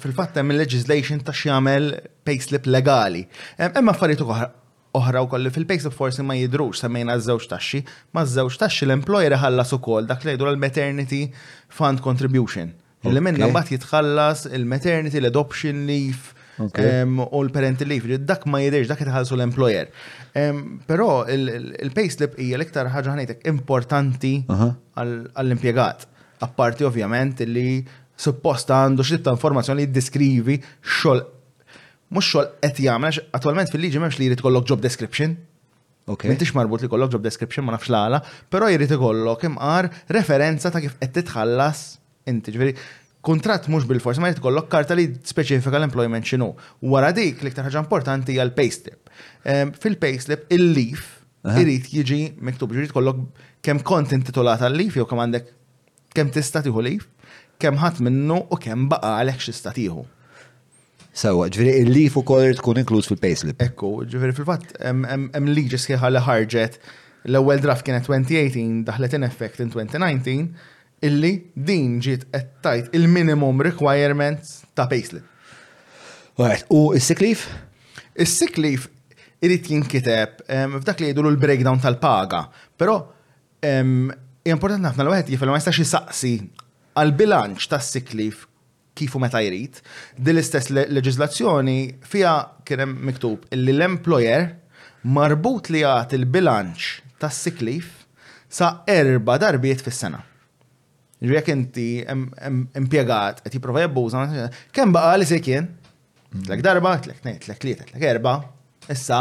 fil-fatt 0.00 0.38
hemm 0.40 0.54
il-legislation 0.54 1.20
ta' 1.20 1.34
pace 1.36 1.98
payslip 2.24 2.64
legali. 2.64 3.26
Emma 3.66 3.92
affarijiet 3.92 4.24
oħra 4.24 5.20
u 5.22 5.28
kolli 5.28 5.52
fil-pejslip 5.52 5.92
forsi 5.92 6.24
ma 6.24 6.32
jidrux 6.38 6.80
semmejna 6.80 7.18
z-żewġ 7.20 7.50
taxxi, 7.52 7.82
ma 8.16 8.24
z-żewġ 8.24 8.56
taxxi 8.64 8.88
l-employer 8.88 9.36
ħallas 9.36 9.76
ukoll 9.76 10.08
dak 10.08 10.24
li 10.24 10.32
jgħidu 10.32 10.48
l-maternity 10.48 11.22
fund 11.68 12.00
contribution. 12.00 12.72
Illi 13.04 13.20
minna 13.20 13.52
mbagħad 13.52 13.76
jitħallas 13.76 14.48
il-maternity, 14.48 15.20
l-adoption 15.20 15.84
leave, 15.88 16.32
u 16.60 16.66
l 16.68 17.52
parental 17.52 17.88
leave, 17.88 18.16
dak 18.28 18.48
ma 18.48 18.64
jidhirx 18.64 18.88
dak 18.92 19.04
jitħallsu 19.04 19.36
l-employer. 19.36 19.92
Però 20.30 21.08
il-payslip 21.26 22.36
hija 22.38 22.58
l-iktar 22.58 22.88
ħaġa 22.94 23.14
ħanejtek 23.14 23.44
importanti 23.50 24.34
għall-impjegat. 24.46 26.06
Apparti 26.46 26.86
ovvjament 26.88 27.42
li 27.48 27.82
supposta 28.20 28.78
għandu 28.86 29.04
xitta 29.04 29.34
informazzjoni 29.36 29.86
li 29.86 29.92
diskrivi 29.92 30.56
xogħol 30.60 31.22
mhux 32.10 32.26
xogħol 32.30 32.48
qed 32.64 32.82
jagħmel 32.88 33.20
attwalment 33.38 33.70
fil-liġi 33.72 34.00
m'hemmx 34.00 34.18
li 34.20 34.28
jrid 34.30 34.40
ikollok 34.42 34.68
job 34.70 34.80
description. 34.84 35.36
Okay. 36.10 36.30
M'intix 36.30 36.54
marbut 36.58 36.82
li 36.82 36.88
kollok 36.90 37.12
job 37.16 37.22
description 37.26 37.66
ma 37.66 37.74
nafx 37.76 37.90
l-għala, 37.92 38.22
però 38.50 38.70
jrid 38.72 38.94
ikollok 38.96 39.44
imqar 39.50 39.90
referenza 40.16 40.72
ta' 40.74 40.82
kif 40.84 40.96
qed 41.00 41.16
titħallas 41.20 41.84
inti 42.30 42.54
ġifieri 42.54 42.74
kontrat 43.20 43.68
mux 43.68 43.84
bil-fors, 43.88 44.18
ma 44.22 44.30
jitkollok 44.32 44.68
karta 44.72 44.96
li 44.96 45.06
specifika 45.28 45.78
l-employment 45.80 46.24
xinu. 46.26 46.50
Wara 46.90 47.10
dik, 47.16 47.42
l-iktar 47.44 47.66
ħagġa 47.68 47.82
importanti 47.84 48.34
hija 48.36 48.46
l-payslip. 48.46 49.10
Ehm, 49.44 49.72
fil-payslip, 49.80 50.46
il-leaf 50.56 51.08
irrit 51.56 51.90
jiġi 51.94 52.20
miktub, 52.46 52.72
irrit 52.76 52.92
kollok 52.96 53.20
kem 53.64 53.82
kont 53.84 54.12
intitolata 54.16 54.68
l-leaf, 54.70 54.96
jew 55.00 55.06
kem 55.08 55.20
għandek 55.26 55.52
kem 56.16 56.32
tista 56.34 56.62
tiħu 56.64 56.82
leaf, 56.86 57.04
kem 57.60 57.76
ħat 57.80 58.00
minnu 58.04 58.40
u 58.50 58.58
kem 58.60 58.86
baqa 58.90 59.14
għalek 59.20 59.42
xista 59.50 59.74
tiħu. 59.76 60.02
Sawa, 61.20 61.48
ġveri 61.52 61.74
il-leaf 61.84 62.16
u 62.20 62.24
koll 62.24 62.56
tkun 62.58 62.80
inkluż 62.84 63.10
fil-payslip. 63.12 63.60
Ekku, 63.66 63.92
ġveri 64.08 64.32
fil-fat, 64.36 64.76
em 64.88 65.50
liġi 65.50 65.80
sħiħa 65.82 66.08
li 66.14 66.24
ħarġet 66.28 66.80
l-ewel 67.28 67.60
draft 67.60 67.84
kienet 67.84 68.06
2018, 68.08 68.84
daħlet 68.88 69.16
in 69.18 69.26
effect 69.26 69.60
in 69.60 69.72
2019, 69.74 70.46
illi 71.06 71.32
din 71.54 71.98
ġiet 72.04 72.26
qed 72.30 72.50
tajt 72.64 72.92
il-minimum 72.96 73.62
requirements 73.64 74.62
ta' 74.76 74.86
payslip. 74.90 75.24
Right. 76.40 76.64
U 76.72 76.92
is 76.96 77.06
siklif 77.08 77.46
is 78.20 78.32
siklif 78.36 78.88
irid 79.44 79.68
jinkiteb 79.72 80.42
f'dak 80.48 81.00
li 81.00 81.10
jgħidu 81.10 81.24
l-breakdown 81.30 81.80
tal-paga, 81.82 82.42
però 82.76 82.98
importanti 83.60 84.88
ħafna 84.88 85.06
l-wieħed 85.06 85.34
jifel 85.34 85.52
ma 85.52 85.58
jistax 85.60 85.80
jisaqsi 85.84 86.34
għal-bilanċ 87.00 87.68
tas-sick 87.72 88.14
leave 88.16 88.46
kifu 88.98 89.20
meta 89.22 89.40
jrid, 89.40 89.78
din 90.18 90.34
l-istess 90.34 90.68
leġislazzjoni 90.74 91.78
fija 92.04 92.34
kien 92.68 92.82
hemm 92.84 92.98
miktub 93.08 93.46
illi 93.54 93.72
l-employer 93.74 94.50
marbut 95.16 95.72
li 95.72 95.80
jagħti 95.86 96.20
il-bilanċ 96.20 96.90
tas-sick 97.22 97.64
sa 98.50 98.74
erba 98.90 99.38
darbiet 99.38 99.80
fis-sena. 99.86 100.24
Jek 101.20 101.48
inti 101.52 102.00
impiegat, 102.76 103.42
qed 103.44 103.52
jipprova 103.58 103.82
jabbuża, 103.84 104.22
kemm 104.72 104.92
baqa 104.94 105.18
li 105.20 105.26
sekin? 105.28 105.66
Tlek 106.46 106.62
darba, 106.64 106.94
tlek 107.04 107.18
nejt, 107.26 107.42
tlek 107.44 107.58
tlieta, 107.60 107.84
tlek 107.90 108.06
erba, 108.08 108.38
issa 108.90 109.18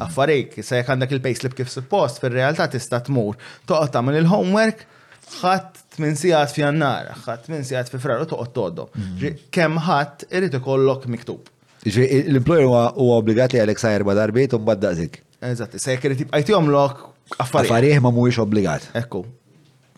għaffarik, 0.00 0.56
issa 0.62 0.78
jekk 0.80 0.92
għandek 0.94 1.12
il 1.12 1.20
lib 1.44 1.56
kif 1.58 1.68
suppost, 1.68 2.22
fil-realtà 2.24 2.70
tista' 2.72 3.02
tmur, 3.04 3.36
toqgħod 3.68 3.92
tagħmel 3.98 4.16
il-homework, 4.22 4.86
ħadd 5.34 6.00
minn 6.06 6.16
sigħat 6.18 6.54
f'jannar, 6.54 7.12
ħadd 7.26 7.52
minn 7.52 7.68
sigħat 7.68 7.92
fi 7.92 8.00
frar 8.06 8.24
u 8.24 8.30
toqgħod 8.32 8.54
tgħoddhom. 8.56 8.96
Mhm. 8.96 9.44
Kemm 9.58 9.78
ħadd 9.84 10.26
irid 10.40 10.58
ikollok 10.62 11.04
miktub. 11.18 11.52
L-employer 11.84 12.64
huwa 12.64 12.86
obbligat 13.20 13.52
li 13.52 13.60
għalek 13.66 13.82
sa 13.84 13.92
erba 13.92 14.16
darbiet 14.16 14.56
u 14.56 14.62
mbagħad 14.62 14.86
daqsik. 14.88 15.20
Eżatt, 15.52 15.76
issa 15.78 15.92
jek 15.98 16.08
irid 16.08 16.24
jibqa' 16.24 16.42
jtihomlok 16.46 17.06
affarijiet. 17.36 17.70
Affarijiet 17.70 18.02
ma 18.02 18.08
mhuwiex 18.16 18.40
obbligat. 18.46 18.88
Ekku. 18.96 19.26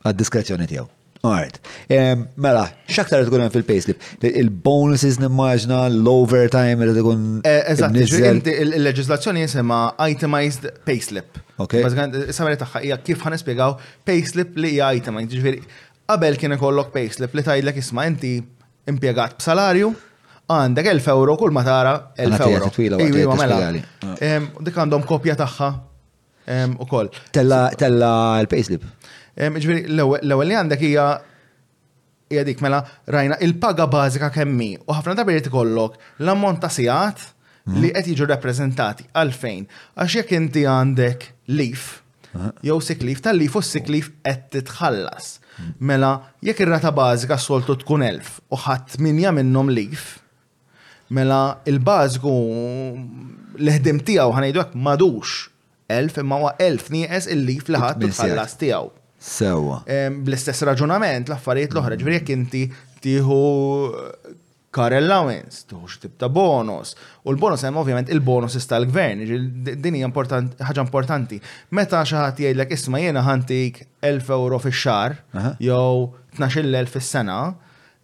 Għad-diskrezzjoni 0.07 0.67
tiegħu. 0.71 0.96
Alright. 1.25 1.57
Mela, 2.39 2.65
xaktar 2.97 3.25
tkun 3.27 3.45
hemm 3.45 3.53
fil-payslip? 3.55 4.01
Il-bonuses 4.29 5.19
nimmaġna, 5.23 5.85
l-overtime 5.95 6.89
li 6.89 6.95
tkun. 6.99 7.25
Eh, 7.47 7.73
eżatt, 7.73 7.97
il-leġislazzjoni 8.53 9.45
jisimha 9.47 9.81
itemized 10.13 10.69
payslip. 10.89 11.39
Ok. 11.63 11.79
Bażgħan, 11.81 12.19
samari 12.37 12.59
taħħa, 12.61 12.83
hija 12.85 12.99
kif 13.07 13.25
ħanispjegaw 13.25 13.79
payslip 14.09 14.59
li 14.61 14.75
hija 14.77 14.91
itemized. 15.01 15.33
Ġifieri, 15.37 15.63
qabel 16.13 16.37
kien 16.41 16.53
ikollok 16.59 16.93
payslip 16.95 17.35
li 17.39 17.47
tgħidlek 17.47 17.81
isma' 17.83 18.05
inti 18.11 18.35
impjegat 18.93 19.39
b'salarju, 19.41 19.93
għandek 20.53 20.91
1000 20.99 21.11
euro 21.15 21.35
kull 21.41 21.55
ma 21.57 21.65
tara 21.67 21.95
1000 22.23 22.49
euro. 22.51 22.71
Iwa 23.23 23.39
mela. 23.41 23.73
Dik 23.75 24.83
għandhom 24.85 25.07
kopja 25.09 25.39
tagħha 25.41 25.73
u 26.81 26.87
koll. 26.87 27.09
Tella 27.35 27.71
l-payslip. 28.43 28.85
Ġviri, 29.37 29.85
l-ewel 29.93 30.47
li 30.49 30.57
għandek 30.57 30.81
hija 30.81 31.07
hija 32.33 32.43
dik 32.49 32.63
mela 32.65 32.79
rajna 33.13 33.37
il-paga 33.45 33.85
bażika 33.93 34.31
kemmi 34.33 34.71
u 34.87 34.95
ħafna 34.97 35.13
drabi 35.19 35.37
jrid 35.37 35.51
ikollok 35.51 35.99
l-ammont 36.25 36.63
ta' 36.65 36.71
sigħat 36.73 37.21
mhm. 37.69 37.83
li 37.83 37.91
qed 37.95 38.09
jiġu 38.15 38.29
rappreżentati 38.31 39.07
għalfejn 39.13 39.67
għax 39.69 40.17
jekk 40.23 40.37
inti 40.41 40.65
għandek 40.67 41.27
lif, 41.53 42.01
jew 42.65 42.79
siklif 42.83 43.21
tal 43.23 43.37
lif 43.39 43.61
u 43.61 43.65
sick 43.65 43.93
leaf 43.93 44.09
qed 44.25 44.49
titħallas. 44.57 45.35
Mhm. 45.57 45.75
Mela 45.89 46.15
jekk 46.45 46.65
ir-rata 46.65 46.91
bażika 46.97 47.37
soltu 47.41 47.77
tkun 47.85 48.07
elf 48.09 48.39
u 48.49 48.57
ħadd 48.65 48.97
minja 49.05 49.35
minnhom 49.37 49.69
lif, 49.71 50.15
mela 51.13 51.45
il-bażiku 51.69 52.33
l-ħdim 53.61 54.01
tiegħu 54.09 54.35
ħanejdu 54.41 54.67
madux 54.89 55.43
elf 55.93 56.23
imma 56.25 56.41
huwa 56.43 56.57
elf 56.59 56.89
nieqes 56.97 57.29
il 57.37 57.45
lif 57.53 57.69
li 57.71 57.77
ħadd 57.85 58.01
titħallas 58.09 58.63
tiegħu. 58.65 58.97
Sewa. 59.27 59.83
Bl-istess 60.15 60.63
raġunament, 60.69 61.29
l-affarijiet 61.31 61.75
l-oħra, 61.75 61.97
ġveri 61.99 62.19
jek 62.21 62.31
inti 62.35 62.63
tiħu 63.03 63.39
eh, 63.87 64.07
car 64.77 64.95
allowance, 64.95 65.65
tiħu 65.67 65.83
xtib 65.91 66.15
ta' 66.21 66.31
bonus. 66.33 66.95
U 67.27 67.33
l-bonus 67.35 67.65
hemm 67.67 67.81
ovvjament 67.83 68.13
il-bonus 68.15 68.55
ista' 68.61 68.79
l-gvern, 68.83 69.25
din 69.67 69.99
hija 69.99 70.11
ħaġa 70.15 70.85
importanti. 70.85 71.41
Meta 71.75 72.05
xi 72.07 72.17
ħadd 72.21 72.43
jgħidlek 72.45 72.75
isma' 72.79 73.03
jiena 73.03 73.25
ħantik 73.27 73.83
1000 74.05 74.33
euro 74.39 74.63
fix-xahar 74.63 75.19
jew 75.65 76.13
12,000 76.39 76.93
fis-sena, 76.93 77.41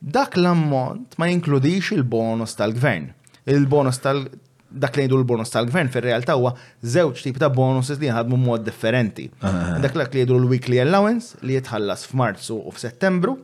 dak 0.01 0.34
l-ammont 0.41 1.15
ma 1.20 1.31
jinkludix 1.31 1.92
il-bonus 1.97 2.57
tal-gvern. 2.59 3.12
Il-bonus 3.52 4.02
tal-gvern 4.05 4.41
dak 4.81 4.97
li 4.97 5.02
jgħidu 5.05 5.17
l-bonus 5.20 5.52
tal-gvern 5.55 5.91
fil-realtà 5.92 6.36
huwa 6.39 6.52
żewġ 6.94 7.23
tip 7.26 7.39
ta' 7.41 7.51
bonuses 7.52 8.01
li 8.01 8.09
jħadmu 8.10 8.39
mod 8.41 8.65
differenti. 8.67 9.28
Ah, 9.41 9.49
ah, 9.49 9.60
ah. 9.76 9.81
Dak 9.84 9.97
li 9.99 10.07
jgħidu 10.07 10.39
l-weekly 10.42 10.81
allowance 10.83 11.36
li 11.42 11.59
jitħallas 11.59 12.07
f'Marzu 12.10 12.59
u 12.68 12.73
f'Settembru 12.75 13.36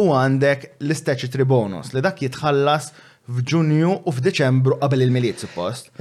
u 0.00 0.08
għandek 0.16 0.68
l-statutory 0.88 1.46
bonus 1.50 1.92
li 1.96 2.02
dak 2.04 2.20
jitħallas 2.26 2.90
f'Ġunju 3.28 3.96
u 4.08 4.14
f'Deċembru 4.14 4.78
qabel 4.82 5.04
il-miliet 5.08 5.42
suppost. 5.44 5.92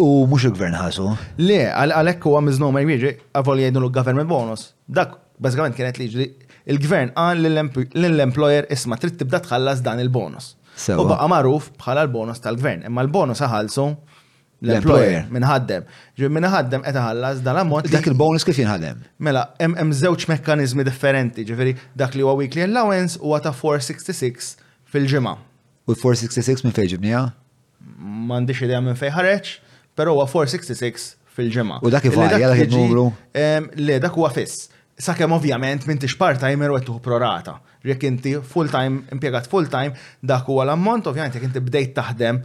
U 0.00 0.24
mux 0.24 0.46
il-gvern 0.48 0.76
ħasu? 0.80 1.10
Le, 1.44 1.58
għalek 1.70 2.22
u 2.30 2.36
għamiz 2.38 2.60
ma' 2.62 2.80
jieġi, 2.82 3.14
għavol 3.36 3.60
jgħidu 3.66 3.82
l-government 3.82 4.30
bonus. 4.30 4.70
Dak, 4.88 5.18
bazzgħament 5.38 5.76
kienet 5.76 5.98
liġi, 6.00 6.28
il-gvern 6.72 7.12
għan 7.18 7.44
l-employer 7.44 8.70
isma 8.72 8.96
trid 9.02 9.18
tibda 9.20 9.42
tħallas 9.44 9.84
dan 9.84 10.00
il-bonus. 10.00 10.54
U 11.00 11.04
baqa 11.08 11.26
maruf 11.28 11.68
bħala 11.80 12.06
l-bonus 12.06 12.40
tal-gvern, 12.44 12.84
imma 12.88 13.02
l-bonus 13.04 13.42
ħalsu 13.50 13.84
l-employer 14.66 15.26
minħaddem. 15.34 15.84
Minħaddem 16.36 16.84
qed 16.86 17.00
ħallas 17.02 17.42
dan 17.44 17.60
ammont. 17.62 17.90
Dak 17.92 18.08
il-bonus 18.12 18.44
kif 18.48 18.58
jinħadem. 18.60 19.02
Mela, 19.28 19.44
hemm 19.60 19.92
żewġ 20.00 20.26
mekkaniżmi 20.32 20.84
differenti, 20.88 21.44
ġifieri 21.48 21.74
dak 22.00 22.16
li 22.16 22.24
huwa 22.24 22.34
weekly 22.40 22.64
allowance 22.68 23.20
huwa 23.20 23.40
ta' 23.44 23.52
466 23.56 24.52
fil-ġimgħa. 24.94 25.36
U 25.90 25.96
466 25.96 26.66
minn 26.68 26.76
fejn 26.76 26.92
ġibnija? 26.94 27.24
M'għandix 28.00 28.66
idea 28.66 28.80
minn 28.84 28.98
fejn 29.00 29.14
ħareġ, 29.18 29.54
però 29.98 30.16
huwa 30.18 30.28
466 30.30 31.14
fil-ġimgħa. 31.36 31.80
U 31.86 31.92
dak 31.94 32.08
ivarja 32.10 32.46
dak 32.52 32.64
il-numru? 32.66 33.08
Le, 33.80 34.00
dak 34.00 34.16
huwa 34.20 34.28
fiss 34.32 34.68
sakemm 35.04 35.32
ovvjament 35.32 35.86
m'intix 35.88 36.16
part-timer 36.20 36.70
u 36.72 36.78
qed 36.78 36.92
prorata. 37.04 37.56
Jekk 37.86 38.02
inti 38.08 38.36
full-time 38.48 39.00
impjegat 39.14 39.48
full-time 39.50 39.92
dak 40.22 40.46
huwa 40.48 40.66
l-ammont 40.66 41.06
ovvjament 41.10 41.34
jek 41.36 41.44
inti 41.48 41.60
bdejt 41.64 41.94
taħdem 41.96 42.40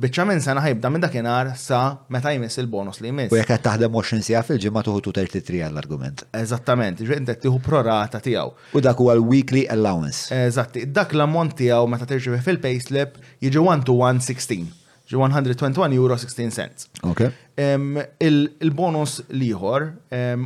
bieċa 0.00 0.22
minn 0.28 0.38
sena 0.44 0.62
ħajbda 0.62 0.90
minn 0.94 1.02
dakinhar 1.02 1.48
sa 1.58 1.78
meta 2.14 2.30
jmiss 2.34 2.60
il-bonus 2.62 3.00
li 3.02 3.10
jmiss. 3.10 3.32
U 3.34 3.38
jekk 3.40 3.54
għed 3.56 3.64
taħdem 3.64 3.94
20 3.96 4.22
sija 4.26 4.42
fil-ġimgħa 4.46 4.82
tuħu 4.86 5.02
tu 5.08 5.14
33 5.18 5.62
għall-argument. 5.66 6.22
Eżattament, 6.40 7.00
ġifieri 7.00 7.24
inti 7.24 7.38
tieħu 7.46 7.62
prorata 7.64 8.20
tiegħu. 8.26 8.54
U 8.78 8.82
dak 8.84 9.00
huwa 9.02 9.16
l-weekly 9.18 9.64
allowance. 9.74 10.28
Eżatti, 10.44 10.84
dak 10.96 11.16
l-ammont 11.16 11.56
tiegħu 11.60 11.88
meta 11.90 12.06
tirġi 12.10 12.38
fil-payslip 12.46 13.16
jiġi 13.46 13.64
1 13.66 13.88
to 13.90 13.96
1 13.98 14.22
16. 14.28 14.76
121 15.18 15.92
euro 15.92 16.16
16 16.16 16.50
cents. 16.50 16.88
Okay. 17.02 17.30
Um, 17.58 17.98
Il-bonus 18.20 19.16
il 19.30 19.40
liħor 19.42 19.86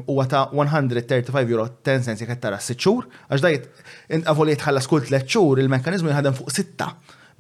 huwa 0.07 0.25
u 0.25 0.29
ta' 0.31 0.47
135 0.53 1.51
euro 1.51 1.67
10 1.85 2.03
cents 2.07 2.23
jekk 2.23 2.39
tara 2.41 2.59
6 2.61 2.77
xhur, 2.81 3.07
għax 3.29 3.45
dajt 3.45 3.69
int 4.17 4.29
avoli 4.31 4.55
jitħallas 4.55 4.89
kull 4.89 5.05
3 5.05 5.29
ċur, 5.35 5.61
il-mekkaniżmu 5.65 6.13
jħadem 6.13 6.37
fuq 6.39 6.53
6. 6.63 6.91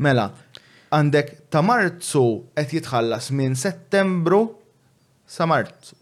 Mela, 0.05 0.28
għandek 0.93 1.36
ta' 1.53 1.62
Marzu 1.65 2.25
qed 2.55 2.77
jitħallas 2.81 3.31
minn 3.33 3.57
Settembru 3.57 4.44
sa' 5.25 5.49
Marzu. 5.49 5.97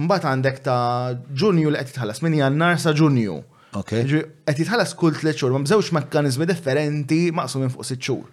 Mbagħad 0.00 0.30
għandek 0.32 0.60
ta' 0.66 0.80
Ġunju 1.28 1.70
li 1.74 1.78
qed 1.78 1.94
jitħallas 1.94 2.22
minn 2.24 2.38
Jannar 2.40 2.82
sa' 2.82 2.94
Ġunju. 2.98 3.38
Okay. 3.78 4.02
Għet 4.02 4.64
jitħallas 4.64 4.96
kull 4.98 5.14
3 5.14 5.38
ċur, 5.38 5.54
ma' 5.54 5.62
bżewx 5.68 5.94
mekkaniżmi 6.00 6.50
differenti 6.50 7.26
minn 7.30 7.70
fuq 7.76 7.86
6 7.86 8.02
xhur. 8.02 8.28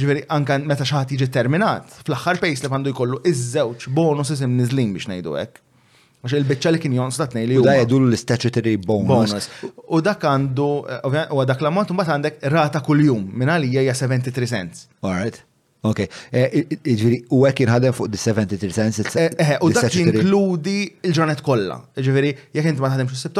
Ġveri, 0.00 0.22
anka 0.32 0.56
meta 0.64 0.86
xaħat 0.88 1.10
jiġi 1.12 1.26
terminat, 1.34 1.90
fl-axħar 2.06 2.38
pejs 2.40 2.62
li 2.64 2.68
għandu 2.72 2.92
jkollu 2.94 3.18
iż-żewġ 3.28 3.90
bonuses 3.92 4.40
nizlin 4.48 4.94
biex 4.96 5.10
najdu 5.10 5.34
hekk. 5.36 5.60
Għax 6.22 6.34
il-bicċa 6.38 6.70
li 6.72 6.80
kien 6.80 6.94
jonstat 6.96 7.34
nejli. 7.36 7.58
U 7.60 7.64
da 7.66 7.74
jgħidulu 7.76 8.06
l-statutory 8.08 8.76
bonus. 8.80 9.50
U 9.92 10.00
dak 10.06 10.24
għandu, 10.30 10.68
u 11.36 11.44
dak 11.44 11.60
l-ammont 11.64 11.92
mbagħad 11.92 12.14
għandek 12.16 12.40
rata 12.54 12.80
kuljum 12.86 13.26
minna 13.42 13.58
li 13.60 13.72
jgħja 13.74 13.96
73 14.00 14.50
cents. 14.54 14.86
All 15.04 15.16
right. 15.18 15.42
Ok, 15.84 16.04
e, 16.30 16.40
ġviri, 16.86 17.16
u 17.34 17.40
għek 17.44 17.64
jirħadem 17.64 17.92
fuq 17.98 18.08
di 18.12 18.20
73 18.22 18.70
cents. 18.78 19.02
Eh, 19.20 19.28
eh, 19.44 19.54
u 19.60 19.68
dak 19.76 19.90
jinkludi 19.92 20.76
il-ġranet 21.08 21.42
kollha. 21.44 21.80
Ġviri, 22.00 22.32
jekk 22.56 22.72
inti 22.72 22.84
ma 22.88 22.94
xus 23.02 23.26
xi 23.28 23.36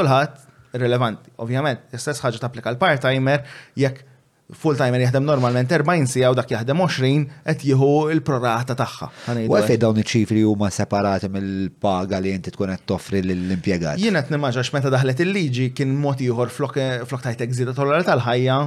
rilevanti. 0.82 1.28
Ovvijament, 1.44 1.86
Ovvjament, 1.92 2.20
ħagġa 2.26 2.38
ta' 2.42 2.48
applika 2.50 2.72
l-part-timer 2.74 3.44
jekk 3.78 4.08
full-timer 4.50 5.00
jaħdem 5.00 5.24
normalment 5.26 5.70
40 5.72 6.10
sija 6.10 6.30
u 6.32 6.36
dak 6.36 6.50
jaħdem 6.52 6.80
20 6.82 7.44
qed 7.46 7.62
jieħu 7.70 7.86
l-prorata 8.18 8.74
tagħha. 8.76 9.08
U 9.46 9.54
għalfej 9.56 9.78
dawn 9.80 10.00
iċ-ċifri 10.02 10.42
huma 10.50 10.68
separati 10.74 11.30
mill-paga 11.32 12.18
li 12.20 12.34
inti 12.36 12.52
tkun 12.52 12.74
qed 12.74 12.84
toffri 12.90 13.22
lill-impjegat. 13.24 14.02
Jien 14.02 14.18
qed 14.18 14.34
nimmaġax 14.34 14.72
meta 14.76 14.92
daħlet 14.92 15.22
il-liġi 15.24 15.70
kien 15.78 15.94
mod 16.02 16.20
ieħor 16.26 16.52
flok 16.52 16.80
tajt 17.12 17.46
żieda 17.58 17.76
tollera 17.78 18.04
tal-ħajja, 18.10 18.58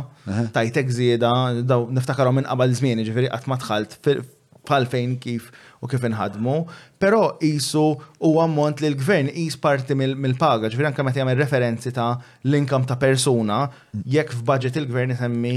tajt 0.55 0.95
żieda 0.95 1.33
daw 1.61 1.85
niftakarhom 1.99 2.39
minn 2.39 2.49
qabel 2.49 2.73
żmien, 2.81 3.03
ġifieri 3.05 3.31
qatt 3.35 3.51
ma 3.51 3.59
dħalt 3.61 3.99
bħal 4.65 4.87
fejn 4.89 5.19
kif 5.21 5.51
u 5.83 5.89
kif 5.91 6.03
inħadmu, 6.07 6.55
però 7.01 7.21
isu 7.43 7.83
u 7.97 8.31
ammont 8.43 8.81
li 8.83 8.91
l-gvern 8.91 9.31
jis 9.33 9.57
parti 9.61 9.97
mill-paga, 9.97 10.69
ġifir 10.71 10.87
anka 10.89 11.03
meta 11.05 11.21
jagħmel 11.21 11.39
referenzi 11.41 11.91
ta' 11.95 12.13
l-inkam 12.47 12.87
ta' 12.89 12.97
persuna, 13.01 13.63
jekk 14.01 14.33
f'budget 14.39 14.79
il-gvern 14.81 15.15
isemmi 15.15 15.55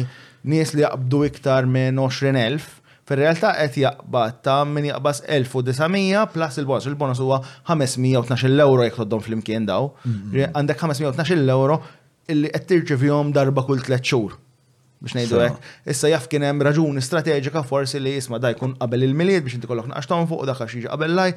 nies 0.48 0.74
li 0.76 0.84
jaqbdu 0.84 1.22
iktar 1.28 1.68
minn 1.68 2.00
20,000, 2.00 2.68
fil-realtà 3.08 3.54
qed 3.56 3.78
jaqbad 3.86 4.42
ta' 4.44 4.62
min 4.68 4.90
jaqbas 4.90 5.22
1900 5.28 6.26
plus 6.34 6.58
il-bonus. 6.60 6.90
Il-bonus 6.90 7.22
huwa 7.24 7.38
512 7.70 8.66
euro 8.66 8.84
jekk 8.84 9.00
toddom 9.04 9.22
fl-imkien 9.24 9.64
daw. 9.68 9.90
Mm-hmm. 10.02 10.52
Għandek 10.52 10.82
512 10.84 11.48
euro 11.54 11.80
illi 12.28 12.50
qed 12.52 12.68
tirċivihom 12.74 13.32
darba 13.36 13.64
kull 13.64 13.80
tliet 13.86 14.04
xhur 14.04 14.36
biex 15.02 15.14
ngħidu 15.16 15.40
hekk. 15.42 15.70
Issa 15.92 16.10
jaf 16.12 16.26
kien 16.30 16.44
hemm 16.46 16.64
raġuni 16.66 17.02
strateġika 17.02 17.62
forsi 17.66 18.00
li 18.02 18.16
jisma' 18.16 18.40
da 18.42 18.50
jkun 18.54 18.74
qabel 18.80 19.06
il-miliet 19.06 19.44
biex 19.44 19.58
inti 19.58 19.70
kollok 19.70 19.90
naqax 19.92 20.26
fuq 20.30 20.44
dak 20.48 20.60
għax 20.64 20.76
jiġi 20.78 20.90
qabel 20.90 21.14
laj, 21.18 21.32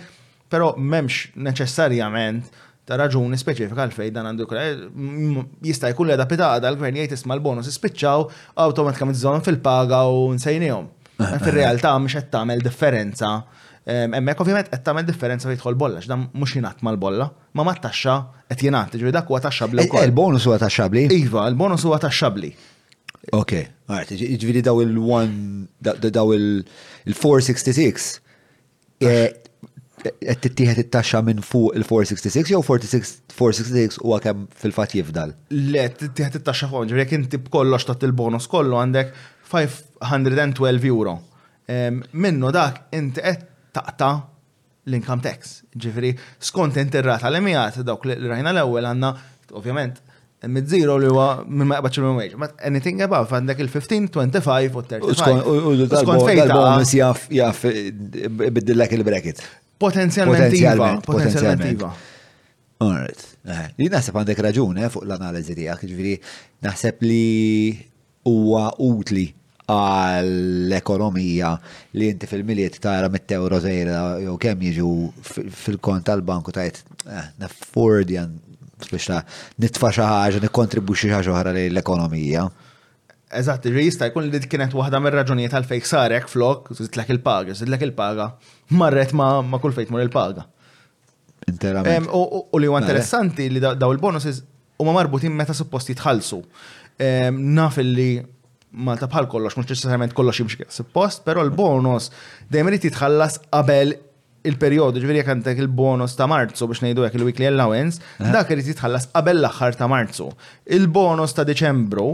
però 0.51 0.73
m'hemmx 0.77 1.37
neċessarjament 1.45 2.51
ta' 2.87 2.97
raġuni 2.97 3.37
speċifika 3.37 3.85
għal 3.85 3.95
fejn 3.95 4.17
dan 4.17 4.31
għandu 4.31 4.47
eh, 4.57 4.85
jista' 5.69 5.91
jkun 5.93 6.09
li 6.09 6.17
għadha 6.17 6.59
għal-gvern 6.63 7.01
jgħid 7.03 7.17
isma' 7.19 7.37
l-bonus 7.37 7.69
ispiċċaw 7.71 8.25
awtomatikament 8.65 9.17
żon 9.21 9.45
fil-paga 9.45 10.03
u 10.09 10.31
nsejnihom. 10.35 10.89
Eh, 11.19 11.27
eh, 11.35 11.39
Fil-realtà 11.45 11.95
mhux 11.99 12.17
qed 12.17 12.31
tagħmel 12.33 12.65
differenza. 12.65 13.35
Hemmhekk 13.81 14.43
ovvijament 14.43 14.67
qed 14.71 14.83
tagħmel 14.85 15.05
differenza 15.07 15.49
fejn 15.49 15.57
jidħol 15.57 15.75
bolla, 15.81 16.01
x'dan 16.03 16.27
mhux 16.35 16.51
jingħat 16.57 16.83
mal-bolla, 16.85 17.25
ma 17.57 17.63
mat-taxxa 17.65 18.13
qed 18.51 18.67
jingħat, 18.67 18.93
ġifieri 18.97 19.13
dak 19.15 19.29
huwa 19.31 19.39
taxxabli 19.41 19.87
wkoll. 19.87 20.03
Il-bonus 20.09 20.45
huwa 20.49 20.59
taxxabli? 20.61 21.07
Iva, 21.15 21.47
il-bonus 21.49 21.87
huwa 21.89 21.97
taxxabli. 22.03 22.51
Ok, 23.31 23.53
għart, 23.87 24.11
ġviri 24.43 24.61
daw 24.65 24.81
il-1, 24.83 25.35
daw 26.11 26.31
il-466, 26.35 28.09
għed 29.07 30.41
t-tiħet 30.49 30.81
it-taxxa 30.83 31.21
minn 31.23 31.39
fuq 31.45 31.77
il-466 31.79 32.49
jew 32.51 32.59
466 32.65 34.01
u 34.03 34.11
għakem 34.17 34.43
fil-fat 34.63 34.95
jifdal? 34.97 35.31
Le, 35.55 35.85
t-tiħet 35.95 36.41
it-taxxa 36.41 36.67
fuq, 36.73 36.89
ġviri 36.91 37.05
jekk 37.05 37.17
inti 37.21 37.39
b'kollox 37.45 37.87
tot 37.87 38.03
il-bonus 38.09 38.49
kollu 38.51 38.81
għandek 38.83 39.15
512 39.53 40.91
euro. 40.91 41.15
Minnu 42.11 42.51
dak 42.51 42.87
inti 42.99 43.23
qed 43.23 43.47
taqta' 43.77 44.11
l-income 44.91 45.23
tax. 45.23 45.61
Ġifiri, 45.71 46.11
skont 46.49 46.75
inti 46.83 46.99
rata 47.05 47.31
l-emijat 47.31 47.79
dawk 47.87 48.11
li 48.11 48.19
rajna 48.27 48.51
l-ewel 48.57 48.91
għanna, 48.91 49.15
ovvjament, 49.55 50.01
mid-zero 50.49 50.97
li 50.97 51.07
huwa 51.09 51.43
minn 51.45 51.67
ma 51.67 51.75
jaqbadx 51.77 51.99
il 51.99 52.05
wage. 52.17 52.35
But 52.39 52.53
anything 52.65 53.01
above 53.05 53.35
għandek 53.37 53.59
il-15, 53.61 54.09
25 54.17 54.75
u 54.75 54.81
35. 54.83 55.43
U 55.45 55.73
skont 56.01 56.25
fejn 56.25 56.53
jaf 56.97 57.27
jaf 57.29 57.63
eh, 57.69 57.91
biddillek 58.29 58.97
il-bracket. 58.97 59.43
Potenzjalment 59.81 60.53
iva. 60.57 60.95
Potenzjalment 61.05 61.67
iva. 61.75 61.91
Alright. 62.81 63.27
Eh, 63.45 63.67
li 63.77 63.89
naħseb 63.93 64.17
għandek 64.21 64.41
raġun 64.47 64.81
eh, 64.81 64.89
fuq 64.93 65.05
l-analiżi 65.05 65.57
tiegħek, 65.61 65.91
ġifieri 65.91 66.15
naħseb 66.65 67.05
li 67.05 67.21
huwa 68.29 68.71
utli 68.81 69.27
għall-ekonomija 69.71 71.49
li 71.95 72.09
inti 72.11 72.27
fil-miliet 72.27 72.79
tara 72.83 73.07
mit 73.13 73.29
euro 73.37 73.59
zejra 73.63 74.17
jew 74.23 74.33
kemm 74.41 74.65
jiġu 74.67 74.89
fil-kont 75.23 76.05
tal-banku 76.09 76.51
tajt 76.55 76.81
naffordjan 77.39 78.33
biex 78.89 79.09
ta 79.09 79.19
nitfa 79.61 79.91
xi 79.93 80.01
ħaġa, 80.05 80.41
nikkontribwixxi 80.45 81.11
ħaġa 81.11 81.33
oħra 81.35 81.53
l-ekonomija. 81.69 82.45
Eżatt, 83.37 83.69
jista' 83.71 84.09
jkun 84.11 84.25
li 84.29 84.41
kienet 84.51 84.73
waħda 84.75 84.99
mir-raġunijiet 85.05 85.53
għal 85.55 85.69
fejk 85.69 85.87
sarek 85.87 86.27
flok, 86.31 86.71
zidlek 86.77 87.13
il-paga, 87.15 87.55
zidlek 87.57 87.85
il-paga, 87.87 88.31
marret 88.75 89.13
ma 89.15 89.29
kull 89.61 89.75
fejt 89.75 89.93
mur 89.93 90.03
il-paga. 90.03 90.47
U 91.41 92.57
li 92.59 92.67
huwa 92.67 92.81
interessanti 92.83 93.47
li 93.49 93.61
daw 93.63 93.95
il-bonuses 93.95 94.43
huma 94.81 94.95
marbutin 94.97 95.33
meta 95.35 95.55
suppost 95.57 95.91
jitħallsu. 95.93 96.41
Naf 97.37 97.81
li 97.81 98.09
Malta 98.71 99.03
bħal 99.11 99.25
kollox, 99.27 99.57
mux 99.59 99.67
neċessarjament 99.67 100.13
kollox 100.15 100.37
jimxie 100.45 100.65
suppost, 100.71 101.25
pero 101.25 101.41
l-bonus 101.43 102.05
dejjem 102.53 102.69
irid 102.71 102.85
jitħallas 102.87 103.41
qabel 103.51 103.91
il-periodu, 104.47 105.01
ġveri 105.03 105.19
jek 105.21 105.29
għandek 105.31 105.59
il-bonus 105.61 106.15
ta' 106.17 106.27
marzu 106.29 106.65
biex 106.69 106.81
nejdu 106.83 107.03
jek 107.05 107.17
il-weekly 107.19 107.47
allowance, 107.49 108.01
eh? 108.17 108.29
dak 108.33 108.49
irrid 108.53 108.71
jitħallas 108.73 109.09
qabel 109.13 109.41
l-axħar 109.41 109.77
ta' 109.79 109.89
marzu. 109.91 110.29
Il-bonus 110.77 111.35
ta' 111.37 111.45
deċembru 111.47 112.07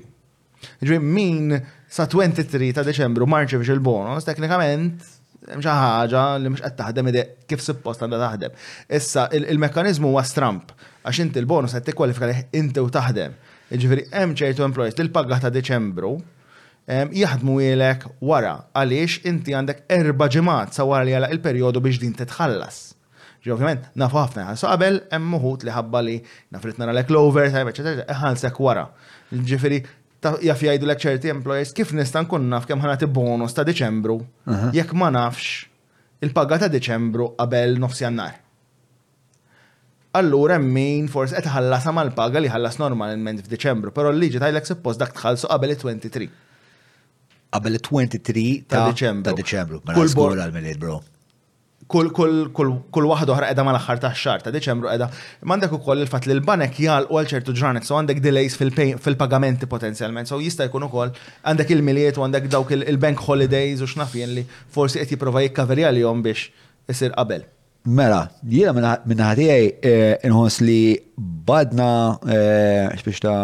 Ġveri 0.80 1.00
min 1.04 1.52
sa' 1.92 2.06
23 2.08 2.70
ta' 2.78 2.84
deċembru 2.86 3.26
marċi 3.28 3.58
biex 3.60 3.74
il-bonus, 3.74 4.24
teknikament 4.28 5.12
xi 5.44 5.68
ħaġa 5.68 6.22
li 6.40 6.52
mhux 6.54 6.62
qed 6.64 6.76
taħdem 6.78 7.10
kif 7.50 7.60
suppost 7.64 8.04
għandha 8.06 8.20
taħdem. 8.22 8.54
Issa 8.98 9.26
il-mekkaniżmu 9.36 10.08
huwa 10.12 10.22
stramp 10.26 10.70
għax 11.04 11.18
inti 11.26 11.42
il 11.42 11.48
bonus 11.50 11.74
qed 11.76 11.90
tikkwalifika 11.90 12.30
lih 12.30 12.46
inti 12.60 12.80
u 12.80 12.88
taħdem. 12.92 13.34
Ġveri, 13.74 14.06
hemm 14.14 14.32
employees 14.38 14.96
il 15.04 15.10
pagga 15.12 15.40
ta' 15.44 15.50
Deċembru 15.52 16.14
jaħdmu 16.88 17.54
jelek 17.62 18.04
wara 18.20 18.54
għaliex 18.76 19.22
inti 19.28 19.54
għandek 19.56 19.84
erba 19.88 20.26
ġimgħat 20.30 20.76
sa 20.76 20.84
wara 20.84 21.04
li 21.08 21.14
għala 21.16 21.30
il-perjodu 21.32 21.80
biex 21.80 21.98
din 22.02 22.12
titħallas. 22.18 22.90
ovvijament, 23.46 23.88
nafu 24.00 24.16
ħafna 24.18 24.44
ħalsu 24.50 24.66
qabel 24.68 25.00
hemm 25.12 25.34
uħut 25.38 25.64
li 25.64 25.70
ħabba 25.72 26.02
li 26.04 26.18
nafrit 26.52 26.78
nara 26.80 26.92
lek 26.92 27.10
l-over, 27.10 27.46
eċetera, 27.46 28.52
wara. 28.60 28.88
Ġifieri, 29.32 29.82
jaf 30.42 30.62
jgħidu 30.62 30.86
lek 30.90 31.00
ċerti 31.04 31.30
employers 31.32 31.72
kif 31.72 31.92
nista' 31.96 32.22
nkun 32.24 32.48
naf 32.52 32.66
kemm 32.68 32.80
ħanati 32.84 33.06
bonus 33.08 33.54
ta' 33.54 33.64
Deċembru 33.64 34.18
jekk 34.74 34.92
ma 34.96 35.10
nafx 35.12 35.66
il-paga 36.24 36.58
ta' 36.58 36.68
Deċembru 36.72 37.34
qabel 37.38 37.76
nofs 37.80 38.00
jannar 38.02 38.40
allura 40.14 40.56
min 40.62 41.08
fors 41.10 41.32
qed 41.34 41.48
ħallasha 41.50 41.90
mal-paga 41.92 42.38
li 42.40 42.48
ħallas 42.48 42.76
normalment 42.78 43.40
f'Deċembru, 43.42 43.90
però 43.90 44.12
l-liġi 44.14 44.38
tajlek 44.40 44.68
suppost 44.70 45.00
dak 45.02 45.10
tħallsu 45.16 45.48
qabel 45.50 45.74
23 45.74 46.28
qabel 47.54 47.76
23 47.78 48.64
ta' 48.72 48.84
Deċembru. 48.90 49.30
Ta' 49.30 49.36
Deċembru, 49.38 49.82
mela 49.88 50.06
bor 50.18 50.38
għal-miliet, 50.38 50.78
bro. 50.82 51.00
Kull 51.94 52.08
kull 52.16 52.46
kull 52.56 53.06
waħda 53.10 53.34
oħra 53.34 53.48
qiegħda 53.50 53.64
mal-aħħar 53.68 53.98
ta' 54.02 54.10
xar 54.16 54.40
ta' 54.42 54.52
Deċembru 54.54 54.88
Mandek 54.88 55.44
M'għandek 55.44 55.74
ukoll 55.76 56.00
il-fatt 56.02 56.24
li 56.30 56.34
l-banek 56.38 56.78
jgħal 56.80 57.08
għal 57.10 57.28
ċertu 57.32 57.54
ġranet, 57.58 57.84
so 57.86 57.98
għandek 57.98 58.22
delays 58.24 58.56
fil-pagamenti 58.56 59.68
potenzjalment, 59.70 60.30
so 60.32 60.38
jista' 60.42 60.64
jkun 60.70 60.86
ukoll 60.88 61.12
għandek 61.44 61.74
il-miliet 61.76 62.16
u 62.18 62.24
għandek 62.26 62.48
dawk 62.52 62.72
il-bank 62.78 63.20
holidays 63.28 63.84
u 63.84 63.90
x'nafjen 63.90 64.32
li 64.40 64.46
forsi 64.48 65.02
qed 65.02 65.12
jipprova 65.14 65.44
jikkaverja 65.44 65.92
li 65.92 66.06
jom 66.06 66.24
biex 66.24 66.48
isir 66.90 67.12
qabel. 67.18 67.44
Mela, 67.84 68.26
jiena 68.48 68.72
minna 69.04 69.28
ħatijaj 69.34 69.66
eh, 69.84 70.12
inħos 70.24 70.62
li 70.64 70.80
badna, 71.20 71.90
eh, 72.24 73.02
xbiex 73.02 73.20
ta' 73.26 73.36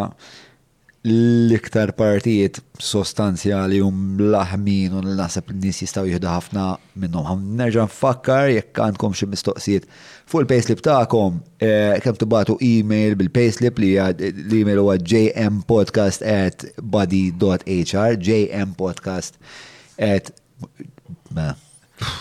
l-iktar 1.04 1.94
partijiet 1.96 2.58
sostanzjali 2.80 3.78
u 3.80 3.88
mlaħmin 3.88 4.92
u 4.92 5.00
l-nasab 5.00 5.48
n-nis 5.54 5.78
jistaw 5.80 6.04
jihda 6.04 6.34
ħafna 6.34 6.64
minnom. 7.00 7.24
Għam 7.24 7.46
nerġan 7.56 7.88
fakkar 7.92 8.50
jekk 8.52 8.82
għandkom 8.84 9.14
xie 9.16 9.28
mistoqsijiet 9.32 9.86
fuq 10.28 10.44
il-payslip 10.44 10.82
ta'kom, 10.84 11.40
kem 11.58 12.20
e 12.20 12.58
email 12.68 13.16
bil-payslip 13.16 13.80
li 13.80 13.94
l-email 13.96 14.82
huwa 14.84 14.98
jmpodcast 15.00 16.20
at 16.28 16.68
buddy.hr, 16.82 18.20
jmpodcast 18.20 19.40
at 19.96 20.34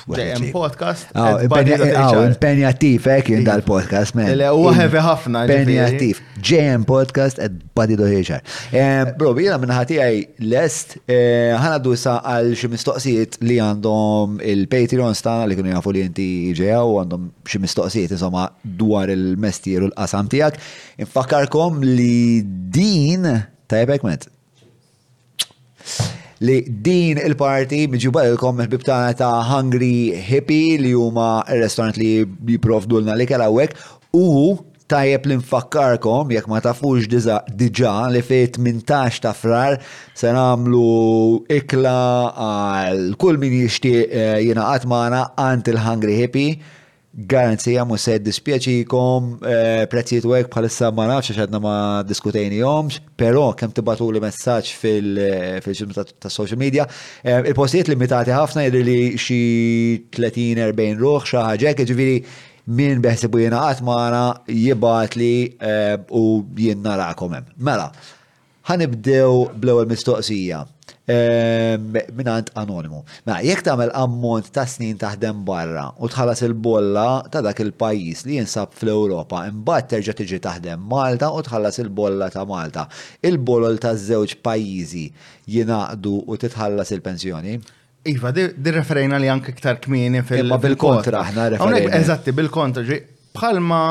Ġejem 0.09 0.45
podcast. 0.53 1.07
Ah, 1.13 1.35
ah, 1.35 1.43
impenjativ, 1.43 3.05
ek 3.09 3.21
eh, 3.29 3.35
jien 3.35 3.45
dal-podcast, 3.47 4.13
iva. 4.13 4.17
men. 4.17 4.41
Huwa 4.49 4.71
iva. 4.73 4.73
heavy 4.79 5.03
ħafna. 5.05 5.43
Impenjativ. 5.47 6.19
Ġejem 6.49 6.83
podcast 6.89 7.39
at 7.43 7.55
Body 7.77 7.97
Do 7.99 8.07
HR. 8.09 8.43
Bro, 9.19 9.31
minna 9.37 9.77
ħati 9.77 9.99
għaj 10.03 10.17
lest, 10.51 10.97
eh, 11.05 11.53
ħana 11.59 11.79
dusa 11.85 12.17
għal 12.25 12.51
xi 12.59 12.71
mistoqsijiet 12.73 13.39
li 13.47 13.59
għandhom 13.63 14.39
il-Patreon 14.51 15.15
stana 15.17 15.47
li 15.49 15.59
kienu 15.59 15.73
jafu 15.77 15.95
li 15.95 16.03
jinti 16.07 16.29
ġejaw, 16.59 16.95
għandhom 17.03 17.29
xi 17.49 17.63
mistoqsijiet 17.63 18.17
insomma 18.17 18.47
dwar 18.63 19.13
il 19.13 19.33
mestieru 19.39 19.91
l-qasam 19.93 20.29
tijak. 20.31 20.59
Infakarkom 21.05 21.81
li 21.95 22.41
din 22.79 23.27
tajbek 23.69 24.03
met 24.07 24.27
li 26.45 26.61
din 26.87 27.19
il-parti 27.19 27.83
miġu 27.91 28.11
l 28.15 28.67
bibtana 28.69 29.13
ta' 29.13 29.43
Hungry 29.43 30.13
Hippie 30.15 30.77
li 30.79 30.91
huma 30.93 31.43
il 31.49 31.61
restorant 31.61 31.97
li 31.97 32.25
dulna 32.87 33.13
li 33.15 33.25
kalawek 33.25 33.75
u 34.13 34.55
tajjeb 34.87 35.25
li 35.25 35.35
nfakkarkom 35.35 36.31
jekk 36.31 36.47
ma 36.47 36.59
tafux 36.61 37.03
diġa 37.57 38.07
li 38.11 38.21
fi 38.21 38.47
18 38.47 39.19
ta' 39.21 39.33
frar 39.33 39.79
se 40.15 40.31
nagħmlu 40.31 41.45
ikla 41.59 41.99
għal 42.33 43.17
kull 43.19 43.37
min 43.37 43.53
jixtieq 43.65 44.07
eh, 44.11 44.39
jina 44.47 44.63
għatmana 44.71 45.19
magħna 45.19 45.33
għand 45.51 45.71
il-Hungry 45.75 46.15
Hippie 46.23 46.53
garanzija 47.27 47.83
mu 47.87 47.97
se 47.97 48.17
dispjaċikom, 48.21 49.29
eh, 49.43 49.85
prezzijiet 49.91 50.25
u 50.27 50.35
għek 50.35 50.49
bħalissa 50.53 50.91
ma 50.95 51.07
nafx 51.09 51.35
xedna 51.35 51.59
ma 51.59 51.75
diskutejni 52.07 52.57
jomx, 52.61 53.01
pero 53.17 53.51
kem 53.53 53.71
tibatu 53.75 54.09
li 54.11 54.19
messaċ 54.23 54.71
fil-ċimta 54.77 56.05
eh, 56.05 56.13
ta' 56.19 56.29
social 56.31 56.57
media, 56.59 56.87
eh, 57.23 57.41
il-postijiet 57.49 57.87
limitati 57.91 58.31
ħafna 58.31 58.63
jirri 58.67 58.83
li 58.87 59.01
xi 59.19 59.41
30-40 60.15 60.97
ruħ 61.03 61.25
xaħġek, 61.33 61.83
ġiviri 61.89 62.21
min 62.69 63.01
beħsibu 63.01 63.41
jena 63.41 63.65
għatmana 63.71 64.45
jibat 64.53 65.15
li 65.17 65.49
u 66.13 66.25
jenna 66.55 66.95
rakomem. 67.01 67.41
Mela, 67.57 67.89
ħanibdew 68.69 69.49
bl 69.57 69.73
il 69.79 69.89
mistoqsija. 69.89 70.65
Ehm, 71.11 71.93
minant 72.17 72.49
anonimu. 72.63 72.99
Ma 73.25 73.31
mela, 73.31 73.39
jek 73.47 73.63
tagħmel 73.67 73.93
ammont 73.97 74.49
ta' 74.53 74.65
snin 74.69 74.97
taħdem 75.01 75.39
barra 75.47 75.87
u 76.05 76.09
tħallas 76.13 76.43
il-bolla 76.45 77.05
ta' 77.33 77.41
dak 77.47 77.61
il-pajjiż 77.63 78.21
li 78.27 78.35
jinsab 78.37 78.75
fl-Ewropa, 78.77 79.39
imbagħad 79.49 79.87
terġa' 79.95 80.15
tiġi 80.19 80.39
taħdem 80.43 80.83
Malta 80.91 81.31
u 81.33 81.41
tħallas 81.47 81.81
il-bolla 81.81 82.27
ta' 82.35 82.45
Malta. 82.51 82.85
Il-bolol 83.25 83.79
ta' 83.81 83.95
żewġ 83.97 84.35
pajjiżi 84.45 85.07
jinaqdu 85.55 86.13
u 86.29 86.37
titħallas 86.45 86.93
il-pensjoni? 86.93 87.57
Iva, 88.13 88.31
di 88.37 88.77
referejna 88.77 89.17
li 89.17 89.33
anke 89.33 89.55
iktar 89.57 89.81
kmieni 89.81 90.21
fil- 90.21 90.45
Ma 90.53 90.61
bil-kontra, 90.61 91.25
ħna 91.31 91.49
referejna. 91.57 91.93
Eżatti, 92.03 92.37
bil-kontra, 92.37 92.85
bħalma 93.33 93.81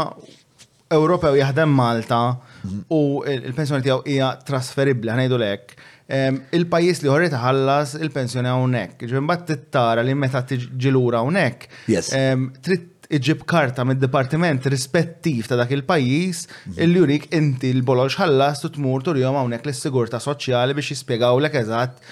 Ewropew 0.98 1.34
jaħdem 1.42 1.74
Malta 1.82 2.22
mhm. 2.62 2.80
u 2.94 3.02
il-pensjoni 3.26 3.82
tiegħu 3.90 4.02
hija 4.06 4.34
trasferibbli 4.46 5.16
ħnejdu 5.18 5.42
lek 5.48 5.80
il-pajis 6.08 7.02
li 7.04 7.10
ħorri 7.12 7.28
taħallas 7.32 7.96
il-pensjoni 8.00 8.48
għonek. 8.52 9.02
Ġimbat 9.10 9.42
tittara 9.50 10.02
li 10.04 10.14
meta 10.16 10.40
t-ġilura 10.46 11.20
għonek. 11.24 11.66
Tritt 11.86 12.94
iġib 13.08 13.46
karta 13.48 13.86
mid 13.88 14.00
dipartiment 14.02 14.66
rispettiv 14.68 15.46
ta' 15.48 15.56
dak 15.56 15.70
il-pajis 15.72 16.42
il 16.76 16.92
jurik 16.96 17.30
inti 17.32 17.70
l-bolox 17.72 18.18
ħallas 18.20 18.60
tu 18.60 18.68
tmur 18.74 19.00
tur 19.04 19.16
jom 19.20 19.36
għonek 19.40 19.64
l-sigurta 19.64 20.20
soċjali 20.20 20.76
biex 20.76 20.92
jispiegaw 20.92 21.40
l 21.40 21.48
eżatt 21.52 22.04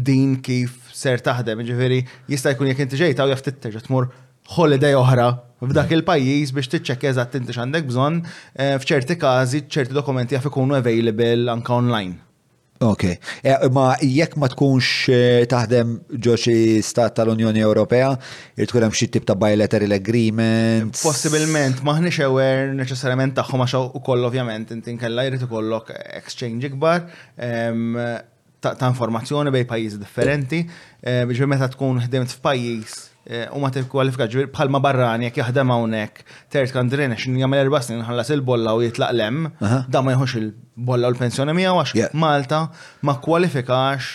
din 0.00 0.36
kif 0.44 0.78
ser 0.96 1.20
taħdem. 1.24 1.64
Ġibiri 1.64 2.02
jista' 2.28 2.52
jkun 2.54 2.72
jek 2.72 2.84
inti 2.86 3.00
ġejta 3.00 3.24
u 3.28 3.32
jaftit 3.32 3.60
terġa 3.64 3.84
tmur 3.88 4.08
holiday 4.56 4.96
oħra 5.00 5.30
f'dak 5.64 5.96
il-pajjiż 5.96 6.52
biex 6.58 6.74
tiċċekkja 6.76 7.14
eżatt 7.16 7.40
inti 7.40 7.56
x'għandek 7.56 7.88
bżonn 7.88 8.20
f'ċerti 8.84 9.16
każi 9.16 9.64
ċerti 9.68 9.96
dokumenti 9.96 10.36
jaf 10.36 10.48
ikunu 10.52 10.76
available 10.80 11.48
anke 11.56 11.72
online. 11.72 12.20
Ok, 12.84 13.02
e, 13.06 13.52
ma 13.72 13.94
jekk 14.00 14.34
ma 14.40 14.48
tkunx 14.52 15.08
e, 15.08 15.20
taħdem 15.48 15.94
ġo 16.24 16.34
xi 16.38 16.56
stat 16.84 17.14
tal-Unjoni 17.16 17.62
Ewropea, 17.64 18.10
irtkun 18.60 18.84
hemm 18.86 18.96
xi 18.98 19.08
tip 19.14 19.24
ta' 19.28 19.36
bilateral 19.40 19.94
agreement. 19.96 20.92
Possibilment, 21.00 21.80
maħniex 21.86 22.24
aware 22.26 22.66
neċessarjament 22.76 23.36
tagħhom 23.38 23.64
għax 23.66 23.76
ukoll 24.00 24.28
ovvjament 24.28 24.74
inti 24.76 24.96
nkella 24.98 25.24
jrid 25.30 25.46
ikollok 25.48 25.94
exchange 26.20 26.68
ikbar 26.72 27.06
ta' 28.68 28.88
informazzjoni 28.92 29.52
bej 29.54 29.64
pajjiżi 29.72 30.02
differenti, 30.04 30.60
e, 31.04 31.22
biex 31.30 31.48
meta 31.48 31.70
tkun 31.72 32.04
ħdimt 32.04 32.36
f'pajjiż 32.36 33.00
Eh, 33.26 33.46
u 33.56 33.56
ma 33.62 33.70
tikkwalifika 33.72 34.26
ġbir 34.34 34.48
bħalma 34.52 34.80
barrani 34.84 35.24
jekk 35.26 35.38
jaħdem 35.40 35.70
hawnhekk 35.72 36.24
tert 36.52 36.74
kandrin 36.76 37.14
għax 37.14 37.24
jagħmel 37.32 37.56
erba' 37.62 37.80
snin 37.80 38.02
il-bolla 38.36 38.74
u 38.76 38.82
jitlaq 38.84 39.16
lem, 39.16 39.38
da 39.94 40.02
ma 40.04 40.12
jħux 40.12 40.36
il-bolla 40.42 41.08
u 41.08 41.14
l-pensjoni 41.14 41.54
miegħu 41.56 41.80
għax 41.86 42.12
Malta 42.20 42.60
ma 43.08 43.16
kwalifikax 43.24 44.12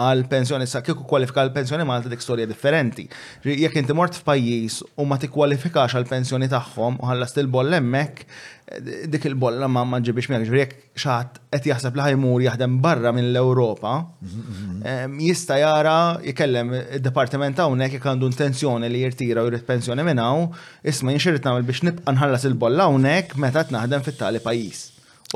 għal 0.00 0.24
pensjoni 0.32 0.66
sa 0.70 0.80
kieku 0.84 1.04
kwalifika 1.08 1.42
għal 1.44 1.52
pensjoni 1.54 1.86
Malta 1.88 2.10
dik 2.12 2.22
storja 2.24 2.46
differenti. 2.48 3.06
Jekk 3.50 3.80
inti 3.82 3.96
mort 3.96 4.16
f'pajjiż 4.20 4.78
u 5.02 5.06
ma 5.08 5.18
tikkwalifikax 5.20 5.96
għal 5.98 6.08
pensjoni 6.10 6.48
tagħhom 6.52 7.00
u 7.02 7.08
ħallas 7.10 7.36
il-boll 7.42 7.76
hemmhekk, 7.76 8.24
dik 9.12 9.26
il-bolla 9.32 9.68
ma 9.72 9.82
ma 9.88 9.98
ġibix 10.04 10.30
miegħek 10.30 10.48
ġri 10.50 10.60
jekk 10.62 10.84
xaħat 11.04 11.40
qed 11.52 11.68
jaħseb 11.72 11.96
li 11.98 12.04
ħajmur 12.06 12.44
jaħdem 12.46 12.76
barra 12.84 13.12
minn 13.16 13.28
l-Ewropa, 13.32 13.94
jista' 15.18 15.58
jara 15.60 15.96
jkellem 16.32 16.72
id-dipartiment 17.00 17.62
hawnhekk 17.64 17.98
jekk 17.98 18.12
għandu 18.12 18.30
intenzjoni 18.30 18.92
li 18.92 19.02
jirtira 19.04 19.42
u 19.44 19.50
jrid 19.50 19.66
pensjoni 19.68 20.06
minn 20.06 20.22
hawn, 20.22 20.48
isma' 20.86 21.16
jinxirid 21.16 21.44
nagħmel 21.48 21.66
biex 21.68 21.84
nibqa' 21.90 22.14
nħallas 22.16 22.46
il-bolla 22.52 22.86
hawnhekk 22.88 23.36
meta 23.42 23.66
tnaħdem 23.70 24.06
fit-tali 24.06 24.44
pajjiż. 24.44 24.86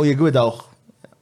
U 0.00 0.06
jigwidawh 0.08 0.66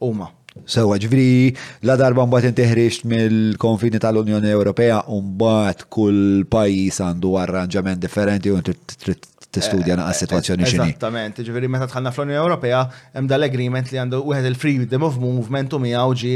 huma. 0.05 0.31
Sewa 0.69 0.97
ġvri, 1.01 1.55
la 1.89 1.95
darba 1.97 2.25
mbagħad 2.29 2.53
intiħriġt 2.53 3.07
mill-konfini 3.11 3.99
tal-Unjoni 4.03 4.51
Ewropea 4.53 4.99
u 5.11 5.17
mbagħad 5.25 5.87
kull 5.93 6.43
pajjiż 6.53 6.99
għandu 7.09 7.31
arranġament 7.41 8.03
differenti 8.05 8.53
u 8.53 8.59
trid 8.63 9.29
tistudja 9.53 9.95
eh, 9.95 9.99
naqas 10.01 10.19
eh, 10.19 10.21
situazzjoni 10.25 10.69
xini. 10.69 10.91
Esattament, 10.93 11.41
ġviri 11.47 11.69
meta 11.73 11.89
tħanna 11.93 12.13
fl-Unjoni 12.15 12.39
Ewropea 12.41 12.83
hemm 13.15 13.29
dal-agreement 13.31 13.91
li 13.93 14.01
għandu 14.03 14.21
wieħed 14.29 14.51
il-freedom 14.53 15.07
of 15.09 15.17
movement 15.23 15.73
u 15.77 15.81
mi 15.83 15.95
għawġi 15.97 16.35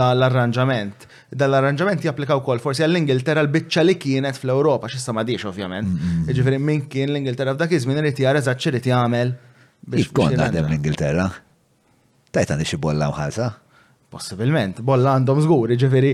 dal-arranġament. 0.00 1.08
Dal-arranġament 1.34 2.04
japplika 2.08 2.36
wkoll 2.42 2.62
forsi 2.62 2.84
għall-Ingilterra 2.86 3.42
l-biċċa 3.46 3.86
li 3.88 3.96
kienet 4.00 4.38
fl-Ewropa 4.40 4.92
x'issa 4.92 5.16
m'għadix 5.16 5.48
ovvjament. 5.50 6.28
Ġifieri 6.30 6.60
min 6.62 6.84
kien 6.92 7.10
l-Ingilterra 7.12 7.56
f'dak 7.58 7.72
iż-żmien 7.80 8.04
irid 8.04 8.22
jara 8.26 8.44
eżatt 8.44 8.60
x'irid 8.64 8.88
jagħmel. 8.92 9.34
Ikkont 10.06 10.38
għadem 10.40 10.70
l-Ingilterra. 10.70 11.28
Tajt 12.34 12.50
għandi 12.50 12.78
bolla 12.82 13.06
mħalsa? 13.12 13.46
Possibilment, 14.10 14.80
bolla 14.86 15.12
għandhom 15.18 15.40
żgur, 15.44 15.72
ġifiri, 15.78 16.10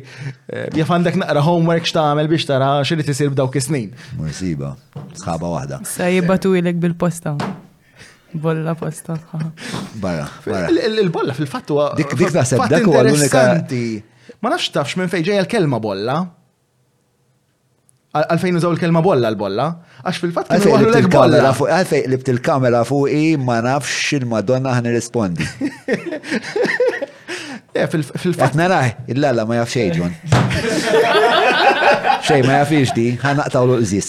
eh, 0.53 0.67
jaf 0.77 0.93
għandek 0.93 1.17
naqra 1.21 1.43
homework 1.45 1.87
x'tagħmel 1.89 2.29
biex 2.29 2.45
tara 2.49 2.69
xirri 2.85 3.05
tisir 3.07 3.31
b'dawk 3.33 3.57
is-snin. 3.61 3.91
Mursiba, 4.21 4.75
sħaba 5.21 5.51
waħda. 5.55 5.79
Sa 5.89 6.09
jibbatu 6.13 6.53
ilek 6.61 6.79
bil-posta. 6.83 7.35
Bolla 8.33 8.77
posta. 8.79 9.17
Barra, 10.01 10.29
barra. 10.45 10.69
Il-bolla 10.91 11.35
fil-fattu. 11.35 11.81
Dik 11.99 12.13
dik 12.21 12.31
naħseb 12.37 12.67
dak 12.71 12.85
huwa 12.87 13.01
l-unika. 13.03 13.47
Ma 14.41 14.53
nafx 14.55 14.71
tafx 14.77 15.01
minn 15.01 15.11
fejn 15.13 15.27
ġejja 15.31 15.47
l-kelma 15.49 15.81
bolla. 15.83 16.19
Għalfejn 18.11 18.57
użaw 18.59 18.73
il-kelma 18.75 19.01
bolla 19.07 19.29
l-bolla, 19.31 19.65
għax 20.03 20.17
fil-fat 20.19 20.49
kienu 20.51 20.73
għallu 20.75 21.03
l-bolla. 21.05 21.53
Għalfejn 21.55 22.09
libt 22.11 22.31
il-kamera 22.33 22.81
fuq 22.89 23.13
i 23.15 23.37
ma 23.39 23.61
nafx 23.63 24.17
il 24.17 24.25
madonna 24.33 24.75
ħan 24.79 24.91
rispondi. 24.97 25.51
Eh, 27.71 27.85
fil-fat 27.87 28.57
naraj, 28.59 28.97
il-lalla 29.13 29.45
ma 29.47 29.61
jaf 29.61 29.71
xejġun. 29.71 30.17
Xej 32.27 32.41
ma 32.49 32.57
jafix 32.57 32.91
di, 32.97 33.05
ħan 33.23 33.39
naqtaw 33.45 33.69
l-użis. 33.69 34.09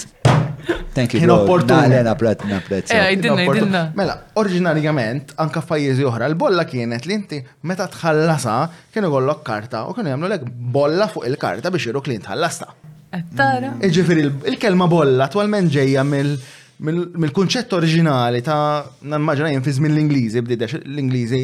Thank 0.97 1.13
you. 1.13 1.21
Inopportuna. 1.27 1.83
Lena 1.85 2.15
eh, 2.17 3.93
Mela, 3.99 4.15
oriġinarjament 4.41 5.35
anka 5.45 5.61
f'pajjiżi 5.61 6.07
oħra, 6.09 6.31
l-bolla 6.33 6.65
kienet 6.65 7.05
li 7.05 7.19
inti 7.21 7.43
meta 7.69 7.85
tħallasa 7.93 8.57
kienu 8.95 9.13
kollok 9.13 9.45
karta 9.51 9.85
u 9.85 9.93
kienu 9.93 10.09
jagħmlu 10.15 10.33
lek 10.33 10.49
bolla 10.49 11.05
fuq 11.13 11.29
il-karta 11.29 11.69
biex 11.69 11.91
iruk 11.93 12.09
li 12.09 12.17
tħallasta. 12.25 12.73
Eh, 13.11 13.23
mm. 13.35 13.81
Iġifiri, 13.83 14.21
il-kelma 14.47 14.85
bolla 14.87 15.25
attualment 15.27 15.67
ġejja 15.73 16.05
mill-kunċett 16.07 17.73
oriġinali 17.75 18.39
ta' 18.45 18.85
nammaġna 19.11 19.49
jenfiz 19.51 19.81
mill-Ingliżi, 19.83 20.39
bdidex 20.47 20.77
l-Ingliżi 20.79 21.41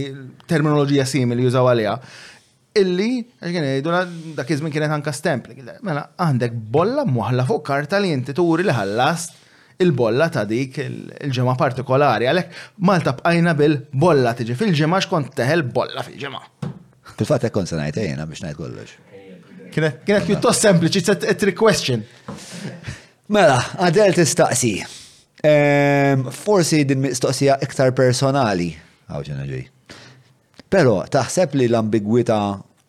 terminoloġija 0.48 1.06
simili 1.12 1.44
jużaw 1.44 1.68
għalija. 1.74 1.96
Illi, 2.80 3.10
għagħin, 3.42 3.68
jiduna 3.80 4.02
dak 4.38 4.52
izmin 4.54 4.72
kienet 4.72 4.92
anka 4.96 5.12
stempli: 5.18 5.58
mela 5.84 6.06
għandek 6.24 6.56
bolla 6.72 7.04
muħla 7.10 7.44
fuq 7.50 7.64
karta 7.68 8.00
li 8.00 8.14
jinti 8.14 8.36
turi 8.38 8.64
li 8.64 8.76
ħallast 8.78 9.36
il-bolla 9.84 10.28
ta' 10.34 10.46
dik 10.50 10.80
il 10.86 11.36
ġema 11.36 11.58
partikolari, 11.60 12.30
għalek 12.32 12.56
Malta 12.88 13.16
bqajna 13.20 13.58
bil-bolla 13.60 14.36
tiġi 14.40 14.56
fil 14.62 14.72
ġema 14.78 15.02
xkont 15.04 15.36
teħel 15.42 15.66
bolla 15.74 16.06
fil 16.08 16.18
ġema 16.24 16.42
Fil-fat 17.18 17.50
ekkon 17.52 17.70
sanajtejna 17.70 18.24
eh, 18.26 18.32
biex 18.34 18.46
najt 18.46 18.58
kollox. 18.62 18.96
Kienet 19.78 20.26
piuttost 20.26 20.64
sempliċi, 20.66 21.04
it's 21.04 21.12
a 21.30 21.34
trick 21.38 21.58
question. 21.60 22.02
Mela, 23.30 23.60
għadel 23.86 24.16
tistaqsi. 24.18 24.72
Forsi 26.34 26.80
din 26.90 27.04
mistoqsija 27.04 27.60
iktar 27.62 27.94
personali. 27.98 28.72
Għawġena 29.12 29.46
ġej. 29.52 29.68
Pero 30.74 30.96
taħseb 31.14 31.54
li 31.62 31.68
l-ambigwita 31.70 32.40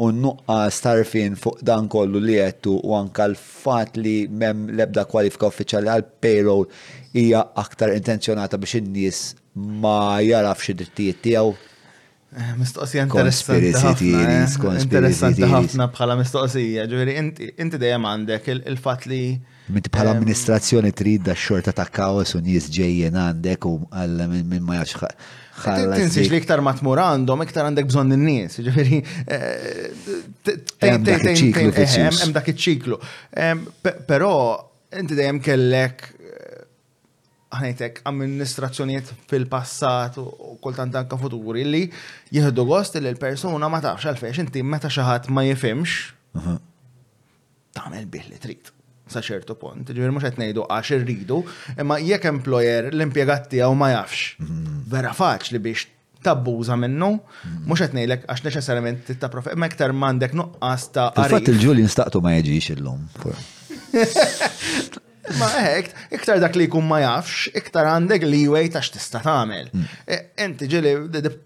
u 0.00 0.08
nuqqa 0.14 0.58
starfin 0.72 1.36
fuq 1.36 1.60
dan 1.66 1.90
kollu 1.92 2.22
li 2.24 2.38
jettu 2.38 2.78
u 2.80 2.96
anka 2.96 3.28
l-fat 3.28 3.98
li 4.00 4.16
mem 4.30 4.68
lebda 4.80 5.04
kwalifika 5.10 5.50
uffiċjali 5.52 5.92
għal 5.92 6.08
payroll 6.24 6.64
hija 7.12 7.44
aktar 7.66 7.92
intenzjonata 7.98 8.56
biex 8.58 8.78
in-nies 8.80 9.20
ma 9.84 9.98
jarafx 10.24 10.72
id-drittijiet 10.72 11.22
tiegħu 11.26 11.52
Eh, 12.36 12.40
mistoqsija 12.60 13.06
interessanti. 13.06 14.10
Eh, 14.12 14.48
interessanti 14.82 15.46
ħafna 15.48 15.86
bħala 15.94 16.16
mistoqsija, 16.20 16.84
ġveri, 16.90 17.14
inti 17.64 17.80
dejjem 17.80 18.04
għandek 18.10 18.50
il-fat 18.58 19.06
li. 19.08 19.20
Minti 19.72 19.88
bħala 19.94 20.12
ehm, 20.12 20.20
amministrazzjoni 20.20 20.92
trid 20.96 21.24
da 21.24 21.32
xorta 21.32 21.72
ta' 21.76 21.86
kaos 21.88 22.34
u 22.36 22.42
nies 22.44 22.68
ġejjen 22.74 23.16
għandek 23.16 23.64
u 23.68 23.72
għalla 23.88 24.28
minn 24.32 24.60
ma 24.66 24.76
jaxħa. 24.82 25.08
Tinsiex 25.94 26.28
li 26.28 26.42
iktar 26.42 26.60
ma 26.62 26.76
tmur 26.76 27.00
għandhom, 27.00 27.46
iktar 27.48 27.64
għandek 27.70 27.88
bżon 27.90 28.12
n-nies, 28.18 28.60
ġveri. 28.68 29.00
Hemm 30.84 31.08
dak 32.36 32.44
iċ-ċiklu. 32.52 33.00
Ehm, 33.40 33.64
però 34.04 34.34
inti 34.96 35.16
dejjem 35.16 35.40
kellek 35.44 36.10
ħanajtek 37.48 38.02
amministrazzjoniet 38.08 39.08
fil-passat 39.30 40.18
u 40.20 40.22
kultant 40.62 40.94
anka 41.00 41.16
futuri 41.20 41.62
li 41.64 41.82
jihdu 42.34 42.62
gost 42.68 42.94
li 43.00 43.08
l-persuna 43.10 43.66
ma 43.72 43.78
tafx 43.84 44.02
għalfex 44.10 44.36
inti 44.44 44.60
meta 44.62 44.90
xaħat 44.92 45.24
ma 45.32 45.42
jifimx 45.48 45.90
tamel 47.78 48.04
bih 48.12 48.26
li 48.32 48.38
trid 48.42 48.64
sa 49.08 49.20
ċertu 49.24 49.52
punt, 49.56 49.86
ġivir 49.88 50.10
mux 50.12 50.20
għetnejdu 50.28 50.62
għax 50.68 50.88
irridu, 50.98 51.38
imma 51.80 51.96
jekk 52.04 52.24
employer 52.28 52.82
l-impiegat 52.90 53.42
tiegħu 53.54 53.72
ma 53.80 53.86
jafx. 53.94 54.18
Mhm. 54.36 54.72
Vera 54.92 55.12
faċli 55.16 55.58
biex 55.64 55.80
tabbuża 56.26 56.76
minnu, 56.76 57.08
mux 57.70 57.80
għetnejlek 57.86 58.20
għax 58.28 58.40
neċessarjament 58.50 58.98
titta 59.08 59.26
profe, 59.32 59.50
ma 59.56 59.68
iktar 59.72 59.90
mandek 59.96 60.32
nuqqas 60.36 60.82
ta' 60.92 61.08
Fatt 61.16 61.48
il 61.48 61.60
ġulin 61.62 61.88
staqtu 61.88 62.20
ma 62.20 62.36
jieġix 62.36 62.64
illum. 62.76 63.00
Ma 65.36 65.44
hekt, 65.58 65.94
iktar 66.14 66.40
dak 66.40 66.54
li 66.56 66.64
jkun 66.68 66.86
ma 66.88 67.02
jafx, 67.02 67.48
iktar 67.56 67.84
għandek 67.90 68.24
li 68.24 68.44
wej 68.50 68.70
tax 68.72 68.88
tista 68.94 69.20
tagħmel. 69.24 69.66
Mm. 69.76 69.88
E, 70.08 70.18
enti 70.44 70.68
ġili, 70.72 70.92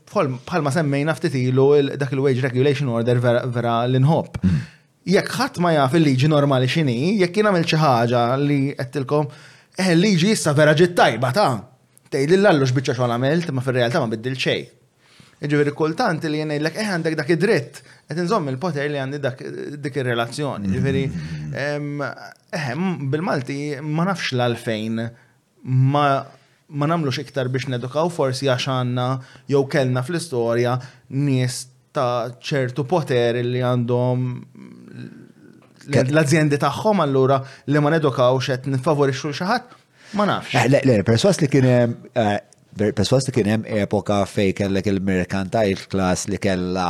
bħalma 0.06 0.70
semmejna 0.74 1.16
ftit 1.18 1.34
ilu 1.40 1.66
dak 1.98 2.12
il-wage 2.14 2.44
regulation 2.44 2.92
order 2.94 3.18
vera 3.22 3.80
l-inħob. 3.88 4.38
Mm. 4.42 4.60
Jekk 5.16 5.36
ħadd 5.40 5.58
ma 5.64 5.72
jaf 5.80 5.96
il-liġi 5.98 6.30
normali 6.30 6.70
x'inhi, 6.70 7.16
jekk 7.24 7.40
jien 7.40 7.50
għamil 7.50 7.66
xi 7.66 7.80
ħaġa 7.82 8.22
li 8.44 8.60
qedtilkom, 8.78 9.26
eh 9.82 9.96
liġi 9.98 10.30
issa 10.36 10.54
vera 10.54 10.76
ġiet 10.78 10.94
tajba 10.98 11.32
ta' 11.34 11.50
tgħid 12.12 12.38
l-allux 12.38 12.76
biċċa 12.78 12.94
xogħol 12.94 13.16
għamilt, 13.16 13.50
ma 13.56 13.64
fir-realtà 13.66 13.98
ma 14.04 14.12
biddil 14.14 14.38
xejn. 14.38 14.78
Ġifieri 15.42 15.72
kultant 15.74 16.22
li 16.30 16.38
jien 16.38 16.52
ngħidlek 16.54 16.76
eh 16.78 16.86
għandek 16.92 17.16
dak 17.18 17.30
id-dritt 17.34 17.80
qed 18.12 18.22
inżomm 18.26 18.48
il-poter 18.52 18.90
li 18.92 19.00
għandi 19.00 19.18
dik 19.82 19.98
ir-relazzjoni. 20.02 20.70
Ġifieri 20.76 21.02
bil-Malti 23.12 23.58
ma 23.82 24.06
nafx 24.12 24.34
l-għalfejn 24.36 25.00
ma 25.96 26.06
ma 26.72 26.86
namlux 26.88 27.18
iktar 27.20 27.50
biex 27.52 27.66
nedukaw 27.68 28.08
forsi 28.08 28.46
għax 28.48 28.64
għanna 28.72 29.06
jew 29.52 29.58
kellna 29.72 30.00
fl-istorja 30.06 30.78
nies 31.24 31.58
ta' 31.92 32.30
ċertu 32.40 32.86
poter 32.88 33.36
li 33.44 33.60
għandhom 33.60 34.22
l-aziende 36.06 36.56
tagħhom 36.62 37.04
allura 37.04 37.36
li 37.68 37.76
ma 37.82 37.92
nedukawx 37.92 38.54
qed 38.54 38.70
nifavorixxu 38.72 39.34
xi 39.36 39.50
ħadd 39.50 39.76
ma 40.16 40.24
nafx. 40.30 40.56
Eh, 40.62 40.70
le, 40.72 40.80
le, 40.88 40.96
perswas 41.04 41.42
li 41.44 41.52
kien 41.52 41.68
eh, 41.68 42.38
Perswas 42.72 43.26
li 43.28 43.32
kien 43.36 43.48
hemm 43.52 43.66
epoka 43.84 44.22
fej 44.28 44.54
kellek 44.56 44.86
il-merkantajl 44.88 45.82
klas 45.92 46.22
li 46.32 46.38
kella 46.40 46.84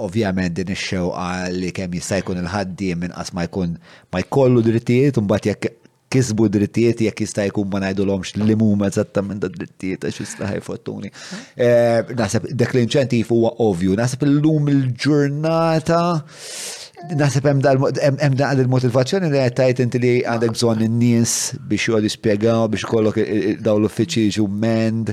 ovvjament 0.00 0.54
din 0.56 0.70
ix-xewqa 0.72 1.26
li 1.52 1.68
kemm 1.76 1.92
jista' 1.98 2.22
jkun 2.22 2.40
il-ħaddiem 2.44 3.04
inqas 3.10 3.34
ma 3.36 3.44
jkun 3.44 3.74
ma 4.08 4.22
jkollu 4.24 4.62
drittijiet 4.64 5.20
u 5.20 5.24
mbagħad 5.26 5.50
jekk 5.50 5.74
kisbu 6.08 6.48
drittijiet 6.54 7.04
jekk 7.10 7.26
jista' 7.26 7.44
jkun 7.50 7.68
ma 7.74 7.82
ngħidulhomx 7.84 8.38
li 8.40 8.56
huma 8.56 8.88
eżattament 8.88 9.44
drittijiet 9.44 10.08
għax 10.08 10.22
jista' 10.24 10.48
ħajfottuni. 10.54 11.12
Eh, 11.60 12.14
naħseb 12.16 12.48
dak 12.56 12.72
l-inċentiv 12.78 13.28
huwa 13.36 13.52
ovvju, 13.68 14.00
naħseb 14.00 14.24
illum 14.30 14.72
il-ġurnata 14.72 16.02
Nasib 17.14 17.44
hemm 17.46 17.60
daqal 17.62 18.58
il-motivazzjoni 18.64 19.28
li 19.30 19.38
qed 19.38 19.56
tgħid 19.60 19.80
inti 19.84 19.98
li 20.02 20.10
għandek 20.26 20.54
bżonn 20.56 20.82
in-nies 20.86 21.34
biex 21.70 21.90
jgħod 21.92 22.06
jispjegaw 22.08 22.64
biex 22.72 22.86
ikollok 22.88 23.20
dawn 23.62 23.84
l-uffiċċji 23.84 24.24
jiġu 24.24 24.46
mend. 24.64 25.12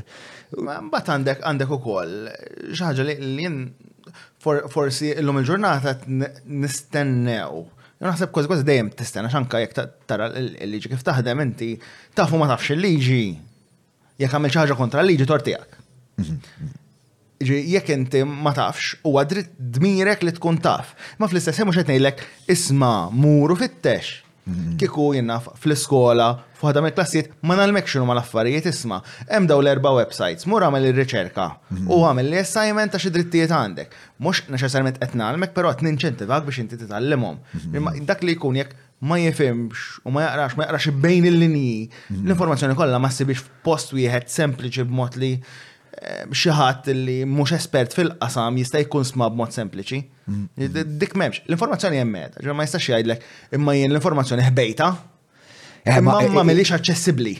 Mbagħad 0.66 1.12
għandek 1.14 1.44
għandek 1.46 1.74
ukoll 1.78 2.16
xi 2.74 2.82
ħaġa 2.88 3.06
li 3.10 3.18
jien 3.44 3.60
forsi 4.74 5.12
llum 5.22 5.40
il-ġurnata 5.44 5.94
nistennew. 6.10 7.62
Naħseb 8.02 8.34
kważi 8.36 8.50
kważi 8.52 8.66
dejjem 8.70 8.90
tistenna 9.00 9.30
x'anka 9.32 9.62
jekk 9.64 9.84
tara 10.10 10.32
l-liġi 10.40 10.96
kif 10.96 11.06
taħdem 11.06 11.44
inti 11.46 11.76
tafu 12.18 12.42
ma 12.42 12.50
tafx 12.50 12.74
il-liġi 12.80 13.24
jekk 14.24 14.34
għamil 14.40 14.54
xi 14.56 14.64
ħaġa 14.64 14.80
kontra 14.82 15.06
l-liġi 15.06 15.30
tortijak 15.30 15.80
jekk 17.44 17.90
inti 17.92 18.22
ma 18.24 18.54
tafx, 18.56 18.96
u 19.04 19.16
għadrit 19.20 19.56
dmirek 19.60 20.24
li 20.24 20.32
tkun 20.36 20.58
taf. 20.64 20.94
Ma 21.20 21.28
fl-istess 21.28 21.60
jemmu 21.60 21.74
xetnejlek, 21.76 22.22
isma, 22.50 23.10
muru 23.12 23.56
fittex. 23.60 24.22
Mhm. 24.46 24.76
Kiku 24.78 25.08
jenna 25.18 25.40
fl-iskola, 25.42 26.28
fuħada 26.60 26.84
me 26.86 26.92
klassiet, 26.94 27.32
ma 27.42 27.56
nalmek 27.58 27.88
xinu 27.90 28.06
ma 28.06 28.14
l-affarijiet 28.14 28.68
isma. 28.70 29.00
Hemm 29.28 29.48
daw 29.50 29.60
l-erba 29.60 29.90
websites, 29.98 30.46
mur 30.46 30.62
għamil 30.68 30.86
il-riċerka, 30.92 31.48
mhm. 31.74 31.90
u 31.90 32.04
għamil 32.06 32.30
l 32.30 32.44
assignment 32.44 32.94
ta' 32.94 33.02
xi 33.02 33.10
drittijiet 33.10 33.52
għandek. 33.52 33.98
Mux 34.22 34.46
neċessarment 34.54 35.02
qed 35.02 35.18
nalmek, 35.18 35.52
però 35.58 35.74
qed 35.74 35.82
ninċentivak 35.90 36.46
biex 36.46 36.62
inti 36.62 36.78
titgħallimhom. 36.78 37.40
Mhm. 37.74 38.06
Dak 38.06 38.22
li 38.24 38.38
jkun 38.38 38.62
jekk 38.62 38.78
ma 39.06 39.18
jifimx 39.20 39.98
u 40.08 40.12
ma 40.14 40.30
jaqrax, 40.30 40.56
ma 40.62 40.70
jaqrax 40.70 40.94
bejn 41.04 41.26
il-linji. 41.30 41.90
L-informazzjoni 42.22 42.78
kollha 42.78 43.02
ma 43.02 43.10
ssibix 43.12 43.42
f'post 43.44 43.98
wieħed 43.98 44.30
sempliċi 44.32 44.86
b'mod 44.86 45.18
li 45.22 45.34
Ehm, 46.06 46.32
xi 46.38 46.52
ħadd 46.54 46.92
li 46.94 47.16
mhux 47.26 47.56
espert 47.58 47.96
fil-qasam 47.98 48.60
jista' 48.60 48.82
jkun 48.84 49.06
smab 49.08 49.36
mod 49.40 49.54
sempliċi. 49.56 50.00
Mm-hmm. 50.30 50.98
Dik 51.02 51.16
m'hemmx. 51.18 51.42
L-informazzjoni 51.50 52.02
hemm 52.02 52.14
meta, 52.14 52.42
ġra 52.46 52.54
ma 52.58 52.66
jistax 52.68 52.90
jgħidlek 52.92 53.26
imma 53.58 53.74
jien 53.78 53.94
l-informazzjoni 53.94 54.46
ħbejta. 54.52 54.90
Eh, 55.86 55.98
imma 56.02 56.20
eh, 56.22 56.30
ma 56.34 56.42
eh, 56.44 56.50
mhilix 56.52 56.76
aċċessibbli. 56.78 57.36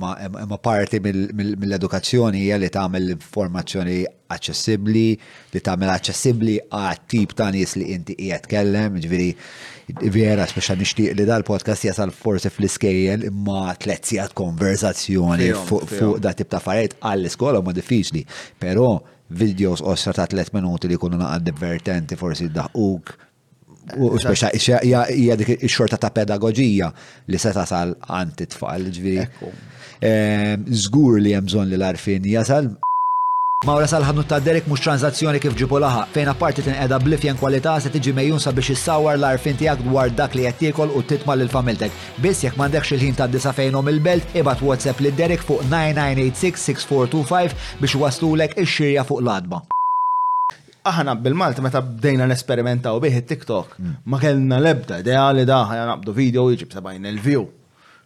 Ma 0.00 0.56
parti 0.64 0.96
mill-edukazzjoni 1.04 2.40
hija 2.46 2.56
li 2.60 2.70
tagħmel 2.72 3.04
l-informazzjoni 3.10 3.98
aċċessibbli, 4.32 5.04
li 5.52 5.60
tagħmel 5.66 5.92
aċċessibbli 5.92 6.56
għat 6.78 7.04
tip 7.12 7.36
ta' 7.36 7.50
nies 7.52 7.76
li 7.76 7.90
inti 7.96 8.16
qiegħed 8.16 8.46
tkellem, 8.46 8.96
ġifieri 9.04 9.28
vera 10.12 10.44
speċa 10.46 10.74
nixtieq 10.76 11.14
li 11.16 11.24
dal-podcast 11.28 11.86
jasal 11.88 12.10
forsi 12.14 12.50
fl-iskejjel 12.52 13.24
imma 13.30 13.74
t 13.80 13.94
sigħat 14.10 14.34
konverzazzjoni 14.36 15.50
fuq 15.66 16.18
da 16.22 16.32
tip 16.36 16.50
ta' 16.52 16.60
affarijiet 16.60 16.98
għall-iskola 17.00 17.62
ma 17.64 17.72
diffiċli, 17.72 18.24
però 18.60 18.98
videos 19.38 19.80
osra 19.82 20.12
ta' 20.14 20.26
t-let 20.28 20.52
minuti 20.56 20.88
li 20.88 20.96
jkunu 20.98 21.16
naqad 21.20 21.46
divertenti 21.50 22.16
forsi 22.16 22.48
daħuk. 22.52 23.14
U 23.98 24.10
eh, 24.12 24.20
speċa, 24.20 24.80
hija 24.84 25.36
dik 25.40 25.64
xorta 25.72 25.96
ta' 25.96 26.10
pedagogija 26.12 26.90
li 27.32 27.38
se 27.40 27.52
tasal 27.56 27.94
għanti 27.96 28.48
tfal, 28.52 28.84
ġviri. 28.92 29.28
Żgur 30.68 31.16
ehm, 31.16 31.24
li 31.24 31.32
hemm 31.32 31.48
bżonn 31.48 31.72
li 31.72 31.76
l-arfin 31.80 32.28
jasal 32.28 32.68
Mawra 33.66 33.88
salħadnu 33.90 34.22
ta' 34.30 34.36
Derek 34.38 34.68
mux 34.70 34.78
tranzazzjoni 34.84 35.40
kif 35.42 35.56
ġipu 35.58 35.80
laħa, 35.82 36.04
fejn 36.14 36.28
apparti 36.30 36.62
tin 36.62 36.76
tinqeda 36.76 36.94
blifjen 37.02 37.34
kwalità 37.40 37.72
se 37.82 37.90
tiġi 37.90 38.12
mejjun 38.14 38.38
sabiex 38.38 38.68
issawar 38.76 39.16
l-arfin 39.18 39.56
tiegħek 39.58 39.82
dwar 39.88 40.12
dak 40.14 40.36
li 40.38 40.44
qed 40.46 40.60
tiekol 40.60 40.92
u 40.94 41.02
titma' 41.02 41.34
lil 41.40 41.50
familtek. 41.50 41.90
Biss 42.22 42.44
jekk 42.44 42.54
m'għandekx 42.54 42.92
il-ħin 42.94 43.16
ta' 43.18 43.26
disa 43.26 43.50
fejnhom 43.50 43.90
il-belt, 43.90 44.30
ibad 44.38 44.62
WhatsApp 44.62 45.02
lil 45.02 45.16
Derek 45.18 45.42
fuq 45.42 45.66
9986-6425 45.74 47.58
biex 47.82 47.98
waslulek 48.04 48.54
ix-xirja 48.62 49.02
fuq 49.10 49.24
l-adba. 49.26 49.64
Aħna 50.86 51.18
bil-Malta 51.18 51.66
meta 51.66 51.82
bdejna 51.82 52.30
nesperimentaw 52.30 53.02
bih 53.02 53.18
it-TikTok, 53.24 53.74
hmm. 53.74 53.96
ma 54.06 54.22
kellna 54.22 54.62
lebda 54.62 55.02
idea 55.02 55.26
li 55.34 55.42
daħna 55.50 55.88
naqbdu 55.96 56.14
video 56.22 56.46
jiġib 56.54 56.78
il 57.10 57.18
view 57.26 57.48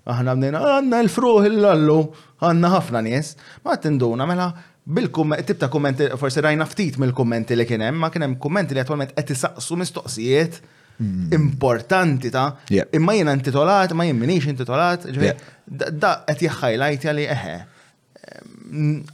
Aħna 0.09 0.33
bdejna 0.35 0.59
għandna 0.67 0.99
l-fruħ 1.05 1.45
il-lallu, 1.47 2.01
għandna 2.43 2.69
ħafna 2.73 3.03
nies, 3.07 3.37
ma 3.63 3.77
tinduna 3.79 4.25
mela 4.27 4.49
bil 4.85 5.07
kum 5.15 5.35
tibta 5.47 5.69
kommenti, 5.71 6.09
forse 6.19 6.43
rajna 6.43 6.65
ftit 6.67 6.97
mill-kommenti 7.03 7.55
li 7.59 7.67
kienem, 7.69 7.99
ma 8.03 8.09
kienem 8.13 8.35
kommenti 8.43 8.75
li 8.75 8.83
għatwalment 8.83 9.13
qed 9.15 9.35
saqsu 9.39 9.77
mistoqsijiet 9.79 10.57
hmm. 10.99 11.29
importanti 11.39 12.33
ta' 12.35 12.49
imma 12.99 13.15
jena 13.17 13.37
intitolat, 13.39 13.95
ma 13.95 14.09
jimminix 14.09 14.49
intitolat, 14.51 15.07
da 16.03 16.17
qed 16.27 16.49
jħajlajt 16.49 17.07
li 17.15 17.29
eħe. 17.37 17.55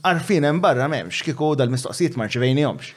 Arfinem 0.08 0.52
hemm 0.52 0.62
barra 0.64 0.88
m'hemmx 0.88 1.22
kieku 1.26 1.52
dal-mistoqsijiet 1.58 2.16
ma 2.20 2.30
jomx. 2.30 2.94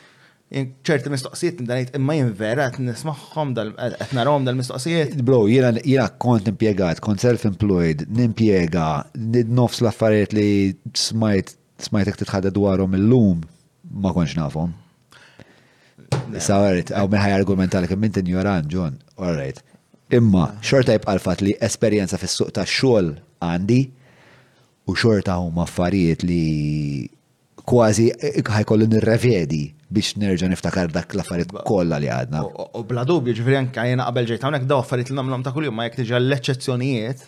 ċerti 0.52 1.08
mistoqsijiet 1.14 1.62
ndanajt 1.64 1.94
imma 1.96 2.14
jien 2.18 2.32
vera 2.36 2.66
qed 2.76 2.84
nismagħhom 2.84 3.54
qed 3.56 4.10
narahom 4.16 4.44
dal-mistoqsijiet. 4.48 5.20
Bro, 5.28 5.46
jiena 5.48 6.08
kont 6.20 6.50
impjegat, 6.52 7.00
kont 7.04 7.24
self-employed, 7.24 8.06
nimpjega, 8.18 8.88
nofs 9.48 9.80
l-affarijiet 9.82 10.36
li 10.36 10.48
smajt 10.92 11.56
smajtek 11.86 12.18
titħadda 12.22 12.52
dwarhom 12.54 12.96
illum 12.98 13.42
ma 13.92 14.14
konx 14.16 14.36
nafhom. 14.38 14.74
Issa 16.36 16.58
għarrit, 16.62 16.94
għaw 16.96 17.10
minħaj 17.12 17.36
argumentali 17.38 17.90
kemm 17.90 18.06
minten 18.08 18.28
juran, 18.28 18.68
John, 18.72 18.98
all 19.20 19.36
right. 19.40 19.60
Imma, 20.12 20.50
xorta 20.66 20.96
jibqal 20.98 21.22
fat 21.24 21.44
li 21.44 21.54
esperjenza 21.64 22.20
fis-suq 22.20 22.52
ta' 22.56 22.66
xogħol 22.68 23.14
għandi 23.44 23.80
u 24.92 24.96
xorta 25.00 25.38
huma 25.40 25.64
affarijiet 25.64 26.26
li 26.28 26.42
kważi 27.62 28.10
ħajkollu 28.44 28.90
nirrevedi 28.92 29.62
biex 29.92 30.18
nerġa' 30.20 30.50
niftakar 30.52 30.92
dak 30.92 31.14
l-affarijiet 31.16 31.54
kollha 31.68 32.00
li 32.04 32.10
għadna. 32.12 32.42
U 32.80 32.84
bla 32.88 33.06
dubju, 33.08 33.36
ġifieri 33.38 33.60
anke 33.60 33.86
jiena 33.88 34.08
qabel 34.10 34.28
ġejt 34.34 34.46
hawnhekk 34.48 34.68
daw 34.70 34.84
affarijiet 34.84 35.14
li 35.14 35.20
nagħmlhom 35.22 35.46
ta' 35.48 35.54
kuljum 35.56 35.78
ma 35.80 35.88
jekk 35.88 36.02
tiġi 36.04 36.18
l-eċċezzjonijiet 36.20 37.28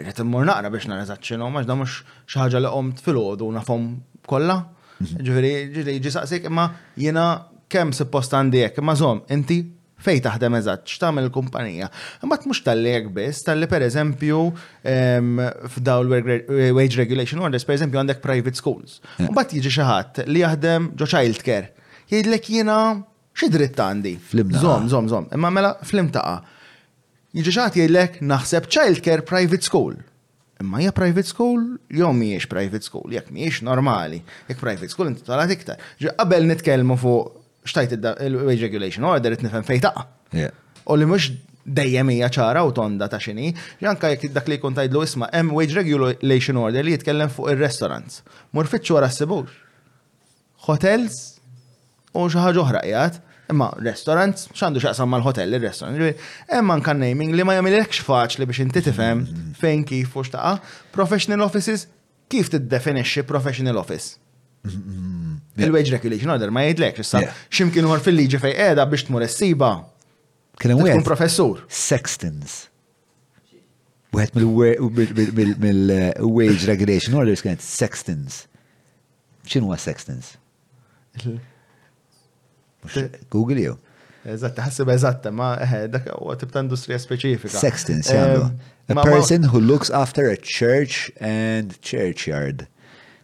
Rrit 0.00 0.20
immur 0.22 0.44
naqra 0.48 0.68
biex 0.74 0.86
nara 0.90 1.06
zaċċinu, 1.08 1.46
maġ 1.54 1.68
da 1.70 1.76
mux 1.78 1.94
xaħġa 2.34 2.60
li 2.60 2.70
għom 2.76 2.90
t-filodu 2.98 3.48
nafom 3.56 3.86
kolla. 4.28 4.58
Ġifiri, 5.00 5.52
ġifiri, 5.72 5.94
ġi 6.04 6.12
saqsik, 6.12 6.48
imma 6.50 6.66
jena 7.00 7.24
kem 7.72 7.94
suppost 7.96 8.34
għandijek, 8.36 8.82
imma 8.82 8.96
zom, 9.00 9.22
inti 9.32 9.62
fej 10.04 10.20
taħdem 10.26 10.58
eżatt, 10.60 10.84
x'tagħmel 10.92 11.26
il-kumpanija. 11.30 11.88
Imma 12.24 12.36
mhux 12.44 12.60
tal 12.68 12.84
biss, 13.16 13.42
tal-li 13.48 13.68
pereżempju 13.72 14.42
f'daw 14.84 16.06
wage 16.10 17.00
regulation 17.00 17.40
orders, 17.44 17.64
pereżempju 17.68 18.00
għandek 18.02 18.20
private 18.24 18.60
schools. 18.60 19.00
U 19.24 19.30
eh. 19.32 19.42
jiġi 19.56 19.72
xi 19.80 19.88
ħadd 19.88 20.24
li 20.28 20.44
jaħdem 20.44 20.90
ġo 21.00 21.08
child 21.16 21.40
care. 21.48 21.72
Jgħidlek 22.12 22.52
jiena 22.60 22.78
xi 23.32 23.48
dritt 23.54 23.80
għandi. 23.80 24.16
Zom, 24.60 24.88
zom, 24.92 25.08
zom. 25.08 25.30
Imma 25.32 25.48
mela 25.54 25.76
flim 25.80 26.12
taqa' 26.12 26.58
Jiġi 27.32 27.50
jellek 27.54 27.74
jgħidlek 27.76 28.12
naħseb 28.26 28.64
childcare 28.66 29.22
private 29.22 29.62
school. 29.62 29.94
Imma 30.60 30.80
hija 30.82 30.90
private 30.92 31.28
school, 31.30 31.76
jew 31.88 32.08
mhijiex 32.10 32.48
private 32.50 32.82
school, 32.84 33.06
jekk 33.12 33.30
mhijiex 33.32 33.62
normali. 33.64 34.18
Jekk 34.48 34.58
private 34.60 34.88
school 34.90 35.06
inti 35.12 35.22
tala 35.26 35.46
tiktar. 35.48 35.78
Qabel 36.02 36.48
nitkellmu 36.50 36.96
fuq 36.98 37.30
xtajt 37.70 37.94
il-wage 38.26 38.66
regulation 38.66 39.06
order 39.06 39.32
it 39.36 39.46
nifhem 39.46 39.62
fejta. 39.62 39.92
U 40.90 40.98
li 40.98 41.06
mhux 41.06 41.30
dejjem 41.78 42.10
hija 42.16 42.32
ċara 42.34 42.66
u 42.66 42.74
tonda 42.74 43.06
ta' 43.12 43.22
xini, 43.22 43.52
janka 43.84 44.10
jekk 44.16 44.32
dak 44.34 44.50
li 44.50 44.58
jkun 44.58 44.74
tajdlu 44.76 45.06
isma' 45.06 45.30
hemm 45.32 45.54
wage 45.54 45.78
regulation 45.78 46.58
order 46.66 46.82
li 46.82 46.96
jitkellem 46.96 47.30
fuq 47.30 47.52
ir-restaurants. 47.54 48.24
Mur 48.56 48.66
fitxu 48.72 48.98
wara 48.98 49.06
s 49.12 49.22
sebux 49.22 49.54
Hotels 50.66 51.38
u 52.12 52.26
xi 52.26 52.42
ħaġa 52.42 52.58
oħra 52.66 52.82
Imma 53.50 53.68
restaurant, 53.82 54.36
xandu 54.54 54.80
xaqsam 54.80 55.10
mal-hotel, 55.10 55.50
il-restaurant. 55.50 55.98
Imma 56.58 56.76
nkan 56.80 57.00
naming 57.02 57.34
li 57.34 57.44
ma 57.46 57.56
jamilekx 57.56 58.00
faċli 58.06 58.46
biex 58.48 58.62
inti 58.64 58.82
tifhem 58.86 59.24
fejn 59.58 59.84
kif 59.88 60.14
u 60.16 60.24
xtaqa. 60.26 60.54
Professional 60.94 61.44
offices, 61.48 61.88
kif 62.30 62.50
tiddefinixxi 62.52 63.24
professional 63.28 63.80
office? 63.82 64.16
Il-wage 65.60 65.94
regulation 65.96 66.30
order 66.34 66.50
ma 66.54 66.64
jgħidlek, 66.68 67.00
issa 67.02 67.24
ximkien 67.56 67.88
uħar 67.88 68.02
fil-liġi 68.06 68.40
fej 68.42 68.56
edha 68.70 68.84
biex 68.90 69.08
tmur 69.08 69.24
essiba. 69.26 69.72
Kien 70.60 70.76
Tkun 70.76 71.06
professur. 71.06 71.62
Sextons. 71.72 72.66
Wieħed 74.12 74.36
mill-wage 75.64 76.68
regulation 76.68 77.16
order, 77.16 77.36
kena 77.42 77.62
sextons. 77.64 78.42
X'inhuwa 79.48 79.78
sextons? 79.80 80.34
Google 83.32 83.60
jew. 83.64 83.76
Eżatt, 84.30 84.58
ħassib 84.60 84.90
eżatt, 84.92 85.30
ma 85.32 85.46
eh, 85.64 85.86
dak 85.88 86.10
u 86.20 86.34
tip 86.36 86.50
ta' 86.52 86.60
industrija 86.64 86.98
speċifika. 87.00 87.56
Sextins, 87.56 88.10
jagħmlu. 88.12 88.50
A 88.92 89.04
person 89.06 89.46
who 89.48 89.60
looks 89.60 89.88
after 89.90 90.26
a 90.28 90.34
church 90.36 91.10
and 91.20 91.76
churchyard, 91.80 92.66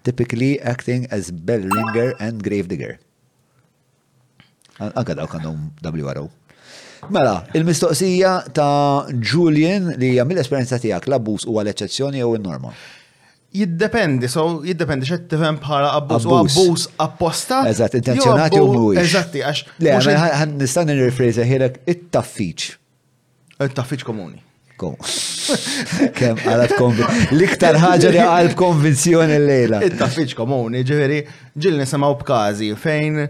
typically 0.07 0.59
acting 0.60 1.05
as 1.12 1.31
bellringer 1.33 2.15
and 2.23 2.41
gravedigger. 2.47 2.97
Anka 4.78 5.17
daw 5.17 5.28
għandhom 5.28 5.73
WRO. 5.85 6.28
Mela, 7.12 7.43
il-mistoqsija 7.55 8.31
ta' 8.57 9.12
Julian 9.20 9.93
li 10.01 10.15
hija 10.15 10.25
mill-esperjenza 10.26 10.78
tiegħek 10.83 11.10
l 11.10 11.18
abus 11.18 11.44
huwa 11.49 11.62
l-eċċezzjoni 11.67 12.23
jew 12.25 12.33
in-norma? 12.39 12.73
jiddependi, 13.57 14.28
so 14.33 14.44
jiddependi 14.65 15.09
t-tifem 15.10 15.59
bħala 15.62 15.93
abbuż 16.01 16.26
u 16.28 16.35
abbus 16.39 16.89
apposta. 17.05 17.60
Eżat, 17.70 17.99
intenzjonati 18.01 18.60
u 18.60 18.68
mhuwiex. 18.73 19.02
Eżatti, 19.05 19.43
għax. 19.47 19.62
Le, 19.85 20.17
għan 20.41 20.57
nistan 20.60 20.91
nirrifrejza 20.91 21.47
ħilek 21.49 21.81
it-taffiċ. 21.94 22.68
It-taffiċ 23.68 24.05
komuni. 24.10 24.43
Kem 26.18 26.36
għalat 26.44 26.76
konvinzjoni. 26.76 27.31
L-iktar 27.39 27.78
ħagġa 27.81 28.10
li 28.12 28.20
għal 28.26 28.51
konvinzjoni 28.59 29.39
l-lejla. 29.41 29.78
It-taffiċ 29.89 30.35
komuni, 30.36 30.83
ġeveri, 30.86 31.23
ġil 31.57 31.78
nisimaw 31.81 32.12
b'kazi 32.20 32.68
fejn 32.81 33.23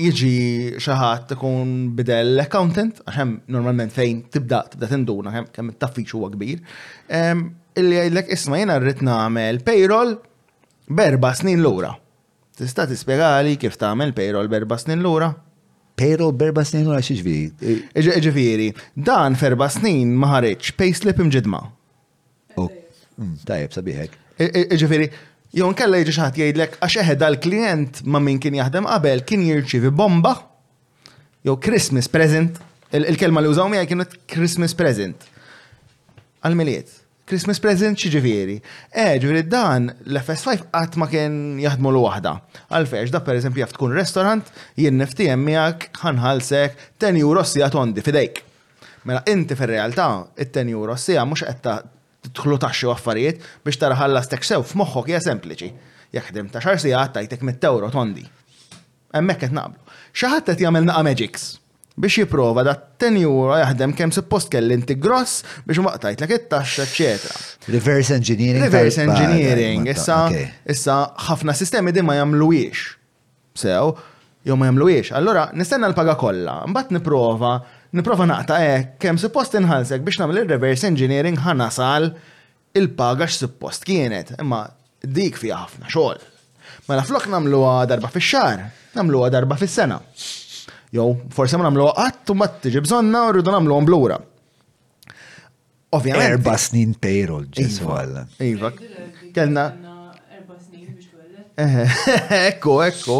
jiġi 0.00 0.34
xaħat 0.80 1.32
ikun 1.38 1.72
bidel 1.98 2.34
l 2.36 2.44
accountant, 2.44 3.00
għaxem 3.08 3.32
normalment 3.56 3.96
fejn 3.96 4.20
tibda 4.36 4.60
tibda 4.74 4.90
tinduna 4.92 5.32
kemm 5.56 5.72
it-taffiċ 5.72 6.12
huwa 6.18 6.28
kbir 6.36 6.60
illi 7.80 7.98
għajdlek 8.00 8.30
isma 8.36 8.60
jena 8.60 8.76
rrit 8.80 9.00
namel 9.04 9.60
payroll 9.66 10.16
berba 10.90 11.32
snin 11.38 11.60
l-ura. 11.62 11.92
Tista 12.60 12.84
tispiegali 12.88 13.56
kif 13.60 13.78
tagħmel 13.80 14.12
payroll 14.16 14.50
berba 14.52 14.76
snin 14.80 15.00
l-ura? 15.00 15.30
Payroll 16.00 16.32
berba 16.36 16.64
snin 16.66 16.84
l-ura 16.86 17.00
xieġviri? 17.04 18.18
Ġviri, 18.26 18.68
dan 19.08 19.36
ferba 19.40 19.68
snin 19.72 20.12
maħarriċ 20.20 20.74
payslip 20.80 21.20
imġidma. 21.24 21.62
Mm, 22.60 23.34
Tajab, 23.48 23.72
sabiħek. 23.74 24.14
Ġviri, 24.80 25.08
Jon 25.58 25.72
kella 25.76 25.98
jġi 26.00 26.12
xaħat 26.16 26.36
jgħidlek 26.38 26.76
għax 26.78 26.96
eħed 27.02 27.18
dal-klient 27.24 27.96
ma 28.06 28.20
minn 28.22 28.38
kien 28.40 28.54
jaħdem 28.56 28.86
qabel 28.86 29.24
kien 29.26 29.42
jirċivi 29.44 29.90
bomba 29.98 30.36
jew 31.46 31.56
Christmas 31.58 32.06
present. 32.12 32.60
Il-kelma 32.94 33.42
li 33.42 33.50
użaw 33.50 33.66
kienet 33.90 34.14
Christmas 34.30 34.76
present. 34.78 35.26
Għal-miliet. 36.46 36.99
Christmas 37.30 37.60
present 37.62 37.98
ċiġifieri. 38.02 38.56
Eh, 38.90 39.14
ġifiri 39.22 39.42
dan 39.46 39.86
l-FS5 40.08 40.64
qatt 40.74 40.96
ma 40.98 41.06
kien 41.06 41.60
jaħdmu 41.62 41.92
l-waħda. 41.92 42.32
Għalfex, 42.74 43.12
da 43.14 43.20
per 43.22 43.38
eżempju 43.38 43.62
jaf 43.62 43.70
tkun 43.76 43.94
restorant, 43.94 44.50
jien 44.74 44.98
niftijem 44.98 45.44
miegħek 45.46 46.00
ħanħalsek 46.02 46.88
ten 46.98 47.20
euro 47.22 47.44
sija 47.46 47.68
tondi 47.70 48.02
fidejk. 48.02 48.42
Mela 49.06 49.22
inti 49.30 49.54
fir-realtà 49.54 50.08
it 50.36 50.56
rossi 50.90 51.12
euro 51.14 51.26
mux 51.28 51.42
mhux 51.42 51.54
t 51.60 52.34
tħlu 52.36 52.58
taxxi 52.58 52.86
affarijiet 52.96 53.40
biex 53.64 53.78
tara 53.78 53.94
ħallastek 54.02 54.42
sew 54.44 54.62
f'moħħok 54.66 55.08
hija 55.14 55.20
sempliċi. 55.28 55.70
Jekk 56.12 56.32
dim 56.34 56.50
ta' 56.50 56.58
xar 56.60 56.78
sija 56.82 57.06
tajtek 57.14 57.42
mit 57.46 57.60
tewro 57.62 57.90
tondi. 57.94 58.26
Hemmhekk 59.14 59.44
qed 59.46 59.52
naqblu. 59.54 59.78
Xi 60.18 60.26
ħadd 60.34 60.50
qed 60.50 60.66
jagħmel 60.66 60.90
naqa' 60.90 61.06
magics 61.06 61.59
biex 61.98 62.20
jiprofa 62.22 62.62
da 62.64 62.74
t-tenjura 62.76 63.58
jaħdem 63.64 63.94
kem 63.98 64.12
suppost 64.14 64.50
kelli 64.52 64.76
inti 64.78 64.94
gross 65.00 65.42
biex 65.66 65.80
maqtajt 65.84 66.22
l 66.22 66.34
it-taxxa, 66.36 66.86
etc. 66.86 67.34
Reverse 67.72 68.14
engineering. 68.14 68.62
Reverse 68.64 69.00
engineering. 69.02 69.88
Issa, 69.90 70.20
issa 70.70 71.00
ħafna 71.28 71.54
sistemi 71.58 71.92
di 71.92 72.02
ma 72.02 72.16
jamluwiex. 72.20 72.86
Sew, 73.58 73.94
jew 74.46 74.56
ma 74.56 74.68
jamluwiex. 74.70 75.10
Allora, 75.18 75.48
nistenna 75.54 75.90
l-paga 75.90 76.14
kollha, 76.18 76.60
mbagħad 76.70 76.94
niprofa 76.98 77.54
niprofa 77.98 78.26
naqta 78.30 78.60
e 78.64 78.70
kem 79.02 79.16
suppost 79.18 79.56
inħalsek 79.58 80.04
biex 80.06 80.22
namil 80.22 80.44
il-reverse 80.44 80.86
engineering 80.88 81.40
ħanasal 81.46 82.12
il-paga 82.78 83.26
suppost 83.26 83.82
kienet, 83.88 84.36
imma 84.38 84.64
dik 85.02 85.38
fija 85.42 85.64
ħafna 85.64 85.88
xogħol. 85.90 86.26
la 86.90 86.96
mela 86.96 87.02
flok 87.06 87.26
namluha 87.30 87.82
darba 87.86 88.08
fix-xar, 88.10 88.62
namluha 88.98 89.28
darba 89.30 89.54
fis-sena. 89.58 89.98
Jow, 90.94 91.12
forse 91.30 91.56
ma 91.58 91.62
namlu 91.68 91.86
għat 91.86 92.24
ah, 92.24 92.30
u 92.32 92.34
matti 92.34 92.66
tiġi 92.68 92.80
bżonna 92.82 93.20
u 93.28 93.32
rridu 93.36 93.52
namlu 93.54 93.76
blura. 93.86 94.16
Ovvijament. 95.94 96.32
Erba 96.34 96.54
snin 96.58 96.92
payroll, 97.02 97.46
ġesu 97.54 97.82
iva. 97.84 97.98
għalla. 98.04 98.22
Iva, 98.46 98.70
kellna. 99.34 99.64
Eh, 101.60 102.00
ekku, 102.50 102.76
ekku. 102.86 103.16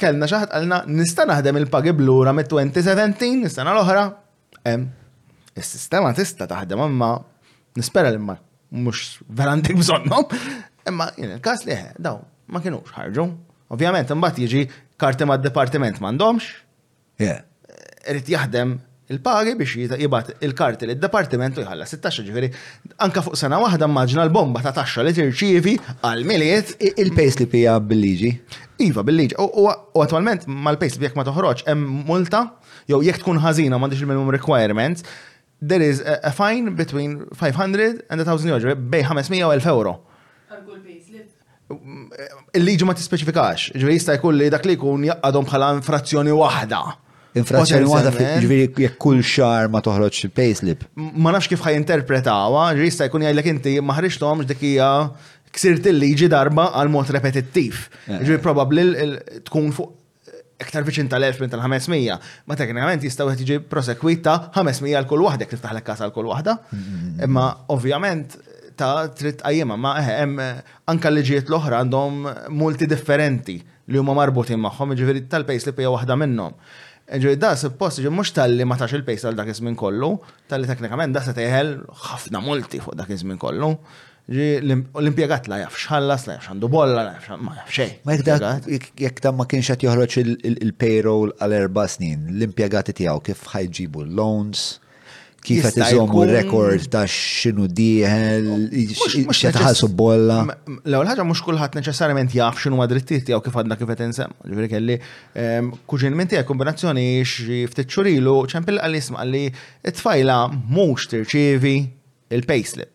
Kellna 0.00 0.28
xaħat 0.28 0.52
għalna 0.58 0.80
nista 0.92 1.24
naħdem 1.28 1.60
il-pagi 1.62 1.92
blura 1.96 2.32
me 2.36 2.44
2017, 2.48 3.44
nistana 3.44 3.74
l-oħra. 3.76 4.06
Is-sistema 5.56 6.12
tista 6.16 6.48
taħdem 6.50 6.80
imma 6.88 7.12
nispera 7.76 8.10
li 8.12 8.20
ma 8.20 8.36
mux 8.76 9.18
verandik 9.38 9.78
bżonnom. 9.80 10.26
Imma 10.92 11.08
il-kas 11.20 11.64
liħe, 11.68 11.92
eh, 11.94 12.02
daw, 12.08 12.20
ma 12.52 12.60
kienux 12.64 12.92
ħarġu. 12.98 13.26
Ovvijament, 13.72 14.12
imbat 14.12 14.42
jiġi 14.44 14.66
karti 15.00 15.28
ma 15.28 15.38
d-departiment 15.40 16.00
mandomx, 16.04 16.50
Rrit 17.20 18.28
jaħdem 18.32 18.72
il-pagi 19.12 19.52
biex 19.58 20.00
jibat 20.00 20.30
il-karti 20.46 20.86
l-departiment 20.88 21.58
u 21.60 21.64
jħalla 21.64 21.84
16 21.88 22.24
ġifiri. 22.28 22.48
Anka 23.04 23.22
fuq 23.26 23.36
sena 23.38 23.58
waħda 23.62 23.88
maġna 23.90 24.24
l-bomba 24.28 24.62
ta' 24.64 24.72
taxxa 24.78 25.04
li 25.04 25.12
tirċivi 25.16 25.74
għal-miliet. 26.02 26.74
Il-pejs 26.96 27.38
li 27.42 27.46
pija 27.52 27.74
bil-liġi. 27.80 28.30
Iva, 28.86 29.04
bil-liġi. 29.04 29.36
U 29.42 29.66
attualment 30.00 30.46
mal-pejs 30.48 30.96
li 31.02 31.10
jek 31.10 31.18
ma 31.18 31.26
toħroċ, 31.28 31.66
hemm 31.68 32.00
multa, 32.08 32.46
jew 32.88 33.02
jek 33.04 33.20
tkun 33.20 33.42
ħażina 33.44 33.76
m'għandix 33.76 34.02
il-minimum 34.06 34.32
requirements, 34.34 35.04
there 35.60 35.84
is 35.84 36.00
a 36.08 36.32
fine 36.34 36.72
between 36.80 37.20
500 37.36 38.06
and 38.08 38.24
1000 38.24 38.50
euro, 38.56 38.74
bej 38.76 39.06
500 39.12 39.44
u 39.44 39.52
1000 39.52 39.70
euro 39.76 39.98
il-liġi 42.56 42.86
ma 42.88 42.96
tispeċifikax, 42.96 43.72
ġveri 43.80 43.96
jista' 43.96 44.16
jkun 44.18 44.36
li 44.38 44.50
dak 44.52 44.66
li 44.68 44.74
jkun 44.76 45.06
jaqadhom 45.08 45.48
bħala 45.48 45.70
infrazzjoni 45.78 46.34
waħda. 46.36 46.82
Infrazzjoni 47.42 47.88
waħda 47.88 48.12
ġveri 48.44 48.66
jekk 48.66 48.90
kull 49.00 49.22
xar 49.24 49.70
ma 49.72 49.80
toħroġ 49.80 50.26
payslip 50.36 50.82
Ma 51.16 51.30
nafx 51.32 51.48
kif 51.54 51.64
interpretawa, 51.72 52.66
ġveri 52.76 52.90
jista' 52.90 53.06
jkun 53.08 53.24
jgħidlek 53.24 53.48
inti 53.54 53.76
maħriġthomx 53.80 54.50
dik 54.50 54.66
hija 54.74 54.90
ksirt 55.52 55.88
il-liġi 55.88 56.28
darba 56.32 56.70
għal 56.80 56.92
mod 56.92 57.10
repetittiv. 57.14 57.80
Eh. 58.08 58.20
Ġveri 58.26 58.40
probabli 58.44 58.86
tkun 59.48 59.72
fuq 59.76 59.98
iktar 60.62 60.84
viċin 60.86 61.08
tal-1000 61.10 61.40
minn 61.42 61.50
tal-500, 61.50 62.26
ma 62.46 62.56
teknikament 62.58 63.02
jistaw 63.02 63.32
tiġi 63.34 63.56
prosekwita 63.66 64.36
500 64.54 64.94
għal 65.00 65.08
kull 65.10 65.24
waħda, 65.26 65.48
kif 65.50 65.58
taħlek 65.64 65.88
kasa 65.88 66.06
għal 66.06 66.14
kull 66.14 66.28
waħda. 66.30 66.54
Imma 67.26 67.48
ovvjament 67.74 68.36
ta' 68.82 69.08
tritt 69.18 69.42
għajjema, 69.46 69.76
ma' 69.78 69.98
hemm 70.02 70.40
eh, 70.42 70.62
anke 70.90 71.12
liġijiet 71.12 71.50
l-oħra 71.52 71.82
għandhom 71.82 72.22
multi 72.58 72.88
differenti 72.90 73.58
li 73.92 73.98
huma 74.00 74.14
marbutin 74.16 74.60
magħhom, 74.62 74.96
ġifiri 74.98 75.26
tal 75.30 75.44
li 75.46 75.76
pija 75.76 75.90
waħda 75.94 76.16
minnhom. 76.22 76.56
Ġifiri 77.12 77.38
da 77.42 77.54
suppost 77.58 78.00
ġi 78.02 78.10
mhux 78.14 78.32
tal-li 78.36 78.64
ma 78.66 78.78
tax 78.80 78.94
il-pejs 78.98 79.26
għal 79.28 79.38
dak 79.38 79.52
minn 79.66 79.76
kollu, 79.78 80.12
tal-li 80.50 80.68
teknikament 80.70 81.14
da 81.16 81.22
se 81.26 81.34
teħel 81.36 81.74
ħafna 82.08 82.42
multi 82.42 82.80
fuq 82.82 82.96
dak 83.02 83.10
iż-żmien 83.16 83.40
kollu 83.42 83.74
l-impiegat 84.32 85.48
la 85.50 85.56
jafx 85.64 85.88
ħallas, 85.90 86.28
la 86.30 86.36
jafx 86.36 86.52
għandu 86.52 86.68
bolla, 86.70 87.02
la 87.02 87.16
jafx 87.16 87.38
ma 87.42 87.56
jafx 87.58 87.72
xej. 87.74 87.96
Ma 88.06 88.54
jek 89.02 89.18
da 89.26 89.32
ma 89.34 89.46
kienx 89.50 89.74
qed 89.74 89.82
joħroġ 89.88 90.16
il-payroll 90.62 91.34
għal 91.42 91.56
erba' 91.58 91.88
snin, 91.90 92.28
l-impjegati 92.38 92.94
tiegħu 93.02 93.18
kif 93.28 93.48
ħajġibu 93.50 94.06
l-loans, 94.06 94.68
kif 95.42 95.64
qed 95.66 95.78
iżommu 95.82 96.22
rekord 96.30 96.84
ta' 96.92 97.02
x'inhu 97.10 97.66
dieħel, 97.76 98.68
x'etħallsu 99.34 99.88
bolla. 99.98 100.42
L-ewwel 100.86 101.10
ħaġa 101.10 101.24
mhux 101.26 101.42
kulħadd 101.48 101.78
neċessarjament 101.80 102.36
jaf 102.36 102.60
x'inhu 102.62 102.78
ma' 102.78 102.86
drittijiet 102.90 103.26
tiegħu 103.26 103.42
kif 103.48 103.58
għadna 103.62 103.78
kif 103.80 103.90
qed 103.90 104.04
insemm. 104.06 104.36
Ġifieri 104.46 104.70
kelli 104.70 104.96
ehm, 104.98 105.72
minn 106.20 106.30
tiegħek 106.30 106.48
kombinazzjoni 106.52 107.06
xi 107.26 107.60
ftit 107.72 107.90
xurilu 107.90 108.36
ċempil 108.54 108.78
għal 108.82 109.00
isma' 109.00 109.26
li 109.34 109.44
t-tfajla 109.82 110.38
mhux 110.54 111.10
tirċievi 111.16 111.74
il-payslip. 112.38 112.90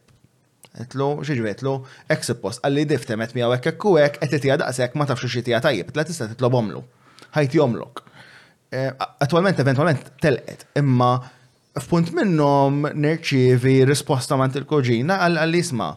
Etlu, 0.77 1.11
xieġvi, 1.26 1.51
etlu, 1.58 1.76
exit 2.14 2.40
post, 2.40 2.61
għalli 2.64 2.88
diftemet 2.95 3.32
mi 3.35 3.43
għawek 3.43 3.72
ekku 3.74 3.95
għet 4.00 4.22
et 4.24 4.35
tija 4.40 4.56
daqsek 4.61 4.93
ma 4.95 5.08
tafxu 5.09 5.27
xie 5.30 5.42
tija 5.50 5.58
tajib, 5.66 5.90
tla 5.92 6.06
tista 6.06 6.27
titlob 6.30 6.53
omlu, 6.61 6.84
ħajti 7.35 7.59
jomluk. 7.59 8.06
Ehm, 8.72 8.93
attualment, 9.26 9.59
eventualment, 9.66 10.14
telqet, 10.22 10.67
imma 10.80 11.16
f'punt 11.82 12.12
minnom 12.16 12.88
nerċivi 12.98 13.76
risposta 13.88 14.38
mant 14.40 14.56
il-koġina 14.58 15.20
għal 15.26 15.58
isma 15.60 15.90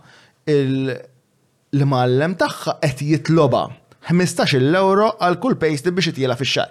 il-mallem 0.55 2.37
tagħha 2.41 2.77
qed 2.83 3.05
jitloba 3.13 3.67
15 4.11 4.59
euro 4.81 5.11
għal 5.21 5.39
kull 5.43 5.59
pejsti 5.61 5.93
biex 5.95 6.11
jitjela 6.15 6.35
fix-xar. 6.41 6.71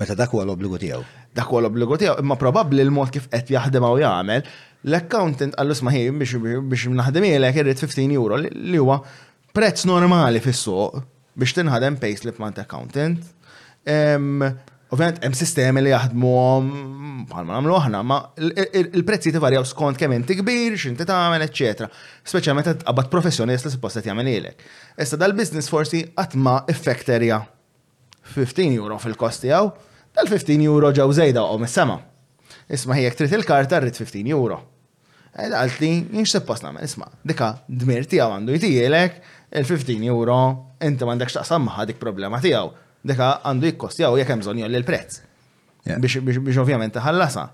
Meta 0.00 0.14
dak 0.16 0.32
huwa 0.32 0.46
l-obbligu 0.46 0.78
tiegħu. 0.80 1.00
Dak 1.36 1.50
huwa 1.52 1.60
l-obbligu 1.66 1.98
tiegħu, 2.00 2.18
imma 2.24 2.38
probabbli 2.40 2.80
l-mod 2.86 3.12
kif 3.14 3.26
qed 3.32 3.52
jaħdem 3.54 3.84
u 3.88 3.96
jagħmel, 4.00 4.40
l-accountant 4.88 5.56
isma 5.60 5.78
smaħi 5.82 6.06
biex 6.64 6.88
naħdemilek 6.96 7.60
irrid 7.62 7.84
15 7.84 8.16
euro 8.18 8.40
li 8.40 8.78
huwa 8.80 9.00
prezz 9.54 9.84
normali 9.88 10.40
fis-suq 10.44 11.00
biex 11.36 11.56
tinħadem 11.60 12.00
payslip 12.02 12.40
mant 12.42 12.60
accountant. 12.64 13.28
Ovvijament, 14.90 15.20
hemm 15.22 15.36
sistemi 15.38 15.80
li 15.86 15.90
bħal 15.94 16.14
bħalma 16.18 17.52
nagħmlu 17.52 17.74
aħna, 17.78 17.98
ma 18.02 18.16
il-prezzi 18.96 19.30
tivarjaw 19.36 19.62
skont 19.70 20.00
kemm 20.00 20.16
inti 20.18 20.34
kbir, 20.40 20.74
x'inti 20.74 21.06
tagħmel, 21.06 21.44
eċetera. 21.46 21.86
Speċjalment 22.26 22.70
qed 22.72 22.82
qabad 22.88 23.10
professjonist 23.12 23.68
li 23.68 23.72
suppost 23.76 24.00
qed 24.00 24.08
jagħmel 24.10 24.30
ilek. 24.32 24.64
Issa 24.98 25.18
dal-business 25.20 25.70
forsi 25.70 26.00
qatt 26.16 26.34
ma 26.42 26.56
effekterja 26.74 27.38
15 28.32 28.80
euro 28.80 28.98
fil-kost 29.02 29.44
tiegħu, 29.44 29.70
dal-15 30.18 30.66
euro 30.66 30.90
ġew 30.98 31.06
żejda 31.20 31.46
qom 31.50 31.66
is 31.70 31.78
sema 31.78 32.00
Isma' 32.70 32.94
hija 33.00 33.10
trid 33.18 33.32
il-karta 33.38 33.78
rrid 33.82 33.94
15 33.96 34.30
euro. 34.34 34.56
Għalt 35.38 35.80
li 35.84 35.88
jinx 36.14 36.34
suppost 36.36 36.62
nagħmel, 36.66 36.84
isma' 36.90 37.08
dika 37.30 37.48
dmir 37.70 38.06
tiegħu 38.10 38.34
għandu 38.36 38.56
jtielek 38.58 39.16
il-15 39.58 40.04
euro 40.10 40.36
inti 40.86 41.02
m'għandekx 41.06 41.38
taqsam 41.40 41.66
maħadik 41.70 41.98
problema 42.02 42.38
tiegħu 42.42 42.70
deka 43.04 43.30
għandu 43.46 43.70
jikkostjaw 43.70 44.16
jek 44.20 44.32
hemm 44.32 44.42
bżonn 44.44 44.60
jolli 44.64 44.80
l-prezz. 44.80 45.20
Biex 46.00 46.60
ovvjament 46.60 46.98
ħallasa. 47.02 47.46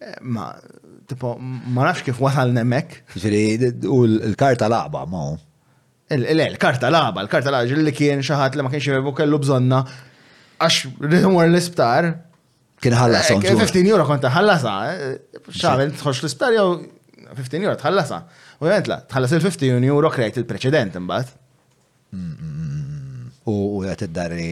Eh, 0.00 0.16
ma 0.22 0.48
tipo 1.08 1.34
ma 1.40 1.84
nafx 1.90 2.04
kif 2.08 2.20
wasal 2.20 2.52
nemmek. 2.56 3.00
Ġiri, 3.14 3.72
u 3.88 4.04
l-karta 4.34 4.68
laqba 4.72 5.06
ma 5.10 5.26
Le, 6.14 6.28
l-karta 6.44 6.90
laba, 6.92 7.22
l-karta 7.24 7.48
laba, 7.50 7.64
li 7.80 7.92
kien 7.96 8.20
xaħat 8.22 8.54
li 8.58 8.62
ma 8.62 8.68
kienx 8.70 8.84
jibbu 8.92 9.14
kellu 9.16 9.38
bżonna, 9.40 9.78
għax 10.60 11.00
rimur 11.10 11.46
l-isptar. 11.48 12.10
Kien 12.84 12.92
ħallasa. 13.00 13.38
15 13.40 13.80
eh, 13.80 13.88
euro 13.88 14.04
konta 14.10 14.28
ħallasa, 14.30 14.74
eh, 14.90 15.40
xaħven 15.48 15.94
tħoċ 15.96 16.20
l-isptar 16.22 16.52
jew 16.58 16.68
15 17.32 17.56
euro 17.64 17.72
tħallasa. 17.80 18.20
U 18.60 18.68
jgħent 18.68 18.90
la, 18.92 19.00
tħallas 19.08 19.32
il-15 19.38 19.88
euro 19.88 20.12
krejt 20.12 20.36
il-preċedent 20.42 21.00
imbat. 21.00 21.32
Mm, 22.12 22.36
mm, 22.36 22.74
mm, 22.74 23.24
u 23.50 23.56
jgħet 23.86 24.04
id-darri 24.10 24.50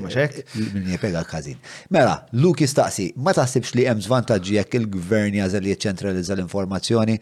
Maċek? 0.00 0.36
Eh, 0.36 0.44
eh, 0.62 0.74
min 0.84 0.98
pega 1.00 1.22
kazin. 1.24 1.56
Mela, 1.90 2.16
Luki 2.32 2.66
staqsi: 2.66 3.10
ma 3.16 3.32
taħsibx 3.36 3.74
li 3.76 3.84
hemm 3.88 4.00
zvantaġġi 4.02 4.56
jekk 4.58 4.78
il-gvern 4.80 5.36
jażel 5.40 5.64
li 5.64 5.72
jċentralizza 5.74 6.34
l-informazzjoni 6.36 7.16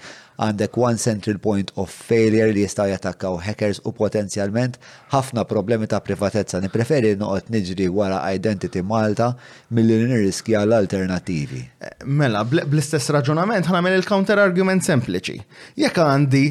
għandek 0.45 0.77
one 0.83 0.99
central 0.99 1.39
point 1.39 1.71
of 1.79 1.91
failure 1.95 2.51
li 2.53 2.65
jistgħu 2.65 2.89
jattakkaw 2.93 3.39
hackers 3.47 3.81
u 3.87 3.93
potenzjalment 3.95 4.79
ħafna 5.13 5.45
problemi 5.51 5.87
ta' 5.91 6.01
privatezza. 6.05 6.61
Nipreferi 6.63 7.15
noqgħod 7.21 7.53
niġri 7.55 7.89
wara 7.95 8.23
identity 8.35 8.83
Malta 8.83 9.33
milli 9.71 10.01
nirriskja 10.09 10.65
l-alternativi. 10.65 11.63
Eh, 11.79 11.97
mela, 12.05 12.45
bl-istess 12.55 13.11
raġunament 13.15 13.71
mill 13.75 13.99
il-counter 14.01 14.39
argument 14.41 14.83
sempliċi. 14.85 15.41
Jekk 15.81 16.01
għandi 16.05 16.45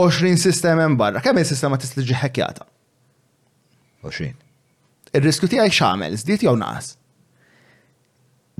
20 0.00 0.38
sistema 0.40 0.86
barra, 0.96 1.20
kemm 1.20 1.38
il-sistema 1.42 1.76
tista' 1.80 2.00
ġi 2.04 2.16
ħekjata? 2.24 2.64
20 4.00 4.49
il-riskju 5.16 5.50
ti 5.50 5.58
għaj 5.60 5.72
xamel, 5.80 6.18
jew 6.26 6.40
jow 6.52 6.96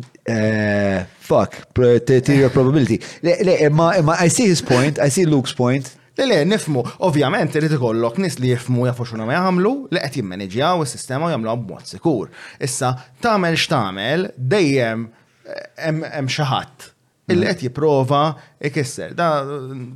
Uh, 0.01 0.33
eh, 0.33 1.03
fuck, 1.21 1.59
theory 1.77 2.43
of 2.45 2.53
probability. 2.55 2.97
Le, 3.23 3.35
le, 3.45 3.69
ma, 3.69 3.91
I 4.25 4.29
see 4.31 4.47
his 4.49 4.63
point, 4.63 4.97
I 4.99 5.11
see 5.11 5.27
Luke's 5.27 5.53
point. 5.53 5.91
Le, 6.17 6.25
le, 6.25 6.39
nifmu, 6.49 6.81
ovvjament, 7.05 7.53
irrid 7.59 7.75
ikollok 7.77 8.17
nis 8.23 8.39
li 8.41 8.49
jifmu 8.55 8.87
jafu 8.89 9.05
xuna 9.11 9.27
ma 9.29 9.35
jagħmlu 9.37 9.73
li 9.93 10.01
qed 10.01 10.17
jimmaneġjaw 10.23 10.87
is-sistema 10.87 11.29
u 11.29 11.33
jgħamlu 11.35 11.57
b'mod 11.67 11.91
sikur. 11.93 12.33
Issa, 12.65 12.95
tagħmel 13.25 13.59
x'tagħmel 13.61 14.27
dejjem 14.55 15.05
eh, 15.05 15.61
hemm 15.91 16.33
xi 16.33 16.49
ħadd 16.49 16.89
illi 16.89 17.37
mm-hmm. 17.37 17.53
qed 17.53 17.67
jipprova 17.69 18.23
ikisser. 18.71 19.13
Da 19.19 19.29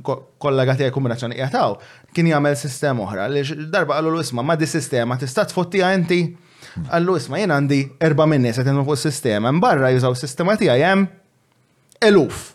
kollega 0.03 0.77
tiegħek 0.83 0.93
kombinazzjoni 1.01 1.39
qiegħ 1.39 1.65
kien 2.13 2.29
jagħmel 2.33 2.59
sistema 2.61 3.07
oħra 3.07 3.25
li 3.31 3.41
darba 3.73 3.97
qalu 3.97 4.13
l 4.13 4.21
isma' 4.25 4.45
ma 4.45 4.53
di 4.59 4.69
sistema 4.69 5.17
tista' 5.21 5.49
tfottija 5.49 5.93
inti 5.97 6.23
Għallu 6.91 7.13
isma 7.17 7.39
jien 7.39 7.53
għandi 7.55 7.77
erba 8.03 8.25
minni 8.27 8.51
se 8.53 8.63
tinnu 8.67 8.83
fuq 8.87 8.99
sistema, 8.99 9.51
mbarra 9.55 9.93
jużaw 9.93 10.15
sistema 10.19 10.57
tiegħi 10.59 10.83
hemm 10.83 11.05
eluf. 12.09 12.51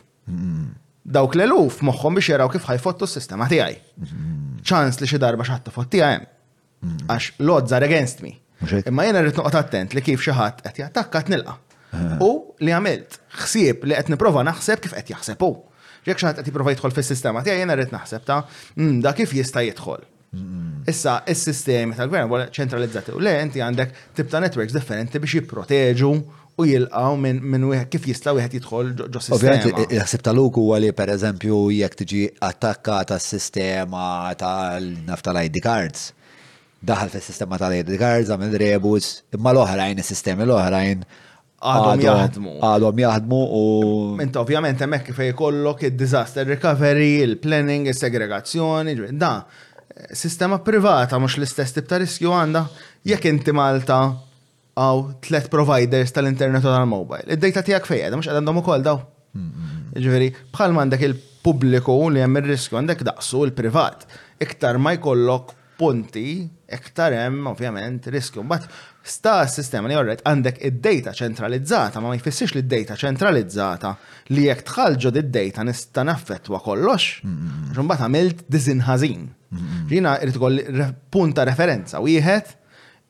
Dawk 1.10 1.34
l-eluf 1.38 1.78
moħħhom 1.86 2.18
biex 2.18 2.34
jaraw 2.34 2.50
kif 2.52 2.66
ħajfottu 2.68 3.08
s-sistema 3.08 3.46
tiegħi. 3.50 3.78
ċans 4.66 5.00
li 5.00 5.08
xi 5.08 5.18
darba 5.22 5.46
xi 5.46 5.54
ħadd 5.54 5.68
tifottija 5.70 6.10
hemm. 6.12 6.28
Għax 7.08 7.30
l-odds 7.44 7.76
are 7.76 7.88
against 7.88 8.22
me. 8.24 8.34
Imma 8.88 9.06
jiena 9.08 9.24
rrid 9.24 9.40
noqgħod 9.40 9.58
attent 9.62 9.96
li 9.96 10.04
kif 10.04 10.20
xi 10.26 10.36
ħadd 10.36 10.62
qed 10.68 10.84
jattakka 10.84 11.24
nilqa. 11.32 11.56
U 12.20 12.32
li 12.62 12.74
għamilt 12.76 13.16
ħsieb 13.40 13.88
li 13.88 13.96
qed 13.96 14.12
nipprova 14.12 14.44
naħseb 14.46 14.84
kif 14.84 14.96
qed 15.00 15.16
jaħseb 15.16 15.40
hu. 15.42 15.54
Jekk 16.04 16.20
xi 16.20 16.28
ħadd 16.30 16.42
qed 16.44 16.52
jipprova 16.52 16.74
jidħol 16.76 16.94
fis-sistema 17.00 17.42
tiegħi 17.46 17.64
jiena 17.64 17.76
rrid 17.80 17.92
naħseb 17.96 18.28
ta' 18.28 18.42
hmm, 18.76 19.00
da 19.04 19.16
kif 19.16 19.34
jista' 19.40 19.64
jidħol. 19.64 20.04
Issa, 20.86 21.24
il-sistemi 21.26 21.92
tal-gvern 21.98 22.28
għu 22.30 22.52
ċentralizzati 22.54 23.12
u 23.16 23.20
le, 23.20 23.32
inti 23.42 23.58
għandek 23.60 23.96
tip 24.14 24.30
networks 24.30 24.74
differenti 24.76 25.18
biex 25.18 25.40
jipproteġu 25.40 26.10
u 26.54 26.66
jilqaw 26.68 27.16
minn 27.18 27.64
wieħed 27.66 27.88
kif 27.90 28.04
jista' 28.12 28.34
wieħed 28.36 28.52
jidħol 28.60 28.92
ġo 29.10 29.22
sistema. 29.22 29.56
Ovvjament, 29.58 29.94
jaħseb 29.96 30.22
tal-luk 30.28 30.60
huwa 30.62 30.78
li 30.84 30.92
pereżempju 30.94 31.58
jekk 31.80 31.98
tiġi 32.04 32.22
attakkata 32.46 33.18
s-sistema 33.18 34.04
tal-naf 34.38 35.24
tal-ID 35.26 35.58
cards. 35.64 36.12
Daħal 36.80 37.10
fis-sistema 37.16 37.58
tal-ID 37.60 37.90
cards 38.00 38.30
għamil 38.34 38.54
rebus, 38.62 39.10
imma 39.34 39.50
l-oħrajn 39.56 40.02
is-sistemi 40.04 40.46
l-oħrajn 40.46 41.02
għadhom 41.60 42.04
jaħdmu. 42.06 42.52
Għadhom 42.64 43.02
jaħdmu 43.02 43.40
u. 43.58 43.64
Inta 44.24 44.38
ovvjament 44.44 44.78
hemmhekk 44.84 45.10
kif 45.10 45.18
jkollok 45.32 45.82
id-disaster 45.90 46.46
recovery, 46.48 47.10
il-planning, 47.26 47.90
is-segregazzjoni, 47.92 48.94
da 49.18 49.34
sistema 50.16 50.58
privata 50.60 51.18
mhux 51.18 51.36
l-istess 51.38 51.72
tip 51.76 51.88
ta' 51.90 51.98
riskju 52.00 52.32
għandha 52.34 52.62
jekk 53.10 53.28
inti 53.30 53.52
Malta 53.56 53.98
għaw 54.80 55.02
tlet 55.26 55.48
providers 55.52 56.14
tal-internet 56.14 56.64
u 56.64 56.70
tal-mobile. 56.72 57.26
Id-data 57.34 57.64
tiegħek 57.66 57.88
fejn 57.90 58.16
mhux 58.16 58.28
qed 58.30 58.40
għandhom 58.40 58.62
ukoll 58.62 58.84
daw. 58.86 59.00
Jiġifieri, 59.94 60.30
bħal 60.54 60.76
għandek 60.80 61.04
il-pubbliku 61.08 61.96
li 62.14 62.22
hemm 62.24 62.40
ir-riskju 62.40 62.78
għandek 62.80 63.04
daqsu 63.10 63.44
l-privat. 63.48 64.06
Iktar 64.40 64.78
ma 64.82 64.94
jkollok 64.96 65.56
punti 65.80 66.44
iktar 66.72 67.12
hemm 67.16 67.48
ovvjament 67.50 68.04
riskju. 68.12 68.44
Mbagħad 68.44 68.80
sta 69.10 69.34
s-sistema 69.48 69.88
li 69.88 69.96
jorret 69.96 70.20
għandek 70.28 70.58
id-data 70.68 71.14
ċentralizzata, 71.16 72.02
ma 72.04 72.12
jfissirx 72.18 72.54
li 72.58 72.62
d-data 72.68 72.98
ċentralizzata 73.00 73.94
li 74.34 74.44
jekk 74.48 74.66
tħalġu 74.68 75.12
id-data 75.22 75.64
nista' 75.66 76.04
naffettwa 76.06 76.60
kollox, 76.64 77.20
bat 77.80 78.04
għamilt 78.04 78.44
dizinħazin. 78.52 79.24
Rina 79.90 80.18
irrit 80.20 80.36
ikoll 80.38 80.60
punt 81.10 81.34
ta' 81.38 81.48
referenza 81.48 82.02
wieħed 82.04 82.56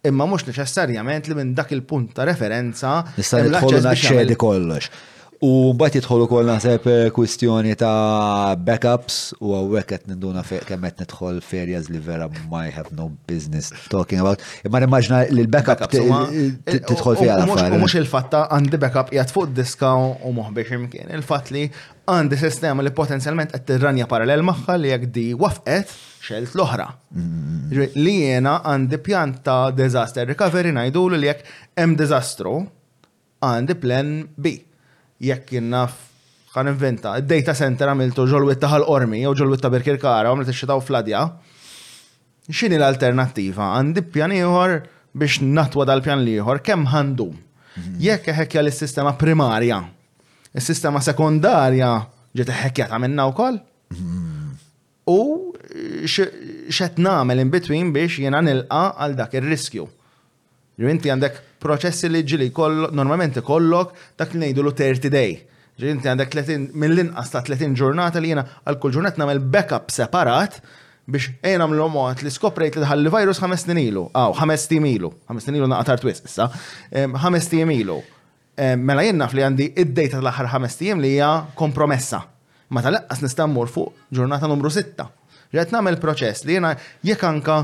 imma 0.08 0.24
mhux 0.24 0.46
neċessarjament 0.48 1.28
li 1.28 1.36
minn 1.40 1.50
dak 1.58 1.74
il-punt 1.74 2.14
ta' 2.16 2.28
referenza. 2.30 3.00
Nista' 3.18 3.42
nidħolu 3.48 3.82
naċċedi 3.90 4.38
kollox. 4.40 4.94
U 5.40 5.72
mbagħad 5.72 6.02
jidħol 6.02 6.22
ukoll 6.26 6.48
naħseb 6.50 6.86
eh, 6.92 7.06
kwistjoni 7.16 7.72
ta' 7.80 8.52
backups 8.60 9.14
u 9.40 9.54
hawnhekk 9.56 9.86
qed 9.94 10.10
ninduna 10.12 10.42
kemm 10.44 10.84
qed 10.90 11.00
nidħol 11.00 11.38
ferjas 11.40 11.86
li 11.88 11.96
vera 12.04 12.26
ma 12.50 12.66
have 12.76 12.90
no 12.92 13.06
business 13.26 13.72
talking 13.88 14.20
about. 14.20 14.42
Imma 14.68 14.82
nimmaġna 14.84 15.22
li 15.32 15.46
l-backup 15.46 15.86
eh, 15.88 16.52
tidħol 16.66 17.18
fiha 17.22 17.38
l 17.38 17.72
Mhux 17.72 17.96
il-fatta 18.02 18.42
għandi 18.52 18.82
backup 18.84 19.14
qiegħed 19.14 19.32
fuq 19.32 19.54
diska 19.56 19.94
u 20.28 20.34
biex 20.58 20.74
imkien. 20.76 21.08
Il-fatt 21.08 21.48
li 21.56 21.64
għandi 21.72 22.36
sistema 22.42 22.84
li 22.84 22.92
potenzjalment 22.92 23.56
qed 23.56 23.64
tirranja 23.72 24.04
parallel 24.12 24.44
magħha 24.44 24.76
li 24.76 24.92
jekk 24.92 25.08
di 25.14 25.26
wafqet 25.32 25.96
xelt 26.20 26.52
l-oħra. 26.52 26.90
Mm-hmm. 27.16 27.86
Li 27.96 28.18
jiena 28.28 28.58
għandi 28.74 29.00
pjan 29.08 29.38
ta' 29.40 29.70
disaster 29.72 30.28
recovery 30.34 30.76
ngħidu 30.76 31.08
li 31.16 31.28
jekk 31.32 31.54
hemm 31.80 31.96
diżastru 31.96 32.58
għandi 33.40 33.80
plan 33.80 34.18
B 34.36 34.58
jekk 35.28 35.52
naf 35.60 35.96
għan 36.50 36.72
inventa, 36.72 37.12
data 37.22 37.54
center 37.54 37.92
għamiltu 37.92 38.24
ġolwitta 38.30 38.70
għal 38.74 38.86
ormi 38.90 39.20
jew 39.22 39.34
ġolwitta 39.38 39.70
berkirkara 39.70 40.32
għamiltu 40.32 40.54
xitaw 40.56 40.80
fladja. 40.82 41.26
X'inhi 42.50 42.80
l-alternattiva? 42.80 43.68
Għandi 43.78 44.02
pjan 44.10 44.34
ieħor 44.34 44.72
biex 45.20 45.38
natwa 45.46 45.84
dal-pjan 45.86 46.24
liħor, 46.26 46.62
kemm 46.66 46.88
għandu. 46.90 47.28
Mhm. 47.30 48.00
Jekk 48.02 48.32
ħekja 48.40 48.64
l-sistema 48.64 49.12
primarja, 49.18 49.78
l 50.52 50.60
sistema 50.64 51.00
sekundarja 51.04 51.92
ġiet 52.34 52.88
ta' 52.88 52.98
minna 52.98 53.28
wkoll. 53.30 53.60
Mhm. 53.90 54.26
U 55.06 55.52
xet 56.04 56.98
namel 56.98 57.38
in 57.44 57.50
between 57.50 57.92
biex 57.94 58.16
jena 58.24 58.40
nilqa 58.42 58.96
għal 58.98 59.14
dak 59.18 59.34
ir-riskju. 59.38 59.86
Inti 60.80 61.08
għandek 61.12 61.49
proċessi 61.60 62.10
li 62.10 62.24
ġili 62.26 62.48
kollok, 62.54 62.94
normalment 62.96 63.36
kollok 63.44 63.92
dak 64.18 64.34
li 64.34 64.42
ngħidu 64.50 64.72
30 64.78 65.12
day. 65.12 65.34
Ġili 65.80 65.94
inti 65.96 66.10
għandek 66.10 66.30
30 66.32 66.68
mill-inqas 66.78 67.30
ta' 67.32 67.44
30 67.46 67.76
ġurnata 67.78 68.20
li 68.20 68.32
jiena 68.32 68.44
għal 68.64 68.80
kull 68.82 68.96
ġurnat 68.96 69.20
nagħmel 69.20 69.42
backup 69.48 69.92
separat 69.94 70.60
biex 71.10 71.30
l 71.40 71.68
għat 71.68 72.22
li 72.22 72.30
skoprejt 72.30 72.78
li 72.82 72.86
ħalli 72.88 73.12
virus 73.12 73.40
5 73.42 73.60
snin 73.64 73.80
ilu, 73.80 74.06
għaw, 74.14 74.34
ħames 74.40 74.66
tim 74.70 74.84
ilu, 74.86 75.10
ħames 75.28 75.46
snin 75.48 75.58
ilu 75.58 75.68
naqatar 75.72 76.00
twist 76.02 76.28
issa, 76.28 76.50
ħames 77.24 77.48
tim 77.50 77.72
ilu. 77.74 78.00
Mela 78.78 79.02
jenna 79.06 79.26
li 79.32 79.42
għandi 79.46 79.70
id-dejta 79.80 80.20
tal-axar 80.20 80.50
5 80.54 80.78
tim 80.78 81.00
li 81.02 81.14
hija 81.16 81.32
kompromessa. 81.58 82.22
Ma 82.70 82.84
tal-laqqas 82.84 83.24
nistammur 83.24 83.72
fuq 83.72 84.06
ġurnata 84.14 84.48
numru 84.52 84.70
6. 84.70 85.02
Ġet 85.50 85.72
namel 85.74 85.96
proċess 85.98 86.44
li 86.46 86.58
jena 86.60 86.76
jekanka 87.02 87.34
anka 87.56 87.60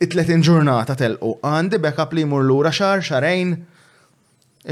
it-30 0.00 0.44
ġurnata 0.48 0.94
telqu, 0.96 1.34
għandi 1.44 1.80
backup 1.84 2.14
li 2.16 2.22
jmur 2.24 2.44
lura 2.48 2.70
xar, 2.72 3.02
xarejn, 3.04 3.50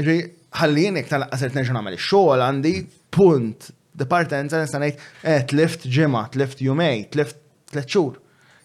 ġi 0.01 0.15
ħallin 0.61 0.97
tal-laqqas 1.09 1.43
il-tnerġu 1.45 1.75
namel 1.75 1.97
xogħol 2.01 2.45
għandi 2.47 2.71
punt 3.13 3.67
departenza 3.99 4.63
e, 4.63 4.69
ngħid 4.69 5.53
lift 5.59 5.85
eh, 5.85 5.85
tlift 5.85 5.85
t 5.85 6.25
tlift 6.35 6.63
jumej, 6.65 7.03
tlift 7.13 7.37
tliet 7.73 7.91
xhur. 7.91 8.17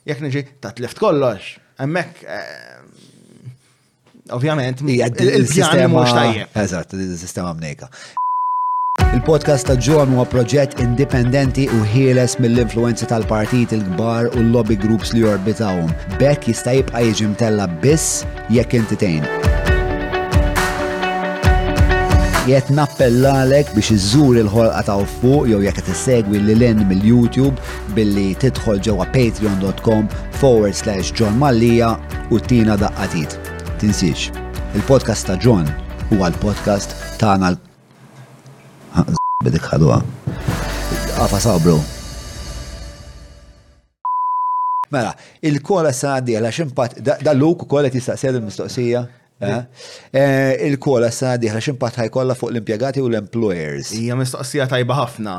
Jekk 0.09 0.25
niġi 0.25 0.45
ta' 0.63 0.73
tlift 0.77 1.01
kollox. 1.05 1.53
Hemmhekk 1.81 2.25
eh, 2.25 2.75
ovvjament 4.37 4.81
il-pjan 4.85 5.89
mhux 5.93 6.17
tajjeb. 6.17 6.55
Eżatt, 6.65 6.97
il-sistema 7.01 7.53
mnejka. 7.57 7.91
Il-podcast 9.15 9.67
ta' 9.71 9.77
John 9.79 10.11
huwa 10.11 10.25
proġett 10.27 10.81
indipendenti 10.83 11.69
u 11.71 11.79
ħieles 11.87 12.33
mill 12.43 12.59
influenza 12.65 13.07
tal-partit 13.07 13.71
il-kbar 13.77 14.33
u 14.33 14.41
l-lobby 14.43 14.75
groups 14.83 15.13
li 15.15 15.21
jorbitawhom. 15.23 15.93
Bekk 16.19 16.49
jista' 16.51 16.73
jibqa' 16.75 17.03
jiġi 17.07 17.29
mtella 17.31 17.69
biss 17.85 18.25
jekk 18.51 18.73
intitejn. 18.81 19.21
Jiet 22.51 22.73
nappellalek 22.75 23.71
biex 23.77 23.93
iżżur 23.95 24.41
il-ħolqa 24.43 24.81
ta' 24.91 24.97
fuq 25.21 25.47
jew 25.53 25.61
jekk 25.63 25.85
tissegwi 25.87 26.41
issegwi 26.41 26.57
lin 26.63 26.81
mill-YouTube 26.91 27.63
billi 27.99 28.33
tidħol 28.43 28.83
ġewwa 28.89 29.07
patreon.com 29.15 30.09
forward 30.41 30.75
slash 30.75 31.15
John 31.15 31.39
Mallija 31.39 31.93
u 32.35 32.43
tina 32.43 32.75
daqqatit. 32.83 33.39
Tinsiex, 33.79 34.33
il-podcast 34.75 35.31
ta' 35.31 35.39
John 35.39 35.71
huwa 36.11 36.33
l-podcast 36.33 36.99
tagħna 37.23 37.55
l 37.55 37.63
bidik 39.43 39.65
ħadwa. 39.67 39.97
Għafa 41.19 41.39
sabru. 41.43 41.75
Mela, 44.95 45.11
il-kola 45.43 45.91
s-sanaddi 45.93 46.37
għala 46.39 46.53
ximpat, 46.55 47.01
dal-luk 47.25 47.65
u 47.65 47.69
kola 47.69 47.91
t-istaqsijad 47.91 48.37
il 48.39 48.45
mistoqsija 48.47 49.01
eh? 49.43 49.57
eh, 50.15 50.67
Il-kola 50.69 51.09
s-sanaddi 51.11 51.49
għala 51.51 51.65
ximpat 51.67 51.99
ħajkolla 52.05 52.37
fuq 52.39 52.53
l-impiegati 52.55 53.03
u 53.03 53.09
l-employers. 53.11 53.91
Ija 53.99 54.15
mistoqsija 54.21 54.69
tajba 54.71 54.99
ħafna. 55.01 55.37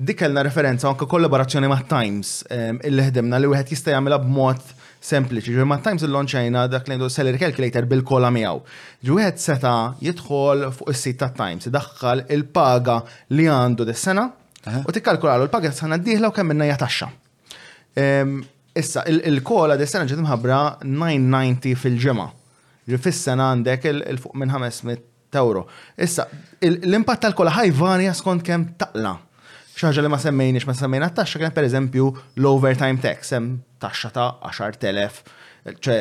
Dikkelna 0.00 0.44
referenza 0.46 0.88
anka 0.88 1.04
kollaborazzjoni 1.10 1.68
ma' 1.70 1.82
Times, 1.90 2.38
il-ħdemna 2.80 3.42
li 3.42 3.50
wieħed 3.52 3.74
jista' 3.76 3.92
jagħmilha 3.98 4.22
b'mod 4.24 4.76
sempliċi, 5.10 5.54
ġu 5.58 5.64
ma' 5.68 5.80
Times 5.84 6.04
il-lonċajna 6.06 6.64
dak 6.70 6.86
li 6.90 6.96
seller 7.10 7.38
calculator 7.40 7.86
bil-kola 7.90 8.30
miegħu. 8.34 8.62
għed 9.04 9.40
seta 9.42 9.72
jidħol 10.04 10.68
fuq 10.76 10.92
is-sit 10.92 11.18
ta' 11.22 11.30
Times, 11.34 11.70
daħħal 11.74 12.26
il-paga 12.36 12.98
li 13.36 13.48
għandu 13.50 13.86
dis-sena 13.88 14.26
u 14.86 14.92
tikkalkulalu 14.94 15.48
l-paga 15.48 15.72
tas-sena 15.72 15.98
d 15.98 16.18
u 16.20 16.30
kemm 16.30 16.52
minna 16.52 16.66
jataxxa. 16.68 17.08
Ehm, 17.96 18.40
issa, 18.76 19.02
il-kola 19.08 19.76
dis-sena 19.80 20.06
ġiet 20.06 20.20
mħabbra 20.22 20.60
990 20.84 21.74
fil-ġimgħa. 21.80 22.28
Ġi 22.90 22.98
fis-sena 23.06 23.50
għandek 23.54 23.88
il-fuq 23.90 24.36
minn 24.36 24.50
500 24.54 25.38
euro. 25.40 25.66
Issa, 25.96 26.26
l-impatt 26.66 27.24
tal-kola 27.26 27.56
ħaj 27.58 27.74
varja 27.80 28.14
skont 28.20 28.46
kemm 28.46 28.74
taqla' 28.78 29.16
xaġa 29.80 30.02
li 30.04 30.10
ma 30.12 30.18
semmejniex 30.20 30.66
ma 30.68 30.74
semmejna 30.76 31.08
t-taxxa 31.14 31.40
kien 31.40 31.54
per 31.56 31.64
eżempju 31.68 32.08
l-overtime 32.40 33.00
tax, 33.02 33.30
hemm 33.36 33.54
taxxa 33.82 34.10
ta' 34.16 34.30
10,000, 34.50 35.20
ċe 35.80 35.96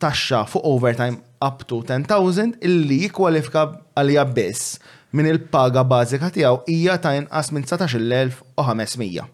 taxxa 0.00 0.44
fuq 0.50 0.64
overtime 0.70 1.18
up 1.44 1.66
to 1.68 1.82
10,000 1.84 2.62
illi 2.68 3.02
jikwalifika 3.04 3.66
għalija 3.98 4.24
biss 4.36 4.78
minn 5.14 5.28
il-paga 5.30 5.84
bażika 5.90 6.32
tiegħu 6.34 6.64
hija 6.72 6.96
ta' 7.04 7.14
inqas 7.20 7.52
minn 7.54 7.68
19,500. 7.68 9.30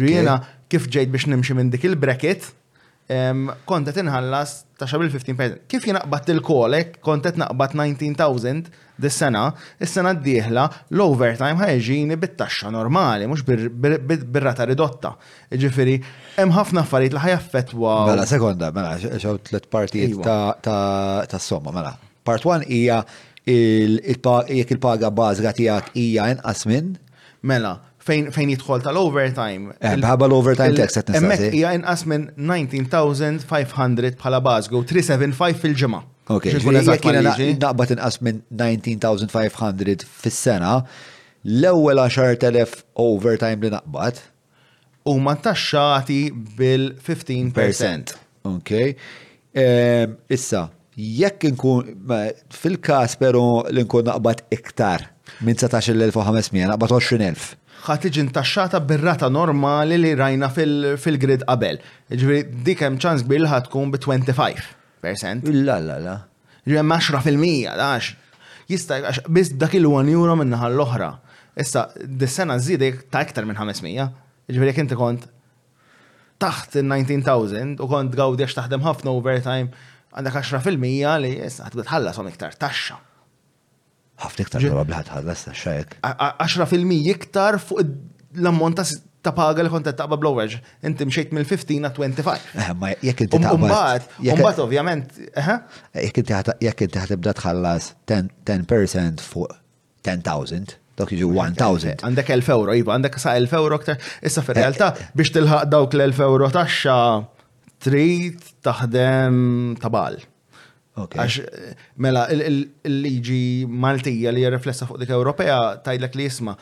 Jiena 0.00 0.38
kif 0.70 0.86
ġejt 0.90 1.12
biex 1.14 1.28
nimxi 1.30 1.54
minn 1.58 1.70
dik 1.74 1.84
il-bracket, 1.90 2.52
kontet 3.66 3.96
inħallas 3.98 4.52
ta' 4.78 4.86
xabil 4.88 5.10
15,000. 5.10 5.56
Kif 5.68 5.86
jinaqbat 5.88 6.28
il-kolek, 6.30 6.92
kontet 7.04 7.36
naqbat 7.40 7.74
19,000 7.76 8.68
dis-sena, 9.00 9.48
is-sena 9.82 10.12
d-dieħla 10.16 10.64
l-overtime 10.94 11.58
ħajġini 11.58 12.18
bit-taxxa 12.22 12.70
normali, 12.72 13.26
mux 13.28 13.42
bir-rata 13.48 14.66
ridotta. 14.70 15.16
Ġifiri, 15.50 15.96
hemm 16.38 16.54
ħafna 16.54 16.84
affarijiet 16.84 17.16
li 17.16 17.22
ħajaffetwa. 17.24 17.96
Mela, 18.12 18.28
sekonda, 18.30 18.70
mela, 18.78 18.94
xew 19.02 19.36
tliet 19.48 19.66
partijiet 19.72 20.22
ta' 20.24 21.42
somma, 21.50 21.74
mela. 21.74 21.96
Part 22.24 22.46
1 22.46 22.68
hija 22.68 23.02
jekk 23.44 24.74
il-paga 24.76 25.10
bażga 25.10 25.54
tiegħek 25.58 25.94
hija 25.98 26.30
inqas 26.36 26.66
minn. 26.70 26.94
Mela, 27.42 27.78
fejn 28.10 28.30
fejn 28.34 28.50
jidħol 28.54 28.80
tal-overtime. 28.86 29.74
Eh, 29.78 29.96
bħabba 30.02 30.28
l-overtime 30.30 30.76
tax 30.78 30.98
qed 31.00 31.12
Hemmhekk 31.16 31.50
hija 31.58 31.72
inqas 31.78 32.06
minn 32.10 32.28
19,500 32.36 34.18
bħala 34.20 34.40
bażgu, 34.46 34.82
375 34.94 35.60
fil-ġimgħa. 35.64 36.02
Ok, 36.30 36.48
naqbad 36.70 37.94
inqas 37.96 38.18
minn 38.24 38.40
19,500 38.64 40.06
fis-sena, 40.24 40.76
l-ewwel 41.56 42.02
10,000 42.06 42.84
overtime 43.06 43.66
li 43.66 43.72
naqbad. 43.76 44.24
U 45.10 45.14
ma 45.24 45.32
taxxati 45.46 46.22
bil-15%. 46.58 48.18
Ok. 48.50 48.76
Issa, 50.30 50.66
jekk 50.94 51.48
inkun 51.48 51.96
fil-każ 52.54 53.16
però 53.22 53.42
li 53.72 53.82
nkun 53.86 54.04
naqbad 54.10 54.44
iktar 54.54 55.08
minn 55.40 55.56
17,500, 55.58 56.68
naqbad 56.74 56.92
20,000 56.94 57.56
ħatiġin 57.80 58.26
iġin 58.28 58.34
taxxata 58.34 58.80
bir-rata 58.84 59.28
normali 59.32 59.96
li 59.98 60.10
rajna 60.18 60.48
fil-grid 60.52 61.44
qabel. 61.48 61.78
Ġviri, 62.12 62.42
dik 62.66 62.82
hemm 62.84 62.98
ċans 63.00 63.24
kbir 63.24 63.44
li 63.44 63.60
tkun 63.68 63.92
bi 63.94 63.98
25%. 63.98 65.48
La, 65.64 65.78
la, 65.80 65.96
la. 66.04 66.16
Ġviri, 66.66 66.84
10%, 66.84 67.80
dax. 67.80 68.10
Jista, 68.70 69.00
biss 69.34 69.54
dak 69.58 69.72
il 69.74 69.88
juro 69.88 70.04
euro 70.06 70.36
minnaħa 70.38 70.68
l-oħra. 70.70 71.10
Issa, 71.58 71.88
dis-sena 72.06 72.58
zidik 72.62 73.06
ta' 73.10 73.24
iktar 73.26 73.46
minn 73.48 73.58
500. 73.58 74.06
Ġviri, 74.52 74.70
jek 74.72 74.82
inti 74.84 74.98
kont 75.00 75.26
taħt 76.40 76.80
19000 76.84 77.80
u 77.82 77.88
kont 77.90 78.14
għax 78.22 78.56
taħdem 78.60 78.84
ħafna 78.86 79.12
overtime, 79.16 79.72
għandak 80.14 80.42
10% 80.42 80.76
li 81.20 81.36
jessa 81.40 81.66
ħatbitħallas 81.68 82.16
som 82.20 82.28
iktar 82.30 82.54
taxxa 82.62 83.00
ħafna 84.20 84.46
iktar 84.46 84.64
probabli 84.66 84.98
ħatħallas 84.98 85.44
ta' 85.46 85.54
xajek. 85.56 85.94
10% 86.02 87.14
iktar 87.14 87.58
fuq 87.62 87.80
l-ammont 88.40 88.82
ta' 89.24 89.32
paga 89.36 89.64
li 89.64 89.70
kont 89.72 89.88
taqba' 89.92 90.18
blowage. 90.20 90.58
Inti 90.88 91.06
mxejt 91.08 91.32
mill-15 91.36 91.88
għal 91.88 91.96
25. 91.96 92.74
Ma 92.80 92.92
jekk 93.04 93.26
inti 93.26 93.38
um- 93.38 93.46
taqbad. 93.46 93.64
Umbat, 93.68 94.14
umbat 94.38 94.60
ovvjament. 94.64 95.18
Jekk 96.04 96.84
inti 96.86 97.02
ħatibda 97.02 97.34
tħallas 97.40 97.92
10% 98.10 99.24
fuq 99.24 99.58
10,000, 100.08 100.78
dak 100.96 101.12
jiġu 101.12 101.30
1,000. 101.36 102.00
Għandek 102.06 102.32
1,000 102.38 102.48
euro, 102.56 102.76
jiva, 102.78 102.94
għandek 102.96 103.20
sa' 103.20 103.34
1,000 103.36 103.56
euro 103.60 103.76
aktar. 103.76 103.98
Issa 104.24 104.44
fir-realtà 104.46 104.92
eh, 104.94 105.04
eh. 105.08 105.14
biex 105.18 105.34
tilħaq 105.36 105.68
dawk 105.74 105.96
l-1,000 105.98 106.24
euro 106.28 106.48
taxxa 106.56 106.96
trid 107.80 108.40
taħdem 108.64 109.44
tabal. 109.80 110.16
Għax, 110.98 111.34
mela, 112.02 112.24
il-liġi 112.34 113.64
Maltija 113.70 114.32
li 114.34 114.42
riflessa 114.50 114.88
fuq 114.88 114.98
dik 115.00 115.12
Ewropea 115.14 115.58
tajdlek 115.86 116.16
li 116.18 116.24
jisma, 116.26 116.56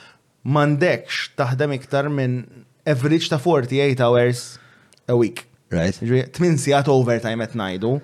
mandekx 0.45 1.31
taħdem 1.39 1.73
iktar 1.79 2.11
minn 2.13 2.43
average 2.89 3.31
ta' 3.33 3.41
48 3.41 4.03
hours 4.05 4.43
a 5.09 5.17
week. 5.17 5.47
Right. 5.73 5.97
Tmin 6.33 6.59
sijat 6.61 6.89
overtime 6.93 7.45
et 7.45 7.57
najdu, 7.57 7.95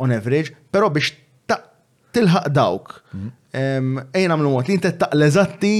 on 0.00 0.14
average, 0.14 0.54
pero 0.72 0.90
biex 0.92 1.14
tilħaq 2.16 2.52
dawk. 2.56 2.94
Mhm. 3.12 4.04
Ejna 4.16 4.36
mlu 4.40 4.52
mot, 4.54 4.68
li 4.68 4.74
inti 4.78 4.92
taqleżatti 5.00 5.74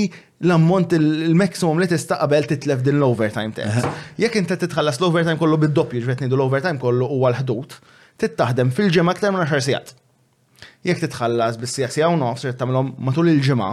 l-ammont 0.44 0.92
il-maximum 0.96 1.78
li 1.82 1.86
tistaqbel 1.90 2.44
titlef 2.48 2.82
din 2.84 2.98
l-overtime 3.00 3.52
test. 3.56 3.86
Jekk 4.20 4.40
inti 4.42 4.56
titħallas 4.64 5.00
l-overtime 5.00 5.38
kollu 5.40 5.56
bid-doppju, 5.64 6.04
ġvetni 6.04 6.28
l-overtime 6.32 6.78
kollu 6.82 7.06
u 7.16 7.24
għal-ħdut 7.28 7.80
tittaħdem 8.22 8.70
fil-ġimgħa 8.74 9.12
aktar 9.14 9.34
minn 9.34 9.46
10 9.48 9.64
sigħat. 9.68 9.92
Jekk 10.88 11.04
titħallas 11.12 11.58
bis-sija 11.62 11.88
sija 11.92 12.08
u 12.14 12.18
nofs 12.18 12.46
tagħmilhom 12.58 12.92
matul 13.08 13.30
il-ġimgħa, 13.34 13.70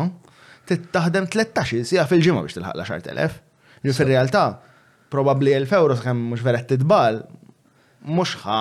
tittaħdem 0.69 1.27
13 1.33 1.85
sija 1.89 2.05
fil-ġimgħa 2.11 2.45
biex 2.45 2.57
tilħaq 2.57 2.79
l-10,000. 2.79 3.43
Ġi 3.85 3.93
fir-realtà, 3.99 4.45
probabbli 5.13 5.53
1000 5.57 5.77
euro 5.79 5.97
kemm 6.01 6.31
mhux 6.31 6.45
veret 6.49 6.67
tidbal, 6.71 7.21
mhux 8.09 8.39
ħa 8.45 8.59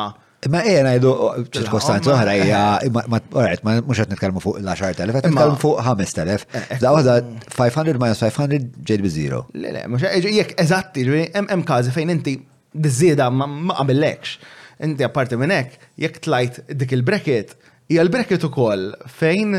Ma 0.52 0.58
eja 0.68 0.82
najdu 0.84 1.10
ċirkostanza 1.54 2.10
oħra 2.18 2.32
hija 2.36 2.58
orajt 2.92 3.62
ma 3.64 3.78
mhux 3.78 4.02
qed 4.02 4.10
nitkellmu 4.12 4.42
fuq 4.44 4.58
l-10,000, 4.60 4.98
qed 5.14 5.30
nitkellmu 5.30 5.56
fuq 5.62 5.78
5,000. 5.86 6.42
Da 6.44 6.58
eh, 6.58 6.66
eh. 6.76 6.84
waħda 6.92 7.14
500 7.54 8.00
minus 8.02 8.20
500 8.20 8.66
ġejt 8.90 9.04
bi 9.06 9.12
zero. 9.14 9.38
Le 9.56 9.72
le, 9.72 9.86
mhux 9.88 10.04
jekk 10.28 10.52
eżatti, 10.60 11.06
hemm 11.36 11.64
każi 11.68 11.94
fejn 11.96 12.12
inti 12.18 12.36
biżieda 12.76 13.30
ma 13.32 13.78
qabillekx. 13.80 14.34
Inti 14.83 15.05
apparti 15.07 15.36
minn 15.39 15.53
hekk, 15.55 15.77
jekk 16.03 16.20
tlajt 16.25 16.57
dik 16.78 16.94
il-bracket, 16.97 17.53
hija 17.91 18.03
l-bracket 18.05 18.47
ukoll 18.49 18.91
fejn 19.20 19.59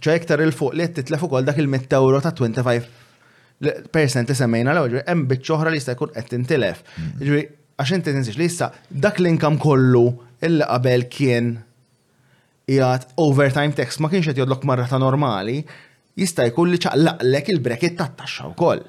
ċe 0.00 0.14
iktar 0.18 0.42
il-fuq 0.44 0.74
li 0.76 0.86
titlef 0.96 1.22
ukoll 1.28 1.44
dak 1.46 1.60
il-100 1.62 1.94
euro 1.98 2.18
ta' 2.24 2.32
25% 2.36 3.60
li 3.60 4.38
semmejna 4.38 4.72
l-ewwel, 4.74 5.02
hemm 5.06 5.22
biċċoħra 5.30 5.72
li 5.72 5.80
jista' 5.80 5.94
jkun 5.96 6.12
qed 6.16 6.28
tintilef. 6.34 6.82
Mm. 6.98 7.12
Ġifieri 7.22 7.46
għax 7.80 7.94
inti 7.98 8.16
tinsix 8.16 8.40
li 8.40 8.48
issa 8.50 8.68
dak 9.06 9.20
l-inkam 9.22 9.56
kollu 9.62 10.06
illi 10.46 10.64
qabel 10.68 11.06
kien 11.12 11.52
jgħat 12.68 13.14
overtime 13.20 13.76
tax 13.78 14.00
ma 14.02 14.08
kienx 14.12 14.32
qed 14.32 14.40
jodlok 14.42 14.64
marra 14.68 14.88
ta' 14.90 15.00
normali, 15.02 15.60
jista' 16.18 16.48
jkun 16.50 16.72
li 16.74 16.80
ċaqlaqlek 16.84 17.52
il-bracket 17.54 17.96
tat-taxxa 18.00 18.48
wkoll. 18.56 18.84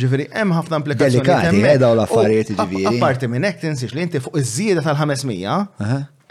Ġifiri, 0.00 0.26
hemm 0.32 0.54
ħafna 0.56 0.78
implikazzjoni. 0.80 1.26
Delikati, 1.26 1.64
edha 1.74 1.88
eh, 1.88 1.90
u 1.92 1.96
l-affarijiet 1.98 2.50
ġifiri. 2.56 2.84
Apparti 2.94 3.28
minn 3.28 3.44
hekk 3.46 3.60
tinsix 3.60 3.92
li 3.96 4.04
inti 4.06 4.20
fuq 4.24 4.38
iż-żieda 4.40 4.84
tal-500 4.86 5.66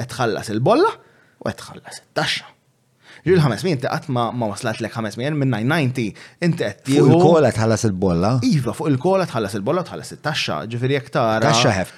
qed 0.01 0.07
tħallas 0.09 0.49
il-bolla 0.56 0.90
u 1.41 1.45
qed 1.45 1.59
tħallas 1.61 1.99
it-taxxa. 2.01 2.48
Ġil 3.27 3.38
500 3.38 3.69
inti 3.69 3.85
qatt 3.85 4.07
ma 4.09 4.31
waslat 4.49 4.80
lek 4.81 4.95
500 4.95 5.35
minn 5.38 5.53
990 5.53 6.41
inti 6.48 6.57
qed 6.57 6.81
tieħu. 6.88 7.06
Fuq 7.06 7.17
il-kola 7.19 7.51
tħallas 7.53 7.85
il-bolla. 7.91 8.31
Iva, 8.49 8.73
fuq 8.77 8.90
il-kola 8.95 9.27
tħallas 9.30 9.57
il-bolla 9.59 9.83
tħallas 9.85 10.14
it-taxxa, 10.17 10.57
ġifieri 10.73 10.98
jekk 10.98 11.14
tara. 11.14 11.43
Taxxa 11.51 11.75
hef. 11.77 11.93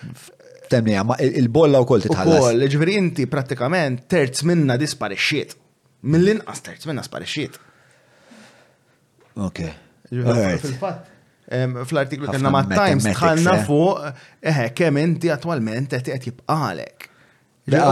Temnija, 0.73 1.05
ma 1.07 1.15
il-bolla 1.23 1.79
wkoll 1.85 2.03
titħallas. 2.09 2.41
Ukoll, 2.43 2.67
ġifieri 2.67 2.97
inti 2.99 3.29
prattikament 3.31 4.03
terz 4.11 4.43
minna 4.49 4.75
disparixxiet. 4.81 5.55
Mill-inqas 6.11 6.59
terz 6.67 6.83
minna 6.91 7.05
sparixxiet. 7.07 7.55
Ok. 9.47 9.63
Fil-fatt 10.11 11.11
fl-artiklu 11.85 12.27
kellna 12.31 12.49
ma' 12.53 12.63
Times 12.69 13.07
tħallna 13.11 13.53
eh? 13.57 13.63
fuq 13.67 14.11
eħe 14.47 14.67
kemm 14.77 14.99
inti 15.03 15.31
attwalment 15.33 15.91
qed 15.91 16.07
qed 16.15 16.27
jibqalek. 16.29 17.09
Iva, 17.63 17.85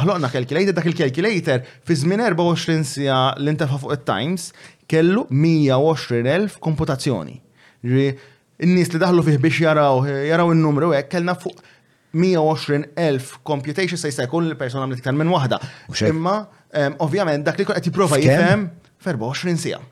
ħloqna 0.00 0.30
calculator, 0.32 0.72
dak 0.72 0.86
il-calculator 0.88 1.62
fi 1.84 1.96
żmien 2.02 2.22
24 2.32 2.84
sija 2.88 3.18
l 3.36 3.50
intefa 3.52 3.76
fuq 3.82 3.96
it-Times 3.98 4.48
kellu 4.88 5.26
120.000 5.30 6.58
komputazzjoni. 6.62 7.36
N-nies 7.86 8.88
li 8.94 9.00
daħlu 9.02 9.24
fih 9.26 9.36
biex 9.40 9.60
jaraw 9.66 10.04
jaraw 10.24 10.52
in-numru 10.54 10.94
hekk 10.96 11.12
kellna 11.18 11.34
fuq 11.40 11.58
120.000 12.16 13.42
computation 13.44 14.00
se 14.00 14.08
jista' 14.12 14.24
jkun 14.28 14.46
il-persona 14.52 14.86
għamlet 14.86 15.02
iktar 15.02 15.12
minn 15.16 15.28
waħda. 15.32 15.60
Imma 16.08 16.38
ovvjament 17.04 17.44
dak 17.50 17.60
li 17.60 17.68
kun 17.68 17.76
qed 17.76 17.90
jipprova 17.90 18.16
jifhem 18.22 18.70
f'24 19.04 19.60
sija. 19.60 19.82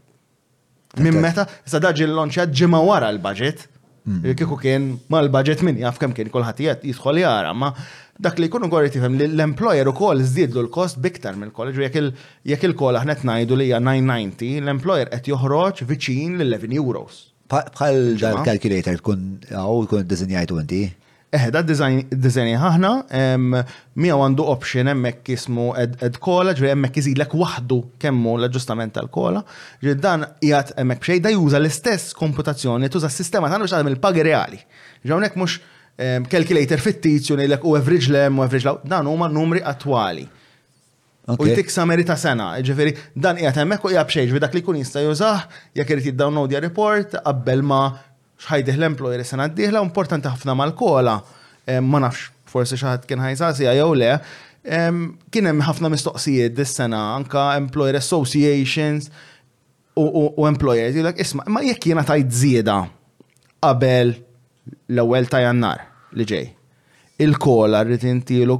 Minn 1.02 1.18
meta, 1.18 1.42
sa 1.66 1.81
daġi 1.82 2.06
l-lonċat 2.06 2.52
ġima 2.55 2.78
wara 2.86 3.08
l-budget. 3.14 3.66
Mm. 4.05 4.34
Kiku 4.39 4.56
kien 4.60 4.90
ma 5.10 5.20
l-budget 5.24 5.62
min 5.66 5.78
jaf 5.81 5.97
kem 5.98 6.12
kien 6.14 6.28
kolħat 6.31 6.60
jidħol 6.62 7.18
jara, 7.23 7.52
ma 7.55 7.73
dak 8.20 8.39
li 8.39 8.47
jkunu 8.50 8.68
għorri 8.68 8.92
tifem 8.94 9.16
li 9.18 9.26
l-employer 9.32 9.89
u 9.90 9.94
kol 9.97 10.20
zidlu 10.23 10.66
l-kost 10.66 11.00
biktar 11.02 11.39
mill 11.40 11.50
kolleġ 11.56 11.82
jek 12.44 12.66
il-kol 12.70 13.00
aħna 13.00 13.16
najdu 13.26 13.58
li 13.58 13.70
990, 13.73 14.60
l-employer 14.62 15.10
qed 15.14 15.32
joħroġ 15.32 15.82
viċin 15.89 16.36
l-11 16.44 16.76
euros. 16.82 17.24
Bħal 17.55 18.14
dal-calculator 18.20 19.00
tkun 19.02 19.24
għaw 19.50 19.82
tkun 19.89 20.10
dizinjajtu 20.12 20.60
inti? 20.62 20.82
Eħe, 21.35 21.51
eh, 21.51 21.51
da 21.55 21.63
d-dizajni 21.67 22.53
ħahna, 22.63 22.91
mija 23.99 24.19
għandu 24.23 24.45
option 24.53 24.91
emmek 24.93 25.33
jismu 25.33 25.73
ed 25.81 26.19
kola, 26.23 26.55
ġri 26.55 26.71
emmek 26.75 26.99
jizilek 27.01 27.35
wahdu 27.35 27.81
kemmu 28.03 28.37
l-ġustament 28.39 28.95
tal-kola, 28.95 29.43
ġri 29.83 29.95
dan 30.05 30.23
jgħat 30.43 30.77
emmek 30.85 31.03
bxej, 31.03 31.23
da 31.27 31.33
juża 31.35 31.59
l-istess 31.61 32.15
komputazzjoni, 32.21 32.91
tuża 32.95 33.11
s-sistema 33.11 33.51
tan 33.53 33.65
biex 33.65 33.75
għadem 33.75 33.91
il-pagi 33.95 34.27
reali. 34.27 34.63
Ġawnek 35.11 35.39
mux 35.41 35.59
calculator 36.31 36.81
fittizju 36.87 37.37
nejlek 37.41 37.63
u 37.71 37.75
average 37.81 38.11
lem 38.15 38.39
u 38.41 38.47
average 38.47 38.67
law, 38.69 38.79
dan 38.87 39.07
huma 39.11 39.29
numri 39.33 39.61
attwali. 39.75 40.25
U 41.39 41.45
jtik 41.49 41.71
sameri 41.73 42.03
ta' 42.07 42.17
sena, 42.21 42.51
ġifiri, 42.63 42.91
dan 43.19 43.39
jgħat 43.43 43.61
emmek 43.65 43.83
u 43.87 43.93
jgħab 43.97 44.11
xejġ, 44.19 44.39
dak 44.43 44.55
li 44.59 44.63
kun 44.67 44.79
jista 44.81 45.01
jużah, 45.03 45.47
jgħak 45.75 45.95
jirrit 45.95 46.09
jiddownloadja 46.13 46.65
report, 46.69 47.15
qabbel 47.25 47.63
ma' 47.67 47.87
xħajdeħ 48.44 48.78
l-employer 48.78 49.24
sena 49.24 49.47
d 49.48 49.68
importanti 49.81 50.28
ħafna 50.31 50.55
mal-kola, 50.58 51.16
eh, 51.66 51.78
ma 51.81 52.00
nafx 52.05 52.31
forse 52.55 52.76
xaħat 52.78 53.06
kien 53.08 53.20
ħajżazija 53.24 53.73
jew 53.74 53.94
le, 53.98 54.12
kien 54.64 55.47
hemm 55.50 55.62
ħafna 55.66 55.90
mistoqsijiet 55.92 56.55
dis-sena, 56.56 57.00
anka 57.18 57.47
employer 57.60 57.97
associations 57.98 59.10
u 59.98 60.47
employers, 60.48 60.94
jgħidlek, 60.97 61.20
isma, 61.23 61.44
ma 61.52 61.60
jekk 61.64 61.90
jiena 61.92 62.05
tajt 62.08 62.31
zieda 62.34 62.78
qabel 63.62 64.14
l-ewwel 64.89 65.26
ta' 65.31 65.42
jannar 65.44 65.82
li 66.16 66.24
ġej. 66.31 66.48
Il-kola 67.24 67.82
rrid 67.86 68.05
intilu 68.10 68.56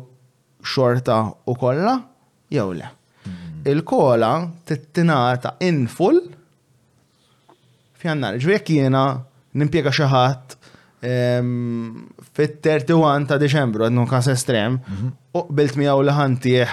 xorta 0.65 1.23
u 1.51 1.55
kollha 1.59 1.97
jew 2.55 2.69
le. 2.77 2.89
Mm-hmm. 2.89 3.65
Il-kola 3.73 4.31
tittinata 4.69 5.57
in 5.67 5.87
full 5.91 6.21
f'jannar. 7.99 8.39
Ġvek 8.45 8.71
jiena 8.77 9.05
nimpiega 9.59 9.93
xi 9.95 10.03
ħadd 10.11 10.57
fit-31 11.05 13.27
ta' 13.29 13.37
Deċembru 13.37 13.85
għadnu 13.85 14.07
kas 14.09 14.31
estrem 14.33 14.79
mhm. 14.79 15.11
u 15.37 15.41
qbilt 15.51 15.75
miegħu 15.77 16.01
li 16.07 16.13
ħantih 16.17 16.69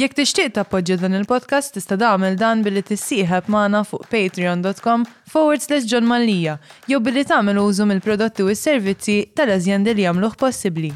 Jekk 0.00 0.16
tixtieq 0.20 0.50
tappoġġja 0.56 0.96
dan 1.04 1.14
il-podcast 1.20 1.74
tista' 1.76 1.96
tagħmel 2.00 2.34
dan 2.40 2.64
billi 2.66 2.82
tissieħeb 2.86 3.46
magħna 3.50 3.84
fuq 3.86 4.08
patreon.com 4.10 5.04
forward 5.32 5.62
slash 5.64 5.86
John 5.90 6.06
Mallija 6.10 6.56
jew 6.90 6.98
billi 7.02 7.24
tagħmel 7.30 7.58
użu 7.62 7.86
mill-prodotti 7.92 8.44
u 8.46 8.50
s-servizzi 8.54 9.16
tal 9.38 9.54
azjende 9.54 9.94
li 9.94 10.06
jagħmluh 10.06 10.34
possibbli. 10.42 10.90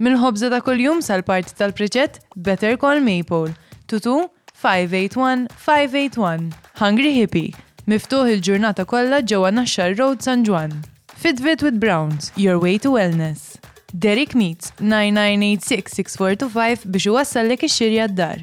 Mil-ħobza 0.00 0.52
ta' 0.52 0.60
kuljum 0.66 1.00
sal-parti 1.04 1.56
tal-preċett 1.60 2.20
Better 2.36 2.76
Call 2.80 3.00
Maple. 3.04 3.56
Tutu 3.88 4.20
581-581. 4.60 6.52
Hungry 6.80 7.14
Hippie 7.16 7.52
Miftuħ 7.88 8.28
il-ġurnata 8.34 8.84
kollha 8.84 9.20
ġewwa 9.24 9.50
Naxxar 9.54 9.94
Road 9.96 10.20
San 10.24 10.44
Juan. 10.44 10.74
Fitbit 11.16 11.62
with 11.62 11.78
Browns, 11.80 12.30
your 12.36 12.58
way 12.58 12.78
to 12.78 12.90
wellness. 12.96 13.56
Derek 13.92 14.34
Meets 14.38 14.72
9986-6425 14.78 16.86
biex 16.90 17.04
iwassallek 17.10 17.62
ix-xirja 17.66 18.06
d-dar. 18.12 18.38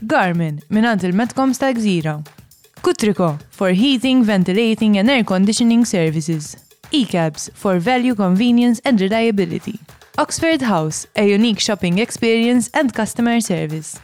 Garmin 0.00 0.58
minant 0.72 1.02
il-Metcoms 1.06 1.58
ta' 1.62 1.70
Gżira. 1.76 2.16
Kutriko 2.80 3.28
for 3.50 3.70
heating, 3.76 4.24
ventilating 4.24 4.96
and 4.98 5.10
air 5.10 5.24
conditioning 5.24 5.84
services. 5.84 6.56
E-cabs 6.90 7.50
for 7.54 7.78
value, 7.78 8.14
convenience 8.14 8.80
and 8.84 9.00
reliability. 9.00 9.78
Oxford 10.18 10.62
House, 10.62 11.06
a 11.14 11.24
unique 11.28 11.60
shopping 11.60 11.98
experience 11.98 12.70
and 12.74 12.92
customer 12.92 13.40
service. 13.40 13.98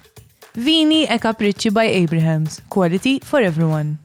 Vini 0.54 1.02
e 1.04 1.18
Capricci 1.18 1.70
by 1.70 1.86
Abrahams, 1.88 2.60
quality 2.70 3.18
for 3.22 3.40
everyone. 3.40 3.98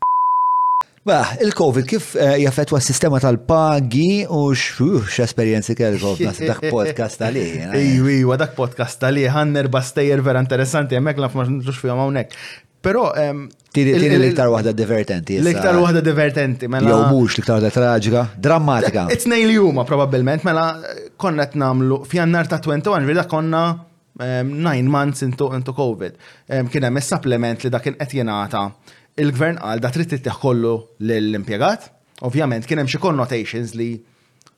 Bah, 1.03 1.25
il-Covid 1.41 1.87
kif 1.89 2.11
eh, 2.13 2.35
jaffetwa 2.43 2.77
s-sistema 2.79 3.17
tal-pagi 3.17 4.21
u 4.29 4.51
x-esperienzi 4.53 5.73
kelkom 5.73 6.13
nasa 6.27 6.49
dak 6.51 6.59
podcast 6.69 7.17
tal-li. 7.23 7.45
Iwi, 7.95 8.19
eh. 8.19 8.27
wa 8.29 8.37
dak 8.37 8.51
podcast 8.53 8.99
tal-li, 9.01 9.23
ħanner 9.33 9.69
bastejer 9.73 10.21
vera 10.21 10.43
interessanti, 10.45 10.93
jemmek 10.99 11.17
laf 11.23 11.33
ma 11.39 11.47
nġux 11.49 11.79
fija 11.81 11.95
mawnek. 11.97 12.37
Pero. 12.85 13.07
Ehm, 13.17 13.47
tiri 13.73 13.95
l-iktar 14.11 14.51
wahda 14.53 14.75
divertenti. 14.77 15.39
L-iktar 15.41 15.81
wahda 15.81 16.05
divertenti, 16.05 16.69
mela. 16.69 16.93
Jow 16.93 17.07
mux 17.15 17.33
l-iktar 17.39 17.57
wahda 17.57 17.73
traġika, 17.73 18.27
drammatika. 18.37 19.07
It's 19.09 19.25
li 19.25 19.41
juma, 19.57 19.87
probabilment, 19.89 20.45
mela 20.45 20.69
konna 21.17 21.49
t-namlu 21.49 22.03
fjannar 22.13 22.45
ta' 22.53 22.61
21, 22.61 23.09
vida 23.09 23.25
konna 23.29 23.65
9 24.21 24.21
ehm, 24.51 24.85
months 24.89 25.25
into, 25.25 25.49
into 25.57 25.73
COVID. 25.73 26.21
Ehm, 26.49 26.69
Kienem 26.69 27.01
supplement 27.01 27.65
li 27.65 27.73
dakin 27.73 27.97
qed 27.97 28.19
jingħata 28.21 28.67
il-gvern 29.19 29.59
għal 29.59 29.81
da 29.83 29.91
trid 29.91 30.09
tittieħ 30.13 30.37
kollu 30.41 30.73
l-impjegat, 31.03 31.87
ovvjament 32.27 32.67
kien 32.69 32.79
hemm 32.81 32.89
xi 32.91 32.99
connotations 33.03 33.73
li 33.77 33.89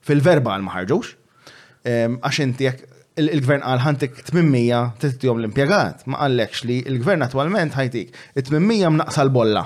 fil-verbal 0.06 0.62
ma 0.66 0.76
ħarġux, 0.78 1.14
għax 1.88 2.42
inti 2.46 2.70
il-gvern 3.24 3.66
għal 3.66 3.82
ħantik 3.86 4.22
800 4.30 5.26
jom 5.26 5.42
l-impiegat, 5.42 6.06
ma 6.12 6.22
għallekx 6.26 6.66
li 6.70 6.78
il-gvern 6.84 7.26
attualment 7.26 7.76
ħajtik 7.78 8.16
800 8.40 8.94
mnaqsa 8.98 9.26
l-bolla. 9.28 9.66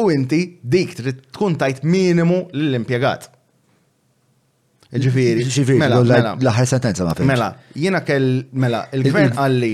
U 0.00 0.08
inti 0.10 0.40
dik 0.62 0.94
trid 0.98 1.18
tkun 1.32 1.54
tajt 1.60 1.84
minimu 1.86 2.46
l-impiegat. 2.54 3.28
Ġifiri, 4.94 5.44
mela, 5.74 5.96
l-ħar 6.04 6.36
mela. 6.38 6.52
sentenza 6.70 7.06
ma 7.08 7.14
Mela, 7.26 7.48
jina 7.74 8.00
kell, 8.06 8.44
mela, 8.52 8.84
il-gvern 8.94 9.34
għalli 9.42 9.72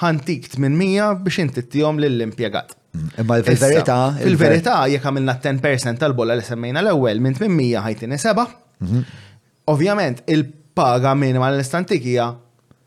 ħantik 0.00 0.48
800 0.56 1.22
biex 1.24 1.42
inti 1.44 1.62
t 1.68 1.76
tjom 1.78 2.00
l-impiegat. 2.00 2.74
Imma 3.18 3.36
fil-verità. 3.42 3.96
il 4.28 4.36
verità 4.38 4.74
jekk 4.86 5.06
għamilna 5.08 5.34
10% 5.42 5.98
tal-bolla 5.98 6.36
li 6.38 6.44
semmejna 6.46 6.82
l-ewwel 6.84 7.18
minn 7.24 7.34
800 7.40 7.80
ħajtini 7.82 8.18
seba. 8.22 8.44
Mhm. 8.80 9.02
Ovvjament, 9.72 10.20
il-paga 10.30 11.14
minima 11.18 11.48
l-istantikija 11.50 12.28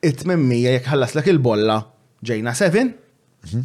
800 0.07 0.61
jekk 0.77 0.87
ħallas 0.93 1.17
l 1.17 1.25
il-bolla 1.33 1.77
ġejna 2.23 2.53
7 2.55 2.79
mhm. 3.51 3.63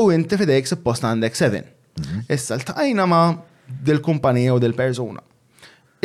u 0.00 0.08
inti 0.16 0.38
fidejk 0.40 0.70
suppost 0.72 1.04
għandek 1.04 1.36
7. 1.36 1.64
Mhm. 2.00 2.24
Issa 2.32 2.56
l-tqajna 2.56 3.06
ma 3.06 3.20
dil-kumpanija 3.68 4.54
u 4.56 4.58
dil-persuna. 4.62 5.20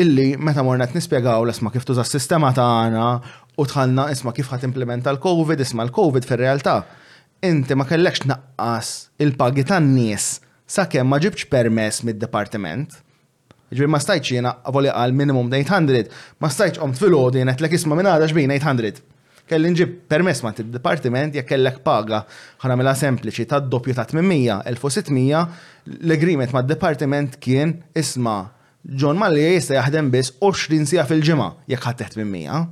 Illi 0.02 0.34
meta 0.38 0.64
morna 0.64 0.88
t-nispiegaw 0.88 1.46
l-isma 1.48 1.72
kif 1.72 1.88
tuża 1.88 2.04
s-sistema 2.04 2.52
tagħna 2.56 3.06
u 3.56 3.64
tħanna 3.68 4.10
isma 4.12 4.34
kif 4.36 4.52
ħat 4.52 4.68
implementa 4.68 5.14
l-Covid, 5.16 5.60
isma 5.64 5.84
l-Covid 5.88 6.28
fil-realtà 6.28 6.80
inti 7.42 7.74
ma 7.76 7.86
kellekx 7.90 8.22
naqqas 8.30 8.90
il-pagi 9.26 9.64
tan-nies 9.70 10.28
sakemm 10.70 11.10
ma 11.10 11.18
ġibx 11.20 11.48
permess 11.50 12.04
mid-dipartiment. 12.06 12.92
Ġbir 13.72 13.88
ma 13.90 14.00
stajċ 14.04 14.34
jena 14.36 14.52
għavoli 14.68 14.92
għal 14.92 15.16
minimum 15.16 15.48
800, 15.52 16.10
ma 16.44 16.50
stajċ 16.52 16.82
għom 16.82 16.94
t-filodi 16.96 17.42
jena 17.42 17.56
t-lek 17.58 17.78
isma 17.78 17.96
minn 17.98 18.10
għadax 18.12 18.34
ġbin 18.36 18.54
800. 18.58 19.02
Kelli 19.50 19.72
nġib 19.74 19.96
permess 20.12 20.44
ma 20.46 20.52
t-departiment 20.56 21.36
jek 21.40 21.50
kellek 21.50 21.80
paga 21.84 22.22
mela 22.78 22.94
sempliċi 22.96 23.48
ta' 23.52 23.60
doppju 23.64 23.96
ta' 23.98 24.06
800, 24.06 24.70
1600, 24.76 25.48
l-agreement 26.06 26.54
ma 26.56 26.62
t-departiment 26.66 27.40
kien 27.42 27.80
isma 27.96 28.52
John 28.84 29.18
Malli 29.20 29.44
jista 29.56 29.76
jaħdem 29.80 30.08
bis 30.14 30.32
20 30.42 30.88
sija 30.90 31.04
fil 31.06 31.22
ġima 31.26 31.54
jek 31.70 31.84
ħat 31.90 32.06
800, 32.12 32.64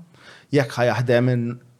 jek 0.55 0.71
ħajahdem 0.75 1.33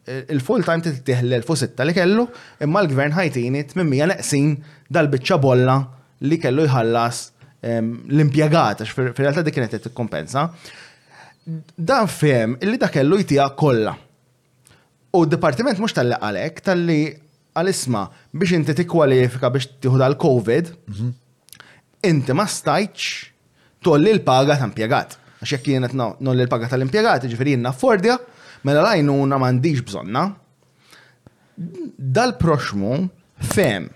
il-full 0.09 0.63
time 0.65 0.81
titiħle 0.85 1.29
l 1.29 1.37
1600 1.45 1.85
li 1.87 1.93
kellu, 1.97 2.23
imma 2.65 2.81
l-gvern 2.83 3.13
ħajtini 3.17 3.61
800 3.71 4.07
neqsin 4.13 4.51
dal-bicċa 4.89 5.37
bolla 5.43 5.75
li 6.25 6.39
kellu 6.41 6.65
jħallas 6.65 7.19
l-impiegat, 7.61 8.81
għax 8.85 8.93
fil-realtà 8.95 9.43
dik 9.45 9.57
kienet 9.57 9.75
tikkompensa. 9.87 10.47
Dan 11.75 12.09
fem 12.09 12.55
illi 12.63 12.79
da 12.81 12.89
kellu 12.93 13.19
jtija 13.23 13.49
kolla. 13.59 13.93
U 15.17 15.23
d-dipartiment 15.25 15.79
mhux 15.81 15.95
tal-li 15.99 16.17
għalek, 16.21 16.61
tal-li 16.65 16.99
għal-isma 17.59 18.03
biex 18.33 18.57
inti 18.57 18.75
tikkwalifika 18.79 19.49
biex 19.53 19.69
tieħu 19.83 19.99
dal-COVID, 20.03 20.73
inti 22.11 22.37
ma 22.37 22.45
stajċ 22.47 23.07
tolli 23.85 24.13
l-paga 24.17 24.57
ta' 24.61 24.69
impiegat. 24.69 25.17
Għax 25.39 25.55
jek 25.57 25.65
kienet 25.69 25.93
nolli 25.99 26.43
l-paga 26.45 26.69
tal-impiegat, 26.73 27.27
ġifieri 27.31 27.57
naffordja, 27.61 28.17
fordja, 28.17 28.19
Mela 28.63 28.95
na 29.01 29.37
mandiġ 29.39 29.81
bżonna. 29.87 30.25
Dal-proxmu 32.09 33.09
fem, 33.39 33.89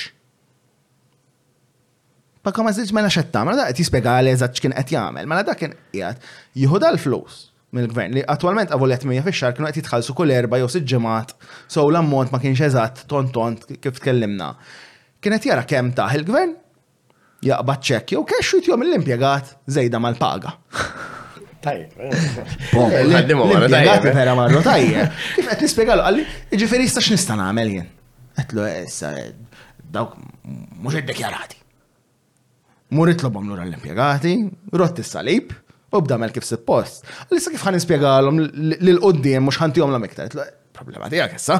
Paga 2.46 2.64
ma 2.64 2.72
zdidiċ 2.72 2.94
mela 2.96 3.10
xettam, 3.12 3.50
mela 3.50 3.66
da' 3.66 3.74
għet 3.74 4.08
għal 4.14 4.30
eżat 4.32 4.56
xkien 4.56 4.72
qed 4.78 4.94
jagħmel, 4.94 5.28
mela 5.28 5.44
da' 5.44 5.58
kien 5.58 5.74
qiegħed 5.92 6.24
jieħu 6.56 6.80
dal-flus 6.82 7.42
mill-gvern 7.76 8.14
li 8.16 8.22
attualment 8.34 8.70
għavu 8.72 8.86
l-etmija 8.88 9.24
fi 9.26 9.34
kienu 9.36 9.68
għet 9.68 9.80
jitħalsu 9.82 10.14
kull 10.16 10.32
erba 10.32 10.60
jew 10.62 10.68
siġġemat, 10.72 11.34
so 11.68 11.84
l-ammont 11.90 12.32
ma 12.32 12.40
kienx 12.42 12.62
eżatt 12.70 13.04
ton 13.10 13.28
tont 13.34 13.66
kif 13.84 13.98
tkellimna. 14.00 14.52
Kienet 15.20 15.46
jara 15.50 15.64
kemm 15.68 15.92
taħ 15.98 16.16
il-gvern 16.20 16.54
jaqbad 17.44 17.86
ċekk 17.90 18.16
jew 18.16 18.22
kexxu 18.30 18.62
jom 18.70 18.86
l-impjegat 18.86 19.56
zejda 19.70 20.00
mal-paga. 20.02 20.54
Tajjeb. 21.64 22.00
Eh. 22.08 22.72
Eh, 22.72 22.98
l-impjegat 23.04 24.06
vera 24.14 24.36
marru 24.38 24.60
tajjeb. 24.64 25.14
Kif 25.34 25.48
qed 25.50 25.64
nispjegalu 25.66 26.04
għalli, 26.06 26.26
ġifieri 26.54 26.86
jistax 26.88 27.08
x'nista' 27.10 27.34
nagħmel 27.42 27.72
jien. 27.76 27.88
Qed 28.38 28.64
issa 28.86 29.10
eh, 29.18 29.32
dawk 29.92 30.14
mhux 30.78 31.00
iddekjarati. 31.02 31.58
Murit 32.96 33.18
itlobhom 33.18 33.50
lura 33.50 33.66
l-impjegati, 33.68 34.36
rott 34.80 35.02
is-salib, 35.02 35.50
U 35.92 36.00
b'damel 36.04 36.32
kif 36.34 36.48
post. 36.68 37.04
Lissa 37.32 37.50
kif 37.50 37.62
ħan 37.64 37.78
nispiegalhom 37.78 38.40
l 38.84 38.98
qoddim 39.00 39.46
mux 39.48 39.56
ħanti 39.62 39.80
għom 39.80 39.94
l 39.96 40.00
miktar. 40.02 40.34
Problema 40.78 41.08
tiegħek 41.10 41.32
issa. 41.40 41.56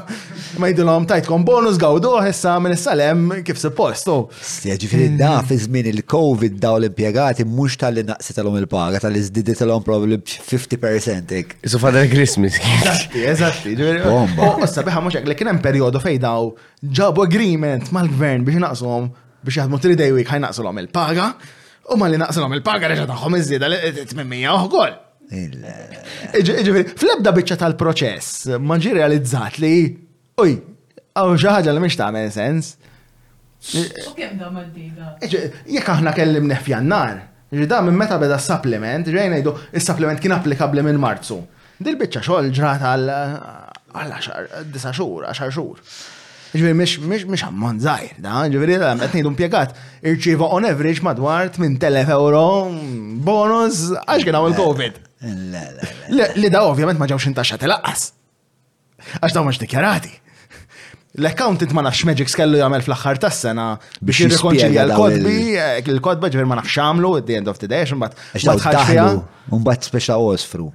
Ma 0.61 0.69
jidilhom 0.69 1.03
tajtkom 1.09 1.41
bonus 1.43 1.75
gawdu 1.81 2.13
issa 2.29 2.53
minn 2.63 2.71
is-salem 2.75 3.41
kif 3.43 3.59
suppost. 3.59 4.07
Oh. 4.13 4.29
Sija 4.31 4.77
ġifieri 4.79 5.09
da 5.19 5.31
mm. 5.41 5.49
fi 5.49 5.57
żmien 5.65 5.89
il-COVID 5.91 6.55
daw 6.63 6.77
l 6.79 6.87
impiegati 6.87 7.43
mux 7.57 7.75
tal-li 7.81 8.05
naqsi 8.07 8.37
tal-hom 8.37 8.55
il-paga 8.61 9.01
tal-li 9.03 9.25
żdidi 9.27 9.57
tal-hom 9.59 9.83
probabli 9.83 10.21
50% 10.21 11.35
hekk. 11.35 11.57
Isu 11.67 11.81
fadal 11.83 12.07
Christmas. 12.13 12.61
Eżatti, 12.63 13.25
eżatti. 13.33 13.75
Bomba. 14.05 14.53
U 14.63 14.71
sabiħa 14.77 15.03
mux 15.09 15.19
hekk 15.19 15.33
li 15.33 15.59
periodu 15.67 15.99
fej 16.05 16.19
daw 16.23 16.53
ġabu 16.87 17.25
agreement 17.27 17.91
mal-gvern 17.91 18.45
biex 18.47 18.61
naqsom 18.63 19.09
biex 19.43 19.57
jgħadmu 19.59 19.83
3 19.89 19.99
day 20.05 20.15
week 20.15 20.31
ħajnaqsu 20.31 20.63
l-hom 20.63 20.81
il-paga. 20.85 21.33
U 21.89 21.97
ma 21.97 22.05
li 22.11 22.19
naqsilhom 22.21 22.53
il-paga 22.57 22.89
reġa' 22.91 23.07
tagħhom 23.09 23.37
iż-żieda 23.39 23.69
tmemmija 24.11 24.51
ukoll. 24.61 24.93
Ġifieri, 25.29 26.83
fl-ebda 26.97 27.31
biċċa 27.33 27.57
tal-proċess 27.63 28.57
ma 28.65 28.77
realizzat 28.81 29.57
li 29.61 29.71
uj, 30.41 30.53
għaw 31.17 31.35
xi 31.41 31.49
ħaġa 31.55 31.73
li 31.75 31.83
mhix 31.83 31.99
tagħmel 32.01 32.29
sens. 32.33 32.75
Jek 33.73 34.19
Jekk 34.19 35.93
aħna 35.95 36.13
kellim 36.17 36.45
neħfjannar, 36.51 37.17
ġida 37.57 37.81
minn 37.85 37.97
meta 38.03 38.19
beda 38.21 38.37
supplement, 38.41 39.09
ġejna 39.17 39.41
jdu, 39.41 39.53
il 39.73 39.83
supplement 39.85 40.21
kien 40.23 40.37
applikabli 40.37 40.85
minn 40.85 41.01
Marzu. 41.01 41.41
Dil 41.81 41.97
biċċa 41.97 42.21
xogħol 42.29 42.53
ġrat 42.55 42.85
għal 42.85 43.11
għal 43.97 44.15
10 44.77 44.93
xhur, 44.93 45.27
10 45.33 45.49
xhur. 45.51 45.83
Ġveri, 46.57 46.73
mish 46.73 47.43
għamman 47.45 47.77
zaħir, 47.83 48.15
da, 48.25 48.39
ġveri, 48.49 48.77
għetni 49.05 49.21
l-impiegat, 49.21 49.75
irċiva 50.09 50.47
on 50.55 50.65
average 50.65 51.03
madwar 51.05 51.51
8.000 51.51 52.09
euro 52.15 52.41
bonus 53.25 53.83
għax 54.01 54.25
kien 54.25 54.37
għawil 54.39 54.55
COVID. 54.57 54.95
Li 56.39 56.49
da 56.49 56.63
ovvjament 56.71 56.97
ma 56.97 57.05
ġawx 57.11 57.27
intaxxa 57.29 57.59
telaqqas. 57.61 58.07
Għax 59.19 59.35
daw 59.35 59.45
maġ 59.45 59.59
dikjarati. 59.61 60.15
L-accountant 61.19 61.71
ma 61.75 61.81
nafx 61.85 62.05
Magix 62.07 62.33
kellu 62.37 62.59
jagħmel 62.61 62.81
fl-aħħar 62.85 63.19
tas-sena 63.23 63.63
biex 63.97 64.21
jirrikonċilja 64.23 64.83
l-kodbi, 64.87 65.37
il-kodba 65.89 66.29
eh, 66.29 66.33
ġifier 66.33 66.49
ma 66.49 66.57
nafx 66.61 66.73
x'amlu 66.77 67.13
at 67.19 67.29
the 67.29 67.37
end 67.37 67.49
of 67.49 67.59
the 67.61 67.69
day, 67.69 67.85
x'imbat. 67.85 68.17
Mbagħad 68.39 68.79
ħaġa. 68.89 69.05
Mbagħad 69.51 69.89
speċa 69.91 70.17
osfru. 70.31 70.71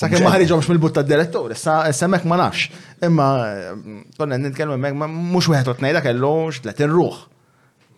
Sakke 0.00 0.20
ma 0.24 0.30
ħarġomx 0.32 0.70
mill-butta 0.70 1.02
d-direttur, 1.04 1.52
semmek 1.92 2.22
ma 2.24 2.38
nafx. 2.40 2.68
Imma, 3.04 3.26
eh, 3.44 3.98
tonna 4.16 4.38
nitkellmu 4.40 4.78
mek, 4.80 4.94
mux 5.04 5.50
u 5.50 5.56
ħetot 5.58 5.82
nejda 5.84 6.00
kellu 6.06 6.30
xtlet 6.54 6.80
il-ruħ. 6.86 7.18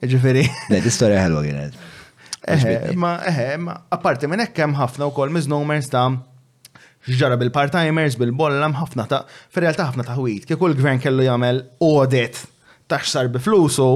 Ġifiri. 0.04 0.42
Le, 0.72 0.80
d-istoria 0.82 1.22
ħelwa 1.22 1.44
għinet. 1.46 1.78
Ma, 1.78 1.94
eħe, 2.56 2.74
jiġifieri- 2.74 3.62
ma, 3.68 3.78
apparti 3.94 4.28
minn 4.30 4.42
ekkem 4.48 4.74
ħafna 4.80 5.06
u 5.06 5.14
kol 5.16 5.30
miznomers 5.36 5.90
ta' 5.92 6.06
ġara 7.14 7.38
bil-part-timers, 7.40 8.18
bil 8.20 8.34
bollam 8.36 8.74
ħafna 8.80 9.06
ta' 9.08 9.22
ferjalta 9.54 9.86
ħafna 9.92 10.08
ta' 10.08 10.18
ħwit. 10.18 10.50
Kieku 10.50 10.72
l-gvern 10.72 10.98
kellu 11.04 11.28
jagħmel 11.28 11.62
audit 11.78 12.42
ta' 12.90 12.98
xsar 13.06 13.30
bi 13.32 13.38
flusu, 13.40 13.88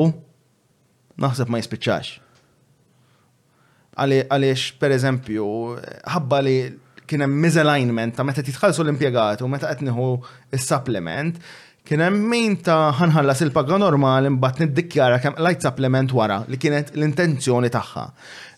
naħseb 1.18 1.50
ma 1.50 1.58
jispiċċax. 1.64 2.14
Għaliex, 3.98 4.70
per 4.78 4.92
eżempju, 4.94 5.48
ħabba 6.14 6.44
li 6.46 6.56
kien 7.08 7.24
hemm 7.24 7.40
misalignment 7.44 8.14
ta' 8.18 8.26
meta 8.28 8.44
titħallsu 8.44 8.84
l-impjegat 8.84 9.42
u 9.44 9.48
meta 9.50 9.70
qed 9.72 9.86
nieħu 9.88 10.08
s 10.56 10.64
supplement 10.68 11.38
kien 11.88 12.02
hemm 12.04 12.26
min 12.30 12.58
ta' 12.64 12.90
ħanħallas 13.00 13.42
il-paga 13.46 13.78
normali 13.80 14.30
mbagħad 14.34 14.64
niddikjara 14.66 15.20
kemm 15.24 15.40
light 15.46 15.64
supplement 15.64 16.12
wara 16.16 16.42
li 16.52 16.58
kienet 16.60 16.92
l-intenzjoni 16.96 17.70
tagħha. 17.72 18.04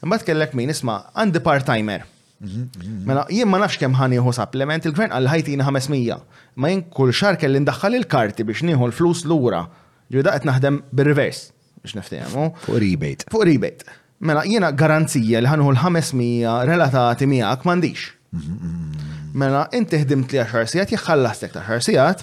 Imbagħad 0.03 0.27
kellek 0.31 0.57
min 0.59 0.73
isma' 0.75 0.99
għandi 1.15 1.45
part-timer. 1.47 2.09
Mhm, 2.41 2.65
mhm. 2.81 2.99
Mela 3.07 3.25
jien 3.31 3.47
ma 3.53 3.61
nafx 3.63 3.79
kemm 3.85 3.97
ħan 4.01 4.19
supplement, 4.35 4.87
il-gvern 4.89 5.13
għal 5.15 5.31
ħajtina 5.31 5.69
500. 5.69 6.27
Ma 6.59 6.73
jien 6.73 6.83
kull 6.91 7.15
xar 7.15 7.39
kelli 7.39 7.63
ndaħħal 7.63 8.01
il-karti 8.01 8.45
biex 8.49 8.65
nieħu 8.73 8.91
l-flus 8.91 9.25
lura. 9.31 9.63
Ġu 10.11 10.25
daqet 10.27 10.47
naħdem 10.49 10.81
bir-reverse 10.91 11.53
biex 11.85 11.95
niftehmu. 12.01 12.51
Fuq 12.67 12.81
rebate. 12.83 13.31
Fuq 13.31 13.47
rebate. 13.47 13.87
Mela 14.21 14.43
jiena 14.45 14.73
garanzija 14.77 15.39
li 15.41 15.49
ħanħu 15.49 15.71
l-500 15.77 16.65
relatati 16.69 17.29
miegħek 17.31 17.63
m'għandix. 17.69 18.11
Mela, 18.33 19.65
inti 19.75 19.99
ħdimt 19.99 20.31
li 20.37 20.41
10 20.45 20.69
sijat, 20.71 20.93
jħallastek 20.95 21.55
ta' 21.55 21.65
10 21.67 21.87
sijat, 21.89 22.21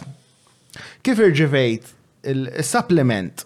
kif 1.03 1.19
irġivejt 1.23 1.89
il-supplement 2.31 3.43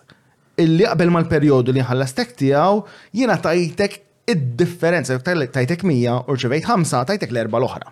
illi 0.61 0.85
qabel 0.85 1.09
mal-periodu 1.13 1.73
li 1.73 1.81
ħallastek 1.87 2.35
tijaw, 2.37 2.83
jina 3.17 3.37
tajtek 3.41 3.97
id-differenza, 4.29 5.17
tajtek 5.25 5.85
100 5.87 6.19
u 6.29 6.35
rġivejt 6.37 6.67
5, 6.69 6.93
tajtek 7.09 7.31
l-erba 7.33 7.61
l-oħra. 7.61 7.89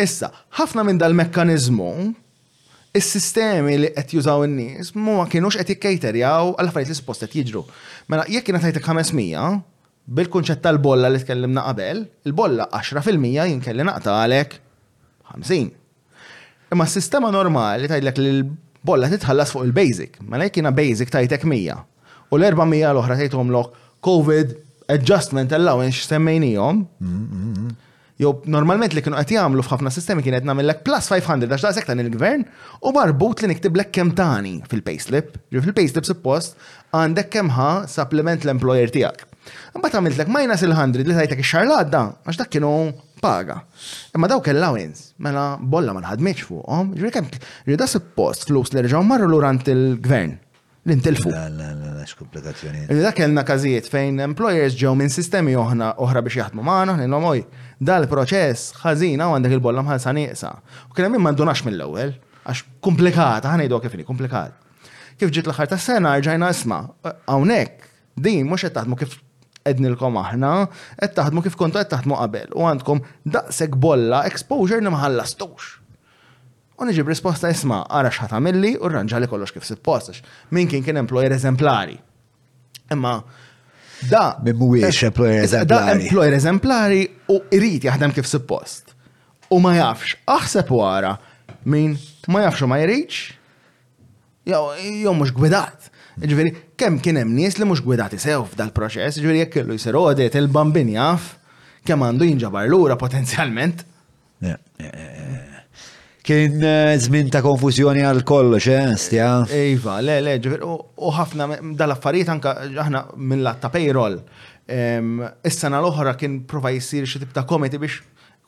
Issa, 0.00 0.30
ħafna 0.58 0.84
minn 0.86 1.00
dal-mekkanizmu, 1.00 1.92
il-sistemi 2.96 3.76
li 3.82 3.90
qed 3.96 4.12
jużaw 4.16 4.46
in-nies 4.48 4.94
ma 4.96 5.26
kienux 5.28 5.56
qed 5.60 5.74
jikkejterjaw 5.74 6.54
għal 6.56 6.70
affarijiet 6.70 6.94
li 6.94 6.96
spost 6.96 7.26
qed 7.26 7.36
jiġru. 7.42 7.62
Mela 8.08 8.24
jekk 8.30 8.52
jina 8.54 8.60
tajtek 8.64 8.86
500, 8.86 9.60
bil-kunċett 10.14 10.60
tal-bolla 10.62 11.08
li 11.10 11.20
tkellimna 11.22 11.64
qabel, 11.66 12.04
il-bolla 12.30 12.68
10% 12.70 13.48
jinkelli 13.50 13.86
naqta 13.86 14.14
għalek 14.22 14.58
50. 15.32 15.72
Imma 16.74 16.86
s-sistema 16.86 17.32
normali 17.34 17.90
tajdlek 17.90 18.20
li 18.22 18.30
l-bolla 18.40 19.10
titħallas 19.10 19.52
fuq 19.54 19.66
il-basic, 19.66 20.20
ma 20.22 20.36
mela 20.36 20.46
lejk 20.46 20.70
basic 20.76 21.10
tajtek 21.14 21.46
100. 21.46 21.80
U 22.30 22.38
l-400 22.38 22.92
l-oħra 22.94 23.18
tajtum 23.20 23.50
lok 23.54 23.74
COVID 24.06 24.54
adjustment 24.94 25.50
allowance 25.56 26.06
semmejnijom. 26.06 26.84
Jo, 28.22 28.30
normalment 28.48 28.94
li 28.96 29.02
kienu 29.04 29.18
qed 29.18 29.34
jagħmlu 29.34 29.64
f'ħafna 29.66 29.90
sistemi 29.92 30.22
kienet 30.24 30.46
namillek 30.48 30.84
plus 30.86 31.10
500 31.10 31.50
għax 31.52 31.66
daqshekk 31.66 31.90
tan 31.90 32.00
il-gvern 32.04 32.46
u 32.88 32.92
barbut 32.96 33.42
li 33.44 33.50
niktiblek 33.50 33.90
kemm 33.92 34.14
tani 34.16 34.54
fil-payslip. 34.70 35.34
Ġi 35.52 35.64
fil-payslip 35.66 36.06
suppost 36.08 36.54
għandek 36.96 37.28
kemm 37.34 37.52
ħa 37.58 37.68
supplement 37.92 38.46
l-employer 38.46 38.94
tiegħek. 38.94 39.32
Mbagħad 39.76 40.00
għamiltlek 40.00 40.30
minus 40.32 40.62
il-100 40.64 41.02
li 41.06 41.16
tajtek 41.16 41.42
ix-xar 41.42 41.66
l-għadda, 41.66 42.00
għax 42.26 42.40
dak 42.40 42.50
kienu 42.52 42.72
paga. 43.22 43.60
Imma 44.16 44.28
daw 44.30 44.40
kell 44.44 44.60
lawens, 44.60 45.10
mela 45.22 45.46
bolla 45.60 45.94
ma 45.96 46.02
nħadmitx 46.04 46.48
fuqhom, 46.48 46.94
ġri 46.98 47.12
kemm 47.14 47.30
rida 47.68 47.86
suppost 47.90 48.48
flus 48.50 48.72
li 48.74 48.82
rġgħu 48.84 49.02
marru 49.06 49.28
lurant 49.30 49.68
il-gvern 49.72 50.34
l-intilfu. 50.86 51.30
l 51.30 52.98
Da 53.00 53.12
kellna 53.12 53.44
każijiet 53.46 53.88
fejn 53.90 54.20
employers 54.28 54.76
ġew 54.80 54.92
minn 54.98 55.10
sistemi 55.12 55.56
oħna 55.58 55.94
oħra 56.02 56.22
biex 56.26 56.38
jaħdmu 56.42 56.62
magħna, 56.66 56.98
ħnilhom 57.00 57.26
oj, 57.32 57.44
dal-proċess 57.82 58.76
ħażina 58.84 59.28
u 59.32 59.36
għandek 59.38 59.56
il-bolla 59.58 59.82
mħalsa 59.86 60.14
nieqsa. 60.16 60.54
U 60.88 60.94
kien 60.94 61.08
hemm 61.08 61.18
m'għandunax 61.24 61.64
mill-ewwel, 61.66 62.14
għax 62.46 62.64
komplikat, 62.86 63.44
ħanejdu 63.50 63.82
kif 63.86 63.98
kumplikat. 64.08 64.54
Kif 65.16 65.30
ġiet 65.32 65.46
l-aħħar 65.48 65.70
tas-sena 65.74 66.12
rġajna 66.20 66.50
isma' 66.52 66.82
hawnhekk 67.28 67.86
din 68.16 68.46
mhux 68.46 68.68
qed 68.68 68.74
taħdmu 68.76 68.98
kif 69.00 69.16
ednilkom 69.68 70.16
aħna, 70.20 70.52
qed 71.00 71.14
taħdmu 71.18 71.42
kif 71.46 71.58
kontu 71.58 71.80
qed 71.80 71.90
taħdmu 71.92 72.18
qabel 72.20 72.54
u 72.56 72.66
għandkom 72.70 73.02
daqshekk 73.36 73.78
bolla 73.86 74.22
exposure 74.30 74.80
li 74.82 74.92
maħallastux. 74.94 75.72
U 76.76 76.86
niġib 76.88 77.08
risposta 77.08 77.48
isma' 77.52 77.82
ara 77.98 78.10
x'ħat 78.12 78.34
għamilli 78.36 78.74
u 78.80 78.90
rranġa 78.92 79.20
li 79.24 79.30
kollox 79.30 79.54
kif 79.56 79.66
suppostax. 79.68 80.22
Min 80.52 80.68
kien 80.70 80.84
kien 80.86 81.00
employer 81.00 81.34
eżemplari. 81.36 81.96
Imma 82.92 83.16
da 84.10 84.24
mhuwiex 84.44 85.04
employer 85.10 85.44
eżemplari. 85.46 85.72
Da 85.72 85.96
employer 85.96 86.36
eżemplari 86.36 87.02
u 87.32 87.40
irid 87.56 87.88
jaħdem 87.88 88.14
kif 88.16 88.28
suppost. 88.30 88.92
U 89.50 89.60
ma 89.62 89.74
jafx, 89.78 90.16
aħseb 90.28 90.70
wara 90.74 91.16
min 91.70 91.96
ma 92.30 92.44
jafx 92.44 92.64
u 92.66 92.70
ma 92.70 92.80
jridx, 92.84 93.24
jew 94.46 95.10
mhux 95.10 95.32
gwidat. 95.34 95.92
Ġveri, 96.16 96.50
kem 96.80 96.96
hemm 97.04 97.34
nies 97.36 97.58
li 97.60 97.66
mhux 97.68 97.82
gwidati 97.84 98.16
sew 98.20 98.46
f'dal-proċess, 98.48 99.18
ġveri 99.20 99.42
jekk 99.42 99.58
kellu 99.58 99.76
jisir 99.76 99.96
odet 100.00 100.38
il-bambin 100.40 100.88
jaf, 100.94 101.34
kem 101.86 102.00
għandu 102.00 102.24
jinġabar 102.30 102.68
lura 102.72 102.96
potenzjalment. 102.96 103.82
Kien 106.26 106.56
eh, 106.64 106.94
żmien 107.04 107.28
ta' 107.30 107.42
konfużjoni 107.44 108.00
għal 108.02 108.24
kollox, 108.26 108.64
eh, 108.72 108.94
stja? 108.98 109.26
Iva, 109.54 109.98
le, 110.02 110.16
le, 110.24 110.38
ġveri, 110.42 110.64
u 110.96 111.12
ħafna 111.18 111.50
dal-affarijiet 111.78 112.32
anka 112.32 112.56
aħna 112.64 113.04
mill-lat 113.20 113.60
ta' 113.62 113.70
payroll. 113.76 114.16
Issa 114.66 115.68
sena 115.68 115.78
l-oħra 115.84 116.16
kien 116.18 116.40
prova 116.48 116.72
jisir 116.74 117.04
xi 117.06 117.20
tip 117.22 117.36
ta' 117.36 117.44
komiti 117.46 117.78
biex 117.82 118.00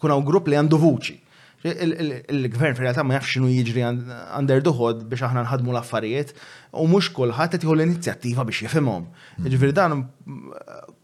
kunaw 0.03 0.25
grupp 0.27 0.49
li 0.51 0.57
għandu 0.59 0.81
vuċi 0.83 1.23
il-gvern 1.65 2.75
fil 2.75 3.03
ma 3.03 3.15
jafx 3.19 3.31
xinu 3.35 3.49
jiġri 3.51 3.83
under 3.89 4.61
the 4.63 4.71
hood 4.79 5.01
biex 5.11 5.25
aħna 5.27 5.43
nħadmu 5.49 5.73
l-affarijiet 5.73 6.31
u 6.79 6.87
mhux 6.87 7.11
kulħadd 7.17 7.59
qed 7.59 7.65
l-inizjattiva 7.73 8.45
biex 8.47 8.63
jifhimhom. 8.67 9.07
Ġifieri 9.43 9.75
dan 9.75 10.05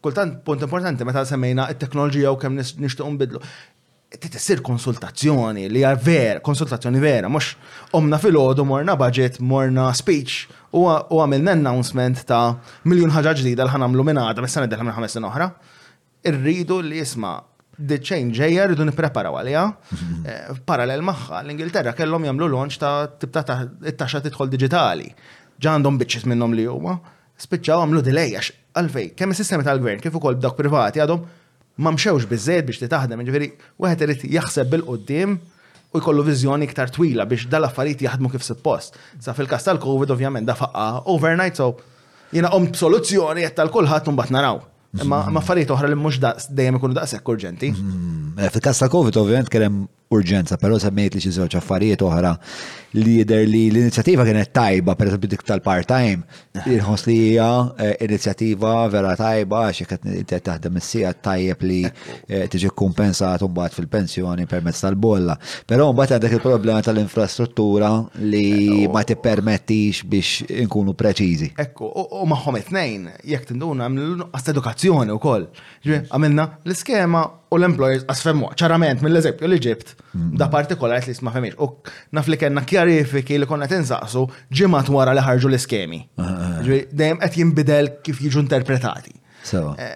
kultant 0.05 0.39
punt 0.47 0.63
importanti 0.63 1.05
meta 1.05 1.25
semmejna 1.27 1.67
t-teknoloġija 1.73 2.31
u 2.31 2.39
kemm 2.39 2.61
nixtiequ 2.63 3.11
nbidlu. 3.17 3.43
Titessir 4.15 4.61
konsultazzjoni 4.63 5.65
li 5.69 5.81
hija 5.81 5.97
vera, 5.99 6.41
konsultazzjoni 6.47 7.01
vera, 7.03 7.27
mhux 7.27 7.57
omna 7.99 8.21
fil-ħodu 8.23 8.63
morna 8.69 8.95
budget, 8.97 9.41
morna 9.43 9.89
speech 9.99 10.45
u 10.79 10.85
għamilna 11.19 11.57
announcement 11.59 12.23
ta' 12.31 12.55
miljon 12.87 13.11
ħaġa 13.11 13.33
ġdida 13.41 13.67
l-ħanamlu 13.67 14.07
minn 14.07 14.23
għada, 14.23 14.45
messa 14.47 14.63
neddel 14.63 14.87
ħamessin 14.87 15.27
oħra. 15.27 15.51
Irridu 16.31 16.79
li 16.87 17.03
jisma' 17.03 17.41
the 17.79 17.99
change 18.01 18.37
ġejja 18.39 18.67
rridu 18.71 18.85
nippreparaw 18.89 19.39
għalija. 19.41 19.63
Eh, 20.25 20.55
parallel 20.67 21.03
magħha 21.05 21.43
l-Ingilterra 21.45 21.93
kellhom 21.97 22.25
jagħmlu 22.25 22.47
launch 22.49 22.79
ta' 22.81 23.07
tibta 23.21 23.43
ta' 23.45 23.57
it-taxxa 23.91 24.23
tidħol 24.25 24.49
digitali. 24.53 25.11
Ġandhom 25.61 25.99
biċċis 26.01 26.25
minnhom 26.31 26.55
li 26.57 26.65
huma, 26.69 26.95
spiċċaw 27.45 27.83
għamlu 27.85 28.01
delay 28.07 28.33
għax 28.39 28.51
għalfej, 28.79 29.11
kemm 29.19 29.35
is-sistemi 29.35 29.67
tal-gvern 29.67 30.01
kif 30.03 30.17
ukoll 30.17 30.39
b'dak 30.41 30.57
privati 30.57 31.03
għadhom 31.05 31.27
ma 31.85 31.93
mxewx 31.93 32.27
biżejjed 32.31 32.69
biex 32.71 32.81
titaħdem, 32.87 33.25
ġifieri 33.29 33.51
wieħed 33.85 34.05
irid 34.07 34.25
jaħseb 34.39 34.73
bil-qudiem 34.73 35.37
u 35.37 36.03
jkollu 36.03 36.25
viżjoni 36.31 36.71
iktar 36.71 36.91
twila 36.95 37.29
biex 37.29 37.49
dal-affarijiet 37.53 38.07
jaħdmu 38.09 38.33
kif 38.33 38.47
suppost. 38.49 38.97
Sa 39.21 39.37
fil 39.37 39.47
kastal 39.51 39.77
tal-COVID 39.77 40.15
ovvjament 40.17 40.49
da 40.49 40.57
faqqa 40.59 40.89
overnight 41.13 41.61
so 41.61 41.75
jiena 42.33 42.51
qom 42.55 42.73
soluzzjoni 42.73 43.45
qed 43.45 43.59
tal-kulħadd 43.61 44.09
mbagħad 44.17 44.39
naraw. 44.41 44.63
Ma 45.03 45.21
affarijiet 45.41 45.73
oħra 45.75 45.89
li 45.91 45.97
mhux 45.99 46.21
dejjem 46.55 46.77
ikunu 46.79 46.95
daqshekk 46.95 47.31
urġenti. 47.35 47.71
Mm-hmm. 47.75 48.39
Eh, 48.45 48.51
fil 48.55 48.63
każ 48.63 48.79
ta' 48.83 48.89
COVID 48.93 49.19
ovvjament 49.25 49.51
kien 49.51 49.65
hemm 49.67 49.81
urġenza, 50.15 50.59
però 50.63 50.79
semmejt 50.79 51.17
li 51.19 51.25
xi 51.25 51.33
żewġ 51.35 51.57
affarijiet 51.59 52.05
oħra 52.07 52.35
li 52.95 53.15
li 53.27 53.47
l-inizjativa 53.73 54.25
kienet 54.27 54.53
tajba, 54.55 54.95
per 54.97 55.09
esempio 55.09 55.29
dik 55.33 55.43
tal-part-time, 55.47 56.23
il-ħos 56.71 57.05
li 57.09 57.17
hija 57.31 57.49
eh, 57.83 57.95
inizjativa 58.07 58.75
vera 58.93 59.15
tajba, 59.19 59.65
xek 59.75 59.95
qed 60.31 60.35
taħdem 60.47 60.79
is-sija 60.79 61.11
tajjeb 61.27 61.67
li 61.67 61.81
eh, 61.87 62.45
tiġi 62.53 62.71
kumpensat 62.79 63.43
mbagħad 63.49 63.79
fil-pensjoni 63.81 64.47
permezz 64.51 64.85
tal-bolla. 64.87 65.39
Però 65.71 65.89
mbagħad 65.91 66.19
għandek 66.21 66.39
il-problema 66.39 66.85
tal-infrastruttura 66.87 67.93
li 68.23 68.45
eh, 68.55 68.83
oh. 68.87 68.93
ma 68.95 69.03
tippermettix 69.09 70.05
biex 70.11 70.45
inkunu 70.65 70.95
preċiżi. 70.99 71.53
Ekku, 71.67 71.91
u 71.91 72.23
magħhom 72.31 72.61
it-tnejn 72.63 73.11
jekk 73.31 73.51
tinduna 73.53 73.91
għast 74.31 74.55
edukazzjoni 74.55 75.15
wkoll. 75.19 75.49
Għamilna 76.05 76.47
l-iskema 76.69 77.27
u 77.55 77.59
l-employers 77.59 78.07
għasfemmu 78.11 78.53
ċarament 78.59 79.03
mill-eżempju 79.05 79.47
li 79.51 79.59
ġibt 79.63 79.93
mm. 80.11 80.31
da 80.41 80.49
partikolari 80.51 81.07
li 81.07 81.13
jisma' 81.15 81.33
U 81.65 81.69
naf 82.17 82.27
li 82.31 82.37
kjar 82.41 82.84
kjarifiki 82.85 83.39
li 83.41 83.47
konna 83.49 83.67
tinżaqsu 83.71 84.25
ġimat 84.57 84.91
wara 84.93 85.15
li 85.17 85.23
ħarġu 85.25 85.49
l-iskemi. 85.51 86.01
Ah, 86.21 86.31
ah, 86.31 86.43
ah. 86.47 86.59
Dejjem 86.93 87.21
qed 87.23 87.39
jinbidel 87.41 87.89
kif 88.05 88.21
jiġu 88.25 88.43
interpretati. 88.45 89.15
Eh, 89.55 89.95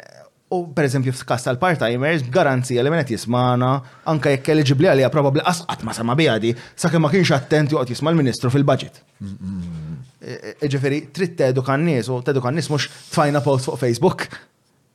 u 0.54 0.60
per 0.74 0.88
eżempju 0.88 1.12
f'kas 1.16 1.44
tal-part-timers, 1.44 2.24
garanzija 2.32 2.82
li 2.84 2.92
menet 2.92 3.10
jismana, 3.12 3.74
anka 4.12 4.32
jekk 4.32 4.50
eligibli 4.54 4.88
għalija 4.88 5.10
probabli 5.12 5.44
asqat 5.52 5.84
ma 5.84 5.92
sama 5.96 6.14
bijadi, 6.18 6.54
sakke 6.76 6.98
ma 7.02 7.10
kienx 7.12 7.30
attenti 7.36 7.76
u 7.76 7.84
jisma 7.88 8.10
l-ministru 8.12 8.50
fil-budget. 8.52 9.02
Eh, 9.22 10.34
eh, 10.54 10.68
Ġifiri, 10.68 11.04
trid 11.12 11.36
teduka 11.38 11.72
kan 11.72 11.84
nies 11.84 12.08
u 12.12 12.22
teduka 12.24 12.50
n-nies 12.52 12.70
mux 12.72 12.88
tfajna 13.12 13.40
post 13.44 13.68
fuq 13.68 13.78
Facebook, 13.84 14.26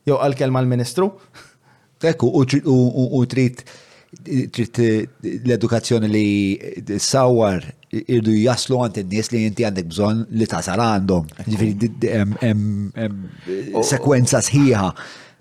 jew 0.06 0.18
għal-kelma 0.18 0.60
l-ministru. 0.64 1.10
Ekku, 2.04 2.30
u 2.34 3.24
trid 3.30 3.64
trid 4.52 4.76
l-edukazzjoni 4.78 6.06
li 6.06 6.28
sawar 7.02 7.64
irdu 8.08 8.32
jaslu 8.38 8.78
għant 8.84 9.00
n-nies 9.04 9.30
li 9.32 9.42
jinti 9.44 9.66
għandek 9.66 9.88
bżon 9.90 10.22
li 10.38 10.48
tasal 10.50 10.82
għandhom. 10.82 11.30
Ġifiri, 11.46 11.90
sekwenza 13.86 14.40
sħiħa 14.44 14.88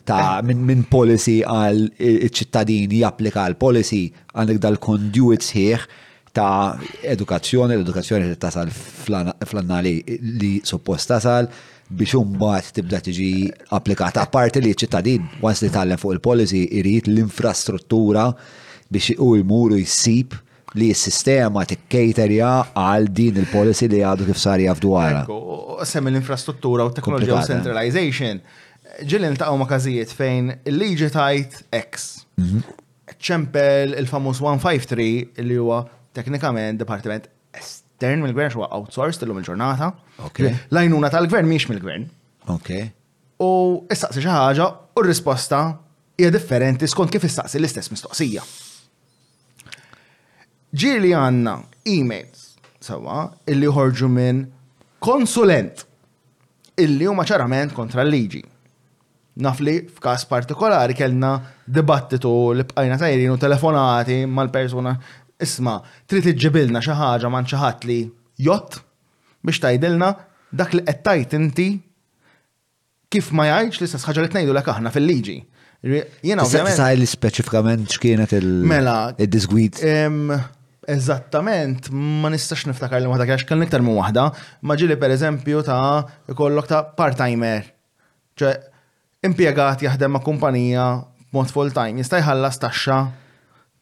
ta' 0.10 0.22
eh. 0.38 0.46
minn 0.48 0.64
min 0.68 0.86
policy 0.92 1.40
għal 1.48 1.92
ċittadin 2.30 2.94
japplika 3.00 3.46
għal 3.48 3.58
policy 3.62 4.04
għandek 4.34 4.62
dal-conduit 4.66 5.46
sħiħ 5.48 5.88
ta' 6.34 6.76
edukazzjoni, 7.14 7.76
l-edukazzjoni 7.78 8.30
li 8.32 8.40
tasal 8.42 8.72
fl 8.74 9.78
li 9.88 9.96
li 10.42 10.56
suppost 10.66 11.12
tasal 11.14 11.50
biex 11.94 12.16
umbaħt 12.18 12.78
tibda 12.80 13.02
tiġi 13.06 13.32
applikata. 13.76 14.24
A 14.24 14.30
parte 14.32 14.62
li 14.64 14.72
ċittadin, 14.74 15.28
once 15.46 15.62
li 15.66 15.70
tal 15.72 15.94
fuq 16.02 16.16
il-policy, 16.18 16.64
irrit 16.80 17.10
l-infrastruttura 17.12 18.30
biex 18.90 19.14
u 19.22 19.36
jmuru 19.42 19.78
jissib 19.82 20.34
li 20.80 20.90
s-sistema 20.94 21.64
tikkejterja 21.70 22.50
għal 22.80 23.08
din 23.14 23.40
il-policy 23.44 23.90
li 23.92 24.02
għadu 24.06 24.28
kif 24.30 24.40
sari 24.42 24.66
għafdwara. 24.70 25.24
Semmi 25.88 26.14
l-infrastruttura 26.14 26.86
u 26.88 26.94
teknoloġija 26.96 27.42
u 27.42 27.48
centralization. 27.50 28.40
Ġilin 29.04 29.36
ta' 29.40 29.52
ma' 29.58 29.68
kazijiet 29.70 30.14
fejn 30.16 30.50
il-liġi 30.70 31.12
tajt 31.18 31.62
X. 31.72 32.26
Mhm. 32.38 32.64
ċempel 33.24 33.94
il-famus 34.00 34.40
153 34.42 35.30
li 35.46 35.56
huwa 35.56 35.84
teknikament 36.18 36.78
departiment 36.82 37.26
estern 37.56 38.22
mill-gvern 38.26 38.52
huwa 38.58 38.68
outsourced 38.76 39.22
l-lum 39.24 39.38
il-ġurnata. 39.40 39.92
Lajnuna 40.72 41.10
tal-gvern 41.14 41.48
miex 41.48 41.70
mill-gvern. 41.70 42.10
U 43.40 43.52
istaqsi 43.92 44.20
xi 44.24 44.28
ħaġa 44.30 44.66
u 44.98 45.00
r-risposta 45.04 45.62
hija 46.20 46.32
differenti 46.36 46.86
skont 46.88 47.12
kif 47.16 47.24
istaqsi 47.28 47.60
l-istess 47.62 47.90
mistoqsija 47.94 48.44
ġiri 50.82 51.12
għanna 51.14 51.52
emails 51.92 52.48
sawa 52.82 53.28
illi 53.48 53.70
ħorġu 53.70 54.08
minn 54.10 54.40
konsulent 55.04 55.84
illi 56.82 57.06
huma 57.08 57.26
ċarament 57.30 57.76
kontra 57.78 58.02
l-liġi. 58.02 58.42
Nafli 59.46 59.74
f'kas 59.94 60.26
partikolari 60.30 60.96
kellna 60.98 61.36
dibattitu 61.66 62.32
li 62.58 62.66
bqajna 62.70 62.98
tajrin 63.02 63.34
u 63.34 63.38
telefonati 63.42 64.24
mal-persuna 64.30 64.96
isma 65.46 65.78
trid 66.10 66.32
iġġibilna 66.34 66.82
xi 66.86 66.98
ħaġa 66.98 67.32
man 67.34 67.48
xi 67.50 67.62
ħadd 67.62 67.88
li 67.90 68.00
jott 68.48 68.80
biex 69.46 69.62
tajdilna 69.66 70.10
dak 70.54 70.74
li 70.78 70.84
qed 70.88 71.06
tajt 71.06 71.38
inti 71.38 71.68
kif 73.14 73.30
ma 73.38 73.46
jgħidx 73.52 73.78
li 73.84 73.88
istess 73.92 74.10
ħaġa 74.10 74.26
li 74.26 74.32
tnejdu 74.34 74.56
lek 74.58 74.70
aħna 74.74 74.90
fil-liġi. 74.96 75.38
Jena 76.26 76.46
ovvjament. 76.48 76.78
Sa' 76.80 76.92
li 76.98 77.06
speċifikament 77.06 77.92
x'kienet 77.94 78.34
mela, 78.72 78.98
il-disgwid. 79.22 79.82
Eżattament, 80.90 81.88
ma 82.22 82.28
nistax 82.34 82.66
niftakar 82.68 83.00
li 83.02 83.08
waħda 83.10 83.26
kiex 83.30 83.48
kellni 83.48 83.68
ktar 83.70 83.84
minn 83.86 83.96
waħda, 83.96 84.24
ma 84.68 84.76
ġili 84.78 84.98
per 85.00 85.14
eżempju 85.16 85.62
ta' 85.64 86.04
ikollok 86.32 86.68
ta' 86.68 86.82
part-timer. 86.98 87.70
ċe, 88.36 88.52
impiegat 89.24 89.84
jaħdem 89.86 90.12
ma' 90.18 90.24
kumpanija 90.26 90.84
mod 91.34 91.52
full-time, 91.54 92.02
jista' 92.02 92.20
jħallas 92.22 92.60
taxxa 92.62 92.98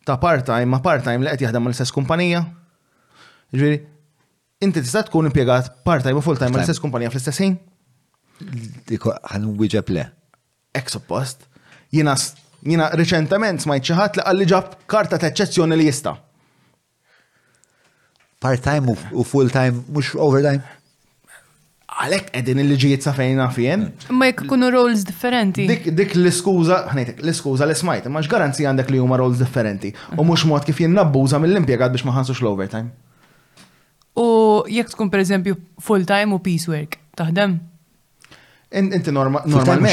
ta' 0.05 0.17
part-time 0.21 0.67
ma' 0.73 0.81
part-time 0.83 1.23
li 1.25 1.31
qed 1.33 1.45
jaħdem 1.47 1.63
mal 1.65 1.73
istess 1.73 1.93
kumpanija. 1.95 2.43
Ġifieri, 3.55 3.81
inti 4.63 4.83
tista' 4.85 5.05
tkun 5.09 5.31
impiegat 5.31 5.71
part-time 5.87 6.19
u 6.21 6.25
full-time 6.25 6.53
mal 6.53 6.63
istess 6.67 6.81
kumpanija 6.83 7.09
fl-istess 7.11 7.41
ħin? 7.41 7.57
Ħan 9.01 9.49
wieġeb 9.59 9.89
le. 9.95 10.09
Ek 10.77 10.89
suppost. 10.91 11.47
Jiena 11.91 12.13
jina 12.61 12.91
reċentament 12.93 13.63
smajt 13.63 13.87
xi 13.89 13.95
ħadd 13.97 14.19
li 14.21 14.27
qalli 14.29 14.51
ġab 14.53 14.77
karta 14.85 15.17
ta' 15.17 15.31
eċċezzjoni 15.31 15.79
li 15.81 15.87
jista' 15.89 16.17
part-time 18.43 18.83
u 19.13 19.23
full-time, 19.23 19.77
mux 19.93 20.13
overtime? 20.17 20.63
Għalek 22.01 22.29
edin 22.39 22.61
il-liġijiet 22.63 23.03
sa 23.05 23.11
fejna 23.13 23.49
fien. 23.53 23.83
Ma 24.15 24.29
jek 24.31 24.45
kunu 24.49 24.71
roles 24.73 25.03
differenti. 25.05 25.67
Dik 25.69 26.15
l-iskuza, 26.17 26.85
ħnejtek, 26.89 27.19
l-iskuza 27.21 27.67
li 27.69 27.75
smajt, 27.77 28.07
maġ 28.13 28.29
garanzi 28.31 28.65
għandek 28.65 28.89
li 28.95 29.01
huma 29.03 29.19
roles 29.21 29.41
differenti. 29.43 29.91
U 30.17 30.25
mux 30.25 30.45
mod 30.49 30.65
kif 30.65 30.79
nabbuża 30.89 31.39
mill-impiegat 31.43 31.93
biex 31.93 32.07
maħansux 32.07 32.41
l-overtime. 32.41 32.89
U 34.19 34.25
jek 34.71 34.89
tkun 34.95 35.11
per 35.13 35.21
eżempju 35.23 35.59
full-time 35.83 36.35
u 36.37 36.41
piecework, 36.43 36.97
taħdem? 37.19 37.59
Inti 38.71 39.11
normalment 39.11 39.91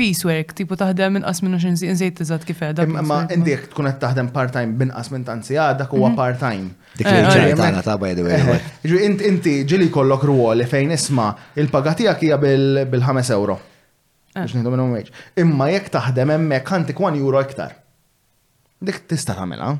piecework, 0.00 0.54
tipu 0.56 0.76
taħdem 0.80 1.16
minn 1.18 1.26
qas 1.28 1.42
minn 1.44 1.58
xin 1.60 1.74
nżejt 1.92 2.20
tiżat 2.22 2.46
kif 2.48 2.60
edha. 2.68 2.86
Imma 2.88 3.18
indik 3.34 3.66
tkun 3.72 3.88
qed 3.90 3.98
taħdem 4.04 4.30
part-time 4.34 4.78
bin 4.80 4.92
qas 4.96 5.10
minn 5.12 5.26
tanzija, 5.28 5.68
dak 5.78 5.92
huwa 5.96 6.08
mhm. 6.08 6.18
part-time. 6.20 6.70
Dik 7.00 7.06
li 7.10 7.16
eh, 7.18 7.28
ġejjana 7.28 7.68
eh, 7.68 7.80
eh. 7.80 7.82
ta' 7.86 7.98
by 8.00 8.14
the 8.16 8.24
way. 8.26 9.10
Inti 9.30 9.56
ġili 9.70 9.90
kollok 9.94 10.24
li 10.58 10.66
fejn 10.70 10.94
isma' 10.96 11.28
il 11.60 11.68
tiegħek 11.72 12.26
hija 12.28 12.40
bil-5 12.40 13.34
euro. 13.38 13.58
minnhom 14.54 14.96
Imma 15.42 15.70
jekk 15.74 15.92
taħdem 15.98 16.34
hemmhekk 16.36 16.74
għandik 16.78 17.02
1 17.06 17.20
euro 17.20 17.44
iktar. 17.46 17.76
Dik 18.80 19.02
tista' 19.10 19.36
tagħmilha 19.36 19.70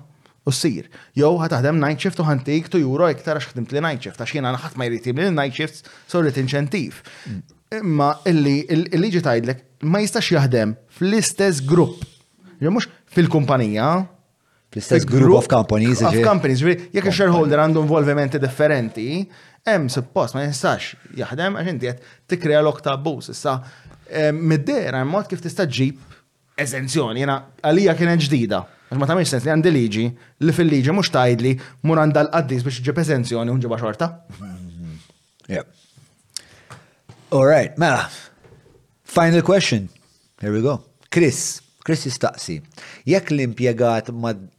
u 0.49 0.53
sir 0.57 0.89
Jow 1.17 1.35
ħataħdem 1.41 1.79
night 1.81 2.01
shift 2.01 2.21
u 2.21 2.25
ħantik 2.25 2.69
tu 2.73 2.81
juro 2.81 3.09
iktar 3.13 3.39
għax 3.39 3.53
ħdimt 3.53 3.73
li 3.77 3.83
night 3.85 4.05
shift, 4.05 4.21
għax 4.21 4.37
jena 4.37 4.53
ħat 4.57 4.77
ma 4.81 4.87
jritim 4.89 5.21
li 5.21 5.29
night 5.37 5.57
shift, 5.57 5.87
sorry 6.09 6.33
t-inċentif. 6.35 7.03
Mm 7.29 7.57
imma 7.71 8.15
illi 8.27 8.65
il-liġi 8.73 9.21
tajdlek 9.23 9.61
ma 9.87 10.01
jistax 10.03 10.27
jaħdem 10.35 10.73
fl-istess 10.99 11.63
grupp. 11.67 12.03
mux 12.61 12.89
fil-kumpanija. 13.15 13.87
Fl-istess 14.71 15.07
grupp 15.07 15.39
of 15.39 15.47
companies. 15.51 16.03
Of 16.03 16.19
companies, 16.27 16.61
jekk 16.65 17.13
shareholder 17.15 17.63
għandu 17.63 17.83
involvimenti 17.85 18.41
differenti, 18.43 19.09
hemm 19.67 19.89
suppost 19.93 20.35
ma 20.35 20.45
jistax 20.49 20.97
jaħdem 21.23 21.57
għax 21.63 21.73
inti 21.75 21.95
qed 22.39 22.59
l 22.59 22.67
lok 22.67 22.83
ta' 22.83 22.99
Issa 23.31 23.55
eh, 24.11 24.33
mid-dera 24.35 25.05
mod 25.07 25.29
kif 25.31 25.41
tista' 25.45 25.65
ġib 25.71 26.01
eżenzjoni, 26.61 27.23
jena 27.23 27.39
għalija 27.63 27.95
kienet 27.97 28.25
ġdida. 28.27 28.65
Għax 28.91 28.99
ma 28.99 29.07
tamiex 29.07 29.31
sens 29.31 29.47
li 29.47 29.53
għandi 29.55 29.71
liġi 29.79 30.07
li 30.43 30.53
fil-liġi 30.57 30.91
mhux 30.91 31.13
tajdli 31.15 31.55
mur 31.87 32.03
għandha 32.03 32.27
għaddis 32.27 32.65
qaddis 32.65 32.67
biex 32.67 32.83
ġib 32.91 32.99
eżenzjoni 33.05 33.55
unġiba 33.55 33.79
xorta. 33.79 34.11
All 37.33 37.45
right, 37.47 37.77
mela. 37.79 38.09
Final 39.05 39.43
question. 39.43 39.89
Here 40.41 40.53
we 40.53 40.61
go. 40.63 40.75
Chris, 41.15 41.61
Chris 41.87 42.03
jistaqsi. 42.09 42.57
Jekk 43.07 43.31
l-impjegat 43.37 44.09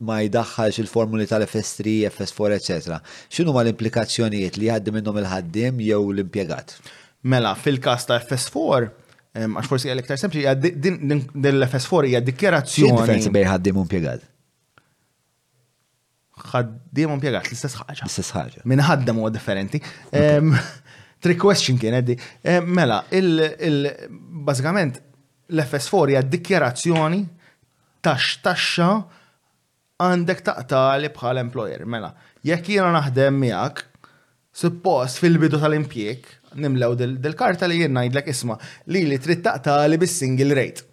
ma 0.05 0.19
jdaħħalx 0.23 0.79
il-formuli 0.85 1.27
tal-FS3, 1.27 1.97
FS4, 2.13 2.55
etc. 2.61 3.01
xinu 3.27 3.51
ma 3.51 3.65
l-implikazzjonijiet 3.65 4.55
li 4.61 4.69
jgħaddi 4.69 4.93
minnhom 4.95 5.19
il-ħaddim 5.19 5.83
jew 5.83 5.99
l-impjegat? 6.15 6.77
Mela, 7.33 7.51
fil-każ 7.59 8.07
ta' 8.13 8.21
FS4, 8.23 8.87
għax 9.49 9.71
forsi 9.73 9.91
għalek 9.91 10.07
ta' 10.07 10.19
sempli, 10.23 10.47
din 10.55 11.27
l-FS4 11.35 12.13
hija 12.13 12.23
dikjerazzjoni. 12.31 12.93
Differenzi 12.95 13.33
bejn 13.35 13.51
ħaddim 13.51 13.81
u 13.81 13.83
impjegat. 13.83 14.23
Ħaddim 16.55 17.11
u 17.11 17.19
impjegat 17.19 17.51
l-istess 17.51 17.83
ħaġa. 17.83 18.07
L-istess 18.07 18.37
ħaġa. 18.39 18.63
Minn 18.63 18.85
ħaddim 18.87 19.19
huwa 19.21 19.33
differenti. 19.35 19.83
Trick 21.21 21.37
question 21.41 21.77
kien 21.77 21.93
eddi. 21.99 22.15
Eh, 22.41 22.61
mela, 22.65 23.01
il-bazzikament 23.13 24.95
l-FS4 25.51 26.13
hija 26.15 26.23
dikjerazzjoni 26.31 27.21
tax 28.05 28.37
taxxa 28.41 28.87
għandek 30.01 30.41
taqtali 30.47 31.11
bħal 31.13 31.41
employer. 31.43 31.83
Mela, 31.85 32.09
jekk 32.47 32.73
jiena 32.73 32.89
naħdem 32.97 33.37
miegħek, 33.43 33.83
suppost 34.63 35.21
fil-bidu 35.21 35.59
tal-impjek, 35.61 36.25
nimlew 36.61 36.97
dil-karta 37.03 37.69
li 37.69 37.83
jien 37.83 37.93
ngħidlek 37.95 38.31
isma' 38.33 38.57
li 38.91 39.05
li 39.11 39.19
trid 39.21 39.45
taqtali 39.45 40.01
bis-single 40.01 40.57
rate. 40.57 40.87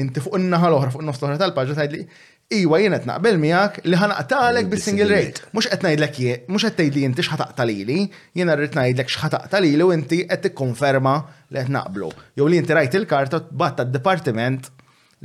Inti 0.00 0.22
fuq 0.24 0.34
in-naħa 0.40 0.68
l-oħra 0.72 0.94
fuq 0.96 1.06
nofs 1.06 1.22
l-oħra 1.22 1.38
tal-paġġa 1.44 1.78
tgħidli 1.78 2.04
Iwa 2.50 2.80
jien 2.82 2.90
qed 2.90 3.04
naqbel 3.06 3.36
miegħek 3.38 3.84
li 3.86 3.98
ħanaqtalek 4.00 4.70
bis-single 4.72 5.06
rate. 5.10 5.44
Mhux 5.54 5.68
qed 5.70 5.84
ngħidlek 5.84 6.16
mhux 6.50 6.64
qed 6.66 6.76
tgħidli 6.80 7.02
inti 7.06 7.22
x'ħataqta 7.22 7.66
lili, 7.68 7.98
jiena 8.34 8.56
rrid 8.58 8.74
ngħidlek 8.74 9.12
x'ħataqta 9.12 9.60
lili 9.62 9.84
u 9.86 9.92
inti 9.94 10.18
qed 10.26 10.48
tikkonferma 10.48 11.12
li 11.54 11.60
qed 11.62 11.70
naqblu. 11.76 12.08
Jew 12.40 12.48
li 12.50 12.58
inti 12.58 12.74
rajt 12.74 12.96
il-karta 12.98 13.38
tbatta 13.52 13.84
tad 13.84 13.92
dipartiment 13.94 14.66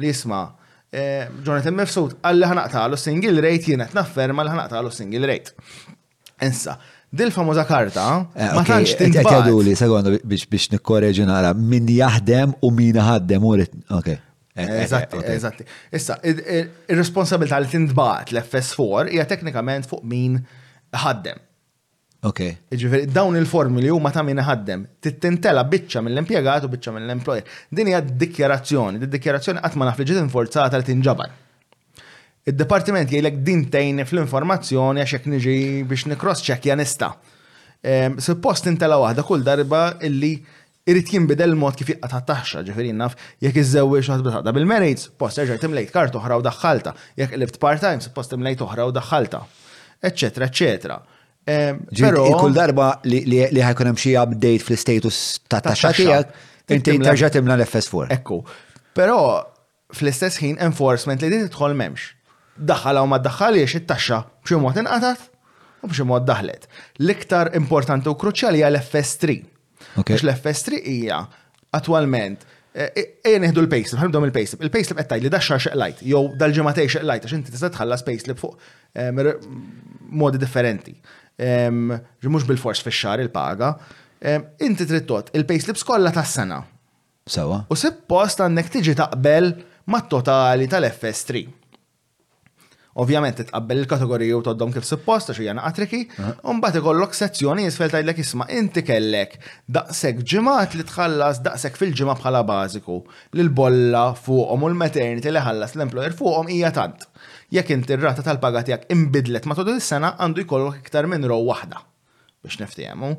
li 0.04 0.12
jisma' 0.12 0.44
eh, 0.94 1.26
Jonathan 1.42 1.74
Mifsud 1.80 2.14
għal 2.22 2.44
li 2.44 2.52
ħanaqtalu 2.52 3.02
single 3.08 3.46
rate 3.48 3.72
jien 3.74 3.82
qed 3.88 3.98
nafferma 3.98 4.46
li 4.46 4.54
ħanaqtalu 4.54 4.94
single 4.94 5.32
rate. 5.32 5.56
Insa, 6.46 6.78
dil 7.10 7.34
famuża 7.40 7.66
karta, 7.66 8.06
eh, 8.38 8.54
ma 8.54 8.62
tantx 8.70 8.94
eh, 9.00 9.02
tinbagħad. 9.02 9.42
Jgħidu 9.50 9.66
li 9.66 9.74
sekondu 9.82 10.14
biex 10.36 10.70
nikkoreġi 10.78 11.26
nara 11.26 11.56
min 11.58 11.90
jaħdem 11.90 12.54
u 12.62 12.70
min 12.84 13.02
ħaddem 13.10 13.50
u 13.50 13.58
Ok. 13.98 14.14
Eh, 14.58 14.84
eżatti, 14.84 15.18
eh, 15.18 15.24
eh, 15.26 15.34
eżatti. 15.36 15.64
Issa, 15.92 16.16
il-responsabilità 16.24 17.58
li 17.60 17.68
tindbaħt 17.68 18.30
l-FS4 18.32 19.10
hija 19.12 19.26
teknikament 19.28 19.84
fuq 19.90 20.06
min 20.08 20.38
ħaddem. 21.02 21.42
Ok. 22.30 22.40
Ġifiri, 22.72 23.10
dawn 23.12 23.36
il-formi 23.38 23.84
li 23.84 23.92
huma 23.92 24.10
ta' 24.16 24.24
min 24.24 24.40
ħaddem, 24.40 24.86
tittintela 25.04 25.66
biċċa 25.68 26.02
mill-impjegat 26.08 26.64
u 26.70 26.72
biċċa 26.72 26.96
mill-employer. 26.96 27.44
Din 27.70 27.92
hija 27.92 28.00
dikjarazzjoni, 28.24 29.04
di 29.04 29.12
dikjarazzjoni 29.12 29.60
qatt 29.62 29.76
ma 29.78 29.90
naf 29.90 30.00
li 30.00 30.08
ġiet 30.08 30.24
infurzata 30.24 30.80
li 30.80 30.88
tinġabar. 30.88 31.36
Id-dipartiment 32.48 33.12
jgħidlek 33.12 33.44
din 33.44 33.68
tejn 33.70 34.06
fl-informazzjoni 34.08 35.04
għax 35.04 35.18
jekk 35.20 35.30
niġi 35.36 35.58
biex 35.90 36.08
nikross 36.14 36.46
ċekja 36.48 36.80
nista. 36.80 37.12
Ehm, 37.84 38.20
suppost 38.24 38.64
tintela 38.64 38.98
waħda 39.04 39.24
kull 39.28 39.44
darba 39.44 39.90
illi 40.02 40.38
irrit 40.86 41.10
jinbidel 41.12 41.56
mod 41.58 41.76
kif 41.80 41.90
jibqa' 41.94 42.20
taħxa, 42.30 42.62
ġifiri 42.68 42.92
naf 42.94 43.16
jekk 43.42 43.58
iżewwiex 43.64 44.10
ħadd 44.12 44.46
bil 44.46 44.54
bil 44.54 44.66
merits 44.70 45.08
post 45.18 45.40
erġa' 45.42 45.58
timlejt 45.64 45.92
kart 45.94 46.16
oħra 46.20 46.38
u 46.38 46.44
daħħalta, 46.46 46.92
jekk 47.18 47.40
lift 47.42 47.58
part-time 47.62 48.04
suppost 48.06 48.34
timlejt 48.36 48.62
oħra 48.62 48.86
u 48.86 48.94
daħħalta, 48.94 49.40
eċċetra, 50.10 50.50
eċċetra. 50.54 50.98
Ehm, 51.46 51.82
però 51.90 52.26
kull 52.38 52.54
darba 52.54 52.90
li 53.10 53.62
ħajkun 53.62 53.90
hemm 53.92 54.00
xi 54.02 54.14
update 54.22 54.62
fl-status 54.68 55.24
ta' 55.50 55.64
taxxa 55.72 55.92
tiegħek, 55.98 56.38
inti 56.78 56.96
terġa' 57.02 57.34
timla 57.34 57.58
l-FS4. 57.60 58.12
Ekku. 58.20 58.40
Però 58.98 59.18
fl-istess 59.94 60.38
ħin 60.44 60.62
enforcement 60.70 61.26
li 61.26 61.32
din 61.34 61.50
tidħol 61.50 61.74
m'hemmx. 61.80 62.12
Daħħal 62.70 63.02
u 63.02 63.10
ma 63.10 63.20
ddaħħaliex 63.26 63.82
it-taxxa 63.82 64.22
b'xi 64.46 64.62
mod 64.68 64.78
inqatat 64.86 65.28
u 65.86 65.90
b'xi 65.90 66.06
mod 66.14 66.30
daħlet. 66.30 66.70
L-iktar 67.02 67.56
importanti 67.58 68.10
u 68.10 68.18
kruċjali 68.18 68.62
għal 68.70 68.82
FS3 68.84 69.42
Għax 70.02 70.26
l-FS3 70.28 70.80
hija 70.92 71.20
attualment 71.78 72.44
eh, 72.76 72.92
eh, 72.92 73.08
Ejja 73.26 73.40
neħdu 73.46 73.62
l-payslip, 73.64 74.00
ħanibdom 74.02 74.26
il-payslip. 74.30 74.64
Il-payslip 74.68 75.00
qed 75.00 75.18
li 75.24 75.32
daxxar 75.32 75.62
xeqlajt, 75.68 76.02
jew 76.04 76.22
dal-ġematej 76.40 76.90
xeqlajt, 76.98 77.28
għax 77.30 77.36
inti 77.38 77.54
tista' 77.56 77.72
tħallas 77.78 78.04
payslip 78.08 78.40
fuq 78.40 78.72
ehm, 79.00 79.22
modi 80.20 80.42
differenti. 80.42 80.96
Ehm, 81.40 81.94
mhux 82.26 82.48
bil-fors 82.50 82.84
fix-xar 82.84 83.24
il-paga. 83.24 83.72
Ehm, 84.26 84.50
inti 84.68 84.88
trid 84.90 85.08
tot 85.08 85.32
il-payslips 85.40 85.88
kollha 85.88 86.12
tas-sena. 86.16 86.60
Sewa. 87.26 87.64
U 87.74 87.80
suppost 87.80 88.44
għandek 88.46 88.68
tiġi 88.76 88.94
taqbel 89.00 89.54
mat-totali 89.90 90.68
tal-FS3. 90.70 91.46
Ovvjament 93.04 93.36
titqabbel 93.36 93.82
il-kategoriju 93.82 94.38
toddom 94.46 94.70
kif 94.72 94.86
supposta 94.88 95.34
xi 95.36 95.44
jana 95.50 95.66
un 95.68 96.56
mbagħad 96.62 96.78
ikollok 96.80 97.16
sezzjoni 97.18 97.66
jisfel 97.66 97.90
tgħidlek 97.92 98.20
isma' 98.24 98.46
inti 98.56 98.84
kellek 98.88 99.34
daqsek 99.76 100.22
ġimat 100.32 100.78
li 100.80 100.86
tħallas 100.88 101.42
daqshekk 101.44 101.82
fil-ġimgħa 101.82 102.16
bħala 102.22 102.42
bażiku 102.48 102.96
l 103.36 103.52
bolla 103.58 104.04
fuqhom 104.16 104.64
u 104.64 104.70
l-maternity 104.72 105.34
li 105.36 105.42
ħallas 105.44 105.76
l-employer 105.76 106.16
fuqhom 106.16 106.48
hija 106.56 106.72
tant. 106.78 107.04
Jekk 107.52 107.74
inti 107.76 107.98
r-rata 107.98 108.24
tal-paga 108.30 108.64
tiegħek 108.72 108.88
imbidlet 108.96 109.44
matul 109.52 109.74
is-sena 109.76 110.14
għandu 110.16 110.46
jkollok 110.46 110.80
iktar 110.86 111.12
minn 111.12 111.28
row 111.28 111.44
waħda 111.52 111.84
biex 112.48 112.62
niftehmu. 112.64 113.12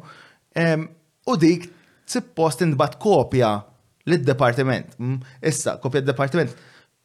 U 1.29 1.37
dik 1.43 1.69
suppost 2.09 2.65
intbat 2.65 2.97
kopja 3.03 3.53
lid-departiment. 4.09 4.97
Mm, 4.97 5.21
issa, 5.45 5.77
kopja 5.83 6.01
d-departiment 6.01 6.57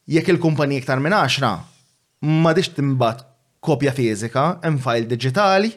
jekk 0.08 0.32
il-kumpanija 0.38 0.86
iktar 0.86 1.04
minn 1.04 1.20
10 1.20 1.60
ma 2.22 2.54
diċ 2.54 2.76
timbat 2.78 3.24
kopja 3.66 3.92
fizika, 3.94 4.58
hemm 4.64 4.78
file 4.82 5.08
digitali 5.10 5.72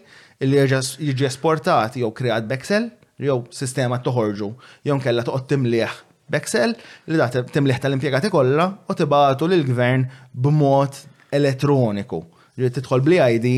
li 0.45 0.59
jiġi 0.61 1.25
esportat 1.27 1.97
jew 1.97 2.11
kreat 2.13 2.45
Bexel, 2.49 2.91
jew 3.17 3.39
sistema 3.55 3.97
toħorġu, 4.05 4.49
jew 4.85 4.97
kella 5.01 5.25
toqgħod 5.25 5.49
timlieħ 5.55 5.95
Bexel 6.33 6.75
li 7.09 7.17
da 7.21 7.29
timlieħ 7.33 7.81
tal-impjegati 7.85 8.31
kollha 8.33 8.67
u 8.89 8.97
tibatu 8.97 9.49
lill-gvern 9.49 10.05
b'mod 10.33 10.97
elettroniku. 11.37 12.23
Li 12.57 12.71
tidħol 12.71 13.03
bli 13.05 13.19
ID 13.21 13.49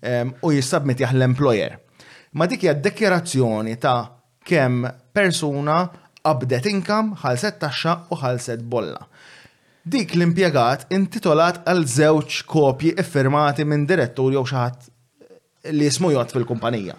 ehm, 0.00 0.30
u 0.40 0.52
jissabmit 0.54 1.00
jaħ 1.04 1.14
l-employer. 1.16 1.74
Ma 2.38 2.46
dik 2.50 2.64
hija 2.64 2.74
dekjerazzjoni 2.80 3.76
ta' 3.82 4.10
kemm 4.46 4.86
persuna 5.12 5.80
abdet 6.24 6.66
income 6.70 7.18
ħalset 7.24 7.58
taxxa 7.60 7.96
u 8.12 8.18
ħalset 8.22 8.64
bolla 8.72 9.02
dik 9.92 10.14
l-impjegat 10.16 10.86
intitolat 10.96 11.58
għal 11.68 11.82
żewġ 11.92 12.38
kopji 12.48 12.94
iffirmati 13.02 13.66
minn 13.68 13.84
direttur 13.88 14.32
jew 14.32 14.42
xaħat 14.48 14.78
eh, 14.80 15.72
li 15.76 15.84
jismu 15.88 16.12
jgħat 16.14 16.32
fil-kumpanija. 16.36 16.96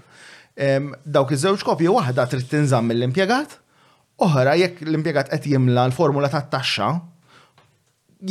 Dawk 0.56 1.34
iż-żewġ 1.36 1.64
kopji 1.68 1.90
waħda 1.92 2.24
trid 2.32 2.46
tinżamm 2.48 2.88
mill-impjegat, 2.88 3.58
oħra 4.24 4.54
jekk 4.62 4.86
l-impjegat 4.88 5.34
qed 5.36 5.48
jimla 5.52 5.84
l-formula 5.90 6.30
tat-taxxa 6.32 6.94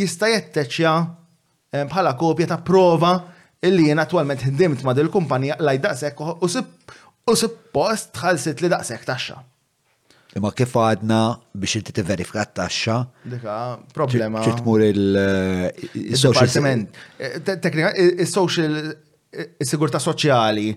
jista' 0.01 0.31
jetteċċja 0.33 0.95
bħala 1.91 2.15
kopja 2.17 2.49
ta' 2.55 2.63
prova 2.65 3.11
illi 3.61 3.91
jien 3.91 4.01
attwalment 4.01 4.47
ħdimt 4.49 4.87
ma' 4.87 4.95
dil-kumpanija 4.97 5.59
laj 5.61 5.83
daqshekk 5.85 6.23
u 6.25 7.37
suppost 7.43 8.15
tħallsit 8.17 8.63
li 8.65 8.71
daqshekk 8.73 9.11
taxxa. 9.13 9.43
Imma 10.35 10.51
kif 10.59 10.73
għadna 10.75 11.19
biex 11.63 11.77
inti 11.79 11.93
t-verifika 11.95 12.43
t-taxxa? 12.51 12.95
Dika, 13.31 13.57
problema. 13.95 14.43
mur 14.67 14.83
il-social. 14.83 16.51
Eh, 16.67 16.89
eh, 17.19 17.55
teknika, 17.63 17.93
il-social, 17.95 18.81
il-sigurta 19.31 20.01
soċjali 20.03 20.73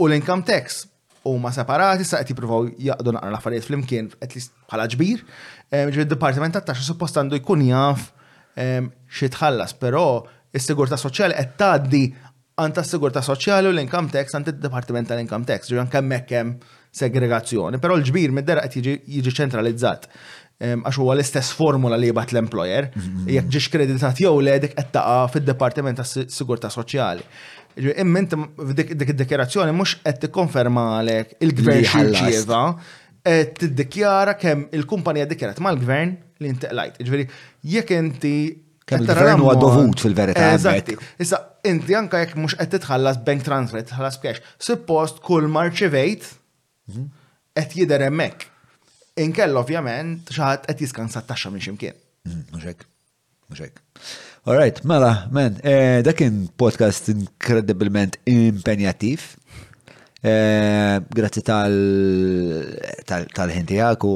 u 0.00 0.08
l-income 0.08 0.46
tax 0.48 0.86
u 1.28 1.36
ma 1.38 1.52
separati 1.54 2.02
sa' 2.08 2.22
għet 2.22 2.32
provaw 2.38 2.70
jaqdu 2.82 3.12
naqra 3.14 3.30
l-affarijiet 3.34 3.68
fl-imkien 3.68 4.08
għet 4.16 4.32
li 4.38 4.42
bħala 4.72 4.88
ġbir. 4.96 5.20
Eh, 5.70 5.84
Ġi 5.92 6.04
il-Departiment 6.06 6.56
tat-taxxa 6.56 6.88
suppost 6.88 7.20
għandu 7.20 7.36
jkun 7.42 7.68
jaf 7.68 8.08
ehm, 8.56 8.88
xie 9.12 9.28
tħallas, 9.34 9.76
pero 9.80 10.06
il-sigurta 10.56 10.96
soċjali 10.96 11.36
għet 11.36 11.56
taddi 11.60 12.06
għanta 12.62 12.80
s-sigurta 12.84 13.20
soċjali 13.24 13.68
u 13.68 13.76
l-income 13.76 14.08
tax 14.14 14.32
għanta 14.40 14.56
il-Departiment 14.56 15.12
tal-income 15.12 15.44
tax. 15.52 15.68
Ġi 15.68 15.84
għan 15.84 15.92
kemmek 16.00 16.26
kemm 16.32 16.56
segregazzjoni, 16.92 17.78
però 17.82 17.96
l-ġbir 17.96 18.32
mid-dera 18.36 18.64
qed 18.68 18.84
jiġi 18.84 19.32
ċentralizzat 19.32 20.06
għax 20.62 20.98
huwa 21.00 21.14
l-istess 21.16 21.54
formula 21.58 21.96
li 21.98 22.10
jibat 22.12 22.30
l-employer, 22.36 22.90
mhm. 22.94 23.24
jekk 23.32 23.48
ġiex 23.50 23.70
kreditat 23.72 24.20
jew 24.22 24.32
le 24.44 24.58
dik 24.62 24.74
qed 24.78 24.90
taqa' 24.94 25.22
fid-Dipartiment 25.32 25.98
tas-Sigurtà 25.98 26.68
Soċjali. 26.70 27.24
Imma 27.98 28.22
dik 28.76 28.92
id-dikjerazzjoni 28.94 29.72
mhux 29.74 29.96
qed 30.04 30.20
tikkonferma 30.26 30.84
għalek 31.00 31.32
il-gvern 31.46 31.86
xirċieva, 31.92 32.60
qed 33.24 33.56
tiddikjara 33.62 34.36
kemm 34.38 34.68
il-kumpanija 34.78 35.26
dikjarat 35.32 35.62
mal-gvern 35.64 36.12
li 36.44 36.52
inti 36.54 36.70
qlajt. 36.70 37.00
Ġifieri 37.00 37.26
jekk 37.72 37.94
inti 37.98 38.34
Kemm 38.92 39.04
il-gvern 39.06 39.40
huwa 39.40 39.56
dovut 39.56 40.02
fil-verità. 40.04 40.50
Eżatti. 40.58 40.94
Issa 41.22 41.38
inti 41.70 41.94
anke 41.98 42.22
jekk 42.22 42.36
mhux 42.38 42.54
qed 42.60 42.70
titħallas 42.76 43.18
bank 43.26 43.42
transfer, 43.46 43.82
titħallas 43.88 44.18
cash. 44.22 44.42
Suppost 44.62 45.22
kull 45.24 45.46
marċivejt 45.54 46.28
Qed 46.92 47.08
mm-hmm. 47.56 47.78
jidher 47.82 48.02
hemmhekk. 48.08 48.44
Inkell 49.24 49.56
ovvjament 49.60 50.22
xaħat 50.32 50.64
qed 50.72 50.78
jiskansa 50.86 51.18
taxxa 51.28 51.48
minn 51.52 51.60
ximkien. 51.64 51.96
Mm, 52.28 52.42
muxek, 52.54 52.80
muxek. 53.52 53.74
All 54.48 54.56
right, 54.58 54.78
mela, 54.88 55.12
man, 55.34 55.50
eh, 55.68 55.98
dak 56.06 56.16
kien 56.22 56.36
podcast 56.58 57.04
inkredibilment 57.12 58.14
impenjattiv. 58.32 59.20
Eh, 60.22 60.96
grazzi 61.16 61.42
tal-ħin 61.46 63.66
u 64.06 64.08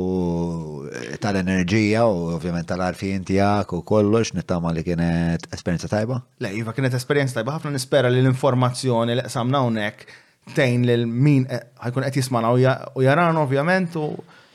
eh, 0.86 1.16
tal-enerġija 1.24 2.02
u 2.06 2.08
ovvjament 2.38 2.66
tal-arfin 2.72 3.22
tijak 3.26 3.68
u 3.74 3.76
kollox 3.90 4.26
nittama 4.38 4.68
li 4.72 4.86
kienet 4.86 5.42
esperienza 5.56 5.88
tajba. 5.92 6.16
Le, 6.42 6.48
jiva 6.60 6.72
kienet 6.76 6.94
esperienza 6.96 7.36
tajba, 7.40 7.56
ħafna 7.58 7.70
nispera 7.76 8.08
li 8.10 8.20
l-informazzjoni 8.24 9.12
li 9.20 9.24
qsamna 9.28 9.58
unek 9.66 9.96
tejn 10.54 10.86
lil 10.86 11.06
min 11.06 11.46
eh, 11.50 11.64
ħajkun 11.82 12.06
qed 12.06 12.20
jismana 12.22 12.52
u 12.54 13.02
jaran 13.02 13.36
ovvjament 13.40 13.96
u 13.98 14.10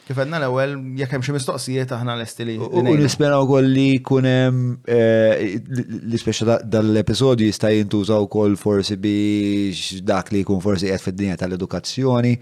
kif 0.06 0.18
għedna 0.18 0.40
l-ewwel 0.42 0.72
jekk 0.98 1.14
hemm 1.16 1.24
xi 1.24 1.34
mistoqsijiet 1.36 1.92
aħna 1.94 2.16
l-estili. 2.18 2.56
U 2.58 2.82
nispera 2.84 3.38
wkoll 3.44 3.68
li 3.70 3.84
jkun 4.00 4.26
hemm 4.28 4.64
eh, 4.90 5.62
l-ispeċja 5.84 6.56
dal-episodju 6.74 7.46
jista' 7.52 7.70
jintuża 7.76 8.18
wkoll 8.26 8.58
forsi 8.60 8.98
biex 9.04 10.02
dak 10.08 10.32
li 10.34 10.42
jkun 10.46 10.60
forsi 10.64 10.90
qed 10.90 11.04
fid-dinja 11.06 11.38
tal-edukazzjoni 11.44 12.34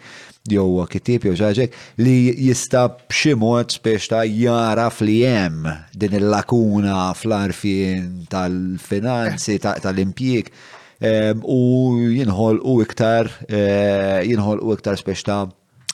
jew 0.50 0.86
kitib 0.90 1.28
jew 1.30 1.36
xaġek 1.42 1.78
li 2.06 2.16
jista' 2.50 2.86
b'xi 3.10 3.36
mod 3.38 3.74
spiex 3.76 4.08
ta' 4.16 4.24
jaraf 4.30 5.02
li 5.06 5.19
hemm 5.26 5.68
din 5.98 6.18
il-lakuna 6.24 7.10
fl-arfin 7.19 8.11
tal-finanzi 8.34 9.60
tal-impjieg 9.66 10.53
Ehm, 11.00 11.40
u 11.48 11.95
jinħol 12.11 12.58
u 12.68 12.74
iktar 12.84 13.30
eh, 13.48 14.19
jinħol 14.28 14.60
u 14.60 14.74
iktar 14.76 14.98
speċta 15.00 15.38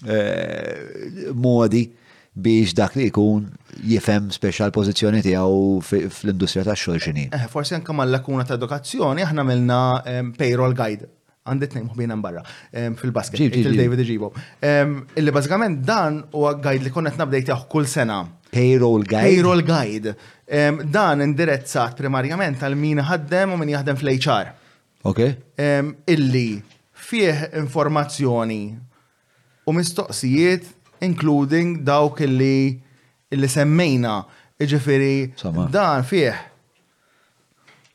eh, 0.09 1.29
modi 1.35 1.83
biex 2.33 2.73
dak 2.75 2.95
li 2.97 3.05
jkun 3.11 3.43
jifem 3.85 4.31
speċjal 4.33 4.73
pożizzjoni 4.75 5.21
tiegħu 5.27 5.59
fl-industrija 6.09 6.65
tax-xogħol 6.71 7.03
xini. 7.05 7.27
Eh, 7.29 7.45
forsi 7.53 7.77
anke 7.77 7.93
mal-lakuna 7.95 8.47
ta' 8.49 8.57
edukazzjoni 8.57 9.23
aħna 9.27 9.45
milna 9.45 9.79
ehm, 10.01 10.33
payroll 10.41 10.73
guide 10.75 11.11
għandit 11.45 11.77
nejn 11.77 11.85
mħubina 11.91 12.17
barra 12.17 12.41
ehm, 12.73 12.97
fil-basket, 12.97 13.53
il-David 13.61 14.01
ġibu. 14.09 14.31
Illi 14.65 15.35
bazzgħament 15.37 15.85
dan 15.85 16.23
u 16.33 16.47
għajd 16.49 16.81
li 16.81 16.89
konnet 16.95 17.21
nabdejt 17.21 17.53
jaħ 17.53 17.67
kull 17.69 17.85
sena. 17.87 18.23
Payroll 18.49 19.05
guide. 19.05 19.21
Payroll 19.29 19.61
guide. 19.67 20.15
Dan 20.95 21.21
indirezzat 21.25 21.93
primarjament 21.99 22.61
għal 22.63 22.77
min 22.79 23.01
ħaddem 23.05 23.53
u 23.53 23.61
min 23.61 23.73
jaħdem 23.77 23.97
fl-HR. 24.01 24.55
Ok. 25.05 25.19
Illi 26.09 26.61
fih 26.93 27.35
informazzjoni 27.61 28.63
u 29.65 29.71
mistoqsijiet 29.73 30.63
including 31.05 31.79
dawk 31.85 32.19
illi 32.25 32.81
illi 33.31 33.49
semmejna 33.49 34.17
iġifiri 34.59 35.67
dan 35.71 36.03
fih 36.07 36.33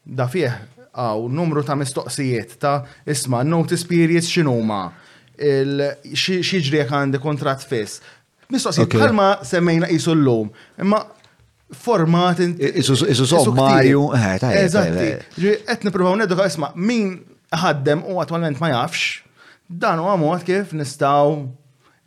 da 0.04 0.28
fih 0.28 0.52
għaw 0.94 1.26
numru 1.34 1.62
ta' 1.66 1.74
mistoqsijiet 1.78 2.54
ta' 2.62 2.80
isma 3.10 3.42
notice 3.42 3.86
periods 3.90 4.28
xinuma 4.30 4.84
xieġri 5.40 6.84
għandi 6.86 7.18
kontrat 7.22 7.64
fiss 7.66 8.02
mistoqsijiet 8.50 8.94
bħalma 8.94 9.30
semmejna 9.46 9.90
jisullum, 9.90 10.52
l 10.78 10.86
imma 10.86 11.02
format 11.72 12.38
Isu 12.38 13.26
sommarju, 13.26 14.02
eh, 14.14 14.64
eżatti. 14.64 15.08
Qed 15.66 15.84
nippruvaw 15.84 16.16
neduka 16.18 16.46
isma' 16.50 16.72
min 16.76 17.12
ħaddem 17.54 18.02
u 18.06 18.16
għatwalment 18.20 18.60
ma 18.62 18.72
jafx, 18.74 19.20
dan 19.68 19.98
huwa 20.02 20.16
mod 20.20 20.42
kif 20.46 20.72
nistgħu 20.74 21.36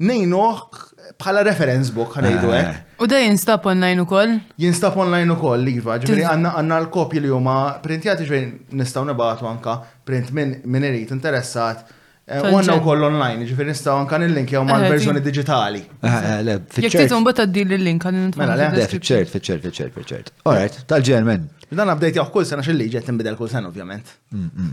nejnuħ 0.08 0.82
bħala 1.19 1.45
reference 1.48 1.92
book 1.95 2.16
ħanejdu 2.17 2.51
eh. 2.53 2.61
hekk. 2.67 2.92
U 3.03 3.08
da 3.09 3.19
jinstab 3.24 3.66
online 3.67 4.06
koll? 4.08 4.38
Jinstab 4.59 4.95
online 5.00 5.32
ukoll, 5.35 5.67
iva. 5.74 5.98
Ġifieri 6.01 6.24
għandna 6.27 6.56
għandna 6.59 6.82
l-kopji 6.85 7.24
li 7.24 7.32
huma 7.32 7.58
printjati 7.83 8.27
ġejn 8.30 8.48
nistgħu 8.80 9.09
nibagħtu 9.11 9.48
anka 9.51 9.77
print 10.08 10.32
minn 10.35 10.59
min 10.72 10.88
irid 10.90 11.16
interessat 11.16 11.88
U 12.24 12.32
eh, 12.32 12.38
għanna 12.56 12.77
u 12.77 12.80
koll 12.85 13.02
online, 13.03 13.43
ġifir 13.50 13.66
nistaw 13.68 13.98
anka 14.00 14.16
nil-link 14.22 14.53
jgħu 14.53 14.64
mal 14.64 14.85
eh, 14.85 14.85
l-verżjoni 14.88 15.19
digitali. 15.26 15.82
Eh, 16.08 16.53
Jek 16.85 16.93
titum 17.02 17.26
bat 17.27 17.42
għaddi 17.43 17.66
l-link 17.68 18.06
għan 18.08 18.30
Mela, 18.40 18.56
le, 18.61 18.69
fiċċert, 18.88 19.27
fitċert, 19.34 19.66
fiċċert, 19.66 19.92
fiċċert. 19.98 20.30
Alright, 20.48 20.77
tal-ġermen. 20.88 21.43
Dan 21.74 21.92
għabdejt 21.92 22.22
jgħu 22.24 22.32
kull 22.38 22.48
sena 22.48 22.64
xilli 22.64 22.88
ġet 22.95 23.10
nbidel 23.11 23.35
kull 23.42 23.52
sena, 23.52 23.68
ovvjament. 23.74 24.08
Mm, 24.32 24.40
mm, 24.40 24.69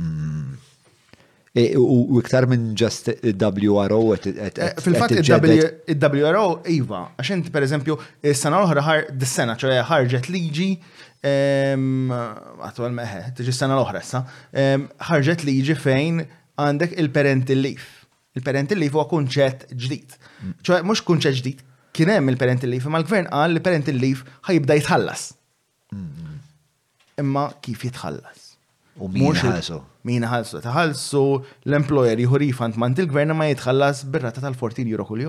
mm, 0.46 1.66
u 1.90 2.20
iktar 2.22 2.46
minn 2.46 2.68
ġast 2.78 3.10
WRO 3.42 4.00
Fil-fat 4.86 5.16
il-WRO, 5.18 6.44
iva, 6.70 7.00
għaxin 7.18 7.42
per 7.50 7.66
eżempju, 7.66 7.98
s-sena 8.36 8.62
l-ohra 8.62 9.00
dis-sena, 9.10 9.58
ċoħe 9.58 9.82
ħarġet 9.90 10.30
liġi 10.30 10.70
Attualment, 12.70 13.34
tiġi 13.40 13.50
s-sena 13.56 13.74
l-oħra, 13.80 14.22
ħarġet 15.10 15.42
liġi 15.50 15.74
fejn 15.80 16.16
għandek 16.64 16.94
il-parental 17.02 17.62
leave. 17.64 17.84
Il-parental 18.38 18.78
leave 18.80 18.94
huwa 18.98 19.06
kunċett 19.10 19.70
ġdid. 19.74 20.16
ċoħe, 20.66 20.84
mux 20.86 21.02
kunċett 21.06 21.40
ġdid, 21.40 21.64
kienem 21.96 22.28
il-parental 22.32 22.70
leave, 22.72 22.90
ma 22.92 23.00
l-gvern 23.00 23.30
għal 23.34 23.56
il-parental 23.56 23.98
leave 23.98 24.26
ħajibda 24.48 24.76
jitħallas. 24.80 25.24
Imma 27.20 27.46
kif 27.64 27.84
jitħallas? 27.88 28.46
U 29.00 29.08
min 29.12 29.34
ħalsu? 29.40 29.80
Min 30.08 30.24
ħalsu? 30.28 30.60
Taħalsu 30.64 31.22
l-employer 31.68 32.20
jħu 32.26 32.40
refund 32.44 32.78
mant 32.80 33.00
il-gvern 33.02 33.34
ma 33.36 33.48
jitħallas 33.50 34.04
birrata 34.12 34.42
tal-14 34.44 34.84
euro 34.92 35.04
kull 35.08 35.26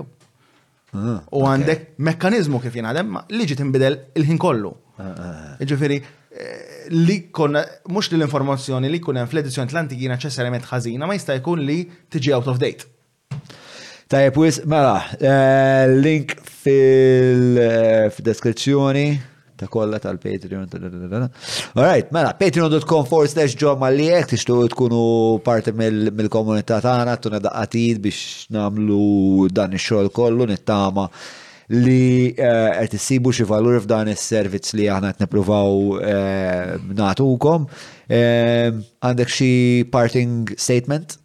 ah, 0.92 1.22
U 1.32 1.42
għandek 1.48 1.94
mekkanizmu 2.08 2.58
kif 2.64 2.74
jinħadem, 2.78 3.14
liġi 3.34 3.56
timbidel 3.58 3.94
il-ħin 4.20 4.40
kollu. 4.40 4.72
Ah, 5.00 5.56
ah, 5.56 5.62
Ġifiri, 5.64 5.96
li 6.92 7.16
kon, 7.34 7.56
mux 7.92 8.08
li 8.12 8.18
l-informazzjoni 8.18 8.90
li 8.90 9.00
kun 9.04 9.18
fl-edizzjoni 9.28 9.68
Atlantiki 9.68 10.08
neċessarjament 10.10 10.64
ħażina 10.68 11.08
ma 11.08 11.16
jista' 11.16 11.36
jkun 11.42 11.62
li 11.66 11.80
tiġi 12.12 12.32
out 12.36 12.48
of 12.52 12.60
date. 12.62 12.88
Taj 14.12 14.28
wis, 14.36 14.60
mela, 14.68 14.98
eh, 15.18 15.92
link 16.02 16.34
eh, 16.68 18.08
fil-deskrizzjoni 18.12 19.06
ta' 19.60 19.68
kolla 19.72 19.98
tal-Patreon. 20.02 20.66
Alright, 20.72 22.10
mela, 22.12 22.32
patreon.com 22.36 23.04
forward 23.06 23.30
slash 23.30 23.54
John 23.58 23.78
Malliek, 23.80 24.26
tixtu 24.32 24.56
tkunu 24.72 25.04
parti 25.46 25.72
mill-komunità 25.78 26.80
tagħna, 26.82 27.16
tuna 27.24 27.40
daqqatid 27.44 28.02
biex 28.04 28.50
namlu 28.56 29.48
dan 29.52 29.76
ix-xogħol 29.78 30.10
kollu 30.18 30.48
nittama' 30.52 31.08
li 31.72 32.32
eh, 32.36 32.36
qed 32.84 32.96
issibu 32.98 33.32
xi 33.32 33.46
valur 33.48 33.78
f'dan 33.80 34.10
is-servizz 34.12 34.74
li 34.76 34.86
aħna 34.92 35.14
qed 35.14 35.24
nippruvaw 35.24 35.74
eh, 36.04 36.72
nagħtukom. 36.98 37.64
Għandek 38.12 39.32
xi 39.32 39.52
parting 39.92 40.52
statement? 40.60 41.18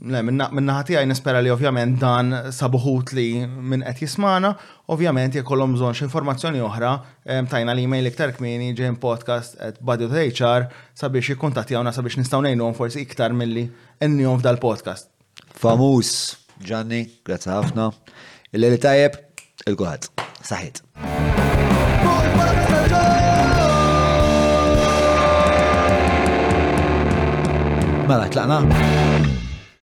Le, 0.00 0.20
minna 0.24 0.76
ħati 0.78 0.94
għaj 0.96 1.06
nispera 1.10 1.40
li 1.44 1.50
ovvjament 1.52 1.98
dan 2.00 2.30
sabuħut 2.56 3.12
li 3.18 3.26
minn 3.52 3.84
qed 3.86 4.02
jismana, 4.06 4.50
ovvjament 4.92 5.36
jekollhom 5.40 5.74
bżonn 5.76 5.96
xi 5.96 6.06
informazzjoni 6.08 6.60
oħra, 6.64 6.92
tajna 7.48 7.74
l-email 7.76 8.08
iktar 8.08 8.32
kmini 8.36 8.70
ġejn 8.76 8.96
podcast 9.00 9.60
at 9.60 9.80
badju.hr 9.84 10.68
sabiex 10.96 11.34
jikkuntattjawna 11.34 11.92
sabiex 11.96 12.16
nistgħu 12.22 12.42
ngħinuhom 12.46 12.76
forsi 12.80 13.04
iktar 13.06 13.36
milli 13.36 13.66
ennihom 14.00 14.40
f'dal-podcast. 14.40 15.10
Famus, 15.60 16.14
Gianni, 16.64 17.04
grazie 17.24 17.52
ħafna. 17.52 17.90
Il-li 18.56 18.80
tajjeb, 18.82 19.20
الجهاد 19.68 20.04
صحيت 20.42 20.78
مرة 28.08 28.26
طلعنا 28.26 29.39